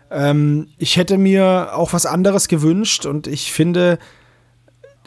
Ähm, 0.09 0.69
ich 0.77 0.97
hätte 0.97 1.17
mir 1.17 1.71
auch 1.73 1.93
was 1.93 2.05
anderes 2.05 2.47
gewünscht 2.47 3.05
und 3.05 3.27
ich 3.27 3.51
finde 3.51 3.99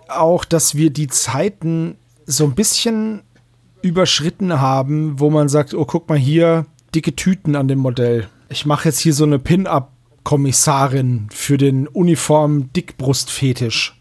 auch, 0.08 0.44
dass 0.44 0.74
wir 0.74 0.90
die 0.90 1.06
Zeiten 1.06 1.96
so 2.26 2.44
ein 2.44 2.54
bisschen 2.54 3.22
überschritten 3.82 4.60
haben, 4.60 5.18
wo 5.18 5.30
man 5.30 5.48
sagt, 5.48 5.72
oh, 5.72 5.86
guck 5.86 6.08
mal 6.08 6.18
hier, 6.18 6.66
dicke 6.94 7.16
Tüten 7.16 7.56
an 7.56 7.68
dem 7.68 7.78
Modell. 7.78 8.28
Ich 8.48 8.66
mache 8.66 8.88
jetzt 8.88 8.98
hier 8.98 9.14
so 9.14 9.24
eine 9.24 9.38
Pin-Up-Kommissarin 9.38 11.28
für 11.32 11.56
den 11.56 11.88
Uniform-Dickbrust-Fetisch. 11.88 13.98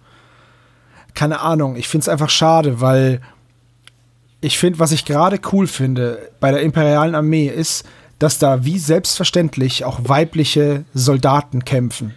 Keine 1.14 1.39
Ahnung, 1.39 1.76
ich 1.76 1.88
finde 1.88 2.03
es 2.03 2.10
einfach 2.10 2.30
schade, 2.30 2.81
weil 2.81 3.22
ich 4.41 4.57
finde, 4.57 4.79
was 4.79 4.91
ich 4.91 5.05
gerade 5.05 5.39
cool 5.51 5.67
finde 5.67 6.31
bei 6.39 6.51
der 6.51 6.61
imperialen 6.61 7.15
Armee 7.15 7.47
ist, 7.47 7.85
dass 8.19 8.39
da 8.39 8.65
wie 8.65 8.79
selbstverständlich 8.79 9.85
auch 9.85 9.99
weibliche 10.03 10.85
Soldaten 10.93 11.63
kämpfen. 11.65 12.13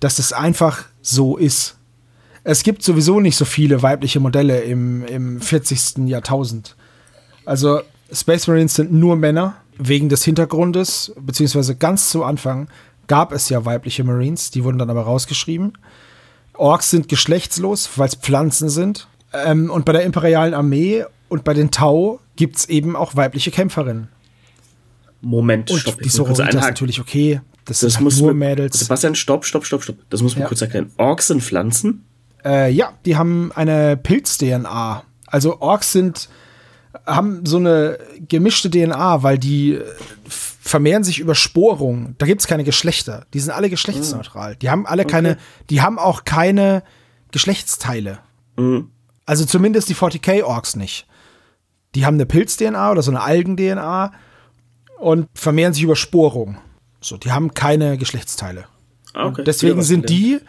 Dass 0.00 0.16
das 0.16 0.32
einfach 0.32 0.84
so 1.00 1.36
ist. 1.36 1.76
Es 2.44 2.62
gibt 2.62 2.82
sowieso 2.82 3.20
nicht 3.20 3.36
so 3.36 3.44
viele 3.44 3.82
weibliche 3.82 4.20
Modelle 4.20 4.60
im, 4.62 5.04
im 5.06 5.40
40. 5.40 6.08
Jahrtausend. 6.08 6.76
Also 7.44 7.82
Space 8.12 8.46
Marines 8.46 8.74
sind 8.74 8.92
nur 8.92 9.16
Männer, 9.16 9.56
wegen 9.78 10.08
des 10.08 10.24
Hintergrundes, 10.24 11.12
beziehungsweise 11.18 11.76
ganz 11.76 12.10
zu 12.10 12.24
Anfang 12.24 12.68
gab 13.06 13.32
es 13.32 13.48
ja 13.48 13.64
weibliche 13.64 14.04
Marines, 14.04 14.50
die 14.50 14.64
wurden 14.64 14.78
dann 14.78 14.90
aber 14.90 15.02
rausgeschrieben. 15.02 15.76
Orks 16.54 16.90
sind 16.90 17.08
geschlechtslos, 17.08 17.90
weil 17.96 18.08
es 18.08 18.14
Pflanzen 18.14 18.68
sind. 18.68 19.08
Ähm, 19.32 19.70
und 19.70 19.84
bei 19.84 19.92
der 19.92 20.02
imperialen 20.02 20.54
Armee 20.54 21.04
und 21.28 21.44
bei 21.44 21.54
den 21.54 21.70
Tau 21.70 22.20
gibt 22.36 22.56
es 22.56 22.68
eben 22.68 22.96
auch 22.96 23.16
weibliche 23.16 23.50
Kämpferinnen. 23.50 24.08
Moment, 25.20 25.70
und 25.70 25.78
stopp. 25.78 26.02
Die 26.02 26.08
Sororita 26.08 26.48
ist 26.48 26.54
natürlich 26.54 27.00
okay. 27.00 27.40
Das, 27.64 27.80
das 27.80 27.94
sind 27.94 28.04
halt 28.04 28.20
nur 28.20 28.34
Mädels. 28.34 28.80
Sebastian, 28.80 29.14
stopp, 29.14 29.44
stopp, 29.44 29.64
stopp, 29.64 29.84
stopp. 29.84 29.96
Das 30.10 30.20
muss 30.20 30.34
man 30.34 30.42
ja. 30.42 30.48
kurz 30.48 30.60
erklären. 30.60 30.90
Orks 30.96 31.28
sind 31.28 31.42
Pflanzen? 31.42 32.04
Äh, 32.44 32.72
ja, 32.72 32.92
die 33.06 33.16
haben 33.16 33.52
eine 33.54 33.96
Pilz-DNA. 33.96 35.04
Also 35.26 35.60
Orks 35.60 35.92
sind 35.92 36.28
haben 37.06 37.46
so 37.46 37.56
eine 37.56 37.98
gemischte 38.28 38.70
DNA, 38.70 39.22
weil 39.22 39.38
die 39.38 39.80
vermehren 40.28 41.04
sich 41.04 41.18
über 41.18 41.34
Sporung. 41.34 42.14
Da 42.18 42.26
gibt 42.26 42.40
es 42.40 42.46
keine 42.46 42.64
Geschlechter. 42.64 43.26
Die 43.32 43.40
sind 43.40 43.50
alle 43.50 43.70
geschlechtsneutral. 43.70 44.56
Die 44.56 44.70
haben 44.70 44.86
alle 44.86 45.02
okay. 45.02 45.10
keine, 45.12 45.38
die 45.70 45.80
haben 45.80 45.98
auch 45.98 46.24
keine 46.24 46.82
Geschlechtsteile. 47.30 48.18
Mhm. 48.56 48.90
Also 49.26 49.44
zumindest 49.44 49.88
die 49.88 49.94
40k-Orks 49.94 50.76
nicht. 50.76 51.06
Die 51.94 52.06
haben 52.06 52.14
eine 52.14 52.26
Pilz-DNA 52.26 52.90
oder 52.90 53.02
so 53.02 53.10
eine 53.10 53.20
Algen-DNA 53.20 54.12
und 54.98 55.28
vermehren 55.34 55.74
sich 55.74 55.82
über 55.82 55.96
Sporung. 55.96 56.58
So, 57.00 57.16
die 57.16 57.32
haben 57.32 57.54
keine 57.54 57.98
Geschlechtsteile. 57.98 58.66
Ah, 59.14 59.26
okay. 59.26 59.44
deswegen 59.44 59.82
sind 59.82 60.08
die 60.08 60.40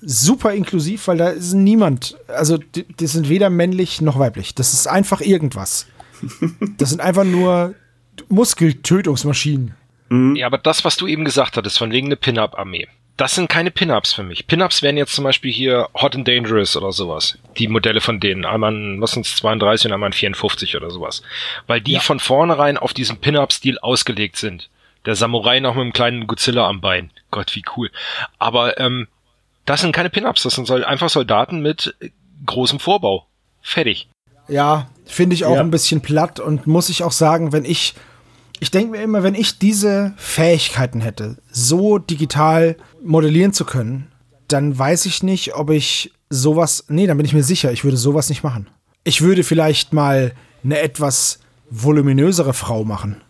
super 0.00 0.52
inklusiv, 0.54 1.06
weil 1.08 1.18
da 1.18 1.28
ist 1.28 1.52
niemand, 1.52 2.16
also 2.28 2.56
die, 2.56 2.84
die 2.84 3.06
sind 3.06 3.28
weder 3.28 3.50
männlich 3.50 4.00
noch 4.00 4.18
weiblich. 4.18 4.54
Das 4.54 4.72
ist 4.72 4.86
einfach 4.86 5.20
irgendwas. 5.20 5.86
Das 6.78 6.90
sind 6.90 7.00
einfach 7.00 7.24
nur 7.24 7.74
Muskeltötungsmaschinen. 8.28 9.74
Mhm. 10.08 10.36
Ja, 10.36 10.46
aber 10.46 10.58
das, 10.58 10.84
was 10.84 10.96
du 10.96 11.06
eben 11.06 11.24
gesagt 11.24 11.56
hattest, 11.56 11.78
von 11.78 11.90
wegen 11.90 12.06
eine 12.06 12.16
Pin-Up-Armee, 12.16 12.86
das 13.16 13.34
sind 13.34 13.48
keine 13.48 13.70
Pin-Ups 13.70 14.14
für 14.14 14.22
mich. 14.22 14.46
Pin-Ups 14.46 14.82
wären 14.82 14.96
jetzt 14.96 15.14
zum 15.14 15.24
Beispiel 15.24 15.52
hier 15.52 15.88
Hot 15.94 16.16
and 16.16 16.26
Dangerous 16.26 16.76
oder 16.76 16.92
sowas. 16.92 17.38
Die 17.58 17.68
Modelle 17.68 18.00
von 18.00 18.20
denen. 18.20 18.44
Einmal 18.44 18.72
ein, 18.72 19.00
was 19.00 19.12
sind's, 19.12 19.36
32 19.36 19.86
und 19.86 19.92
einmal 19.92 20.10
ein 20.10 20.14
54 20.14 20.76
oder 20.76 20.90
sowas. 20.90 21.22
Weil 21.66 21.80
die 21.80 21.92
ja. 21.92 22.00
von 22.00 22.20
vornherein 22.20 22.78
auf 22.78 22.94
diesen 22.94 23.18
Pin-Up-Stil 23.18 23.78
ausgelegt 23.78 24.36
sind. 24.36 24.70
Der 25.04 25.14
Samurai 25.14 25.60
noch 25.60 25.74
mit 25.74 25.82
einem 25.82 25.92
kleinen 25.92 26.26
Godzilla 26.26 26.66
am 26.68 26.80
Bein. 26.80 27.10
Gott, 27.30 27.54
wie 27.54 27.64
cool. 27.76 27.90
Aber 28.38 28.78
ähm, 28.78 29.08
das 29.66 29.80
sind 29.80 29.92
keine 29.92 30.10
Pin-Ups, 30.10 30.42
das 30.42 30.54
sind 30.54 30.70
einfach 30.70 31.08
Soldaten 31.08 31.60
mit 31.60 31.94
großem 32.46 32.80
Vorbau. 32.80 33.26
Fertig. 33.60 34.08
Ja, 34.48 34.88
finde 35.06 35.34
ich 35.34 35.44
auch 35.44 35.54
ja. 35.54 35.60
ein 35.60 35.70
bisschen 35.70 36.00
platt 36.00 36.40
und 36.40 36.66
muss 36.66 36.88
ich 36.88 37.04
auch 37.04 37.12
sagen, 37.12 37.52
wenn 37.52 37.64
ich, 37.64 37.94
ich 38.62 38.70
denke 38.70 38.92
mir 38.92 39.02
immer, 39.02 39.24
wenn 39.24 39.34
ich 39.34 39.58
diese 39.58 40.14
Fähigkeiten 40.16 41.00
hätte, 41.00 41.36
so 41.50 41.98
digital 41.98 42.76
modellieren 43.02 43.52
zu 43.52 43.64
können, 43.64 44.06
dann 44.46 44.78
weiß 44.78 45.06
ich 45.06 45.24
nicht, 45.24 45.56
ob 45.56 45.70
ich 45.70 46.12
sowas, 46.30 46.84
nee, 46.86 47.08
dann 47.08 47.16
bin 47.16 47.26
ich 47.26 47.34
mir 47.34 47.42
sicher, 47.42 47.72
ich 47.72 47.82
würde 47.82 47.96
sowas 47.96 48.28
nicht 48.28 48.44
machen. 48.44 48.68
Ich 49.02 49.20
würde 49.20 49.42
vielleicht 49.42 49.92
mal 49.92 50.32
eine 50.62 50.78
etwas 50.78 51.40
voluminösere 51.70 52.54
Frau 52.54 52.84
machen 52.84 53.20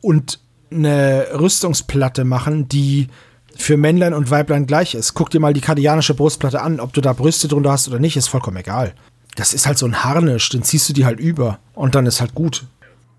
und 0.00 0.40
eine 0.72 1.28
Rüstungsplatte 1.38 2.24
machen, 2.24 2.66
die 2.66 3.06
für 3.54 3.76
Männlein 3.76 4.14
und 4.14 4.32
Weiblein 4.32 4.66
gleich 4.66 4.96
ist. 4.96 5.14
Guck 5.14 5.30
dir 5.30 5.38
mal 5.38 5.54
die 5.54 5.60
kardianische 5.60 6.14
Brustplatte 6.14 6.60
an, 6.60 6.80
ob 6.80 6.92
du 6.92 7.00
da 7.00 7.12
Brüste 7.12 7.46
drunter 7.46 7.70
hast 7.70 7.86
oder 7.86 8.00
nicht, 8.00 8.16
ist 8.16 8.26
vollkommen 8.26 8.56
egal. 8.56 8.94
Das 9.36 9.54
ist 9.54 9.68
halt 9.68 9.78
so 9.78 9.86
ein 9.86 10.02
Harnisch, 10.02 10.48
den 10.48 10.64
ziehst 10.64 10.88
du 10.88 10.92
dir 10.92 11.06
halt 11.06 11.20
über 11.20 11.60
und 11.74 11.94
dann 11.94 12.06
ist 12.06 12.20
halt 12.20 12.34
gut. 12.34 12.64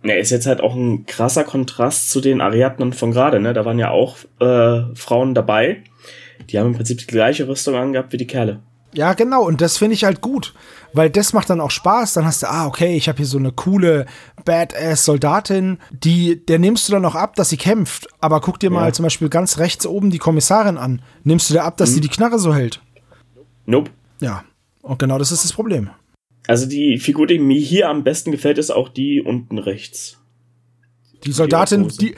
Ja, 0.04 0.16
ist 0.16 0.32
jetzt 0.32 0.48
halt 0.48 0.62
auch 0.62 0.76
ein 0.76 1.06
krasser 1.06 1.44
Kontrast 1.44 2.10
zu 2.10 2.22
den 2.22 2.42
Ariadnen 2.42 2.94
von 2.94 3.12
gerade, 3.12 3.40
ne? 3.40 3.54
Da 3.54 3.66
waren 3.66 3.78
ja 3.78 3.92
auch 3.92 4.18
äh, 4.40 4.96
Frauen 4.96 5.36
dabei. 5.36 5.84
Die 6.50 6.58
haben 6.58 6.68
im 6.68 6.76
Prinzip 6.76 6.98
die 6.98 7.08
gleiche 7.08 7.48
Rüstung 7.48 7.76
angehabt 7.76 8.12
wie 8.12 8.18
die 8.18 8.28
Kerle. 8.28 8.62
Ja, 8.94 9.14
genau, 9.14 9.44
und 9.46 9.62
das 9.62 9.78
finde 9.78 9.94
ich 9.94 10.04
halt 10.04 10.20
gut, 10.20 10.54
weil 10.92 11.10
das 11.10 11.32
macht 11.32 11.50
dann 11.50 11.62
auch 11.62 11.72
Spaß. 11.72 12.14
Dann 12.14 12.26
hast 12.26 12.44
du, 12.44 12.50
ah, 12.50 12.68
okay, 12.68 12.96
ich 12.98 13.08
habe 13.08 13.18
hier 13.18 13.26
so 13.26 13.38
eine 13.38 13.54
coole 13.54 14.06
Badass-Soldatin, 14.44 15.78
die, 15.92 16.46
der 16.46 16.60
nimmst 16.60 16.90
du 16.90 16.94
dann 16.94 17.06
auch 17.06 17.16
ab, 17.16 17.36
dass 17.36 17.50
sie 17.50 17.58
kämpft. 17.58 18.08
Aber 18.20 18.42
guck 18.42 18.60
dir 18.60 18.70
ja. 18.70 18.76
mal 18.76 18.94
zum 18.94 19.04
Beispiel 19.04 19.30
ganz 19.30 19.60
rechts 19.60 19.86
oben 19.86 20.12
die 20.12 20.18
Kommissarin 20.18 20.78
an. 20.78 21.02
Nimmst 21.24 21.50
du 21.50 21.54
dir 21.54 21.64
ab, 21.64 21.78
dass 21.78 21.94
sie 21.94 22.02
die 22.02 22.10
Knarre 22.10 22.38
so 22.38 22.54
hält? 22.54 22.82
Nope. 23.66 23.92
Ja, 24.20 24.44
und 24.82 25.00
genau 25.00 25.18
das 25.18 25.32
ist 25.32 25.46
das 25.46 25.54
Problem. 25.54 25.90
Also 26.48 26.66
die 26.66 26.98
Figur, 26.98 27.28
die 27.28 27.40
mir 27.40 27.60
hier 27.60 27.90
am 27.90 28.04
besten 28.04 28.32
gefällt, 28.32 28.58
ist 28.58 28.72
auch 28.72 28.90
die 28.90 29.22
unten 29.22 29.58
rechts. 29.58 30.20
Die 31.24 31.32
Soldatin, 31.32 31.88
die, 31.88 32.16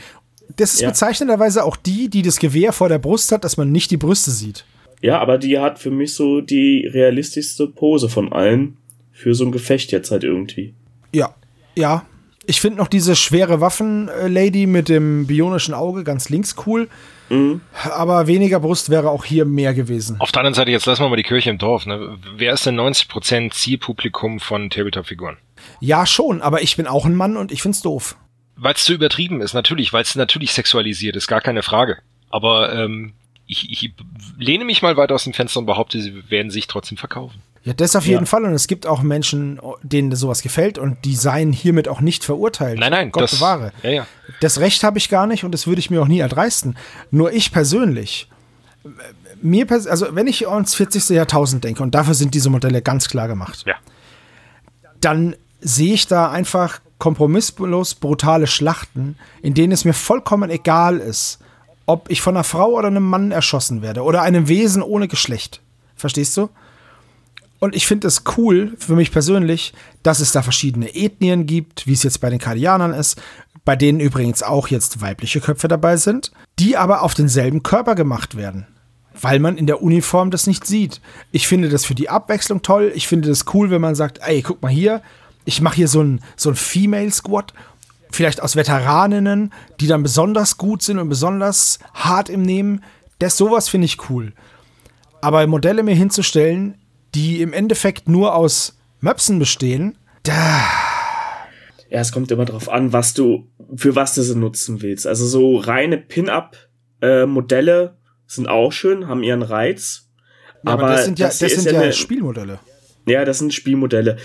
das 0.55 0.73
ist 0.73 0.81
ja. 0.81 0.89
bezeichnenderweise 0.89 1.63
auch 1.63 1.75
die, 1.75 2.09
die 2.09 2.21
das 2.21 2.39
Gewehr 2.39 2.71
vor 2.73 2.89
der 2.89 2.99
Brust 2.99 3.31
hat, 3.31 3.43
dass 3.43 3.57
man 3.57 3.71
nicht 3.71 3.91
die 3.91 3.97
Brüste 3.97 4.31
sieht. 4.31 4.65
Ja, 5.01 5.19
aber 5.19 5.37
die 5.37 5.59
hat 5.59 5.79
für 5.79 5.91
mich 5.91 6.13
so 6.15 6.39
die 6.39 6.87
realistischste 6.87 7.67
Pose 7.67 8.07
von 8.07 8.31
allen 8.31 8.77
für 9.11 9.35
so 9.35 9.45
ein 9.45 9.51
Gefecht 9.51 9.91
jetzt 9.91 10.11
halt 10.11 10.23
irgendwie. 10.23 10.73
Ja, 11.13 11.35
ja. 11.75 12.05
Ich 12.45 12.59
finde 12.59 12.77
noch 12.77 12.87
diese 12.87 13.15
schwere 13.15 13.61
Waffen-Lady 13.61 14.65
mit 14.65 14.89
dem 14.89 15.27
bionischen 15.27 15.73
Auge 15.73 16.03
ganz 16.03 16.29
links 16.29 16.55
cool. 16.65 16.89
Mhm. 17.29 17.61
Aber 17.83 18.27
weniger 18.27 18.59
Brust 18.59 18.89
wäre 18.89 19.09
auch 19.09 19.23
hier 19.23 19.45
mehr 19.45 19.73
gewesen. 19.73 20.17
Auf 20.19 20.31
der 20.31 20.41
anderen 20.41 20.53
Seite, 20.53 20.71
jetzt 20.71 20.85
lassen 20.85 21.03
wir 21.03 21.09
mal 21.09 21.15
die 21.15 21.23
Kirche 21.23 21.49
im 21.49 21.57
Dorf. 21.57 21.85
Ne? 21.85 22.17
Wer 22.35 22.53
ist 22.53 22.65
denn 22.65 22.79
90% 22.79 23.51
Zielpublikum 23.51 24.39
von 24.39 24.69
Tabletop-Figuren? 24.69 25.37
Ja, 25.79 26.05
schon, 26.05 26.41
aber 26.41 26.61
ich 26.61 26.75
bin 26.75 26.87
auch 26.87 27.05
ein 27.05 27.15
Mann 27.15 27.37
und 27.37 27.51
ich 27.51 27.61
find's 27.61 27.81
doof. 27.81 28.17
Weil 28.55 28.73
es 28.73 28.83
zu 28.83 28.93
übertrieben 28.93 29.41
ist, 29.41 29.53
natürlich, 29.53 29.93
weil 29.93 30.03
es 30.03 30.15
natürlich 30.15 30.51
sexualisiert 30.51 31.15
ist, 31.15 31.27
gar 31.27 31.41
keine 31.41 31.63
Frage. 31.63 31.97
Aber 32.29 32.73
ähm, 32.73 33.13
ich, 33.47 33.71
ich 33.71 33.93
lehne 34.37 34.65
mich 34.65 34.81
mal 34.81 34.97
weiter 34.97 35.15
aus 35.15 35.23
dem 35.23 35.33
Fenster 35.33 35.59
und 35.59 35.65
behaupte, 35.65 36.01
sie 36.01 36.29
werden 36.29 36.51
sich 36.51 36.67
trotzdem 36.67 36.97
verkaufen. 36.97 37.41
Ja, 37.63 37.73
das 37.73 37.95
auf 37.95 38.05
jeden 38.05 38.23
ja. 38.23 38.25
Fall. 38.25 38.43
Und 38.43 38.53
es 38.53 38.67
gibt 38.67 38.85
auch 38.85 39.01
Menschen, 39.01 39.59
denen 39.81 40.13
sowas 40.15 40.41
gefällt 40.41 40.77
und 40.77 40.97
die 41.05 41.15
seien 41.15 41.53
hiermit 41.53 41.87
auch 41.87 42.01
nicht 42.01 42.25
verurteilt. 42.25 42.79
Nein, 42.79 42.91
nein, 42.91 43.11
Gott 43.11 43.23
das, 43.23 43.31
bewahre. 43.35 43.71
Ja, 43.83 43.89
ja. 43.89 44.07
Das 44.41 44.59
Recht 44.59 44.83
habe 44.83 44.97
ich 44.97 45.09
gar 45.09 45.27
nicht 45.27 45.45
und 45.45 45.51
das 45.53 45.65
würde 45.65 45.79
ich 45.79 45.89
mir 45.89 46.01
auch 46.01 46.07
nie 46.07 46.19
erdreisten. 46.19 46.75
Nur 47.09 47.31
ich 47.31 47.53
persönlich, 47.53 48.29
mir 49.41 49.65
pers 49.65 49.87
also 49.87 50.07
wenn 50.11 50.27
ich 50.27 50.47
ans 50.47 50.75
40. 50.75 51.09
Jahrtausend 51.09 51.63
denke, 51.63 51.83
und 51.83 51.95
dafür 51.95 52.13
sind 52.13 52.33
diese 52.33 52.49
Modelle 52.49 52.81
ganz 52.81 53.07
klar 53.07 53.29
gemacht, 53.29 53.63
ja. 53.65 53.75
dann 54.99 55.35
sehe 55.61 55.93
ich 55.93 56.07
da 56.07 56.29
einfach 56.29 56.81
kompromisslos 56.97 57.95
brutale 57.95 58.47
Schlachten, 58.47 59.17
in 59.41 59.53
denen 59.53 59.71
es 59.71 59.85
mir 59.85 59.93
vollkommen 59.93 60.49
egal 60.49 60.97
ist, 60.97 61.39
ob 61.85 62.09
ich 62.09 62.21
von 62.21 62.35
einer 62.35 62.43
Frau 62.43 62.71
oder 62.71 62.87
einem 62.87 63.03
Mann 63.03 63.31
erschossen 63.31 63.81
werde 63.81 64.03
oder 64.03 64.21
einem 64.21 64.47
Wesen 64.49 64.81
ohne 64.81 65.07
Geschlecht. 65.07 65.61
Verstehst 65.95 66.35
du? 66.35 66.49
Und 67.63 67.77
ich 67.77 67.87
finde 67.87 68.09
es 68.09 68.23
cool, 68.35 68.75
für 68.77 68.93
mich 68.93 69.13
persönlich, 69.13 69.73
dass 70.03 70.19
es 70.19 70.33
da 70.33 70.41
verschiedene 70.41 70.93
Ethnien 70.93 71.45
gibt, 71.45 71.87
wie 71.87 71.93
es 71.93 72.03
jetzt 72.03 72.19
bei 72.19 72.29
den 72.29 72.37
Kardianern 72.37 72.93
ist, 72.93 73.21
bei 73.63 73.77
denen 73.77 74.01
übrigens 74.01 74.43
auch 74.43 74.67
jetzt 74.67 74.99
weibliche 74.99 75.39
Köpfe 75.39 75.69
dabei 75.69 75.95
sind, 75.95 76.33
die 76.59 76.75
aber 76.75 77.03
auf 77.03 77.13
denselben 77.13 77.63
Körper 77.63 77.95
gemacht 77.95 78.35
werden. 78.35 78.67
Weil 79.13 79.39
man 79.39 79.55
in 79.55 79.65
der 79.65 79.81
Uniform 79.81 80.29
das 80.29 80.45
nicht 80.45 80.67
sieht. 80.67 80.99
Ich 81.31 81.47
finde 81.47 81.69
das 81.69 81.85
für 81.85 81.95
die 81.95 82.09
Abwechslung 82.09 82.63
toll. 82.63 82.91
Ich 82.95 83.07
finde 83.07 83.29
das 83.29 83.45
cool, 83.53 83.69
wenn 83.69 83.79
man 83.79 83.95
sagt, 83.95 84.19
ey, 84.21 84.41
guck 84.41 84.61
mal 84.61 84.67
hier, 84.67 85.01
ich 85.45 85.61
mache 85.61 85.77
hier 85.77 85.87
so 85.87 86.03
ein, 86.03 86.19
so 86.35 86.49
ein 86.49 86.55
Female 86.57 87.11
Squad 87.11 87.53
vielleicht 88.11 88.41
aus 88.41 88.57
Veteraninnen, 88.57 89.53
die 89.79 89.87
dann 89.87 90.03
besonders 90.03 90.57
gut 90.57 90.81
sind 90.81 90.99
und 90.99 91.07
besonders 91.07 91.79
hart 91.93 92.27
im 92.27 92.41
Nehmen. 92.41 92.83
Das 93.19 93.37
sowas 93.37 93.69
finde 93.69 93.85
ich 93.85 94.09
cool. 94.09 94.33
Aber 95.21 95.47
Modelle 95.47 95.83
mir 95.83 95.95
hinzustellen, 95.95 96.75
die 97.15 97.41
im 97.41 97.53
Endeffekt 97.53 98.07
nur 98.07 98.35
aus 98.35 98.77
Möpsen 98.99 99.39
bestehen, 99.39 99.97
da. 100.23 100.61
Ja, 101.89 101.99
es 101.99 102.11
kommt 102.11 102.31
immer 102.31 102.45
drauf 102.45 102.69
an, 102.69 102.93
was 102.93 103.13
du, 103.13 103.49
für 103.75 103.95
was 103.95 104.15
du 104.15 104.23
sie 104.23 104.35
nutzen 104.35 104.81
willst. 104.81 105.05
Also 105.05 105.27
so 105.27 105.57
reine 105.57 105.97
Pin-Up-Modelle 105.97 107.97
sind 108.25 108.47
auch 108.47 108.71
schön, 108.71 109.07
haben 109.07 109.23
ihren 109.23 109.43
Reiz. 109.43 110.09
Ja, 110.63 110.73
aber, 110.73 110.83
aber, 110.83 110.91
das 110.93 111.05
sind 111.05 111.19
ja, 111.19 111.27
das, 111.27 111.39
das 111.39 111.53
sind 111.53 111.71
ja, 111.71 111.83
ja 111.83 111.91
Spielmodelle. 111.91 112.59
Ja, 113.05 113.25
das 113.25 113.39
sind 113.39 113.53
Spielmodelle. 113.53 114.17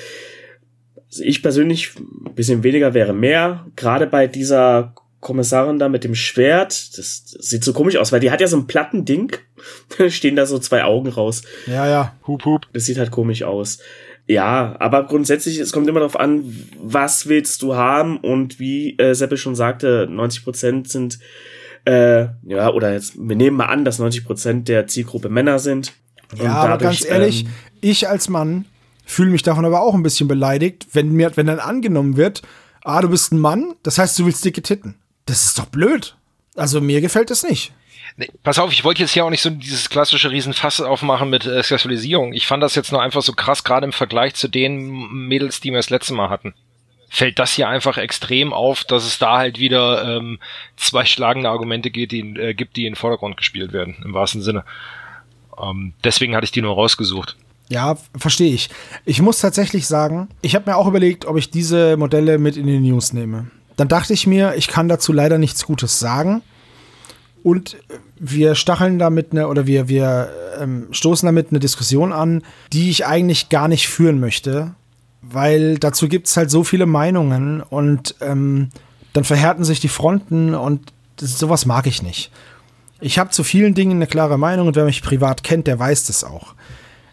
Also 1.06 1.24
ich 1.24 1.42
persönlich, 1.42 1.94
ein 1.98 2.34
bisschen 2.34 2.62
weniger 2.62 2.94
wäre 2.94 3.12
mehr. 3.12 3.66
Gerade 3.76 4.06
bei 4.06 4.26
dieser 4.26 4.94
Kommissarin 5.20 5.78
da 5.78 5.88
mit 5.88 6.04
dem 6.04 6.14
Schwert, 6.14 6.96
das, 6.96 7.24
das 7.24 7.48
sieht 7.48 7.64
so 7.64 7.72
komisch 7.72 7.96
aus, 7.96 8.12
weil 8.12 8.20
die 8.20 8.30
hat 8.30 8.40
ja 8.40 8.46
so 8.46 8.56
ein 8.56 8.66
Plattending. 8.66 9.32
stehen 10.08 10.36
da 10.36 10.46
so 10.46 10.58
zwei 10.58 10.84
Augen 10.84 11.08
raus. 11.08 11.42
Ja, 11.66 11.88
ja. 11.88 12.14
Hup, 12.26 12.44
hup. 12.44 12.66
Das 12.72 12.84
sieht 12.84 12.98
halt 12.98 13.10
komisch 13.10 13.42
aus. 13.42 13.78
Ja, 14.26 14.76
aber 14.78 15.06
grundsätzlich, 15.06 15.58
es 15.58 15.72
kommt 15.72 15.88
immer 15.88 16.00
darauf 16.00 16.20
an, 16.20 16.54
was 16.78 17.28
willst 17.28 17.62
du 17.62 17.74
haben 17.76 18.18
und 18.18 18.60
wie 18.60 18.96
äh, 18.98 19.14
Seppel 19.14 19.38
schon 19.38 19.54
sagte, 19.54 20.06
90 20.10 20.44
Prozent 20.44 20.88
sind, 20.88 21.18
äh, 21.86 22.26
ja, 22.42 22.70
oder 22.70 22.92
jetzt, 22.92 23.14
wir 23.16 23.36
nehmen 23.36 23.56
mal 23.56 23.66
an, 23.66 23.86
dass 23.86 23.98
90 23.98 24.26
Prozent 24.26 24.68
der 24.68 24.86
Zielgruppe 24.86 25.30
Männer 25.30 25.58
sind. 25.58 25.94
Ja, 26.36 26.52
aber 26.56 26.76
ganz 26.76 27.06
ehrlich, 27.06 27.44
ähm, 27.44 27.50
ich 27.80 28.06
als 28.06 28.28
Mann 28.28 28.66
fühle 29.06 29.30
mich 29.30 29.42
davon 29.42 29.64
aber 29.64 29.80
auch 29.80 29.94
ein 29.94 30.02
bisschen 30.02 30.28
beleidigt, 30.28 30.88
wenn 30.92 31.12
mir, 31.12 31.34
wenn 31.36 31.46
dann 31.46 31.60
angenommen 31.60 32.18
wird, 32.18 32.42
ah, 32.84 33.00
du 33.00 33.08
bist 33.08 33.32
ein 33.32 33.38
Mann, 33.38 33.74
das 33.82 33.96
heißt, 33.96 34.18
du 34.18 34.26
willst 34.26 34.44
dicke 34.44 34.60
Titten. 34.60 34.96
Das 35.28 35.44
ist 35.44 35.58
doch 35.58 35.66
blöd. 35.66 36.16
Also 36.56 36.80
mir 36.80 37.02
gefällt 37.02 37.30
das 37.30 37.42
nicht. 37.42 37.72
Nee, 38.16 38.30
pass 38.42 38.58
auf, 38.58 38.72
ich 38.72 38.82
wollte 38.82 39.02
jetzt 39.02 39.12
hier 39.12 39.26
auch 39.26 39.30
nicht 39.30 39.42
so 39.42 39.50
dieses 39.50 39.90
klassische 39.90 40.30
Riesenfass 40.30 40.80
aufmachen 40.80 41.28
mit 41.28 41.44
äh, 41.44 41.62
Sexualisierung. 41.62 42.32
Ich 42.32 42.46
fand 42.46 42.62
das 42.62 42.74
jetzt 42.74 42.90
nur 42.90 43.02
einfach 43.02 43.22
so 43.22 43.34
krass, 43.34 43.62
gerade 43.62 43.86
im 43.86 43.92
Vergleich 43.92 44.34
zu 44.34 44.48
den 44.48 44.88
Mädels, 45.28 45.60
die 45.60 45.70
wir 45.70 45.76
das 45.78 45.90
letzte 45.90 46.14
Mal 46.14 46.30
hatten. 46.30 46.54
Fällt 47.10 47.38
das 47.38 47.52
hier 47.52 47.68
einfach 47.68 47.98
extrem 47.98 48.52
auf, 48.52 48.84
dass 48.84 49.04
es 49.04 49.18
da 49.18 49.36
halt 49.36 49.58
wieder 49.58 50.16
ähm, 50.16 50.38
zwei 50.76 51.04
schlagende 51.04 51.50
Argumente 51.50 51.90
geht, 51.90 52.10
die, 52.10 52.20
äh, 52.20 52.54
gibt, 52.54 52.76
die 52.76 52.86
in 52.86 52.94
den 52.94 52.98
Vordergrund 52.98 53.36
gespielt 53.36 53.72
werden, 53.72 53.96
im 54.02 54.14
wahrsten 54.14 54.42
Sinne. 54.42 54.64
Ähm, 55.62 55.92
deswegen 56.02 56.34
hatte 56.34 56.44
ich 56.44 56.52
die 56.52 56.62
nur 56.62 56.74
rausgesucht. 56.74 57.36
Ja, 57.68 57.98
verstehe 58.16 58.54
ich. 58.54 58.70
Ich 59.04 59.20
muss 59.20 59.40
tatsächlich 59.40 59.86
sagen, 59.86 60.28
ich 60.40 60.54
habe 60.54 60.70
mir 60.70 60.76
auch 60.76 60.86
überlegt, 60.86 61.26
ob 61.26 61.36
ich 61.36 61.50
diese 61.50 61.98
Modelle 61.98 62.38
mit 62.38 62.56
in 62.56 62.66
die 62.66 62.80
News 62.80 63.12
nehme. 63.12 63.50
Dann 63.78 63.88
dachte 63.88 64.12
ich 64.12 64.26
mir, 64.26 64.56
ich 64.56 64.66
kann 64.66 64.88
dazu 64.88 65.12
leider 65.12 65.38
nichts 65.38 65.64
Gutes 65.64 66.00
sagen. 66.00 66.42
Und 67.44 67.76
wir 68.18 68.56
stacheln 68.56 68.98
damit 68.98 69.28
eine, 69.30 69.46
oder 69.46 69.66
wir, 69.66 69.88
wir 69.88 70.30
ähm, 70.60 70.88
stoßen 70.90 71.24
damit 71.24 71.50
eine 71.50 71.60
Diskussion 71.60 72.12
an, 72.12 72.42
die 72.72 72.90
ich 72.90 73.06
eigentlich 73.06 73.48
gar 73.48 73.68
nicht 73.68 73.88
führen 73.88 74.18
möchte, 74.18 74.74
weil 75.22 75.78
dazu 75.78 76.08
gibt 76.08 76.26
es 76.26 76.36
halt 76.36 76.50
so 76.50 76.64
viele 76.64 76.86
Meinungen 76.86 77.62
und 77.62 78.16
ähm, 78.20 78.70
dann 79.12 79.22
verhärten 79.22 79.62
sich 79.62 79.78
die 79.78 79.88
Fronten 79.88 80.56
und 80.56 80.92
das, 81.16 81.38
sowas 81.38 81.64
mag 81.64 81.86
ich 81.86 82.02
nicht. 82.02 82.32
Ich 83.00 83.20
habe 83.20 83.30
zu 83.30 83.44
vielen 83.44 83.74
Dingen 83.74 83.98
eine 83.98 84.08
klare 84.08 84.38
Meinung 84.38 84.66
und 84.66 84.74
wer 84.76 84.84
mich 84.84 85.02
privat 85.02 85.44
kennt, 85.44 85.68
der 85.68 85.78
weiß 85.78 86.04
das 86.06 86.24
auch. 86.24 86.54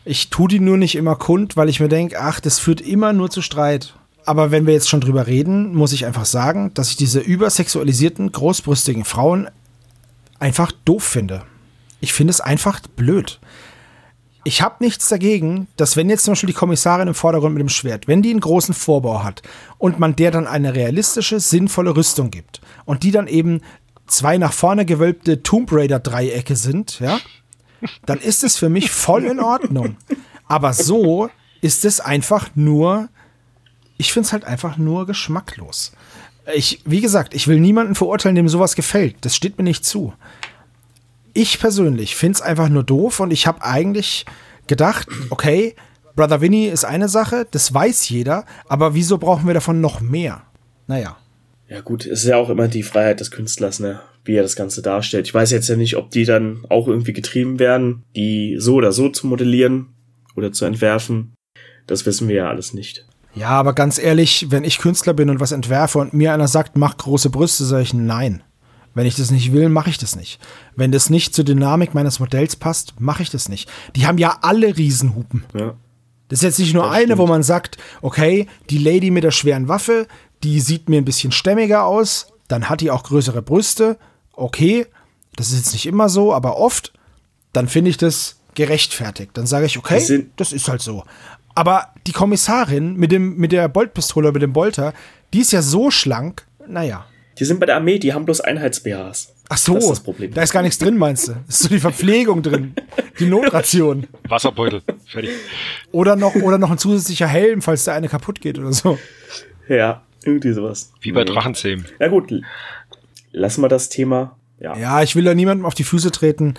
Ich 0.04 0.32
tue 0.32 0.48
die 0.48 0.60
nur 0.60 0.78
nicht 0.78 0.96
immer 0.96 1.16
kund, 1.16 1.58
weil 1.58 1.70
ich 1.70 1.80
mir 1.80 1.90
denke, 1.90 2.20
ach, 2.20 2.40
das 2.40 2.58
führt 2.58 2.82
immer 2.82 3.14
nur 3.14 3.30
zu 3.30 3.44
Streit. 3.44 3.94
Aber 4.26 4.52
wenn 4.52 4.66
wir 4.66 4.74
jetzt 4.74 4.90
schon 4.90 5.02
drüber 5.02 5.28
reden, 5.28 5.76
muss 5.76 5.94
ich 5.94 6.06
einfach 6.06 6.26
sagen, 6.26 6.74
dass 6.74 6.90
ich 6.90 6.96
diese 6.96 7.20
übersexualisierten, 7.20 8.32
großbrüstigen 8.32 9.06
Frauen 9.06 9.50
einfach 10.40 10.72
doof 10.84 11.04
finde. 11.04 11.44
Ich 12.00 12.14
finde 12.14 12.32
es 12.32 12.42
einfach 12.42 12.82
blöd. 12.96 13.40
Ich 14.44 14.62
habe 14.62 14.84
nichts 14.84 15.10
dagegen, 15.10 15.68
dass 15.76 15.98
wenn 15.98 16.10
jetzt 16.10 16.24
zum 16.24 16.34
Beispiel 16.34 16.48
die 16.48 16.54
Kommissarin 16.54 17.08
im 17.08 17.16
Vordergrund 17.16 17.56
mit 17.56 17.62
dem 17.62 17.70
Schwert, 17.70 18.08
wenn 18.08 18.22
die 18.22 18.30
einen 18.30 18.42
großen 18.42 18.76
Vorbau 18.76 19.24
hat 19.24 19.42
und 19.78 20.00
man 20.00 20.16
der 20.16 20.30
dann 20.32 20.46
eine 20.46 20.76
realistische, 20.76 21.40
sinnvolle 21.40 21.96
Rüstung 21.96 22.30
gibt 22.30 22.62
und 22.86 23.04
die 23.04 23.12
dann 23.12 23.28
eben 23.28 23.62
zwei 24.06 24.38
nach 24.38 24.54
vorne 24.54 24.86
gewölbte 24.86 25.42
Tomb 25.42 25.72
Raider 25.72 26.00
Dreiecke 26.00 26.56
sind, 26.56 27.00
ja, 27.00 27.20
dann 28.06 28.20
ist 28.20 28.44
es 28.44 28.56
für 28.58 28.70
mich 28.70 28.92
voll 28.92 29.26
in 29.26 29.40
Ordnung. 29.40 29.98
Aber 30.48 30.74
so 30.74 31.30
ist 31.62 31.86
es 31.86 32.00
einfach 32.00 32.50
nur, 32.54 33.10
ich 33.98 34.14
finde 34.14 34.28
es 34.28 34.34
halt 34.34 34.46
einfach 34.46 34.78
nur 34.78 35.06
geschmacklos. 35.06 35.94
Ich, 36.54 36.82
wie 36.86 37.02
gesagt, 37.02 37.34
ich 37.34 37.48
will 37.48 37.60
niemanden 37.60 37.96
verurteilen, 37.96 38.36
dem 38.36 38.50
sowas 38.50 38.76
gefällt. 38.76 39.16
Das 39.22 39.36
steht 39.36 39.58
mir 39.58 39.64
nicht 39.64 39.86
zu 39.86 40.14
ich 41.36 41.60
persönlich 41.60 42.16
finde 42.16 42.38
es 42.38 42.42
einfach 42.42 42.70
nur 42.70 42.84
doof 42.84 43.20
und 43.20 43.32
ich 43.32 43.46
habe 43.46 43.62
eigentlich 43.62 44.26
gedacht, 44.68 45.08
okay, 45.30 45.76
Brother 46.16 46.42
Winnie 46.42 46.68
ist 46.68 46.86
eine 46.86 47.10
Sache, 47.10 47.46
das 47.52 47.72
weiß 47.72 48.10
jeder, 48.10 48.46
aber 48.68 48.96
wieso 48.96 49.18
brauchen 49.18 49.46
wir 49.46 49.54
davon 49.54 49.82
noch 49.82 50.00
mehr? 50.00 50.44
Naja. 50.88 51.18
Ja 51.68 51.82
gut, 51.82 52.06
es 52.06 52.24
ist 52.24 52.30
ja 52.30 52.38
auch 52.38 52.50
immer 52.50 52.70
die 52.70 52.84
Freiheit 52.84 53.20
des 53.20 53.32
Künstlers, 53.32 53.80
ne? 53.80 54.00
wie 54.24 54.36
er 54.36 54.44
das 54.44 54.56
Ganze 54.56 54.82
darstellt. 54.82 55.28
Ich 55.28 55.34
weiß 55.34 55.52
jetzt 55.52 55.68
ja 55.68 55.76
nicht, 55.76 55.98
ob 55.98 56.10
die 56.10 56.24
dann 56.24 56.64
auch 56.70 56.88
irgendwie 56.88 57.14
getrieben 57.14 57.60
werden, 57.60 58.04
die 58.16 58.56
so 58.58 58.76
oder 58.76 58.92
so 58.92 59.10
zu 59.10 59.28
modellieren 59.28 59.88
oder 60.36 60.52
zu 60.52 60.66
entwerfen. 60.66 61.34
Das 61.86 62.06
wissen 62.06 62.28
wir 62.28 62.36
ja 62.36 62.50
alles 62.50 62.74
nicht. 62.74 63.06
Ja, 63.36 63.50
aber 63.50 63.74
ganz 63.74 63.98
ehrlich, 63.98 64.48
wenn 64.50 64.64
ich 64.64 64.80
Künstler 64.80 65.14
bin 65.14 65.30
und 65.30 65.40
was 65.40 65.52
entwerfe 65.52 66.00
und 66.00 66.14
mir 66.14 66.34
einer 66.34 66.48
sagt, 66.48 66.78
mach 66.78 66.98
große 66.98 67.30
Brüste, 67.30 67.66
sage 67.66 67.84
ich 67.84 67.94
nein. 67.94 68.42
Wenn 68.94 69.06
ich 69.06 69.18
das 69.18 69.30
nicht 69.30 69.52
will, 69.52 69.68
mache 69.68 69.90
ich 69.90 69.98
das 69.98 70.16
nicht. 70.16 70.40
Wenn 70.78 70.94
das 70.94 71.10
nicht 71.10 71.36
zur 71.36 71.44
Dynamik 71.44 71.94
meines 71.94 72.22
Modells 72.22 72.56
passt, 72.56 72.94
mache 73.00 73.24
ich 73.24 73.30
das 73.30 73.50
nicht. 73.50 73.70
Die 73.96 74.08
haben 74.08 74.18
ja 74.18 74.38
alle 74.42 74.78
Riesenhupen. 74.78 75.44
Ja. 75.54 75.74
Das 76.30 76.40
ist 76.40 76.44
jetzt 76.44 76.60
nicht 76.60 76.74
nur 76.74 76.84
das 76.84 76.94
eine, 76.94 77.04
stimmt. 77.04 77.20
wo 77.20 77.28
man 77.28 77.44
sagt, 77.44 77.78
okay, 78.02 78.48
die 78.70 78.78
Lady 78.78 79.12
mit 79.12 79.26
der 79.26 79.32
schweren 79.32 79.68
Waffe, 79.68 80.08
die 80.44 80.62
sieht 80.62 80.88
mir 80.88 80.98
ein 80.98 81.06
bisschen 81.06 81.34
stämmiger 81.34 81.84
aus, 81.84 82.28
dann 82.48 82.70
hat 82.70 82.82
die 82.82 82.90
auch 82.90 83.04
größere 83.04 83.42
Brüste. 83.42 83.98
Okay, 84.32 84.88
das 85.36 85.52
ist 85.52 85.58
jetzt 85.58 85.74
nicht 85.74 85.86
immer 85.86 86.08
so, 86.08 86.34
aber 86.34 86.58
oft, 86.58 86.94
dann 87.52 87.68
finde 87.68 87.90
ich 87.90 87.98
das 87.98 88.38
gerechtfertigt. 88.56 89.32
Dann 89.34 89.46
sage 89.46 89.66
ich, 89.66 89.78
okay, 89.78 90.28
das 90.38 90.54
ist 90.54 90.70
halt 90.70 90.82
so. 90.82 91.04
Aber 91.56 91.88
die 92.06 92.12
Kommissarin 92.12 92.96
mit, 92.96 93.12
dem, 93.12 93.38
mit 93.38 93.52
der 93.52 93.70
Boltpistole, 93.70 94.32
mit 94.32 94.42
dem 94.42 94.54
Bolter, 94.54 94.94
die 95.34 95.40
ist 95.40 95.54
ja 95.54 95.62
so 95.62 95.90
schlank, 95.90 96.46
naja. 96.68 97.06
Die 97.40 97.46
sind 97.46 97.60
bei 97.60 97.66
der 97.66 97.78
Armee, 97.78 97.98
die 97.98 98.14
haben 98.14 98.26
bloß 98.26 98.42
Einheits-BHs. 98.42 99.34
Ach 99.48 99.58
so, 99.58 99.76
das 99.76 99.84
ist 99.84 99.90
das 99.90 100.00
Problem. 100.02 100.34
da 100.34 100.42
ist 100.42 100.52
gar 100.52 100.64
nichts 100.64 100.80
drin, 100.80 100.98
meinst 100.98 101.28
du? 101.28 101.34
Das 101.46 101.56
ist 101.56 101.64
so 101.64 101.70
die 101.70 101.80
Verpflegung 101.80 102.42
drin, 102.42 102.74
die 103.20 103.26
Notration. 103.26 104.08
Wasserbeutel, 104.28 104.82
fertig. 105.06 105.32
Oder 105.92 106.16
noch, 106.16 106.36
oder 106.36 106.58
noch 106.58 106.72
ein 106.72 106.78
zusätzlicher 106.78 107.28
Helm, 107.28 107.62
falls 107.62 107.84
der 107.84 107.94
eine 107.94 108.10
kaputt 108.10 108.42
geht 108.42 108.58
oder 108.58 108.74
so. 108.74 108.98
Ja, 109.70 110.02
irgendwie 110.24 110.54
sowas. 110.54 110.92
Wie 111.02 111.12
bei 111.12 111.24
Drachenzähmen. 111.24 111.86
Ja 112.00 112.08
gut, 112.08 112.34
lassen 113.32 113.62
wir 113.62 113.70
das 113.70 113.90
Thema. 113.90 114.36
Ja. 114.60 114.76
ja, 114.78 115.02
ich 115.04 115.16
will 115.16 115.24
da 115.24 115.34
niemandem 115.36 115.66
auf 115.66 115.76
die 115.76 115.84
Füße 115.84 116.12
treten. 116.12 116.56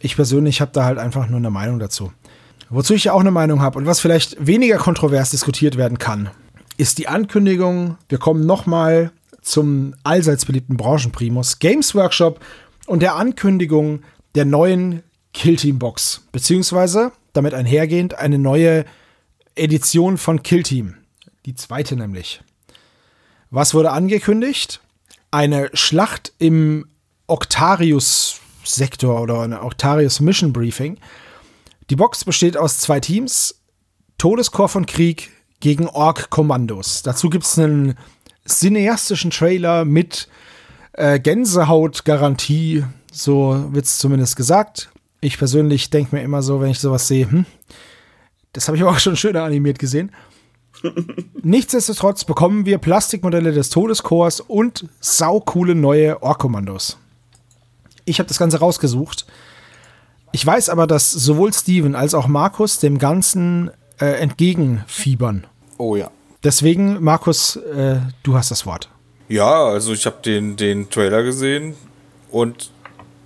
Ich 0.00 0.16
persönlich 0.16 0.60
habe 0.60 0.72
da 0.72 0.84
halt 0.84 0.98
einfach 0.98 1.28
nur 1.28 1.38
eine 1.38 1.50
Meinung 1.50 1.78
dazu. 1.78 2.12
Wozu 2.72 2.94
ich 2.94 3.04
ja 3.04 3.12
auch 3.12 3.20
eine 3.20 3.32
Meinung 3.32 3.60
habe 3.60 3.78
und 3.78 3.86
was 3.86 3.98
vielleicht 4.00 4.46
weniger 4.46 4.78
kontrovers 4.78 5.30
diskutiert 5.30 5.76
werden 5.76 5.98
kann, 5.98 6.30
ist 6.76 6.98
die 6.98 7.08
Ankündigung, 7.08 7.98
wir 8.08 8.18
kommen 8.18 8.46
nochmal 8.46 9.10
zum 9.42 9.94
allseits 10.04 10.44
beliebten 10.46 10.76
Branchenprimus 10.76 11.58
Games 11.58 11.96
Workshop 11.96 12.38
und 12.86 13.02
der 13.02 13.16
Ankündigung 13.16 14.02
der 14.36 14.44
neuen 14.44 15.02
Kill 15.34 15.56
Team 15.56 15.80
Box, 15.80 16.22
beziehungsweise 16.30 17.10
damit 17.32 17.54
einhergehend 17.54 18.14
eine 18.14 18.38
neue 18.38 18.84
Edition 19.56 20.16
von 20.16 20.44
Kill 20.44 20.62
Team, 20.62 20.94
die 21.46 21.56
zweite 21.56 21.96
nämlich. 21.96 22.40
Was 23.50 23.74
wurde 23.74 23.90
angekündigt? 23.90 24.80
Eine 25.32 25.70
Schlacht 25.74 26.32
im 26.38 26.86
Octarius-Sektor 27.26 29.20
oder 29.20 29.40
eine 29.40 29.62
Octarius 29.62 30.20
Mission 30.20 30.52
Briefing. 30.52 30.98
Die 31.90 31.96
Box 31.96 32.24
besteht 32.24 32.56
aus 32.56 32.78
zwei 32.78 33.00
Teams: 33.00 33.62
Todeskorps 34.16 34.72
von 34.72 34.86
Krieg 34.86 35.30
gegen 35.58 35.88
Ork-Kommandos. 35.88 37.02
Dazu 37.02 37.28
gibt 37.28 37.44
es 37.44 37.58
einen 37.58 37.98
cineastischen 38.46 39.32
Trailer 39.32 39.84
mit 39.84 40.28
äh, 40.92 41.18
Gänsehaut-Garantie. 41.18 42.84
So 43.10 43.66
wird 43.72 43.86
es 43.86 43.98
zumindest 43.98 44.36
gesagt. 44.36 44.90
Ich 45.20 45.36
persönlich 45.36 45.90
denke 45.90 46.14
mir 46.14 46.22
immer 46.22 46.42
so, 46.42 46.60
wenn 46.60 46.70
ich 46.70 46.78
sowas 46.78 47.08
sehe, 47.08 47.28
hm, 47.28 47.44
das 48.52 48.68
habe 48.68 48.76
ich 48.76 48.84
aber 48.84 48.92
auch 48.92 49.00
schon 49.00 49.16
schöner 49.16 49.42
animiert 49.42 49.80
gesehen. 49.80 50.12
Nichtsdestotrotz 51.42 52.24
bekommen 52.24 52.66
wir 52.66 52.78
Plastikmodelle 52.78 53.50
des 53.50 53.68
Todeskorps 53.68 54.38
und 54.38 54.88
saukoole 55.00 55.74
neue 55.74 56.22
Orkommandos. 56.22 56.98
Ich 58.04 58.20
habe 58.20 58.28
das 58.28 58.38
Ganze 58.38 58.60
rausgesucht. 58.60 59.26
Ich 60.32 60.46
weiß 60.46 60.68
aber, 60.68 60.86
dass 60.86 61.10
sowohl 61.10 61.52
Steven 61.52 61.94
als 61.94 62.14
auch 62.14 62.28
Markus 62.28 62.78
dem 62.78 62.98
Ganzen 62.98 63.70
äh, 64.00 64.06
entgegenfiebern. 64.06 65.46
Oh 65.78 65.96
ja. 65.96 66.10
Deswegen, 66.44 67.02
Markus, 67.02 67.56
äh, 67.56 67.96
du 68.22 68.36
hast 68.36 68.50
das 68.50 68.64
Wort. 68.64 68.88
Ja, 69.28 69.64
also 69.66 69.92
ich 69.92 70.06
habe 70.06 70.16
den, 70.24 70.56
den 70.56 70.88
Trailer 70.88 71.22
gesehen 71.22 71.74
und 72.30 72.70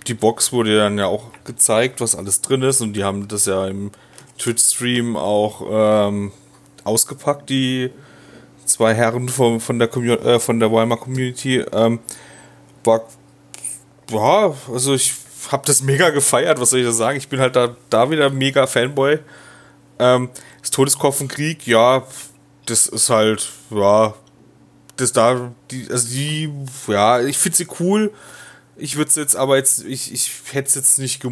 die 0.07 0.13
Box 0.13 0.51
wurde 0.51 0.77
dann 0.77 0.97
ja 0.97 1.07
auch 1.07 1.31
gezeigt, 1.45 2.01
was 2.01 2.15
alles 2.15 2.41
drin 2.41 2.61
ist 2.61 2.81
und 2.81 2.93
die 2.93 3.03
haben 3.03 3.27
das 3.27 3.45
ja 3.45 3.67
im 3.67 3.91
Twitch-Stream 4.37 5.15
auch 5.15 5.61
ähm, 5.69 6.31
ausgepackt, 6.83 7.49
die 7.49 7.91
zwei 8.65 8.93
Herren 8.93 9.29
von, 9.29 9.59
von 9.59 9.79
der, 9.79 9.95
äh, 9.95 10.39
von 10.39 10.59
der 10.59 10.71
Weimar 10.71 10.97
Community. 10.97 11.63
Ähm, 11.71 11.99
war, 12.83 13.01
ja, 14.11 14.53
also 14.71 14.93
ich 14.93 15.13
habe 15.51 15.63
das 15.65 15.81
mega 15.81 16.09
gefeiert, 16.09 16.59
was 16.59 16.69
soll 16.69 16.79
ich 16.79 16.85
da 16.85 16.91
sagen? 16.91 17.17
Ich 17.17 17.29
bin 17.29 17.39
halt 17.39 17.55
da, 17.55 17.75
da 17.89 18.09
wieder 18.09 18.29
mega 18.29 18.67
Fanboy. 18.67 19.19
Ähm, 19.99 20.29
das 20.61 20.71
Todeskopfenkrieg, 20.71 21.65
ja, 21.67 22.03
das 22.65 22.87
ist 22.87 23.09
halt, 23.09 23.49
ja, 23.69 24.13
das 24.97 25.11
da, 25.11 25.51
die, 25.71 25.87
also 25.89 26.07
die, 26.07 26.51
ja, 26.87 27.21
ich 27.21 27.37
finde 27.37 27.57
sie 27.57 27.67
cool. 27.79 28.11
Ich 28.77 28.97
würde 28.97 29.09
es 29.09 29.15
jetzt 29.15 29.35
aber 29.35 29.57
jetzt, 29.57 29.85
ich, 29.85 30.11
ich 30.13 30.31
hätte 30.51 30.67
es 30.67 30.75
jetzt 30.75 30.99
nicht 30.99 31.23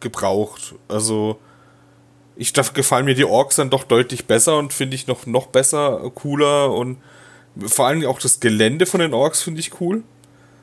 gebraucht. 0.00 0.74
Also, 0.88 1.38
ich 2.36 2.52
da 2.52 2.62
gefallen 2.62 3.04
mir 3.04 3.14
die 3.14 3.24
Orks 3.24 3.56
dann 3.56 3.70
doch 3.70 3.84
deutlich 3.84 4.26
besser 4.26 4.58
und 4.58 4.72
finde 4.72 4.94
ich 4.94 5.06
noch, 5.06 5.26
noch 5.26 5.46
besser, 5.46 6.10
cooler 6.14 6.72
und 6.72 6.98
vor 7.66 7.86
allem 7.86 8.04
auch 8.06 8.18
das 8.18 8.40
Gelände 8.40 8.86
von 8.86 9.00
den 9.00 9.14
Orks 9.14 9.42
finde 9.42 9.60
ich 9.60 9.80
cool. 9.80 10.02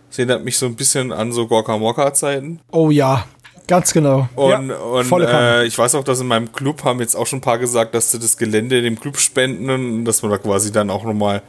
Das 0.09 0.19
erinnert 0.19 0.43
mich 0.43 0.57
so 0.57 0.65
ein 0.65 0.75
bisschen 0.75 1.11
an 1.11 1.31
so 1.31 1.47
Gorka 1.47 1.77
Morka 1.77 2.13
Zeiten. 2.13 2.59
Oh 2.71 2.89
ja, 2.89 3.25
Ganz 3.69 3.93
genau. 3.93 4.27
Und, 4.33 4.69
ja, 4.69 4.75
und 4.77 5.11
äh, 5.21 5.63
ich 5.65 5.77
weiß 5.77 5.93
auch, 5.93 6.03
dass 6.03 6.19
in 6.19 6.25
meinem 6.25 6.51
Club 6.51 6.83
haben 6.83 6.99
jetzt 7.01 7.13
auch 7.13 7.27
schon 7.27 7.37
ein 7.37 7.43
paar 7.43 7.59
gesagt, 7.59 7.93
dass 7.93 8.11
sie 8.11 8.17
das 8.17 8.35
Gelände 8.35 8.81
dem 8.81 8.99
Club 8.99 9.17
spenden 9.17 9.69
und 9.69 10.05
dass 10.05 10.23
man 10.23 10.31
da 10.31 10.39
quasi 10.39 10.71
dann 10.71 10.89
auch 10.89 11.03
nochmal 11.03 11.43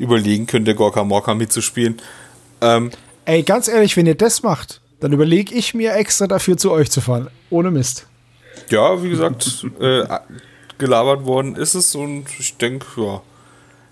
überlegen 0.00 0.48
könnte, 0.48 0.74
Gorka 0.74 1.04
Morka 1.04 1.32
mitzuspielen. 1.36 2.02
Ähm, 2.60 2.90
Ey, 3.24 3.44
ganz 3.44 3.68
ehrlich, 3.68 3.96
wenn 3.96 4.06
ihr 4.06 4.16
das 4.16 4.42
macht, 4.42 4.80
dann 4.98 5.12
überlege 5.12 5.54
ich 5.54 5.72
mir 5.72 5.94
extra 5.94 6.26
dafür 6.26 6.56
zu 6.56 6.72
euch 6.72 6.90
zu 6.90 7.00
fahren. 7.00 7.28
Ohne 7.50 7.70
Mist. 7.70 8.08
Ja, 8.68 9.00
wie 9.04 9.10
gesagt, 9.10 9.64
äh, 9.78 10.02
gelabert 10.76 11.24
worden 11.24 11.54
ist 11.54 11.74
es 11.74 11.94
und 11.94 12.24
ich 12.40 12.56
denke, 12.56 12.86
ja. 13.00 13.22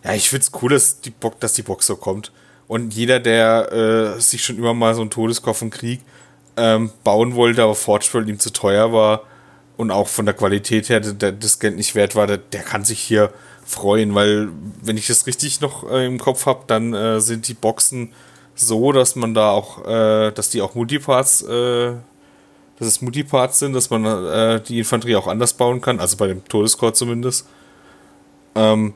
Ja, 0.03 0.15
ich 0.15 0.29
finde 0.31 0.43
es 0.43 0.51
cool, 0.61 0.71
dass 0.71 1.01
die, 1.01 1.11
Bo 1.11 1.33
dass 1.39 1.53
die 1.53 1.63
Box 1.63 1.87
so 1.87 1.95
kommt. 1.95 2.33
Und 2.69 2.95
jeder, 2.95 3.19
der 3.19 3.73
äh, 3.73 4.21
sich 4.21 4.45
schon 4.45 4.59
immer 4.59 4.75
mal 4.75 4.95
so 4.95 5.01
einen 5.01 5.11
Todeskopf 5.11 5.63
Krieg 5.71 6.03
ähm, 6.57 6.91
bauen 7.03 7.35
wollte, 7.35 7.63
aber 7.63 7.75
Forge 7.75 8.07
ihm 8.29 8.39
zu 8.39 8.53
teuer 8.53 8.93
war 8.93 9.23
und 9.79 9.91
auch 9.91 10.09
von 10.09 10.27
der 10.27 10.35
Qualität 10.35 10.89
her 10.91 11.01
der, 11.01 11.33
das 11.33 11.61
Geld 11.61 11.77
nicht 11.77 11.95
wert 11.95 12.15
war, 12.15 12.27
der, 12.27 12.37
der, 12.37 12.63
kann 12.63 12.85
sich 12.85 13.01
hier 13.01 13.33
freuen, 13.65 14.15
weil 14.15 14.49
wenn 14.83 14.97
ich 14.97 15.07
das 15.07 15.27
richtig 15.27 15.61
noch 15.61 15.89
äh, 15.91 16.05
im 16.05 16.19
Kopf 16.19 16.47
habe, 16.47 16.65
dann 16.67 16.93
äh, 16.93 17.21
sind 17.21 17.49
die 17.49 17.55
Boxen 17.55 18.13
so, 18.55 18.93
dass 18.93 19.15
man 19.15 19.35
da 19.35 19.51
auch, 19.53 19.87
äh, 19.87 20.33
dass 20.33 20.51
die 20.51 20.61
auch 20.61 20.75
Multiparts, 20.75 21.43
äh, 21.43 21.93
dass 22.79 22.89
es 22.89 23.01
Multiparts 23.01 23.61
sind, 23.61 23.73
dass 23.73 23.89
man 23.89 24.05
äh, 24.05 24.61
die 24.61 24.79
Infanterie 24.79 25.17
auch 25.17 25.29
anders 25.29 25.55
bauen 25.55 25.81
kann, 25.81 26.01
also 26.01 26.17
bei 26.17 26.27
dem 26.27 26.45
Todescore 26.45 26.93
zumindest. 26.93 27.47
Ähm, 28.57 28.95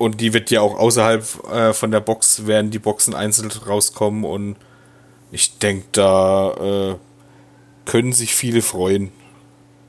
und 0.00 0.22
die 0.22 0.32
wird 0.32 0.50
ja 0.50 0.62
auch 0.62 0.78
außerhalb 0.78 1.52
äh, 1.52 1.72
von 1.74 1.90
der 1.90 2.00
Box, 2.00 2.46
werden 2.46 2.70
die 2.70 2.78
Boxen 2.78 3.12
einzeln 3.14 3.50
rauskommen 3.50 4.24
und 4.24 4.56
Ich 5.30 5.58
denke, 5.58 5.84
da 5.92 6.52
äh, 6.54 6.94
können 7.84 8.14
sich 8.14 8.34
viele 8.34 8.62
freuen. 8.62 9.12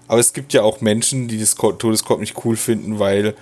Aber 0.10 0.20
es 0.20 0.34
gibt 0.34 0.52
ja 0.52 0.64
auch 0.64 0.82
Menschen, 0.82 1.30
die 1.30 1.40
das 1.40 1.56
Todeskorb 1.56 2.20
nicht 2.20 2.36
cool 2.44 2.58
finden, 2.58 3.00
weil 3.00 3.36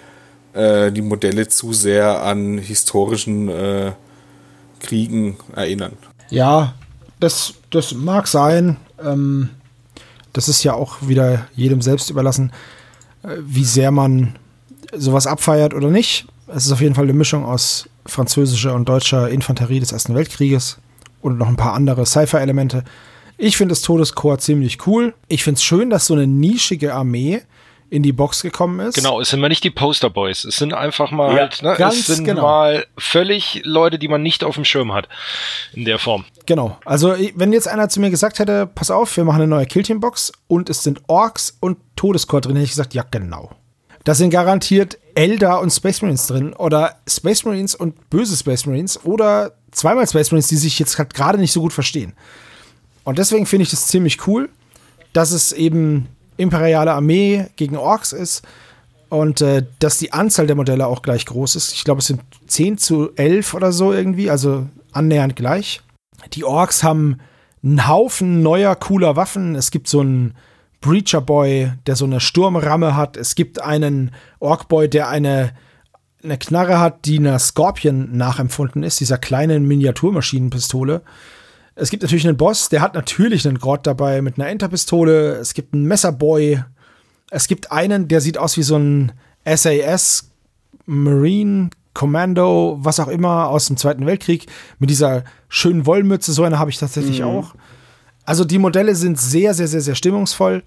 äh, 0.53 0.91
die 0.91 1.01
Modelle 1.01 1.47
zu 1.47 1.73
sehr 1.73 2.21
an 2.21 2.59
historischen 2.59 3.49
äh, 3.49 3.93
Kriegen 4.79 5.37
erinnern. 5.55 5.97
Ja, 6.29 6.75
das, 7.19 7.55
das 7.71 7.95
mag 7.95 8.27
sein. 8.27 8.77
Ähm, 9.03 9.49
das 10.33 10.47
ist 10.47 10.63
ja 10.63 10.75
auch 10.75 10.97
wieder 11.01 11.47
jedem 11.55 11.81
selbst 11.81 12.11
überlassen, 12.11 12.53
äh, 13.23 13.37
wie 13.41 13.65
sehr 13.65 13.89
man 13.89 14.37
sowas 14.93 15.25
abfeiert 15.25 15.73
oder 15.73 15.89
nicht. 15.89 16.27
Es 16.53 16.65
ist 16.65 16.71
auf 16.71 16.81
jeden 16.81 16.95
Fall 16.95 17.03
eine 17.03 17.13
Mischung 17.13 17.45
aus 17.45 17.87
französischer 18.05 18.73
und 18.73 18.89
deutscher 18.89 19.29
Infanterie 19.29 19.79
des 19.79 19.91
Ersten 19.91 20.15
Weltkrieges 20.15 20.79
und 21.21 21.37
noch 21.37 21.47
ein 21.47 21.55
paar 21.55 21.73
andere 21.73 22.05
Sci-Fi-Elemente. 22.05 22.83
Ich 23.37 23.55
finde 23.55 23.73
das 23.73 23.81
Todeskorps 23.81 24.45
ziemlich 24.45 24.85
cool. 24.87 25.13
Ich 25.27 25.43
finde 25.43 25.57
es 25.57 25.63
schön, 25.63 25.89
dass 25.89 26.07
so 26.07 26.13
eine 26.13 26.27
nischige 26.27 26.93
Armee 26.93 27.41
in 27.91 28.03
die 28.03 28.11
Box 28.11 28.41
gekommen 28.41 28.79
ist. 28.79 28.95
Genau, 28.95 29.19
es 29.19 29.29
sind 29.29 29.39
mal 29.39 29.47
nicht 29.47 29.63
die 29.63 29.69
Posterboys. 29.69 30.43
Es 30.43 30.57
sind 30.57 30.73
einfach 30.73 31.11
mal 31.11 31.33
Ja, 31.33 31.41
halt, 31.41 31.63
ne, 31.63 31.75
ganz 31.77 31.97
es 31.99 32.07
sind 32.07 32.25
genau. 32.25 32.43
mal 32.43 32.85
völlig 32.97 33.61
Leute, 33.63 33.97
die 33.97 34.07
man 34.07 34.21
nicht 34.21 34.43
auf 34.43 34.55
dem 34.55 34.65
Schirm 34.65 34.93
hat. 34.93 35.07
In 35.73 35.85
der 35.85 35.97
Form. 35.97 36.25
Genau. 36.45 36.77
Also, 36.85 37.15
wenn 37.35 37.51
jetzt 37.53 37.67
einer 37.67 37.89
zu 37.89 37.99
mir 37.99 38.09
gesagt 38.09 38.39
hätte, 38.39 38.67
pass 38.67 38.91
auf, 38.91 39.15
wir 39.17 39.23
machen 39.23 39.41
eine 39.41 39.47
neue 39.47 39.65
Killteam-Box 39.65 40.31
und 40.47 40.69
es 40.69 40.83
sind 40.83 41.01
Orks 41.07 41.57
und 41.59 41.77
Todescore 41.95 42.41
drin, 42.41 42.55
hätte 42.55 42.65
ich 42.65 42.71
gesagt, 42.71 42.93
ja, 42.93 43.03
genau. 43.09 43.51
Da 44.09 44.15
sind 44.15 44.31
garantiert 44.31 44.97
Eldar 45.13 45.61
und 45.61 45.69
Space 45.69 46.01
Marines 46.01 46.25
drin 46.25 46.53
oder 46.53 46.95
Space 47.07 47.45
Marines 47.45 47.75
und 47.75 48.09
böse 48.09 48.35
Space 48.35 48.65
Marines 48.65 49.05
oder 49.05 49.51
zweimal 49.69 50.07
Space 50.07 50.31
Marines, 50.31 50.47
die 50.47 50.55
sich 50.55 50.79
jetzt 50.79 50.97
gerade 51.13 51.37
nicht 51.37 51.51
so 51.51 51.61
gut 51.61 51.73
verstehen. 51.73 52.13
Und 53.03 53.19
deswegen 53.19 53.45
finde 53.45 53.65
ich 53.65 53.69
das 53.69 53.85
ziemlich 53.85 54.25
cool, 54.25 54.49
dass 55.13 55.29
es 55.29 55.51
eben 55.51 56.07
imperiale 56.37 56.91
Armee 56.91 57.51
gegen 57.55 57.77
Orks 57.77 58.11
ist 58.11 58.41
und 59.09 59.41
äh, 59.41 59.67
dass 59.77 59.99
die 59.99 60.11
Anzahl 60.11 60.47
der 60.47 60.55
Modelle 60.55 60.87
auch 60.87 61.03
gleich 61.03 61.27
groß 61.27 61.55
ist. 61.55 61.73
Ich 61.73 61.83
glaube, 61.83 61.99
es 61.99 62.07
sind 62.07 62.21
10 62.47 62.79
zu 62.79 63.11
11 63.15 63.53
oder 63.53 63.71
so 63.71 63.93
irgendwie, 63.93 64.31
also 64.31 64.65
annähernd 64.91 65.35
gleich. 65.35 65.81
Die 66.33 66.45
Orks 66.45 66.81
haben 66.81 67.19
einen 67.63 67.87
Haufen 67.87 68.41
neuer, 68.41 68.75
cooler 68.75 69.15
Waffen. 69.15 69.53
Es 69.53 69.69
gibt 69.69 69.87
so 69.87 69.99
einen 69.99 70.33
Breacher 70.81 71.21
Boy, 71.21 71.73
der 71.87 71.95
so 71.95 72.05
eine 72.05 72.19
Sturmramme 72.19 72.95
hat. 72.95 73.17
Es 73.17 73.35
gibt 73.35 73.61
einen 73.61 74.11
Ork 74.39 74.67
Boy, 74.69 74.89
der 74.89 75.09
eine, 75.09 75.51
eine 76.23 76.37
Knarre 76.37 76.79
hat, 76.79 77.05
die 77.05 77.19
einer 77.19 77.39
Scorpion 77.39 78.15
nachempfunden 78.15 78.83
ist, 78.83 78.99
dieser 78.99 79.17
kleinen 79.17 79.67
Miniaturmaschinenpistole. 79.67 81.01
Es 81.75 81.89
gibt 81.89 82.03
natürlich 82.03 82.27
einen 82.27 82.37
Boss, 82.37 82.69
der 82.69 82.81
hat 82.81 82.93
natürlich 82.93 83.47
einen 83.47 83.59
Grott 83.59 83.87
dabei 83.87 84.21
mit 84.21 84.37
einer 84.37 84.49
Enterpistole. 84.49 85.35
Es 85.35 85.53
gibt 85.53 85.73
einen 85.73 85.85
Messerboy. 85.85 86.63
Es 87.29 87.47
gibt 87.47 87.71
einen, 87.71 88.07
der 88.07 88.21
sieht 88.21 88.37
aus 88.37 88.57
wie 88.57 88.63
so 88.63 88.75
ein 88.77 89.13
SAS 89.45 90.31
Marine 90.85 91.69
Commando, 91.93 92.77
was 92.81 92.99
auch 92.99 93.07
immer 93.07 93.49
aus 93.49 93.67
dem 93.67 93.77
Zweiten 93.77 94.05
Weltkrieg 94.05 94.47
mit 94.77 94.89
dieser 94.89 95.23
schönen 95.47 95.85
Wollmütze. 95.85 96.31
So 96.31 96.43
eine 96.43 96.59
habe 96.59 96.69
ich 96.69 96.77
tatsächlich 96.77 97.23
auch. 97.23 97.55
Also 98.29 98.45
die 98.45 98.59
Modelle 98.59 98.93
sind 98.93 99.19
sehr, 99.19 99.55
sehr, 99.55 99.67
sehr, 99.67 99.81
sehr 99.81 99.95
stimmungsvoll 99.95 100.61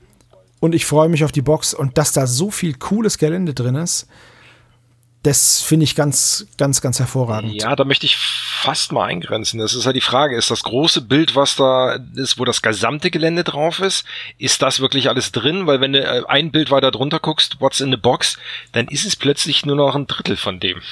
und 0.59 0.75
ich 0.75 0.85
freue 0.85 1.09
mich 1.09 1.23
auf 1.23 1.31
die 1.31 1.43
Box 1.43 1.75
und 1.75 1.97
dass 1.97 2.11
da 2.11 2.27
so 2.27 2.51
viel 2.51 2.75
cooles 2.75 3.19
Gelände 3.19 3.55
drin 3.55 3.77
ist, 3.77 4.09
das 5.23 5.63
finde 5.63 5.85
ich 5.85 5.95
ganz, 5.95 6.49
ganz, 6.59 6.81
ganz 6.81 6.99
hervorragend. 6.99 7.55
Ja, 7.55 7.77
da 7.77 7.85
möchte 7.85 8.05
ich 8.05 8.17
fast 8.17 8.91
mal 8.91 9.05
eingrenzen. 9.05 9.61
Das 9.61 9.75
ist 9.75 9.87
halt 9.87 9.95
die 9.95 10.01
Frage, 10.01 10.37
ist 10.37 10.51
das 10.51 10.65
große 10.65 11.03
Bild, 11.03 11.37
was 11.37 11.55
da 11.55 12.01
ist, 12.17 12.41
wo 12.41 12.45
das 12.45 12.63
gesamte 12.63 13.13
Gelände 13.13 13.45
drauf 13.45 13.79
ist, 13.79 14.07
ist 14.39 14.61
das 14.61 14.81
wirklich 14.81 15.09
alles 15.09 15.31
drin? 15.31 15.69
Weil 15.69 15.81
wenn 15.81 15.93
du 15.93 16.03
äh, 16.03 16.25
ein 16.27 16.51
Bild 16.51 16.73
weiter 16.73 16.91
drunter 16.91 17.21
guckst, 17.21 17.61
what's 17.61 17.79
in 17.79 17.93
the 17.93 17.97
box, 17.97 18.39
dann 18.73 18.89
ist 18.89 19.05
es 19.05 19.15
plötzlich 19.15 19.65
nur 19.65 19.77
noch 19.77 19.95
ein 19.95 20.09
Drittel 20.09 20.37
von 20.37 20.59
dem. 20.59 20.83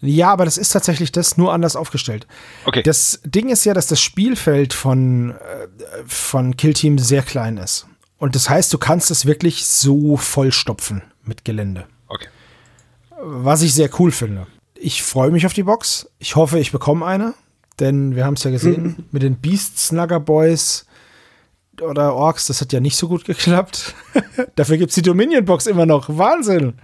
Ja, 0.00 0.30
aber 0.30 0.44
das 0.44 0.58
ist 0.58 0.70
tatsächlich 0.70 1.10
das 1.12 1.36
nur 1.36 1.52
anders 1.52 1.74
aufgestellt. 1.76 2.26
Okay. 2.64 2.82
Das 2.82 3.20
Ding 3.24 3.48
ist 3.48 3.64
ja, 3.64 3.74
dass 3.74 3.88
das 3.88 4.00
Spielfeld 4.00 4.72
von, 4.72 5.32
äh, 5.32 5.66
von 6.06 6.56
Killteam 6.56 6.98
sehr 6.98 7.22
klein 7.22 7.56
ist. 7.56 7.86
Und 8.18 8.34
das 8.34 8.48
heißt, 8.48 8.72
du 8.72 8.78
kannst 8.78 9.10
es 9.10 9.26
wirklich 9.26 9.66
so 9.66 10.16
vollstopfen 10.16 11.02
mit 11.24 11.44
Gelände. 11.44 11.86
okay. 12.08 12.28
Was 13.20 13.62
ich 13.62 13.74
sehr 13.74 13.90
cool 13.98 14.12
finde. 14.12 14.46
Ich 14.76 15.02
freue 15.02 15.32
mich 15.32 15.44
auf 15.44 15.52
die 15.52 15.64
Box. 15.64 16.08
Ich 16.20 16.36
hoffe, 16.36 16.60
ich 16.60 16.70
bekomme 16.70 17.04
eine. 17.04 17.34
Denn 17.80 18.14
wir 18.14 18.24
haben 18.24 18.34
es 18.34 18.44
ja 18.44 18.50
gesehen 18.52 19.06
mit 19.10 19.22
den 19.22 19.36
Beast 19.36 19.78
Snugger 19.78 20.20
Boys 20.20 20.86
oder 21.80 22.14
Orks. 22.14 22.46
Das 22.46 22.60
hat 22.60 22.72
ja 22.72 22.80
nicht 22.80 22.96
so 22.96 23.08
gut 23.08 23.24
geklappt. 23.24 23.94
Dafür 24.56 24.76
gibt 24.76 24.90
es 24.90 24.94
die 24.94 25.02
Dominion-Box 25.02 25.66
immer 25.66 25.86
noch. 25.86 26.08
Wahnsinn. 26.08 26.74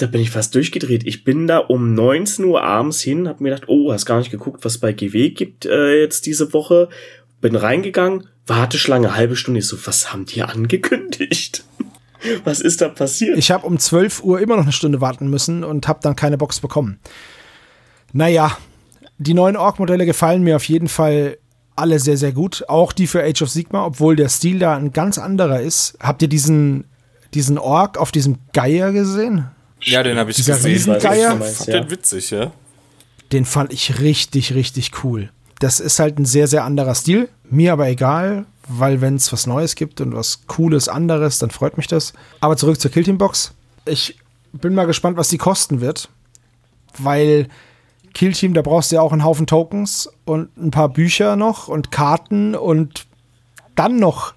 Da 0.00 0.06
bin 0.06 0.22
ich 0.22 0.30
fast 0.30 0.54
durchgedreht. 0.54 1.06
Ich 1.06 1.24
bin 1.24 1.46
da 1.46 1.58
um 1.58 1.94
19 1.94 2.46
Uhr 2.46 2.62
abends 2.62 3.02
hin, 3.02 3.28
hab 3.28 3.42
mir 3.42 3.50
gedacht, 3.50 3.68
oh, 3.68 3.92
hast 3.92 4.06
gar 4.06 4.18
nicht 4.18 4.30
geguckt, 4.30 4.64
was 4.64 4.78
bei 4.78 4.94
GW 4.94 5.30
gibt 5.30 5.66
äh, 5.66 6.00
jetzt 6.00 6.24
diese 6.24 6.54
Woche. 6.54 6.88
Bin 7.42 7.54
reingegangen, 7.54 8.26
Warteschlange, 8.46 9.14
halbe 9.14 9.36
Stunde. 9.36 9.60
Ich 9.60 9.66
so, 9.66 9.76
was 9.84 10.10
haben 10.10 10.24
die 10.24 10.42
angekündigt? 10.42 11.64
Was 12.44 12.60
ist 12.60 12.82
da 12.82 12.90
passiert? 12.90 13.38
Ich 13.38 13.50
habe 13.50 13.66
um 13.66 13.78
12 13.78 14.22
Uhr 14.22 14.40
immer 14.40 14.56
noch 14.56 14.64
eine 14.64 14.72
Stunde 14.72 15.00
warten 15.00 15.30
müssen 15.30 15.64
und 15.64 15.88
habe 15.88 16.00
dann 16.02 16.16
keine 16.16 16.36
Box 16.36 16.60
bekommen. 16.60 17.00
Naja, 18.12 18.58
die 19.16 19.32
neuen 19.32 19.56
Ork-Modelle 19.56 20.04
gefallen 20.04 20.42
mir 20.42 20.56
auf 20.56 20.68
jeden 20.68 20.88
Fall 20.88 21.38
alle 21.76 21.98
sehr, 21.98 22.18
sehr 22.18 22.32
gut. 22.32 22.62
Auch 22.68 22.92
die 22.92 23.06
für 23.06 23.22
Age 23.22 23.40
of 23.40 23.48
Sigma, 23.48 23.86
obwohl 23.86 24.16
der 24.16 24.28
Stil 24.28 24.58
da 24.58 24.76
ein 24.76 24.92
ganz 24.92 25.16
anderer 25.16 25.60
ist. 25.60 25.96
Habt 25.98 26.20
ihr 26.20 26.28
diesen, 26.28 26.84
diesen 27.32 27.56
Ork 27.56 27.96
auf 27.96 28.12
diesem 28.12 28.36
Geier 28.52 28.92
gesehen? 28.92 29.48
Ja, 29.82 30.02
den 30.02 30.18
habe 30.18 30.30
ich 30.30 30.36
Dieser 30.36 30.54
gesehen. 30.54 30.72
Riesengeier? 30.72 31.40
Ich 31.40 31.56
fand 31.56 31.68
den 31.68 31.90
witzig, 31.90 32.30
ja. 32.30 32.52
Den 33.32 33.44
fand 33.44 33.72
ich 33.72 34.00
richtig, 34.00 34.54
richtig 34.54 35.04
cool. 35.04 35.30
Das 35.60 35.80
ist 35.80 35.98
halt 35.98 36.18
ein 36.18 36.24
sehr, 36.24 36.48
sehr 36.48 36.64
anderer 36.64 36.94
Stil. 36.94 37.28
Mir 37.48 37.72
aber 37.72 37.88
egal, 37.88 38.46
weil 38.66 39.00
wenn 39.00 39.16
es 39.16 39.32
was 39.32 39.46
Neues 39.46 39.74
gibt 39.74 40.00
und 40.00 40.14
was 40.14 40.46
Cooles, 40.46 40.88
anderes, 40.88 41.38
dann 41.38 41.50
freut 41.50 41.76
mich 41.76 41.86
das. 41.86 42.12
Aber 42.40 42.56
zurück 42.56 42.80
zur 42.80 42.90
Killteam-Box. 42.90 43.52
Ich 43.84 44.18
bin 44.52 44.74
mal 44.74 44.86
gespannt, 44.86 45.16
was 45.16 45.28
die 45.28 45.38
kosten 45.38 45.80
wird. 45.80 46.08
Weil 46.98 47.48
Killteam, 48.14 48.54
da 48.54 48.62
brauchst 48.62 48.90
du 48.90 48.96
ja 48.96 49.02
auch 49.02 49.12
einen 49.12 49.24
Haufen 49.24 49.46
Tokens 49.46 50.10
und 50.24 50.56
ein 50.56 50.70
paar 50.70 50.88
Bücher 50.88 51.36
noch 51.36 51.68
und 51.68 51.90
Karten 51.90 52.54
und 52.54 53.06
dann 53.76 53.98
noch 53.98 54.34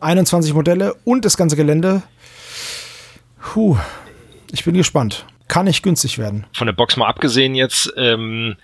21 0.00 0.54
Modelle 0.54 0.94
und 1.04 1.24
das 1.24 1.36
ganze 1.36 1.56
Gelände. 1.56 2.02
Puh, 3.40 3.76
ich 4.52 4.64
bin 4.64 4.74
gespannt. 4.74 5.26
Kann 5.48 5.66
nicht 5.66 5.82
günstig 5.82 6.18
werden. 6.18 6.46
Von 6.52 6.66
der 6.66 6.72
Box 6.72 6.96
mal 6.96 7.08
abgesehen 7.08 7.54
jetzt, 7.54 7.92
ähm, 7.96 8.56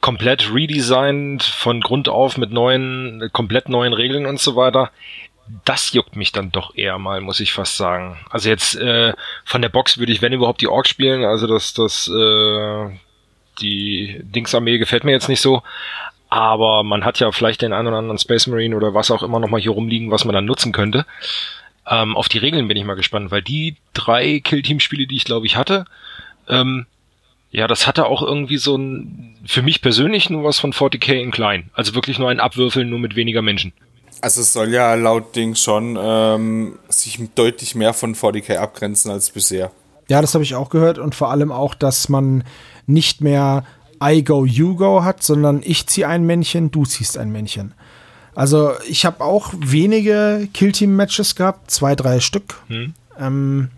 komplett 0.00 0.52
redesigned 0.52 1.42
von 1.42 1.80
Grund 1.80 2.08
auf 2.08 2.38
mit 2.38 2.52
neuen, 2.52 3.30
komplett 3.32 3.68
neuen 3.68 3.92
Regeln 3.92 4.26
und 4.26 4.40
so 4.40 4.56
weiter. 4.56 4.90
Das 5.64 5.92
juckt 5.92 6.16
mich 6.16 6.32
dann 6.32 6.52
doch 6.52 6.74
eher 6.76 6.98
mal, 6.98 7.20
muss 7.20 7.40
ich 7.40 7.52
fast 7.52 7.76
sagen. 7.76 8.18
Also 8.30 8.48
jetzt 8.48 8.76
äh, 8.76 9.12
von 9.44 9.62
der 9.62 9.68
Box 9.68 9.98
würde 9.98 10.12
ich, 10.12 10.22
wenn 10.22 10.32
überhaupt, 10.32 10.60
die 10.60 10.68
Orks 10.68 10.88
spielen. 10.88 11.24
Also 11.24 11.46
das, 11.46 11.74
das, 11.74 12.08
äh, 12.08 12.90
die 13.60 14.20
Dingsarmee 14.22 14.78
gefällt 14.78 15.04
mir 15.04 15.12
jetzt 15.12 15.28
nicht 15.28 15.40
so. 15.40 15.62
Aber 16.28 16.84
man 16.84 17.04
hat 17.04 17.18
ja 17.18 17.32
vielleicht 17.32 17.62
den 17.62 17.72
einen 17.72 17.88
oder 17.88 17.98
anderen 17.98 18.18
Space 18.18 18.46
Marine 18.46 18.76
oder 18.76 18.94
was 18.94 19.10
auch 19.10 19.24
immer 19.24 19.40
nochmal 19.40 19.60
hier 19.60 19.72
rumliegen, 19.72 20.12
was 20.12 20.24
man 20.24 20.34
dann 20.34 20.44
nutzen 20.44 20.72
könnte. 20.72 21.04
Ähm, 21.86 22.16
auf 22.16 22.28
die 22.28 22.38
Regeln 22.38 22.68
bin 22.68 22.76
ich 22.76 22.84
mal 22.84 22.94
gespannt, 22.94 23.30
weil 23.30 23.42
die 23.42 23.76
drei 23.94 24.40
Kill-Team-Spiele, 24.40 25.06
die 25.06 25.16
ich 25.16 25.24
glaube 25.24 25.46
ich 25.46 25.56
hatte, 25.56 25.86
ähm, 26.48 26.86
ja, 27.50 27.66
das 27.66 27.86
hatte 27.86 28.06
auch 28.06 28.22
irgendwie 28.22 28.58
so 28.58 28.76
ein, 28.76 29.36
für 29.44 29.62
mich 29.62 29.82
persönlich 29.82 30.30
nur 30.30 30.44
was 30.44 30.58
von 30.58 30.72
40k 30.72 31.14
in 31.14 31.32
klein. 31.32 31.70
Also 31.74 31.94
wirklich 31.94 32.18
nur 32.18 32.30
ein 32.30 32.38
Abwürfeln, 32.38 32.88
nur 32.88 33.00
mit 33.00 33.16
weniger 33.16 33.42
Menschen. 33.42 33.72
Also 34.20 34.42
es 34.42 34.52
soll 34.52 34.72
ja 34.72 34.94
laut 34.94 35.34
Ding 35.34 35.54
schon 35.54 35.98
ähm, 36.00 36.78
sich 36.88 37.18
deutlich 37.34 37.74
mehr 37.74 37.92
von 37.92 38.14
40k 38.14 38.56
abgrenzen 38.56 39.10
als 39.10 39.30
bisher. 39.30 39.72
Ja, 40.08 40.20
das 40.20 40.34
habe 40.34 40.44
ich 40.44 40.54
auch 40.54 40.70
gehört 40.70 40.98
und 40.98 41.14
vor 41.14 41.30
allem 41.30 41.50
auch, 41.50 41.74
dass 41.74 42.08
man 42.08 42.44
nicht 42.86 43.20
mehr 43.20 43.64
I 44.02 44.22
go, 44.22 44.44
you 44.44 44.76
go 44.76 45.04
hat, 45.04 45.22
sondern 45.22 45.62
ich 45.64 45.86
ziehe 45.86 46.06
ein 46.06 46.24
Männchen, 46.24 46.70
du 46.70 46.84
ziehst 46.84 47.18
ein 47.18 47.30
Männchen. 47.30 47.74
Also 48.34 48.72
ich 48.88 49.04
habe 49.04 49.24
auch 49.24 49.52
wenige 49.58 50.48
Killteam-Matches 50.54 51.34
gehabt, 51.34 51.70
zwei, 51.70 51.94
drei 51.94 52.20
Stück. 52.20 52.56
Ähm, 53.18 53.70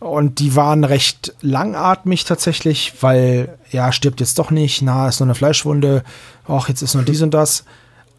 und 0.00 0.38
die 0.40 0.54
waren 0.54 0.84
recht 0.84 1.34
langatmig 1.40 2.24
tatsächlich, 2.24 2.94
weil, 3.00 3.58
ja, 3.70 3.92
stirbt 3.92 4.20
jetzt 4.20 4.38
doch 4.38 4.50
nicht, 4.50 4.82
na, 4.82 5.08
ist 5.08 5.20
nur 5.20 5.26
eine 5.26 5.34
Fleischwunde, 5.34 6.04
ach, 6.46 6.68
jetzt 6.68 6.82
ist 6.82 6.94
nur 6.94 7.04
dies 7.04 7.22
und 7.22 7.32
das. 7.32 7.64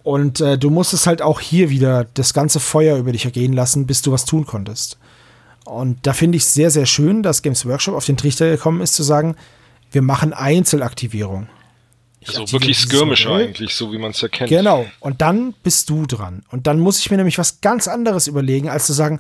Und 0.04 0.42
äh, 0.42 0.58
du 0.58 0.70
musstest 0.70 1.06
halt 1.06 1.22
auch 1.22 1.40
hier 1.40 1.70
wieder 1.70 2.06
das 2.14 2.34
ganze 2.34 2.60
Feuer 2.60 2.98
über 2.98 3.12
dich 3.12 3.26
ergehen 3.26 3.54
lassen, 3.54 3.86
bis 3.86 4.02
du 4.02 4.12
was 4.12 4.26
tun 4.26 4.46
konntest. 4.46 4.98
Und 5.66 6.08
da 6.08 6.14
finde 6.14 6.38
ich 6.38 6.44
es 6.44 6.54
sehr, 6.54 6.72
sehr 6.72 6.86
schön, 6.86 7.24
dass 7.24 7.42
Games 7.42 7.66
Workshop 7.66 7.94
auf 7.94 8.06
den 8.06 8.16
Trichter 8.18 8.50
gekommen 8.50 8.82
ist, 8.82 8.96
zu 8.96 9.04
sagen, 9.04 9.36
wir 9.92 10.02
machen 10.02 10.34
Einzelaktivierung. 10.34 11.48
Also 12.28 12.52
wirklich 12.52 12.78
Skirmisher 12.78 13.32
eigentlich, 13.32 13.74
so 13.74 13.92
wie 13.92 13.98
man 13.98 14.12
es 14.12 14.22
ja 14.22 14.28
kennt. 14.28 14.50
Genau. 14.50 14.86
Und 15.00 15.22
dann 15.22 15.54
bist 15.64 15.90
du 15.90 16.06
dran. 16.06 16.44
Und 16.52 16.68
dann 16.68 16.80
muss 16.80 17.00
ich 17.00 17.10
mir 17.12 17.18
nämlich 17.18 17.38
was 17.38 17.62
ganz 17.62 17.88
anderes 17.88 18.28
überlegen, 18.28 18.70
als 18.70 18.86
zu 18.86 18.94
sagen, 18.94 19.20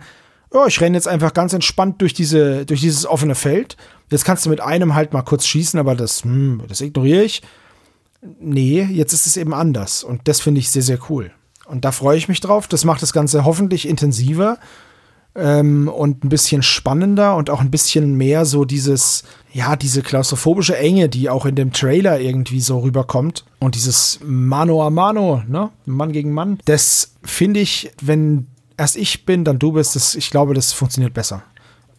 oh, 0.52 0.66
ich 0.68 0.80
renne 0.82 0.98
jetzt 0.98 1.08
einfach 1.08 1.34
ganz 1.34 1.54
entspannt 1.54 2.02
durch, 2.02 2.14
diese, 2.14 2.66
durch 2.66 2.82
dieses 2.82 3.06
offene 3.06 3.36
Feld. 3.36 3.78
Jetzt 4.10 4.26
kannst 4.26 4.46
du 4.46 4.50
mit 4.50 4.62
einem 4.62 4.96
halt 4.96 5.14
mal 5.14 5.22
kurz 5.22 5.46
schießen, 5.46 5.80
aber 5.80 5.96
das, 5.96 6.24
hm, 6.24 6.64
das 6.68 6.82
ignoriere 6.82 7.24
ich. 7.24 7.42
Nee, 8.40 8.84
jetzt 8.84 9.14
ist 9.14 9.28
es 9.28 9.38
eben 9.38 9.54
anders. 9.54 10.04
Und 10.04 10.28
das 10.28 10.42
finde 10.42 10.60
ich 10.60 10.70
sehr, 10.70 10.82
sehr 10.82 11.00
cool. 11.10 11.32
Und 11.66 11.86
da 11.86 11.92
freue 11.92 12.18
ich 12.18 12.28
mich 12.28 12.40
drauf. 12.40 12.68
Das 12.68 12.86
macht 12.86 13.02
das 13.02 13.14
Ganze 13.14 13.46
hoffentlich 13.46 13.88
intensiver 13.88 14.58
ähm, 15.38 15.88
und 15.88 16.24
ein 16.24 16.30
bisschen 16.30 16.64
spannender 16.64 17.36
und 17.36 17.50
auch 17.50 17.62
ein 17.62 17.72
bisschen 17.72 18.16
mehr 18.16 18.46
so 18.46 18.66
dieses, 18.66 19.24
ja, 19.54 19.76
diese 19.76 20.02
klaustrophobische 20.02 20.78
Enge, 20.78 21.10
die 21.10 21.30
auch 21.30 21.46
in 21.46 21.56
dem 21.56 21.72
Trailer 21.72 22.20
irgendwie 22.20 22.60
so 22.60 22.80
rüberkommt. 22.80 23.46
Und 23.60 23.76
dieses 23.76 24.20
Mano 24.24 24.86
a 24.86 24.90
Mano, 24.90 25.44
ne? 25.48 25.70
Mann 25.86 26.12
gegen 26.12 26.34
Mann. 26.34 26.60
Das 26.66 27.14
finde 27.24 27.60
ich, 27.60 27.92
wenn 28.02 28.48
erst 28.78 28.98
ich 28.98 29.26
bin, 29.26 29.44
dann 29.44 29.60
du 29.60 29.72
bist, 29.72 29.96
das, 29.96 30.16
ich 30.16 30.30
glaube, 30.32 30.54
das 30.54 30.74
funktioniert 30.74 31.14
besser. 31.14 31.44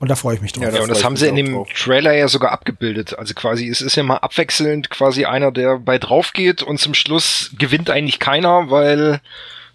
Und 0.01 0.09
da 0.09 0.15
freue 0.15 0.37
ich 0.37 0.43
mich 0.43 0.53
drauf. 0.53 0.63
Ja, 0.63 0.71
Ja, 0.71 0.77
Da 0.77 0.83
und 0.83 0.91
das 0.91 1.03
haben 1.03 1.17
sie 1.17 1.27
in 1.27 1.35
dem 1.35 1.53
drauf. 1.53 1.69
Trailer 1.75 2.13
ja 2.15 2.29
sogar 2.29 2.53
abgebildet. 2.53 3.19
Also 3.19 3.35
quasi, 3.35 3.69
es 3.69 3.81
ist 3.81 3.97
ja 3.97 4.05
mal 4.05 4.19
abwechselnd 4.19 4.91
quasi 4.91 5.25
einer, 5.25 5.51
der 5.51 5.79
bei 5.79 5.99
drauf 5.99 6.33
geht 6.33 6.63
und 6.63 6.79
zum 6.79 6.95
Schluss 6.95 7.51
gewinnt 7.59 7.91
eigentlich 7.91 8.21
keiner, 8.21 8.71
weil, 8.71 9.21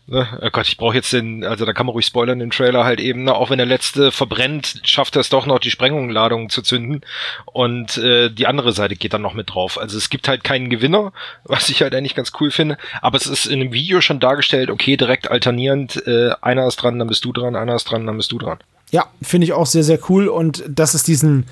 ne, 0.07 0.27
oh 0.41 0.49
Gott, 0.51 0.67
ich 0.67 0.77
brauche 0.77 0.95
jetzt 0.95 1.13
den, 1.13 1.43
also 1.43 1.65
da 1.65 1.73
kann 1.73 1.85
man 1.85 1.93
ruhig 1.93 2.05
spoilern, 2.05 2.39
den 2.39 2.51
Trailer 2.51 2.84
halt 2.84 2.99
eben, 2.99 3.23
ne, 3.23 3.35
auch 3.35 3.49
wenn 3.49 3.57
der 3.57 3.67
letzte 3.67 4.11
verbrennt, 4.11 4.81
schafft 4.84 5.15
er 5.15 5.21
es 5.21 5.30
doch 5.30 5.45
noch, 5.45 5.59
die 5.59 5.71
Sprengungladung 5.71 6.49
zu 6.49 6.61
zünden 6.61 7.01
und 7.45 7.97
äh, 7.97 8.30
die 8.30 8.47
andere 8.47 8.73
Seite 8.73 8.95
geht 8.95 9.13
dann 9.13 9.21
noch 9.21 9.34
mit 9.34 9.53
drauf. 9.53 9.80
Also 9.80 9.97
es 9.97 10.09
gibt 10.09 10.27
halt 10.27 10.43
keinen 10.43 10.69
Gewinner, 10.69 11.13
was 11.43 11.69
ich 11.69 11.81
halt 11.81 11.95
eigentlich 11.95 12.15
ganz 12.15 12.31
cool 12.39 12.51
finde, 12.51 12.77
aber 13.01 13.17
es 13.17 13.27
ist 13.27 13.45
in 13.45 13.59
dem 13.59 13.73
Video 13.73 14.01
schon 14.01 14.19
dargestellt, 14.19 14.69
okay, 14.69 14.97
direkt 14.97 15.30
alternierend, 15.31 16.05
äh, 16.07 16.31
einer 16.41 16.67
ist 16.67 16.77
dran, 16.77 16.99
dann 16.99 17.07
bist 17.07 17.25
du 17.25 17.34
dran, 17.34 17.55
einer 17.55 17.75
ist 17.75 17.85
dran, 17.85 18.05
dann 18.05 18.17
bist 18.17 18.31
du 18.31 18.38
dran. 18.38 18.59
Ja, 18.91 19.07
finde 19.23 19.45
ich 19.45 19.53
auch 19.53 19.65
sehr, 19.65 19.84
sehr 19.84 19.99
cool. 20.09 20.27
Und 20.27 20.63
dass 20.67 20.93
es 20.93 21.01
diesen, 21.01 21.47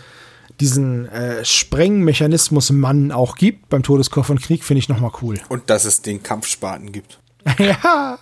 diesen 0.59 1.07
äh, 1.09 1.43
Sprengmechanismus 1.43 2.69
Mann 2.69 3.11
auch 3.11 3.35
gibt 3.35 3.69
beim 3.69 3.81
Todeskopf 3.81 4.27
von 4.27 4.39
Krieg, 4.39 4.63
finde 4.63 4.77
ich 4.77 4.89
nochmal 4.89 5.11
cool. 5.23 5.39
Und 5.49 5.71
dass 5.71 5.85
es 5.85 6.03
den 6.03 6.21
Kampfspaten 6.21 6.91
gibt. 6.91 7.19
ja. 7.57 8.19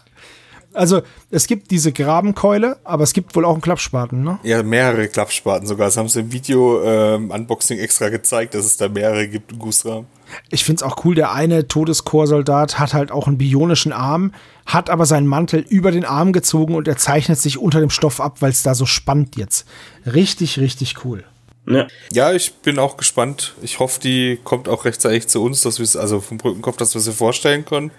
Also, 0.74 1.02
es 1.32 1.48
gibt 1.48 1.72
diese 1.72 1.92
Grabenkeule, 1.92 2.78
aber 2.84 3.04
es 3.04 3.14
gibt 3.14 3.36
wohl 3.36 3.44
auch 3.44 3.54
einen 3.54 3.62
Klappspaten, 3.62 4.24
ne? 4.24 4.40
Ja, 4.44 4.62
mehrere 4.62 5.08
Klappspaten 5.08 5.68
sogar. 5.68 5.88
Das 5.88 5.98
haben 5.98 6.10
sie 6.10 6.20
im 6.20 6.32
Video 6.32 6.84
ähm, 6.84 7.32
Unboxing 7.32 7.80
extra 7.80 8.10
gezeigt, 8.10 8.54
dass 8.54 8.66
es 8.66 8.78
da 8.78 8.88
mehrere 8.88 9.28
gibt 9.28 9.52
in 9.52 9.60
Gusram. 9.60 10.06
Ich 10.52 10.64
finde 10.64 10.84
es 10.84 10.84
auch 10.84 11.04
cool, 11.06 11.16
der 11.16 11.32
eine 11.32 11.68
Todeschorsoldat 11.68 12.78
hat 12.78 12.94
halt 12.94 13.12
auch 13.12 13.28
einen 13.28 13.40
bionischen 13.40 13.92
Arm, 13.92 14.34
hat 14.66 14.92
aber 14.92 15.08
seinen 15.08 15.26
Mantel 15.26 15.66
über 15.68 15.92
den 15.92 16.06
Arm 16.06 16.34
gezogen 16.34 16.76
und 16.76 16.88
er 16.88 16.98
zeichnet 16.98 17.40
sich 17.40 17.58
unter 17.58 17.80
dem 17.80 17.90
Stoff 17.90 18.22
ab, 18.22 18.38
weil 18.42 18.52
es 18.52 18.62
da 18.62 18.76
so 18.76 18.86
spannt 18.86 19.38
jetzt. 19.38 19.68
Richtig, 20.06 20.60
richtig 20.60 21.04
cool. 21.04 21.24
Ja. 21.68 21.88
Ja, 22.12 22.32
ich 22.34 22.54
bin 22.54 22.80
auch 22.80 22.98
gespannt. 22.98 23.56
Ich 23.62 23.80
hoffe, 23.80 24.00
die 24.00 24.40
kommt 24.44 24.68
auch 24.68 24.86
rechtzeitig 24.86 25.28
zu 25.28 25.44
uns, 25.44 25.62
dass 25.62 25.80
wir 25.80 25.84
es, 25.84 25.96
also 25.96 26.20
vom 26.20 26.38
Brückenkopf, 26.38 26.78
dass 26.78 26.94
wir 26.94 27.02
sie 27.02 27.14
vorstellen 27.14 27.66
können. 27.66 27.92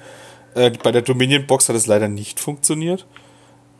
Äh, 0.54 0.70
bei 0.82 0.92
der 0.92 1.02
Dominion 1.02 1.46
Box 1.46 1.68
hat 1.68 1.76
es 1.76 1.86
leider 1.86 2.08
nicht 2.08 2.40
funktioniert. 2.40 3.06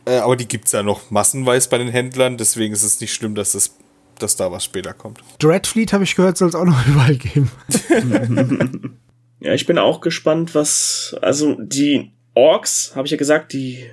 Äh, 0.05 0.17
aber 0.17 0.35
die 0.35 0.47
gibt 0.47 0.65
es 0.65 0.71
ja 0.71 0.83
noch 0.83 1.11
massenweise 1.11 1.69
bei 1.69 1.77
den 1.77 1.89
Händlern, 1.89 2.37
deswegen 2.37 2.73
ist 2.73 2.83
es 2.83 2.99
nicht 3.01 3.13
schlimm, 3.13 3.35
dass, 3.35 3.53
es, 3.53 3.77
dass 4.17 4.35
da 4.35 4.51
was 4.51 4.63
später 4.63 4.93
kommt. 4.93 5.19
Dreadfleet, 5.39 5.93
habe 5.93 6.03
ich 6.03 6.15
gehört, 6.15 6.37
soll 6.37 6.49
es 6.49 6.55
auch 6.55 6.65
noch 6.65 6.87
überall 6.87 7.15
geben. 7.15 7.51
Ja, 9.41 9.55
ich 9.55 9.65
bin 9.65 9.79
auch 9.79 10.01
gespannt, 10.01 10.53
was, 10.53 11.15
also 11.19 11.57
die 11.59 12.11
Orks, 12.35 12.91
habe 12.95 13.07
ich 13.07 13.11
ja 13.11 13.17
gesagt, 13.17 13.53
die 13.53 13.83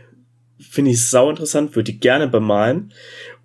finde 0.58 0.90
ich 0.90 1.06
sau 1.06 1.30
interessant, 1.30 1.74
würde 1.74 1.92
die 1.92 2.00
gerne 2.00 2.28
bemalen. 2.28 2.92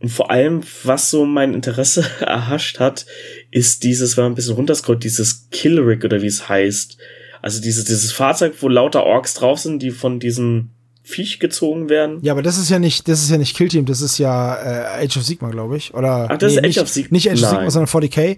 Und 0.01 0.09
vor 0.09 0.29
allem, 0.29 0.61
was 0.83 1.09
so 1.09 1.25
mein 1.25 1.53
Interesse 1.53 2.05
erhascht 2.19 2.81
hat, 2.81 3.05
ist 3.51 3.83
dieses, 3.83 4.17
wenn 4.17 4.25
man 4.25 4.31
ein 4.33 4.35
bisschen 4.35 4.55
runterscrollt, 4.55 5.03
dieses 5.03 5.49
Killrig 5.49 6.03
oder 6.03 6.21
wie 6.21 6.27
es 6.27 6.49
heißt. 6.49 6.97
Also 7.43 7.61
dieses, 7.61 7.83
dieses 7.85 8.11
Fahrzeug, 8.13 8.55
wo 8.61 8.69
lauter 8.69 9.03
Orks 9.03 9.33
drauf 9.35 9.59
sind, 9.59 9.79
die 9.83 9.91
von 9.91 10.19
diesem 10.19 10.69
Viech 11.03 11.39
gezogen 11.41 11.89
werden. 11.89 12.19
Ja, 12.21 12.31
aber 12.31 12.41
das 12.41 12.57
ist 12.57 12.69
ja 12.69 12.79
nicht, 12.79 13.07
das 13.09 13.21
ist 13.21 13.29
ja 13.29 13.37
nicht 13.37 13.55
Kill 13.55 13.67
Team, 13.67 13.85
das 13.85 13.99
ist 13.99 14.17
ja 14.17 14.55
äh, 14.55 15.05
Age 15.05 15.17
of 15.17 15.23
Sigma, 15.23 15.49
glaube 15.49 15.75
ich. 15.75 15.93
Oder 15.93 16.29
Ach, 16.31 16.37
das 16.37 16.53
ist 16.53 16.59
Age 16.59 16.67
nicht, 16.67 16.79
of 16.79 16.87
Sigma. 16.89 17.09
Nicht 17.11 17.29
Age 17.29 17.43
of 17.43 17.49
Sigma, 17.49 17.61
Nein. 17.63 17.69
sondern 17.69 17.89
40k. 18.01 18.37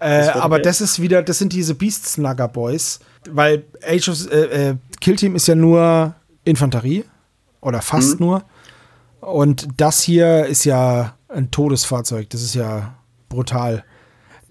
Äh, 0.00 0.06
40K? 0.28 0.30
aber 0.34 0.58
das 0.58 0.82
ist 0.82 1.00
wieder, 1.00 1.22
das 1.22 1.38
sind 1.38 1.54
diese 1.54 1.74
Beast 1.74 2.06
Snugger 2.06 2.48
Boys, 2.48 3.00
weil 3.30 3.64
Age 3.88 4.08
of 4.10 4.30
äh, 4.30 4.70
äh, 4.70 4.74
Kill 5.00 5.16
Team 5.16 5.34
ist 5.34 5.48
ja 5.48 5.54
nur 5.54 6.14
Infanterie 6.44 7.04
oder 7.62 7.80
fast 7.80 8.20
Mhm. 8.20 8.26
nur. 8.26 8.44
Und 9.20 9.68
das 9.78 10.02
hier 10.02 10.44
ist 10.44 10.64
ja 10.64 11.16
ein 11.28 11.50
Todesfahrzeug. 11.50 12.28
Das 12.28 12.42
ist 12.42 12.54
ja 12.54 12.98
brutal. 13.30 13.84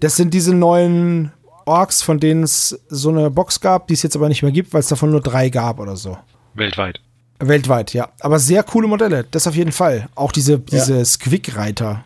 Das 0.00 0.16
sind 0.16 0.34
diese 0.34 0.52
neuen 0.54 1.30
Orks, 1.66 2.02
von 2.02 2.18
denen 2.18 2.42
es 2.42 2.80
so 2.88 3.10
eine 3.10 3.30
Box 3.30 3.60
gab, 3.60 3.86
die 3.88 3.94
es 3.94 4.02
jetzt 4.02 4.16
aber 4.16 4.28
nicht 4.28 4.42
mehr 4.42 4.52
gibt, 4.52 4.72
weil 4.72 4.80
es 4.80 4.88
davon 4.88 5.10
nur 5.10 5.20
drei 5.20 5.48
gab 5.48 5.80
oder 5.80 5.96
so. 5.96 6.16
Weltweit. 6.54 7.00
Weltweit, 7.38 7.92
ja. 7.92 8.10
Aber 8.20 8.38
sehr 8.38 8.62
coole 8.62 8.88
Modelle, 8.88 9.24
das 9.30 9.46
auf 9.46 9.56
jeden 9.56 9.72
Fall. 9.72 10.08
Auch 10.14 10.32
diese, 10.32 10.58
diese 10.58 11.04
Squick-Reiter. 11.04 12.04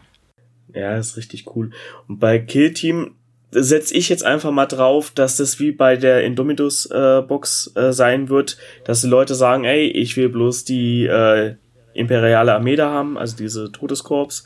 Ja, 0.74 0.96
ist 0.96 1.16
richtig 1.16 1.46
cool. 1.54 1.70
Und 2.08 2.18
bei 2.18 2.38
Kill 2.38 2.72
Team 2.72 3.14
setze 3.50 3.94
ich 3.94 4.08
jetzt 4.08 4.24
einfach 4.24 4.50
mal 4.50 4.66
drauf, 4.66 5.10
dass 5.10 5.36
das 5.36 5.58
wie 5.58 5.72
bei 5.72 5.96
der 5.96 6.24
Indomitus 6.24 6.86
äh, 6.86 7.22
Box 7.26 7.72
äh, 7.74 7.92
sein 7.92 8.28
wird, 8.28 8.58
dass 8.84 9.00
die 9.00 9.06
Leute 9.06 9.34
sagen, 9.34 9.64
ey, 9.64 9.86
ich 9.86 10.16
will 10.16 10.28
bloß 10.28 10.64
die 10.64 11.06
äh, 11.06 11.56
imperiale 11.96 12.54
Armee 12.54 12.76
da 12.76 12.90
haben, 12.90 13.18
also 13.18 13.36
diese 13.36 13.72
Todeskorps. 13.72 14.44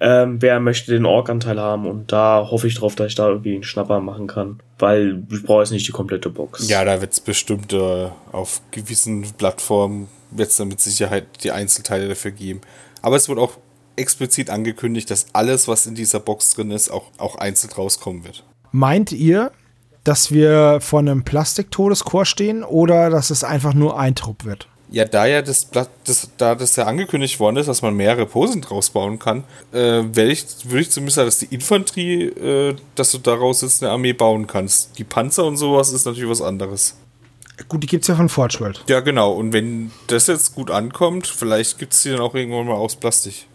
Ähm, 0.00 0.40
wer 0.40 0.60
möchte 0.60 0.92
den 0.92 1.06
Ork-Anteil 1.06 1.60
haben? 1.60 1.86
Und 1.86 2.12
da 2.12 2.46
hoffe 2.50 2.66
ich 2.66 2.74
drauf, 2.74 2.94
dass 2.94 3.08
ich 3.08 3.14
da 3.14 3.28
irgendwie 3.28 3.54
einen 3.54 3.64
Schnapper 3.64 4.00
machen 4.00 4.26
kann, 4.26 4.60
weil 4.78 5.22
ich 5.30 5.42
brauche 5.42 5.60
jetzt 5.60 5.72
nicht 5.72 5.86
die 5.86 5.92
komplette 5.92 6.30
Box. 6.30 6.68
Ja, 6.68 6.84
da 6.84 7.00
wird 7.00 7.12
es 7.12 7.20
bestimmt 7.20 7.72
äh, 7.72 8.08
auf 8.32 8.62
gewissen 8.70 9.26
Plattformen 9.36 10.08
wird 10.36 10.50
es 10.50 10.56
dann 10.56 10.68
mit 10.68 10.80
Sicherheit 10.80 11.26
die 11.44 11.52
Einzelteile 11.52 12.08
dafür 12.08 12.30
geben. 12.30 12.60
Aber 13.02 13.16
es 13.16 13.28
wird 13.28 13.38
auch 13.38 13.58
explizit 13.96 14.50
angekündigt, 14.50 15.10
dass 15.10 15.26
alles, 15.32 15.68
was 15.68 15.86
in 15.86 15.94
dieser 15.94 16.20
Box 16.20 16.50
drin 16.50 16.70
ist, 16.70 16.90
auch, 16.90 17.10
auch 17.18 17.36
einzeln 17.36 17.72
rauskommen 17.72 18.24
wird. 18.24 18.44
Meint 18.70 19.12
ihr, 19.12 19.52
dass 20.04 20.32
wir 20.32 20.78
vor 20.80 21.00
einem 21.00 21.24
Plastik-Todeschor 21.24 22.24
stehen 22.24 22.64
oder 22.64 23.10
dass 23.10 23.30
es 23.30 23.44
einfach 23.44 23.74
nur 23.74 23.98
ein 23.98 24.14
Trupp 24.14 24.44
wird? 24.44 24.68
Ja, 24.92 25.06
da 25.06 25.26
ja 25.26 25.40
das 25.40 25.64
Blatt, 25.64 25.88
das, 26.04 26.28
da 26.36 26.54
das 26.54 26.76
ja 26.76 26.84
angekündigt 26.84 27.40
worden 27.40 27.56
ist, 27.56 27.66
dass 27.66 27.80
man 27.80 27.94
mehrere 27.94 28.26
Posen 28.26 28.60
draus 28.60 28.90
bauen 28.90 29.18
kann, 29.18 29.44
äh, 29.72 30.00
ich, 30.00 30.44
würde 30.64 30.80
ich 30.80 30.90
zumindest 30.90 31.16
sagen, 31.16 31.26
dass 31.26 31.38
die 31.38 31.46
Infanterie, 31.46 32.24
äh, 32.24 32.76
dass 32.94 33.10
du 33.10 33.18
daraus 33.18 33.62
jetzt 33.62 33.82
eine 33.82 33.90
Armee 33.90 34.12
bauen 34.12 34.46
kannst. 34.46 34.98
Die 34.98 35.04
Panzer 35.04 35.44
und 35.46 35.56
sowas 35.56 35.92
ist 35.92 36.04
natürlich 36.04 36.28
was 36.28 36.42
anderes. 36.42 36.94
Gut, 37.68 37.82
die 37.82 37.86
gibt's 37.86 38.08
ja 38.08 38.16
von 38.16 38.28
Forge 38.28 38.60
World. 38.60 38.84
Ja, 38.88 39.00
genau. 39.00 39.32
Und 39.32 39.52
wenn 39.52 39.90
das 40.08 40.26
jetzt 40.26 40.54
gut 40.54 40.70
ankommt, 40.70 41.26
vielleicht 41.26 41.78
gibt 41.78 41.94
es 41.94 42.02
die 42.02 42.10
dann 42.10 42.20
auch 42.20 42.34
irgendwann 42.34 42.66
mal 42.66 42.74
aus 42.74 42.96
Plastik. 42.96 43.46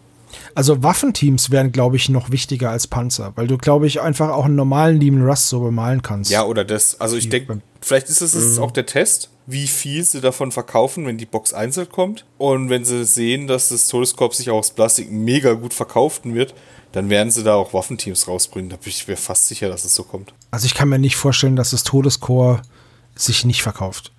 Also 0.55 0.83
Waffenteams 0.83 1.51
wären, 1.51 1.71
glaube 1.71 1.95
ich, 1.95 2.09
noch 2.09 2.31
wichtiger 2.31 2.69
als 2.69 2.87
Panzer, 2.87 3.33
weil 3.35 3.47
du, 3.47 3.57
glaube 3.57 3.87
ich, 3.87 4.01
einfach 4.01 4.29
auch 4.29 4.45
einen 4.45 4.55
normalen 4.55 4.99
Demon 4.99 5.27
Rust 5.27 5.49
so 5.49 5.59
bemalen 5.59 6.01
kannst. 6.01 6.31
Ja, 6.31 6.43
oder 6.43 6.65
das. 6.65 6.99
Also 6.99 7.15
ich 7.15 7.29
denke, 7.29 7.61
vielleicht 7.81 8.09
ist 8.09 8.21
es 8.21 8.33
jetzt 8.33 8.59
auch 8.59 8.71
der 8.71 8.85
Test, 8.85 9.29
wie 9.49 9.67
viel 9.67 10.03
sie 10.03 10.19
davon 10.19 10.51
verkaufen, 10.51 11.05
wenn 11.05 11.17
die 11.17 11.25
Box 11.25 11.53
einzeln 11.53 11.89
kommt. 11.89 12.25
Und 12.37 12.69
wenn 12.69 12.83
sie 12.83 13.05
sehen, 13.05 13.47
dass 13.47 13.69
das 13.69 13.87
Todeskorps 13.87 14.37
sich 14.37 14.49
auch 14.49 14.57
aus 14.57 14.71
Plastik 14.71 15.09
mega 15.09 15.53
gut 15.53 15.73
verkaufen 15.73 16.35
wird, 16.35 16.53
dann 16.91 17.09
werden 17.09 17.31
sie 17.31 17.43
da 17.43 17.55
auch 17.55 17.73
Waffenteams 17.73 18.27
rausbringen. 18.27 18.69
Da 18.69 18.75
bin 18.75 18.89
ich 18.89 19.07
mir 19.07 19.15
fast 19.15 19.47
sicher, 19.47 19.69
dass 19.69 19.85
es 19.85 19.95
so 19.95 20.03
kommt. 20.03 20.33
Also 20.51 20.65
ich 20.65 20.75
kann 20.75 20.89
mir 20.89 20.99
nicht 20.99 21.15
vorstellen, 21.15 21.55
dass 21.55 21.71
das 21.71 21.83
Todeskorps 21.83 22.67
sich 23.15 23.45
nicht 23.45 23.63
verkauft. 23.63 24.11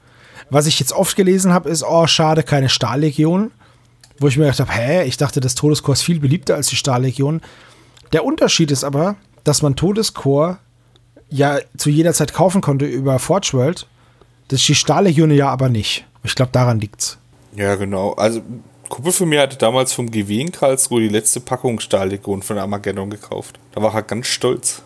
Was 0.48 0.66
ich 0.66 0.80
jetzt 0.80 0.92
oft 0.92 1.14
gelesen 1.14 1.52
habe, 1.52 1.68
ist, 1.68 1.84
oh, 1.84 2.06
schade, 2.06 2.42
keine 2.42 2.70
Stahllegion. 2.70 3.50
Wo 4.18 4.28
ich 4.28 4.38
mir 4.38 4.44
gedacht 4.44 4.60
habe, 4.60 4.72
hä, 4.72 5.04
ich 5.04 5.18
dachte, 5.18 5.40
das 5.40 5.54
Todeskorps 5.54 6.00
ist 6.00 6.06
viel 6.06 6.20
beliebter 6.20 6.56
als 6.56 6.68
die 6.68 6.76
Stahllegion. 6.76 7.42
Der 8.12 8.24
Unterschied 8.24 8.70
ist 8.70 8.82
aber, 8.82 9.16
dass 9.44 9.60
man 9.60 9.76
Todeskorps 9.76 10.58
ja 11.28 11.58
zu 11.76 11.90
jeder 11.90 12.14
Zeit 12.14 12.32
kaufen 12.32 12.62
konnte 12.62 12.86
über 12.86 13.18
Forge 13.18 13.50
World. 13.52 13.86
Das 14.48 14.60
ist 14.60 14.68
die 14.68 14.74
Stahllegion 14.74 15.30
ja 15.30 15.48
aber 15.48 15.68
nicht. 15.68 16.06
Ich 16.24 16.34
glaube, 16.34 16.52
daran 16.52 16.80
liegt's. 16.80 17.18
Ja, 17.54 17.74
genau. 17.76 18.12
Also, 18.12 18.42
Kumpel 18.88 19.12
von 19.12 19.28
mir 19.28 19.42
hatte 19.42 19.56
damals 19.56 19.92
vom 19.92 20.10
GW 20.10 20.40
in 20.40 20.52
Karlsruhe 20.52 21.00
die 21.00 21.08
letzte 21.08 21.40
Packung 21.40 21.80
Stahllegion 21.80 22.42
von 22.42 22.58
Armageddon 22.58 23.10
gekauft. 23.10 23.58
Da 23.72 23.82
war 23.82 23.94
er 23.94 24.02
ganz 24.02 24.26
stolz. 24.26 24.82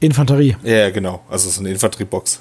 Infanterie. 0.00 0.56
Ja, 0.62 0.76
ja, 0.76 0.90
genau. 0.90 1.22
Also 1.28 1.50
so 1.50 1.60
eine 1.60 1.70
Infanteriebox. 1.70 2.40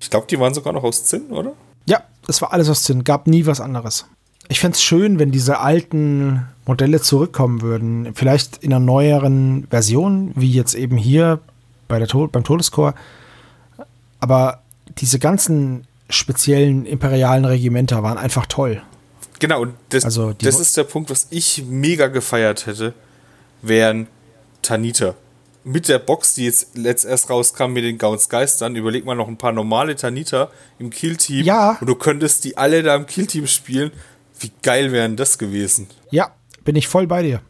Ich 0.00 0.10
glaube, 0.10 0.26
die 0.28 0.38
waren 0.38 0.54
sogar 0.54 0.72
noch 0.72 0.84
aus 0.84 1.04
Zinn, 1.04 1.30
oder? 1.30 1.52
Ja, 1.86 2.02
das 2.26 2.42
war 2.42 2.52
alles 2.52 2.68
aus 2.68 2.82
Zinn. 2.84 3.04
Gab 3.04 3.26
nie 3.26 3.46
was 3.46 3.60
anderes. 3.60 4.06
Ich 4.48 4.60
fände 4.60 4.74
es 4.74 4.82
schön, 4.82 5.18
wenn 5.18 5.30
diese 5.30 5.60
alten 5.60 6.46
Modelle 6.66 7.00
zurückkommen 7.00 7.62
würden. 7.62 8.14
Vielleicht 8.14 8.58
in 8.58 8.72
einer 8.72 8.84
neueren 8.84 9.66
Version, 9.70 10.32
wie 10.34 10.50
jetzt 10.50 10.74
eben 10.74 10.96
hier 10.96 11.40
bei 11.88 11.98
der 11.98 12.08
Tod 12.08 12.32
beim 12.32 12.44
Todescore. 12.44 12.94
Aber 14.20 14.62
diese 14.98 15.18
ganzen 15.18 15.86
speziellen 16.08 16.86
imperialen 16.86 17.44
Regimenter 17.44 18.02
waren 18.02 18.18
einfach 18.18 18.46
toll. 18.46 18.82
Genau, 19.38 19.62
und 19.62 19.74
das, 19.88 20.04
Also 20.04 20.32
das 20.32 20.60
ist 20.60 20.76
der 20.76 20.84
Punkt, 20.84 21.10
was 21.10 21.26
ich 21.30 21.64
mega 21.68 22.06
gefeiert 22.06 22.66
hätte, 22.66 22.94
wären 23.62 24.06
Taniter. 24.62 25.14
Mit 25.64 25.88
der 25.88 25.98
Box, 25.98 26.34
die 26.34 26.44
jetzt 26.44 26.76
letzt 26.76 27.04
erst 27.04 27.30
rauskam 27.30 27.72
mit 27.72 27.84
den 27.84 27.96
Gauns 27.96 28.28
Geistern, 28.28 28.76
überleg 28.76 29.04
mal 29.06 29.14
noch 29.14 29.28
ein 29.28 29.38
paar 29.38 29.52
normale 29.52 29.96
Taniter 29.96 30.50
im 30.78 30.90
Killteam. 30.90 31.44
Ja. 31.44 31.78
Und 31.80 31.86
du 31.86 31.94
könntest 31.94 32.44
die 32.44 32.58
alle 32.58 32.82
da 32.82 32.94
im 32.94 33.06
Killteam 33.06 33.46
spielen. 33.46 33.90
Wie 34.38 34.52
geil 34.62 34.92
wären 34.92 35.16
das 35.16 35.38
gewesen? 35.38 35.88
Ja, 36.10 36.32
bin 36.64 36.76
ich 36.76 36.86
voll 36.86 37.06
bei 37.06 37.22
dir. 37.22 37.40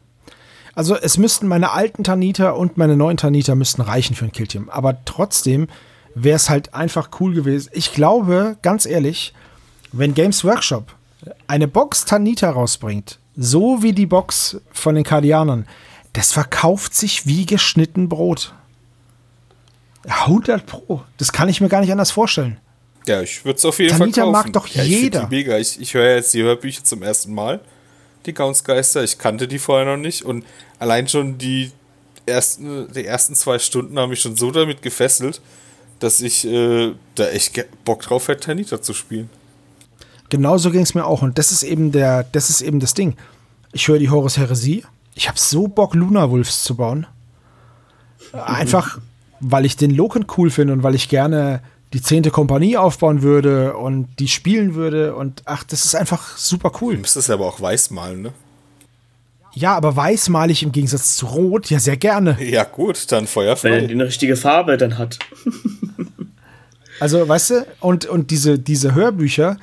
Also 0.74 0.96
es 0.96 1.18
müssten 1.18 1.48
meine 1.48 1.72
alten 1.72 2.04
Taniter 2.04 2.56
und 2.56 2.76
meine 2.76 2.96
neuen 2.96 3.16
Taniter 3.16 3.54
müssten 3.54 3.82
reichen 3.82 4.14
für 4.16 4.24
ein 4.24 4.32
Killteam. 4.32 4.68
Aber 4.68 5.04
trotzdem 5.04 5.68
wäre 6.14 6.36
es 6.36 6.50
halt 6.50 6.74
einfach 6.74 7.10
cool 7.20 7.34
gewesen. 7.34 7.70
Ich 7.72 7.92
glaube, 7.92 8.56
ganz 8.62 8.86
ehrlich, 8.86 9.34
wenn 9.92 10.14
Games 10.14 10.44
Workshop 10.44 10.94
eine 11.46 11.68
Box 11.68 12.04
Tanita 12.04 12.50
rausbringt, 12.50 13.18
so 13.36 13.82
wie 13.82 13.92
die 13.92 14.06
Box 14.06 14.58
von 14.72 14.94
den 14.94 15.04
Kardianern, 15.04 15.66
das 16.12 16.32
verkauft 16.32 16.94
sich 16.94 17.26
wie 17.26 17.46
geschnitten 17.46 18.08
Brot. 18.08 18.54
100 20.06 20.66
Pro. 20.66 21.02
Das 21.16 21.32
kann 21.32 21.48
ich 21.48 21.60
mir 21.60 21.68
gar 21.68 21.80
nicht 21.80 21.90
anders 21.90 22.10
vorstellen. 22.10 22.58
Ja, 23.06 23.20
ich 23.22 23.44
würde 23.44 23.58
es 23.58 23.64
auf 23.64 23.78
jeden 23.78 23.96
Tanita 23.96 24.22
Fall 24.22 24.32
kaufen. 24.32 24.46
mag 24.46 24.52
doch 24.52 24.66
ja, 24.68 24.82
ich 24.82 24.88
jeder. 24.88 25.24
Die 25.24 25.36
mega. 25.36 25.58
Ich, 25.58 25.80
ich 25.80 25.94
höre 25.94 26.14
jetzt 26.14 26.32
die 26.34 26.42
Hörbücher 26.42 26.84
zum 26.84 27.02
ersten 27.02 27.34
Mal. 27.34 27.60
Die 28.26 28.32
Gaunsgeister. 28.32 29.02
Ich 29.02 29.18
kannte 29.18 29.48
die 29.48 29.58
vorher 29.58 29.86
noch 29.86 30.00
nicht. 30.00 30.22
Und 30.22 30.44
allein 30.78 31.08
schon 31.08 31.36
die 31.38 31.72
ersten, 32.26 32.90
die 32.92 33.04
ersten 33.04 33.34
zwei 33.34 33.58
Stunden 33.58 33.98
haben 33.98 34.10
mich 34.10 34.20
schon 34.20 34.36
so 34.36 34.50
damit 34.50 34.82
gefesselt, 34.82 35.40
dass 35.98 36.20
ich 36.20 36.46
äh, 36.46 36.92
da 37.14 37.28
echt 37.28 37.64
Bock 37.84 38.02
drauf 38.02 38.28
hätte, 38.28 38.46
Tanita 38.46 38.82
zu 38.82 38.94
spielen. 38.94 39.30
Genauso 40.28 40.70
ging 40.70 40.82
es 40.82 40.94
mir 40.94 41.04
auch. 41.04 41.22
Und 41.22 41.38
das 41.38 41.52
ist 41.52 41.62
eben 41.62 41.92
der, 41.92 42.24
das 42.24 42.50
ist 42.50 42.60
eben 42.60 42.80
das 42.80 42.94
Ding. 42.94 43.16
Ich 43.72 43.88
höre 43.88 43.98
die 43.98 44.10
Horus 44.10 44.36
Heresie. 44.36 44.84
Ich 45.14 45.28
habe 45.28 45.38
so 45.38 45.68
Bock, 45.68 45.94
Luna 45.94 46.30
Wolves 46.30 46.64
zu 46.64 46.76
bauen. 46.76 47.06
Einfach, 48.32 48.98
weil 49.40 49.64
ich 49.64 49.76
den 49.76 49.90
Loken 49.90 50.26
cool 50.36 50.50
finde 50.50 50.72
und 50.72 50.82
weil 50.82 50.94
ich 50.94 51.08
gerne 51.08 51.60
die 51.92 52.02
zehnte 52.02 52.32
Kompanie 52.32 52.76
aufbauen 52.76 53.22
würde 53.22 53.76
und 53.76 54.08
die 54.18 54.28
spielen 54.28 54.74
würde. 54.74 55.14
Und 55.14 55.42
ach, 55.44 55.62
das 55.62 55.84
ist 55.84 55.94
einfach 55.94 56.36
super 56.36 56.72
cool. 56.80 56.94
Du 56.94 57.00
müsstest 57.02 57.30
aber 57.30 57.46
auch 57.46 57.60
weiß 57.60 57.92
malen, 57.92 58.22
ne? 58.22 58.32
Ja, 59.54 59.76
aber 59.76 59.94
weiß 59.94 60.30
male 60.30 60.50
ich 60.52 60.62
im 60.62 60.72
Gegensatz 60.72 61.16
zu 61.16 61.26
Rot 61.26 61.70
ja 61.70 61.78
sehr 61.78 61.96
gerne. 61.96 62.36
Ja, 62.42 62.64
gut, 62.64 63.10
dann 63.12 63.20
Wenn 63.20 63.24
er 63.24 63.28
feuerfrei. 63.28 63.80
die 63.86 63.92
eine 63.94 64.06
richtige 64.06 64.36
Farbe 64.36 64.76
dann 64.76 64.98
hat. 64.98 65.18
Also, 67.00 67.26
weißt 67.28 67.50
du, 67.50 67.66
und, 67.80 68.06
und 68.06 68.30
diese, 68.30 68.56
diese 68.58 68.94
Hörbücher, 68.94 69.56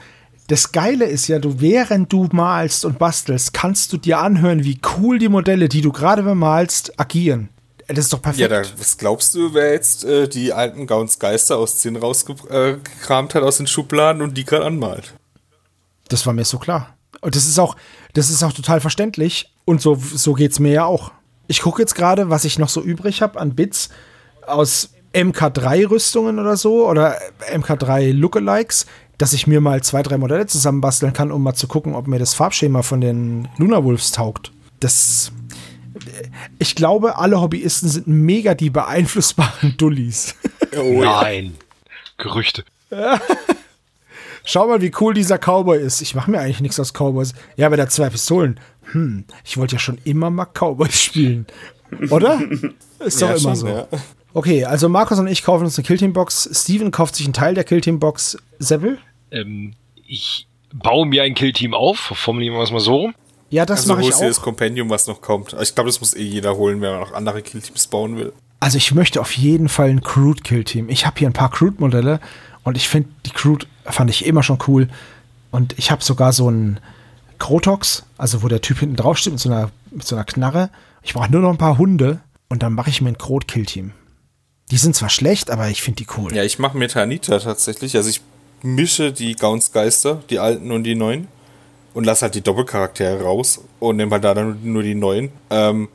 das 0.47 0.73
Geile 0.73 1.05
ist 1.05 1.29
ja, 1.29 1.39
du, 1.39 1.61
während 1.61 2.11
du 2.11 2.27
malst 2.33 2.83
und 2.83 2.99
bastelst, 2.99 3.53
kannst 3.53 3.93
du 3.93 3.97
dir 3.97 4.19
anhören, 4.19 4.65
wie 4.65 4.79
cool 4.97 5.17
die 5.17 5.29
Modelle, 5.29 5.69
die 5.69 5.79
du 5.79 5.93
gerade 5.93 6.23
bemalst, 6.23 6.99
agieren. 6.99 7.47
Das 7.87 7.99
ist 7.99 8.13
doch 8.13 8.19
Ja, 8.19 8.47
perfekt. 8.49 8.51
da, 8.51 8.79
was 8.81 8.97
glaubst 8.97 9.33
du, 9.33 9.53
wer 9.53 9.71
jetzt 9.71 10.03
äh, 10.03 10.27
die 10.27 10.51
alten 10.51 10.87
Gaunsgeister 10.87 11.57
aus 11.57 11.79
Zinn 11.79 11.95
rausgekramt 11.95 13.33
hat 13.33 13.43
aus 13.43 13.57
den 13.57 13.67
Schubladen 13.67 14.21
und 14.21 14.37
die 14.37 14.43
gerade 14.45 14.65
anmalt? 14.65 15.13
das 16.09 16.25
war 16.25 16.33
mir 16.33 16.43
so 16.43 16.59
klar. 16.59 16.97
Und 17.21 17.37
das 17.37 17.47
ist 17.47 17.57
auch, 17.59 17.77
das 18.13 18.29
ist 18.29 18.43
auch 18.43 18.53
total 18.53 18.81
verständlich. 18.81 19.51
Und 19.65 19.81
so, 19.81 19.95
so 19.95 20.33
geht's 20.33 20.59
mir 20.59 20.71
ja 20.71 20.85
auch. 20.85 21.11
Ich 21.47 21.61
gucke 21.61 21.81
jetzt 21.81 21.95
gerade, 21.95 22.29
was 22.29 22.45
ich 22.45 22.59
noch 22.59 22.69
so 22.69 22.81
übrig 22.81 23.21
habe 23.21 23.39
an 23.39 23.55
Bits 23.55 23.89
aus 24.47 24.91
MK3-Rüstungen 25.13 26.39
oder 26.39 26.57
so 26.57 26.87
oder 26.87 27.17
MK3 27.53 28.13
Lookalikes, 28.13 28.85
dass 29.17 29.33
ich 29.33 29.47
mir 29.47 29.61
mal 29.61 29.83
zwei, 29.83 30.01
drei 30.01 30.17
Modelle 30.17 30.47
zusammenbasteln 30.47 31.13
kann, 31.13 31.31
um 31.31 31.43
mal 31.43 31.53
zu 31.53 31.67
gucken, 31.67 31.95
ob 31.95 32.07
mir 32.07 32.19
das 32.19 32.33
Farbschema 32.33 32.81
von 32.81 33.01
den 33.01 33.47
Luna 33.57 33.83
Wolves 33.83 34.11
taugt. 34.11 34.51
Das. 34.79 35.31
Ich 36.57 36.75
glaube, 36.75 37.17
alle 37.17 37.39
Hobbyisten 37.41 37.89
sind 37.89 38.07
mega 38.07 38.55
die 38.55 38.69
beeinflussbaren 38.69 39.75
Dullis. 39.77 40.35
Oh, 40.75 41.03
Nein. 41.03 41.55
Gerüchte. 42.17 42.63
Schau 44.43 44.67
mal, 44.67 44.81
wie 44.81 44.91
cool 44.99 45.13
dieser 45.13 45.37
Cowboy 45.37 45.79
ist. 45.79 46.01
Ich 46.01 46.15
mache 46.15 46.29
mir 46.31 46.39
eigentlich 46.39 46.61
nichts 46.61 46.79
aus 46.79 46.93
Cowboys. 46.93 47.33
Ja, 47.57 47.67
aber 47.67 47.75
der 47.75 47.85
hat 47.85 47.91
zwei 47.91 48.09
Pistolen. 48.09 48.59
Hm, 48.91 49.25
ich 49.43 49.57
wollte 49.57 49.75
ja 49.75 49.79
schon 49.79 49.97
immer 50.03 50.29
mal 50.29 50.45
Cowboys 50.45 50.99
spielen. 51.01 51.45
Oder? 52.09 52.39
Ist 52.99 53.21
doch 53.21 53.29
Ja, 53.29 53.35
immer 53.35 53.39
schon, 53.39 53.55
so. 53.55 53.67
ja. 53.67 53.87
Okay, 54.33 54.63
also 54.65 54.87
Markus 54.89 55.19
und 55.19 55.27
ich 55.27 55.43
kaufen 55.43 55.65
uns 55.65 55.77
eine 55.77 55.85
Killteam-Box. 55.85 56.49
Steven 56.53 56.91
kauft 56.91 57.15
sich 57.15 57.25
einen 57.25 57.33
Teil 57.33 57.53
der 57.53 57.63
Killteam-Box. 57.65 58.37
Seppel? 58.59 58.97
Ähm, 59.29 59.73
ich 60.07 60.47
baue 60.73 61.05
mir 61.05 61.23
ein 61.23 61.33
Killteam 61.35 61.73
auf, 61.73 61.97
formulieren 61.99 62.55
wir 62.55 62.63
es 62.63 62.71
mal 62.71 62.79
so 62.79 62.95
rum. 62.95 63.15
Ja, 63.49 63.65
das 63.65 63.81
Also 63.81 63.93
mache 63.93 64.01
ich 64.03 64.07
holst 64.07 64.21
dir 64.21 64.27
das 64.27 64.39
auch. 64.39 64.43
Kompendium, 64.43 64.89
was 64.89 65.07
noch 65.07 65.21
kommt. 65.21 65.53
Ich 65.61 65.75
glaube, 65.75 65.89
das 65.89 65.99
muss 65.99 66.15
eh 66.15 66.23
jeder 66.23 66.55
holen, 66.55 66.79
wenn 66.79 66.91
man 66.91 67.01
noch 67.01 67.11
andere 67.11 67.41
Killteams 67.41 67.87
bauen 67.87 68.15
will. 68.17 68.31
Also 68.61 68.77
ich 68.77 68.93
möchte 68.93 69.19
auf 69.19 69.33
jeden 69.33 69.67
Fall 69.67 69.89
ein 69.89 70.01
Crude-Kill-Team. 70.01 70.87
Ich 70.87 71.05
habe 71.05 71.19
hier 71.19 71.27
ein 71.27 71.33
paar 71.33 71.51
Crude-Modelle 71.51 72.21
und 72.63 72.77
ich 72.77 72.87
finde, 72.89 73.09
die 73.25 73.31
Crude 73.31 73.65
fand 73.85 74.09
ich 74.09 74.25
immer 74.25 74.43
schon 74.43 74.59
cool. 74.67 74.87
Und 75.51 75.77
ich 75.77 75.91
habe 75.91 76.03
sogar 76.03 76.31
so 76.33 76.47
einen 76.47 76.79
Krotox, 77.39 78.03
also 78.17 78.43
wo 78.43 78.47
der 78.47 78.61
Typ 78.61 78.79
hinten 78.79 78.95
drauf 78.95 79.17
steht 79.17 79.33
mit 79.33 79.39
so 79.39 79.49
einer, 79.49 79.71
mit 79.89 80.05
so 80.05 80.15
einer 80.15 80.25
Knarre. 80.25 80.69
Ich 81.03 81.13
brauche 81.13 81.31
nur 81.31 81.41
noch 81.41 81.49
ein 81.49 81.57
paar 81.57 81.77
Hunde 81.77 82.19
und 82.49 82.63
dann 82.63 82.73
mache 82.73 82.89
ich 82.89 83.01
mir 83.01 83.09
ein 83.09 83.17
Krot-Kill-Team. 83.17 83.91
Die 84.69 84.77
sind 84.77 84.95
zwar 84.95 85.09
schlecht, 85.09 85.49
aber 85.49 85.69
ich 85.69 85.81
finde 85.81 86.03
die 86.03 86.07
cool. 86.17 86.33
Ja, 86.35 86.43
ich 86.43 86.59
mache 86.59 86.77
mir 86.77 86.87
Tanita 86.87 87.39
tatsächlich. 87.39 87.95
Also 87.97 88.09
ich 88.09 88.21
mische 88.61 89.11
die 89.11 89.35
Gaunsgeister, 89.35 90.21
die 90.29 90.39
alten 90.39 90.71
und 90.71 90.83
die 90.83 90.95
neuen. 90.95 91.27
Und 91.93 92.05
lasse 92.05 92.21
halt 92.21 92.35
die 92.35 92.41
Doppelcharaktere 92.41 93.21
raus 93.21 93.59
und 93.81 93.97
nehme 93.97 94.11
halt 94.11 94.23
da 94.23 94.33
dann 94.33 94.59
nur 94.63 94.81
die 94.81 94.95
neuen. 94.95 95.29
Ähm, 95.49 95.89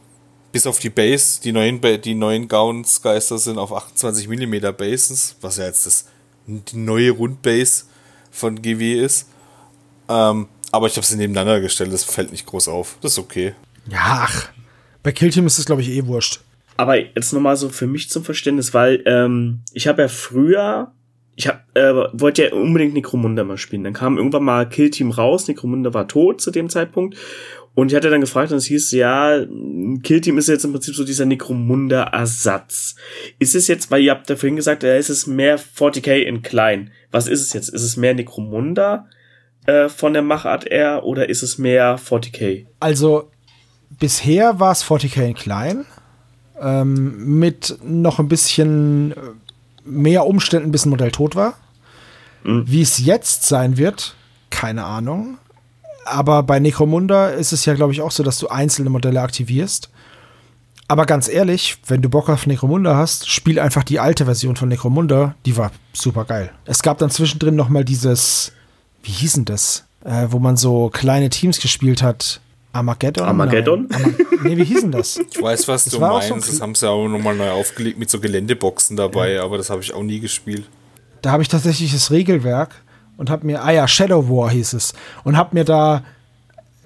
bis 0.52 0.66
auf 0.66 0.78
die 0.78 0.90
Base, 0.90 1.40
die 1.40 1.52
neuen, 1.52 1.80
Ba- 1.80 1.96
die 1.96 2.14
neuen 2.14 2.48
Gaunsgeister 2.48 3.38
sind 3.38 3.56
auf 3.56 3.72
28 3.72 4.28
mm 4.28 4.56
Bases, 4.76 5.36
was 5.40 5.56
ja 5.56 5.64
jetzt 5.64 5.86
das, 5.86 6.04
die 6.46 6.76
neue 6.76 7.10
Rundbase 7.10 7.84
von 8.30 8.60
GW 8.60 9.00
ist. 9.00 9.28
Ähm, 10.08 10.48
aber 10.72 10.86
ich 10.86 10.96
habe 10.96 11.06
sie 11.06 11.16
nebeneinander 11.16 11.60
gestellt, 11.60 11.92
das 11.92 12.04
fällt 12.04 12.30
nicht 12.30 12.46
groß 12.46 12.68
auf. 12.68 12.98
Das 13.00 13.12
ist 13.12 13.18
okay. 13.18 13.54
Ja, 13.88 14.26
ach. 14.28 14.48
Bei 15.02 15.12
Killteam 15.12 15.46
ist 15.46 15.58
das, 15.58 15.66
glaube 15.66 15.82
ich, 15.82 15.90
eh 15.90 16.06
wurscht. 16.06 16.40
Aber 16.76 16.96
jetzt 16.98 17.32
nochmal 17.32 17.56
so 17.56 17.68
für 17.68 17.86
mich 17.86 18.10
zum 18.10 18.24
Verständnis, 18.24 18.74
weil 18.74 19.02
ähm, 19.06 19.60
ich 19.72 19.86
habe 19.86 20.02
ja 20.02 20.08
früher, 20.08 20.92
ich 21.36 21.48
hab, 21.48 21.64
äh, 21.74 21.94
wollte 22.12 22.44
ja 22.44 22.52
unbedingt 22.52 22.94
Necromunda 22.94 23.44
mal 23.44 23.56
spielen. 23.56 23.84
Dann 23.84 23.92
kam 23.92 24.18
irgendwann 24.18 24.44
mal 24.44 24.68
Killteam 24.68 25.10
raus, 25.10 25.48
Necromunda 25.48 25.94
war 25.94 26.08
tot 26.08 26.40
zu 26.40 26.50
dem 26.50 26.68
Zeitpunkt. 26.68 27.16
Und 27.76 27.92
ich 27.92 27.94
hatte 27.94 28.08
dann 28.08 28.22
gefragt 28.22 28.50
und 28.52 28.56
es 28.56 28.64
hieß, 28.64 28.92
ja, 28.92 29.38
Killteam 30.02 30.38
ist 30.38 30.48
jetzt 30.48 30.64
im 30.64 30.72
Prinzip 30.72 30.94
so 30.94 31.04
dieser 31.04 31.26
Necromunda-Ersatz. 31.26 32.96
Ist 33.38 33.54
es 33.54 33.68
jetzt, 33.68 33.90
weil 33.90 34.02
ihr 34.02 34.12
habt 34.12 34.30
da 34.30 34.36
vorhin 34.36 34.56
gesagt, 34.56 34.82
äh, 34.82 34.98
ist 34.98 35.10
es 35.10 35.26
mehr 35.26 35.58
40k 35.58 36.22
in 36.22 36.40
klein. 36.40 36.90
Was 37.10 37.28
ist 37.28 37.42
es 37.42 37.52
jetzt? 37.52 37.68
Ist 37.68 37.82
es 37.82 37.98
mehr 37.98 38.14
Necromunda 38.14 39.06
äh, 39.66 39.90
von 39.90 40.14
der 40.14 40.22
Machart 40.22 40.66
eher 40.66 41.04
oder 41.04 41.28
ist 41.28 41.42
es 41.42 41.58
mehr 41.58 41.98
40k? 41.98 42.64
Also, 42.80 43.30
bisher 44.00 44.58
war 44.58 44.72
es 44.72 44.82
40k 44.82 45.26
in 45.26 45.34
klein. 45.34 45.84
Ähm, 46.58 47.38
mit 47.38 47.76
noch 47.84 48.18
ein 48.18 48.28
bisschen 48.28 49.12
äh, 49.12 49.16
mehr 49.84 50.26
Umständen, 50.26 50.72
bis 50.72 50.86
ein 50.86 50.90
Modell 50.90 51.12
tot 51.12 51.36
war. 51.36 51.58
Wie 52.42 52.80
es 52.80 53.04
jetzt 53.04 53.42
sein 53.42 53.76
wird, 53.76 54.14
keine 54.48 54.84
Ahnung. 54.84 55.36
Aber 56.06 56.42
bei 56.42 56.60
Necromunda 56.60 57.28
ist 57.28 57.52
es 57.52 57.64
ja, 57.64 57.74
glaube 57.74 57.92
ich, 57.92 58.00
auch 58.00 58.10
so, 58.12 58.22
dass 58.22 58.38
du 58.38 58.48
einzelne 58.48 58.90
Modelle 58.90 59.20
aktivierst. 59.20 59.90
Aber 60.88 61.04
ganz 61.04 61.28
ehrlich, 61.28 61.78
wenn 61.88 62.00
du 62.00 62.08
Bock 62.08 62.28
auf 62.28 62.46
Necromunda 62.46 62.94
hast, 62.96 63.28
spiel 63.28 63.58
einfach 63.58 63.82
die 63.82 63.98
alte 63.98 64.24
Version 64.24 64.54
von 64.54 64.68
Necromunda. 64.68 65.34
Die 65.44 65.56
war 65.56 65.72
super 65.92 66.24
geil. 66.24 66.52
Es 66.64 66.82
gab 66.82 66.98
dann 66.98 67.10
zwischendrin 67.10 67.56
noch 67.56 67.68
mal 67.68 67.84
dieses, 67.84 68.52
wie 69.02 69.10
hieß 69.10 69.32
denn 69.34 69.44
das? 69.46 69.84
Äh, 70.04 70.26
wo 70.30 70.38
man 70.38 70.56
so 70.56 70.88
kleine 70.90 71.28
Teams 71.28 71.58
gespielt 71.58 72.02
hat. 72.02 72.40
Armageddon? 72.72 73.24
Armageddon? 73.26 73.86
Nein. 73.88 74.02
Ama 74.38 74.48
nee, 74.48 74.56
wie 74.58 74.64
hieß 74.64 74.82
denn 74.82 74.92
das? 74.92 75.18
Ich 75.32 75.42
weiß, 75.42 75.66
was 75.66 75.84
Das 75.84 75.92
du 75.94 75.98
so 75.98 76.06
meinst. 76.06 76.30
ein 76.30 76.40
das 76.40 76.60
haben 76.60 76.74
sie 76.76 76.88
auch 76.88 77.08
nochmal 77.08 77.34
neu 77.34 77.50
aufgelegt 77.50 77.98
mit 77.98 78.08
so 78.08 78.20
Geländeboxen 78.20 78.96
dabei, 78.96 79.40
aber 79.40 79.56
das 79.58 79.70
habe 79.70 79.82
ich 79.82 79.92
auch 79.92 80.02
nie 80.04 80.20
gespielt. 80.20 80.68
Da 81.22 81.32
habe 81.32 81.42
ich 81.42 81.48
tatsächlich 81.48 81.92
das 81.92 82.12
Regelwerk 82.12 82.82
und 83.16 83.30
habe 83.30 83.46
mir, 83.46 83.62
ah 83.62 83.70
ja, 83.70 83.88
Shadow 83.88 84.28
War 84.28 84.50
hieß 84.50 84.74
es, 84.74 84.94
und 85.24 85.36
habe 85.36 85.54
mir 85.54 85.64
da 85.64 86.02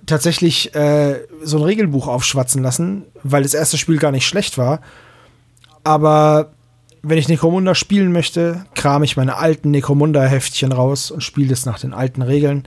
tatsächlich 0.06 0.74
äh, 0.74 1.20
so 1.42 1.58
ein 1.58 1.64
Regelbuch 1.64 2.08
aufschwatzen 2.08 2.62
lassen, 2.62 3.04
weil 3.22 3.42
das 3.42 3.54
erste 3.54 3.78
Spiel 3.78 3.98
gar 3.98 4.10
nicht 4.10 4.26
schlecht 4.26 4.58
war. 4.58 4.80
Aber 5.84 6.50
wenn 7.02 7.18
ich 7.18 7.28
Necromunda 7.28 7.74
spielen 7.74 8.12
möchte, 8.12 8.64
kram 8.74 9.02
ich 9.02 9.16
meine 9.16 9.36
alten 9.36 9.70
Necromunda-Heftchen 9.70 10.72
raus 10.72 11.10
und 11.10 11.22
spiele 11.22 11.48
das 11.48 11.64
nach 11.64 11.78
den 11.78 11.94
alten 11.94 12.22
Regeln. 12.22 12.66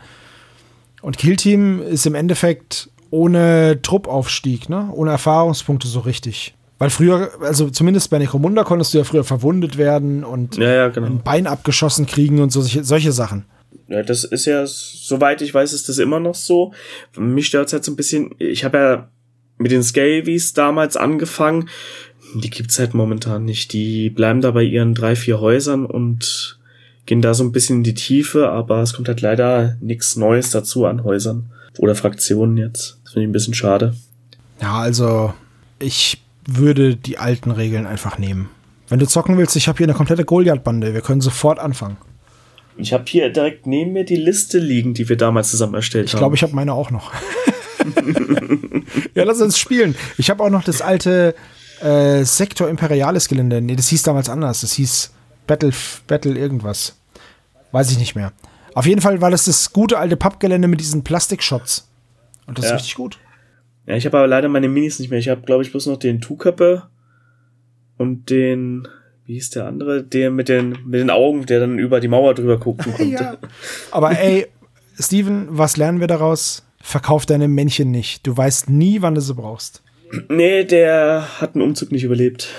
Und 1.02 1.18
Killteam 1.18 1.82
ist 1.82 2.06
im 2.06 2.16
Endeffekt 2.16 2.90
ohne 3.12 3.80
Truppaufstieg, 3.82 4.70
ne? 4.70 4.90
ohne 4.92 5.12
Erfahrungspunkte 5.12 5.88
so 5.88 6.00
richtig. 6.00 6.56
Weil 6.80 6.90
früher, 6.90 7.30
also 7.42 7.70
zumindest 7.70 8.10
bei 8.10 8.18
Necromunda 8.18 8.64
konntest 8.64 8.94
du 8.94 8.98
ja 8.98 9.04
früher 9.04 9.24
verwundet 9.24 9.78
werden 9.78 10.24
und 10.24 10.58
Ja, 10.58 10.74
ja, 10.74 10.88
genau. 10.90 11.08
ein 11.08 11.22
Bein 11.22 11.46
abgeschossen 11.46 12.08
kriegen 12.08 12.42
und 12.42 12.52
so, 12.52 12.62
solche, 12.62 12.84
solche 12.84 13.12
Sachen. 13.12 13.46
Ja, 13.88 14.04
das 14.04 14.24
ist 14.24 14.46
ja, 14.46 14.66
soweit 14.66 15.42
ich 15.42 15.54
weiß, 15.54 15.74
ist 15.74 15.90
das 15.90 15.98
immer 15.98 16.20
noch 16.20 16.36
so. 16.36 16.74
Mich 17.18 17.48
stört's 17.48 17.74
halt 17.74 17.84
so 17.84 17.92
ein 17.92 17.96
bisschen, 17.96 18.36
ich 18.40 18.64
habe 18.64 18.78
ja 18.78 19.10
mit 19.58 19.72
den 19.72 19.84
Scavies 19.84 20.54
damals 20.54 20.98
angefangen. 20.98 21.70
Die 22.36 22.50
gibt's 22.50 22.80
halt 22.80 22.94
momentan 22.94 23.46
nicht. 23.46 23.74
Die 23.74 24.10
bleiben 24.10 24.42
da 24.42 24.52
bei 24.52 24.64
ihren 24.64 24.96
drei, 24.96 25.16
vier 25.16 25.40
Häusern 25.40 25.86
und 25.86 26.60
gehen 27.06 27.22
da 27.22 27.34
so 27.34 27.44
ein 27.44 27.52
bisschen 27.52 27.78
in 27.78 27.84
die 27.84 27.94
Tiefe, 27.94 28.50
aber 28.50 28.82
es 28.82 28.94
kommt 28.94 29.08
halt 29.08 29.22
leider 29.22 29.78
nichts 29.82 30.16
Neues 30.16 30.50
dazu 30.50 30.86
an 30.86 31.04
Häusern 31.04 31.52
oder 31.78 31.96
Fraktionen 31.96 32.58
jetzt. 32.58 33.00
Das 33.04 33.14
finde 33.14 33.26
ich 33.26 33.30
ein 33.30 33.34
bisschen 33.34 33.54
schade. 33.54 33.96
Ja, 34.62 34.78
also 34.78 35.34
ich 35.80 36.24
würde 36.48 36.96
die 36.96 37.18
alten 37.18 37.52
Regeln 37.52 37.86
einfach 37.86 38.18
nehmen. 38.18 38.50
Wenn 38.90 39.00
du 39.00 39.08
zocken 39.08 39.38
willst, 39.38 39.56
ich 39.56 39.68
habe 39.68 39.78
hier 39.78 39.88
eine 39.88 39.94
komplette 39.94 40.26
Goliath-Bande. 40.26 40.94
Wir 40.94 41.02
können 41.02 41.22
sofort 41.22 41.60
anfangen. 41.60 41.98
Ich 42.78 42.92
habe 42.94 43.04
hier 43.08 43.30
direkt 43.30 43.68
neben 43.68 43.94
mir 43.94 44.04
die 44.06 44.16
Liste 44.16 44.58
liegen, 44.60 44.94
die 44.94 45.08
wir 45.10 45.16
damals 45.18 45.52
zusammen 45.52 45.76
erstellt 45.76 46.06
Ich 46.08 46.14
haben. 46.14 46.20
glaube, 46.20 46.36
ich 46.36 46.44
habe 46.44 46.54
meine 46.56 46.74
auch 46.74 46.90
noch. 46.92 47.12
ja, 49.16 49.24
lass 49.24 49.42
uns 49.42 49.58
spielen. 49.58 49.96
Ich 50.18 50.30
habe 50.30 50.44
auch 50.44 50.50
noch 50.50 50.64
das 50.64 50.82
alte 50.82 51.36
äh, 51.82 52.24
Sektor 52.24 52.70
Imperialis 52.70 53.28
Gelände. 53.28 53.62
Nee, 53.62 53.76
das 53.76 53.90
hieß 53.90 54.04
damals 54.04 54.30
anders. 54.30 54.62
Das 54.62 54.74
hieß 54.74 55.12
Battle, 55.48 55.72
Battle 56.08 56.38
irgendwas. 56.38 56.98
Weiß 57.72 57.92
ich 57.92 57.98
nicht 58.00 58.16
mehr. 58.16 58.32
Auf 58.76 58.86
jeden 58.86 59.02
Fall 59.02 59.22
war 59.22 59.30
das 59.32 59.46
das 59.46 59.72
gute 59.74 59.98
alte 60.00 60.18
Pappgelände 60.18 60.68
mit 60.68 60.80
diesen 60.80 61.04
Plastikshots. 61.04 61.88
Und 62.48 62.58
das 62.58 62.66
Ja. 62.66 62.72
ist 62.76 62.82
richtig 62.82 62.96
gut. 62.96 63.20
Ja, 63.86 63.96
ich 63.96 64.06
habe 64.06 64.18
aber 64.18 64.28
leider 64.28 64.48
meine 64.50 64.70
Minis 64.70 65.00
nicht 65.00 65.10
mehr. 65.10 65.20
Ich 65.20 65.30
habe, 65.30 65.42
glaube 65.42 65.64
ich, 65.64 65.72
bloß 65.72 65.88
noch 65.88 65.98
den 65.98 66.22
Tuköppe 66.22 66.84
und 67.98 68.30
den, 68.30 68.88
wie 69.26 69.34
hieß 69.36 69.52
der 69.52 69.68
andere, 69.68 70.04
der 70.04 70.32
mit 70.32 70.50
den, 70.50 70.78
mit 70.86 71.00
den 71.00 71.10
Augen, 71.10 71.46
der 71.46 71.62
dann 71.62 71.80
über 71.80 72.00
die 72.00 72.08
Mauer 72.08 72.34
drüber 72.34 72.60
gucken 72.60 72.94
konnte. 72.98 73.04
Ja. 73.12 73.38
Aber 73.92 74.18
ey, 74.18 74.48
Steven, 75.00 75.48
was 75.50 75.78
lernen 75.78 76.00
wir 76.00 76.08
daraus? 76.08 76.66
Verkauf 76.82 77.26
deine 77.26 77.48
Männchen 77.48 77.92
nicht. 77.92 78.28
Du 78.28 78.36
weißt 78.36 78.70
nie, 78.70 79.02
wann 79.02 79.16
du 79.16 79.22
sie 79.22 79.34
brauchst. 79.34 79.82
Nee, 80.28 80.66
der 80.66 81.40
hat 81.40 81.56
einen 81.56 81.64
Umzug 81.64 81.92
nicht 81.92 82.04
überlebt. 82.04 82.50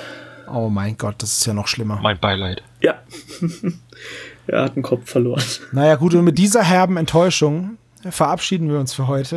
Oh 0.52 0.68
mein 0.68 0.96
Gott, 0.96 1.16
das 1.18 1.38
ist 1.38 1.46
ja 1.46 1.54
noch 1.54 1.68
schlimmer. 1.68 2.00
Mein 2.02 2.18
Beileid. 2.18 2.62
Ja. 2.80 3.02
er 4.46 4.62
hat 4.62 4.74
einen 4.74 4.82
Kopf 4.82 5.10
verloren. 5.10 5.42
Naja, 5.72 5.96
gut, 5.96 6.14
und 6.14 6.24
mit 6.24 6.38
dieser 6.38 6.62
herben 6.62 6.96
Enttäuschung 6.96 7.76
verabschieden 8.10 8.70
wir 8.70 8.78
uns 8.78 8.92
für 8.94 9.06
heute. 9.06 9.36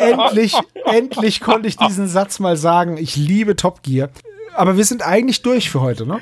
endlich, 0.00 0.54
endlich 0.86 1.40
konnte 1.40 1.68
ich 1.68 1.76
diesen 1.76 2.08
Satz 2.08 2.40
mal 2.40 2.56
sagen. 2.56 2.96
Ich 2.96 3.16
liebe 3.16 3.54
Top 3.56 3.82
Gear. 3.82 4.08
Aber 4.54 4.76
wir 4.76 4.84
sind 4.84 5.02
eigentlich 5.06 5.42
durch 5.42 5.70
für 5.70 5.80
heute, 5.80 6.06
ne? 6.06 6.20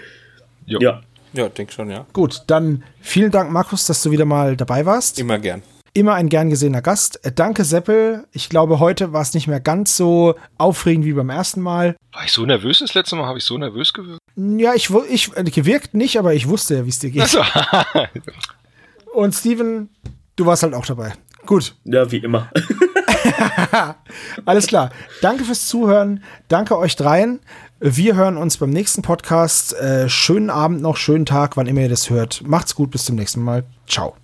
Jo. 0.67 0.79
Ja. 0.81 1.01
Ja, 1.33 1.49
denk 1.49 1.73
schon, 1.73 1.91
ja. 1.91 2.07
Gut, 2.13 2.43
dann 2.49 2.83
vielen 3.01 3.31
Dank, 3.31 3.53
Markus, 3.53 3.87
dass 3.87 4.03
du 4.03 4.11
wieder 4.11 4.25
mal 4.25 4.57
dabei 4.57 4.85
warst. 4.85 5.19
Immer 5.21 5.39
gern. 5.39 5.63
Immer 5.93 6.15
ein 6.15 6.29
gern 6.29 6.51
gesehener 6.51 6.83
Gast. 6.83 7.25
Äh, 7.25 7.33
Danke, 7.33 7.65
Seppel. 7.65 8.27
Ich 8.33 8.49
glaube, 8.49 8.81
heute 8.81 9.13
war 9.13 9.23
es 9.23 9.35
nicht 9.35 9.47
mehr 9.47 9.61
ganz 9.61 9.97
so 9.97 10.35
aufregend 10.59 11.05
wie 11.05 11.13
beim 11.13 11.31
ersten 11.31 11.61
Mal. 11.61 11.97
War 12.13 12.25
ich 12.25 12.33
so 12.33 12.45
nervös 12.47 12.81
das 12.81 12.95
letzte 12.95 13.17
Mal? 13.17 13.27
Habe 13.27 13.39
ich 13.39 13.45
so 13.45 13.59
nervös 13.59 13.93
gewirkt? 13.93 14.21
Ja, 14.37 14.75
ich, 14.75 14.91
ich 15.09 15.37
äh, 15.37 15.45
gewirkt 15.45 15.95
nicht, 15.95 16.19
aber 16.19 16.35
ich 16.35 16.49
wusste 16.49 16.77
ja, 16.77 16.85
wie 16.85 16.91
es 16.91 16.99
dir 16.99 17.11
geht. 17.11 17.23
Also, 17.23 17.43
Und 19.15 19.35
Steven, 19.35 19.89
du 20.37 20.47
warst 20.47 20.63
halt 20.63 20.75
auch 20.75 20.87
dabei. 20.87 21.13
Gut, 21.47 21.75
Ja, 21.85 22.11
wie 22.11 22.19
immer. 22.19 22.51
alles 24.45 24.67
klar. 24.67 24.91
Danke 25.23 25.45
fürs 25.45 25.67
Zuhören. 25.69 26.23
Danke 26.49 26.77
euch 26.79 26.97
dreien. 26.97 27.41
Wir 27.83 28.15
hören 28.15 28.37
uns 28.37 28.59
beim 28.59 28.69
nächsten 28.69 29.01
Podcast. 29.01 29.73
Äh, 29.73 30.11
schönen 30.11 30.51
Abend 30.51 30.83
noch, 30.83 30.99
schönen 30.99 31.25
Tag, 31.25 31.57
wann 31.57 31.67
immer 31.67 31.81
ihr 31.81 31.89
das 31.89 32.11
hört. 32.11 32.43
Macht's 32.47 32.75
gut, 32.75 32.91
bis 32.91 33.07
zum 33.07 33.17
nächsten 33.17 33.43
Mal. 33.43 33.65
Ciao. 33.87 34.15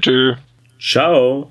tschö. 0.00 0.34
Ciao. 0.78 1.50